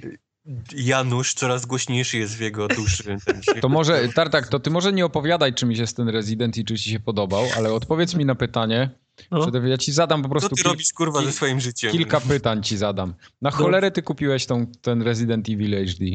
Janusz 0.75 1.33
coraz 1.33 1.65
głośniejszy 1.65 2.17
jest 2.17 2.35
w 2.35 2.39
jego 2.39 2.67
duszy. 2.67 3.17
To 3.61 3.69
może, 3.69 4.09
Tartak, 4.15 4.47
to 4.47 4.59
ty 4.59 4.69
może 4.69 4.93
nie 4.93 5.05
opowiadaj, 5.05 5.53
czy 5.53 5.65
mi 5.65 5.75
się 5.75 5.87
ten 5.87 6.09
Resident 6.09 6.57
i 6.57 6.65
czy 6.65 6.75
ci 6.77 6.89
się 6.89 6.99
podobał, 6.99 7.45
ale 7.57 7.73
odpowiedz 7.73 8.15
mi 8.15 8.25
na 8.25 8.35
pytanie. 8.35 8.89
No. 9.31 9.51
Ja 9.65 9.77
ci 9.77 9.91
zadam 9.91 10.23
po 10.23 10.29
prostu. 10.29 10.49
Co 10.49 10.55
ty 10.55 10.69
robisz, 10.69 10.93
kurwa, 10.93 11.21
ze 11.21 11.31
swoim 11.31 11.59
życiem? 11.59 11.91
Kilka 11.91 12.21
pytań 12.21 12.63
ci 12.63 12.77
zadam. 12.77 13.13
Na 13.41 13.49
no. 13.49 13.55
cholerę 13.55 13.91
ty 13.91 14.01
kupiłeś 14.01 14.45
tą, 14.45 14.67
ten 14.81 15.01
Resident 15.01 15.49
Evil 15.49 15.87
HD? 15.87 16.05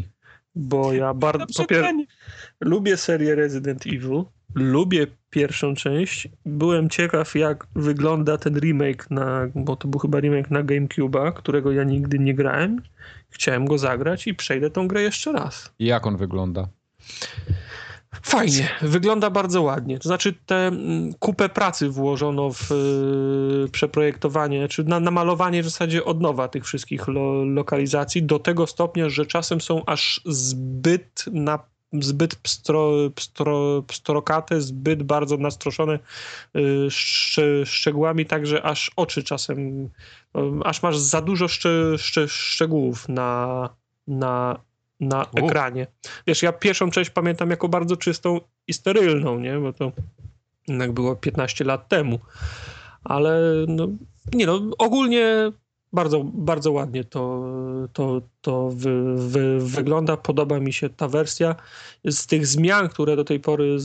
Bo 0.55 0.92
ja 0.92 1.15
bardzo 1.15 1.65
lubię 2.60 2.97
serię 2.97 3.34
Resident 3.34 3.86
Evil, 3.86 4.24
lubię 4.55 5.07
pierwszą 5.31 5.74
część. 5.74 6.28
Byłem 6.47 6.90
ciekaw, 6.90 7.34
jak 7.34 7.66
wygląda 7.76 8.39
ten 8.39 8.58
remake, 8.58 9.10
na, 9.10 9.48
bo 9.55 9.76
to 9.76 9.89
był 9.89 10.00
chyba 10.00 10.20
remake 10.20 10.50
na 10.50 10.65
GameCube'a, 10.65 11.32
którego 11.32 11.73
ja 11.73 11.84
nigdy 11.84 12.18
nie 12.18 12.34
grałem. 12.34 12.82
Chciałem 13.31 13.66
go 13.66 13.78
zagrać 13.78 14.26
i 14.26 14.34
przejdę 14.34 14.70
tą 14.70 14.89
grę 14.89 15.02
jeszcze 15.02 15.32
raz. 15.32 15.73
I 15.78 15.86
jak 15.86 16.07
on 16.07 16.16
wygląda? 16.16 16.68
Fajnie, 18.23 18.68
wygląda 18.82 19.31
bardzo 19.31 19.62
ładnie. 19.62 19.98
To 19.98 20.08
znaczy, 20.08 20.34
te 20.47 20.66
mm, 20.66 21.12
kupę 21.18 21.48
pracy 21.48 21.89
włożono 21.89 22.50
w 22.52 22.73
y, 22.73 23.70
przeprojektowanie, 23.73 24.68
czy 24.68 24.84
na 24.84 25.00
namalowanie 25.00 25.62
w 25.62 25.65
zasadzie 25.65 26.05
od 26.05 26.20
nowa 26.20 26.48
tych 26.48 26.65
wszystkich 26.65 27.08
lo, 27.08 27.44
lokalizacji, 27.44 28.23
do 28.23 28.39
tego 28.39 28.66
stopnia, 28.66 29.08
że 29.08 29.26
czasem 29.26 29.60
są 29.60 29.84
aż 29.84 30.20
zbyt 30.26 31.24
na 31.32 31.58
zbyt 31.92 32.34
pstro, 32.36 32.92
pstro, 33.15 33.83
pstrokate, 33.83 34.60
zbyt 34.60 35.02
bardzo 35.02 35.36
nastroszone 35.36 35.99
y, 36.57 36.91
szcze, 36.91 37.67
szczegółami, 37.67 38.26
także 38.26 38.62
aż 38.62 38.91
oczy 38.97 39.23
czasem, 39.23 39.84
y, 39.84 39.89
aż 40.65 40.83
masz 40.83 40.99
za 40.99 41.20
dużo 41.23 41.49
szcze, 41.49 41.99
szcze, 41.99 42.28
szczegółów 42.28 43.08
na, 43.08 43.68
na 44.07 44.60
na 45.00 45.26
ekranie. 45.34 45.86
Wiesz, 46.26 46.42
ja 46.42 46.52
pierwszą 46.52 46.91
część 46.91 47.10
pamiętam 47.10 47.50
jako 47.50 47.68
bardzo 47.68 47.97
czystą 47.97 48.41
i 48.67 48.73
sterylną, 48.73 49.39
nie? 49.41 49.58
Bo 49.58 49.73
to 49.73 49.92
jednak 50.68 50.92
było 50.92 51.17
15 51.17 51.65
lat 51.65 51.89
temu. 51.89 52.18
Ale 53.05 53.41
no, 53.68 53.89
nie 54.33 54.47
no, 54.47 54.60
ogólnie 54.78 55.52
bardzo, 55.92 56.25
bardzo 56.25 56.73
ładnie 56.73 57.05
to, 57.05 57.44
to, 57.92 58.23
to 58.41 58.70
wy, 58.70 59.15
wy, 59.28 59.58
wygląda. 59.60 60.17
Podoba 60.17 60.60
mi 60.60 60.73
się 60.73 60.89
ta 60.89 61.08
wersja. 61.08 61.55
Z 62.05 62.26
tych 62.26 62.47
zmian, 62.47 62.89
które 62.89 63.17
do 63.17 63.25
tej 63.25 63.41
pory 63.41 63.76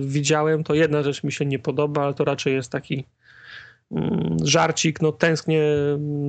widziałem, 0.00 0.64
to 0.64 0.74
jedna 0.74 1.02
rzecz 1.02 1.24
mi 1.24 1.32
się 1.32 1.46
nie 1.46 1.58
podoba, 1.58 2.04
ale 2.04 2.14
to 2.14 2.24
raczej 2.24 2.54
jest 2.54 2.72
taki 2.72 3.04
mm, 3.90 4.36
żarcik. 4.42 5.02
No, 5.02 5.12
tęsknię 5.12 5.62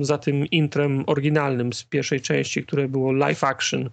za 0.00 0.18
tym 0.18 0.46
intrem 0.46 1.04
oryginalnym 1.06 1.72
z 1.72 1.84
pierwszej 1.84 2.20
części, 2.20 2.62
które 2.62 2.88
było 2.88 3.12
live 3.12 3.44
action 3.44 3.90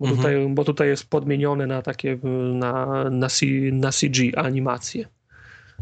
bo, 0.00 0.06
mhm. 0.06 0.16
tutaj, 0.16 0.54
bo 0.54 0.64
tutaj 0.64 0.88
jest 0.88 1.10
podmienione 1.10 1.66
na 1.66 1.82
takie 1.82 2.18
na, 2.54 3.04
na, 3.10 3.28
C, 3.28 3.46
na 3.72 3.92
CG 3.92 4.38
animacje. 4.38 5.08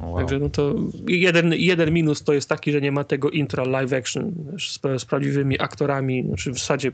Wow. 0.00 0.18
Także 0.18 0.38
no 0.38 0.48
to 0.48 0.74
jeden, 1.08 1.52
jeden 1.52 1.92
minus 1.92 2.24
to 2.24 2.32
jest 2.32 2.48
taki, 2.48 2.72
że 2.72 2.80
nie 2.80 2.92
ma 2.92 3.04
tego 3.04 3.30
intra 3.30 3.64
live 3.64 3.92
action 3.92 4.34
z, 4.58 5.02
z 5.02 5.04
prawdziwymi 5.04 5.60
aktorami. 5.60 6.24
Znaczy 6.26 6.52
w 6.52 6.58
zasadzie 6.58 6.92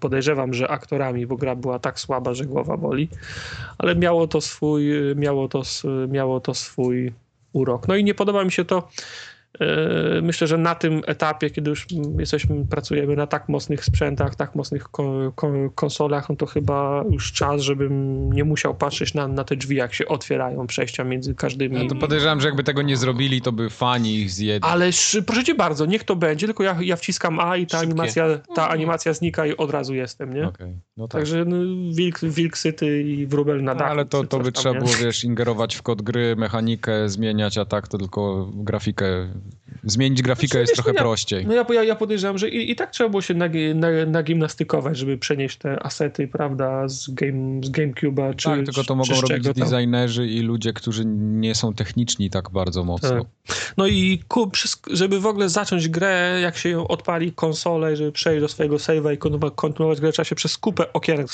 podejrzewam, 0.00 0.54
że 0.54 0.68
aktorami, 0.68 1.26
bo 1.26 1.36
gra 1.36 1.54
była 1.56 1.78
tak 1.78 2.00
słaba, 2.00 2.34
że 2.34 2.44
głowa 2.44 2.76
boli. 2.76 3.08
Ale 3.78 3.96
miało 3.96 4.26
to 4.26 4.40
swój, 4.40 4.90
miało 5.16 5.48
to, 5.48 5.62
miało 6.08 6.40
to 6.40 6.54
swój 6.54 7.12
urok. 7.52 7.88
No 7.88 7.96
i 7.96 8.04
nie 8.04 8.14
podoba 8.14 8.44
mi 8.44 8.52
się 8.52 8.64
to 8.64 8.88
myślę, 10.22 10.46
że 10.46 10.58
na 10.58 10.74
tym 10.74 11.02
etapie, 11.06 11.50
kiedy 11.50 11.70
już 11.70 11.86
jesteśmy, 12.18 12.66
pracujemy 12.66 13.16
na 13.16 13.26
tak 13.26 13.48
mocnych 13.48 13.84
sprzętach, 13.84 14.34
tak 14.34 14.54
mocnych 14.54 14.82
ko 14.84 15.32
ko 15.36 15.52
konsolach, 15.74 16.28
no 16.28 16.36
to 16.36 16.46
chyba 16.46 17.04
już 17.10 17.32
czas, 17.32 17.62
żebym 17.62 18.32
nie 18.32 18.44
musiał 18.44 18.74
patrzeć 18.74 19.14
na, 19.14 19.28
na 19.28 19.44
te 19.44 19.56
drzwi, 19.56 19.76
jak 19.76 19.94
się 19.94 20.08
otwierają 20.08 20.66
przejścia 20.66 21.04
między 21.04 21.34
każdymi. 21.34 21.82
Ja 21.82 21.88
to 21.88 21.94
podejrzewam, 21.94 22.40
że 22.40 22.48
jakby 22.48 22.64
tego 22.64 22.82
nie 22.82 22.96
zrobili, 22.96 23.42
to 23.42 23.52
by 23.52 23.70
fani 23.70 24.16
ich 24.16 24.30
zjedli. 24.30 24.70
Ale 24.70 24.90
proszę 25.26 25.44
cię 25.44 25.54
bardzo, 25.54 25.86
niech 25.86 26.04
to 26.04 26.16
będzie, 26.16 26.46
tylko 26.46 26.62
ja, 26.62 26.76
ja 26.80 26.96
wciskam 26.96 27.40
A 27.40 27.56
i 27.56 27.66
ta 27.66 27.78
animacja, 27.78 28.38
ta 28.54 28.68
animacja 28.68 29.12
znika 29.12 29.46
i 29.46 29.56
od 29.56 29.70
razu 29.70 29.94
jestem, 29.94 30.34
nie? 30.34 30.46
Okay. 30.48 30.78
No 30.96 31.08
tak. 31.08 31.20
Także 31.20 31.44
no, 31.44 31.56
wilk, 31.94 32.20
wilk 32.20 32.58
syty 32.58 33.02
i 33.02 33.26
wróbel 33.26 33.62
na 33.62 33.74
no, 33.74 33.84
ale 33.84 34.04
to, 34.04 34.24
to 34.24 34.38
by 34.38 34.52
trzeba 34.52 34.74
nie? 34.74 34.80
było, 34.80 34.92
wiesz, 35.00 35.24
ingerować 35.24 35.76
w 35.76 35.82
kod 35.82 36.02
gry, 36.02 36.36
mechanikę 36.36 37.08
zmieniać, 37.08 37.58
a 37.58 37.64
tak 37.64 37.88
to 37.88 37.98
tylko 37.98 38.50
grafikę 38.54 39.28
Zmienić 39.84 40.22
grafikę 40.22 40.48
znaczy, 40.48 40.60
jest 40.60 40.74
trochę 40.74 40.92
ja, 40.92 41.00
prościej. 41.00 41.46
No 41.46 41.54
ja, 41.54 41.82
ja 41.82 41.96
podejrzewam, 41.96 42.38
że 42.38 42.48
i, 42.48 42.70
i 42.70 42.76
tak 42.76 42.90
trzeba 42.90 43.10
było 43.10 43.22
się 43.22 43.34
nagimnastykować, 44.06 44.98
żeby 44.98 45.18
przenieść 45.18 45.58
te 45.58 45.82
asety, 45.82 46.28
prawda, 46.28 46.88
z, 46.88 47.10
game, 47.10 47.60
z 47.64 47.70
GameCube'a 47.70 48.36
czy 48.36 48.48
Tak, 48.48 48.64
tylko 48.64 48.84
to 48.84 48.94
mogą 48.94 49.20
robić 49.20 49.48
designerzy 49.48 50.26
i 50.26 50.40
ludzie, 50.40 50.72
którzy 50.72 51.04
nie 51.06 51.54
są 51.54 51.74
techniczni 51.74 52.30
tak 52.30 52.50
bardzo 52.50 52.84
mocno. 52.84 53.08
Tak. 53.08 53.22
No 53.76 53.86
i 53.86 54.22
żeby 54.90 55.20
w 55.20 55.26
ogóle 55.26 55.48
zacząć 55.48 55.88
grę, 55.88 56.38
jak 56.42 56.56
się 56.56 56.68
ją 56.68 56.88
odpali 56.88 57.32
konsolę, 57.32 57.96
żeby 57.96 58.12
przejść 58.12 58.40
do 58.40 58.48
swojego 58.48 58.76
save'a 58.76 59.14
i 59.14 59.18
kontynuować 59.54 60.00
grę, 60.00 60.12
trzeba 60.12 60.24
się 60.24 60.34
przez 60.34 60.58
kupę 60.58 60.92
okienek 60.92 61.26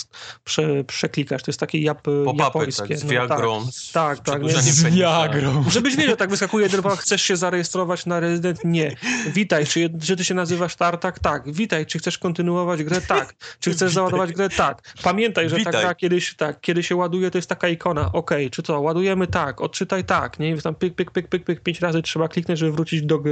prze, 0.45 0.85
przeklikać. 0.85 1.43
To 1.43 1.51
jest 1.51 1.61
takie 1.61 1.79
jap, 1.79 2.07
japońskie. 2.39 2.89
Tak, 2.89 2.99
z 2.99 3.05
Viagrą. 3.05 3.61
No, 3.61 3.67
tak, 3.93 4.19
tak. 4.19 4.43
tak 4.43 4.51
z 4.53 4.85
Viagrą. 4.85 5.65
Żebyś 5.71 5.97
wiedział, 5.97 6.17
tak 6.17 6.31
wyskakuje 6.31 6.67
jeden, 6.67 6.83
chcesz 6.97 7.23
się 7.23 7.37
zarejestrować 7.37 7.98
na 8.07 8.21
Resident? 8.21 8.65
Nie. 8.65 8.97
Witaj, 9.33 9.67
czy, 9.67 9.91
czy 10.03 10.17
ty 10.17 10.25
się 10.25 10.35
nazywasz 10.35 10.77
Tartak? 10.77 11.19
Tak. 11.19 11.53
Witaj, 11.53 11.87
czy 11.87 11.99
chcesz 11.99 12.19
kontynuować 12.19 12.85
grę? 12.85 13.01
Tak. 13.01 13.35
Czy 13.61 13.71
chcesz 13.71 13.93
załadować 13.93 14.33
grę? 14.33 14.49
Tak. 14.49 14.95
Pamiętaj, 15.03 15.49
że 15.49 15.57
Witaj. 15.57 15.73
ta 15.73 15.81
gra 15.81 15.95
kiedyś, 15.95 16.35
tak, 16.35 16.61
kiedy 16.61 16.83
się 16.83 16.97
ładuje, 16.97 17.31
to 17.31 17.39
jest 17.39 17.49
taka 17.49 17.69
ikona. 17.69 18.13
OK, 18.13 18.31
czy 18.51 18.63
co? 18.63 18.81
Ładujemy? 18.81 19.27
Tak. 19.27 19.61
Odczytaj? 19.61 20.05
Tak. 20.05 20.39
Nie? 20.39 20.57
Tam 20.57 20.75
pyk, 20.75 20.95
pyk, 20.95 21.11
pyk, 21.11 21.29
pyk, 21.29 21.45
pyk, 21.45 21.61
pięć 21.61 21.81
razy 21.81 22.03
trzeba 22.03 22.29
kliknąć, 22.29 22.61
żeby 22.61 22.73
wrócić 22.73 23.03
do, 23.03 23.23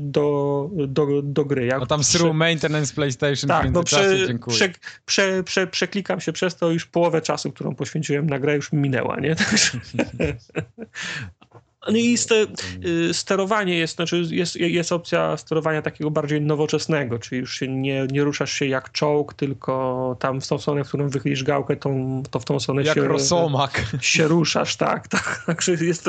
do, 0.00 0.70
do, 0.88 1.06
do 1.22 1.44
gry. 1.44 1.66
Jak 1.66 1.80
no 1.80 1.86
tam 1.86 2.00
przy... 2.00 2.18
through 2.18 2.34
maintenance 2.34 2.94
PlayStation 2.94 3.48
tak, 3.48 3.72
no 3.72 3.84
prze, 3.84 4.26
dziękuję. 4.26 4.56
Prze, 4.56 4.72
prze, 5.06 5.42
prze, 5.42 5.66
przeklikam 5.66 6.20
się 6.20 6.32
przez 6.32 6.56
to, 6.56 6.70
już 6.70 6.86
połowę 6.86 7.22
czasu, 7.22 7.52
którą 7.52 7.74
poświęciłem 7.74 8.30
na 8.30 8.38
grę 8.38 8.56
już 8.56 8.72
minęła, 8.72 9.20
nie? 9.20 9.36
No 11.90 11.96
i 11.98 12.18
ste, 12.18 12.46
y, 12.84 13.14
sterowanie 13.14 13.78
jest, 13.78 13.96
znaczy 13.96 14.22
jest, 14.30 14.56
jest 14.56 14.92
opcja 14.92 15.36
sterowania 15.36 15.82
takiego 15.82 16.10
bardziej 16.10 16.40
nowoczesnego, 16.40 17.18
czyli 17.18 17.40
już 17.40 17.58
się 17.58 17.68
nie, 17.68 18.06
nie 18.12 18.24
ruszasz 18.24 18.52
się 18.52 18.66
jak 18.66 18.92
czołg, 18.92 19.34
tylko 19.34 20.16
tam 20.20 20.40
w 20.40 20.46
tą 20.46 20.58
stronę, 20.58 20.84
w 20.84 20.88
którą 20.88 21.08
wychylisz 21.08 21.44
gałkę, 21.44 21.76
tą, 21.76 22.22
to 22.30 22.40
w 22.40 22.44
tą 22.44 22.60
stronę 22.60 22.82
Jak 22.82 22.94
się, 22.94 23.08
rosomak. 23.08 23.82
się 24.00 24.28
ruszasz, 24.28 24.76
tak, 24.76 25.08
tak. 25.18 25.42
Także 25.46 25.72
jest, 25.72 26.06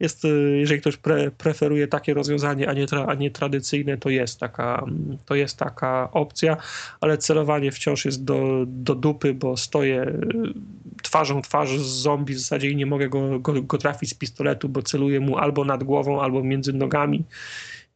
jest, 0.00 0.22
jeżeli 0.58 0.80
ktoś 0.80 0.96
pre, 0.96 1.30
preferuje 1.30 1.88
takie 1.88 2.14
rozwiązanie, 2.14 2.68
a 2.68 2.72
nie, 2.72 2.86
tra, 2.86 3.06
a 3.08 3.14
nie 3.14 3.30
tradycyjne, 3.30 3.96
to 3.96 4.10
jest, 4.10 4.40
taka, 4.40 4.84
to 5.26 5.34
jest 5.34 5.56
taka 5.56 6.08
opcja, 6.12 6.56
ale 7.00 7.18
celowanie 7.18 7.72
wciąż 7.72 8.04
jest 8.04 8.24
do, 8.24 8.64
do 8.66 8.94
dupy, 8.94 9.34
bo 9.34 9.56
stoję 9.56 10.02
y, 10.02 10.78
twarzą 11.02 11.42
twarz 11.42 11.78
z 11.78 12.02
zombie 12.02 12.34
w 12.34 12.38
zasadzie 12.38 12.70
i 12.70 12.76
nie 12.76 12.86
mogę 12.86 13.08
go, 13.08 13.40
go, 13.40 13.62
go 13.62 13.78
trafić 13.78 14.10
z 14.10 14.14
pistoletu, 14.14 14.68
bo 14.68 14.82
celuję 14.82 15.17
mu 15.20 15.38
albo 15.38 15.64
nad 15.64 15.84
głową, 15.84 16.22
albo 16.22 16.42
między 16.42 16.72
nogami. 16.72 17.24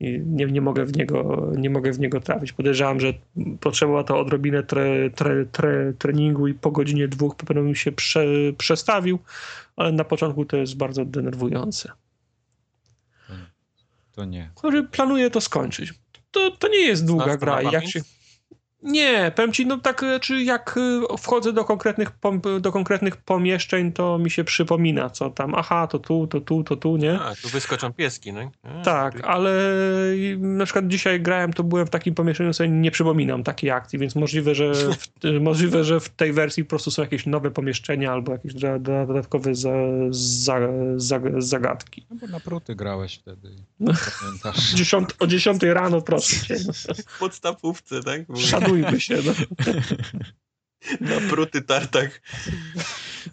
I 0.00 0.20
Nie, 0.26 0.46
nie, 0.46 0.60
mogę 0.60 0.84
w 0.84 0.96
niego, 0.96 1.50
nie 1.56 1.70
mogę 1.70 1.92
w 1.92 1.98
niego 1.98 2.20
trafić. 2.20 2.52
Podejrzewam, 2.52 3.00
że 3.00 3.12
potrzeba 3.60 4.04
to 4.04 4.18
odrobinę 4.20 4.62
tre, 4.62 5.10
tre, 5.10 5.46
tre, 5.46 5.92
treningu 5.98 6.48
i 6.48 6.54
po 6.54 6.70
godzinie 6.70 7.08
dwóch 7.08 7.36
pewno 7.36 7.62
bym 7.62 7.74
się 7.74 7.92
prze, 7.92 8.26
przestawił, 8.58 9.18
ale 9.76 9.92
na 9.92 10.04
początku 10.04 10.44
to 10.44 10.56
jest 10.56 10.76
bardzo 10.76 11.04
denerwujące. 11.04 11.92
To 14.12 14.24
nie. 14.24 14.50
Który 14.54 14.82
planuję 14.82 15.30
to 15.30 15.40
skończyć. 15.40 15.94
To, 16.30 16.50
to 16.50 16.68
nie 16.68 16.80
jest 16.80 17.06
długa 17.06 17.24
Znasz 17.24 17.36
gra. 17.36 17.62
Jak 17.62 17.86
się... 17.86 18.00
Nie, 18.82 19.32
powiem 19.36 19.52
ci, 19.52 19.66
no 19.66 19.78
tak, 19.78 20.04
czy 20.20 20.42
jak 20.42 20.76
y, 20.76 21.16
wchodzę 21.18 21.52
do 21.52 21.64
konkretnych, 21.64 22.10
pom- 22.20 22.60
do 22.60 22.72
konkretnych 22.72 23.16
pomieszczeń, 23.16 23.92
to 23.92 24.18
mi 24.18 24.30
się 24.30 24.44
przypomina, 24.44 25.10
co 25.10 25.30
tam, 25.30 25.54
aha, 25.54 25.86
to 25.86 25.98
tu, 25.98 26.26
to 26.26 26.40
tu, 26.40 26.64
to 26.64 26.76
tu, 26.76 26.96
nie? 26.96 27.20
A, 27.20 27.34
tu 27.42 27.48
wyskoczą 27.48 27.92
pieski, 27.92 28.32
no. 28.32 28.50
A, 28.62 28.82
Tak, 28.82 29.20
tu- 29.20 29.26
ale 29.26 29.52
na 30.38 30.64
przykład 30.64 30.88
dzisiaj 30.88 31.20
grałem, 31.20 31.52
to 31.52 31.64
byłem 31.64 31.86
w 31.86 31.90
takim 31.90 32.14
pomieszczeniu, 32.14 32.52
sobie 32.52 32.68
nie 32.70 32.90
przypominam 32.90 33.42
takiej 33.44 33.70
akcji, 33.70 33.98
więc 33.98 34.14
możliwe, 34.14 34.54
że 34.54 34.72
w, 34.74 35.08
możliwe, 35.40 35.84
że 35.84 36.00
w 36.00 36.08
tej 36.08 36.32
wersji 36.32 36.64
po 36.64 36.68
prostu 36.70 36.90
są 36.90 37.02
jakieś 37.02 37.26
nowe 37.26 37.50
pomieszczenia 37.50 38.12
albo 38.12 38.32
jakieś 38.32 38.54
doda- 38.54 38.78
doda- 38.78 39.06
dodatkowe 39.06 39.54
za, 39.54 39.70
za, 40.10 40.58
za, 40.96 41.20
zagadki. 41.38 42.06
No 42.10 42.16
bo 42.20 42.26
na 42.26 42.40
pruty 42.40 42.74
grałeś 42.74 43.14
wtedy. 43.18 43.48
No. 43.80 43.92
Pamiętasz? 44.20 44.70
Dziesiąt, 44.74 45.14
o 45.18 45.26
10 45.26 45.62
rano, 45.62 46.00
proszę 46.00 46.46
cię. 46.46 46.56
W 47.14 47.18
podstawówce, 47.18 48.02
tak? 48.02 48.26
Bo 48.26 48.36
Szanujmy 48.72 49.00
się. 49.00 49.18
No. 49.24 49.32
Na 51.00 51.20
pruty 51.30 51.62
tartak. 51.62 52.20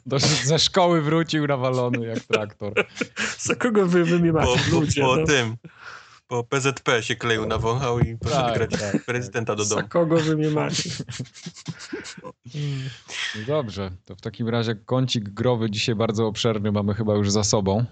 Do, 0.05 0.19
ze 0.19 0.59
szkoły 0.59 1.01
wrócił 1.01 1.47
nawalony 1.47 2.05
jak 2.07 2.19
traktor. 2.19 2.73
Za 3.39 3.55
kogo 3.55 3.85
wy, 3.85 4.03
wy 4.05 4.19
mnie 4.19 4.31
Po, 4.33 4.37
macie, 4.39 4.59
po, 4.71 4.79
ludzie? 4.79 5.01
po 5.01 5.15
no. 5.15 5.25
tym. 5.25 5.55
Po 6.27 6.43
PZP 6.43 7.03
się 7.03 7.15
kleił 7.15 7.45
nawąchał 7.45 7.99
i 7.99 8.17
poszedł 8.17 8.41
Tak, 8.41 8.53
grać 8.57 8.71
tak, 8.71 8.91
tak. 8.91 9.05
prezydenta 9.05 9.55
do 9.55 9.65
Za 9.65 9.75
domu. 9.75 9.87
kogo 9.87 10.17
wy 10.19 10.35
mnie 10.37 10.49
macie? 10.49 10.89
No 12.23 12.33
dobrze, 13.47 13.91
to 14.05 14.15
w 14.15 14.21
takim 14.21 14.49
razie 14.49 14.75
kącik 14.75 15.29
growy 15.29 15.71
dzisiaj 15.71 15.95
bardzo 15.95 16.27
obszerny 16.27 16.71
mamy 16.71 16.93
chyba 16.93 17.15
już 17.15 17.31
za 17.31 17.43
sobą. 17.43 17.85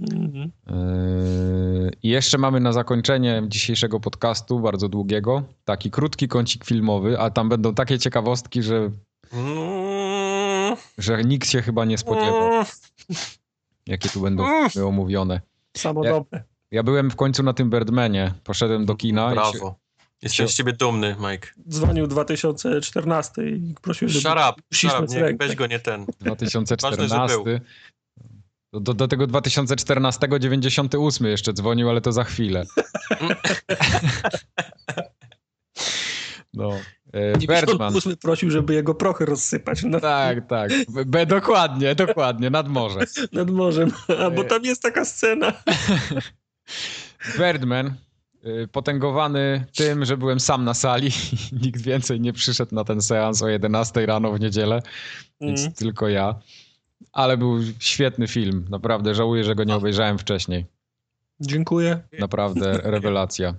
Mhm. 0.00 0.50
Yy, 0.70 1.90
I 2.02 2.08
jeszcze 2.08 2.38
mamy 2.38 2.60
na 2.60 2.72
zakończenie 2.72 3.42
dzisiejszego 3.48 4.00
podcastu, 4.00 4.60
bardzo 4.60 4.88
długiego, 4.88 5.42
taki 5.64 5.90
krótki 5.90 6.28
kącik 6.28 6.64
filmowy, 6.64 7.20
a 7.20 7.30
tam 7.30 7.48
będą 7.48 7.74
takie 7.74 7.98
ciekawostki, 7.98 8.62
że, 8.62 8.90
Mm, 9.32 10.76
że 10.98 11.24
nikt 11.24 11.48
się 11.50 11.62
chyba 11.62 11.84
nie 11.84 11.98
spodziewał, 11.98 12.52
mm, 12.52 12.64
jakie 13.86 14.08
tu 14.08 14.20
będą 14.20 14.44
Mm. 14.46 14.68
omówione. 14.86 15.40
Samo 15.76 16.04
Ja- 16.04 16.10
dobre. 16.10 16.42
Ja 16.70 16.82
byłem 16.82 17.10
w 17.10 17.16
końcu 17.16 17.42
na 17.42 17.52
tym 17.52 17.70
Birdmanie, 17.70 18.34
poszedłem 18.44 18.86
do 18.86 18.94
kina 18.94 19.26
i 19.26 19.28
się, 19.28 19.34
Brawo. 19.34 19.74
Jestem 20.22 20.48
z 20.48 20.54
ciebie 20.54 20.72
dumny, 20.72 21.16
Mike. 21.30 21.48
Dzwonił 21.68 22.06
2014 22.06 23.42
i 23.50 23.74
prosił, 23.82 24.08
żeby 24.08 24.20
Shut 24.20 24.32
up, 24.32 24.42
shut 24.52 24.64
uścisnąć 24.72 25.10
up, 25.10 25.20
nie, 25.32 25.36
weź 25.38 25.56
go 25.56 25.66
nie 25.66 25.78
ten. 25.78 26.06
2014. 26.20 27.18
Ważne, 27.18 27.60
Do, 28.72 28.94
do, 28.94 29.08
tego 29.08 29.26
2014 29.26 30.28
98 30.40 31.26
jeszcze 31.26 31.52
dzwonił, 31.52 31.90
ale 31.90 32.00
to 32.00 32.12
za 32.12 32.24
chwilę. 32.24 32.64
No. 36.54 36.70
E, 37.12 37.32
Birdman. 37.38 37.92
98 37.92 38.16
prosił, 38.16 38.50
żeby 38.50 38.74
jego 38.74 38.94
prochy 38.94 39.24
rozsypać 39.24 39.82
nad, 39.82 40.02
Tak, 40.02 40.46
tak. 40.46 40.70
B, 41.06 41.26
dokładnie, 41.26 41.94
dokładnie, 41.94 42.50
nad 42.50 42.68
morze. 42.68 43.00
nad 43.32 43.50
morzem. 43.50 43.90
A 44.26 44.30
bo 44.30 44.42
E. 44.42 44.44
tam 44.44 44.64
jest 44.64 44.82
taka 44.82 45.04
scena. 45.04 45.52
Birdman, 47.38 47.94
y, 48.46 48.68
potęgowany 48.72 49.64
tym, 49.76 50.04
że 50.04 50.16
byłem 50.16 50.40
sam 50.40 50.64
na 50.64 50.74
sali 50.74 51.10
nikt 51.62 51.80
więcej 51.80 52.20
nie 52.20 52.32
przyszedł 52.32 52.74
na 52.74 52.84
ten 52.84 53.02
seans 53.02 53.42
o 53.42 53.48
11 53.48 54.06
rano 54.06 54.32
w 54.32 54.40
niedzielę, 54.40 54.82
więc 55.40 55.60
Mm. 55.60 55.72
tylko 55.72 56.08
ja. 56.08 56.34
Ale 57.12 57.36
był 57.36 57.58
świetny 57.78 58.28
film, 58.28 58.64
naprawdę 58.70 59.14
żałuję, 59.14 59.44
że 59.44 59.54
go 59.54 59.64
nie 59.64 59.74
obejrzałem 59.74 60.18
wcześniej. 60.18 60.66
Dziękuję. 61.40 62.00
Naprawdę 62.20 62.72
rewelacja. 62.94 63.54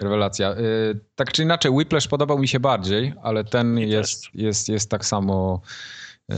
Rewelacja. 0.00 0.52
Y, 0.56 1.00
Tak 1.14 1.32
czy 1.32 1.42
inaczej, 1.42 1.70
Whiplash 1.70 2.08
podobał 2.08 2.38
mi 2.38 2.48
się 2.48 2.60
bardziej, 2.60 3.14
ale 3.22 3.44
ten 3.44 3.78
jest, 3.78 4.24
jest, 4.34 4.68
jest 4.68 4.90
tak 4.90 5.04
samo 5.04 5.60
y, 6.32 6.34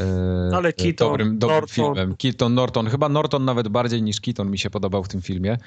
Ale 0.55 0.73
Keaton, 0.73 1.09
dobrym, 1.09 1.39
dobrym 1.39 1.57
Norton. 1.61 1.75
filmem. 1.95 2.17
Keaton, 2.17 2.55
Norton. 2.55 2.87
Chyba 2.89 3.09
Norton 3.09 3.45
nawet 3.45 3.69
bardziej 3.69 4.03
niż 4.03 4.21
Keaton 4.21 4.51
mi 4.51 4.59
się 4.59 4.71
podobał 4.71 5.05
w 5.05 5.09
tym 5.09 5.23
filmie. 5.23 5.59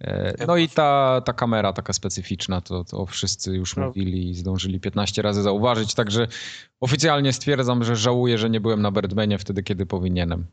E, 0.00 0.46
No 0.46 0.56
i 0.56 0.68
ta, 0.68 1.20
ta 1.24 1.32
kamera 1.32 1.72
taka 1.72 1.92
specyficzna, 1.92 2.60
to, 2.60 2.84
to 2.84 3.06
wszyscy 3.06 3.50
już 3.56 3.76
No. 3.76 3.86
mówili 3.86 4.30
i 4.30 4.34
zdążyli 4.34 4.80
15 4.80 5.22
razy 5.22 5.42
zauważyć, 5.42 5.94
także 5.94 6.28
oficjalnie 6.80 7.32
stwierdzam, 7.32 7.84
że 7.84 7.96
żałuję, 7.96 8.38
że 8.38 8.50
nie 8.50 8.60
byłem 8.60 8.82
na 8.82 8.92
Birdmanie 8.92 9.38
wtedy, 9.38 9.62
kiedy 9.62 9.86
powinienem. 9.86 10.46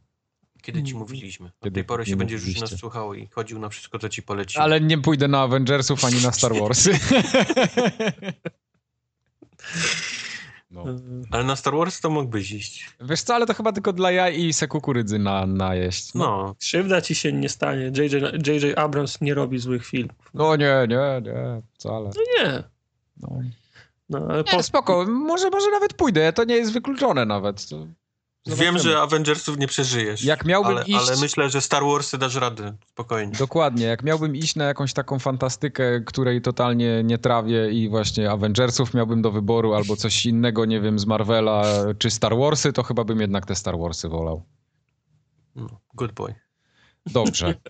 Kiedy 0.61 0.83
ci 0.83 0.95
mówiliśmy? 0.95 1.45
Od 1.47 1.53
Kiedy 1.63 1.73
tej 1.73 1.83
pory 1.83 2.05
się 2.05 2.15
będziesz 2.15 2.47
już 2.47 2.61
nas 2.61 2.79
słuchał 2.79 3.13
i 3.13 3.27
chodził 3.27 3.59
na 3.59 3.69
wszystko, 3.69 3.99
co 3.99 4.09
ci 4.09 4.23
poleciłem. 4.23 4.63
Ale 4.63 4.81
nie 4.81 4.97
pójdę 4.97 5.27
na 5.27 5.41
Avengersów 5.41 6.05
ani 6.05 6.21
na 6.21 6.31
Star 6.31 6.53
Warsy. 6.61 6.99
No. 10.73 10.85
Ale 11.31 11.43
na 11.43 11.55
Star 11.55 11.75
Wars 11.75 12.01
to 12.01 12.09
mógłbyś 12.09 12.51
iść. 12.51 12.89
Wiesz 13.01 13.21
co, 13.21 13.35
ale 13.35 13.45
to 13.45 13.53
chyba 13.53 13.71
tylko 13.71 13.93
dla 13.93 14.11
jaj 14.11 14.39
i 14.39 14.53
se 14.53 14.67
kukurydzy 14.67 15.19
na, 15.19 15.45
najeść. 15.45 16.13
No, 16.13 16.55
Krzywda 16.59 17.01
ci 17.01 17.15
się 17.15 17.33
nie 17.33 17.49
stanie. 17.49 17.85
JJ, 17.85 18.15
JJ 18.51 18.73
Abrams 18.75 19.21
nie 19.21 19.33
robi 19.33 19.59
złych 19.59 19.85
filmów. 19.85 20.15
No 20.33 20.55
nie, 20.55 20.87
nie, 20.89 21.21
nie, 21.21 21.61
wcale. 21.73 22.09
Nie. 22.37 22.63
No. 23.17 23.39
No, 24.09 24.27
ale 24.29 24.43
po, 24.43 24.57
Nie, 24.57 24.63
spoko, 24.63 25.05
może, 25.05 25.49
może 25.49 25.71
nawet 25.71 25.93
pójdę, 25.93 26.33
to 26.33 26.43
nie 26.43 26.55
jest 26.55 26.73
wykluczone 26.73 27.25
nawet. 27.25 27.69
To... 27.69 27.87
wiem, 28.45 28.57
Zobaczymy. 28.57 28.79
że 28.79 29.01
Avengersów 29.01 29.57
nie 29.57 29.67
przeżyjesz. 29.67 30.23
Jak 30.23 30.45
miałbym 30.45 30.77
ale, 30.77 30.85
iść- 30.85 31.09
ale 31.09 31.17
myślę, 31.21 31.49
że 31.49 31.61
Star 31.61 31.83
Warsy 31.83 32.17
dasz 32.17 32.35
radę, 32.35 32.73
spokojnie. 32.89 33.33
Dokładnie, 33.39 33.85
jak 33.85 34.03
miałbym 34.03 34.35
iść 34.35 34.55
na 34.55 34.65
jakąś 34.65 34.93
taką 34.93 35.19
fantastykę, 35.19 36.01
której 36.01 36.41
totalnie 36.41 37.03
nie 37.03 37.17
trawię 37.17 37.71
i 37.71 37.89
właśnie 37.89 38.31
Avengersów 38.31 38.93
miałbym 38.93 39.21
do 39.21 39.31
wyboru 39.31 39.73
albo 39.73 39.95
coś 39.95 40.25
innego, 40.25 40.65
nie 40.65 40.81
wiem, 40.81 40.99
z 40.99 41.05
Marvela 41.05 41.63
czy 41.99 42.09
Star 42.09 42.37
Warsy, 42.37 42.73
to 42.73 42.83
chyba 42.83 43.03
bym 43.03 43.21
jednak 43.21 43.45
te 43.45 43.55
Star 43.55 43.77
Warsy 43.79 44.09
wolał. 44.09 44.43
No, 45.55 45.67
good 45.93 46.11
boy. 46.11 46.35
Dobrze. 47.05 47.55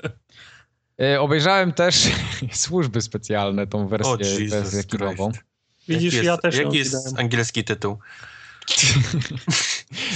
E, 1.02 1.22
Obejrzałem 1.22 1.74
też 1.74 2.12
służby 2.52 3.02
specjalne, 3.02 3.68
tą 3.68 3.88
wersję, 3.88 4.14
Jesus 4.20 4.50
wersję 4.50 4.84
kinową. 4.84 5.32
Widzisz, 5.88 6.14
jaki 6.14 6.26
ja 6.26 6.32
jest, 6.32 6.42
też 6.42 6.58
Jaki 6.58 6.78
jest 6.78 6.96
widziałem. 6.96 7.20
angielski 7.20 7.64
tytuł? 7.64 7.98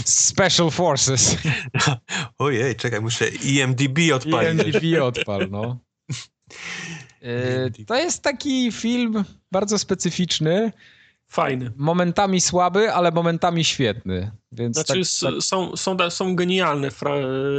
Special 0.06 0.72
Forces. 0.72 1.38
Ojej, 2.40 2.76
czekaj, 2.76 3.02
muszę 3.02 3.28
IMDb 3.30 3.98
odpalić. 4.16 4.66
IMDb 4.66 5.02
odpal, 5.02 5.48
no. 5.52 5.80
E, 7.22 7.70
To 7.88 7.96
jest 7.96 8.24
taki 8.24 8.72
film 8.72 9.24
bardzo 9.52 9.80
specyficzny, 9.80 10.72
Fajny. 11.30 11.72
momentami 11.78 12.42
słaby, 12.42 12.94
ale 12.94 13.12
momentami 13.12 13.64
świetny. 13.64 14.32
Więc 14.52 14.76
Znaczy, 14.76 14.94
tak, 14.94 15.32
tak, 15.34 15.42
Są, 15.44 15.78
są, 15.78 16.10
są 16.10 16.36
genialne 16.36 16.92
fra, 16.92 17.14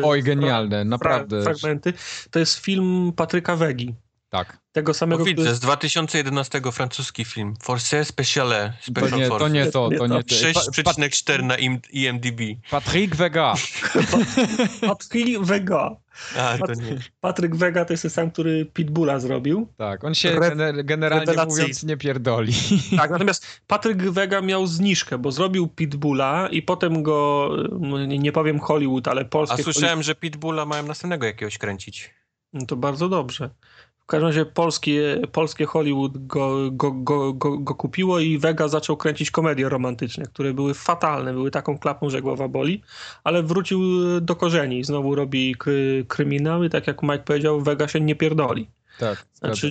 oj, 0.04 0.22
fra- 0.22 0.26
genialne, 0.26 0.84
naprawdę. 0.84 1.42
Fra, 1.42 1.54
fragmenty. 1.54 1.92
To 2.30 2.38
jest 2.38 2.54
film 2.58 3.12
Patryka 3.16 3.56
Wegi. 3.56 3.94
Tak. 4.30 4.58
Tego 4.72 4.94
samego, 4.94 5.24
widzę, 5.24 5.42
który... 5.42 5.54
z 5.54 5.60
2011 5.60 6.60
francuski 6.72 7.24
film. 7.24 7.54
Force 7.62 8.04
Speciale. 8.04 8.72
To 8.86 8.90
Special 8.90 9.18
nie, 9.18 9.24
to 9.28 9.38
Force. 9.38 9.50
nie 9.50 9.66
to, 9.66 9.88
to 9.98 10.06
nie 10.06 10.24
to. 10.24 10.34
Pa- 10.54 10.82
pa- 10.82 10.92
6,4 10.92 11.42
na 11.44 11.56
im- 11.56 11.80
IMDb. 11.92 12.40
Patrick 12.70 13.16
Vega. 13.16 13.54
Patryk 14.80 15.40
Wega. 15.40 15.96
A, 16.36 16.58
to 16.66 16.74
nie. 16.74 16.98
Patryk 17.20 17.56
Wega 17.56 17.84
to 17.84 17.92
jest 17.92 18.02
ten 18.02 18.10
sam, 18.10 18.30
który 18.30 18.66
Pitbulla 18.66 19.18
zrobił. 19.20 19.72
Tak, 19.76 20.04
on 20.04 20.14
się 20.14 20.28
Re- 20.30 20.50
gener- 20.50 20.84
generalnie 20.84 21.44
mówiąc 21.46 21.84
nie 21.84 21.96
pierdoli. 21.96 22.52
Tak, 22.96 23.10
natomiast 23.10 23.46
Patryk 23.66 24.02
Wega 24.10 24.40
miał 24.40 24.66
zniżkę, 24.66 25.18
bo 25.18 25.32
zrobił 25.32 25.68
Pitbulla 25.68 26.48
i 26.50 26.62
potem 26.62 27.02
go, 27.02 27.50
nie 28.18 28.32
powiem 28.32 28.60
Hollywood, 28.60 29.08
ale 29.08 29.20
A 29.20 29.24
polskie... 29.24 29.62
słyszałem, 29.62 30.02
że 30.02 30.14
Pitbulla 30.14 30.66
mają 30.66 30.82
następnego 30.82 31.26
jakiegoś 31.26 31.58
kręcić. 31.58 32.14
No 32.52 32.66
to 32.66 32.76
bardzo 32.76 33.08
dobrze. 33.08 33.50
W 34.08 34.10
każdym 34.10 34.26
razie 34.26 34.46
polskie, 34.46 35.20
polskie 35.32 35.66
Hollywood 35.66 36.26
go, 36.26 36.70
go, 36.70 36.92
go, 36.92 37.32
go, 37.32 37.58
go 37.58 37.74
kupiło 37.74 38.20
i 38.20 38.38
Vega 38.38 38.68
zaczął 38.68 38.96
kręcić 38.96 39.30
komedie 39.30 39.68
romantyczne, 39.68 40.24
które 40.24 40.54
były 40.54 40.74
fatalne, 40.74 41.32
były 41.32 41.50
taką 41.50 41.78
klapą, 41.78 42.10
że 42.10 42.22
głowa 42.22 42.48
boli, 42.48 42.82
ale 43.24 43.42
wrócił 43.42 43.80
do 44.20 44.36
korzeni. 44.36 44.84
Znowu 44.84 45.14
robi 45.14 45.54
kry, 45.58 46.04
kryminały, 46.08 46.70
tak 46.70 46.86
jak 46.86 47.02
Mike 47.02 47.18
powiedział, 47.18 47.60
Vega 47.60 47.88
się 47.88 48.00
nie 48.00 48.16
pierdoli. 48.16 48.68
Tak, 48.98 49.26
Znaczy, 49.34 49.70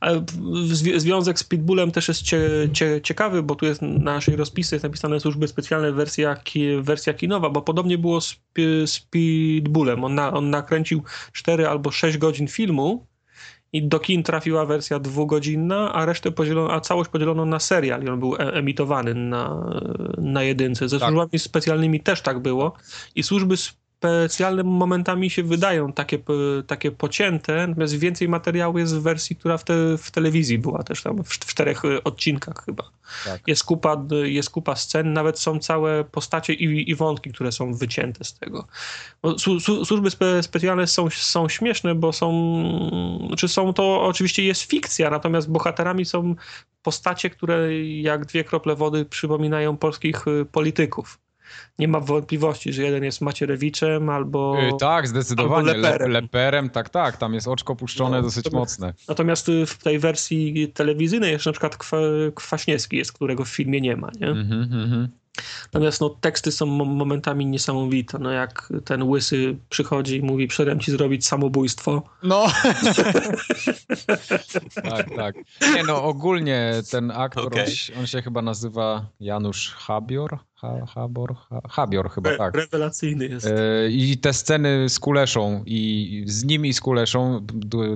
ale 0.00 0.20
zwi- 0.66 1.00
związek 1.00 1.38
z 1.38 1.44
Pitbullem 1.44 1.90
też 1.90 2.08
jest 2.08 2.22
cie, 2.22 2.40
cie, 2.72 3.00
ciekawy, 3.02 3.42
bo 3.42 3.54
tu 3.54 3.66
jest 3.66 3.82
na 3.82 3.88
naszej 3.88 4.36
rozpisce 4.36 4.76
jest 4.76 4.84
napisane 4.84 5.20
służby 5.20 5.48
specjalne 5.48 5.92
wersja, 5.92 6.36
ki, 6.36 6.66
wersja 6.80 7.14
kinowa, 7.14 7.50
bo 7.50 7.62
podobnie 7.62 7.98
było 7.98 8.20
z, 8.20 8.36
z 8.86 9.00
Pitbullem. 9.00 10.04
On, 10.04 10.14
na, 10.14 10.32
on 10.32 10.50
nakręcił 10.50 11.02
4 11.32 11.68
albo 11.68 11.90
6 11.90 12.18
godzin 12.18 12.48
filmu 12.48 13.06
i 13.72 13.82
do 13.82 14.00
kin 14.00 14.22
trafiła 14.22 14.66
wersja 14.66 14.98
dwugodzinna, 14.98 15.92
a 15.92 16.06
resztę 16.06 16.30
podzielono, 16.30 16.72
a 16.74 16.80
całość 16.80 17.10
podzielono 17.10 17.44
na 17.44 17.58
serial 17.58 18.02
i 18.04 18.08
on 18.08 18.18
był 18.20 18.34
e- 18.34 18.38
emitowany 18.38 19.14
na, 19.14 19.70
na 20.18 20.42
jedynce. 20.42 20.88
Ze 20.88 20.98
Tak. 20.98 21.08
służbami 21.08 21.38
specjalnymi 21.38 22.00
też 22.00 22.22
tak 22.22 22.38
było 22.38 22.72
i 23.14 23.22
służby 23.22 23.54
specjalne 23.98 24.62
momentami 24.62 25.30
się 25.30 25.42
wydają 25.42 25.92
takie, 25.92 26.18
p- 26.18 26.32
takie 26.66 26.90
pocięte, 26.90 27.66
natomiast 27.66 27.94
więcej 27.94 28.28
materiału 28.28 28.78
jest 28.78 28.96
w 28.96 29.02
wersji, 29.02 29.36
która 29.36 29.58
w, 29.58 29.64
te, 29.64 29.98
w 29.98 30.10
telewizji 30.10 30.58
była 30.58 30.82
też 30.82 31.02
tam 31.02 31.24
w, 31.24 31.28
w 31.28 31.38
czterech 31.38 31.84
y, 31.84 32.02
odcinkach 32.02 32.64
chyba. 32.64 32.90
Tak. 33.24 33.48
Jest, 33.48 33.64
kupa, 33.64 34.06
jest 34.24 34.50
kupa 34.50 34.76
scen, 34.76 35.12
nawet 35.12 35.38
są 35.38 35.58
całe 35.58 36.04
postacie 36.04 36.52
i, 36.52 36.90
i 36.90 36.94
wątki, 36.94 37.32
które 37.32 37.52
są 37.52 37.74
wycięte 37.74 38.24
z 38.24 38.34
tego. 38.34 38.66
Su, 39.38 39.60
su, 39.60 39.84
służby 39.84 40.10
spe, 40.10 40.42
specjalne 40.42 40.86
są, 40.86 41.10
są 41.10 41.48
śmieszne, 41.48 41.94
bo 41.94 42.12
są, 42.12 42.28
czy 43.36 43.48
są 43.48 43.72
to 43.72 44.02
oczywiście 44.02 44.44
jest 44.44 44.62
fikcja, 44.62 45.10
natomiast 45.10 45.50
bohaterami 45.50 46.04
są 46.04 46.34
postacie, 46.82 47.30
które 47.30 47.84
jak 47.84 48.26
dwie 48.26 48.44
krople 48.44 48.74
wody 48.74 49.04
przypominają 49.04 49.76
polskich 49.76 50.24
polityków. 50.52 51.18
Nie 51.78 51.88
ma 51.88 52.00
wątpliwości, 52.00 52.72
że 52.72 52.82
jeden 52.82 53.04
jest 53.04 53.20
Macierewiczem 53.20 54.10
albo... 54.10 54.56
Y, 54.62 54.72
tak, 54.80 55.08
zdecydowanie. 55.08 55.54
albo 55.70 55.80
leperem. 55.82 56.10
Le, 56.12 56.20
leperem, 56.20 56.70
tak, 56.70 56.88
tak. 56.88 57.16
Tam 57.16 57.34
jest 57.34 57.48
oczko 57.48 57.76
puszczone 57.76 58.16
No, 58.16 58.22
dosyć 58.22 58.52
mocne. 58.52 58.94
Natomiast 59.08 59.48
y, 59.48 59.66
w 59.66 59.78
tej 59.78 59.98
wersji 59.98 60.68
telewizyjnej 60.74 61.32
jeszcze 61.32 61.50
na 61.50 61.52
przykład 61.52 61.76
Kwa, 61.76 61.98
Kwaśniewski 62.34 62.96
jest, 62.96 63.12
którego 63.12 63.44
w 63.44 63.48
filmie 63.48 63.80
nie 63.80 63.96
ma, 63.96 64.10
nie? 64.20 64.26
Mhm, 64.26 64.62
mhm. 64.62 65.08
Natomiast 65.72 66.00
no, 66.00 66.08
teksty 66.10 66.52
są 66.52 66.66
mo- 66.66 66.84
momentami 66.84 67.46
niesamowite. 67.46 68.18
No, 68.18 68.30
jak 68.30 68.72
ten 68.84 69.02
łysy 69.02 69.56
przychodzi 69.68 70.16
i 70.16 70.22
mówi, 70.22 70.46
przedem 70.48 70.80
ci 70.80 70.90
zrobić 70.90 71.26
samobójstwo. 71.26 72.02
No. 72.22 72.46
tak, 74.90 75.06
tak. 75.16 75.34
Nie 75.74 75.82
no, 75.86 76.02
ogólnie 76.04 76.72
ten 76.90 77.10
aktor, 77.10 77.46
on, 77.46 77.52
Okej. 77.52 77.76
się- 77.76 77.92
on 77.98 78.06
się 78.06 78.22
chyba 78.22 78.42
nazywa 78.42 79.06
Janusz 79.20 79.74
Habior? 79.74 80.38
Ha, 80.60 80.86
Habor? 80.94 81.34
Ha, 81.50 81.60
Habior 81.70 82.10
chyba, 82.10 82.30
Re- 82.30 82.36
tak. 82.38 82.54
Rewelacyjny 82.56 83.26
jest. 83.26 83.46
E, 83.46 83.88
I 83.90 84.18
te 84.18 84.32
sceny 84.32 84.88
z 84.88 84.98
Kuleszą 84.98 85.62
i 85.66 86.24
z 86.26 86.44
nim 86.44 86.66
i 86.66 86.72
z 86.72 86.80
Kuleszą, 86.80 87.46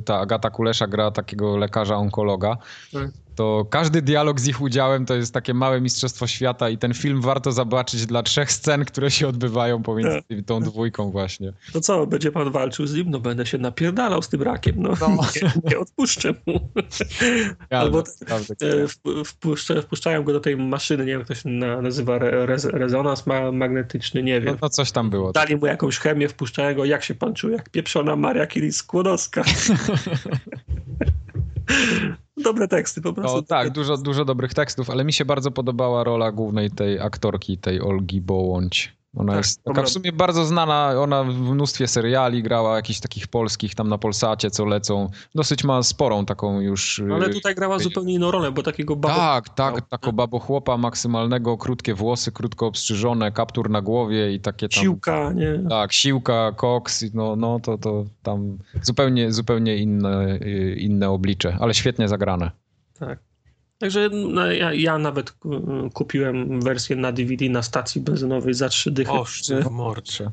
ta 0.04 0.18
Agata 0.18 0.50
Kulesza 0.50 0.86
gra 0.86 1.10
takiego 1.10 1.56
lekarza 1.56 1.96
onkologa, 1.96 2.56
Tak. 2.92 3.10
to 3.36 3.66
każdy 3.70 4.02
dialog 4.02 4.40
z 4.40 4.48
ich 4.48 4.60
udziałem 4.60 5.06
to 5.06 5.14
jest 5.14 5.34
takie 5.34 5.54
małe 5.54 5.80
mistrzostwo 5.80 6.26
świata 6.26 6.68
i 6.68 6.78
ten 6.78 6.94
film 6.94 7.20
warto 7.20 7.52
zobaczyć 7.52 8.06
dla 8.06 8.22
trzech 8.22 8.52
scen, 8.52 8.84
które 8.84 9.10
się 9.10 9.28
odbywają 9.28 9.82
pomiędzy 9.82 10.22
Tak. 10.28 10.38
tą 10.46 10.60
dwójką 10.60 11.10
właśnie. 11.10 11.52
To 11.72 11.80
co, 11.80 12.06
będzie 12.06 12.32
pan 12.32 12.50
walczył 12.52 12.86
z 12.86 12.94
nim? 12.94 13.10
No 13.10 13.20
będę 13.20 13.46
się 13.46 13.58
napierdalał 13.58 14.22
z 14.22 14.28
tym 14.28 14.42
rakiem. 14.42 14.74
No, 14.78 14.90
Nie, 15.42 15.52
nie 15.70 15.78
odpuszczę 15.78 16.34
mu. 16.46 16.60
Albo 17.70 18.02
Naprawdę, 18.20 18.54
e, 18.60 18.84
wp- 18.88 19.24
wpuszcza, 19.24 19.82
wpuszczają 19.82 20.24
go 20.24 20.32
do 20.32 20.40
tej 20.40 20.56
maszyny, 20.56 21.04
nie 21.04 21.10
wiem 21.12 21.18
jak 21.20 21.28
to 21.28 21.34
się 21.34 21.48
na, 21.48 21.82
nazywa, 21.82 22.14
re, 22.16 22.42
rez, 22.52 22.64
rezonans 22.64 23.26
ma, 23.26 23.52
magnetyczny, 23.52 24.22
nie 24.22 24.40
wiem. 24.40 24.56
no 24.62 24.68
coś 24.68 24.92
tam 24.92 25.10
było. 25.10 25.32
Dali 25.32 25.56
mu 25.56 25.66
jakąś 25.66 25.98
chemię, 25.98 26.28
wpuszczają 26.28 26.76
go, 26.76 26.84
jak 26.84 27.04
się 27.04 27.14
pan 27.14 27.34
czuje, 27.34 27.56
jak 27.56 27.70
pieprzona 27.70 28.16
Maria 28.16 28.46
Curie-Skłodowska. 28.46 29.42
Dobre 32.44 32.68
teksty 32.68 33.00
po 33.00 33.12
prostu. 33.12 33.36
No, 33.36 33.42
tak, 33.42 33.70
dużo, 33.70 33.96
dużo 33.96 34.24
dobrych 34.24 34.54
tekstów, 34.54 34.90
ale 34.90 35.04
mi 35.04 35.12
się 35.12 35.24
bardzo 35.24 35.50
podobała 35.50 36.04
rola 36.04 36.32
głównej 36.32 36.70
tej 36.70 37.00
aktorki, 37.00 37.58
tej 37.58 37.80
Olgi 37.80 38.20
Bołądź. 38.20 39.01
Ona 39.16 39.32
Tak, 39.32 39.38
jest 39.38 39.64
taka 39.64 39.82
w 39.82 39.88
sumie 39.88 40.12
bardzo 40.12 40.44
znana, 40.44 41.00
ona 41.00 41.24
w 41.24 41.40
mnóstwie 41.40 41.88
seriali 41.88 42.42
grała, 42.42 42.76
jakichś 42.76 43.00
takich 43.00 43.28
polskich 43.28 43.74
tam 43.74 43.88
na 43.88 43.98
Polsacie, 43.98 44.50
co 44.50 44.64
lecą. 44.64 45.10
Dosyć 45.34 45.64
ma 45.64 45.82
sporą 45.82 46.26
taką 46.26 46.60
już... 46.60 47.02
Ale 47.14 47.26
y, 47.26 47.30
tutaj 47.30 47.54
grała 47.54 47.78
zupełnie 47.78 48.14
inną 48.14 48.30
rolę, 48.30 48.52
bo 48.52 48.62
takiego 48.62 48.96
babo... 48.96 49.14
Tak, 49.14 49.48
tak, 49.48 49.88
tako 49.88 50.12
babochłopa 50.12 50.76
maksymalnego, 50.76 51.58
krótkie 51.58 51.94
włosy, 51.94 52.32
krótko 52.32 52.66
obstrzyżone, 52.66 53.32
kaptur 53.32 53.70
na 53.70 53.82
głowie 53.82 54.34
i 54.34 54.40
takie 54.40 54.68
tam... 54.68 54.82
Siłka, 54.82 55.32
nie? 55.32 55.64
Tak, 55.68 55.92
siłka, 55.92 56.52
koks, 56.56 57.04
no, 57.14 57.36
no 57.36 57.60
to, 57.60 57.78
to 57.78 58.04
tam 58.22 58.58
zupełnie, 58.82 59.32
zupełnie 59.32 59.76
inne, 59.76 60.38
y, 60.42 60.76
inne 60.78 61.10
oblicze, 61.10 61.56
ale 61.60 61.74
świetnie 61.74 62.08
zagrane. 62.08 62.50
Tak. 62.98 63.31
Także 63.82 64.08
no, 64.12 64.52
ja, 64.52 64.74
ja 64.74 64.98
nawet 64.98 65.34
kupiłem 65.92 66.60
wersję 66.60 66.96
na 66.96 67.12
DVD 67.12 67.48
na 67.48 67.62
stacji 67.62 68.00
benzynowej 68.00 68.54
za 68.54 68.68
trzy 68.68 68.90
dychy. 68.90 69.12
Oż 69.12 69.42
mordcze. 69.70 70.30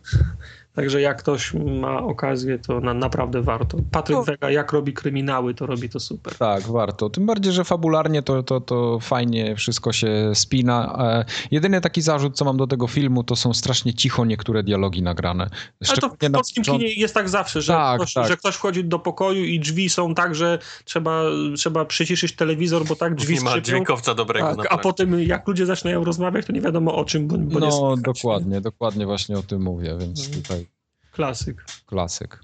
Także 0.76 1.02
jak 1.02 1.20
ktoś 1.20 1.54
ma 1.54 2.04
okazję, 2.04 2.60
to 2.60 2.80
na, 2.80 2.94
naprawdę 2.94 3.42
warto. 3.42 3.78
Patryk 3.92 4.18
No. 4.18 4.24
Wega, 4.24 4.52
jak 4.52 4.72
robi 4.74 4.94
kryminały, 4.94 5.54
to 5.54 5.66
robi 5.66 5.90
to 5.90 6.00
super. 6.00 6.36
Tak, 6.36 6.64
warto. 6.64 7.10
Tym 7.10 7.26
bardziej, 7.26 7.54
że 7.54 7.64
fabularnie 7.64 8.22
to, 8.22 8.44
to, 8.44 8.62
to 8.62 9.00
fajnie 9.00 9.56
wszystko 9.56 9.94
się 9.94 10.32
spina. 10.34 10.96
E, 11.00 11.26
jedyny 11.52 11.82
taki 11.82 12.02
zarzut, 12.02 12.36
co 12.38 12.46
mam 12.46 12.58
do 12.58 12.68
tego 12.68 12.88
filmu, 12.88 13.24
to 13.24 13.36
są 13.36 13.54
strasznie 13.54 13.94
cicho 13.94 14.26
niektóre 14.26 14.64
dialogi 14.64 15.02
nagrane. 15.02 15.44
Ale 15.44 15.52
to 15.80 15.86
Szczególnie 15.86 16.30
w 16.30 16.32
polskim 16.32 16.64
początku- 16.64 16.80
kinie 16.88 16.94
jest 17.02 17.14
tak 17.14 17.30
zawsze, 17.30 17.62
że, 17.62 17.74
Tak, 17.74 17.98
ktoś, 18.00 18.14
tak. 18.14 18.28
że 18.28 18.38
ktoś 18.38 18.56
wchodzi 18.56 18.84
do 18.84 19.00
pokoju 19.00 19.44
i 19.46 19.60
drzwi 19.60 19.90
są 19.90 20.16
tak, 20.16 20.36
że 20.36 20.60
trzeba, 20.86 21.22
trzeba 21.58 21.86
przyciszyć 21.86 22.36
telewizor, 22.36 22.86
bo 22.86 22.96
tak 22.96 23.16
drzwi 23.16 23.34
Nie 23.36 23.42
ma 23.42 23.62
dźwiękowca 23.62 24.16
dobrego. 24.16 24.56
Tak, 24.56 24.68
a 24.70 24.78
potem 24.78 25.20
jak 25.24 25.48
ludzie 25.48 25.66
zaczynają 25.66 26.04
rozmawiać, 26.04 26.46
to 26.46 26.54
nie 26.54 26.62
wiadomo 26.62 26.96
o 26.96 27.06
czym, 27.06 27.28
bo, 27.28 27.38
bo 27.38 27.60
nie 27.60 27.66
No, 27.68 27.72
słychać, 27.72 28.02
dokładnie, 28.02 28.62
dokładnie 28.62 29.06
właśnie 29.06 29.38
o 29.38 29.44
tym 29.44 29.62
mówię, 29.62 29.96
więc 30.00 30.26
Mhm. 30.26 30.42
tutaj? 30.44 30.69
Klasyk. 31.12 31.66
klasyk. 31.86 32.40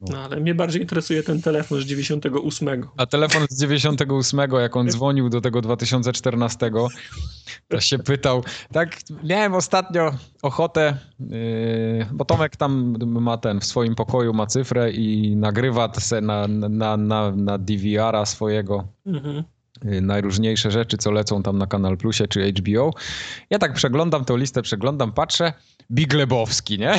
No, 0.00 0.18
ale 0.18 0.40
mnie 0.40 0.54
bardziej 0.54 0.82
interesuje 0.82 1.22
ten 1.22 1.42
telefon 1.42 1.80
z 1.80 1.84
98. 1.84 2.68
A 2.96 3.06
telefon 3.06 3.46
z 3.50 3.60
98, 3.60 4.40
jak 4.60 4.76
on 4.76 4.88
dzwonił 4.90 5.28
do 5.28 5.40
tego 5.40 5.60
2014, 5.60 6.70
to 7.68 7.80
się 7.80 7.98
pytał. 7.98 8.44
Tak, 8.72 8.96
miałem 9.22 9.54
ostatnio 9.54 10.14
ochotę, 10.42 10.98
yy, 11.20 12.06
bo 12.12 12.24
Tomek 12.24 12.56
tam 12.56 12.96
ma 13.00 13.38
ten 13.38 13.60
w 13.60 13.64
swoim 13.64 13.94
pokoju 13.94 14.32
ma 14.32 14.46
cyfrę 14.46 14.90
i 14.90 15.36
nagrywa 15.36 15.92
se 15.94 16.20
na, 16.20 16.48
na, 16.48 16.96
na, 16.96 17.30
na 17.30 17.58
DVR-a 17.58 18.26
swojego 18.26 18.84
Mhm. 19.06 19.44
Y, 19.84 20.00
najróżniejsze 20.00 20.70
rzeczy, 20.70 20.98
co 20.98 21.10
lecą 21.12 21.42
tam 21.42 21.58
na 21.58 21.66
Kanal 21.66 21.96
Plusie 21.96 22.28
czy 22.28 22.52
HBO. 22.52 22.90
Ja 23.50 23.58
tak 23.58 23.72
przeglądam 23.72 24.24
tą 24.24 24.36
listę, 24.36 24.62
przeglądam, 24.62 25.12
patrzę, 25.12 25.52
Big 25.90 26.12
Lebowski, 26.12 26.78
nie? 26.78 26.94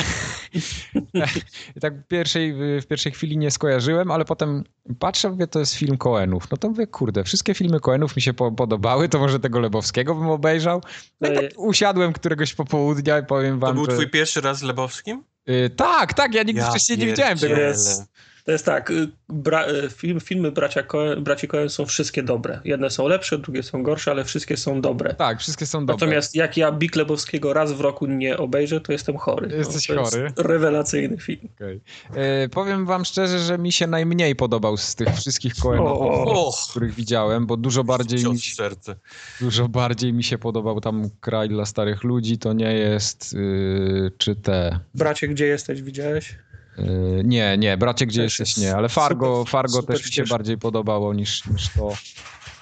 I 1.76 1.80
tak 1.80 1.94
w 1.98 2.06
pierwszej, 2.06 2.54
w 2.82 2.86
pierwszej 2.88 3.12
chwili 3.12 3.38
nie 3.38 3.50
skojarzyłem, 3.50 4.10
ale 4.10 4.24
potem 4.24 4.64
patrzę, 4.98 5.30
mówię, 5.30 5.46
to 5.46 5.58
jest 5.58 5.74
film 5.74 5.98
Coenów. 5.98 6.50
No 6.50 6.56
to 6.56 6.68
mówię, 6.68 6.86
kurde, 6.86 7.24
wszystkie 7.24 7.54
filmy 7.54 7.80
Coenów 7.80 8.16
mi 8.16 8.22
się 8.22 8.34
po, 8.34 8.52
podobały, 8.52 9.08
to 9.08 9.18
może 9.18 9.40
tego 9.40 9.60
Lebowskiego 9.60 10.14
bym 10.14 10.28
obejrzał. 10.28 10.82
No 11.20 11.28
i 11.32 11.34
tak 11.34 11.44
usiadłem 11.56 12.12
któregoś 12.12 12.54
popołudnia 12.54 13.18
i 13.18 13.26
powiem 13.26 13.60
To 13.60 13.66
wam, 13.66 13.74
był 13.76 13.84
że... 13.84 13.92
twój 13.92 14.10
pierwszy 14.10 14.40
raz 14.40 14.58
z 14.58 14.62
Lebowskim? 14.62 15.24
Y, 15.48 15.70
tak, 15.76 16.14
tak, 16.14 16.34
ja 16.34 16.42
nigdy 16.42 16.60
Ja 16.60 16.70
wcześniej 16.70 16.98
nie 16.98 17.06
widziałem 17.06 17.38
tego. 17.38 17.56
jest- 17.56 18.04
To 18.46 18.52
jest 18.52 18.64
tak, 18.64 18.90
y, 18.90 19.08
bra, 19.28 19.68
y, 19.68 19.90
film, 19.90 20.20
filmy 20.20 20.52
bracia 20.52 20.82
Coen, 20.82 21.24
braci 21.24 21.48
Coen 21.48 21.68
są 21.68 21.86
wszystkie 21.86 22.22
dobre. 22.22 22.60
Jedne 22.64 22.90
są 22.90 23.08
lepsze, 23.08 23.38
drugie 23.38 23.62
są 23.62 23.82
gorsze, 23.82 24.10
ale 24.10 24.24
wszystkie 24.24 24.56
są 24.56 24.80
dobre. 24.80 25.14
Tak, 25.14 25.40
wszystkie 25.40 25.66
są 25.66 25.86
dobre. 25.86 26.06
Natomiast 26.06 26.34
jak 26.34 26.56
ja 26.56 26.72
Big 26.72 26.96
Lebowskiego 26.96 27.52
raz 27.52 27.72
w 27.72 27.80
roku 27.80 28.06
nie 28.06 28.38
obejrzę, 28.38 28.80
to 28.80 28.92
jestem 28.92 29.16
chory. 29.16 29.56
Jesteś 29.56 29.86
to 29.86 30.04
chory? 30.04 30.22
Jest 30.22 30.38
rewelacyjny 30.38 31.18
film. 31.18 31.48
Okej. 31.54 31.80
E, 32.14 32.48
powiem 32.48 32.86
wam 32.86 33.04
szczerze, 33.04 33.38
że 33.38 33.58
mi 33.58 33.72
się 33.72 33.86
najmniej 33.86 34.36
podobał 34.36 34.76
z 34.76 34.94
tych 34.94 35.08
wszystkich 35.08 35.54
Coenów, 35.54 36.54
których 36.70 36.94
widziałem, 36.94 37.46
bo 37.46 37.56
dużo 37.56 37.84
bardziej, 37.84 38.24
mi, 38.24 38.38
serce. 38.38 38.96
dużo 39.40 39.68
bardziej 39.68 40.12
mi 40.12 40.24
się 40.24 40.38
podobał 40.38 40.80
tam 40.80 41.10
Kraj 41.20 41.48
dla 41.48 41.64
starych 41.64 42.04
ludzi, 42.04 42.38
to 42.38 42.52
nie 42.52 42.74
jest, 42.74 43.32
y, 43.32 44.12
czy 44.18 44.36
te... 44.36 44.80
Bracie, 44.94 45.28
gdzie 45.28 45.46
jesteś, 45.46 45.82
widziałeś? 45.82 46.34
Y, 46.78 47.22
nie, 47.24 47.58
nie, 47.58 47.76
Bracie, 47.76 48.06
gdzie 48.06 48.22
jesteś, 48.22 48.40
jest 48.40 48.58
nie, 48.58 48.76
ale 48.76 48.88
Fargo, 48.88 49.36
super- 49.36 49.50
Fargo 49.50 49.72
super 49.72 49.96
też 49.96 50.06
mi 50.06 50.12
się 50.12 50.24
bardziej 50.24 50.58
podobało 50.58 51.14
niż, 51.14 51.46
niż 51.46 51.68
to. 51.68 51.92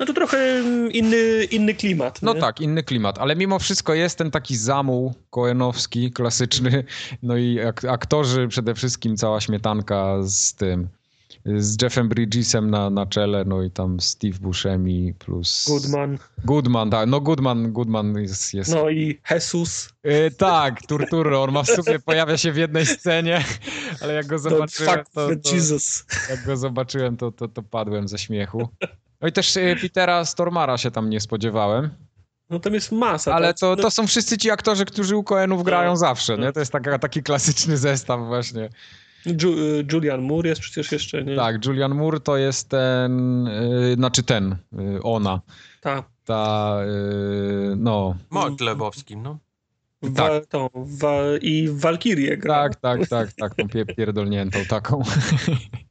No 0.01 0.07
to 0.07 0.13
trochę 0.13 0.39
mm, 0.39 0.93
inny, 0.93 1.45
inny 1.51 1.75
klimat. 1.75 2.23
No 2.23 2.35
nie? 2.35 2.41
tak, 2.41 2.61
inny 2.61 2.83
klimat, 2.83 3.19
ale 3.19 3.37
mimo 3.37 3.59
wszystko 3.59 3.95
jest 3.95 4.19
ten 4.19 4.31
taki 4.31 4.57
zamuł 4.57 5.15
koenowski, 5.31 6.13
klasyczny, 6.13 6.85
no 7.23 7.37
i 7.37 7.61
ak- 7.61 7.85
aktorzy 7.85 8.49
przede 8.49 8.75
wszystkim, 8.75 9.17
cała 9.17 9.41
śmietanka 9.41 10.17
z 10.23 10.55
tym, 10.55 10.89
z 11.47 11.83
Jeffem 11.83 12.09
Bridgesem 12.09 12.71
na, 12.71 12.91
na 12.91 13.07
czele, 13.07 13.45
no 13.45 13.63
i 13.63 13.71
tam 13.71 14.01
Steve 14.01 14.39
Buscemi 14.39 15.15
plus... 15.19 15.67
Goodman. 15.69 16.19
Goodman, 16.45 16.91
tak. 16.91 17.09
No 17.09 17.21
Goodman, 17.21 17.73
Goodman 17.73 18.19
jest... 18.19 18.55
jest... 18.55 18.75
No 18.75 18.91
i 18.91 19.21
Jesus. 19.31 19.89
Yy, 20.05 20.31
tak, 20.31 20.87
Turturro. 20.87 21.43
On 21.43 21.53
ma 21.53 21.63
w 21.63 21.67
sumie, 21.67 21.99
pojawia 21.99 22.37
się 22.37 22.53
w 22.53 22.57
jednej 22.57 22.87
scenie, 22.87 23.45
ale 24.03 24.15
jak 24.15 24.27
go 24.27 24.39
zobaczyłem, 24.39 24.97
fuck 24.97 25.11
to, 25.15 25.29
to, 25.43 25.55
Jesus. 25.55 26.07
jak 26.31 26.45
go 26.47 26.57
zobaczyłem, 26.57 27.17
to, 27.17 27.33
to, 27.33 27.49
to 27.49 27.63
padłem 27.63 28.09
ze 28.09 28.19
śmiechu. 28.19 28.69
No 29.21 29.29
i 29.29 29.33
też 29.33 29.57
y, 29.57 29.77
Petera 29.83 30.25
Stormara 30.25 30.79
się 30.79 30.91
tam 30.91 31.11
nie 31.11 31.21
spodziewałem. 31.21 31.91
No 32.51 32.61
tam 32.61 32.75
jest 32.75 32.93
masa. 32.93 33.35
Ale 33.35 33.49
tak? 33.49 33.59
to, 33.59 33.77
No, 33.77 33.83
to 33.83 33.91
są 33.91 34.07
wszyscy 34.07 34.39
ci 34.39 34.51
aktorzy, 34.51 34.85
którzy 34.85 35.17
u 35.17 35.25
Coenów 35.25 35.65
grają 35.65 35.91
No. 35.91 35.97
zawsze, 35.97 36.39
nie? 36.39 36.53
To 36.53 36.61
jest 36.61 36.73
taka, 36.73 36.99
taki 36.99 37.23
klasyczny 37.23 37.77
zestaw 37.77 38.21
właśnie. 38.27 38.69
Ju- 39.27 39.59
y, 39.59 39.87
Julian 39.93 40.23
Moore 40.23 40.49
jest 40.49 40.61
przecież 40.61 40.93
jeszcze, 40.93 41.25
nie? 41.25 41.37
Tak, 41.37 41.65
Julian 41.67 41.95
Moore 41.95 42.21
to 42.21 42.37
jest 42.37 42.69
ten, 42.69 43.47
y, 43.47 43.95
znaczy 43.95 44.23
ten, 44.23 44.57
y, 44.97 45.03
ona, 45.03 45.41
Ta. 45.81 46.05
ta, 46.25 46.77
y, 47.73 47.77
no, 47.77 48.17
Mark 48.31 48.61
Lebowski, 48.61 49.17
no. 49.17 49.39
Wa- 50.03 50.29
Tak. 50.29 50.47
tą, 50.47 50.69
wa- 50.75 51.37
I 51.43 51.69
Walkirię 51.73 52.37
gra. 52.37 52.55
tak, 52.55 52.77
tak, 52.77 53.09
tak, 53.09 53.33
tak, 53.33 53.55
tą 53.55 53.65
pie- 53.69 53.95
pierdolniętą 53.97 54.59
taką. 54.69 55.03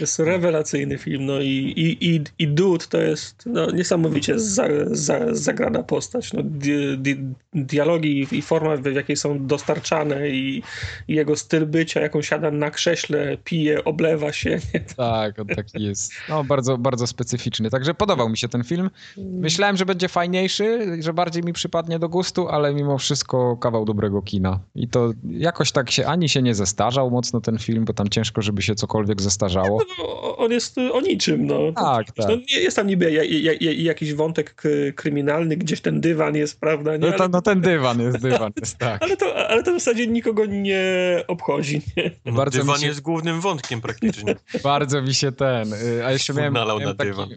Jest 0.00 0.18
rewelacyjny 0.18 0.98
film. 0.98 1.26
No 1.26 1.40
i, 1.40 1.48
i, 1.76 2.08
i, 2.14 2.20
i 2.38 2.48
Dude 2.48 2.86
to 2.86 2.98
jest 2.98 3.42
no, 3.46 3.70
niesamowicie 3.70 4.38
za, 4.38 4.64
za, 4.86 5.34
zagrana 5.34 5.82
postać. 5.82 6.32
No, 6.32 6.42
di, 6.42 6.98
di, 6.98 7.16
dialogi 7.54 8.26
i 8.32 8.42
forma, 8.42 8.76
w 8.76 8.94
jakiej 8.94 9.16
są 9.16 9.46
dostarczane 9.46 10.28
i, 10.28 10.62
i 11.08 11.14
jego 11.14 11.36
styl 11.36 11.66
bycia, 11.66 12.00
jaką 12.00 12.22
siada 12.22 12.50
na 12.50 12.70
krześle, 12.70 13.36
pije, 13.44 13.84
oblewa 13.84 14.32
się. 14.32 14.50
Nie? 14.74 14.80
Tak, 14.80 15.38
on 15.38 15.46
taki 15.46 15.84
jest, 15.84 16.12
no 16.28 16.44
bardzo, 16.44 16.78
bardzo 16.78 17.06
specyficzny, 17.06 17.70
także 17.70 17.94
podobał 17.94 18.28
mi 18.28 18.38
się 18.38 18.48
ten 18.48 18.64
film. 18.64 18.90
Myślałem, 19.16 19.76
że 19.76 19.86
będzie 19.86 20.08
fajniejszy, 20.08 20.96
że 21.02 21.12
bardziej 21.12 21.42
mi 21.42 21.52
przypadnie 21.52 21.98
do 21.98 22.08
gustu, 22.08 22.48
ale 22.48 22.74
mimo 22.74 22.98
wszystko 22.98 23.56
kawał 23.56 23.84
dobrego 23.84 24.22
kina. 24.22 24.60
I 24.74 24.88
to 24.88 25.12
jakoś 25.30 25.72
tak 25.72 25.90
się, 25.90 26.06
ani 26.06 26.28
się 26.28 26.42
nie 26.42 26.54
zestarzał 26.54 27.10
mocno 27.10 27.40
ten 27.40 27.58
film, 27.58 27.84
bo 27.84 27.92
tam 27.92 28.08
ciężko, 28.08 28.42
żeby 28.42 28.62
się 28.62 28.74
cokolwiek 28.74 29.11
zestarzało. 29.20 29.82
No, 29.98 30.36
on 30.36 30.52
jest 30.52 30.78
o 30.92 31.00
niczym. 31.00 31.46
No. 31.46 31.58
Tak, 31.76 32.06
tak. 32.12 32.28
No, 32.28 32.36
nie- 32.36 32.60
jest 32.60 32.76
tam 32.76 32.86
niby 32.86 33.12
ja, 33.12 33.24
ja, 33.24 33.52
ja, 33.60 33.72
jakiś 33.72 34.14
wątek 34.14 34.54
k- 34.54 34.68
kryminalny, 34.94 35.56
gdzieś 35.56 35.80
ten 35.80 36.00
dywan 36.00 36.34
jest, 36.36 36.60
prawda? 36.60 36.96
Nie? 36.96 37.10
No, 37.10 37.12
to, 37.12 37.28
no 37.28 37.42
ten 37.42 37.60
dywan 37.60 38.00
jest, 38.00 38.18
dywan 38.18 38.52
jest, 38.60 38.78
tak. 38.78 39.02
ale, 39.02 39.16
to, 39.16 39.48
ale 39.48 39.62
to 39.62 39.70
w 39.70 39.74
zasadzie 39.74 40.06
nikogo 40.06 40.46
nie 40.46 40.84
obchodzi. 41.28 41.82
Nie? 41.96 42.10
no 42.24 42.32
Bardzo 42.32 42.58
dywan 42.58 42.80
się- 42.80 42.86
jest 42.86 43.00
głównym 43.00 43.40
wątkiem 43.40 43.80
praktycznie. 43.80 44.34
Bardzo 44.64 45.02
mi 45.02 45.14
się 45.14 45.32
ten. 45.32 45.72
y, 45.72 46.06
A 46.06 46.12
jeszcze 46.12 46.34
miałem, 46.34 46.54
Nalał 46.54 46.78
miałem 46.80 46.96
na 46.98 47.04
dywan. 47.04 47.28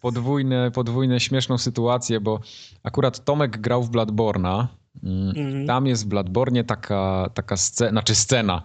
podwójne, 0.00 0.70
podwójne 0.70 1.20
śmieszną 1.20 1.58
sytuację, 1.58 2.20
bo 2.20 2.40
akurat 2.82 3.24
Tomek 3.24 3.56
grał 3.60 3.82
w 3.82 3.90
Bladborna. 3.90 4.68
Mm, 5.04 5.28
Mhm. 5.36 5.66
Tam 5.66 5.86
jest 5.86 6.04
w 6.04 6.08
Bladbornie 6.08 6.64
taka, 6.64 7.30
taka 7.34 7.56
scena, 7.56 7.90
znaczy 7.90 8.14
scena. 8.14 8.62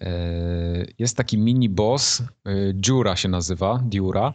E, 0.00 0.06
Jest 0.98 1.16
taki 1.16 1.38
mini 1.38 1.68
boss, 1.68 2.20
e, 2.20 2.50
Dziura 2.74 3.16
się 3.16 3.28
nazywa, 3.28 3.80
Diura. 3.84 4.32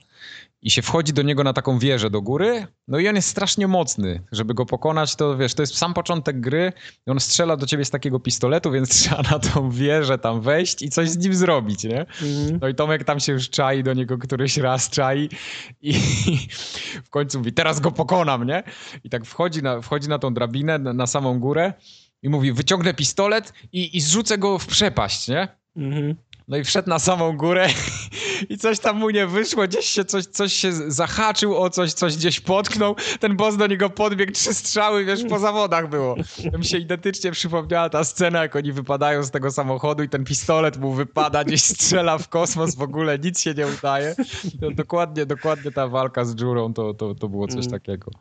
I 0.62 0.72
się 0.72 0.82
wchodzi 0.82 1.14
do 1.14 1.22
niego 1.22 1.44
na 1.44 1.54
taką 1.54 1.80
wieżę 1.80 2.10
do 2.10 2.22
góry, 2.22 2.68
no 2.88 3.00
i 3.00 3.08
on 3.08 3.16
jest 3.16 3.30
strasznie 3.30 3.68
mocny. 3.68 4.22
Żeby 4.32 4.54
go 4.54 4.66
pokonać, 4.66 5.16
to 5.16 5.38
wiesz, 5.38 5.54
to 5.54 5.64
jest 5.64 5.78
sam 5.78 5.94
początek 5.94 6.40
gry 6.42 6.74
i 7.08 7.12
on 7.12 7.20
strzela 7.20 7.58
do 7.58 7.66
ciebie 7.66 7.86
z 7.86 7.90
takiego 7.90 8.20
pistoletu, 8.20 8.72
więc 8.72 8.90
trzeba 9.00 9.22
na 9.22 9.40
tą 9.40 9.72
wieżę 9.72 10.18
tam 10.18 10.42
wejść 10.42 10.82
i 10.82 10.90
coś 10.90 11.10
z 11.10 11.18
nim 11.18 11.36
zrobić, 11.36 11.84
nie? 11.84 12.00
Mhm. 12.00 12.60
No 12.62 12.68
i 12.68 12.76
Tomek 12.76 13.04
tam 13.04 13.20
się 13.20 13.32
już 13.34 13.50
czai 13.50 13.84
do 13.84 13.94
niego 13.94 14.18
któryś 14.18 14.58
raz 14.58 14.90
czai 14.90 15.30
i 15.82 15.94
w 17.06 17.10
końcu 17.10 17.38
mówi, 17.38 17.54
teraz 17.54 17.80
go 17.80 17.92
pokonam, 17.92 18.48
nie? 18.48 18.64
I 19.04 19.10
tak 19.10 19.26
wchodzi 19.26 19.64
na, 19.64 19.82
wchodzi 19.82 20.10
na 20.10 20.20
tą 20.20 20.34
drabinę, 20.34 20.80
na, 20.80 20.94
na 20.94 21.08
samą 21.08 21.40
górę 21.40 21.74
i 22.24 22.30
mówi, 22.30 22.54
wyciągnę 22.54 22.94
pistolet 22.94 23.54
i, 23.74 23.98
i 23.98 24.02
zrzucę 24.02 24.38
go 24.38 24.60
w 24.60 24.68
przepaść, 24.68 25.28
nie? 25.28 25.48
Mhm. 25.76 26.16
No 26.48 26.58
i 26.58 26.64
wszedł 26.64 26.90
na 26.90 27.00
samą 27.00 27.38
górę 27.38 27.68
i 28.50 28.58
coś 28.58 28.80
tam 28.80 28.98
mu 28.98 29.10
nie 29.10 29.28
wyszło, 29.28 29.68
gdzieś 29.68 29.86
się 29.86 30.06
coś, 30.06 30.26
coś 30.26 30.54
się 30.54 30.72
zahaczył 30.92 31.58
o 31.58 31.70
coś, 31.70 31.94
coś 31.94 32.18
gdzieś 32.18 32.40
potknął, 32.40 32.96
ten 33.20 33.36
boss 33.38 33.58
do 33.58 33.68
niego 33.68 33.90
podbiegł, 33.90 34.32
trzy 34.32 34.54
strzały, 34.54 35.06
wiesz, 35.06 35.20
po 35.30 35.40
zawodach 35.40 35.90
było. 35.90 36.16
To 36.52 36.58
mi 36.58 36.66
się 36.66 36.78
identycznie 36.78 37.32
przypomniała 37.32 37.90
ta 37.90 38.04
scena, 38.04 38.42
jak 38.42 38.56
oni 38.56 38.72
wypadają 38.72 39.24
z 39.24 39.32
tego 39.32 39.52
samochodu 39.52 40.04
i 40.04 40.10
ten 40.10 40.24
pistolet 40.24 40.78
mu 40.78 40.94
wypada, 40.94 41.44
gdzieś 41.44 41.62
strzela 41.64 42.18
w 42.18 42.30
kosmos, 42.30 42.76
w 42.76 42.82
ogóle 42.82 43.20
nic 43.20 43.40
się 43.40 43.54
nie 43.54 43.68
udaje. 43.68 44.16
To 44.62 44.72
dokładnie, 44.72 45.26
dokładnie 45.26 45.72
ta 45.72 45.88
walka 45.88 46.26
z 46.26 46.40
Jurą 46.42 46.74
to, 46.74 46.94
to, 46.94 47.16
to 47.16 47.30
było 47.30 47.48
coś 47.48 47.66
Mm. 47.66 47.72
takiego. 47.72 48.12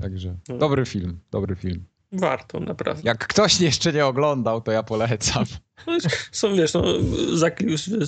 Także 0.00 0.36
dobry 0.58 0.86
film, 0.86 1.20
dobry 1.30 1.56
film. 1.56 1.84
Warto, 2.12 2.60
naprawdę. 2.60 3.02
Jak 3.04 3.26
ktoś 3.26 3.60
jeszcze 3.60 3.92
nie 3.92 4.06
oglądał, 4.06 4.60
to 4.60 4.72
ja 4.72 4.82
polecam. 4.82 5.44
No, 5.86 5.98
są, 6.32 6.54
wiesz, 6.54 6.74
no, 6.74 6.82
za, 7.32 7.50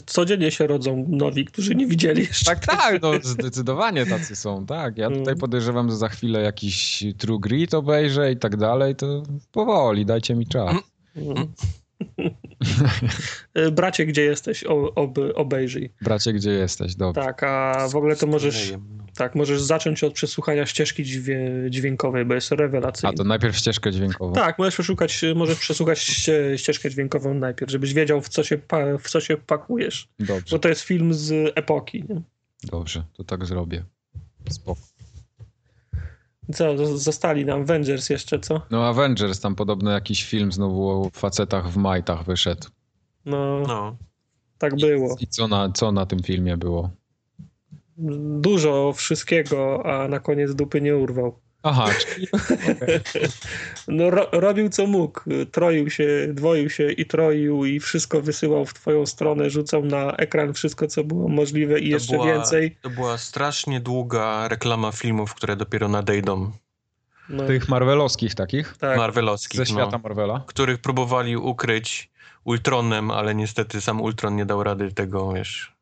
codziennie 0.07 0.51
się 0.51 0.67
rodzą 0.67 1.07
nowi, 1.09 1.45
którzy 1.45 1.75
nie 1.75 1.87
widzieli 1.87 2.21
jeszcze. 2.23 2.45
Tak, 2.45 2.67
tak, 2.67 3.03
no 3.03 3.13
zdecydowanie 3.23 4.07
tacy 4.07 4.37
są, 4.37 4.67
tak. 4.67 4.99
Ja 4.99 5.09
tutaj 5.09 5.25
Mm. 5.25 5.39
podejrzewam, 5.39 5.91
że 5.91 5.97
za 5.97 6.09
chwilę 6.09 6.41
jakiś 6.43 7.05
True 7.19 7.39
Grit 7.41 7.75
obejrzę 7.75 8.33
i 8.33 8.37
tak 8.37 8.57
dalej, 8.57 8.97
to 8.97 9.23
powoli, 9.53 10.07
dajcie 10.07 10.35
mi 10.35 10.47
czas. 10.47 10.77
E, 13.55 13.71
Bracie, 13.79 14.07
gdzie 14.07 14.23
jesteś? 14.23 14.65
O, 14.65 14.95
ob, 14.95 15.19
obejrzyj. 15.35 15.91
Bracie, 16.03 16.33
gdzie 16.33 16.51
jesteś? 16.51 16.95
Dobrze. 16.95 17.21
Tak, 17.23 17.43
a 17.43 17.89
w 17.89 17.97
ogóle 17.97 18.17
to 18.17 18.27
możesz, 18.27 18.73
No. 18.73 18.79
tak, 19.17 19.35
możesz 19.35 19.63
zacząć 19.63 20.05
od 20.05 20.13
przesłuchania 20.15 20.67
ścieżki 20.67 21.05
dźwię, 21.05 21.41
dźwiękowej, 21.71 22.25
bo 22.25 22.35
jest 22.35 22.53
A 22.53 22.57
rewelacyjna. 22.57 23.13
to 23.17 23.25
najpierw 23.25 23.57
ścieżkę 23.57 23.93
dźwiękową. 23.93 24.33
Tak, 24.33 24.59
możesz 24.59 24.75
przeszukać, 24.75 25.25
możesz 25.35 25.59
przesłuchać 25.59 25.99
ście, 25.99 26.53
ścieżkę 26.57 26.91
dźwiękową 26.91 27.35
najpierw, 27.35 27.73
żebyś 27.73 27.95
wiedział, 27.95 28.21
w 28.21 28.29
co 28.29 28.45
się, 28.45 28.59
w 29.01 29.11
co 29.11 29.21
się 29.21 29.37
pakujesz. 29.37 30.09
Dobrze, 30.19 30.45
Bo 30.51 30.59
to 30.59 30.69
jest 30.69 30.81
film 30.81 31.15
z 31.15 31.53
epoki. 31.59 32.05
Nie? 32.09 32.23
dobrze, 32.65 33.05
to 33.13 33.25
tak 33.25 33.47
zrobię. 33.47 33.85
Spoko. 34.51 34.81
Co, 36.53 36.99
zostali 36.99 37.45
nam 37.45 37.61
Avengers 37.61 38.11
jeszcze, 38.11 38.39
co? 38.41 38.61
No 38.71 38.85
Avengers, 38.87 39.41
tam 39.41 39.55
podobno 39.55 39.91
jakiś 39.91 40.25
film 40.25 40.53
znowu 40.53 40.89
o 40.89 41.11
facetach 41.13 41.69
w 41.71 41.77
majtach 41.77 42.25
wyszedł. 42.25 42.69
No, 43.27 43.61
No. 43.69 43.97
tak 44.59 44.77
było. 44.77 45.17
I 45.21 45.27
co 45.27 45.49
na, 45.49 45.73
co 45.73 45.93
na 45.93 46.07
tym 46.07 46.23
filmie 46.23 46.57
było? 46.57 46.91
Dużo 48.41 48.93
wszystkiego, 48.93 49.87
a 49.87 50.09
na 50.09 50.19
koniec 50.21 50.55
dupy 50.55 50.81
nie 50.81 50.97
urwał. 50.97 51.39
Aha, 51.67 51.91
czyli 52.15 52.27
No, 53.89 54.11
ro, 54.11 54.29
robił 54.33 54.69
co 54.69 54.87
mógł. 54.87 55.21
Troił 55.53 55.91
się, 55.91 56.29
dwoił 56.33 56.71
się 56.71 56.93
i 56.93 57.07
troił 57.07 57.65
i 57.65 57.81
wszystko 57.81 58.21
wysyłał 58.21 58.65
w 58.67 58.75
twoją 58.75 59.07
stronę, 59.07 59.51
rzucał 59.51 59.85
na 59.85 60.13
ekran 60.13 60.53
wszystko, 60.53 60.87
co 60.87 61.05
było 61.05 61.29
możliwe 61.29 61.79
i 61.79 61.83
To 61.91 61.95
jeszcze 61.95 62.13
była- 62.13 62.27
więcej. 62.27 62.77
To 62.83 62.91
była 62.91 63.19
strasznie 63.19 63.81
długa 63.81 64.49
reklama 64.49 64.93
filmów, 64.93 65.35
które 65.35 65.57
dopiero 65.57 65.89
nadejdą. 65.89 66.53
No, 67.29 67.47
tych 67.47 67.69
marvelowskich 67.69 68.35
takich, 68.35 68.77
tak. 68.79 68.99
Marvelowskich, 68.99 69.59
ze 69.59 69.67
świata 69.67 69.91
no, 69.93 69.99
Marvela. 69.99 70.45
których 70.47 70.79
próbowali 70.79 71.37
ukryć 71.37 72.11
Ultronem, 72.45 73.11
ale 73.11 73.35
niestety 73.35 73.81
sam 73.81 74.01
Ultron 74.01 74.37
nie 74.37 74.47
dał 74.47 74.63
rady 74.63 74.93
tego, 74.93 75.33
wiesz, 75.33 75.74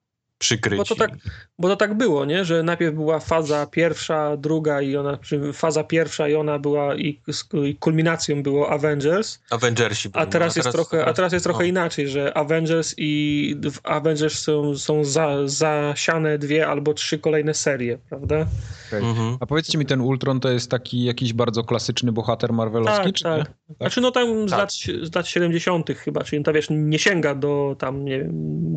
przykryć. 0.43 0.79
Bo 0.79 0.85
to 0.85 0.95
tak, 0.95 1.11
bo 1.59 1.69
to 1.69 1.77
tak 1.77 1.95
było, 1.95 2.25
nie? 2.25 2.45
że 2.45 2.63
najpierw 2.63 2.95
była 2.95 3.21
faza 3.21 3.67
pierwsza, 3.67 4.37
druga 4.37 4.81
i 4.81 4.97
ona, 4.97 5.19
faza 5.53 5.85
pierwsza 5.85 6.29
i 6.29 6.35
ona 6.35 6.59
była 6.59 6.97
i, 6.97 7.21
i 7.65 7.77
kulminacją 7.77 8.43
było 8.43 8.71
Avengers, 8.71 9.39
Avengersi 9.51 10.09
byli, 10.09 10.23
a 10.23 10.27
teraz, 10.27 10.57
no, 10.57 10.61
jest, 10.61 10.73
trochę, 10.73 11.05
a 11.05 11.13
teraz 11.13 11.33
jest 11.33 11.45
trochę 11.45 11.59
no. 11.59 11.65
inaczej, 11.65 12.09
że 12.09 12.37
Avengers 12.37 12.95
i 12.97 13.57
w 13.71 13.79
Avengers 13.83 14.39
są, 14.39 14.79
są 14.79 15.05
za, 15.05 15.49
zasiane 15.49 16.39
dwie 16.39 16.69
albo 16.69 16.95
trzy 16.95 17.19
kolejne 17.19 17.55
serie, 17.55 17.99
prawda? 18.09 18.47
Okej. 18.89 19.09
Mhm. 19.09 19.37
A 19.41 19.47
powiedzcie 19.47 19.79
mi, 19.79 19.87
ten 19.87 20.01
Ultron 20.01 20.41
to 20.41 20.51
jest 20.51 20.71
taki 20.71 21.05
jakiś 21.05 21.33
bardzo 21.33 21.65
klasyczny 21.65 22.13
bohater 22.13 22.53
marvelowski, 22.53 23.05
Tak, 23.05 23.15
czy 23.15 23.25
tak. 23.25 23.39
nie? 23.39 23.75
Znaczy 23.77 24.01
no 24.01 24.11
tam 24.11 24.49
z, 24.49 24.51
Tak. 24.51 24.59
lat, 24.59 24.73
z 25.03 25.15
lat 25.15 25.27
70. 25.27 25.91
chyba, 25.99 26.25
czyli 26.25 26.45
to 26.45 26.53
wiesz, 26.53 26.67
nie 26.71 26.99
sięga 26.99 27.35
do 27.35 27.77
tam, 27.79 28.05
nie 28.05 28.19
wiem, 28.19 28.31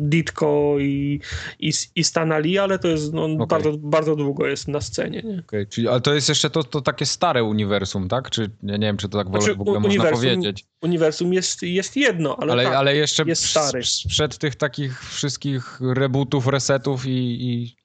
Ditko 0.08 0.74
i, 0.80 1.20
i, 1.58 1.72
i 1.94 2.04
Stana 2.04 2.38
Lee, 2.38 2.58
ale 2.58 2.78
to 2.78 2.88
jest, 2.88 3.12
no, 3.12 3.46
bardzo, 3.46 3.72
bardzo 3.78 4.16
długo 4.16 4.46
jest 4.46 4.68
na 4.68 4.80
scenie, 4.80 5.22
nie? 5.22 5.38
Okej, 5.46 5.66
czyli, 5.66 5.88
ale 5.88 6.00
to 6.00 6.14
jest 6.14 6.28
jeszcze 6.28 6.50
to, 6.50 6.64
to 6.64 6.80
takie 6.80 7.06
stare 7.06 7.44
uniwersum, 7.44 8.08
tak? 8.08 8.30
Czy 8.30 8.50
ja 8.62 8.76
nie 8.76 8.86
wiem, 8.86 8.96
czy 8.96 9.08
to 9.08 9.18
tak 9.18 9.26
w 9.26 9.28
ogóle- 9.28 9.42
Znaczy, 9.42 9.56
w 9.56 9.60
ogóle 9.60 9.80
można 9.80 10.10
powiedzieć. 10.10 10.64
Uniwersum 10.82 11.32
jest, 11.32 11.62
jest 11.62 11.96
jedno, 11.96 12.36
ale, 12.40 12.52
Ale, 12.52 12.64
tak, 12.64 12.74
ale 12.74 12.96
jeszcze 12.96 13.22
jest 13.26 13.48
stary. 13.50 13.80
przed 14.08 14.38
tych 14.38 14.56
takich 14.56 15.02
wszystkich 15.04 15.80
rebootów, 15.80 16.46
resetów 16.46 17.06
i... 17.06 17.10
i... 17.52 17.76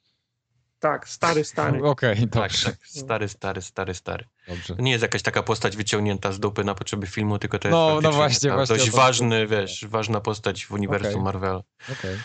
tak, 0.79 1.09
stary, 1.09 1.43
stary. 1.43 1.83
Okej, 1.93 2.15
Tak, 2.15 2.29
dobrze. 2.29 2.65
tak, 2.65 2.77
stary, 2.87 3.27
stary, 3.27 3.61
stary, 3.61 3.93
stary. 3.93 4.25
dobrze. 4.47 4.75
To 4.75 4.81
nie 4.81 4.91
jest 4.91 5.01
jakaś 5.01 5.21
taka 5.21 5.43
postać 5.43 5.77
wyciągnięta 5.77 6.31
z 6.31 6.39
dupy 6.39 6.63
na 6.63 6.75
potrzeby 6.75 7.07
filmu, 7.07 7.39
tylko 7.39 7.59
to 7.59 7.67
jest 7.67 7.71
No, 7.71 7.99
no 8.01 8.11
właśnie, 8.11 8.51
właśnie 8.51 8.77
dość 8.77 8.91
to 8.91 8.97
ważny, 8.97 9.47
wiesz, 9.47 9.85
ważna 9.89 10.21
postać 10.21 10.65
w 10.65 10.71
uniwersum 10.71 11.09
Okej. 11.11 11.21
Marvela. 11.23 11.63
Okej. 11.91 12.17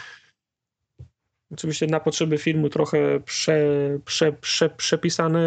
Oczywiście 1.52 1.86
na 1.86 2.00
potrzeby 2.00 2.39
filmu 2.39 2.68
trochę 2.68 3.20
prze, 3.20 3.58
prze, 4.05 4.33
prze, 4.33 4.70
przepisane, 4.70 5.41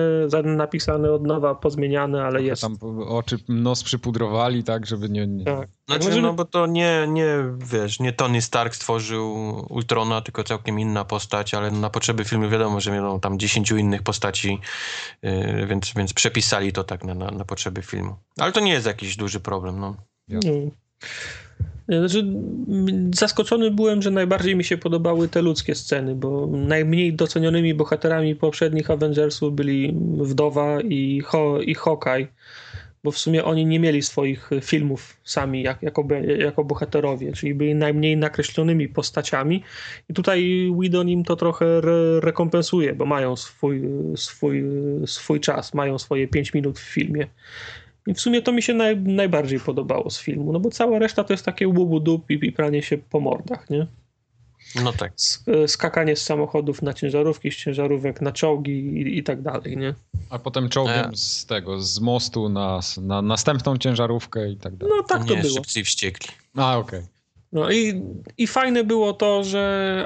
napisane 0.44 1.12
od 1.12 1.28
nowa, 1.28 1.56
pozmieniane, 1.56 2.24
ale 2.24 2.44
jest. 2.44 2.62
Tam 2.62 2.78
oczy, 3.08 3.38
nos 3.50 3.84
przypudrowali, 3.84 4.64
tak, 4.64 4.86
żeby 4.86 5.10
nie... 5.10 5.28
nie... 5.28 5.46
Tak. 5.46 5.70
Znaczy, 5.88 6.06
Możemy... 6.06 6.22
no 6.22 6.34
bo 6.34 6.46
to 6.46 6.68
nie, 6.68 7.08
nie, 7.08 7.36
wiesz, 7.72 8.00
nie 8.00 8.14
Tony 8.14 8.42
Stark 8.42 8.76
stworzył 8.76 9.36
Ultrona, 9.70 10.22
tylko 10.22 10.44
całkiem 10.44 10.80
inna 10.80 11.06
postać, 11.06 11.54
ale 11.54 11.72
na 11.72 11.90
potrzeby 11.90 12.24
filmu 12.24 12.50
wiadomo, 12.50 12.80
że 12.80 12.92
miano 12.92 13.20
tam 13.20 13.40
dziesięciu 13.40 13.78
innych 13.78 14.04
postaci, 14.04 14.60
yy, 15.22 15.68
więc, 15.68 15.94
więc 15.96 16.14
przepisali 16.14 16.74
to 16.74 16.84
tak 16.84 17.04
na, 17.04 17.14
na, 17.14 17.32
na, 17.32 17.46
potrzeby 17.46 17.82
filmu. 17.82 18.16
Ale 18.38 18.52
to 18.52 18.60
nie 18.60 18.72
jest 18.72 18.86
jakiś 18.86 19.16
duży 19.16 19.40
problem, 19.40 19.80
no. 19.80 19.96
no. 20.28 20.40
Znaczy, 21.90 22.26
zaskoczony 23.16 23.72
byłem, 23.72 24.02
że 24.02 24.12
najbardziej 24.12 24.56
mi 24.56 24.64
się 24.64 24.78
podobały 24.78 25.28
te 25.28 25.42
ludzkie 25.42 25.76
sceny, 25.76 26.16
bo 26.16 26.48
najmniej 26.48 27.14
docenionymi 27.14 27.74
bohaterami 27.74 28.36
poprzednich 28.36 28.92
Avengersów 28.92 29.56
byli 29.56 29.94
Wdowa 30.18 30.82
i, 30.82 31.22
Ho, 31.22 31.62
i 31.62 31.76
Hawkeye, 31.76 32.28
bo 33.04 33.12
w 33.12 33.18
sumie 33.18 33.46
oni 33.46 33.66
nie 33.66 33.80
mieli 33.80 34.02
swoich 34.02 34.50
filmów 34.62 35.18
sami 35.24 35.64
jak, 35.64 35.84
jako, 35.84 36.08
jako 36.38 36.64
bohaterowie, 36.64 37.34
czyli 37.34 37.56
byli 37.56 37.76
najmniej 37.76 38.18
nakreślonymi 38.18 38.90
postaciami 38.90 39.64
i 40.10 40.14
tutaj 40.14 40.70
Whedon 40.80 41.10
im 41.10 41.24
to 41.24 41.36
trochę 41.36 41.66
re, 41.66 42.20
rekompensuje, 42.20 42.94
bo 42.94 43.06
mają 43.06 43.36
swój, 43.36 43.82
swój, 44.16 44.64
swój 45.06 45.40
czas, 45.40 45.74
mają 45.74 45.98
swoje 46.00 46.28
5 46.28 46.54
minut 46.54 46.80
w 46.80 46.94
filmie. 46.94 47.28
I 48.10 48.14
w 48.14 48.22
sumie 48.22 48.42
to 48.42 48.52
mi 48.52 48.62
się 48.62 48.74
naj, 48.74 48.98
najbardziej 48.98 49.60
podobało 49.60 50.10
z 50.10 50.20
filmu, 50.20 50.54
no 50.54 50.60
bo 50.60 50.70
cała 50.70 51.00
reszta 51.00 51.24
to 51.24 51.34
jest 51.34 51.46
takie 51.46 51.68
łubu 51.68 52.00
dup 52.00 52.32
i, 52.32 52.40
i 52.42 52.52
pranie 52.52 52.84
się 52.84 52.98
po 52.98 53.20
mordach, 53.20 53.70
nie? 53.70 53.88
No 54.84 54.94
tak. 54.94 55.14
Skakanie 55.68 56.16
z 56.16 56.22
samochodów 56.22 56.82
na 56.82 56.94
ciężarówki, 56.94 57.52
z 57.52 57.56
ciężarówek 57.56 58.22
na 58.22 58.32
czołgi 58.32 58.72
i, 58.72 59.18
i 59.18 59.24
tak 59.24 59.42
dalej, 59.42 59.78
nie? 59.78 59.94
A 60.30 60.40
potem 60.40 60.70
czołgiem 60.70 61.10
e. 61.14 61.18
z 61.18 61.46
tego, 61.46 61.82
z 61.82 62.00
mostu 62.00 62.50
na, 62.50 62.80
na 63.02 63.22
następną 63.22 63.78
ciężarówkę 63.78 64.50
i 64.50 64.58
tak 64.58 64.76
dalej. 64.76 64.96
No 64.98 65.04
tak 65.04 65.26
to, 65.26 65.36
nie, 65.36 65.42
było. 65.42 65.56
szybciej 65.56 65.84
wściekli. 65.84 66.30
A, 66.56 66.78
okej. 66.78 67.00
Okay. 67.00 67.19
No 67.52 67.72
i, 67.72 68.02
i 68.38 68.48
fajne 68.48 68.84
było 68.84 69.14
to, 69.14 69.44
że 69.44 70.06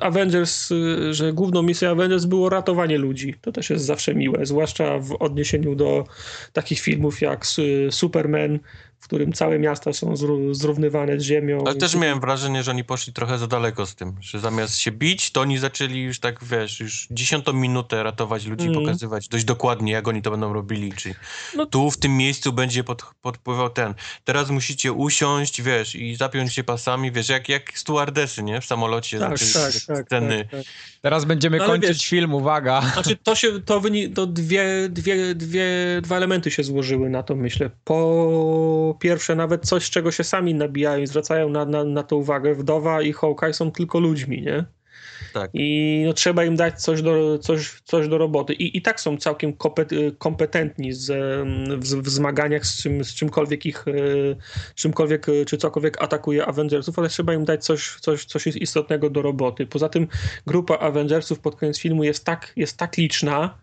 Avengers, 0.00 0.72
że 1.10 1.32
główną 1.32 1.62
misją 1.62 1.90
Avengers 1.90 2.24
było 2.24 2.48
ratowanie 2.48 2.98
ludzi. 2.98 3.34
To 3.40 3.52
też 3.52 3.70
jest 3.70 3.84
zawsze 3.84 4.14
miłe, 4.14 4.46
zwłaszcza 4.46 4.98
w 4.98 5.16
odniesieniu 5.22 5.74
do 5.74 6.04
takich 6.52 6.80
filmów 6.80 7.20
jak 7.20 7.46
Superman, 7.90 8.58
w 9.00 9.04
którym 9.08 9.32
całe 9.32 9.58
miasta 9.58 9.92
są 9.92 10.14
zrównywane 10.52 11.20
z 11.20 11.22
ziemią. 11.22 11.64
Ale 11.66 11.74
też 11.74 11.94
miałem 11.94 12.20
wrażenie, 12.20 12.62
że 12.62 12.70
oni 12.70 12.84
poszli 12.84 13.12
trochę 13.12 13.38
za 13.38 13.46
daleko 13.46 13.86
z 13.86 13.94
tym, 13.94 14.12
że 14.20 14.40
zamiast 14.40 14.78
się 14.78 14.92
bić, 14.92 15.30
to 15.30 15.40
oni 15.40 15.58
zaczęli 15.58 16.00
już 16.00 16.20
tak, 16.20 16.44
wiesz, 16.44 16.80
już 16.80 17.08
dziesiątą 17.10 17.52
minutę 17.52 18.02
ratować 18.02 18.46
ludzi, 18.46 18.66
mm. 18.66 18.80
pokazywać 18.80 19.28
dość 19.28 19.44
dokładnie, 19.44 19.92
jak 19.92 20.08
oni 20.08 20.22
to 20.22 20.30
będą 20.30 20.52
robili, 20.52 20.92
czyli 20.92 21.14
no. 21.56 21.66
tu 21.66 21.90
w 21.90 21.98
tym 21.98 22.16
miejscu 22.16 22.52
będzie 22.52 22.84
pod, 22.84 23.02
podpływał 23.22 23.70
ten. 23.70 23.94
Teraz 24.24 24.50
musicie 24.50 24.92
usiąść, 24.92 25.62
wiesz, 25.62 25.94
i 25.94 26.16
zapiąć 26.16 26.54
się 26.54 26.64
pasami, 26.64 27.12
wiesz, 27.12 27.28
jak, 27.28 27.48
jak 27.48 27.78
stewardesy, 27.78 28.42
nie? 28.42 28.60
W 28.60 28.64
samolocie. 28.64 29.18
Tak, 29.18 29.30
tak, 29.30 29.72
tak, 29.86 30.06
sceny. 30.06 30.38
Tak, 30.38 30.50
tak. 30.50 30.72
Teraz 31.02 31.24
będziemy 31.24 31.58
no, 31.58 31.66
kończyć 31.66 31.88
wiesz, 31.88 32.06
film, 32.06 32.34
uwaga. 32.34 32.80
Znaczy 32.92 33.16
to 33.16 33.34
się, 33.34 33.60
to, 33.60 33.80
wyni- 33.80 34.12
to 34.12 34.26
dwie, 34.26 34.88
dwie, 34.88 35.34
dwie, 35.34 35.66
dwa 36.02 36.16
elementy 36.16 36.50
się 36.50 36.62
złożyły 36.62 37.10
na 37.10 37.22
to, 37.22 37.36
myślę. 37.36 37.70
Po 37.84 38.85
pierwsze 38.94 39.34
nawet 39.34 39.66
coś, 39.66 39.84
z 39.84 39.90
czego 39.90 40.10
się 40.12 40.24
sami 40.24 40.54
nabijają 40.54 41.02
i 41.02 41.06
zwracają 41.06 41.48
na, 41.48 41.64
na, 41.64 41.84
na 41.84 42.02
to 42.02 42.16
uwagę. 42.16 42.54
Wdowa 42.54 43.02
i 43.02 43.12
Hawkeye 43.12 43.52
są 43.52 43.70
tylko 43.70 44.00
ludźmi, 44.00 44.42
nie? 44.42 44.64
Tak. 45.32 45.50
I 45.54 46.02
no, 46.06 46.12
trzeba 46.12 46.44
im 46.44 46.56
dać 46.56 46.82
coś 46.82 47.02
do, 47.02 47.38
coś, 47.38 47.80
coś 47.84 48.08
do 48.08 48.18
roboty. 48.18 48.52
I, 48.52 48.76
I 48.76 48.82
tak 48.82 49.00
są 49.00 49.16
całkiem 49.16 49.52
kompetentni 50.18 50.92
z, 50.92 51.12
w, 51.78 52.02
w 52.02 52.08
zmaganiach 52.08 52.66
z, 52.66 52.82
czym, 52.82 53.04
z 53.04 53.14
czymkolwiek 53.14 53.66
ich, 53.66 53.88
e, 53.88 53.92
czymkolwiek 54.74 55.28
e, 55.28 55.44
czy 55.44 55.56
cokolwiek 55.56 56.02
atakuje 56.02 56.46
Avengersów, 56.46 56.98
ale 56.98 57.08
trzeba 57.08 57.34
im 57.34 57.44
dać 57.44 57.64
coś, 57.64 57.96
coś, 58.00 58.24
coś 58.24 58.46
istotnego 58.46 59.10
do 59.10 59.22
roboty. 59.22 59.66
Poza 59.66 59.88
tym 59.88 60.08
grupa 60.46 60.78
Avengersów 60.78 61.40
pod 61.40 61.56
koniec 61.56 61.78
filmu 61.78 62.04
jest 62.04 62.24
tak, 62.24 62.52
jest 62.56 62.76
tak 62.76 62.96
liczna, 62.96 63.58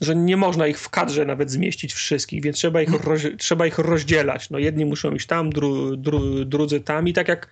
że 0.00 0.16
nie 0.16 0.36
można 0.36 0.66
ich 0.66 0.78
w 0.78 0.88
kadrze 0.88 1.24
nawet 1.24 1.50
zmieścić 1.50 1.94
wszystkich, 1.94 2.42
więc 2.42 2.56
trzeba 2.56 2.82
ich, 2.82 3.04
roz, 3.04 3.20
trzeba 3.38 3.66
ich 3.66 3.78
rozdzielać. 3.78 4.50
No 4.50 4.58
jedni 4.58 4.84
muszą 4.84 5.12
iść 5.12 5.26
tam, 5.26 5.50
dru, 5.50 5.96
dru, 5.96 6.44
drudzy 6.44 6.80
tam 6.80 7.08
i 7.08 7.12
tak 7.12 7.28
jak 7.28 7.48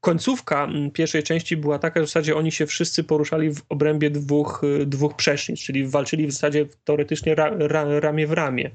końcówka 0.00 0.64
mm, 0.64 0.90
pierwszej 0.90 1.22
części 1.22 1.56
była 1.56 1.78
taka, 1.78 2.00
że 2.00 2.06
w 2.06 2.08
zasadzie 2.08 2.36
oni 2.36 2.52
się 2.52 2.66
wszyscy 2.66 3.04
poruszali 3.04 3.54
w 3.54 3.62
obrębie 3.68 4.10
dwóch, 4.10 4.64
y, 4.64 4.86
dwóch 4.86 5.16
przecznic, 5.16 5.60
czyli 5.60 5.86
walczyli 5.86 6.26
w 6.26 6.32
zasadzie 6.32 6.66
teoretycznie 6.84 7.34
ra, 7.34 7.50
ra, 7.58 8.00
ramię 8.00 8.26
w 8.26 8.32
ramię. 8.32 8.70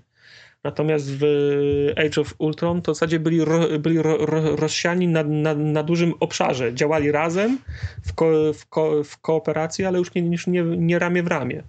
Natomiast 0.63 1.11
w 1.11 1.23
Age 1.97 2.21
of 2.21 2.33
Ultron 2.37 2.81
to 2.81 2.91
w 2.91 2.95
zasadzie 2.95 3.19
byli, 3.19 3.45
ro, 3.45 3.79
byli 3.79 4.01
ro, 4.01 4.17
ro, 4.25 4.55
rozsiani 4.55 5.07
na, 5.07 5.23
na, 5.23 5.55
na, 5.55 5.83
dużym 5.83 6.13
obszarze. 6.19 6.73
Działali 6.73 7.11
razem 7.11 7.57
w, 8.05 8.13
ko, 8.13 8.53
w, 8.53 8.65
ko, 8.65 9.03
w 9.03 9.17
kooperacji, 9.17 9.85
ale 9.85 9.99
już 9.99 10.15
nie, 10.15 10.21
nie, 10.21 10.63
nie 10.63 10.99
ramię 10.99 11.23
w 11.23 11.27
ramię. 11.27 11.63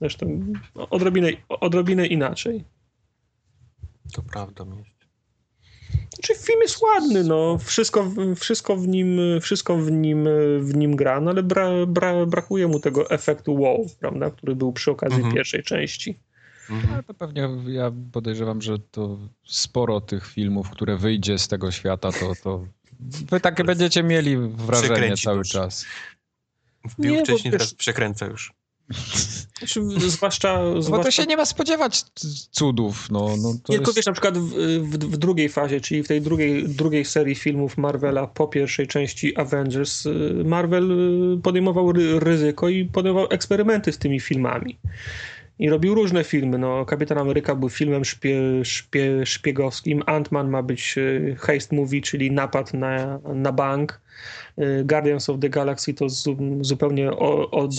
Zresztą 0.00 0.52
odrobinę, 0.74 1.28
odrobinę 1.48 2.06
inaczej. 2.06 2.64
To 4.12 4.22
prawda 4.22 4.64
jest. 4.78 4.98
Znaczy 6.14 6.34
film 6.34 6.60
jest 6.62 6.82
ładny, 6.82 7.24
no. 7.24 7.58
Wszystko, 7.58 8.10
wszystko, 8.36 8.76
w, 8.76 8.88
nim, 8.88 9.18
wszystko 9.40 9.76
w, 9.76 9.90
nim, 9.90 10.28
w 10.60 10.74
nim 10.74 10.96
gra, 10.96 11.20
no 11.20 11.30
ale 11.30 11.42
bra, 11.42 11.86
bra, 11.86 12.26
brakuje 12.26 12.68
mu 12.68 12.80
tego 12.80 13.10
efektu 13.10 13.54
wow, 13.54 13.86
prawda, 14.00 14.30
który 14.30 14.56
był 14.56 14.72
przy 14.72 14.90
okazji 14.90 15.16
mhm. 15.16 15.34
pierwszej 15.34 15.62
części. 15.62 16.18
Mhm. 16.70 17.04
to 17.04 17.14
pewnie 17.14 17.48
ja 17.66 17.92
podejrzewam, 18.12 18.62
że 18.62 18.78
to 18.78 19.18
sporo 19.46 20.00
tych 20.00 20.26
filmów, 20.26 20.70
które 20.70 20.96
wyjdzie 20.96 21.38
z 21.38 21.48
tego 21.48 21.70
świata, 21.70 22.12
to, 22.12 22.32
to 22.42 22.66
wy 23.00 23.40
takie 23.40 23.64
będziecie 23.64 24.02
mieli 24.02 24.36
wrażenie 24.36 25.16
cały 25.16 25.38
już. 25.38 25.48
czas. 25.48 25.86
Wbił 26.84 27.14
Nie, 27.14 27.22
wcześniej, 27.22 27.52
teraz 27.52 27.74
przekręca 27.74 28.26
już. 28.26 28.52
Znaczy, 29.58 29.82
zwłaszcza, 30.10 30.60
zwłaszcza... 30.70 30.90
Bo 30.90 31.04
to 31.04 31.10
się 31.10 31.26
nie 31.26 31.36
ma 31.36 31.46
spodziewać 31.46 32.04
cudów. 32.50 33.10
No, 33.10 33.36
no 33.42 33.54
Tylko 33.64 33.84
jest... 33.84 33.96
wiesz, 33.96 34.06
na 34.06 34.12
przykład 34.12 34.38
w, 34.38 34.50
w, 34.80 34.98
w, 34.98 35.16
drugiej 35.16 35.48
fazie, 35.48 35.80
czyli 35.80 36.02
w 36.02 36.08
tej 36.08 36.22
drugiej, 36.22 36.68
drugiej 36.68 37.04
serii 37.04 37.34
filmów 37.34 37.76
Marvela 37.78 38.26
po 38.26 38.48
pierwszej 38.48 38.86
części 38.86 39.38
Avengers, 39.38 40.06
y, 40.06 40.42
Marvel 40.44 40.92
y, 41.38 41.42
podejmował 41.42 41.92
ryzyko 42.18 42.68
i 42.68 42.84
podejmował 42.84 43.28
eksperymenty 43.30 43.92
z 43.92 43.98
tymi 43.98 44.20
filmami. 44.20 44.78
I 45.58 45.70
robił 45.70 45.94
różne 45.94 46.24
filmy. 46.24 46.58
No, 46.58 46.84
Kapitan 46.84 47.18
Ameryka 47.18 47.54
był 47.54 47.68
filmem 47.68 48.04
szpie, 48.04 48.64
szpie, 48.64 49.26
szpiegowskim. 49.26 50.02
Ant-Man 50.02 50.48
ma 50.48 50.62
być 50.62 50.98
y, 50.98 51.36
heist 51.40 51.72
movie, 51.72 52.00
czyli 52.00 52.30
napad 52.30 52.74
na, 52.74 53.18
na 53.34 53.52
bank. 53.52 54.00
Y, 54.58 54.84
Guardians 54.84 55.30
of 55.30 55.40
the 55.40 55.48
Galaxy 55.48 55.94
to 55.94 56.06
zupełnie 56.60 57.10
od, 57.16 57.70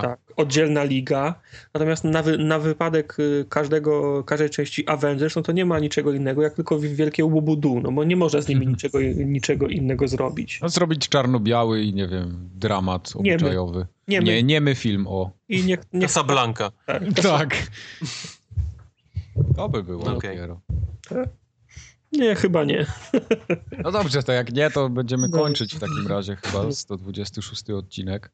tak, 0.00 0.18
oddzielna 0.36 0.84
liga. 0.84 1.34
Natomiast 1.74 2.04
na, 2.04 2.22
wy, 2.22 2.38
na 2.38 2.58
wypadek 2.58 3.16
y, 3.18 3.44
każdego, 3.48 4.24
każdej 4.24 4.50
części 4.50 4.88
Avengers, 4.88 5.36
no 5.36 5.42
to 5.42 5.52
nie 5.52 5.64
ma 5.64 5.78
niczego 5.78 6.12
innego, 6.12 6.42
jak 6.42 6.54
tylko 6.54 6.78
wielkie 6.78 7.24
łubudu, 7.24 7.80
no 7.80 7.92
bo 7.92 8.04
nie 8.04 8.16
można 8.16 8.40
z 8.40 8.48
nimi 8.48 8.66
niczego, 8.74 9.00
niczego 9.00 9.66
innego 9.66 10.08
zrobić. 10.08 10.58
No, 10.62 10.68
zrobić 10.68 11.08
czarno-biały 11.08 11.82
i 11.82 11.94
nie 11.94 12.08
wiem, 12.08 12.50
dramat 12.54 13.12
obyczajowy. 13.16 13.78
Nie, 13.78 13.86
nie, 14.08 14.42
nie 14.42 14.60
my 14.60 14.74
film, 14.74 15.06
o. 15.06 15.30
I 15.48 15.64
niech, 15.64 15.80
niech... 15.92 16.02
Casablanca. 16.08 16.70
Tak. 16.86 17.02
tak. 17.22 17.56
To 19.56 19.68
by 19.68 19.82
było 19.82 20.02
okay. 20.02 20.14
dopiero. 20.14 20.60
Nie, 22.12 22.34
chyba 22.34 22.64
nie. 22.64 22.86
No 23.84 23.92
dobrze, 23.92 24.22
to 24.22 24.32
jak 24.32 24.52
nie, 24.52 24.70
to 24.70 24.88
będziemy 24.88 25.28
no. 25.28 25.38
kończyć 25.38 25.74
w 25.74 25.80
takim 25.80 26.06
razie 26.06 26.36
chyba 26.36 26.72
126 26.72 27.70
odcinek. 27.70 28.30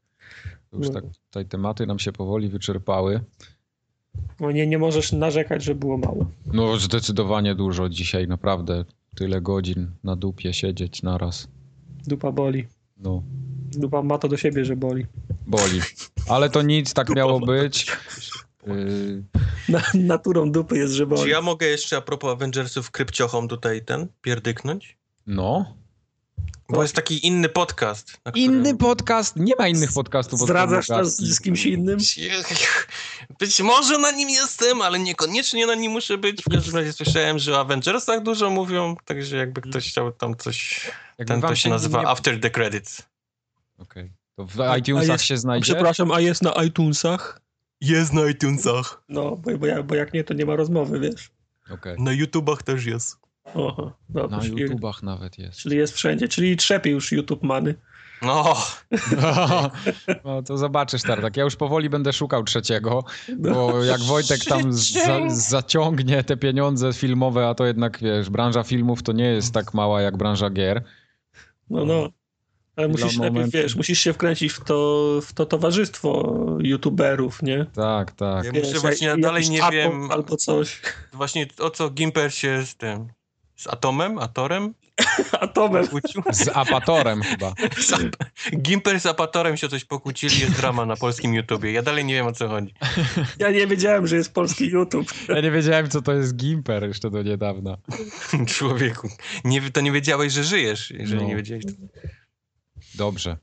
Już 0.73 0.87
no. 0.87 0.95
tak 0.95 1.05
tutaj 1.27 1.47
tematy 1.47 1.87
nam 1.87 1.99
się 1.99 2.13
powoli 2.13 2.49
wyczerpały. 2.49 3.21
No 4.41 4.51
nie, 4.51 4.67
nie 4.67 4.79
możesz 4.79 5.13
narzekać, 5.13 5.65
że 5.65 5.75
było 5.75 5.99
mało. 5.99 6.27
No 6.47 6.77
zdecydowanie 6.77 7.55
dużo 7.55 7.89
dzisiaj, 7.89 8.29
naprawdę. 8.29 8.85
Tyle 9.17 9.41
godzin 9.41 9.91
na 10.05 10.17
dupie 10.17 10.53
siedzieć 10.53 11.03
naraz. 11.03 11.49
Dupa 12.07 12.33
boli. 12.33 12.67
No. 12.97 13.23
Dupa 13.71 14.03
ma 14.03 14.19
to 14.19 14.29
do 14.29 14.37
siebie, 14.37 14.65
że 14.65 14.77
boli. 14.77 15.07
Boli. 15.51 15.81
Ale 16.29 16.51
to 16.51 16.63
nic, 16.63 16.95
tak 16.95 17.09
miało 17.09 17.41
być. 17.41 17.87
Yy... 18.67 19.25
Na, 19.69 19.83
naturą 19.95 20.53
dupy 20.53 20.79
jest, 20.79 20.93
że 20.93 21.07
boli. 21.07 21.23
Czy 21.23 21.29
ja 21.29 21.43
mogę 21.43 21.67
jeszcze 21.67 21.97
a 21.97 22.01
propos 22.01 22.31
Avengersów 22.33 22.91
krypciochom 22.91 23.49
tutaj 23.49 23.85
ten 23.85 24.09
pierdyknąć? 24.23 24.99
No. 25.27 25.75
Bo 26.69 26.83
jest 26.83 26.95
taki 26.95 27.27
inny 27.27 27.49
podcast. 27.49 28.21
Inny 28.35 28.77
podcast? 28.77 29.37
Nie 29.37 29.55
ma 29.59 29.69
innych 29.69 29.93
podcastów. 29.93 30.41
Zdradzasz 30.41 30.89
nas 30.89 31.17
z 31.17 31.41
kimś 31.41 31.67
innym? 31.67 31.99
Być 33.39 33.61
może 33.61 33.99
na 33.99 34.11
nim 34.11 34.31
jestem, 34.31 34.83
ale 34.83 34.99
niekoniecznie 34.99 35.67
na 35.67 35.75
nim 35.75 35.93
muszę 35.93 36.19
być. 36.19 36.43
W 36.43 36.49
każdym 36.51 36.77
razie 36.77 36.93
słyszałem, 36.93 37.39
że 37.39 37.55
o 37.55 37.61
Avengersach 37.61 38.23
dużo 38.23 38.51
mówią, 38.51 38.97
także 39.05 39.37
jakby 39.37 39.61
ktoś 39.61 39.91
chciał 39.91 40.13
tam 40.13 40.37
coś... 40.37 40.87
Jakby 41.19 41.35
ten 41.35 41.43
to 41.43 41.55
się 41.55 41.71
nazywa 41.71 42.01
nie... 42.01 42.09
After 42.09 42.41
the 42.41 42.51
Credits. 42.51 43.03
Okej. 43.79 44.03
Okay 44.03 44.20
w 44.47 44.61
A- 44.61 44.71
a 44.71 44.77
iTunesach 44.77 45.09
jest- 45.15 45.25
się 45.25 45.35
A 45.35 45.37
znajdzie? 45.37 45.65
Przepraszam, 45.75 46.11
a 46.13 46.21
jest 46.21 46.43
na 46.43 46.51
iTunesach? 46.53 47.41
Jest 47.81 48.13
na 48.13 48.27
iTunesach. 48.29 49.03
No, 49.09 49.37
bo, 49.37 49.59
bo, 49.59 49.67
ja, 49.67 49.83
bo 49.83 49.95
jak 49.95 50.13
nie, 50.15 50.25
to 50.25 50.35
nie 50.35 50.47
ma 50.47 50.57
rozmowy, 50.57 51.01
wiesz. 51.01 51.31
Okej. 51.71 51.97
Na 51.99 52.13
YouTubach 52.13 52.63
też 52.63 52.85
jest. 52.87 53.17
Oho, 53.55 53.93
dobra. 54.09 54.37
Na 54.37 54.43
czyli, 54.43 54.63
YouTubach 54.63 55.03
nawet 55.03 55.39
jest. 55.39 55.59
czyli 55.59 55.77
jest 55.77 55.93
wszędzie, 55.95 56.29
czyli 56.29 56.57
trzepie 56.57 56.91
już 56.91 57.13
YouTube 57.13 57.43
many. 57.43 57.75
No, 58.23 58.57
No 60.25 60.43
to 60.43 60.59
zobaczysz, 60.59 61.03
Tartak. 61.03 61.37
Ja 61.37 61.45
już 61.45 61.57
powoli 61.57 61.91
będę 61.91 62.13
szukał 62.13 62.45
trzeciego, 62.45 63.05
No. 63.39 63.55
bo 63.55 63.85
jak 63.85 64.01
Wojtek 64.01 64.45
tam 64.45 64.73
za, 64.73 65.19
zaciągnie 65.29 66.25
te 66.25 66.37
pieniądze 66.37 66.93
filmowe, 66.93 67.49
a 67.49 67.55
to 67.55 67.67
jednak, 67.67 67.99
wiesz, 68.03 68.31
branża 68.31 68.63
filmów 68.63 69.03
to 69.03 69.13
nie 69.13 69.25
jest 69.25 69.55
tak 69.55 69.75
mała 69.75 70.03
jak 70.03 70.17
branża 70.17 70.51
gier. 70.51 70.83
No, 71.71 71.85
no. 71.85 72.09
Ale 72.81 72.89
musisz 72.89 73.17
najpierw, 73.17 73.35
momentu. 73.35 73.51
wiesz, 73.59 73.77
musisz 73.77 73.99
się 74.01 74.13
wkręcić 74.13 74.53
w 74.53 74.65
to, 74.65 75.07
w 75.23 75.33
to 75.33 75.47
towarzystwo 75.47 76.37
YouTuberów, 76.61 77.43
nie? 77.43 77.67
Tak, 77.75 78.13
tak. 78.13 78.45
Ja 78.45 78.53
Wiesz, 78.53 78.79
właśnie 78.81 79.09
jak- 79.09 79.21
dalej 79.21 79.51
nie 79.51 79.63
Atom 79.63 79.73
wiem- 79.73 80.11
Albo 80.11 80.37
coś. 80.37 80.81
właśnie 81.13 81.47
o 81.59 81.71
co 81.71 81.91
Gimper 81.91 82.35
się 82.35 82.63
z 82.67 82.77
tym... 82.77 83.09
Z 83.57 83.67
Atomem? 83.67 84.19
Atorem? 84.19 84.75
Atomem. 85.41 85.85
Pokłócił? 85.85 86.23
Z 86.33 86.49
apatorem 86.55 87.23
chyba. 87.23 87.53
Z 87.89 87.93
ap- 87.93 88.17
Gimper 88.63 89.01
z 89.01 89.07
Apatorem 89.07 89.57
się 89.57 89.69
coś 89.69 89.85
pokłócili, 89.85 90.41
jest 90.41 90.53
drama 90.57 90.87
na 90.87 90.97
polskim 90.97 91.35
YouTubie. 91.35 91.73
Ja 91.73 91.83
dalej 91.83 92.05
nie 92.05 92.15
wiem 92.15 92.27
o 92.27 92.33
co 92.33 92.49
chodzi. 92.49 92.75
Ja 93.39 93.51
nie 93.51 93.67
wiedziałem, 93.67 94.07
że 94.07 94.17
jest 94.17 94.35
polski 94.35 94.67
YouTube. 94.67 95.07
Ja 95.29 95.41
nie 95.41 95.51
wiedziałem, 95.51 95.89
co 95.91 96.03
to 96.03 96.13
jest 96.13 96.37
Gimper 96.37 96.83
jeszcze 96.89 97.11
do 97.11 97.23
niedawna. 97.23 97.77
Człowieku, 98.55 99.09
nie, 99.45 99.71
to 99.71 99.81
nie 99.81 99.93
wiedziałeś, 99.93 100.33
że 100.33 100.45
żyjesz, 100.45 100.91
jeżeli 100.91 101.21
No. 101.23 101.29
nie 101.29 101.37
wiedziałeś. 101.37 101.65
To... 101.65 101.71
Dobrze. 102.95 103.37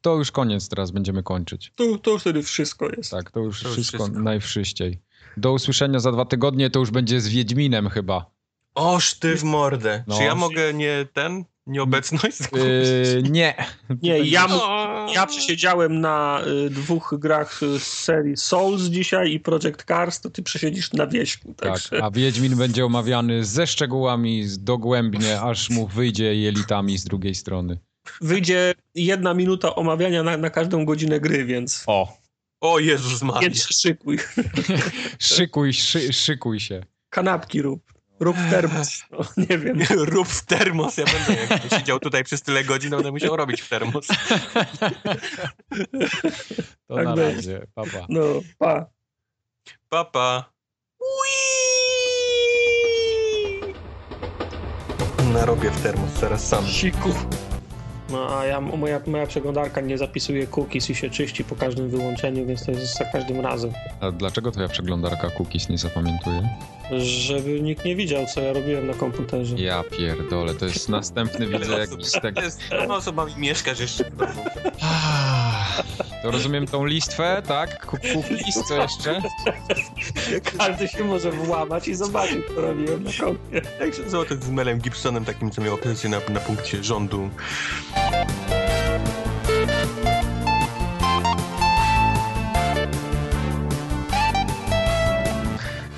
To 0.00 0.16
już 0.16 0.32
koniec, 0.32 0.68
teraz 0.68 0.90
będziemy 0.90 1.22
kończyć. 1.22 1.72
To, 1.76 1.98
to 1.98 2.18
wtedy 2.18 2.42
wszystko 2.42 2.88
jest. 2.96 3.10
Tak, 3.10 3.30
to 3.30 3.40
już 3.40 3.62
To 3.62 3.68
wszystko, 3.72 3.98
wszystko. 3.98 4.20
najwszyściej. 4.20 5.02
Do 5.36 5.52
usłyszenia 5.52 5.98
za 5.98 6.12
dwa 6.12 6.24
tygodnie, 6.24 6.70
to 6.70 6.80
już 6.80 6.90
będzie 6.90 7.20
z 7.20 7.28
Wiedźminem 7.28 7.88
chyba. 7.88 8.30
Oż 8.74 9.14
ty 9.14 9.36
w 9.36 9.44
mordę. 9.44 10.04
No. 10.06 10.18
Czy 10.18 10.24
ja 10.24 10.34
mogę 10.34 10.74
nie 10.74 11.06
ten, 11.12 11.44
nieobecność 11.66 12.38
Yy, 12.52 13.22
nie. 13.30 13.54
Nie, 14.02 14.18
ja, 14.18 14.48
ja 15.14 15.26
przesiedziałem 15.26 16.00
na 16.00 16.40
y, 16.66 16.70
dwóch 16.70 17.14
grach 17.18 17.62
y, 17.62 17.80
z 17.80 17.86
serii 17.86 18.36
Souls 18.36 18.82
dzisiaj 18.82 19.32
i 19.32 19.40
Project 19.40 19.84
Cars, 19.84 20.20
to 20.20 20.30
ty 20.30 20.42
przesiedzisz 20.42 20.92
na 20.92 21.06
wieśku. 21.06 21.54
Tak, 21.54 21.72
Także 21.72 22.04
a 22.04 22.10
Wiedźmin 22.10 22.56
będzie 22.56 22.86
omawiany 22.86 23.44
ze 23.44 23.66
szczegółami, 23.66 24.44
dogłębnie, 24.58 25.40
aż 25.40 25.70
mu 25.70 25.86
wyjdzie 25.86 26.34
jelitami 26.34 26.98
z 26.98 27.04
drugiej 27.04 27.34
strony. 27.34 27.78
Wyjdzie 28.20 28.74
jedna 28.94 29.34
minuta 29.34 29.74
omawiania 29.74 30.22
na, 30.22 30.36
na 30.36 30.50
każdą 30.50 30.84
godzinę 30.84 31.20
gry, 31.20 31.44
więc, 31.44 31.84
O, 31.86 32.16
O 32.60 32.78
Jezus 32.78 33.22
Maria. 33.22 33.40
więc 33.40 33.62
szykuj. 33.80 34.18
szykuj, 35.18 35.72
szy, 35.72 36.12
szykuj 36.12 36.60
się. 36.60 36.82
Kanapki 37.10 37.62
rób. 37.62 37.82
Rób 38.20 38.36
termos. 38.50 39.02
No, 39.10 39.18
nie 39.36 39.58
wiem. 39.58 39.78
Rób 40.14 40.28
w 40.28 40.44
termos. 40.46 40.96
Ja 40.96 41.04
będę 41.04 41.42
jak 41.50 41.72
siedział 41.72 41.98
tutaj 42.00 42.24
przez 42.24 42.42
tyle 42.42 42.64
godzin, 42.64 42.90
będę 42.90 43.10
musiał 43.10 43.36
robić 43.36 43.60
w 43.62 43.68
termos. 43.68 44.06
To 46.86 46.94
Tak 46.96 47.04
na 47.04 47.14
będzie. 47.16 47.36
razie, 47.36 47.66
papa. 47.74 48.06
No, 48.08 48.20
pa. 48.58 48.86
Papa. 49.88 50.52
Narobię 55.32 55.70
w 55.70 55.82
termos 55.82 56.12
teraz 56.20 56.48
sam. 56.48 56.66
Siku. 56.66 57.14
No, 58.10 58.38
a 58.38 58.44
ja, 58.44 58.60
moja, 58.60 59.00
moja 59.06 59.26
przeglądarka 59.26 59.80
nie 59.80 59.98
zapisuje 59.98 60.46
cookies 60.46 60.90
i 60.90 60.94
się 60.94 61.10
czyści 61.10 61.44
po 61.44 61.56
każdym 61.56 61.88
wyłączeniu, 61.90 62.46
więc 62.46 62.64
to 62.66 62.70
jest 62.70 62.98
za 62.98 63.04
każdym 63.04 63.40
razem. 63.40 63.70
A 64.00 64.10
dlaczego 64.10 64.50
twoja 64.50 64.68
przeglądarka 64.68 65.30
cookies 65.38 65.68
nie 65.68 65.78
zapamiętuje? 65.78 66.48
Żeby 66.98 67.60
nikt 67.60 67.84
nie 67.84 67.96
widział, 67.96 68.26
co 68.26 68.40
ja 68.40 68.52
robiłem 68.52 68.86
na 68.86 68.94
komputerze. 68.94 69.56
Ja 69.56 69.82
pierdolę, 69.98 70.54
to 70.54 70.64
jest 70.64 70.88
następny, 70.88 71.46
widzę 71.46 71.78
jakiś 71.78 72.12
tak... 72.12 72.42
Jest, 72.42 72.60
no 72.88 72.94
osobami 72.96 73.32
mieszkasz 73.36 73.80
jeszcze 73.80 74.04
w 74.04 74.16
domu. 74.16 74.44
Ah, 74.82 75.82
To 76.22 76.30
rozumiem 76.30 76.66
tą 76.66 76.84
listwę, 76.84 77.42
tak? 77.48 77.86
Cookies, 77.86 78.62
co 78.68 78.82
jeszcze? 78.82 79.22
Każdy 80.58 80.88
się 80.88 81.04
może 81.04 81.30
włamać 81.32 81.88
i 81.88 81.94
zobaczyć, 81.94 82.38
co 82.54 82.60
robiłem 82.60 83.04
na 83.04 83.10
kompie. 83.20 83.62
Jak 83.80 83.94
się 83.94 84.02
nazywa 84.02 84.24
ten 84.24 84.42
z 84.42 84.48
Melem 84.50 84.78
Gibsonem, 84.80 85.24
takim, 85.24 85.50
co 85.50 85.62
miał 85.62 85.74
opozycję 85.74 86.10
na, 86.10 86.20
na 86.28 86.40
punkcie 86.40 86.84
rządu. 86.84 87.30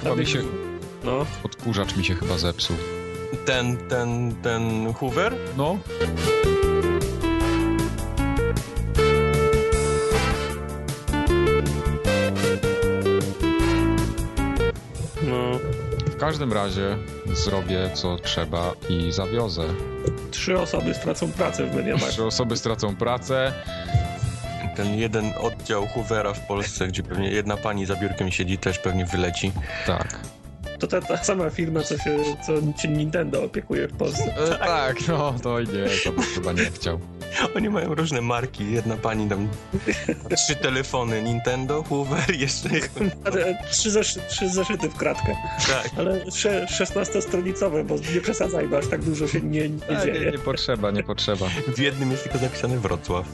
Chyba 0.02 0.16
mi 0.16 0.26
się... 0.26 0.42
No, 1.04 1.26
Odkurzacz 1.44 1.96
mi 1.96 2.04
się 2.04 2.14
chyba 2.14 2.38
zepsuł. 2.38 2.76
Ten, 3.44 3.76
ten, 3.76 4.34
ten 4.42 4.94
Hoover? 4.94 5.34
No. 5.56 5.78
no. 6.04 6.57
Każdym 16.18 16.52
razie 16.52 16.96
zrobię 17.26 17.90
co 17.94 18.16
trzeba 18.16 18.72
i 18.88 19.12
zawiozę. 19.12 19.64
Trzy 20.30 20.58
osoby 20.58 20.94
stracą 20.94 21.32
pracę 21.32 21.66
w 21.66 21.74
Mediamarkt. 21.74 22.10
Trzy 22.10 22.24
osoby 22.24 22.56
stracą 22.56 22.96
pracę. 22.96 23.52
Ten 24.76 24.94
jeden 24.94 25.32
oddział 25.40 25.86
Hoovera 25.86 26.34
w 26.34 26.46
Polsce, 26.46 26.88
gdzie 26.88 27.02
pewnie 27.02 27.30
jedna 27.30 27.56
pani 27.56 27.86
za 27.86 27.96
biurkiem 27.96 28.30
siedzi, 28.30 28.58
też 28.58 28.78
pewnie 28.78 29.04
wyleci. 29.04 29.52
Tak. 29.86 30.37
To 30.78 30.86
ta, 30.86 31.00
ta 31.00 31.16
sama 31.24 31.50
firma, 31.50 31.82
co 31.82 31.98
się, 31.98 32.16
co 32.46 32.80
się 32.82 32.88
Nintendo 32.88 33.42
opiekuje 33.44 33.88
w 33.88 33.92
Polsce. 33.96 34.34
E, 34.54 34.58
tak, 34.58 35.08
no 35.08 35.34
to 35.42 35.60
nie, 35.60 35.66
to 36.04 36.12
bym 36.12 36.22
chyba 36.34 36.52
nie 36.52 36.64
chciał. 36.64 37.00
Oni 37.56 37.68
mają 37.70 37.94
różne 37.94 38.20
marki. 38.20 38.72
Jedna 38.72 38.96
pani 38.96 39.28
tam 39.28 39.48
trzy 40.36 40.54
telefony 40.56 41.22
Nintendo, 41.22 41.82
Hoover, 41.82 42.34
jeszcze 42.34 42.68
Ale 43.24 43.58
Trzy, 43.70 43.90
zeszy, 43.90 44.20
trzy 44.28 44.48
zeszyty 44.48 44.88
w 44.88 44.94
kratkę. 44.94 45.36
tak. 45.66 45.90
Ale 45.98 46.30
sze- 46.30 46.66
16-stronicowe, 46.80 47.84
bo 47.84 47.94
nie 48.14 48.20
przesadzaj, 48.20 48.68
bo 48.68 48.78
aż 48.78 48.86
tak 48.86 49.02
dużo 49.02 49.28
się 49.28 49.40
nie, 49.40 49.68
nie 49.68 49.78
A, 49.88 50.04
nie, 50.04 50.12
dzieje. 50.12 50.30
nie 50.30 50.38
potrzeba, 50.38 50.90
nie 50.90 51.02
potrzeba. 51.02 51.46
W 51.76 51.78
jednym 51.78 52.10
jest 52.10 52.22
tylko 52.24 52.38
zapisane 52.38 52.78
Wrocław. 52.78 53.26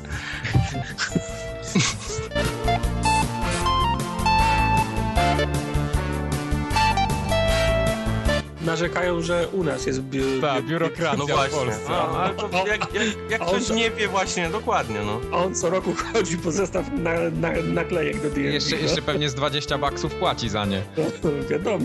Narzekają, 8.65 9.23
że 9.23 9.49
u 9.49 9.65
nas 9.65 9.87
jest 9.87 10.01
bi- 10.03 10.41
Tak, 10.41 10.63
bi- 10.63 10.69
biurokracja 10.69 11.15
No 11.19 11.25
w 11.27 11.31
właśnie. 11.31 11.59
Polsce. 11.59 11.89
A, 11.91 12.09
ale 12.09 12.35
to 12.35 12.49
jak, 12.67 12.95
jak, 12.95 13.05
jak 13.31 13.41
ktoś 13.47 13.69
nie 13.71 13.91
wie 13.91 14.09
właśnie, 14.09 14.49
dokładnie, 14.49 15.01
no. 15.07 15.21
A 15.33 15.37
on 15.37 15.55
co 15.55 15.71
roku 15.71 15.95
chodzi 16.13 16.39
po 16.39 16.53
zestaw 16.53 16.87
na, 16.93 17.13
na, 17.41 17.51
naklejek 17.63 18.23
do 18.23 18.31
DMV. 18.31 18.41
Jeszcze, 18.41 18.77
jeszcze 18.77 19.03
pewnie 19.03 19.29
z 19.29 19.35
20 19.35 19.79
baksów 19.79 20.15
płaci 20.15 20.49
za 20.49 20.65
nie. 20.65 20.83
No, 20.97 21.05
no, 21.25 21.31
wiadomo. 21.51 21.85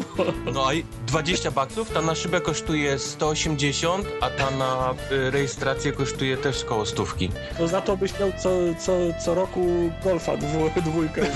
No 0.54 0.72
i 0.74 0.84
20 1.08 1.52
baksów, 1.52 1.90
ta 1.90 2.02
na 2.02 2.16
szybę 2.16 2.42
kosztuje 2.42 3.00
180, 3.00 4.06
a 4.22 4.30
ta 4.30 4.52
na 4.52 4.94
y, 5.12 5.32
rejestrację 5.32 5.92
kosztuje 5.92 6.38
też 6.38 6.64
koło 6.64 6.86
stówki. 6.86 7.30
To 7.58 7.68
za 7.68 7.82
to 7.82 7.98
byś 7.98 8.20
miał 8.20 8.32
co, 8.44 8.50
co, 8.80 8.92
co 9.26 9.36
roku 9.36 9.92
golfa 10.04 10.38
dwu, 10.38 10.70
dwójkę. 10.82 11.22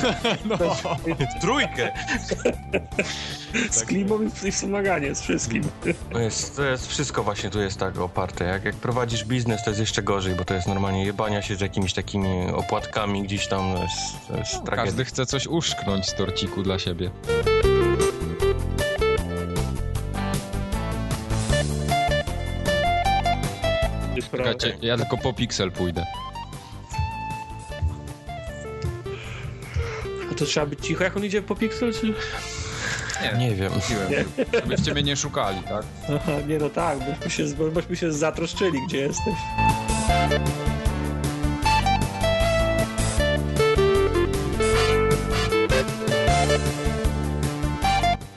No. 0.45 0.57
Trójkę! 1.41 1.91
Z 3.71 3.83
klimą 3.83 4.19
i 4.45 4.51
wspomaganie, 4.51 5.15
z 5.15 5.21
wszystkim. 5.37 5.63
To 6.11 6.19
jest, 6.19 6.55
to 6.55 6.63
jest 6.63 6.87
wszystko 6.87 7.23
właśnie 7.23 7.49
tu 7.49 7.61
jest 7.61 7.79
tak 7.79 7.97
oparte. 7.97 8.45
Jak, 8.45 8.65
jak 8.65 8.75
prowadzisz 8.75 9.25
biznes, 9.25 9.63
to 9.63 9.69
jest 9.69 9.79
jeszcze 9.79 10.03
gorzej, 10.03 10.35
bo 10.35 10.45
to 10.45 10.53
jest 10.53 10.67
normalnie 10.67 11.05
jebania 11.05 11.41
się 11.41 11.55
z 11.55 11.61
jakimiś 11.61 11.93
takimi 11.93 12.51
opłatkami 12.51 13.23
gdzieś 13.23 13.47
tam. 13.47 13.75
To 13.75 13.83
jest, 13.83 14.27
to 14.27 14.37
jest 14.37 14.51
tragedia. 14.51 14.85
Każdy 14.85 15.05
chce 15.05 15.25
coś 15.25 15.47
uszknąć 15.47 16.09
z 16.09 16.15
torciku 16.15 16.63
dla 16.63 16.79
siebie. 16.79 17.11
Czekajcie, 24.31 24.77
ja 24.81 24.97
tylko 24.97 25.17
po 25.17 25.33
piksel 25.33 25.71
pójdę. 25.71 26.05
A 30.31 30.35
to 30.35 30.45
trzeba 30.45 30.65
być 30.65 30.79
cicho, 30.79 31.03
jak 31.03 31.17
on 31.17 31.25
idzie 31.25 31.41
po 31.41 31.55
piksel, 31.55 31.93
czy... 31.93 32.13
Nie, 33.23 33.49
nie 33.49 33.55
wiem. 33.55 33.71
Nie. 34.09 34.25
Żebyście 34.59 34.91
mnie 34.93 35.03
nie 35.03 35.15
szukali, 35.15 35.61
tak? 35.63 35.83
Nie 36.47 36.57
no 36.57 36.69
tak, 36.69 36.97
byśmy 36.99 37.29
się, 37.29 37.55
byśmy 37.73 37.95
się 37.95 38.11
zatroszczyli, 38.11 38.79
gdzie 38.87 38.97
jesteś. 38.97 39.35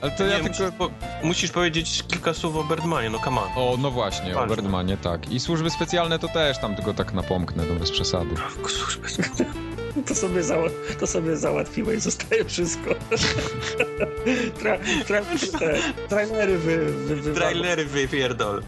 Ale 0.01 0.11
to 0.11 0.23
nie, 0.23 0.29
ja 0.29 0.39
musisz, 0.39 0.57
tylko... 0.57 0.91
musisz 1.23 1.51
powiedzieć 1.51 2.03
kilka 2.07 2.33
słów 2.33 2.55
o 2.55 2.63
Birdmanie, 2.63 3.09
no 3.09 3.19
come 3.19 3.41
on. 3.41 3.47
O, 3.55 3.77
no 3.79 3.91
właśnie, 3.91 4.33
Ważne. 4.33 4.53
o 4.53 4.55
Birdmanie, 4.55 4.97
tak. 4.97 5.31
I 5.31 5.39
służby 5.39 5.69
specjalne 5.69 6.19
to 6.19 6.27
też 6.27 6.57
tam 6.57 6.75
tylko 6.75 6.93
tak 6.93 7.13
napomknę, 7.13 7.63
no 7.69 7.75
bez 7.75 7.91
przesady. 7.91 8.35
Służby 8.67 9.09
specjalne 9.09 9.76
to 10.05 10.15
sobie, 10.15 10.43
zała- 10.43 10.69
to 10.99 11.07
sobie 11.07 11.37
załatwiłeś, 11.37 12.01
zostaje 12.01 12.45
wszystko. 12.45 12.89
Tra- 14.59 14.79
tra- 15.07 15.57
te, 15.59 15.77
trailery 16.09 16.57
wy, 16.57 16.77
wy, 16.85 17.15
wy, 17.15 17.33
Trailery 17.33 17.85
wypierdol. 17.85 18.63